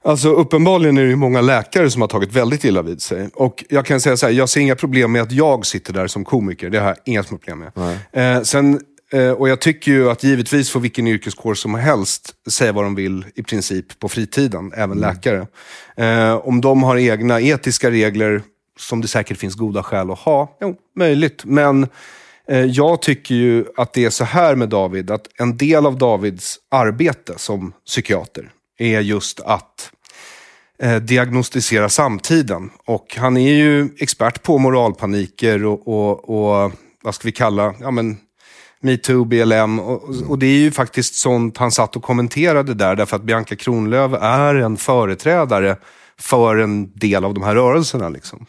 Alltså 0.04 0.30
uppenbarligen 0.30 0.98
är 0.98 1.06
det 1.06 1.16
många 1.16 1.42
läkare 1.42 1.92
som 1.92 2.02
har 2.02 2.08
tagit 2.08 2.34
väldigt 2.34 2.64
illa 2.64 2.82
vid 2.82 3.02
sig. 3.02 3.30
Och 3.34 3.66
jag 3.70 3.86
kan 3.86 4.02
säga 4.02 4.18
så 4.18 4.26
här, 4.26 4.34
jag 4.34 4.50
ser 4.50 4.62
inga 4.62 4.76
problem 4.76 5.12
med 5.12 5.22
att 5.22 5.32
jag 5.32 5.66
sitter 5.66 5.94
där 5.94 6.08
som 6.08 6.26
komiker. 6.26 6.70
Det 6.70 6.80
har 6.80 6.88
jag 6.88 6.98
inga 7.06 7.24
problem 7.24 7.60
med. 7.60 8.00
Eh, 8.12 8.44
sen, 8.44 8.82
eh, 9.12 9.32
och 9.32 9.50
jag 9.50 9.62
tycker 9.62 9.92
ju 9.92 10.10
att 10.10 10.24
givetvis 10.24 10.70
får 10.70 10.80
vilken 10.80 11.08
yrkeskår 11.08 11.54
som 11.54 11.76
helst 11.76 12.34
säga 12.50 12.72
vad 12.72 12.84
de 12.84 12.96
vill 12.96 13.26
i 13.36 13.44
princip 13.44 14.00
på 14.00 14.10
fritiden, 14.10 14.74
även 14.76 15.00
läkare. 15.00 15.48
Eh, 15.96 16.36
om 16.36 16.62
de 16.62 16.84
har 16.84 16.98
egna 16.98 17.42
etiska 17.42 17.92
regler, 17.92 18.42
som 18.80 19.02
det 19.02 19.08
säkert 19.08 19.38
finns 19.38 19.56
goda 19.56 19.84
skäl 19.84 20.12
att 20.12 20.20
ha, 20.20 20.58
jo, 20.62 20.76
möjligt. 20.96 21.46
Men 21.46 21.88
jag 22.56 23.02
tycker 23.02 23.36
ju 23.36 23.66
att 23.78 23.94
det 23.94 24.06
är 24.06 24.10
så 24.10 24.24
här 24.24 24.56
med 24.56 24.70
David, 24.70 25.12
att 25.12 25.28
en 25.40 25.58
del 25.58 25.86
av 25.86 25.98
Davids 25.98 26.60
arbete 26.72 27.34
som 27.38 27.74
psykiater 27.86 28.52
är 28.78 29.00
just 29.00 29.40
att 29.40 29.92
eh, 30.80 30.96
diagnostisera 30.96 31.90
samtiden. 31.90 32.70
Och 32.86 33.16
han 33.18 33.38
är 33.38 33.54
ju 33.54 33.90
expert 34.00 34.44
på 34.44 34.58
moralpaniker 34.58 35.66
och, 35.66 35.88
och, 35.88 36.30
och 36.30 36.72
vad 37.04 37.16
ska 37.16 37.28
vi 37.28 37.32
kalla, 37.32 37.76
ja 37.80 37.92
men 37.92 38.18
metoo, 38.80 39.26
BLM. 39.26 39.80
Och, 39.80 40.04
och 40.30 40.40
det 40.40 40.46
är 40.46 40.60
ju 40.60 40.72
faktiskt 40.72 41.16
sånt 41.16 41.58
han 41.58 41.72
satt 41.72 41.96
och 41.96 42.04
kommenterade 42.04 42.74
där, 42.74 42.96
därför 42.96 43.16
att 43.16 43.24
Bianca 43.24 43.56
Kronlöf 43.56 44.14
är 44.22 44.56
en 44.56 44.78
företrädare 44.78 45.78
för 46.20 46.58
en 46.58 46.92
del 46.94 47.26
av 47.26 47.34
de 47.34 47.44
här 47.44 47.56
rörelserna. 47.56 48.10
Liksom. 48.10 48.46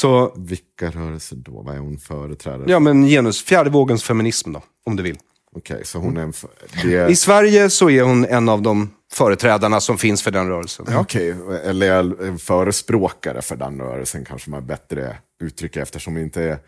Så, 0.00 0.32
Vilka 0.36 0.90
rörelser 0.90 1.36
då? 1.36 1.62
Vad 1.62 1.74
är 1.74 1.78
hon 1.78 1.98
företrädare 1.98 2.64
ja 2.70 2.78
men 2.78 3.06
genus, 3.06 3.42
fjärde 3.42 3.70
vågens 3.70 4.04
feminism 4.04 4.52
då, 4.52 4.62
om 4.86 4.96
du 4.96 5.02
vill. 5.02 5.18
Okej, 5.56 5.80
så 5.84 5.98
hon 5.98 6.16
är 6.16 6.22
en... 6.22 6.32
för- 6.32 6.50
Det... 6.82 7.10
I 7.10 7.16
Sverige 7.16 7.70
så 7.70 7.90
är 7.90 8.02
hon 8.02 8.24
en 8.24 8.48
av 8.48 8.62
de 8.62 8.90
företrädarna 9.12 9.80
som 9.80 9.98
finns 9.98 10.22
för 10.22 10.30
den 10.30 10.48
rörelsen. 10.48 10.86
Okej, 10.96 11.34
eller 11.64 12.22
en 12.26 12.38
förespråkare 12.38 13.42
för 13.42 13.56
den 13.56 13.80
rörelsen 13.80 14.24
kanske 14.24 14.50
man 14.50 14.66
bättre 14.66 15.16
uttrycker 15.40 15.80
eftersom 15.82 16.12
hon 16.14 16.22
inte 16.22 16.42
är, 16.42 16.58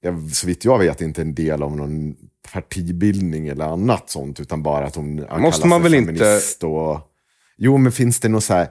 jag, 0.00 0.30
så 0.32 0.46
vitt 0.46 0.64
jag 0.64 0.78
vet, 0.78 1.00
inte 1.00 1.22
en 1.22 1.34
del 1.34 1.62
av 1.62 1.76
någon 1.76 2.14
partibildning 2.52 3.48
eller 3.48 3.64
annat 3.64 4.10
sånt, 4.10 4.40
utan 4.40 4.62
bara 4.62 4.86
att 4.86 4.94
hon 4.96 5.14
Måste 5.16 5.28
kallar 5.62 5.66
man 5.66 5.82
sig 5.82 5.82
väl 5.82 5.94
inte- 5.94 6.14
feminist 6.24 6.64
Och, 6.64 7.00
jo, 7.56 7.76
men 7.76 7.92
finns 7.92 8.20
det 8.20 8.28
något 8.28 8.44
så 8.44 8.54
här, 8.54 8.68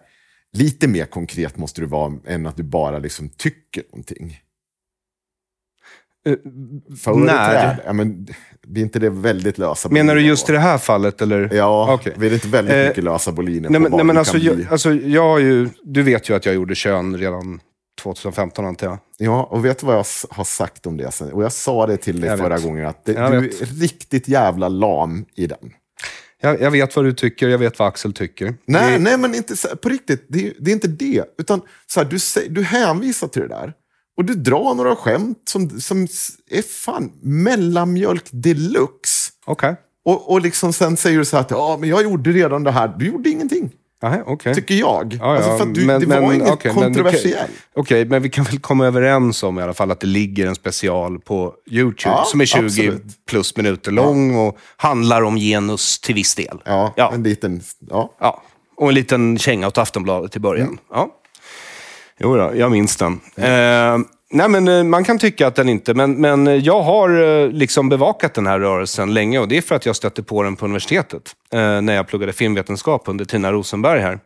lite 0.57 0.87
mer 0.87 1.05
konkret 1.05 1.57
måste 1.57 1.81
du 1.81 1.87
vara 1.87 2.13
än 2.25 2.45
att 2.45 2.57
du 2.57 2.63
bara 2.63 2.99
liksom 2.99 3.29
tycker 3.29 3.83
någonting? 3.91 4.39
Eh, 6.27 6.35
Företräd, 6.97 7.77
ja, 7.85 7.93
men, 7.93 8.27
blir 8.67 8.83
inte 8.83 8.99
det 8.99 9.09
väldigt 9.09 9.57
lösa 9.57 9.89
Menar 9.89 10.13
du 10.15 10.19
boliner 10.19 10.29
just 10.29 10.49
i 10.49 10.51
det 10.51 10.59
här 10.59 10.77
fallet? 10.77 11.21
Eller? 11.21 11.49
Ja, 11.53 11.93
Okej. 11.93 12.13
blir 12.17 12.29
det 12.29 12.33
inte 12.35 12.47
väldigt 12.47 12.75
Eh, 12.75 12.87
mycket 12.87 13.03
lösa 13.03 13.31
boliner 13.31 13.69
Nej, 13.69 13.81
men, 13.81 13.91
nej, 13.91 14.05
men 14.05 14.17
alltså, 14.17 14.33
kan 14.33 14.41
jag, 14.41 14.67
alltså, 14.71 14.93
jag 14.93 15.41
ju, 15.41 15.69
du 15.83 16.03
vet 16.03 16.29
ju 16.29 16.35
att 16.35 16.45
jag 16.45 16.55
gjorde 16.55 16.75
kön 16.75 17.17
redan 17.17 17.59
2015 18.01 18.65
antar 18.65 18.87
jag. 18.87 18.97
Ja, 19.17 19.43
och 19.43 19.65
vet 19.65 19.79
du 19.79 19.85
vad 19.85 19.95
jag 19.95 20.05
har 20.29 20.43
sagt 20.43 20.85
om 20.87 20.97
det 20.97 21.11
sen? 21.11 21.31
Och 21.31 21.43
jag 21.43 21.51
sa 21.51 21.87
det 21.87 21.97
till 21.97 22.21
dig 22.21 22.29
Jag 22.29 22.39
förra 22.39 22.55
vet. 22.55 22.63
gången, 22.63 22.85
att 22.85 23.05
det, 23.05 23.13
du 23.13 23.19
är 23.19 23.79
riktigt 23.79 24.27
jävla 24.27 24.67
lam 24.67 25.25
i 25.35 25.47
den. 25.47 25.71
Jag. 26.49 26.61
Jag 26.61 26.71
vet 26.71 26.95
vad 26.95 27.05
du 27.05 27.13
tycker, 27.13 27.49
jag 27.49 27.57
vet 27.57 27.79
vad 27.79 27.87
Axel 27.87 28.13
tycker. 28.13 28.55
Nej, 28.65 28.91
Det- 28.91 28.99
nej 28.99 29.17
men 29.17 29.35
inte 29.35 29.55
på 29.81 29.89
riktigt. 29.89 30.25
Det, 30.29 30.47
är- 30.47 30.53
det 30.59 30.71
är 30.71 30.73
inte 30.73 30.87
det. 30.87 31.23
Utan 31.37 31.61
så 31.87 31.99
här, 32.03 32.07
du, 32.09 32.47
du 32.49 32.63
hänvisar 32.63 33.27
till 33.27 33.41
det 33.41 33.47
där. 33.47 33.73
Och 34.17 34.25
du 34.25 34.33
drar 34.33 34.73
några 34.75 34.95
skämt 34.95 35.37
som, 35.49 35.79
som 35.81 36.01
är 36.49 36.61
fan 36.61 37.11
mellanmjölk 37.21 38.25
deluxe. 38.31 39.31
Okej. 39.45 39.75
Och, 40.05 40.31
och 40.31 40.41
liksom 40.41 40.73
sen 40.73 40.97
säger 40.97 41.17
du 41.19 41.25
så 41.25 41.35
här 41.37 41.41
att 41.43 41.51
ja, 41.51 41.77
men 41.79 41.89
jag 41.89 42.03
gjorde 42.03 42.31
redan 42.31 42.63
det 42.63 42.71
här. 42.71 42.95
Du 42.99 43.07
gjorde 43.07 43.29
ingenting. 43.29 43.71
Aha, 44.05 44.23
okay. 44.25 44.53
Tycker 44.53 44.75
jag. 44.75 45.13
Ja, 45.13 45.17
ja, 45.21 45.35
alltså 45.35 45.57
för 45.57 45.65
du, 45.65 45.85
men- 45.85 46.01
det 46.01 46.05
var 46.07 46.21
men- 46.21 46.33
inget 46.41 46.59
kan- 46.59 46.73
kontroversiellt. 46.73 47.51
Okej, 47.75 48.05
men 48.05 48.21
vi 48.21 48.29
kan 48.29 48.43
väl 48.45 48.59
komma 48.59 48.85
överens 48.85 49.43
om 49.43 49.59
i 49.59 49.61
alla 49.61 49.73
fall 49.73 49.91
att 49.91 49.99
det 49.99 50.07
ligger 50.07 50.47
en 50.47 50.55
special 50.55 51.19
på 51.19 51.53
YouTube 51.71 52.15
Ja, 52.15 52.23
som 52.27 52.41
är 52.41 52.45
20 52.45 52.65
absolut. 52.65 53.03
plus 53.29 53.57
minuter 53.57 53.91
lång 53.91 54.35
och 54.35 54.57
handlar 54.77 55.21
om 55.21 55.35
genus 55.37 55.99
till 55.99 56.15
viss 56.15 56.35
del. 56.35 56.57
Ja, 56.65 56.93
Ja. 56.97 57.11
en 57.13 57.23
liten... 57.23 57.61
Ja. 57.89 58.41
Och 58.77 58.89
en 58.89 58.95
liten 58.95 59.37
känga 59.37 59.67
åt 59.67 59.77
Aftonbladet 59.77 60.35
i 60.35 60.39
början. 60.39 60.77
Ja. 60.91 61.09
Jo 62.19 62.35
då, 62.37 62.51
jag 62.55 62.71
minns 62.71 62.95
den. 62.97 63.19
Eh, 63.35 63.97
nej, 64.35 64.49
men 64.49 64.67
eh, 64.67 64.83
man 64.83 65.03
kan 65.03 65.19
tycka 65.19 65.47
att 65.47 65.55
den 65.55 65.69
inte... 65.69 65.93
Men, 65.93 66.21
men 66.21 66.47
eh, 66.47 66.55
jag 66.55 66.81
har 66.81 67.43
eh, 67.43 67.49
liksom 67.49 67.89
bevakat 67.89 68.33
den 68.33 68.47
här 68.47 68.59
rörelsen 68.59 69.13
länge 69.13 69.39
och 69.39 69.47
det 69.47 69.57
är 69.57 69.61
för 69.61 69.75
att 69.75 69.85
jag 69.85 69.95
stötte 69.95 70.23
på 70.23 70.43
den 70.43 70.55
på 70.55 70.65
universitetet 70.65 71.35
eh, 71.53 71.81
när 71.81 71.95
jag 71.95 72.07
pluggade 72.07 72.33
filmvetenskap 72.33 73.03
under 73.05 73.25
Tina 73.25 73.51
Rosenberg 73.51 74.01
här. 74.01 74.19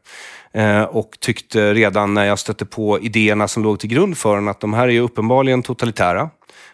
Eh, 0.53 0.83
och 0.83 1.17
tyckte 1.19 1.73
redan 1.73 2.13
när 2.13 2.25
jag 2.25 2.39
stötte 2.39 2.65
på 2.65 2.99
idéerna 2.99 3.47
som 3.47 3.63
låg 3.63 3.79
till 3.79 3.89
grund 3.89 4.17
för 4.17 4.35
den 4.35 4.47
att 4.47 4.59
de 4.59 4.73
här 4.73 4.87
är 4.87 4.91
ju 4.91 4.99
uppenbarligen 4.99 5.63
totalitära. 5.63 6.29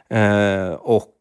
Eh, 0.09 0.69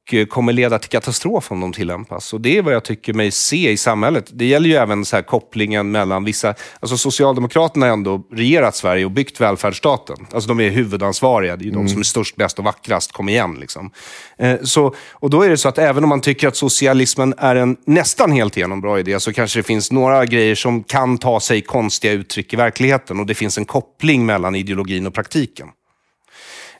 och 0.05 0.15
eh, 0.15 0.27
kommer 0.27 0.53
leda 0.53 0.79
till 0.79 0.91
katastrof 0.91 1.53
om 1.53 1.61
de 1.61 1.73
tillämpas. 1.73 2.33
Och 2.33 2.41
det 2.41 2.59
är 2.59 2.63
vad 2.63 2.75
jag 2.75 2.85
tycker 2.85 3.13
mig 3.13 3.31
se 3.31 3.71
i 3.71 3.77
samhället. 3.77 4.31
Det 4.33 4.45
gäller 4.45 4.69
ju 4.69 4.75
även 4.75 5.05
så 5.05 5.17
här 5.17 5.23
kopplingen 5.23 5.91
mellan 5.91 6.25
vissa... 6.25 6.55
Alltså 6.81 6.97
Socialdemokraterna 6.97 7.87
har 7.87 7.93
ändå 7.93 8.23
regerat 8.33 8.77
Sverige 8.77 9.05
och 9.05 9.11
byggt 9.11 9.41
välfärdsstaten. 9.41 10.17
Alltså 10.33 10.49
de 10.49 10.61
är 10.61 10.71
huvudansvariga. 10.71 11.57
Det 11.57 11.63
är 11.63 11.67
ju 11.67 11.71
de 11.71 11.89
som 11.89 12.01
är 12.01 12.05
störst, 12.05 12.37
bäst 12.37 12.59
och 12.59 12.65
vackrast. 12.65 13.13
Kom 13.13 13.29
igen 13.29 13.57
liksom. 13.61 13.91
Eh, 14.39 14.57
så, 14.63 14.95
och 15.13 15.31
då 15.31 15.43
är 15.43 15.51
det 15.51 15.57
så 15.57 15.69
att 15.69 15.79
även 15.79 16.03
om 16.03 16.09
man 16.09 16.21
tycker 16.21 16.49
att 16.49 16.57
socialismen 16.57 17.35
är 17.39 17.57
en 17.57 17.77
nästan 17.87 18.33
helt 18.33 18.57
igenom 18.57 18.81
bra 18.81 18.99
idé 18.99 19.21
så 19.21 19.33
kanske 19.33 19.59
det 19.59 19.63
finns 19.63 19.93
några 19.93 20.27
grejer 20.27 20.55
som 20.55 20.83
kan 20.83 21.19
ta 21.19 21.41
sig 21.41 21.61
konstiga 21.61 22.13
uttryck 22.13 22.53
i 22.53 22.57
verkligheten. 22.57 23.21
Och 23.21 23.27
det 23.27 23.35
finns 23.35 23.59
en 23.59 23.65
koppling 23.65 24.27
mellan 24.27 24.55
ideologin 24.55 25.07
och 25.07 25.15
praktiken. 25.15 25.69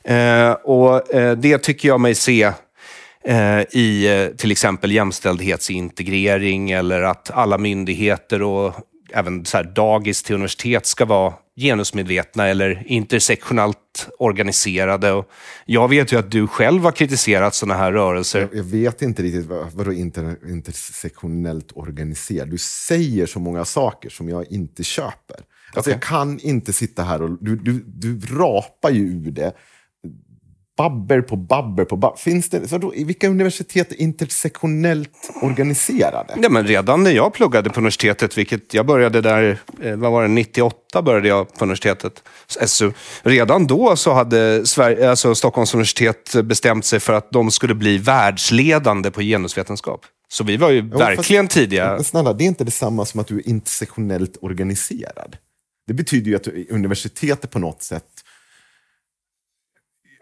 Eh, 0.03 0.51
och 0.51 1.13
eh, 1.13 1.37
det 1.37 1.57
tycker 1.57 1.87
jag 1.87 1.99
mig 1.99 2.15
se 2.15 2.51
i 3.71 4.07
eh, 4.07 4.35
till 4.35 4.51
exempel 4.51 4.91
jämställdhetsintegrering 4.91 6.71
eller 6.71 7.01
att 7.01 7.31
alla 7.31 7.57
myndigheter 7.57 8.41
och 8.41 8.73
även 9.13 9.45
så 9.45 9.57
här, 9.57 9.63
dagis 9.63 10.23
till 10.23 10.35
universitet 10.35 10.85
ska 10.85 11.05
vara 11.05 11.33
genusmedvetna 11.57 12.47
eller 12.47 12.83
intersektionellt 12.85 14.09
organiserade. 14.19 15.11
Och 15.11 15.29
jag 15.65 15.87
vet 15.87 16.11
ju 16.11 16.19
att 16.19 16.31
du 16.31 16.47
själv 16.47 16.83
har 16.83 16.91
kritiserat 16.91 17.55
sådana 17.55 17.79
här 17.79 17.91
rörelser. 17.91 18.41
Jag, 18.41 18.55
jag 18.55 18.63
vet 18.63 19.01
inte 19.01 19.23
riktigt 19.23 19.45
vad, 19.45 19.71
vadå 19.71 19.93
inter, 19.93 20.49
intersektionellt 20.49 21.71
organiserad. 21.75 22.49
Du 22.49 22.57
säger 22.57 23.25
så 23.25 23.39
många 23.39 23.65
saker 23.65 24.09
som 24.09 24.29
jag 24.29 24.51
inte 24.51 24.83
köper. 24.83 25.37
Alltså 25.37 25.79
Okej. 25.79 25.93
Jag 25.93 26.01
kan 26.01 26.39
inte 26.39 26.73
sitta 26.73 27.03
här 27.03 27.21
och... 27.21 27.43
Du, 27.43 27.55
du, 27.55 27.83
du 27.87 28.19
rapar 28.19 28.89
ju 28.89 29.01
ur 29.01 29.31
det. 29.31 29.53
Babber 30.77 31.21
på 31.21 31.35
babber 31.35 31.85
på 31.85 31.97
babber. 31.97 32.17
Finns 32.17 32.49
det, 32.49 32.67
så 32.67 32.77
då, 32.77 32.95
i 32.95 33.03
vilka 33.03 33.27
universitet 33.27 33.91
är 33.91 34.01
intersektionellt 34.01 35.29
organiserade? 35.41 36.33
Ja, 36.41 36.49
men 36.49 36.67
redan 36.67 37.03
när 37.03 37.11
jag 37.11 37.33
pluggade 37.33 37.69
på 37.69 37.79
universitetet, 37.79 38.37
vilket 38.37 38.73
jag 38.73 38.85
började 38.85 39.21
där, 39.21 39.59
eh, 39.81 39.95
vad 39.95 40.11
var 40.11 40.21
det, 40.21 40.27
98 40.27 41.01
började 41.01 41.27
jag 41.27 41.53
på 41.53 41.65
universitetet, 41.65 42.23
SU. 42.65 42.91
Redan 43.23 43.67
då 43.67 43.95
så 43.95 44.13
hade 44.13 44.65
Sverige, 44.65 45.09
alltså 45.09 45.35
Stockholms 45.35 45.73
universitet 45.73 46.35
bestämt 46.43 46.85
sig 46.85 46.99
för 46.99 47.13
att 47.13 47.31
de 47.31 47.51
skulle 47.51 47.75
bli 47.75 47.97
världsledande 47.97 49.11
på 49.11 49.21
genusvetenskap. 49.21 50.01
Så 50.27 50.43
vi 50.43 50.57
var 50.57 50.69
ju 50.69 50.89
Jo, 50.91 50.97
verkligen 50.97 51.45
fast- 51.45 51.53
tidiga. 51.55 51.91
Men 51.93 52.03
snälla, 52.03 52.33
det 52.33 52.43
är 52.43 52.47
inte 52.47 52.63
detsamma 52.63 53.05
som 53.05 53.19
att 53.19 53.27
du 53.27 53.37
är 53.37 53.47
intersektionellt 53.49 54.37
organiserad. 54.41 55.37
Det 55.87 55.93
betyder 55.93 56.29
ju 56.31 56.35
att 56.35 56.47
universitetet 56.69 57.51
på 57.51 57.59
något 57.59 57.83
sätt... 57.83 58.03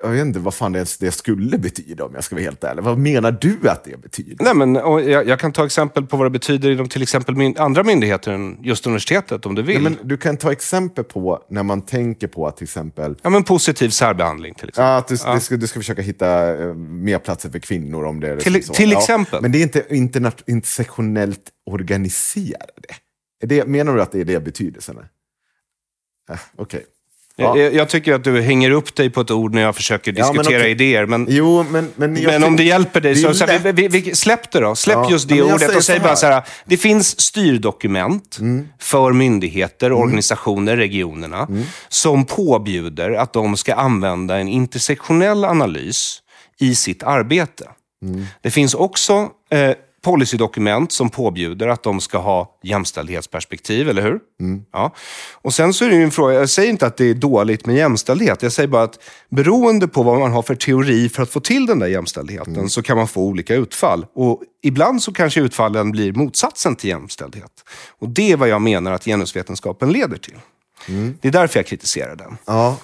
Jag 0.03 0.09
vet 0.09 0.21
inte 0.21 0.39
vad 0.39 0.53
fan 0.53 0.71
det, 0.71 0.97
det 0.99 1.11
skulle 1.11 1.57
betyda 1.57 2.05
om 2.05 2.11
jag 2.15 2.23
ska 2.23 2.35
vara 2.35 2.43
helt 2.43 2.63
ärlig. 2.63 2.83
Vad 2.83 2.97
menar 2.97 3.31
du 3.41 3.69
att 3.69 3.83
det 3.83 4.01
betyder? 4.01 4.43
Nej, 4.45 4.55
men, 4.55 4.75
jag, 4.75 5.27
jag 5.27 5.39
kan 5.39 5.51
ta 5.51 5.65
exempel 5.65 6.05
på 6.05 6.17
vad 6.17 6.25
det 6.25 6.29
betyder 6.29 6.71
inom 6.71 6.89
till 6.89 7.01
exempel 7.01 7.35
min, 7.35 7.57
andra 7.57 7.83
myndigheter 7.83 8.31
än 8.31 8.57
just 8.63 8.85
universitetet, 8.87 9.45
om 9.45 9.55
du 9.55 9.61
vill. 9.61 9.81
Nej, 9.83 9.91
men 9.99 10.07
du 10.07 10.17
kan 10.17 10.37
ta 10.37 10.51
exempel 10.51 11.03
på 11.03 11.43
när 11.49 11.63
man 11.63 11.81
tänker 11.81 12.27
på 12.27 12.47
att 12.47 12.57
till 12.57 12.63
exempel... 12.63 13.15
Ja, 13.21 13.29
men 13.29 13.43
positiv 13.43 13.89
särbehandling 13.89 14.53
till 14.53 14.69
exempel. 14.69 14.89
Ja, 14.89 14.97
att 14.97 15.07
du, 15.07 15.15
du, 15.33 15.39
ska, 15.39 15.57
du 15.57 15.67
ska 15.67 15.79
försöka 15.79 16.01
hitta 16.01 16.57
eh, 16.63 16.73
mer 16.75 17.19
platser 17.19 17.49
för 17.49 17.59
kvinnor 17.59 18.03
om 18.05 18.19
det 18.19 18.29
är 18.29 18.37
Till- 18.37 18.63
till 18.63 18.91
Ja, 18.91 18.99
exempel. 18.99 19.41
Men 19.41 19.51
det 19.51 19.57
är 19.57 19.63
inte 19.63 19.85
interna- 19.89 20.31
intersektionellt 20.47 21.49
organiserade. 21.65 22.87
Är 23.43 23.47
det, 23.47 23.65
menar 23.67 23.95
du 23.95 24.01
att 24.01 24.11
det 24.11 24.19
är 24.21 24.25
det 24.25 24.39
betydelsen? 24.39 24.97
Äh, 26.29 26.39
Okej. 26.57 26.85
Ja. 27.35 27.57
Jag, 27.57 27.73
jag 27.73 27.89
tycker 27.89 28.13
att 28.13 28.23
du 28.23 28.41
hänger 28.41 28.71
upp 28.71 28.95
dig 28.95 29.09
på 29.09 29.21
ett 29.21 29.31
ord 29.31 29.53
när 29.53 29.61
jag 29.61 29.75
försöker 29.75 30.13
Ja, 30.17 30.25
men 30.25 30.37
diskutera 30.37 30.67
idéer. 30.67 31.05
Men, 31.05 31.27
Jo, 31.29 31.65
men... 31.69 31.91
Men, 31.95 32.13
men 32.13 32.43
om 32.43 32.55
det 32.55 32.63
hjälper 32.63 33.01
dig, 33.01 33.13
det 33.13 33.19
så, 33.19 33.33
så 33.33 33.45
här, 33.45 33.71
vi, 33.73 33.87
vi, 33.87 34.15
släpp 34.15 34.51
det 34.51 34.59
då. 34.59 34.75
Släpp 34.75 34.95
Ja, 34.95 35.11
just 35.11 35.29
det 35.29 35.41
ordet 35.41 35.75
och 35.75 35.83
säg 35.83 35.99
bara 35.99 36.15
så 36.15 36.25
här. 36.25 36.43
Det 36.65 36.77
finns 36.77 37.21
styrdokument 37.21 38.37
Mm. 38.39 38.67
för 38.79 39.13
myndigheter, 39.13 39.91
organisationer, 39.91 40.77
regionerna 40.77 41.47
som 41.89 42.25
påbjuder 42.25 43.11
att 43.11 43.33
de 43.33 43.57
ska 43.57 43.73
använda 43.75 44.37
en 44.37 44.47
intersektionell 44.47 45.45
analys 45.45 46.19
i 46.59 46.75
sitt 46.75 47.03
arbete. 47.03 47.65
Mm. 48.03 48.25
Det 48.41 48.51
finns 48.51 48.73
också 48.73 49.29
eh, 49.51 49.71
policydokument 50.03 50.91
som 50.91 51.09
påbjuder 51.09 51.67
att 51.67 51.83
de 51.83 52.01
ska 52.01 52.17
ha 52.17 52.59
jämställdhetsperspektiv, 52.63 53.89
eller 53.89 54.01
hur? 54.01 54.19
Ja. 54.73 54.93
Och 55.33 55.53
sen 55.53 55.73
så 55.73 55.85
är 55.85 55.89
det 55.89 55.95
ju 55.95 56.03
en 56.03 56.11
fråga, 56.11 56.33
jag 56.33 56.49
säger 56.49 56.69
inte 56.69 56.87
att 56.87 56.97
det 56.97 57.05
är 57.05 57.13
dåligt 57.13 57.65
med 57.65 57.75
jämställdhet. 57.75 58.41
Jag 58.43 58.51
säger 58.51 58.67
bara 58.69 58.83
att 58.83 58.99
beroende 59.29 59.87
på 59.87 60.03
vad 60.03 60.19
man 60.19 60.31
har 60.31 60.41
för 60.41 60.55
teori 60.55 61.09
för 61.09 61.23
att 61.23 61.29
få 61.29 61.39
till 61.39 61.65
den 61.65 61.79
där 61.79 61.87
jämställdheten 61.87 62.69
så 62.69 62.81
kan 62.81 62.97
man 62.97 63.07
få 63.07 63.21
olika 63.21 63.55
utfall. 63.55 64.05
Och 64.15 64.41
ibland 64.63 65.03
så 65.03 65.13
kanske 65.13 65.39
utfallen 65.41 65.91
blir 65.91 66.13
motsatsen 66.13 66.75
till 66.75 66.89
jämställdhet. 66.89 67.51
Och 67.99 68.09
det 68.09 68.31
är 68.31 68.37
vad 68.37 68.49
jag 68.49 68.61
menar 68.61 68.91
att 68.91 69.05
genusvetenskapen 69.05 69.91
leder 69.91 70.17
till. 70.17 70.39
Det 71.21 71.27
är 71.27 71.31
därför 71.31 71.59
jag 71.59 71.67
kritiserar 71.67 72.15
den. 72.15 72.37
Ja, 72.45 72.77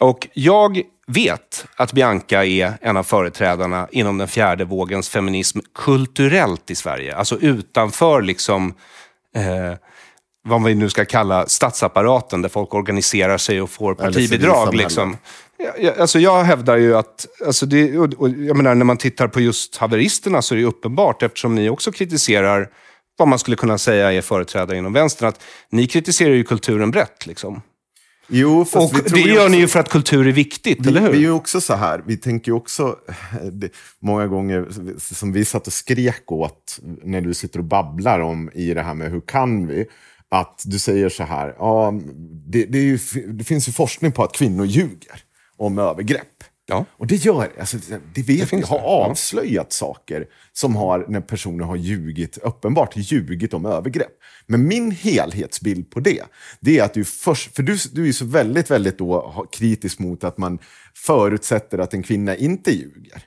Och 0.00 0.28
jag 0.34 0.82
vet 1.06 1.66
att 1.76 1.92
Bianca 1.92 2.44
är 2.44 2.74
en 2.80 2.96
av 2.96 3.02
företrädarna 3.02 3.88
inom 3.92 4.18
den 4.18 4.28
fjärde 4.28 4.64
vågens 4.64 5.08
feminism 5.08 5.58
kulturellt 5.74 6.70
i 6.70 6.74
Sverige. 6.74 7.16
Alltså 7.16 7.38
utanför 7.38 8.22
liksom, 8.22 8.74
eh, 9.36 9.78
vad 10.44 10.64
vi 10.64 10.74
nu 10.74 10.90
ska 10.90 11.04
kalla 11.04 11.46
statsapparaten, 11.46 12.42
där 12.42 12.48
folk 12.48 12.74
organiserar 12.74 13.38
sig 13.38 13.62
och 13.62 13.70
får 13.70 13.94
partibidrag. 13.94 14.74
Liksom. 14.74 15.16
Ja, 15.58 15.72
ja, 15.78 15.92
Alltså 15.98 16.18
jag 16.18 16.44
hävdar 16.44 16.76
ju 16.76 16.96
att, 16.96 17.26
alltså 17.46 17.66
det, 17.66 17.98
och, 17.98 18.14
och, 18.14 18.30
jag 18.30 18.56
menar, 18.56 18.74
när 18.74 18.84
man 18.84 18.96
tittar 18.96 19.28
på 19.28 19.40
just 19.40 19.76
haveristerna 19.76 20.42
så 20.42 20.54
är 20.54 20.58
det 20.58 20.64
uppenbart, 20.64 21.22
eftersom 21.22 21.54
ni 21.54 21.68
också 21.68 21.92
kritiserar 21.92 22.68
vad 23.18 23.28
man 23.28 23.38
skulle 23.38 23.56
kunna 23.56 23.78
säga 23.78 24.12
är 24.12 24.20
företrädare 24.20 24.78
inom 24.78 24.92
vänstern, 24.92 25.28
att 25.28 25.42
ni 25.70 25.86
kritiserar 25.86 26.34
ju 26.34 26.44
kulturen 26.44 26.90
brett. 26.90 27.26
Liksom. 27.26 27.62
Jo, 28.28 28.64
fast 28.64 28.94
Och 28.94 29.10
det 29.10 29.20
gör 29.20 29.36
också- 29.36 29.48
ni 29.48 29.56
ju 29.56 29.68
för 29.68 29.80
att 29.80 29.88
kultur 29.88 30.26
är 30.28 30.32
viktigt, 30.32 30.78
vi, 30.80 30.88
eller 30.88 31.00
hur? 31.00 31.10
Vi 31.10 31.16
är 31.16 31.20
ju 31.20 31.30
också 31.30 31.60
så 31.60 31.74
här, 31.74 32.02
vi 32.06 32.16
tänker 32.16 32.50
ju 32.52 32.56
också, 32.56 32.96
det, 33.52 33.72
många 34.00 34.26
gånger 34.26 34.66
som 35.14 35.32
vi 35.32 35.44
satt 35.44 35.66
och 35.66 35.72
skrek 35.72 36.32
åt 36.32 36.78
när 37.02 37.20
du 37.20 37.34
sitter 37.34 37.58
och 37.58 37.64
babblar 37.64 38.20
om 38.20 38.50
i 38.54 38.74
det 38.74 38.82
här 38.82 38.94
med 38.94 39.10
hur 39.10 39.20
kan 39.20 39.66
vi? 39.66 39.86
Att 40.28 40.62
du 40.64 40.78
säger 40.78 41.08
så 41.08 41.22
här, 41.22 41.54
ja, 41.58 41.94
det, 42.46 42.64
det, 42.64 42.78
ju, 42.78 42.98
det 43.28 43.44
finns 43.44 43.68
ju 43.68 43.72
forskning 43.72 44.12
på 44.12 44.22
att 44.24 44.32
kvinnor 44.32 44.66
ljuger 44.66 45.20
om 45.56 45.78
övergrepp. 45.78 46.31
Ja. 46.66 46.84
Och 46.90 47.06
det 47.06 47.16
gör 47.16 47.52
alltså, 47.58 47.76
det 48.14 48.22
vet 48.22 48.28
vi, 48.28 48.46
finns 48.46 48.68
har 48.68 48.78
det, 48.78 48.84
ja. 48.84 49.06
avslöjat 49.10 49.72
saker 49.72 50.26
som 50.52 50.76
har, 50.76 51.06
när 51.08 51.20
personer 51.20 51.64
har 51.64 51.76
ljugit, 51.76 52.38
uppenbart 52.38 52.96
ljugit 52.96 53.54
om 53.54 53.66
övergrepp. 53.66 54.12
Men 54.46 54.68
min 54.68 54.90
helhetsbild 54.90 55.90
på 55.90 56.00
det, 56.00 56.22
det 56.60 56.78
är 56.78 56.84
att 56.84 56.94
du 56.94 57.04
först, 57.04 57.56
för 57.56 57.62
du, 57.62 57.76
du 57.92 58.08
är 58.08 58.12
så 58.12 58.24
väldigt, 58.24 58.70
väldigt 58.70 58.98
då 58.98 59.46
kritisk 59.52 59.98
mot 59.98 60.24
att 60.24 60.38
man 60.38 60.58
förutsätter 60.94 61.78
att 61.78 61.94
en 61.94 62.02
kvinna 62.02 62.36
inte 62.36 62.70
ljuger. 62.70 63.22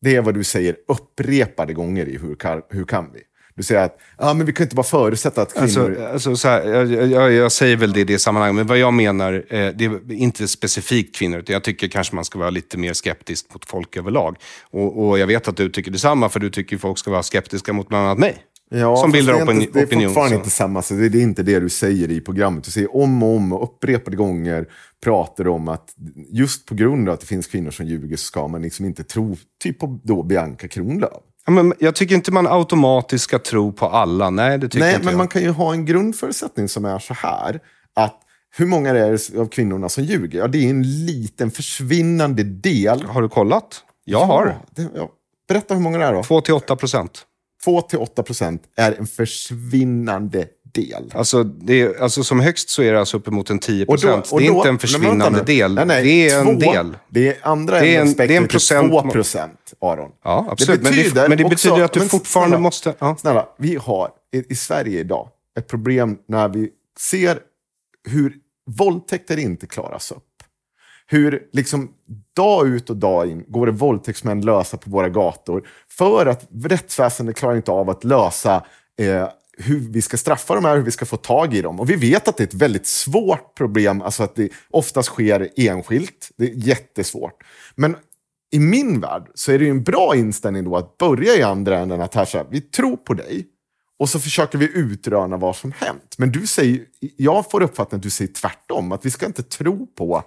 Det 0.00 0.16
är 0.16 0.22
vad 0.22 0.34
du 0.34 0.44
säger 0.44 0.76
upprepade 0.88 1.74
gånger 1.74 2.08
i 2.08 2.18
Hur 2.18 2.34
kan, 2.34 2.62
hur 2.68 2.84
kan 2.84 3.12
vi? 3.12 3.20
Du 3.54 3.62
säger 3.62 3.82
att 3.82 3.98
ja, 4.18 4.34
men 4.34 4.46
vi 4.46 4.52
kan 4.52 4.64
inte 4.64 4.76
bara 4.76 4.82
förutsätta 4.82 5.42
att 5.42 5.54
kvinnor... 5.54 5.66
Alltså, 5.66 6.04
alltså 6.12 6.36
så 6.36 6.48
här, 6.48 6.68
jag, 6.68 7.10
jag, 7.10 7.32
jag 7.32 7.52
säger 7.52 7.76
väl 7.76 7.92
det 7.92 8.00
i 8.00 8.04
det 8.04 8.18
sammanhanget, 8.18 8.56
men 8.56 8.66
vad 8.66 8.78
jag 8.78 8.94
menar, 8.94 9.32
eh, 9.48 9.68
det 9.74 9.84
är 9.84 10.12
inte 10.12 10.48
specifikt 10.48 11.16
kvinnor, 11.16 11.38
utan 11.38 11.52
jag 11.52 11.64
tycker 11.64 11.88
kanske 11.88 12.14
man 12.14 12.24
ska 12.24 12.38
vara 12.38 12.50
lite 12.50 12.78
mer 12.78 12.92
skeptisk 12.92 13.54
mot 13.54 13.64
folk 13.64 13.96
överlag. 13.96 14.36
Och, 14.70 15.08
och 15.08 15.18
jag 15.18 15.26
vet 15.26 15.48
att 15.48 15.56
du 15.56 15.68
tycker 15.68 15.90
detsamma, 15.90 16.28
för 16.28 16.40
du 16.40 16.50
tycker 16.50 16.78
folk 16.78 16.98
ska 16.98 17.10
vara 17.10 17.22
skeptiska 17.22 17.72
mot 17.72 17.88
bland 17.88 18.06
annat 18.06 18.18
mig. 18.18 18.36
Ja, 18.74 18.96
som 18.96 19.10
bildar 19.10 19.32
det 19.32 19.40
är, 19.40 19.54
inte, 19.54 19.72
det 19.72 19.80
är 19.80 19.86
opinion. 19.86 20.08
fortfarande 20.08 20.34
så. 20.34 20.38
inte 20.38 20.50
samma. 20.50 20.82
Så 20.82 20.94
det, 20.94 21.08
det 21.08 21.18
är 21.18 21.22
inte 21.22 21.42
det 21.42 21.60
du 21.60 21.68
säger 21.68 22.10
i 22.10 22.20
programmet. 22.20 22.64
Du 22.64 22.70
säger 22.70 22.96
om 22.96 23.22
och 23.22 23.36
om 23.36 23.52
och 23.52 23.62
upprepade 23.62 24.16
gånger 24.16 24.66
pratar 25.04 25.48
om 25.48 25.68
att 25.68 25.94
just 26.32 26.66
på 26.66 26.74
grund 26.74 27.08
av 27.08 27.14
att 27.14 27.20
det 27.20 27.26
finns 27.26 27.46
kvinnor 27.46 27.70
som 27.70 27.86
ljuger 27.86 28.16
så 28.16 28.24
ska 28.24 28.48
man 28.48 28.62
liksom 28.62 28.86
inte 28.86 29.04
tro 29.04 29.36
typ 29.62 29.78
på 29.78 30.00
då 30.02 30.22
Bianca 30.22 30.68
Kronlöf. 30.68 31.12
Men 31.48 31.74
jag 31.78 31.94
tycker 31.94 32.14
inte 32.14 32.32
man 32.32 32.46
automatiskt 32.46 33.24
ska 33.24 33.38
tro 33.38 33.72
på 33.72 33.86
alla. 33.86 34.30
Nej, 34.30 34.58
det 34.58 34.68
tycker 34.68 34.84
Nej, 34.84 34.94
inte 34.94 35.04
men 35.04 35.12
jag. 35.12 35.18
man 35.18 35.28
kan 35.28 35.42
ju 35.42 35.50
ha 35.50 35.72
en 35.72 35.84
grundförutsättning 35.84 36.68
som 36.68 36.84
är 36.84 36.98
så 36.98 37.14
här. 37.14 37.60
Att 37.94 38.20
hur 38.56 38.66
många 38.66 38.90
är 38.90 38.94
det 38.94 39.40
av 39.40 39.48
kvinnorna 39.48 39.88
som 39.88 40.04
ljuger? 40.04 40.38
Ja, 40.38 40.46
det 40.46 40.58
är 40.58 40.70
en 40.70 41.06
liten 41.06 41.50
försvinnande 41.50 42.42
del. 42.42 43.02
Har 43.02 43.22
du 43.22 43.28
kollat? 43.28 43.84
Jag 44.04 44.24
har. 44.26 44.46
Ja, 44.46 44.66
det, 44.70 44.88
ja. 44.94 45.10
Berätta 45.48 45.74
hur 45.74 45.80
många 45.80 45.98
det 45.98 46.04
är 46.04 46.12
då. 46.12 46.20
2-8 46.20 46.76
procent. 46.76 47.26
2-8 47.66 48.22
procent 48.22 48.62
är 48.76 48.92
en 48.92 49.06
försvinnande 49.06 50.46
del. 50.72 51.12
Alltså, 51.14 51.42
det 51.44 51.80
är, 51.80 52.02
alltså 52.02 52.24
som 52.24 52.40
högst 52.40 52.68
så 52.70 52.82
är 52.82 52.92
det 52.92 52.98
alltså 52.98 53.16
uppemot 53.16 53.50
en 53.50 53.58
10 53.58 53.84
Och 53.84 53.86
då- 53.86 53.92
procent. 54.02 54.30
Det 54.38 54.46
är 54.46 54.50
då- 54.50 54.56
inte 54.56 54.68
en 54.68 54.78
försvinnande 54.78 55.24
vänta 55.24 55.44
del. 55.44 55.74
Nej, 55.74 55.86
nej, 55.86 56.02
det 56.04 56.30
är 56.30 56.38
en 56.40 56.60
två- 56.60 56.72
del. 56.72 56.96
Det 57.08 57.28
är 57.28 57.36
andra 57.42 57.80
Det 57.80 57.96
är 57.96 58.00
en- 58.00 58.12
det 58.14 58.24
är 58.24 58.30
en 58.30 58.48
procent- 58.48 58.90
2 58.90 59.02
procent, 59.10 59.72
Aron. 59.80 60.10
Ja, 60.24 60.46
absolut. 60.50 60.82
Men 60.82 60.92
det- 60.92 61.28
men 61.28 61.38
det 61.38 61.44
betyder 61.44 61.82
att 61.82 61.92
du 61.92 62.00
fortfarande 62.00 62.48
snälla, 62.56 62.62
måste- 62.62 62.94
ja. 62.98 63.16
Snälla, 63.20 63.46
vi 63.58 63.76
har 63.76 64.08
i, 64.34 64.52
i 64.52 64.54
Sverige 64.54 65.00
idag 65.00 65.28
ett 65.58 65.66
problem 65.68 66.18
när 66.28 66.48
vi 66.48 66.68
ser 67.00 67.38
hur 68.08 68.34
våldtäkter 68.70 69.36
inte 69.38 69.66
klaras 69.66 70.10
upp. 70.12 70.22
Hur 71.06 71.42
liksom 71.52 71.90
dag 72.36 72.68
ut 72.68 72.90
och 72.90 72.96
dag 72.96 73.28
in 73.30 73.44
går 73.48 73.66
det 73.66 73.72
våldtäktsmän 73.72 74.40
lösa 74.40 74.76
på 74.76 74.90
våra 74.90 75.08
gator 75.08 75.68
för 75.90 76.26
att 76.26 76.48
rättsväsendet 76.64 77.36
klarar 77.36 77.56
inte 77.56 77.70
av 77.70 77.90
att 77.90 78.04
lösa 78.04 78.64
eh, 79.00 79.28
hur 79.58 79.80
vi 79.80 80.02
ska 80.02 80.16
straffa 80.16 80.54
de 80.54 80.64
här, 80.64 80.76
hur 80.76 80.82
vi 80.82 80.90
ska 80.90 81.06
få 81.06 81.16
tag 81.16 81.54
i 81.54 81.62
dem. 81.62 81.80
Och 81.80 81.90
vi 81.90 81.96
vet 81.96 82.28
att 82.28 82.36
det 82.36 82.42
är 82.42 82.46
ett 82.46 82.54
väldigt 82.54 82.86
svårt 82.86 83.54
problem, 83.54 84.02
alltså 84.02 84.22
att 84.22 84.34
det 84.34 84.48
oftast 84.70 85.08
sker 85.08 85.48
enskilt. 85.56 86.30
Det 86.36 86.44
är 86.44 86.54
jättesvårt. 86.54 87.42
Men 87.74 87.96
i 88.52 88.58
min 88.58 89.00
värld 89.00 89.30
så 89.34 89.52
är 89.52 89.58
det 89.58 89.64
ju 89.64 89.70
en 89.70 89.82
bra 89.82 90.16
inställning 90.16 90.64
då 90.64 90.76
att 90.76 90.98
börja 90.98 91.36
i 91.36 91.42
andra 91.42 91.78
änden, 91.78 92.00
att 92.00 92.14
här 92.14 92.24
så 92.24 92.38
här, 92.38 92.46
vi 92.50 92.60
tror 92.60 92.96
på 92.96 93.14
dig 93.14 93.46
och 93.98 94.08
så 94.08 94.20
försöker 94.20 94.58
vi 94.58 94.70
utröna 94.74 95.36
vad 95.36 95.56
som 95.56 95.72
hänt. 95.72 96.14
Men 96.18 96.32
du 96.32 96.46
säger, 96.46 96.80
jag 97.16 97.50
får 97.50 97.62
uppfattningen 97.62 97.98
att 97.98 98.02
du 98.02 98.10
säger 98.10 98.32
tvärtom, 98.32 98.92
att 98.92 99.06
vi 99.06 99.10
ska 99.10 99.26
inte 99.26 99.42
tro 99.42 99.86
på 99.86 100.24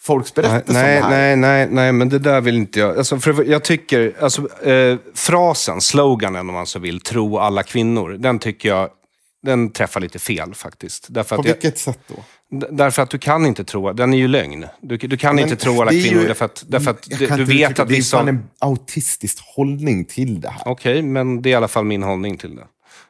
folks 0.00 0.36
Nej, 0.36 0.42
berättelser 0.42 0.82
nej, 0.82 1.02
om 1.02 1.10
det 1.10 1.16
här. 1.16 1.36
nej, 1.36 1.36
nej, 1.36 1.68
nej, 1.70 1.92
men 1.92 2.08
det 2.08 2.18
där 2.18 2.40
vill 2.40 2.56
inte 2.56 2.80
jag. 2.80 2.98
Alltså, 2.98 3.18
för 3.18 3.44
jag 3.44 3.64
tycker, 3.64 4.14
alltså, 4.20 4.62
eh, 4.68 4.96
frasen, 5.14 5.80
sloganen 5.80 6.48
om 6.48 6.54
man 6.54 6.66
så 6.66 6.78
vill, 6.78 7.00
tro 7.00 7.38
alla 7.38 7.62
kvinnor, 7.62 8.10
den 8.18 8.38
tycker 8.38 8.68
jag, 8.68 8.88
den 9.42 9.70
träffar 9.70 10.00
lite 10.00 10.18
fel 10.18 10.54
faktiskt. 10.54 11.06
Därför 11.10 11.36
På 11.36 11.40
att 11.42 11.46
jag, 11.48 11.54
vilket 11.54 11.78
sätt 11.78 11.98
då? 12.06 12.14
Därför 12.70 13.02
att 13.02 13.10
du 13.10 13.18
kan 13.18 13.46
inte 13.46 13.64
tro, 13.64 13.92
den 13.92 14.14
är 14.14 14.18
ju 14.18 14.28
lögn. 14.28 14.66
Du, 14.80 14.96
du 14.96 15.16
kan 15.16 15.34
Men 15.34 15.44
inte 15.44 15.56
tro 15.56 15.80
alla 15.82 15.90
är 15.90 15.94
ju- 15.94 16.08
kvinnor 16.08 16.24
därför 16.24 16.44
att, 16.44 16.64
därför 16.68 16.90
att 16.90 17.02
du, 17.02 17.26
du 17.26 17.44
vet 17.44 17.78
att 17.78 17.88
Det 17.88 17.94
är 17.94 17.96
vissa... 17.96 18.16
fan 18.16 18.24
Okej, 18.28 18.34
en 18.34 18.48
autistisk 18.58 19.38
hållning 19.56 20.04
till 20.04 20.40
det 20.40 20.48
här. 20.48 21.02
men 21.02 21.42
det 21.42 21.48
är 21.48 21.50
i 21.50 21.54
alla 21.54 21.68
fall 21.68 21.84
min 21.84 22.02
hållning 22.02 22.36
till 22.36 22.56
det. 22.56 22.62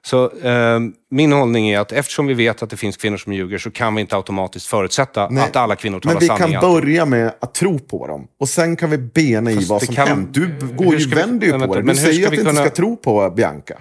Så 0.02 0.30
eh, 0.38 0.78
min 1.10 1.32
hållning 1.32 1.68
är 1.68 1.80
att 1.80 1.92
eftersom 1.92 2.26
vi 2.26 2.34
vet 2.34 2.62
att 2.62 2.70
det 2.70 2.76
finns 2.76 2.96
kvinnor 2.96 3.16
som 3.16 3.32
ljuger 3.32 3.58
så 3.58 3.70
kan 3.70 3.94
vi 3.94 4.00
inte 4.00 4.16
automatiskt 4.16 4.66
förutsätta 4.66 5.28
Nej, 5.30 5.42
att 5.44 5.56
alla 5.56 5.76
kvinnor 5.76 6.00
talar 6.00 6.14
Men 6.14 6.20
vi 6.20 6.26
sanning. 6.26 6.52
kan 6.52 6.72
börja 6.72 7.04
med 7.06 7.32
att 7.40 7.54
tro 7.54 7.78
på 7.78 8.06
dem. 8.06 8.26
Och 8.40 8.48
sen 8.48 8.76
kan 8.76 8.90
vi 8.90 8.98
bena 8.98 9.50
i 9.50 9.54
Fast 9.54 9.68
vad 9.68 9.82
som 9.82 9.94
kan- 9.94 10.08
hänt. 10.08 10.34
Du 10.34 10.54
går 10.76 10.94
ju, 10.96 11.06
vi- 11.08 11.14
vänder 11.14 11.46
ju 11.46 11.52
på 11.52 11.74
det. 11.74 11.80
Du 11.80 11.86
men 11.86 11.96
säger 11.96 12.24
att 12.26 12.30
du 12.32 12.36
inte 12.38 12.50
kunna- 12.50 12.60
ska 12.66 12.70
tro 12.74 12.96
på 12.96 13.30
Bianca. 13.30 13.74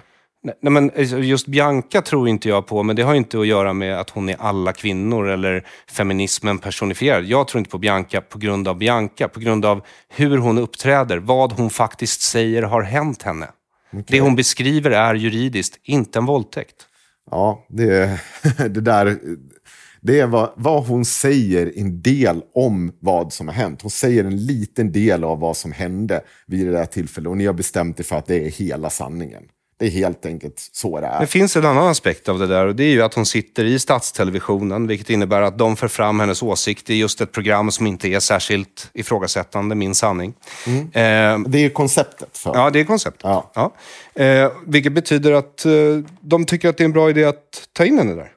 Nej, 0.62 0.72
men 0.72 0.90
alltså, 0.98 1.18
just 1.18 1.46
Bianca 1.46 2.02
tror 2.02 2.28
inte 2.28 2.48
jag 2.48 2.66
på, 2.66 2.82
men 2.82 2.96
det 2.96 3.02
har 3.02 3.14
inte 3.14 3.40
att 3.40 3.46
göra 3.46 3.72
med 3.72 4.00
att 4.00 4.10
hon 4.10 4.28
är 4.28 4.36
alla 4.38 4.72
kvinnor 4.72 5.28
eller 5.28 5.64
feminismen 5.90 6.58
personifierad. 6.58 7.24
Jag 7.24 7.48
tror 7.48 7.58
inte 7.58 7.70
på 7.70 7.78
Bianca 7.78 8.20
på 8.20 8.38
grund 8.38 8.68
av 8.68 8.78
Bianca, 8.78 9.28
på 9.28 9.40
grund 9.40 9.64
av 9.64 9.80
hur 10.08 10.38
hon 10.38 10.58
uppträder, 10.58 11.18
vad 11.18 11.52
hon 11.52 11.70
faktiskt 11.70 12.20
säger 12.20 12.62
har 12.62 12.82
hänt 12.82 13.22
henne. 13.22 13.46
Det 13.90 14.20
hon 14.20 14.36
beskriver 14.36 14.90
är 14.90 15.14
juridiskt, 15.14 15.80
inte 15.82 16.18
en 16.18 16.26
våldtäkt. 16.26 16.86
Ja, 17.30 17.66
det, 17.68 18.20
det 18.58 18.80
där... 18.80 19.18
Det 20.00 20.20
är 20.20 20.26
vad, 20.26 20.52
vad 20.56 20.86
hon 20.86 21.04
säger 21.04 21.72
en 21.76 22.02
del 22.02 22.42
om 22.54 22.92
vad 23.00 23.32
som 23.32 23.48
har 23.48 23.54
hänt. 23.54 23.82
Hon 23.82 23.90
säger 23.90 24.24
en 24.24 24.46
liten 24.46 24.92
del 24.92 25.24
av 25.24 25.40
vad 25.40 25.56
som 25.56 25.72
hände 25.72 26.20
vid 26.46 26.66
det 26.66 26.72
där 26.72 26.86
tillfället. 26.86 27.30
Och 27.30 27.36
ni 27.36 27.46
har 27.46 27.52
bestämt 27.52 28.00
er 28.00 28.04
för 28.04 28.16
att 28.16 28.26
det 28.26 28.46
är 28.46 28.50
hela 28.50 28.90
sanningen. 28.90 29.42
Det 29.78 29.86
är 29.86 29.90
helt 29.90 30.26
enkelt 30.26 30.68
så 30.72 31.00
det 31.00 31.06
är. 31.06 31.20
Det 31.20 31.26
finns 31.26 31.56
en 31.56 31.66
annan 31.66 31.86
aspekt 31.88 32.28
av 32.28 32.38
det 32.38 32.46
där 32.46 32.66
och 32.66 32.74
det 32.76 32.84
är 32.84 32.90
ju 32.90 33.02
att 33.02 33.14
hon 33.14 33.26
sitter 33.26 33.64
i 33.64 33.78
statstelevisionen, 33.78 34.86
vilket 34.86 35.10
innebär 35.10 35.42
att 35.42 35.58
de 35.58 35.76
för 35.76 35.88
fram 35.88 36.20
hennes 36.20 36.42
åsikt 36.42 36.90
i 36.90 36.94
just 36.94 37.20
ett 37.20 37.32
program 37.32 37.70
som 37.70 37.86
inte 37.86 38.08
är 38.08 38.20
särskilt 38.20 38.90
ifrågasättande, 38.92 39.74
min 39.74 39.94
sanning. 39.94 40.34
Eh, 40.66 41.38
Det 41.46 41.58
är 41.64 41.68
konceptet. 41.68 42.38
För. 42.38 42.54
Ja, 42.54 42.70
det 42.70 42.80
är 42.80 42.84
konceptet. 42.84 43.22
Ja. 43.24 43.50
Ja. 43.54 43.72
Eh, 44.24 44.52
vilket 44.66 44.92
betyder 44.92 45.32
att 45.32 45.64
eh, 45.64 45.72
de 46.20 46.44
tycker 46.44 46.68
att 46.68 46.76
det 46.76 46.82
är 46.82 46.84
en 46.86 46.92
bra 46.92 47.10
idé 47.10 47.24
att 47.24 47.68
ta 47.72 47.84
in 47.84 47.98
henne 47.98 48.14
där. 48.14 48.32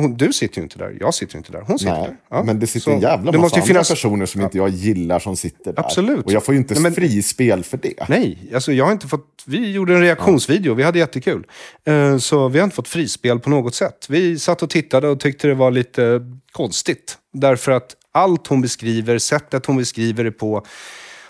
Hon, 0.00 0.16
du 0.16 0.32
sitter 0.32 0.56
ju 0.58 0.62
inte 0.62 0.78
där, 0.78 0.96
jag 1.00 1.14
sitter 1.14 1.34
ju 1.34 1.38
inte 1.38 1.52
där, 1.52 1.60
hon 1.66 1.78
sitter 1.78 1.92
Nej, 1.92 2.02
där. 2.02 2.16
Ja. 2.30 2.42
men 2.42 2.58
det 2.58 2.66
sitter 2.66 2.80
Så 2.80 2.90
en 2.90 3.00
jävla 3.00 3.16
det 3.32 3.38
massa 3.38 3.38
måste 3.38 3.56
andra 3.60 3.66
finnas... 3.66 3.88
personer 3.90 4.26
som 4.26 4.40
inte 4.40 4.58
jag 4.58 4.68
gillar 4.68 5.18
som 5.18 5.36
sitter 5.36 5.72
där. 5.72 5.80
Absolut. 5.84 6.24
Och 6.26 6.32
jag 6.32 6.44
får 6.44 6.54
ju 6.54 6.60
inte 6.60 6.74
Nej, 6.74 6.82
men- 6.82 6.94
frispel 6.94 7.64
för 7.64 7.76
det. 7.76 8.08
Nej, 8.08 8.38
alltså 8.54 8.72
jag 8.72 8.84
har 8.84 8.92
inte 8.92 9.06
fått... 9.08 9.42
Vi 9.46 9.70
gjorde 9.72 9.94
en 9.94 10.00
reaktionsvideo, 10.00 10.74
vi 10.74 10.82
hade 10.82 10.98
jättekul. 10.98 11.46
Eh, 11.86 12.18
Så 12.18 12.48
vi 12.48 12.58
har 12.58 12.64
inte 12.64 12.76
fått 12.76 12.88
frispel 12.88 13.40
på 13.40 13.50
något 13.50 13.74
sätt. 13.74 14.06
Vi 14.08 14.38
satt 14.38 14.62
och 14.62 14.70
tittade 14.70 15.08
och 15.08 15.20
tyckte 15.20 15.48
det 15.48 15.54
var 15.54 15.70
lite 15.70 16.20
konstigt. 16.52 17.18
Därför 17.32 17.72
att 17.72 17.96
allt 18.12 18.46
hon 18.46 18.60
beskriver, 18.60 19.18
sättet 19.18 19.66
hon 19.66 19.76
beskriver 19.76 20.24
det 20.24 20.30
på 20.32 20.66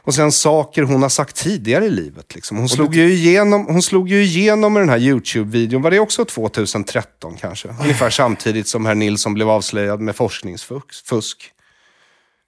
och 0.06 0.14
sen 0.14 0.32
saker 0.32 0.82
hon 0.82 1.02
har 1.02 1.08
sagt 1.08 1.36
tidigare 1.36 1.86
i 1.86 1.90
livet. 1.90 2.34
Liksom. 2.34 2.56
Hon, 2.56 2.68
slog 2.68 2.94
ju 2.94 3.12
igenom, 3.12 3.66
hon 3.66 3.82
slog 3.82 4.08
ju 4.08 4.22
igenom 4.22 4.72
med 4.72 4.82
den 4.82 4.88
här 4.88 4.98
YouTube-videon. 4.98 5.82
Var 5.82 5.90
det 5.90 5.98
också 6.00 6.24
2013 6.24 7.36
kanske? 7.40 7.68
Ungefär 7.80 8.10
samtidigt 8.10 8.68
som 8.68 8.86
herr 8.86 8.94
Nilsson 8.94 9.34
blev 9.34 9.50
avslöjad 9.50 10.00
med 10.00 10.16
forskningsfusk. 10.16 11.52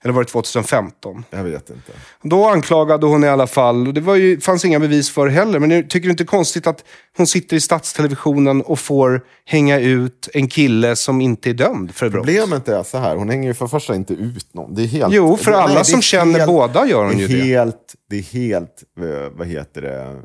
Eller 0.04 0.14
var 0.14 0.22
det 0.22 0.28
2015? 0.30 1.24
Jag 1.30 1.44
vet 1.44 1.70
inte. 1.70 1.92
Då 2.22 2.46
anklagade 2.48 3.06
hon 3.06 3.24
i 3.24 3.28
alla 3.28 3.46
fall, 3.46 3.86
och 3.86 3.94
det 3.94 4.00
var 4.00 4.14
ju, 4.14 4.40
fanns 4.40 4.64
inga 4.64 4.78
bevis 4.78 5.10
för 5.10 5.28
heller, 5.28 5.58
men 5.58 5.70
jag 5.70 5.90
tycker 5.90 6.04
du 6.06 6.10
inte 6.10 6.24
konstigt 6.24 6.66
att 6.66 6.84
hon 7.16 7.26
sitter 7.26 7.56
i 7.56 7.60
statstelevisionen 7.60 8.62
och 8.62 8.78
får 8.78 9.20
hänga 9.44 9.78
ut 9.78 10.28
en 10.34 10.48
kille 10.48 10.96
som 10.96 11.20
inte 11.20 11.50
är 11.50 11.54
dömd 11.54 11.94
för 11.94 12.08
brott? 12.08 12.24
Problemet 12.24 12.68
är 12.68 12.82
så 12.82 12.98
här, 12.98 13.16
hon 13.16 13.28
hänger 13.28 13.48
ju 13.48 13.54
för 13.54 13.64
det 13.64 13.70
första 13.70 13.94
inte 13.94 14.14
ut 14.14 14.54
någon. 14.54 14.74
Det 14.74 14.82
är 14.82 14.86
helt, 14.86 15.14
Jo, 15.14 15.36
för 15.36 15.52
alla 15.52 15.80
är 15.80 15.84
som 15.84 16.02
känner 16.02 16.46
båda 16.46 16.86
gör 16.86 17.04
hon 17.04 17.16
det 17.16 17.22
ju 17.22 17.24
är 17.24 17.28
det. 17.28 17.44
helt, 17.44 17.94
det 18.10 18.18
är 18.18 18.22
helt, 18.22 18.82
eh, 19.00 19.30
vad 19.38 19.46
heter 19.46 19.82
det? 19.82 20.16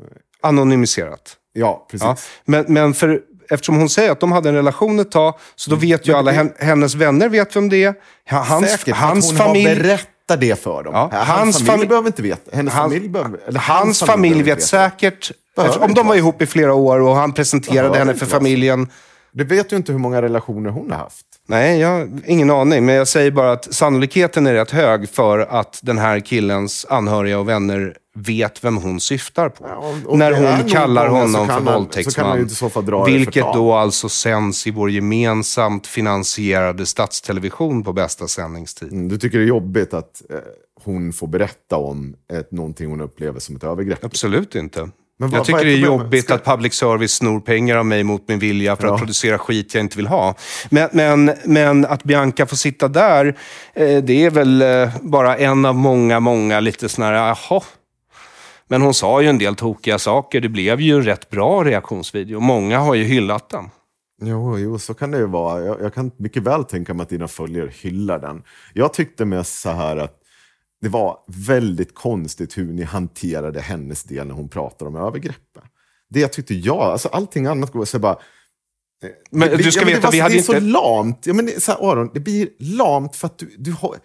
Anonymiserat. 0.42 1.36
Ja, 1.52 1.86
precis. 1.90 2.04
Ja. 2.04 2.16
Men, 2.44 2.64
men 2.68 2.94
för, 2.94 3.20
eftersom 3.50 3.76
hon 3.76 3.88
säger 3.88 4.10
att 4.10 4.20
de 4.20 4.32
hade 4.32 4.48
en 4.48 4.54
relation 4.54 4.98
ett 4.98 5.10
tag, 5.10 5.34
så 5.56 5.70
då 5.70 5.76
vet 5.76 6.08
ju 6.08 6.12
alla, 6.14 6.32
hennes 6.58 6.94
vänner 6.94 7.28
vet 7.28 7.56
vem 7.56 7.68
det 7.68 7.84
är. 7.84 7.94
Ha- 8.30 8.38
Hans, 8.42 8.70
Säkert, 8.70 8.94
hans 8.96 9.26
hon 9.30 9.36
familj... 9.38 9.68
har 9.68 9.74
berättat 9.76 10.40
det 10.40 10.60
för 10.62 10.82
dem. 10.82 10.92
Ja, 10.94 11.08
Hans, 11.12 11.28
hans 11.28 11.66
familj 11.66 11.84
fami- 11.84 11.88
behöver 11.88 12.06
inte 12.08 12.22
veta. 12.22 12.56
Hennes 12.56 12.74
Hans- 12.74 12.92
familj 12.92 13.08
behöver, 13.08 13.40
eller 13.46 13.60
Hans 13.60 14.00
familj 14.00 14.34
behöver 14.42 14.54
vet 14.54 14.64
säkert, 14.64 15.30
Behöver 15.56 15.82
om 15.84 15.94
de 15.94 16.06
var 16.06 16.14
ihop 16.14 16.42
i 16.42 16.46
flera 16.46 16.74
år 16.74 17.00
och 17.00 17.14
han 17.16 17.32
presenterade 17.32 17.80
Behöver 17.88 17.98
henne 17.98 18.14
för 18.14 18.26
familjen. 18.26 18.88
Det 19.32 19.44
vet 19.44 19.72
ju 19.72 19.76
inte 19.76 19.92
hur 19.92 19.98
många 19.98 20.22
relationer 20.22 20.70
hon 20.70 20.90
har 20.90 20.98
haft. 20.98 21.26
Nej, 21.48 21.80
jag 21.80 21.88
har 21.88 22.08
ingen 22.26 22.50
aning. 22.50 22.86
Men 22.86 22.94
jag 22.94 23.08
säger 23.08 23.30
bara 23.30 23.52
att 23.52 23.74
sannolikheten 23.74 24.46
är 24.46 24.54
rätt 24.54 24.70
hög 24.70 25.08
för 25.10 25.38
att 25.38 25.78
den 25.82 25.98
här 25.98 26.20
killens 26.20 26.86
anhöriga 26.88 27.38
och 27.38 27.48
vänner 27.48 27.94
vet 28.14 28.64
vem 28.64 28.76
hon 28.76 29.00
syftar 29.00 29.48
på. 29.48 29.64
och- 29.64 30.10
och 30.12 30.18
när 30.18 30.32
hon 30.32 30.68
kallar 30.68 31.08
honom 31.08 31.46
för 31.48 31.60
våldtäktsman. 31.60 32.48
vilket 33.06 33.44
då 33.54 33.72
alltså 33.72 34.08
sänds 34.08 34.66
i 34.66 34.70
vår 34.70 34.90
gemensamt 34.90 35.86
finansierade 35.86 36.86
statstelevision 36.86 37.82
på 37.84 37.92
bästa 37.92 38.28
sändningstid. 38.28 38.92
Mm, 38.92 39.08
Du 39.08 39.18
tycker 39.18 39.38
det 39.38 39.44
är 39.44 39.48
jobbigt 39.48 39.94
att 39.94 40.22
eh, 40.30 40.36
hon 40.84 41.12
får 41.12 41.26
berätta 41.26 41.76
om 41.76 42.14
ett, 42.32 42.52
någonting 42.52 42.90
hon 42.90 43.00
upplever 43.00 43.40
som 43.40 43.56
ett 43.56 43.64
övergrepp? 43.64 44.04
Absolut 44.04 44.54
inte. 44.54 44.88
Men 45.18 45.30
vad- 45.30 45.38
jag 45.38 45.46
tycker 45.46 45.64
det 45.64 45.72
är 45.72 45.76
jobbigt 45.76 46.24
Ska- 46.24 46.34
att 46.34 46.44
public 46.44 46.74
service 46.74 47.12
snor 47.12 47.40
pengar 47.40 47.76
av 47.76 47.86
mig 47.86 48.04
mot 48.04 48.28
min 48.28 48.38
vilja 48.38 48.76
för 48.76 48.86
Ja. 48.86 48.92
att 48.94 49.00
producera 49.00 49.38
skit 49.38 49.74
jag 49.74 49.80
inte 49.80 49.96
vill 49.96 50.06
ha. 50.06 50.34
Men, 50.70 50.88
men, 50.92 51.32
men 51.44 51.84
att 51.84 52.04
Bianca 52.04 52.46
får 52.46 52.56
sitta 52.56 52.88
där, 52.88 53.26
eh, 53.74 54.02
det 54.04 54.24
är 54.24 54.30
väl 54.30 54.62
eh, 54.62 54.88
bara 55.02 55.36
en 55.36 55.64
av 55.64 55.74
många, 55.74 56.20
många 56.20 56.60
lite 56.60 56.88
sådana 56.88 57.18
här, 57.18 57.36
jaha. 57.50 57.60
Men 58.68 58.82
hon 58.82 58.94
sa 58.94 59.22
ju 59.22 59.28
en 59.28 59.38
del 59.38 59.54
tokiga 59.54 59.98
saker. 59.98 60.40
Det 60.40 60.48
blev 60.48 60.80
ju 60.80 60.94
en 60.96 61.02
rätt 61.02 61.30
bra 61.30 61.64
reaktionsvideo. 61.64 62.40
Många 62.40 62.78
har 62.78 62.94
ju 62.94 63.04
hyllat 63.04 63.48
den. 63.48 63.64
Jo, 64.22 64.58
jo, 64.58 64.78
så 64.78 64.94
kan 64.94 65.10
det 65.10 65.18
ju 65.18 65.26
vara. 65.26 65.64
Jag, 65.64 65.82
jag 65.82 65.94
kan 65.94 66.10
mycket 66.16 66.42
väl 66.42 66.64
tänka 66.64 66.94
mig 66.94 67.02
att 67.02 67.08
dina 67.08 67.28
följare 67.28 67.70
hyllar 67.80 68.18
den. 68.18 68.42
Jag 68.72 68.92
tyckte 68.92 69.24
mest 69.24 69.60
så 69.60 69.70
här 69.70 69.96
att 69.96 70.20
det 70.80 70.88
var 70.88 71.18
väldigt 71.26 71.94
konstigt 71.94 72.58
hur 72.58 72.72
ni 72.72 72.82
hanterade 72.82 73.60
hennes 73.60 74.04
del 74.04 74.26
när 74.26 74.34
hon 74.34 74.48
pratade 74.48 74.88
om 74.88 74.96
övergreppen. 74.96 75.62
Det 76.10 76.28
tyckte 76.28 76.54
jag, 76.54 76.78
alltså 76.78 77.08
allting 77.08 77.46
annat 77.46 77.72
går 77.72 77.84
så 77.84 77.98
bara... 77.98 78.18
Men 79.30 79.48
det, 79.48 79.56
du 79.56 79.72
ska 79.72 79.80
ja, 79.80 79.86
veta, 79.86 80.00
det, 80.00 80.06
var, 80.06 80.12
vi 80.12 80.20
hade 80.20 80.34
det 80.34 80.38
är 80.38 80.42
så 80.42 80.54
inte- 80.54 80.66
lamt. 80.66 81.26
Ja, 81.26 81.34
men 81.34 81.46
det, 81.46 81.62
så 81.62 81.72
här, 81.72 81.90
Aron, 81.92 82.10
det 82.14 82.20
blir 82.20 82.48
lamt 82.58 83.16
för 83.16 83.26
att 83.26 83.38
du, 83.38 83.54
du 83.58 83.72
har... 83.72 83.96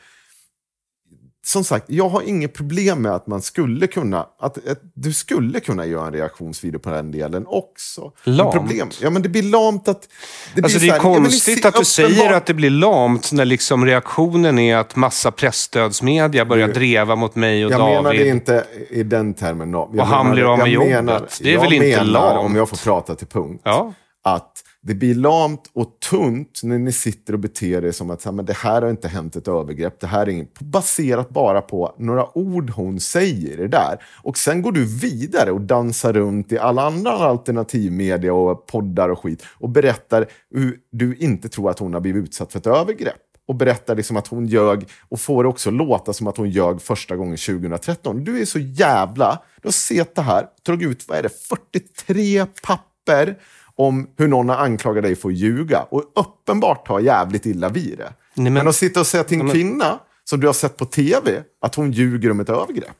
som 1.52 1.64
sagt, 1.64 1.86
jag 1.90 2.10
har 2.10 2.22
inget 2.22 2.53
problem 2.53 3.02
med 3.02 3.11
att 3.11 3.28
man 3.28 3.42
skulle 3.42 3.88
kunna, 3.88 4.19
att, 4.40 4.68
att 4.68 4.80
du 4.94 5.14
skulle 5.14 5.60
kunna 5.60 5.86
göra 5.86 6.08
en 6.08 6.14
reaktionsvideo 6.14 6.80
på 6.80 6.90
den 6.90 7.11
delen 7.11 7.45
också. 7.48 8.11
Men 8.24 8.36
Lamt? 8.38 8.53
Problem, 8.53 8.90
ja, 9.02 9.10
men 9.10 9.22
det 9.22 9.30
blir 9.30 9.44
lamt 9.44 9.88
att... 9.88 10.08
Det 10.56 10.64
Alltså 10.64 10.80
blir 10.80 10.88
det 10.90 10.95
är 10.95 11.00
här, 11.02 11.16
konstigt 11.16 11.66
att 11.66 11.76
du 11.76 11.86
säger 11.86 12.34
att 12.34 12.45
det 12.45 12.53
blir 12.53 12.69
lamt 12.69 13.32
när 13.32 13.45
liksom 13.45 13.86
reaktionen 13.86 14.60
är 14.60 14.78
att 14.78 14.95
massa 14.95 15.32
pressstödsmedia 15.32 16.45
börjar 16.45 16.68
dreva 16.68 17.16
mot 17.16 17.36
mig 17.36 17.66
och 17.66 17.72
Jag 17.72 17.80
David. 17.80 17.95
menade 17.95 18.28
inte 18.28 18.64
i 18.90 19.03
den 19.03 19.34
termen. 19.34 19.72
Jag 19.74 19.95
Och 20.00 20.08
han 20.08 20.32
blir 20.32 20.44
av 20.53 20.58
med 20.58 20.68
jag 20.68 20.74
jobbet. 20.74 20.90
menar- 20.90 21.28
Det 21.42 21.50
är 21.50 21.53
jag 21.53 21.61
väl 21.61 21.74
inte 21.74 21.88
menar, 22.03 22.06
lamt? 22.34 22.45
om 22.45 22.56
jag 22.56 22.69
får 22.69 22.78
prata 22.78 23.16
till 23.16 23.28
punkt, 23.28 23.61
Ja. 23.66 23.94
att 24.24 24.52
det 24.82 24.95
blir 24.95 25.16
lamt 25.16 25.72
och 25.74 25.99
tunt 26.09 26.59
när 26.64 26.77
ni 26.77 26.91
sitter 26.91 27.33
och 27.33 27.40
beter 27.40 27.85
er 27.85 27.91
som 27.91 28.09
att 28.09 28.33
men 28.33 28.45
det 28.45 28.58
här 28.58 28.82
har 28.82 28.90
inte 28.90 29.08
hänt 29.08 29.35
ett 29.35 29.48
övergrepp. 29.48 29.99
Det 29.99 30.08
här 30.08 30.22
är 30.22 30.30
inget, 30.30 30.59
baserat 30.59 31.30
bara 31.30 31.61
på 31.61 31.95
några 31.98 32.38
ord 32.38 32.69
hon 32.69 32.99
säger 32.99 33.58
det 33.58 33.67
där. 33.67 34.03
Och 34.24 34.38
sen 34.38 34.61
går 34.61 34.72
du 34.72 34.85
vidare 34.85 35.51
och 35.51 35.61
dansar 35.61 36.14
runt 36.14 36.51
i 36.51 36.58
alla 36.58 36.82
andra 36.82 37.11
alternativmedia 37.11 38.33
och 38.33 38.67
poddar 38.67 39.09
och 39.09 39.19
skit 39.19 39.45
och 39.58 39.69
berättar 39.69 40.27
hur 40.51 40.77
du 40.91 41.16
inte 41.16 41.49
tror 41.49 41.69
att 41.69 41.80
hon 41.80 41.93
har 41.93 42.01
blivit 42.01 42.24
utsatt 42.24 42.51
för 42.51 42.59
ett 42.59 42.67
övergrepp 42.67 43.16
och 43.48 43.56
berättar 43.56 43.95
liksom 43.95 44.17
att 44.17 44.27
hon 44.27 44.45
ljög 44.45 44.90
och 45.09 45.19
får 45.19 45.43
det 45.43 45.49
också 45.49 45.72
låta 45.72 46.14
som 46.14 46.27
att 46.27 46.38
hon 46.38 46.49
ljög 46.49 46.82
första 46.82 47.16
gången 47.16 47.38
2013. 47.38 48.24
Du 48.24 48.41
är 48.41 48.45
så 48.45 48.59
jävla... 48.59 49.41
Du 49.61 49.67
har 49.67 49.74
sett 49.74 50.16
det 50.16 50.22
här, 50.22 50.45
dragit 50.66 50.90
ut, 50.90 51.06
vad 51.08 51.17
är 51.17 51.24
det, 51.24 51.30
43 51.74 52.45
papper 52.64 53.35
om 53.80 54.08
hur 54.17 54.27
någon 54.27 54.49
har 54.49 54.56
anklagat 54.56 55.03
dig 55.03 55.16
för 55.16 55.30
att 55.30 55.35
ljuga 55.35 55.82
och 55.90 56.03
uppenbart 56.16 56.88
tar 56.88 56.99
jävligt 56.99 57.45
illa 57.45 57.69
vid 57.69 57.98
det. 57.98 58.14
men- 58.35 58.53
men, 58.53 58.67
att 58.67 58.75
sitta 58.75 58.99
och 58.99 59.08
säga 59.08 59.24
till 59.24 59.40
en 59.40 59.45
men- 59.45 59.53
kvinna 59.56 59.99
som 60.24 60.40
du 60.40 60.48
har 60.48 60.53
sett 60.53 60.77
på 60.77 60.85
tv 60.85 61.43
att 61.61 61.75
hon 61.75 61.91
ljuger 61.91 62.32
om 62.32 62.40
ett 62.40 62.49
övergrepp, 62.49 62.98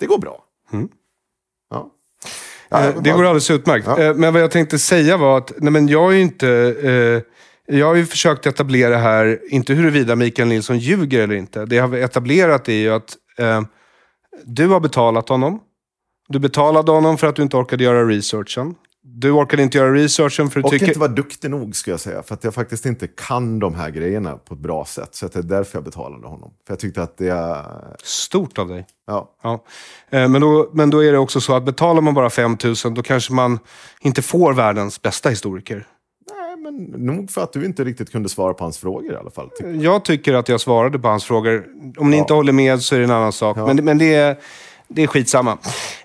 det 0.00 0.06
går 0.06 0.18
bra. 0.18 0.38
Ja. 1.70 1.90
Ja, 2.68 2.80
Eh, 2.80 3.02
Det 3.02 3.10
går 3.10 3.22
alldeles 3.24 3.50
utmärkt. 3.50 3.86
Ja. 3.86 3.98
Eh, 4.02 4.14
Men 4.14 4.32
vad 4.32 4.42
jag 4.42 4.50
tänkte 4.50 4.78
säga 4.78 5.16
var 5.16 5.38
att 5.38 5.52
nej 5.58 5.72
men 5.72 5.88
jag 5.88 6.12
är 6.12 6.16
ju 6.16 6.22
inte... 6.22 6.48
Eh, 6.82 7.74
jag 7.76 7.86
har 7.86 7.94
ju 7.94 8.06
försökt 8.06 8.46
etablera 8.46 8.96
här, 8.96 9.40
inte 9.48 9.74
huruvida 9.74 10.16
Mikael 10.16 10.48
Nilsson 10.48 10.78
ljuger 10.78 11.20
eller 11.20 11.34
inte. 11.34 11.64
Det 11.66 11.76
jag 11.76 11.88
har 11.88 11.96
etablerat 11.96 12.68
är 12.68 12.72
ju 12.72 12.90
att 12.90 13.16
eh, 13.38 13.62
du 14.44 14.66
har 14.66 14.80
betalat 14.80 15.28
honom. 15.28 15.60
Du 16.28 16.38
betalade 16.38 16.92
honom 16.92 17.18
för 17.18 17.26
att 17.26 17.36
du 17.36 17.42
inte 17.42 17.56
orkade 17.56 17.84
göra 17.84 18.04
researchen. 18.08 18.74
Du 19.06 19.30
orkade 19.30 19.62
inte 19.62 19.78
göra 19.78 19.94
researchen 19.94 20.50
för 20.50 20.64
Och 20.64 20.70
du 20.70 20.78
tycker... 20.78 20.86
inte 20.86 20.98
vara 21.00 21.10
duktig 21.10 21.50
nog, 21.50 21.76
skulle 21.76 21.92
jag 21.92 22.00
säga. 22.00 22.22
För 22.22 22.34
att 22.34 22.44
jag 22.44 22.54
faktiskt 22.54 22.86
inte 22.86 23.06
kan 23.06 23.58
de 23.58 23.74
här 23.74 23.90
grejerna 23.90 24.36
på 24.36 24.54
ett 24.54 24.60
bra 24.60 24.84
sätt. 24.84 25.14
Så 25.14 25.26
det 25.26 25.36
är 25.38 25.42
därför 25.42 25.76
jag 25.78 25.84
betalade 25.84 26.26
honom. 26.26 26.52
För 26.66 26.72
jag 26.72 26.78
tyckte 26.78 27.02
att 27.02 27.18
det 27.18 27.28
är... 27.28 27.64
Stort 28.02 28.58
av 28.58 28.68
dig. 28.68 28.86
Ja. 29.06 29.30
Ja. 29.42 29.64
Eh, 30.10 30.28
Men, 30.28 30.40
då, 30.40 30.70
men 30.72 30.90
då 30.90 31.04
är 31.04 31.12
det 31.12 31.18
också 31.18 31.40
så 31.40 31.56
att 31.56 31.64
betalar 31.64 32.00
man 32.00 32.14
bara 32.14 32.30
5 32.30 32.56
000 32.84 32.94
då 32.94 33.02
kanske 33.02 33.32
man 33.32 33.58
inte 34.00 34.22
får 34.22 34.52
världens 34.52 35.02
bästa 35.02 35.28
historiker. 35.28 35.86
Nej, 36.32 36.56
men 36.56 36.76
nog 37.06 37.30
för 37.30 37.40
att 37.42 37.52
du 37.52 37.64
inte 37.64 37.84
riktigt 37.84 38.12
kunde 38.12 38.28
svara 38.28 38.54
på 38.54 38.64
hans 38.64 38.78
frågor 38.78 39.12
i 39.12 39.16
alla 39.16 39.30
fall. 39.30 39.50
tycker 39.50 39.70
jag. 39.70 39.82
Jag 39.82 40.04
tycker 40.04 40.34
att 40.34 40.48
jag 40.48 40.60
svarade 40.60 40.98
på 40.98 41.08
hans 41.08 41.24
frågor. 41.24 41.66
Om 41.96 42.10
ni 42.10 42.16
inte 42.16 42.34
håller 42.34 42.52
med 42.52 42.82
så 42.82 42.94
är 42.94 42.98
det 42.98 43.04
en 43.04 43.10
annan 43.10 43.32
sak. 43.32 43.56
Men, 43.56 43.76
men 43.84 43.98
det, 43.98 44.14
är, 44.14 44.36
det 44.88 45.02
är 45.02 45.06
skitsamma. 45.06 45.58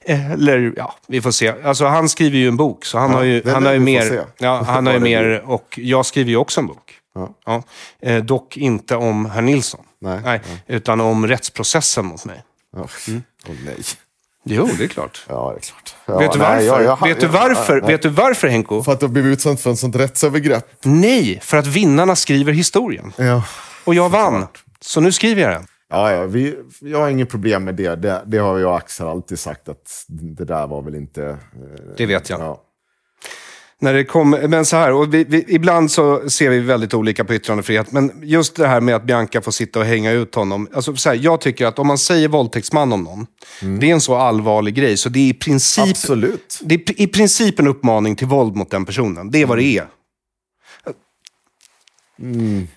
Eller 0.05 0.73
ja, 0.77 0.95
vi 1.07 1.21
får 1.21 1.31
se. 1.31 1.53
Alltså, 1.63 1.85
han 1.85 2.09
skriver 2.09 2.37
ju 2.37 2.47
en 2.47 2.57
bok, 2.57 2.85
så 2.85 2.97
han 2.97 3.11
Ja, 3.11 3.17
har 3.17 3.23
ju, 3.23 3.49
han 3.49 3.65
har 3.65 3.73
ju 3.73 3.79
mer. 3.79 4.23
Ja, 4.37 4.63
han 4.67 4.85
har 4.85 4.93
ju 4.93 4.99
mer. 4.99 5.41
Och 5.45 5.79
jag 5.81 6.05
skriver 6.05 6.29
ju 6.29 6.37
också 6.37 6.59
en 6.59 6.67
bok. 6.67 6.95
Ja. 7.15 7.29
Ja. 7.45 7.63
Eh, 8.01 8.23
dock 8.23 8.57
inte 8.57 8.95
om 8.95 9.25
herr 9.25 9.41
Nilsson. 9.41 9.81
Nej, 10.01 10.41
Utan 10.67 11.01
om 11.01 11.27
rättsprocessen 11.27 12.05
mot 12.05 12.25
mig. 12.25 12.43
Ja. 12.75 12.81
Åh 13.47 13.55
nej. 13.65 13.77
Jo, 14.43 14.69
det 14.77 14.83
är 14.83 14.87
klart. 14.87 15.25
Ja, 15.29 15.53
det 15.55 15.57
är 15.59 15.61
klart. 15.61 16.21
vet, 16.21 16.31
du 16.33 16.39
Ja, 16.39 16.45
varför? 16.45 16.55
nej, 16.55 16.65
jag- 16.65 16.83
jag- 16.83 17.07
vet, 17.07 17.19
du 17.19 17.27
varför? 17.27 17.81
nej. 17.81 17.91
vet 17.91 18.01
du 18.01 18.09
varför, 18.09 18.47
Henko? 18.47 18.83
För 18.83 18.91
att 18.91 18.99
du 18.99 19.05
har 19.05 19.13
blivit 19.13 19.33
utsatt 19.33 19.61
för 19.61 19.69
en 19.69 19.77
sånt 19.77 19.95
rättsövergrepp. 19.95 20.65
Nej, 20.83 21.39
för 21.43 21.57
att 21.57 21.67
vinnarna 21.67 22.15
skriver 22.15 22.53
historien. 22.53 23.13
Ja. 23.17 23.43
Och 23.83 23.95
jag 23.95 24.09
vann. 24.09 24.47
Så 24.81 25.01
nu 25.01 25.11
skriver 25.11 25.41
jag 25.41 25.51
den. 25.51 25.67
Ja, 25.89 26.11
ja, 26.11 26.25
vi, 26.25 26.55
jag 26.81 26.99
har 26.99 27.09
inget 27.09 27.29
problem 27.29 27.63
med 27.63 27.75
det. 27.75 27.95
det. 27.95 28.23
Det 28.25 28.37
har 28.37 28.59
jag 28.59 28.69
och 28.71 28.77
Axel 28.77 29.07
alltid 29.07 29.39
sagt 29.39 29.69
att 29.69 30.05
det 30.07 30.45
där 30.45 30.67
var 30.67 30.81
väl 30.81 30.95
inte... 30.95 31.23
eh, 31.25 31.37
Det 31.97 32.05
vet 32.05 32.29
jag. 32.29 32.39
Ja. 32.39 32.63
När 33.81 33.93
det 33.93 34.03
kommer, 34.05 34.47
men 34.47 34.65
så 34.65 34.75
här, 34.77 34.91
och 34.93 35.13
vi, 35.13 35.23
vi, 35.23 35.45
ibland 35.47 35.91
så 35.91 36.29
ser 36.29 36.49
vi 36.49 36.59
väldigt 36.59 36.93
olika 36.93 37.25
på 37.25 37.33
yttrandefrihet. 37.33 37.91
Men 37.91 38.11
just 38.23 38.55
det 38.55 38.67
här 38.67 38.81
med 38.81 38.95
att 38.95 39.03
Bianca 39.03 39.41
får 39.41 39.51
sitta 39.51 39.79
och 39.79 39.85
hänga 39.85 40.11
ut 40.11 40.35
honom. 40.35 40.67
Alltså 40.73 40.95
så 40.95 41.09
här, 41.09 41.19
jag 41.21 41.41
tycker 41.41 41.65
att 41.65 41.79
om 41.79 41.87
man 41.87 41.97
säger 41.97 42.27
våldtäktsman 42.27 42.93
om 42.93 43.03
någon, 43.03 43.27
det 43.79 43.89
är 43.89 43.93
en 43.93 44.01
så 44.01 44.15
allvarlig 44.15 44.75
grej. 44.75 44.97
Så 44.97 45.09
det 45.09 45.19
är 45.19 45.29
i 45.29 45.33
princip, 45.33 45.79
Mm. 45.83 45.89
Absolut. 45.91 46.59
det 46.63 46.75
är 46.75 47.01
i 47.01 47.07
princip 47.07 47.59
en 47.59 47.67
uppmaning 47.67 48.15
till 48.15 48.27
våld 48.27 48.55
mot 48.55 48.69
den 48.71 48.85
personen. 48.85 49.31
Det 49.31 49.41
är 49.41 49.45
vad 49.45 49.57
det 49.57 49.63
är. 49.77 49.87
Mm. 52.19 52.67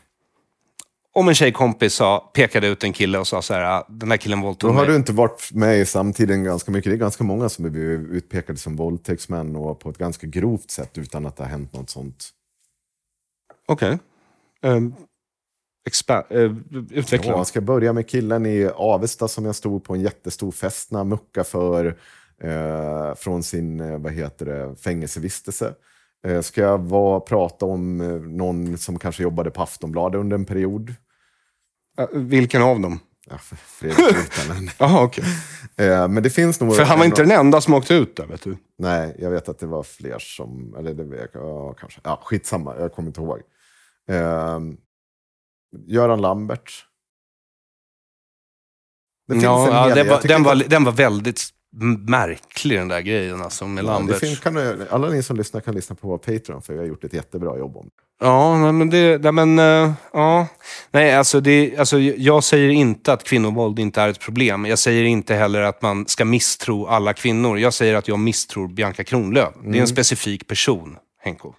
Om 1.14 1.28
en 1.28 1.34
tjejkompis 1.34 1.94
sa, 1.94 2.30
pekade 2.34 2.66
ut 2.68 2.84
en 2.84 2.92
kille 2.92 3.18
och 3.18 3.26
sa 3.26 3.42
så 3.42 3.54
här, 3.54 3.62
"Ah, 3.62 3.86
den 3.88 4.08
där 4.08 4.16
killen 4.16 4.40
Då 4.40 4.46
våldtog 4.46 4.70
har 4.70 4.80
mig. 4.80 4.86
du 4.90 4.96
inte 4.96 5.12
varit 5.12 5.52
med 5.52 5.80
i 5.80 5.86
samtiden 5.86 6.44
ganska 6.44 6.70
mycket. 6.70 6.90
Det 6.92 6.96
är 6.96 6.98
ganska 6.98 7.24
många 7.24 7.48
som 7.48 7.70
blivit 7.70 8.10
utpekade 8.10 8.58
som 8.58 8.76
våldtäktsmän 8.76 9.56
och 9.56 9.80
på 9.80 9.90
ett 9.90 9.98
ganska 9.98 10.26
grovt 10.26 10.70
sätt 10.70 10.98
utan 10.98 11.26
att 11.26 11.36
det 11.36 11.42
har 11.42 11.50
hänt 11.50 11.72
något 11.72 11.90
sånt. 11.90 12.28
Okej. 13.68 13.98
Um, 14.62 14.94
expa- 15.90 16.34
uh, 16.36 16.56
utveckla. 16.90 17.30
Ja, 17.30 17.36
jag 17.36 17.46
ska 17.46 17.60
börja 17.60 17.92
med 17.92 18.08
killen 18.08 18.46
i 18.46 18.66
Avesta 18.74 19.28
som 19.28 19.44
jag 19.44 19.54
stod 19.54 19.84
på 19.84 19.94
en 19.94 20.00
jättestor 20.00 20.50
fest 20.52 20.90
när 20.90 20.98
han 20.98 21.08
muckade 21.08 21.44
för 21.44 21.86
eh, 22.42 23.14
från 23.14 23.42
sin 23.42 23.80
eh, 23.80 23.98
vad 23.98 24.12
heter 24.12 24.46
det, 24.46 24.76
fängelsevistelse. 24.76 25.74
Eh, 26.26 26.40
ska 26.40 26.60
jag 26.60 26.78
vara, 26.78 27.20
prata 27.20 27.66
om 27.66 28.00
eh, 28.00 28.08
någon 28.08 28.78
som 28.78 28.98
kanske 28.98 29.22
jobbade 29.22 29.50
på 29.50 29.62
Aftonbladet 29.62 30.18
under 30.18 30.34
en 30.34 30.44
period? 30.44 30.94
Uh, 32.00 32.06
vilken 32.12 32.62
av 32.62 32.80
dem? 32.80 33.00
Ja, 33.30 33.38
Fredrik 33.38 33.98
Virtanen. 33.98 34.70
Jaha, 34.78 35.04
okej. 35.04 35.24
eh, 35.76 36.08
men 36.08 36.22
det 36.22 36.30
finns 36.30 36.60
nog... 36.60 36.76
För 36.76 36.84
han 36.84 36.98
var 36.98 37.06
inte 37.06 37.22
den 37.22 37.30
enda 37.30 37.60
som 37.60 37.74
åkte 37.74 37.94
ut 37.94 38.16
där, 38.16 38.26
vet 38.26 38.42
du. 38.42 38.56
Nej, 38.78 39.16
jag 39.18 39.30
vet 39.30 39.48
att 39.48 39.58
det 39.58 39.66
var 39.66 39.82
fler 39.82 40.18
som... 40.18 40.74
Eller 40.78 40.94
det 40.94 41.16
jag, 41.16 41.28
ja, 41.32 41.74
kanske. 41.74 42.00
Ja, 42.04 42.20
skitsamma, 42.24 42.76
jag 42.78 42.92
kommer 42.92 43.08
inte 43.08 43.20
ihåg. 43.20 43.40
Eh, 44.08 44.60
Göran 45.86 46.20
Lambert. 46.20 46.86
Det 49.26 49.32
finns 49.34 49.44
ja, 49.44 49.66
en 49.66 49.74
ja, 49.74 49.84
hel 49.84 49.96
det 49.96 50.02
del. 50.02 50.10
var, 50.10 50.22
den, 50.22 50.42
var, 50.42 50.54
den 50.54 50.84
var 50.84 50.92
väldigt 50.92 51.40
märklig 52.06 52.78
den 52.78 52.88
där 52.88 53.00
grejen 53.00 53.42
alltså, 53.42 53.66
med 53.66 53.84
Ja, 53.84 53.88
det 53.88 53.92
Lambert. 53.94 54.18
finns, 54.20 54.40
kan, 54.40 54.82
alla 54.90 55.08
ni 55.08 55.22
som 55.22 55.36
lyssnar 55.36 55.60
kan 55.60 55.74
lyssna 55.74 55.96
på 55.96 56.08
vår 56.08 56.18
Patreon 56.18 56.62
för 56.62 56.72
vi 56.72 56.78
har 56.78 56.86
gjort 56.86 57.04
ett 57.04 57.12
jättebra 57.14 57.58
jobb 57.58 57.76
om 57.76 57.84
det. 57.86 58.26
Ja, 58.26 58.58
nej, 58.58 58.72
men 58.72 58.90
det... 58.90 59.22
Nej, 59.22 59.32
men, 59.32 59.58
eh, 59.58 59.92
ja. 60.12 60.46
nej 60.90 61.14
alltså, 61.14 61.40
det, 61.40 61.76
alltså 61.78 61.98
jag 61.98 62.44
säger 62.44 62.68
inte 62.70 63.12
att 63.12 63.24
kvinnovåld 63.24 63.78
inte 63.78 64.00
är 64.00 64.08
ett 64.08 64.20
problem. 64.20 64.64
Jag 64.64 64.78
säger 64.78 65.04
inte 65.04 65.34
heller 65.34 65.60
att 65.60 65.82
man 65.82 66.06
ska 66.06 66.24
misstro 66.24 66.86
alla 66.86 67.12
kvinnor. 67.12 67.58
Jag 67.58 67.74
säger 67.74 67.94
att 67.94 68.08
jag 68.08 68.18
misstror 68.18 68.68
Bianca 68.68 69.04
Kronlöf. 69.04 69.48
Det 69.54 69.60
är 69.60 69.68
en 69.68 69.74
Mm. 69.74 69.86
specifik 69.86 70.46
person, 70.46 70.96
Henko. 71.22 71.54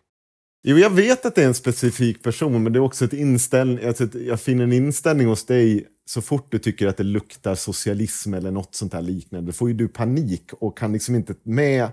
Jo, 0.66 0.78
jag 0.78 0.90
vet 0.90 1.26
att 1.26 1.36
det 1.36 1.44
är 1.44 1.48
en 1.48 1.54
specifik 1.54 2.24
person, 2.24 2.64
men 2.64 2.74
det 2.74 2.80
är 2.80 2.82
också 2.82 3.06
ett 3.06 3.14
inställning, 3.14 3.86
alltså 3.86 4.04
ett, 4.04 4.16
jag 4.16 4.42
finner 4.42 4.64
en 4.64 4.74
inställning 4.74 5.28
hos 5.28 5.46
dig 5.46 5.88
så 6.06 6.22
fort 6.22 6.52
du 6.52 6.60
tycker 6.60 6.88
att 6.88 6.98
det 6.98 7.04
luktar 7.04 7.56
socialism 7.56 8.34
eller 8.34 8.52
något 8.52 8.76
sånt 8.76 8.94
här 8.94 9.02
liknande. 9.02 9.52
Då 9.52 9.54
får 9.54 9.70
ju 9.70 9.76
du 9.76 9.88
panik 9.88 10.54
och 10.54 10.78
kan 10.78 10.94
liksom 10.94 11.16
inte 11.16 11.36
med... 11.44 11.92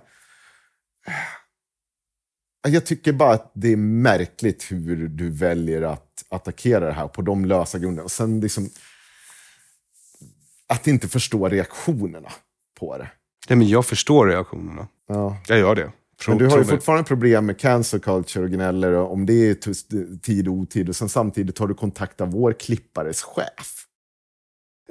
Jag 2.68 2.86
tycker 2.86 3.12
bara 3.12 3.32
att 3.32 3.52
det 3.54 3.72
är 3.72 3.76
märkligt 3.76 4.66
hur 4.70 5.08
du 5.08 5.30
väljer 5.30 5.82
att 5.82 6.24
attackera 6.28 6.86
det 6.86 6.92
här 6.92 7.08
på 7.08 7.22
de 7.22 7.44
lösa 7.44 7.78
grunderna. 7.78 8.04
Och 8.04 8.10
sen 8.10 8.40
liksom... 8.40 8.70
Att 10.68 10.86
inte 10.86 11.08
förstå 11.08 11.48
reaktionerna 11.48 12.32
på 12.78 12.98
det. 12.98 13.10
Nej, 13.48 13.58
men 13.58 13.68
jag 13.68 13.86
förstår 13.86 14.26
reaktionerna. 14.26 14.88
Ja. 15.08 15.36
Jag 15.48 15.58
gör 15.58 15.74
det. 15.74 15.92
Tro, 16.24 16.30
Men 16.30 16.38
du 16.38 16.46
har 16.46 16.58
ju 16.58 16.64
fortfarande 16.64 17.04
problem 17.04 17.46
med 17.46 17.58
cancel 17.58 18.00
culture 18.00 18.44
och 18.44 18.50
gnäller 18.50 18.94
om 18.94 19.26
det 19.26 19.32
är 19.50 20.18
tid 20.20 20.48
och 20.48 20.54
otid. 20.54 20.88
Och 20.88 20.96
sen 20.96 21.08
samtidigt 21.08 21.58
har 21.58 21.66
du 21.66 21.74
kontakt 21.74 22.20
av 22.20 22.30
vår 22.30 22.52
klippares 22.52 23.22
chef. 23.22 23.84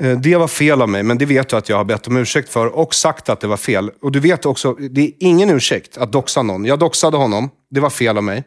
Eh, 0.02 0.20
Det 0.20 0.36
var 0.36 0.48
fel 0.48 0.82
av 0.82 0.90
mig, 0.90 1.04
men 1.04 1.18
det 1.18 1.26
vet 1.26 1.50
du 1.50 1.56
att 1.56 1.70
jag 1.70 1.78
har 1.78 1.86
bett 1.86 2.08
om 2.08 2.18
ursäkt 2.18 2.50
för 2.50 2.68
och 2.68 2.96
sagt 2.96 3.30
att 3.30 3.42
det 3.42 3.48
var 3.48 3.58
fel. 3.58 3.92
Och 4.02 4.12
du 4.12 4.20
vet 4.20 4.46
också, 4.46 4.74
det 4.74 5.02
är 5.02 5.12
ingen 5.20 5.50
ursäkt 5.50 5.98
att 5.98 6.12
doxa 6.12 6.42
någon. 6.44 6.66
Jag 6.66 6.80
doxade 6.80 7.18
honom, 7.18 7.50
det 7.70 7.80
var 7.80 7.90
fel 7.90 8.18
av 8.18 8.24
mig. 8.24 8.44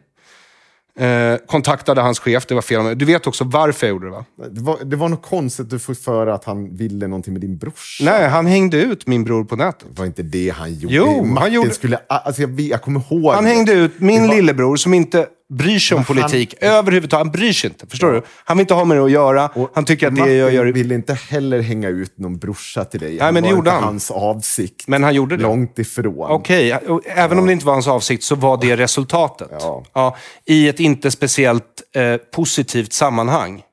Eh, 0.99 1.37
kontaktade 1.47 2.01
hans 2.01 2.19
chef, 2.19 2.45
det 2.45 2.55
var 2.55 2.61
fel. 2.61 2.97
Du 2.97 3.05
vet 3.05 3.27
också 3.27 3.43
varför 3.43 3.87
jag 3.87 3.91
gjorde 3.93 4.05
det 4.05 4.11
va? 4.11 4.25
Det 4.51 4.61
var, 4.61 4.77
det 4.83 4.95
var 4.95 5.09
något 5.09 5.25
konstigt 5.25 5.69
du 5.69 5.79
fick 5.79 5.99
för 5.99 6.27
att 6.27 6.43
han 6.45 6.75
ville 6.75 7.07
någonting 7.07 7.33
med 7.33 7.41
din 7.41 7.57
brorsa. 7.57 8.03
Nej, 8.03 8.27
han 8.29 8.45
hängde 8.45 8.77
ut 8.77 9.07
min 9.07 9.23
bror 9.23 9.43
på 9.43 9.55
nätet. 9.55 9.87
Det 9.93 9.99
var 9.99 10.05
inte 10.05 10.23
det 10.23 10.49
han 10.49 10.73
gjorde. 10.73 10.95
Jo, 10.95 11.05
han 11.17 11.33
Martin 11.33 11.53
gjorde- 11.53 11.73
Skulle, 11.73 11.97
alltså 12.07 12.41
jag, 12.41 12.59
jag 12.59 12.81
kommer 12.81 13.01
ihåg 13.11 13.33
Han 13.33 13.45
hängde 13.45 13.73
ut 13.73 13.99
min 13.99 14.27
var- 14.27 14.35
lillebror 14.35 14.75
som 14.75 14.93
inte 14.93 15.27
bryr 15.53 15.79
sig 15.79 15.95
om 15.95 16.05
Men 16.07 16.17
han- 16.17 16.29
politik 16.31 16.55
överhuvudtaget. 16.61 17.23
Han 17.25 17.31
bryr 17.31 17.53
sig 17.53 17.69
inte. 17.69 17.87
Förstår 17.87 18.11
du? 18.11 18.21
Han 18.45 18.57
vill 18.57 18.61
inte 18.63 18.73
ha 18.73 18.85
med 18.85 18.97
det 18.97 19.03
att 19.03 19.11
göra. 19.11 19.51
han 19.73 19.85
tycker 19.85 20.07
att 20.07 20.15
det 20.15 20.33
jag 20.33 20.53
gör... 20.53 20.65
ville 20.65 20.95
inte 20.95 21.13
heller 21.13 21.61
hänga 21.61 21.89
ut 21.89 22.17
någon 22.17 22.37
brorsa 22.37 22.85
till 22.85 22.99
dig. 22.99 23.17
Nej, 23.19 23.31
men 23.31 23.43
det 23.43 23.49
gjorde 23.49 23.71
han. 23.71 23.83
hans 23.83 24.11
avsikt. 24.11 24.87
Men 24.87 25.03
han 25.03 25.15
gjorde 25.15 25.37
det. 25.37 25.43
Långt 25.43 25.79
ifrån. 25.79 26.31
Okej, 26.31 26.75
och 26.75 27.01
även 27.05 27.39
om 27.39 27.45
det 27.45 27.53
inte 27.53 27.65
var 27.65 27.73
hans 27.73 27.87
avsikt 27.87 28.23
så 28.23 28.35
var 28.35 28.57
det 28.57 28.77
resultatet. 28.77 29.49
Ja. 29.93 30.15
I 30.45 30.67
ett 30.67 30.79
inte 30.79 31.11
speciellt 31.11 31.81
eh, 31.95 32.17
positivt 32.17 32.93
sammanhang. 32.93 33.63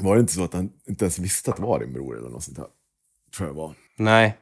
Var 0.00 0.14
det 0.14 0.20
inte 0.20 0.32
så 0.32 0.44
att 0.44 0.54
han 0.54 0.68
inte 0.88 1.04
ens 1.04 1.18
visste 1.18 1.50
att 1.50 1.56
det 1.56 1.62
var 1.62 1.78
din 1.78 1.92
bror 1.92 2.18
eller 2.18 2.28
något 2.28 2.44
sånt 2.44 2.56
där? 2.56 2.66
Tror 3.36 3.48
jag 3.48 3.54
var. 3.54 3.74
Nej. 3.98 4.36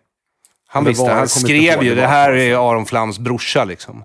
Han 0.68 0.84
visste. 0.84 1.04
var- 1.04 1.14
han 1.14 1.28
skrev 1.28 1.82
ju, 1.82 1.94
det 1.94 2.06
här 2.06 2.32
är 2.32 2.70
Aron 2.70 2.86
Flams 2.86 3.18
brorsa 3.18 3.64
liksom. 3.64 4.04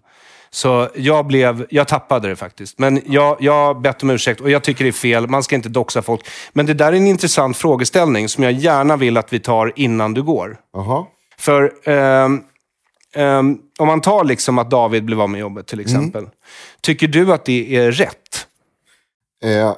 Så 0.55 0.89
jag 0.95 1.27
blev, 1.27 1.65
jag 1.69 1.87
tappade 1.87 2.27
det 2.27 2.35
faktiskt. 2.35 2.79
Men 2.79 3.01
jag, 3.05 3.37
jag 3.39 3.53
har 3.53 3.73
bett 3.73 4.03
om 4.03 4.09
ursäkt 4.09 4.41
och 4.41 4.49
jag 4.49 4.63
tycker 4.63 4.83
det 4.83 4.89
är 4.89 4.91
fel. 4.91 5.27
Man 5.27 5.43
ska 5.43 5.55
inte 5.55 5.69
doxa 5.69 6.01
folk. 6.01 6.27
Men 6.53 6.65
det 6.65 6.73
där 6.73 6.93
är 6.93 6.97
en 6.97 7.07
intressant 7.07 7.57
frågeställning 7.57 8.29
som 8.29 8.43
jag 8.43 8.53
gärna 8.53 8.97
vill 8.97 9.17
att 9.17 9.33
vi 9.33 9.39
tar 9.39 9.73
innan 9.75 10.13
du 10.13 10.23
går. 10.23 10.57
Jaha. 10.73 11.05
För 11.37 11.89
ehm, 11.89 12.41
ehm, 13.15 13.57
om 13.79 13.87
man 13.87 14.01
tar 14.01 14.23
liksom 14.23 14.57
att 14.57 14.71
David 14.71 15.05
blev 15.05 15.21
av 15.21 15.29
med 15.29 15.39
jobbet 15.39 15.67
till 15.67 15.79
exempel. 15.79 16.29
Tycker 16.81 17.07
du 17.07 17.33
att 17.33 17.45
det 17.45 17.75
är 17.75 17.91
rätt? 17.91 18.47
Eh, 19.43 19.75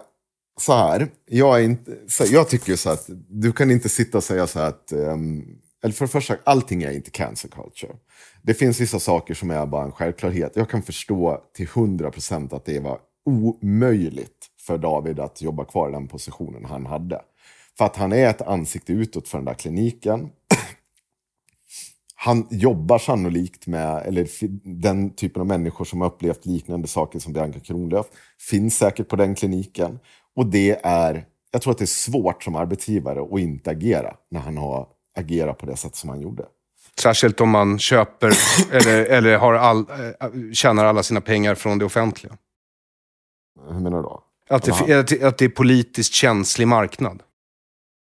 så 0.61 0.73
här, 0.73 1.07
jag, 1.29 1.59
är 1.59 1.63
inte, 1.63 1.91
så, 2.07 2.23
jag 2.27 2.49
tycker 2.49 2.75
så 2.75 2.89
att 2.89 3.05
du 3.29 3.51
kan 3.51 3.71
inte 3.71 3.89
sitta 3.89 4.17
och 4.17 4.23
säga 4.23 4.47
så 4.47 4.59
här 4.59 4.67
att, 4.67 4.91
ehm, 4.91 5.43
eller 5.87 5.95
för 5.95 6.05
det 6.05 6.11
första, 6.11 6.37
allting 6.43 6.83
är 6.83 6.91
inte 6.91 7.11
cancel 7.11 7.49
culture. 7.49 7.95
Det 8.41 8.53
finns 8.53 8.81
vissa 8.81 8.99
saker 8.99 9.33
som 9.33 9.51
är 9.51 9.65
bara 9.65 9.83
en 9.83 9.91
självklarhet. 9.91 10.55
Jag 10.55 10.69
kan 10.69 10.83
förstå 10.83 11.41
till 11.53 11.67
100% 11.67 12.55
att 12.55 12.65
det 12.65 12.79
var 12.79 12.99
omöjligt 13.25 14.47
för 14.59 14.77
David 14.77 15.19
att 15.19 15.41
jobba 15.41 15.65
kvar 15.65 15.89
i 15.89 15.91
den 15.91 16.07
positionen 16.07 16.65
han 16.65 16.85
hade. 16.85 17.21
För 17.77 17.85
att 17.85 17.95
han 17.95 18.13
är 18.13 18.29
ett 18.29 18.41
ansikte 18.41 18.93
utåt 18.93 19.27
för 19.27 19.37
den 19.37 19.45
där 19.45 19.53
kliniken. 19.53 20.29
Han 22.15 22.47
jobbar 22.51 22.99
sannolikt 22.99 23.67
med, 23.67 24.05
eller 24.05 24.27
den 24.83 25.09
typen 25.09 25.41
av 25.41 25.47
människor 25.47 25.85
som 25.85 26.01
har 26.01 26.07
upplevt 26.07 26.45
liknande 26.45 26.87
saker 26.87 27.19
som 27.19 27.33
Bianca 27.33 27.59
Kronlöf, 27.59 28.05
finns 28.49 28.77
säkert 28.77 29.07
på 29.07 29.15
den 29.15 29.35
kliniken. 29.35 29.99
Och 30.35 30.45
det 30.45 30.79
är, 30.83 31.25
jag 31.51 31.61
tror 31.61 31.71
att 31.71 31.77
det 31.77 31.83
är 31.83 32.11
svårt 32.11 32.43
som 32.43 32.55
arbetsgivare 32.55 33.21
att 33.21 33.39
inte 33.39 33.71
agera 33.71 34.15
när 34.31 34.39
han 34.39 34.57
har 34.57 34.96
agerat 35.17 35.57
på 35.57 35.65
det 35.65 35.77
sätt 35.77 35.95
som 35.95 36.09
han 36.09 36.21
gjorde. 36.21 36.45
Särskilt 36.99 37.41
om 37.41 37.49
man 37.49 37.79
köper 37.79 38.33
eller, 38.71 39.05
eller 39.05 39.37
har 39.37 39.53
all, 39.53 39.79
eh, 39.79 40.51
tjänar 40.53 40.85
alla 40.85 41.03
sina 41.03 41.21
pengar 41.21 41.55
från 41.55 41.77
det 41.77 41.85
offentliga. 41.85 42.37
Hur 43.69 43.79
menar 43.79 43.97
du 43.97 44.03
då? 44.03 44.23
Att 44.49 44.63
det, 44.63 45.23
att 45.23 45.37
det, 45.37 45.45
är 45.45 45.49
politiskt 45.49 46.13
känslig 46.13 46.67
marknad. 46.67 47.23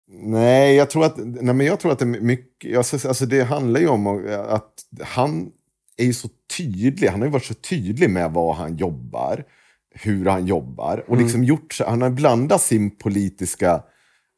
Nej, 0.08 0.76
jag 0.76 0.90
tror 0.90 1.06
att, 1.06 1.18
nej 1.18 1.53
men 1.53 1.66
jag 1.66 1.80
tror 1.80 1.92
att 1.92 2.00
det, 2.00 2.06
är 2.06 2.22
mycket, 2.22 2.78
alltså, 2.78 3.26
det 3.26 3.44
handlar 3.44 3.80
ju 3.80 3.88
om 3.88 4.08
att 4.48 4.74
han 5.02 5.52
är 5.98 6.06
ju 6.06 6.14
så 6.14 6.30
tydlig. 6.58 7.08
Han 7.08 7.19
har 7.19 7.28
ju 7.28 7.32
varit 7.32 7.45
så 7.45 7.53
tydlig 7.53 8.10
med 8.10 8.32
vad 8.32 8.56
han 8.56 8.78
jobbar, 8.78 9.44
hur 9.92 10.26
han 10.26 10.48
jobbar. 10.48 11.03
Och 11.08 11.14
Mm. 11.14 11.24
liksom 11.24 11.44
gjort, 11.44 11.80
han 11.88 12.02
har 12.02 12.10
blandat 12.10 12.61
sin 12.61 12.98
politiska 12.98 13.84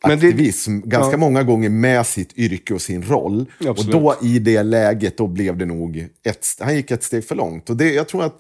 Men 0.07 0.19
det- 0.19 0.27
aktivism 0.27 0.80
ganska 0.83 1.11
ja. 1.11 1.17
många 1.17 1.43
gånger 1.43 1.69
med 1.69 2.05
sitt 2.05 2.38
yrke 2.38 2.73
och 2.73 2.81
sin 2.81 3.03
roll. 3.03 3.45
Absolut. 3.67 3.95
Och 3.95 4.01
då 4.01 4.15
i 4.27 4.39
det 4.39 4.63
läget, 4.63 5.17
då 5.17 5.27
blev 5.27 5.57
det 5.57 5.65
nog 5.65 6.07
ett, 6.23 6.45
han 6.59 6.75
gick 6.75 6.91
ett 6.91 7.03
steg 7.03 7.25
för 7.25 7.35
långt. 7.35 7.69
Och 7.69 7.77
det, 7.77 7.93
jag 7.93 8.07
tror 8.07 8.23
att 8.23 8.33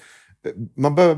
eh, 0.47 0.51
man 0.77 0.95
behöver, 0.95 1.17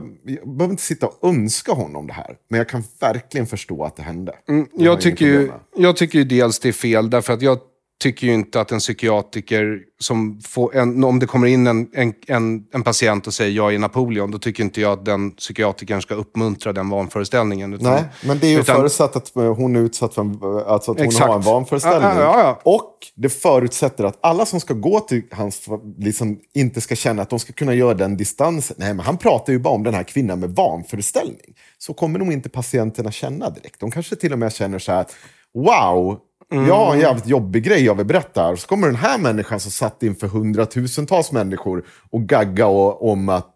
behöver 0.56 0.72
inte 0.72 0.84
sitta 0.84 1.08
och 1.08 1.30
önska 1.30 1.72
honom 1.72 2.08
det 2.08 2.14
här. 2.14 2.36
Men 2.50 2.58
jag 2.58 2.70
kan 2.70 2.84
verkligen 3.00 3.48
förstå 3.48 3.84
att 3.84 3.96
det 3.96 4.04
hände. 4.04 4.34
Mm, 4.50 4.68
Jag 4.74 5.02
tycker, 5.02 5.26
ju, 5.26 5.52
jag 5.78 5.96
tycker 5.98 6.20
ju 6.20 6.26
dels 6.26 6.60
det 6.60 6.68
är 6.70 6.74
fel, 6.74 7.10
därför 7.10 7.34
att 7.34 7.42
jag 7.42 7.60
tycker 8.04 8.28
ju 8.28 8.34
inte 8.34 8.62
att 8.62 8.72
en 8.72 8.80
psykiatriker 8.80 9.80
som 10.00 10.42
får 10.42 10.76
en, 10.76 11.04
om 11.04 11.20
det 11.20 11.26
kommer 11.26 11.48
in 11.48 11.68
en, 11.68 11.90
en, 11.94 12.14
en, 12.28 12.64
en 12.74 12.84
patient 12.84 13.28
och 13.28 13.34
säger 13.34 13.52
jag 13.52 13.74
är 13.74 13.80
Napoleon, 13.80 14.32
då 14.32 14.40
tycker 14.40 14.64
inte 14.64 14.82
jag 14.82 14.92
att 14.92 15.06
den 15.06 15.32
psykiatrikern 15.32 16.02
ska 16.02 16.16
uppmuntra 16.16 16.74
den 16.74 16.90
vanföreställningen. 16.90 17.74
Utan, 17.74 17.92
Nej, 17.92 18.04
men 18.24 18.40
det 18.40 18.48
är 18.48 18.52
ju 18.52 18.60
utan- 18.60 18.76
förutsatt 18.76 19.16
att 19.16 19.32
hon 19.34 19.76
är 19.76 19.80
utsatt 19.80 20.14
för 20.14 20.22
en, 20.22 20.40
alltså 20.68 20.92
att 20.92 20.98
hon 20.98 21.08
Exakt. 21.08 21.26
har 21.26 21.36
en 21.36 21.42
vanföreställning. 21.42 22.02
Ja, 22.02 22.20
ja, 22.20 22.40
ja. 22.40 22.62
Och 22.64 22.98
det 23.16 23.30
förutsätter 23.30 24.04
att 24.04 24.18
alla 24.22 24.46
som 24.46 24.60
ska 24.60 24.74
gå 24.74 25.00
till 25.00 25.24
hans, 25.32 25.66
liksom, 25.98 26.40
inte 26.54 26.82
ska 26.82 26.96
känna 26.96 27.22
att 27.22 27.30
de 27.30 27.40
ska 27.40 27.54
kunna 27.54 27.74
göra 27.74 27.94
den 27.94 28.18
distansen. 28.18 28.76
Nej, 28.80 28.94
men 28.94 29.06
han 29.06 29.18
pratar 29.18 29.54
ju 29.54 29.60
bara 29.60 29.74
om 29.74 29.84
den 29.84 29.94
här 29.94 30.04
kvinnan 30.04 30.40
med 30.40 30.50
vanföreställning. 30.50 31.56
Så 31.78 31.94
kommer 31.94 32.20
nog 32.20 32.34
inte 32.34 32.50
patienterna 32.50 33.12
känna 33.12 33.50
direkt. 33.50 33.80
De 33.80 33.92
kanske 33.92 34.16
till 34.16 34.34
och 34.34 34.40
med 34.40 34.54
känner 34.54 34.80
så 34.80 34.92
här, 34.92 35.06
wow, 35.54 36.18
jag 36.54 36.76
har 36.76 36.94
en 36.94 37.00
jävligt 37.00 37.28
jobbig 37.28 37.64
grej 37.64 37.86
jag 37.86 37.96
vill 37.96 38.06
berätta 38.06 38.44
här. 38.44 38.56
Så 38.56 38.68
kommer 38.68 38.88
den 38.88 38.96
här 38.96 39.18
människan 39.18 39.60
som 39.60 39.72
satt 39.72 40.04
inför 40.04 40.28
hundratusentals 40.28 41.32
människor 41.32 41.86
och 42.12 42.22
gagga 42.22 42.68
och, 42.68 43.12
om 43.12 43.30
att 43.30 43.54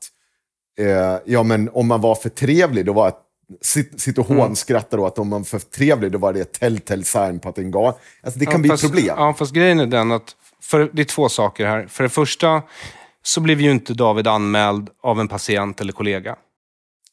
eh, 0.80 1.18
ja, 1.26 1.44
men 1.44 1.70
om 1.74 1.88
man 1.88 2.02
var 2.02 2.16
för 2.16 2.30
trevlig, 2.30 2.86
då 2.86 2.94
var 2.94 3.08
ett 3.08 3.24
Sitt, 3.62 4.02
sitt 4.02 4.18
och 4.18 4.30
Mm. 4.30 4.42
hånskrattar 4.42 4.98
då 4.98 5.06
att 5.06 5.20
om 5.20 5.30
man 5.30 5.40
var 5.40 5.46
för 5.46 5.60
trevlig, 5.60 6.12
då 6.12 6.18
var 6.18 6.34
det 6.34 6.40
ett 6.40 6.54
telltale 6.54 7.04
sign 7.04 7.40
på 7.40 7.50
att 7.50 7.56
det 7.56 7.62
en 7.62 7.72
gal. 7.72 7.94
Alltså 8.24 8.40
det 8.40 8.46
kan 8.46 8.62
bli 8.62 8.70
fast, 8.70 8.84
problem. 8.84 9.06
Ja, 9.18 9.34
fast 9.34 9.54
grejen 9.54 9.80
är 9.80 9.86
den 9.86 10.12
att 10.12 10.36
för, 10.62 10.90
det 10.94 11.02
är 11.02 11.06
två 11.06 11.30
saker 11.30 11.66
här. 11.66 11.88
För 11.88 12.04
det 12.04 12.10
första 12.10 12.62
så 13.24 13.42
blev 13.42 13.62
ju 13.62 13.72
inte 13.72 13.94
David 13.94 14.28
anmäld 14.28 14.90
av 15.04 15.20
en 15.20 15.28
patient 15.28 15.82
eller 15.82 15.94
kollega. 15.94 16.36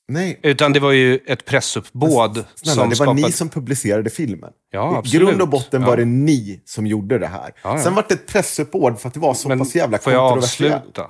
Nej. 0.08 0.40
Utan 0.42 0.72
det 0.72 0.80
var 0.80 0.92
ju 0.92 1.18
ett 1.26 1.44
pressuppbåd 1.44 2.44
Snälla, 2.54 2.74
som 2.74 2.82
det 2.82 2.88
var 2.88 2.94
skapade... 2.94 3.20
ni 3.22 3.32
som 3.32 3.48
publicerade 3.48 4.10
filmen. 4.10 4.50
Ja, 4.70 5.02
I 5.04 5.08
grund 5.16 5.42
och 5.42 5.48
botten 5.48 5.82
Ja. 5.82 5.88
var 5.88 5.96
det 5.96 6.04
ni 6.04 6.60
som 6.64 6.86
gjorde 6.86 7.18
det 7.18 7.26
här. 7.26 7.52
Ja. 7.62 7.78
Sen 7.78 7.94
var 7.94 8.04
det 8.08 8.14
ett 8.14 8.26
pressuppbåd 8.26 9.00
för 9.00 9.08
att 9.08 9.14
det 9.14 9.20
var 9.20 9.34
så 9.34 9.48
Men 9.48 9.58
pass 9.58 9.74
jävla 9.74 9.98
får 9.98 10.12
jag 10.12 10.28
kontroversiellt. 10.30 10.74
avsluta? 10.98 11.06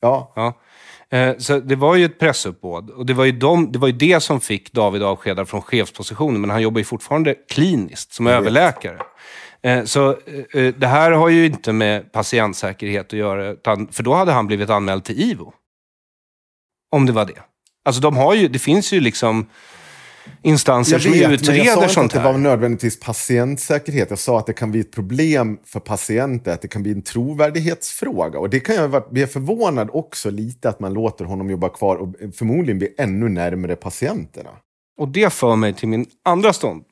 Ja. 0.00 0.32
Eh, 1.10 1.36
Så 1.38 1.60
det 1.60 1.76
var 1.76 1.94
ju 1.96 2.04
ett 2.04 2.18
pressuppbåd. 2.18 2.90
Och 2.90 3.06
det 3.06 3.14
var, 3.14 3.24
ju 3.24 3.32
de, 3.32 3.72
det 3.72 3.78
var 3.78 3.88
ju 3.88 3.94
det 3.94 4.20
som 4.22 4.40
fick 4.40 4.72
David 4.72 5.02
avskedad 5.02 5.48
från 5.48 5.62
chefspositionen. 5.62 6.40
Men 6.40 6.50
han 6.50 6.62
jobbar 6.62 6.78
ju 6.78 6.84
fortfarande 6.84 7.34
kliniskt 7.34 8.12
som 8.12 8.26
överläkare. 8.26 8.98
Eh, 9.62 9.84
Så 9.84 10.10
eh, 10.10 10.62
eh, 10.62 10.74
det 10.74 10.86
här 10.86 11.10
har 11.10 11.28
ju 11.28 11.46
inte 11.46 11.72
med 11.72 12.12
patientsäkerhet 12.12 13.06
att 13.06 13.12
göra. 13.12 13.46
Utan, 13.48 13.88
för 13.88 14.02
då 14.02 14.14
hade 14.14 14.32
han 14.32 14.46
blivit 14.46 14.70
anmäld 14.70 15.04
till 15.04 15.20
IVO. 15.20 15.52
Om 16.90 17.06
det 17.06 17.12
var 17.12 17.24
det. 17.24 17.42
Alltså 17.86 18.00
de 18.02 18.16
har 18.16 18.34
ju, 18.34 18.48
det 18.48 18.58
finns 18.58 18.92
ju 18.92 19.00
liksom 19.00 19.46
instanser 20.42 20.92
Jag 20.92 21.02
som 21.02 21.12
vet, 21.12 21.20
men 21.20 21.30
jag 21.30 21.40
utreder 21.40 21.64
sa 21.64 21.82
inte 21.82 21.94
sånt 21.94 22.04
att 22.06 22.12
det 22.12 22.20
här. 22.20 22.32
var 22.32 22.38
nödvändigtvis 22.38 23.00
patientsäkerhet. 23.00 24.10
Jag 24.10 24.18
sa 24.18 24.38
att 24.38 24.46
det 24.46 24.52
kan 24.52 24.70
bli 24.70 24.80
ett 24.80 24.92
problem 24.92 25.58
för 25.64 25.80
patienter, 25.80 26.52
att 26.52 26.62
det 26.62 26.68
kan 26.68 26.82
bli 26.82 26.92
en 26.92 27.02
trovärdighetsfråga. 27.02 28.38
Och 28.38 28.50
det 28.50 28.60
kan 28.60 28.74
jag 28.74 28.88
vara- 28.88 29.08
bli 29.10 29.26
förvånad 29.26 29.88
också 29.92 30.30
lite 30.30 30.68
att 30.68 30.80
man 30.80 30.94
låter 30.94 31.24
honom 31.24 31.50
jobba 31.50 31.68
kvar 31.68 31.96
och 31.96 32.14
förmodligen 32.36 32.78
bli 32.78 32.94
ännu 32.98 33.28
närmare 33.28 33.76
patienterna. 33.76 34.50
Och 34.98 35.08
det 35.08 35.32
för 35.32 35.56
mig 35.56 35.74
till 35.74 35.88
min 35.88 36.06
andra 36.24 36.52
ståndpunkt. 36.52 36.90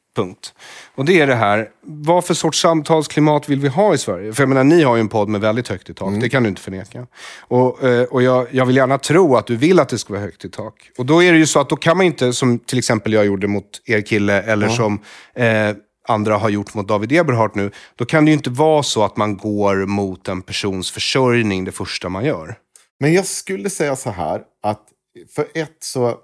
Och 0.95 1.05
det 1.05 1.21
är 1.21 1.27
det 1.27 1.35
här, 1.35 1.69
vad 1.83 2.25
för 2.25 2.35
sorts 2.35 2.61
samtalsklimat 2.61 3.49
vill 3.49 3.61
vi 3.61 3.69
ha 3.69 3.95
i 3.95 3.99
Sverige? 3.99 4.33
För 4.33 4.43
jag 4.43 4.49
menar, 4.49 4.65
ni 4.65 4.83
har 4.83 4.97
ju 4.97 5.01
en 5.01 5.09
podd 5.09 5.29
med 5.29 5.41
väldigt 5.41 5.69
högt 5.69 5.91
i 5.91 5.95
tak, 5.95 6.09
Mm. 6.09 6.21
det 6.21 6.29
kan 6.29 6.43
du 6.43 6.49
inte 6.49 6.61
förneka. 6.63 7.07
Och, 7.41 7.83
eh, 7.85 8.05
och 8.05 8.23
jag, 8.23 8.47
jag 8.51 8.67
vill 8.67 8.77
gärna 8.77 8.99
tro 8.99 9.37
att 9.37 9.47
du 9.47 9.57
vill 9.57 9.81
att 9.81 9.89
det 9.89 9.99
ska 9.99 10.13
vara 10.13 10.23
högt 10.23 10.45
i 10.45 10.49
tak. 10.51 10.75
Och 10.99 11.07
då 11.07 11.23
är 11.23 11.33
det 11.33 11.39
ju 11.39 11.47
så 11.47 11.61
att 11.61 11.69
då 11.69 11.77
kan 11.77 11.97
man 11.97 12.07
inte, 12.07 12.33
som 12.33 12.59
till 12.59 12.79
exempel 12.79 13.13
jag 13.13 13.27
gjorde 13.27 13.47
mot 13.47 13.65
er 13.87 14.01
kille, 14.01 14.43
eller 14.43 14.67
Ja. 14.67 14.73
som 14.73 14.99
eh, 15.35 15.71
andra 16.09 16.37
har 16.37 16.49
gjort 16.49 16.75
mot 16.75 16.89
David 16.89 17.13
Eberhardt 17.13 17.55
nu. 17.55 17.71
Då 17.97 18.05
kan 18.05 18.25
det 18.25 18.31
ju 18.31 18.37
inte 18.37 18.51
vara 18.51 18.83
så 18.83 19.05
att 19.05 19.17
man 19.17 19.37
går 19.37 19.87
mot 19.87 20.29
en 20.29 20.43
persons 20.43 20.91
försörjning 20.91 21.65
det 21.65 21.73
första 21.73 22.09
man 22.09 22.25
gör. 22.25 22.55
Men 23.01 23.13
jag 23.15 23.27
skulle 23.27 23.71
säga 23.71 23.97
så 23.97 24.11
här, 24.11 24.43
att 24.63 24.81
för 25.35 25.47
ett 25.55 25.77
så... 25.81 26.17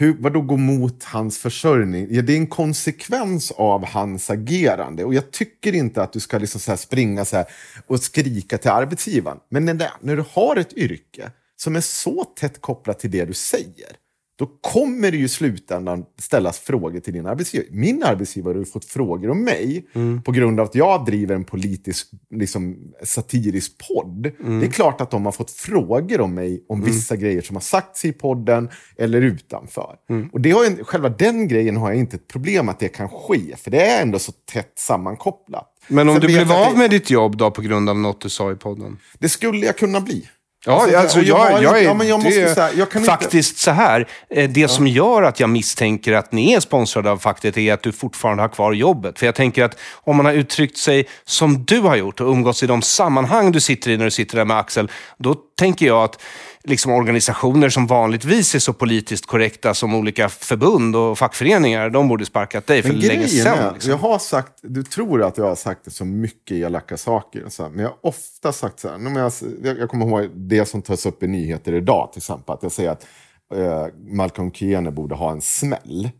Hur, 0.00 0.16
vadå 0.18 0.40
gå 0.40 0.56
mot 0.56 1.04
hans 1.04 1.38
försörjning? 1.38 2.06
Ja, 2.10 2.22
det 2.22 2.32
är 2.32 2.36
en 2.36 2.46
konsekvens 2.46 3.50
av 3.50 3.86
hans 3.86 4.30
agerande. 4.30 5.04
Och 5.04 5.14
jag 5.14 5.30
tycker 5.30 5.74
inte 5.74 6.02
att 6.02 6.12
du 6.12 6.20
ska 6.20 6.38
liksom 6.38 6.60
så 6.60 6.70
här 6.70 6.76
springa 6.76 7.24
så 7.24 7.36
här 7.36 7.46
och 7.86 8.00
skrika 8.00 8.58
till 8.58 8.70
arbetsgivaren. 8.70 9.38
Men 9.48 9.64
när, 9.64 9.74
det, 9.74 9.92
när 10.00 10.16
du 10.16 10.24
har 10.32 10.56
ett 10.56 10.72
yrke 10.72 11.30
som 11.56 11.76
är 11.76 11.80
så 11.80 12.24
tätt 12.24 12.60
kopplat 12.60 12.98
till 12.98 13.10
det 13.10 13.24
du 13.24 13.32
säger, 13.32 13.96
då 14.38 14.46
kommer 14.46 15.10
det 15.10 15.16
ju 15.16 15.24
i 15.24 15.28
slutändan 15.28 16.04
ställas 16.18 16.58
frågor 16.58 17.00
till 17.00 17.12
din 17.12 17.26
arbetsgivare. 17.26 17.68
Min 17.70 18.02
arbetsgivare 18.02 18.58
har 18.58 18.64
fått 18.64 18.84
frågor 18.84 19.30
om 19.30 19.44
mig 19.44 19.86
på 20.24 20.32
grund 20.32 20.60
av 20.60 20.66
att 20.66 20.74
jag 20.74 21.04
driver 21.04 21.34
en 21.34 21.44
politisk, 21.44 22.10
liksom, 22.30 22.76
satirisk 23.04 23.72
podd. 23.88 24.26
Mm. 24.40 24.60
Det 24.60 24.66
är 24.66 24.70
klart 24.70 25.00
att 25.00 25.10
de 25.10 25.24
har 25.24 25.32
fått 25.32 25.50
frågor 25.50 26.20
om 26.20 26.34
mig 26.34 26.64
om 26.68 26.82
vissa 26.82 27.16
grejer 27.16 27.42
som 27.42 27.56
har 27.56 27.60
sagts 27.60 28.04
i 28.04 28.12
podden 28.12 28.68
eller 28.98 29.22
utanför. 29.22 29.96
Mm. 30.10 30.28
Och 30.32 30.40
det 30.40 30.50
har 30.50 30.64
jag, 30.64 30.86
själva 30.86 31.08
den 31.08 31.48
grejen 31.48 31.76
har 31.76 31.88
jag 31.88 31.98
inte 31.98 32.16
ett 32.16 32.28
problem 32.28 32.68
att 32.68 32.80
det 32.80 32.88
kan 32.88 33.08
ske, 33.08 33.56
för 33.56 33.70
det 33.70 33.82
är 33.82 34.02
ändå 34.02 34.18
så 34.18 34.32
tätt 34.32 34.72
sammankopplat. 34.76 35.74
Men 35.88 36.08
om 36.08 36.14
Sen 36.14 36.20
du 36.20 36.26
blev 36.26 36.52
av 36.52 36.78
med 36.78 36.90
ditt 36.90 37.10
jobb 37.10 37.36
då 37.36 37.50
på 37.50 37.62
grund 37.62 37.88
av 37.88 37.98
något 37.98 38.20
du 38.20 38.28
sa 38.28 38.52
i 38.52 38.54
podden? 38.54 38.98
Det 39.18 39.28
skulle 39.28 39.66
jag 39.66 39.76
kunna 39.76 40.00
bli. 40.00 40.28
Ja, 40.66 40.98
Alltså, 40.98 41.20
jag 41.20 41.52
jag, 41.62 41.78
är 41.78 41.82
ja, 41.82 42.04
jag 42.04 42.22
måste 42.22 42.70
jag 42.76 42.90
kan 42.90 43.02
inte- 43.02 43.12
faktiskt 43.12 43.58
så 43.58 43.70
här. 43.70 44.08
eh, 44.30 44.50
Det 44.50 44.68
som 44.68 44.86
gör 44.86 45.22
att 45.22 45.40
jag 45.40 45.50
misstänker 45.50 46.12
att 46.12 46.32
ni 46.32 46.52
är 46.52 46.60
sponsrade 46.60 47.10
av 47.10 47.18
facket 47.18 47.56
är 47.56 47.72
att 47.72 47.82
du 47.82 47.92
fortfarande 47.92 48.42
har 48.42 48.48
kvar 48.48 48.72
jobbet. 48.72 49.18
För 49.18 49.26
jag 49.26 49.34
tänker 49.34 49.64
att 49.64 49.78
om 50.04 50.16
man 50.16 50.26
har 50.26 50.32
uttryckt 50.32 50.78
sig 50.78 51.08
som 51.24 51.64
du 51.64 51.80
har 51.80 51.96
gjort 51.96 52.20
och 52.20 52.28
umgåtts 52.32 52.62
i 52.62 52.66
de 52.66 52.82
sammanhang 52.82 53.52
du 53.52 53.60
sitter 53.60 53.90
i 53.90 53.96
när 53.96 54.04
du 54.04 54.10
sitter 54.10 54.36
där 54.36 54.44
med 54.44 54.58
Axel, 54.58 54.90
då 55.18 55.34
tänker 55.58 55.86
jag 55.86 56.04
att 56.04 56.22
liksom 56.68 56.92
organisationer 56.92 57.68
som 57.68 57.86
vanligtvis 57.86 58.54
är 58.54 58.58
så 58.58 58.72
politiskt 58.72 59.26
korrekta 59.26 59.74
som 59.74 59.94
olika 59.94 60.28
förbund 60.28 60.96
och 60.96 61.18
fackföreningar, 61.18 61.90
de 61.90 62.08
borde 62.08 62.26
sparkat 62.26 62.66
dig 62.66 62.82
för 62.82 62.88
Men 62.88 62.98
länge 62.98 63.28
sedan. 63.28 63.58
är, 63.58 63.72
Liksom. 63.72 63.90
jag 63.90 63.98
har 63.98 64.18
sagt, 64.18 64.52
du 64.62 64.82
tror 64.82 65.22
att 65.22 65.38
jag 65.38 65.44
har 65.44 65.54
sagt 65.54 65.84
det 65.84 65.90
så 65.90 66.04
mycket 66.04 66.56
elaka 66.56 66.96
saker, 66.96 67.44
så 67.48 67.62
här, 67.62 67.70
men 67.70 67.80
jag 67.80 67.88
har 67.88 67.98
ofta 68.02 68.52
sagt 68.52 68.80
så 68.80 68.88
här, 68.88 69.30
jag 69.64 69.78
jag 69.78 69.88
kommer 69.88 70.06
ihåg 70.06 70.30
det 70.34 70.64
som 70.64 70.82
tas 70.82 71.06
upp 71.06 71.22
i 71.22 71.26
nyheter 71.26 71.72
idag 71.72 72.12
till 72.12 72.20
exempel, 72.20 72.54
att 72.54 72.62
jag 72.62 72.72
säger 72.72 72.90
att 72.90 73.06
eh, 73.54 73.86
Malcolm 74.10 74.52
Kiene 74.52 74.90
borde 74.90 75.14
ha 75.14 75.32
en 75.32 75.40
smäll. 75.40 76.10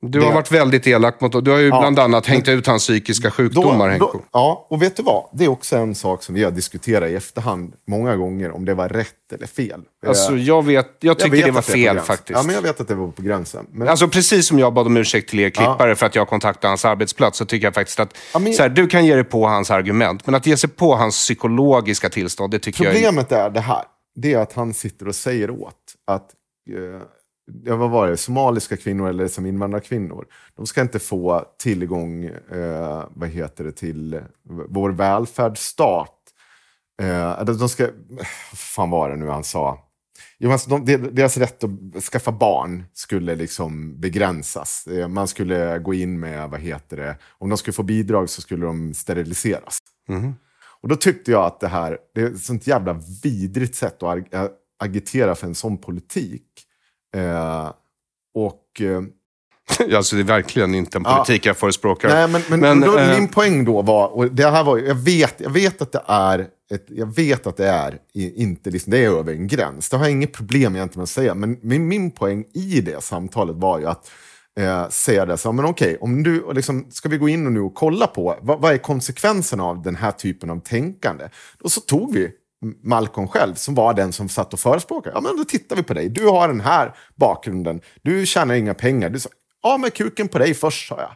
Du 0.00 0.20
har 0.20 0.28
det- 0.28 0.34
varit 0.34 0.52
väldigt 0.52 0.86
elak 0.86 1.20
mot 1.20 1.44
Du 1.44 1.50
har 1.50 1.58
ju 1.58 1.68
Ja, 1.68 1.80
bland 1.80 1.98
annat 1.98 2.26
hängt 2.26 2.48
ut 2.48 2.66
hans 2.66 2.82
psykiska 2.82 3.30
sjukdomar, 3.30 3.88
Henko. 3.88 4.10
då, 4.12 4.20
Ja, 4.32 4.66
och 4.70 4.82
vet 4.82 4.96
du 4.96 5.02
vad? 5.02 5.24
Det 5.32 5.44
är 5.44 5.48
också 5.48 5.76
en 5.76 5.94
sak 5.94 6.22
som 6.22 6.34
vi 6.34 6.44
har 6.44 6.50
diskuterat 6.50 7.10
i 7.10 7.14
efterhand 7.14 7.72
många 7.88 8.16
gånger, 8.16 8.50
om 8.50 8.64
det 8.64 8.74
var 8.74 8.88
rätt 8.88 9.32
eller 9.34 9.46
fel. 9.46 9.80
Alltså, 10.06 10.32
Eh, 10.32 10.42
jag, 10.42 10.64
vet, 10.64 10.86
jag 11.00 11.18
tycker 11.18 11.30
vet 11.36 11.44
det 11.44 11.50
var 11.50 11.62
fel 11.62 11.98
faktiskt. 11.98 12.30
Ja, 12.38 12.42
men 12.42 12.54
jag 12.54 12.62
vet 12.62 12.80
att 12.80 12.88
det 12.88 12.94
var 12.94 13.08
på 13.08 13.22
gränsen. 13.22 13.66
Men, 13.72 13.88
Alltså 13.88 14.08
precis 14.08 14.46
som 14.46 14.58
jag 14.58 14.72
bad 14.74 14.86
om 14.86 14.96
ursäkt 14.96 15.30
till 15.30 15.40
er 15.40 15.50
klippare 15.50 15.96
för 15.96 16.06
att 16.06 16.14
jag 16.14 16.28
kontaktade 16.28 16.70
hans 16.70 16.84
arbetsplats 16.84 17.38
så 17.38 17.44
tycker 17.44 17.66
jag 17.66 17.74
faktiskt 17.74 18.00
att 18.00 18.14
Ja, 18.32 18.38
men- 18.38 18.52
så 18.54 18.62
här, 18.62 18.68
du 18.68 18.86
kan 18.86 19.06
ge 19.06 19.14
dig 19.14 19.24
på 19.24 19.46
hans 19.46 19.70
argument, 19.70 20.26
men 20.26 20.34
att 20.34 20.46
ge 20.46 20.56
sig 20.56 20.70
på 20.70 20.94
hans 20.94 21.14
psykologiska 21.16 22.08
tillstånd, 22.08 22.50
det 22.50 22.58
tycker 22.58 22.84
jag 22.84 22.90
är... 22.92 22.96
Problemet 22.96 23.32
är 23.32 23.50
det 23.50 23.60
här. 23.60 23.82
Det 24.16 24.32
är 24.32 24.38
att 24.38 24.52
han 24.52 24.74
sitter 24.74 25.08
och 25.08 25.14
säger 25.14 25.50
åt 25.50 25.74
att 26.06 26.30
eh, 26.70 27.00
ja, 27.64 27.76
vad 27.76 27.90
var 27.90 28.08
det, 28.08 28.16
somaliska 28.16 28.76
kvinnor 28.76 29.08
eller 29.08 29.28
som 29.28 29.46
invandrarkvinnor, 29.46 30.26
de 30.56 30.66
ska 30.66 30.80
inte 30.80 30.98
få 30.98 31.44
tillgång 31.58 32.24
eh, 32.24 33.04
vad 33.14 33.28
heter 33.28 33.64
det, 33.64 33.72
till 33.72 34.20
vår 34.68 34.90
välfärdsstat. 34.90 36.14
Eh, 37.02 37.44
de 37.44 37.68
ska, 37.68 37.88
vad 38.50 38.58
fan 38.58 38.90
var 38.90 39.10
det 39.10 39.16
nu 39.16 39.28
han 39.28 39.44
sa? 39.44 39.84
Jo, 40.38 40.50
alltså 40.52 40.78
de, 40.78 40.96
deras 40.96 41.36
rätt 41.36 41.64
att 41.64 42.02
skaffa 42.04 42.32
barn 42.32 42.84
skulle 42.92 43.34
liksom 43.34 44.00
begränsas. 44.00 44.86
Eh, 44.86 45.08
Man 45.08 45.28
skulle 45.28 45.78
gå 45.78 45.94
in 45.94 46.20
med, 46.20 46.50
vad 46.50 46.60
heter 46.60 46.96
det, 46.96 47.16
om 47.38 47.48
de 47.48 47.58
skulle 47.58 47.74
få 47.74 47.82
bidrag 47.82 48.30
så 48.30 48.40
skulle 48.42 48.66
de 48.66 48.94
steriliseras. 48.94 49.78
Mhm. 50.08 50.34
Och 50.80 50.88
då 50.88 50.96
tyckte 50.96 51.30
jag 51.30 51.44
att 51.44 51.60
det 51.60 51.68
här, 51.68 51.98
det 52.14 52.20
är 52.20 52.26
ett 52.26 52.40
sånt 52.40 52.66
jävla 52.66 53.00
vidrigt 53.22 53.74
sätt 53.74 54.02
att 54.02 54.16
ag- 54.18 54.48
agitera 54.78 55.34
för 55.34 55.46
en 55.46 55.54
sån 55.54 55.78
politik. 55.78 56.44
Eh, 57.16 57.72
och... 58.34 58.80
Eh, 58.80 59.02
Alltså 59.96 60.16
det 60.16 60.22
är 60.22 60.24
verkligen 60.24 60.74
inte 60.74 60.98
en 60.98 61.04
Ja. 61.06 61.14
politik 61.16 61.46
jag 61.46 61.56
förespråkar. 61.56 62.08
nej, 62.08 62.28
men, 62.28 62.42
men, 62.48 62.60
Men, 62.60 62.80
då, 62.80 62.98
eh, 62.98 63.18
min 63.18 63.28
poäng 63.28 63.64
då 63.64 63.82
var, 63.82 64.08
och 64.08 64.30
det 64.32 64.50
här 64.50 64.64
var, 64.64 64.78
jag 64.78 64.94
vet, 64.94 65.40
jag 65.40 65.50
vet 65.50 65.82
att 65.82 65.92
det 65.92 66.02
är, 66.06 66.38
ett, 66.70 66.86
jag 66.88 67.14
vet 67.16 67.46
att 67.46 67.56
det 67.56 67.68
är 67.68 67.98
inte, 68.14 68.70
liksom, 68.70 68.90
det 68.90 68.98
är 69.04 69.10
över 69.10 69.32
en 69.32 69.46
gräns. 69.46 69.88
Det 69.88 69.96
har 69.96 70.04
jag 70.04 70.12
inget 70.12 70.32
problem 70.32 70.76
egentligen 70.76 71.00
med 71.00 71.02
att 71.02 71.08
säga, 71.10 71.34
men 71.34 71.58
min, 71.62 71.88
min 71.88 72.10
poäng 72.10 72.44
i 72.54 72.80
det 72.80 73.02
samtalet 73.04 73.56
var 73.56 73.78
ju 73.78 73.86
att 73.86 74.10
eh, 74.60 74.88
säga 74.88 75.26
det 75.26 75.36
så, 75.36 75.52
men 75.52 75.64
okej, 75.64 75.98
om 76.00 76.22
du, 76.22 76.52
liksom, 76.52 76.86
ska 76.90 77.08
vi 77.08 77.18
gå 77.18 77.28
in 77.28 77.46
och 77.46 77.52
nu 77.52 77.60
och 77.60 77.74
kolla 77.74 78.06
på 78.06 78.38
vad, 78.42 78.60
vad 78.60 78.72
är 78.72 78.78
konsekvenserna 78.78 79.64
av 79.64 79.82
den 79.82 79.96
här 79.96 80.10
typen 80.12 80.50
av 80.50 80.60
tänkande? 80.60 81.24
Och 81.62 81.72
så 81.72 81.80
tog 81.80 82.14
vi 82.14 82.30
Malcolm 82.82 83.28
själv, 83.28 83.54
som 83.54 83.74
var 83.74 83.94
den 83.94 84.12
som 84.12 84.28
satt 84.28 84.52
och 84.52 84.60
förespråkade. 84.60 85.14
Ja, 85.16 85.20
men 85.20 85.36
då 85.36 85.44
tittar 85.44 85.76
vi 85.76 85.82
på 85.82 85.94
dig. 85.94 86.08
Du 86.08 86.26
har 86.26 86.48
den 86.48 86.60
här 86.60 86.94
bakgrunden. 87.16 87.80
Du 88.02 88.26
tjänar 88.26 88.54
inga 88.54 88.74
pengar. 88.74 89.10
Du 89.10 89.20
sa, 89.20 89.28
ja, 89.62 89.78
med 89.78 89.94
kuken 89.94 90.28
på 90.28 90.38
dig 90.38 90.54
först, 90.54 90.88
sa 90.88 90.96
jag. 91.00 91.10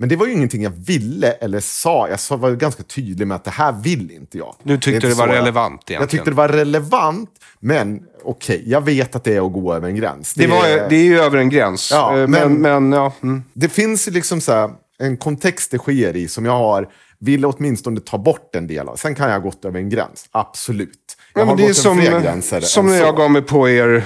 Men 0.00 0.08
det 0.08 0.16
var 0.16 0.26
ju 0.26 0.32
ingenting 0.32 0.62
jag 0.62 0.70
ville 0.70 1.32
eller 1.32 1.60
sa. 1.60 2.08
Jag 2.08 2.38
var 2.38 2.50
ganska 2.52 2.82
tydlig 2.82 3.26
med 3.26 3.34
att 3.34 3.44
det 3.44 3.50
här 3.50 3.72
vill 3.72 4.10
inte 4.10 4.38
jag. 4.38 4.54
Du 4.62 4.76
tyckte 4.76 4.90
är 4.90 4.94
inte 4.94 5.08
det 5.08 5.14
var 5.14 5.28
jag- 5.28 5.34
relevant 5.34 5.72
egentligen. 5.72 6.00
Jag 6.02 6.10
tyckte 6.10 6.30
det 6.30 6.36
var 6.36 6.48
relevant, 6.48 7.30
men 7.60 8.02
okej, 8.24 8.62
jag 8.66 8.80
vet 8.80 9.16
att 9.16 9.24
det 9.24 9.36
är 9.36 9.46
att 9.46 9.52
gå 9.52 9.74
över 9.74 9.88
en 9.88 9.96
gräns. 9.96 10.34
det, 10.34 10.46
var, 10.46 10.62
det 10.88 10.96
är 10.96 11.04
ju 11.04 11.20
över 11.20 11.38
en 11.38 11.48
gräns. 11.48 11.90
Ja, 11.92 12.18
Eh, 12.18 12.26
men, 12.28 12.52
men- 12.52 12.62
men, 12.88 12.92
ja. 12.98 13.12
Mm. 13.22 13.42
det 13.52 13.68
finns 13.68 14.06
liksom 14.06 14.40
så 14.40 14.70
en 14.98 15.16
kontext 15.16 15.70
det 15.70 15.78
sker 15.78 16.16
i 16.16 16.28
som 16.28 16.44
jag 16.44 16.52
har 16.58 16.88
vill 17.20 17.44
åtminstone 17.46 18.00
ta 18.00 18.18
bort 18.18 18.54
en 18.56 18.66
del 18.66 18.88
av. 18.88 18.96
Sen 18.96 19.14
kan 19.14 19.26
jag 19.26 19.32
ha 19.34 19.40
gått 19.40 19.64
över 19.64 19.78
en 19.80 19.88
gräns, 19.88 20.28
absolut. 20.30 21.16
Jag 21.34 21.40
Ja, 21.42 21.44
har 21.46 21.52
är 21.52 21.56
gått 21.56 21.86
över 21.86 21.94
fler 22.00 22.10
som, 22.12 22.22
gränser 22.22 22.60
som 22.60 22.86
när 22.86 22.96
jag 22.96 23.16
gav 23.16 23.30
mig 23.30 23.42
på 23.42 23.68
er 23.68 24.04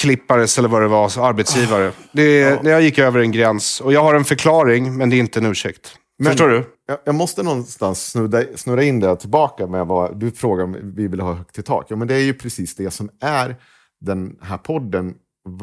klippares 0.00 0.58
eller 0.58 0.68
vad 0.68 0.82
det 0.82 0.88
var, 0.88 1.04
arbetsgivare. 1.28 1.92
Det, 2.12 2.62
när 2.62 2.70
jag 2.70 2.82
gick 2.82 2.98
över 2.98 3.20
en 3.20 3.32
gräns. 3.32 3.80
Och 3.80 3.92
jag 3.92 4.02
har 4.02 4.14
en 4.14 4.24
förklaring, 4.24 4.96
men 4.96 5.10
det 5.10 5.16
är 5.16 5.18
inte 5.18 5.38
en 5.40 5.46
ursäkt. 5.46 5.96
Men- 6.18 6.32
Förstår 6.32 6.48
du? 6.48 6.64
Jag, 6.88 6.98
jag 7.04 7.14
måste 7.14 7.42
någonstans 7.42 8.10
snurra, 8.10 8.44
snurra 8.56 8.82
in 8.82 9.00
det 9.00 9.16
tillbaka 9.16 9.66
med 9.66 9.86
vad 9.86 10.20
du 10.20 10.30
frågar 10.30 10.64
om 10.64 10.76
vi 10.96 11.08
vill 11.08 11.20
ha 11.20 11.32
högt 11.32 11.58
i 11.58 11.62
tak. 11.62 11.86
Ja, 11.88 11.96
men 11.96 12.08
det 12.08 12.14
är 12.14 12.18
ju 12.20 12.34
precis 12.34 12.74
det 12.76 12.90
som 12.90 13.10
är 13.20 13.56
den 14.00 14.36
här 14.40 14.58
podden 14.58 15.14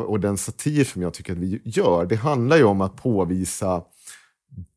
och 0.08 0.20
den 0.20 0.38
satir 0.38 0.84
som 0.84 1.02
jag 1.02 1.14
tycker 1.14 1.34
att 1.34 1.40
vi 1.40 1.62
gör. 1.66 2.06
Det 2.06 2.16
handlar 2.16 2.58
ju 2.58 2.64
om 2.64 2.82
att 2.82 2.96
påvisa 3.04 3.82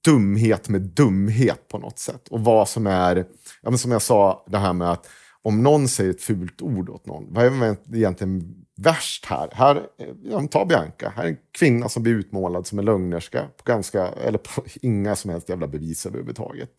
dumhet 0.05 0.69
med 0.69 0.83
dumhet 0.83 1.69
på 1.69 1.79
något 1.79 1.99
sätt. 1.99 2.29
Och 2.29 2.41
vad 2.41 2.69
som 2.69 2.87
är, 2.87 3.17
ja, 3.63 3.71
men 3.71 3.79
som 3.79 3.91
jag 3.91 4.03
sa, 4.03 4.45
det 4.49 4.59
här 4.59 4.73
med 4.73 4.91
att 4.91 5.09
om 5.43 5.63
någon 5.63 5.89
säger 5.89 6.11
ett 6.11 6.23
fult 6.23 6.63
ord 6.63 6.89
åt 6.89 7.07
någon, 7.07 7.27
vad 7.35 7.45
är 7.45 7.77
egentligen 7.95 8.65
värst 8.77 9.25
här? 9.25 9.49
Här, 9.53 9.77
eh, 9.99 10.09
ja, 10.23 10.47
ta 10.51 10.65
Bianca, 10.65 11.13
här 11.17 11.25
är 11.25 11.29
en 11.29 11.37
kvinna 11.59 11.89
som 11.89 12.03
blir 12.03 12.15
utmålad 12.15 12.67
som 12.67 12.79
en 12.79 12.85
lögnerska 12.85 13.49
på 13.57 13.63
ganska, 13.65 14.09
eller 14.09 14.39
på 14.39 14.65
inga 14.83 15.17
som 15.17 15.31
helst 15.31 15.49
jävla 15.49 15.67
bevis 15.67 16.07
överhuvudtaget. 16.07 16.71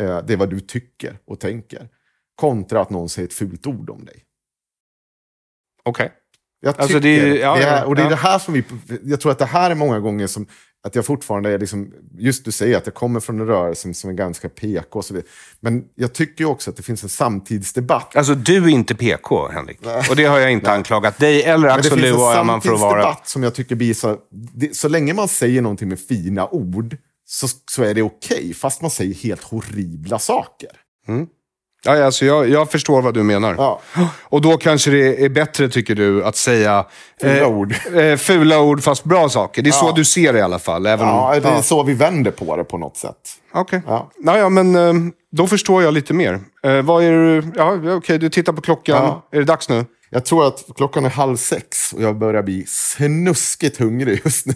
Eh, 0.00 0.18
det 0.26 0.32
är 0.32 0.36
vad 0.36 0.50
du 0.50 0.60
tycker 0.60 1.18
och 1.24 1.40
tänker. 1.40 1.88
Kontra 2.34 2.80
att 2.80 2.90
någon 2.90 3.08
säger 3.08 3.28
ett 3.28 3.34
fult 3.34 3.66
ord 3.66 3.90
om 3.90 4.04
dig. 4.04 4.24
Okej. 5.82 6.12
Jag 6.64 6.74
Alltså, 6.80 7.00
tycker, 7.00 7.00
det 7.00 7.36
ja, 7.38 7.54
det 7.54 7.62
är, 7.62 7.76
ja, 7.76 7.84
och 7.84 7.94
det 7.96 8.02
är 8.02 8.10
det 8.10 8.16
här 8.16 8.38
som 8.38 8.54
vi, 8.54 8.64
jag 9.04 9.20
tror 9.20 9.32
att 9.32 9.38
det 9.38 9.44
här 9.44 9.70
är 9.70 9.74
många 9.74 10.00
gånger 10.00 10.26
som, 10.26 10.46
att 10.86 10.94
jag 10.94 11.04
fortfarande 11.06 11.50
är 11.50 11.58
liksom, 11.58 11.92
just 12.18 12.44
du 12.44 12.52
säger 12.52 12.76
att 12.76 12.86
jag 12.86 12.94
kommer 12.94 13.20
från 13.20 13.40
en 13.40 13.46
rörelse 13.46 13.94
som 13.94 14.10
är 14.10 14.14
ganska 14.14 14.48
PK 14.48 14.98
och 14.98 15.04
så 15.04 15.14
vidare. 15.14 15.28
Men 15.60 15.84
jag 15.94 16.12
tycker 16.12 16.44
också 16.44 16.70
att 16.70 16.76
det 16.76 16.82
finns 16.82 17.02
en 17.02 17.08
samtidsdebatt. 17.08 18.16
Alltså, 18.16 18.34
du 18.34 18.64
är 18.64 18.68
inte 18.68 18.94
PK, 18.94 19.48
Henrik. 19.48 19.78
Och 20.10 20.16
det 20.16 20.24
har 20.24 20.38
jag 20.38 20.52
inte 20.52 20.72
anklagat 20.72 21.18
dig 21.18 21.42
eller 21.42 21.58
Men 21.58 21.68
det 21.68 21.74
Axel 21.74 21.90
finns 21.92 22.02
Lu 22.02 22.08
en 22.08 22.14
och 22.14 22.32
Öhman 22.34 22.60
för 22.60 22.74
att 22.74 22.80
vara. 22.80 22.90
samtidsdebatt 22.90 23.28
som 23.28 23.42
jag 23.42 23.54
tycker 23.54 23.94
så... 23.94 24.16
Det, 24.30 24.76
så 24.76 24.88
länge 24.88 25.14
man 25.14 25.28
säger 25.28 25.62
någonting 25.62 25.88
med 25.88 26.00
fina 26.00 26.48
ord 26.48 26.96
så, 27.26 27.48
så 27.70 27.82
är 27.82 27.94
det 27.94 28.02
okej, 28.02 28.54
fast 28.54 28.82
man 28.82 28.90
säger 28.90 29.14
helt 29.14 29.42
horribla 29.42 30.18
saker. 30.18 30.70
Ja, 31.84 32.04
alltså, 32.04 32.24
jag, 32.24 32.48
jag 32.48 32.70
förstår 32.70 33.02
vad 33.02 33.14
du 33.14 33.22
menar. 33.22 33.54
Ja. 33.58 33.80
Och 34.22 34.40
då 34.40 34.56
kanske 34.56 34.90
det 34.90 35.24
är 35.24 35.28
bättre, 35.28 35.68
tycker 35.68 35.94
du, 35.94 36.24
att 36.24 36.36
säga 36.36 36.84
Fula 37.20 37.46
ord. 37.46 37.74
Eh, 37.94 38.16
fula 38.16 38.60
ord 38.60 38.82
fast 38.82 39.04
bra 39.04 39.28
saker. 39.28 39.62
Det 39.62 39.70
är 39.70 39.72
så 39.72 39.86
Ja. 39.86 39.92
du 39.96 40.04
ser 40.04 40.32
det 40.32 40.38
i 40.38 40.42
alla 40.42 40.58
fall. 40.58 40.86
Även 40.86 41.08
om, 41.08 41.14
Ja, 41.14 41.40
det 41.40 41.48
är 41.48 41.62
så 41.62 41.82
vi 41.82 41.94
vänder 41.94 42.30
på 42.30 42.56
det 42.56 42.64
på 42.64 42.78
något 42.78 42.96
sätt. 42.96 43.16
Okej. 43.52 43.82
Ja. 43.86 44.10
Naja, 44.18 44.48
men 44.48 44.76
eh, 44.76 44.92
då 45.32 45.46
förstår 45.46 45.82
jag 45.82 45.94
lite 45.94 46.14
mer. 46.14 46.40
Eh, 46.64 46.82
vad 46.82 47.04
är 47.04 47.10
du... 47.12 47.42
Ja, 47.56 47.78
okej, 47.96 48.18
du 48.18 48.28
tittar 48.28 48.52
på 48.52 48.60
klockan. 48.60 49.20
Är 49.32 49.38
det 49.38 49.44
dags 49.44 49.68
nu? 49.68 49.84
Jag 50.10 50.24
tror 50.24 50.46
att 50.46 50.64
klockan 50.76 51.04
är 51.04 51.10
halv 51.10 51.36
sex 51.36 51.92
och 51.92 52.02
jag 52.02 52.16
börjar 52.18 52.42
bli 52.42 52.64
snuskigt 52.68 53.76
hungrig 53.78 54.20
just 54.24 54.46
nu. 54.46 54.54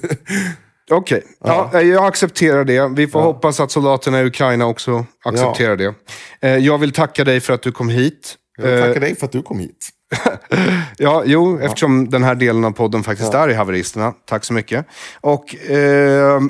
Okej, 0.90 1.22
ja. 1.44 1.70
eh, 1.74 1.80
jag 1.80 2.04
accepterar 2.06 2.64
det. 2.64 2.88
Vi 2.96 3.06
får 3.06 3.20
hoppas 3.20 3.60
att 3.60 3.70
soldaterna 3.70 4.20
i 4.20 4.24
Ukraina 4.24 4.66
också 4.66 5.04
accepterar 5.24 5.76
det. 5.76 5.94
Eh, 6.40 6.56
jag 6.56 6.78
vill 6.78 6.92
tacka 6.92 7.24
dig 7.24 7.40
för 7.40 7.52
att 7.52 7.62
du 7.62 7.72
kom 7.72 7.88
hit. 7.88 8.34
Jag 8.62 8.78
Eh, 8.78 8.86
tackar 8.86 9.00
dig 9.00 9.16
för 9.16 9.26
att 9.26 9.32
du 9.32 9.42
kom 9.42 9.58
hit. 9.58 9.88
Ja, 11.00 11.22
jo, 11.26 11.58
eftersom 11.62 12.10
den 12.10 12.22
här 12.24 12.34
delen 12.34 12.64
av 12.64 12.70
podden 12.70 13.02
faktiskt 13.02 13.34
är 13.34 13.50
i 13.50 13.54
haveristerna. 13.54 14.12
Tack 14.28 14.44
så 14.44 14.52
mycket. 14.52 14.86
Och 15.20 15.70
eh, 15.70 16.40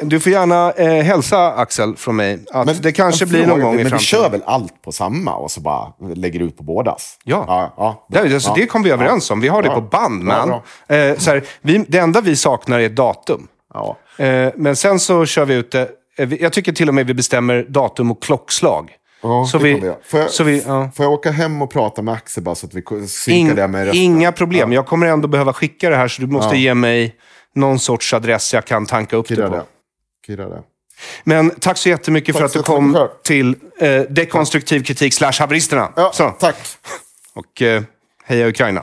du 0.00 0.20
får 0.20 0.32
gärna 0.32 0.72
eh, 0.72 1.02
hälsa 1.04 1.52
Axel 1.52 1.96
från 1.96 2.16
mig 2.16 2.38
att 2.52 2.82
det 2.82 2.92
kanske 2.92 3.26
blir 3.26 3.46
någon 3.46 3.60
gång 3.60 3.74
i 3.74 3.76
Men 3.76 3.84
vi 3.84 3.90
framtiden. 3.90 4.00
kör 4.22 4.30
väl 4.30 4.42
allt 4.46 4.82
på 4.82 4.92
samma 4.92 5.34
och 5.36 5.50
så 5.50 5.60
bara 5.60 5.92
lägger 6.14 6.40
ut 6.40 6.56
på 6.56 6.62
bådas? 6.62 7.18
Ja. 7.24 7.44
ja, 7.48 7.74
ja 7.76 8.06
Det, 8.10 8.34
alltså, 8.34 8.48
ja. 8.50 8.54
det 8.56 8.66
kom 8.66 8.82
vi 8.82 8.90
överens 8.90 9.30
om. 9.30 9.40
Vi 9.40 9.48
har 9.48 9.62
det 9.62 9.68
Ja. 9.68 9.74
på 9.74 9.80
band, 9.80 10.28
Ja, 10.28 10.46
man. 10.46 10.98
eh, 10.98 11.16
så 11.18 11.30
här, 11.30 11.44
vi, 11.62 11.84
det 11.88 11.98
enda 11.98 12.20
vi 12.20 12.36
saknar 12.36 12.80
är 12.80 12.86
ett 12.86 12.96
datum. 12.96 13.46
Ja. 13.76 14.24
Eh, 14.24 14.52
men 14.56 14.76
sen 14.76 15.00
så 15.00 15.26
kör 15.26 15.44
vi 15.44 15.54
ut 15.54 15.70
det. 15.72 15.88
Eh, 16.18 16.34
Jag 16.34 16.52
tycker 16.52 16.72
till 16.72 16.88
och 16.88 16.94
med 16.94 17.06
vi 17.06 17.14
bestämmer 17.14 17.66
datum 17.68 18.10
och 18.10 18.22
klockslag. 18.22 18.90
Ja, 19.22 19.46
så 19.52 19.58
vi. 19.58 19.92
Får 20.04 20.20
jag, 20.20 20.30
så 20.30 20.44
vi, 20.44 20.62
ja. 20.66 20.90
får 20.94 21.04
jag 21.04 21.12
åka 21.12 21.30
hem 21.30 21.62
och 21.62 21.70
prata 21.70 22.02
med 22.02 22.14
Axel 22.14 22.42
bara 22.42 22.54
så 22.54 22.66
att 22.66 22.74
vi 22.74 23.08
synkar 23.08 23.54
det 23.54 23.68
med 23.68 23.84
resten? 23.84 24.02
inga 24.02 24.32
problem. 24.32 24.72
Jag 24.72 24.86
kommer 24.86 25.06
ändå 25.06 25.28
behöva 25.28 25.52
skicka 25.52 25.90
det 25.90 25.96
här, 25.96 26.08
så 26.08 26.22
du 26.22 26.28
måste 26.28 26.54
Ja. 26.56 26.60
ge 26.60 26.74
mig 26.74 27.14
någon 27.54 27.78
sorts 27.78 28.14
adress 28.14 28.54
jag 28.54 28.64
kan 28.64 28.86
tanka 28.86 29.16
upp 29.16 29.28
Kirra 29.28 29.42
det 29.44 29.50
på. 29.50 29.56
det. 29.56 29.64
Kirra 30.26 30.48
det. 30.48 30.62
Men 31.24 31.50
tack 31.50 31.76
så 31.78 31.88
jättemycket 31.88 32.34
Tack 32.36 32.40
för 32.40 32.46
att 32.46 32.52
du 32.52 32.62
kom 32.62 33.08
till 33.24 33.54
eh, 33.80 34.00
Dekonstruktiv 34.00 34.82
kritik 34.84 35.14
slash 35.14 35.32
haveristerna. 35.38 35.92
Ja, 35.96 36.10
Så. 36.14 36.30
tack. 36.30 36.56
Och 37.34 37.62
eh, 37.62 37.82
Heja 38.24 38.46
Ukraina! 38.48 38.82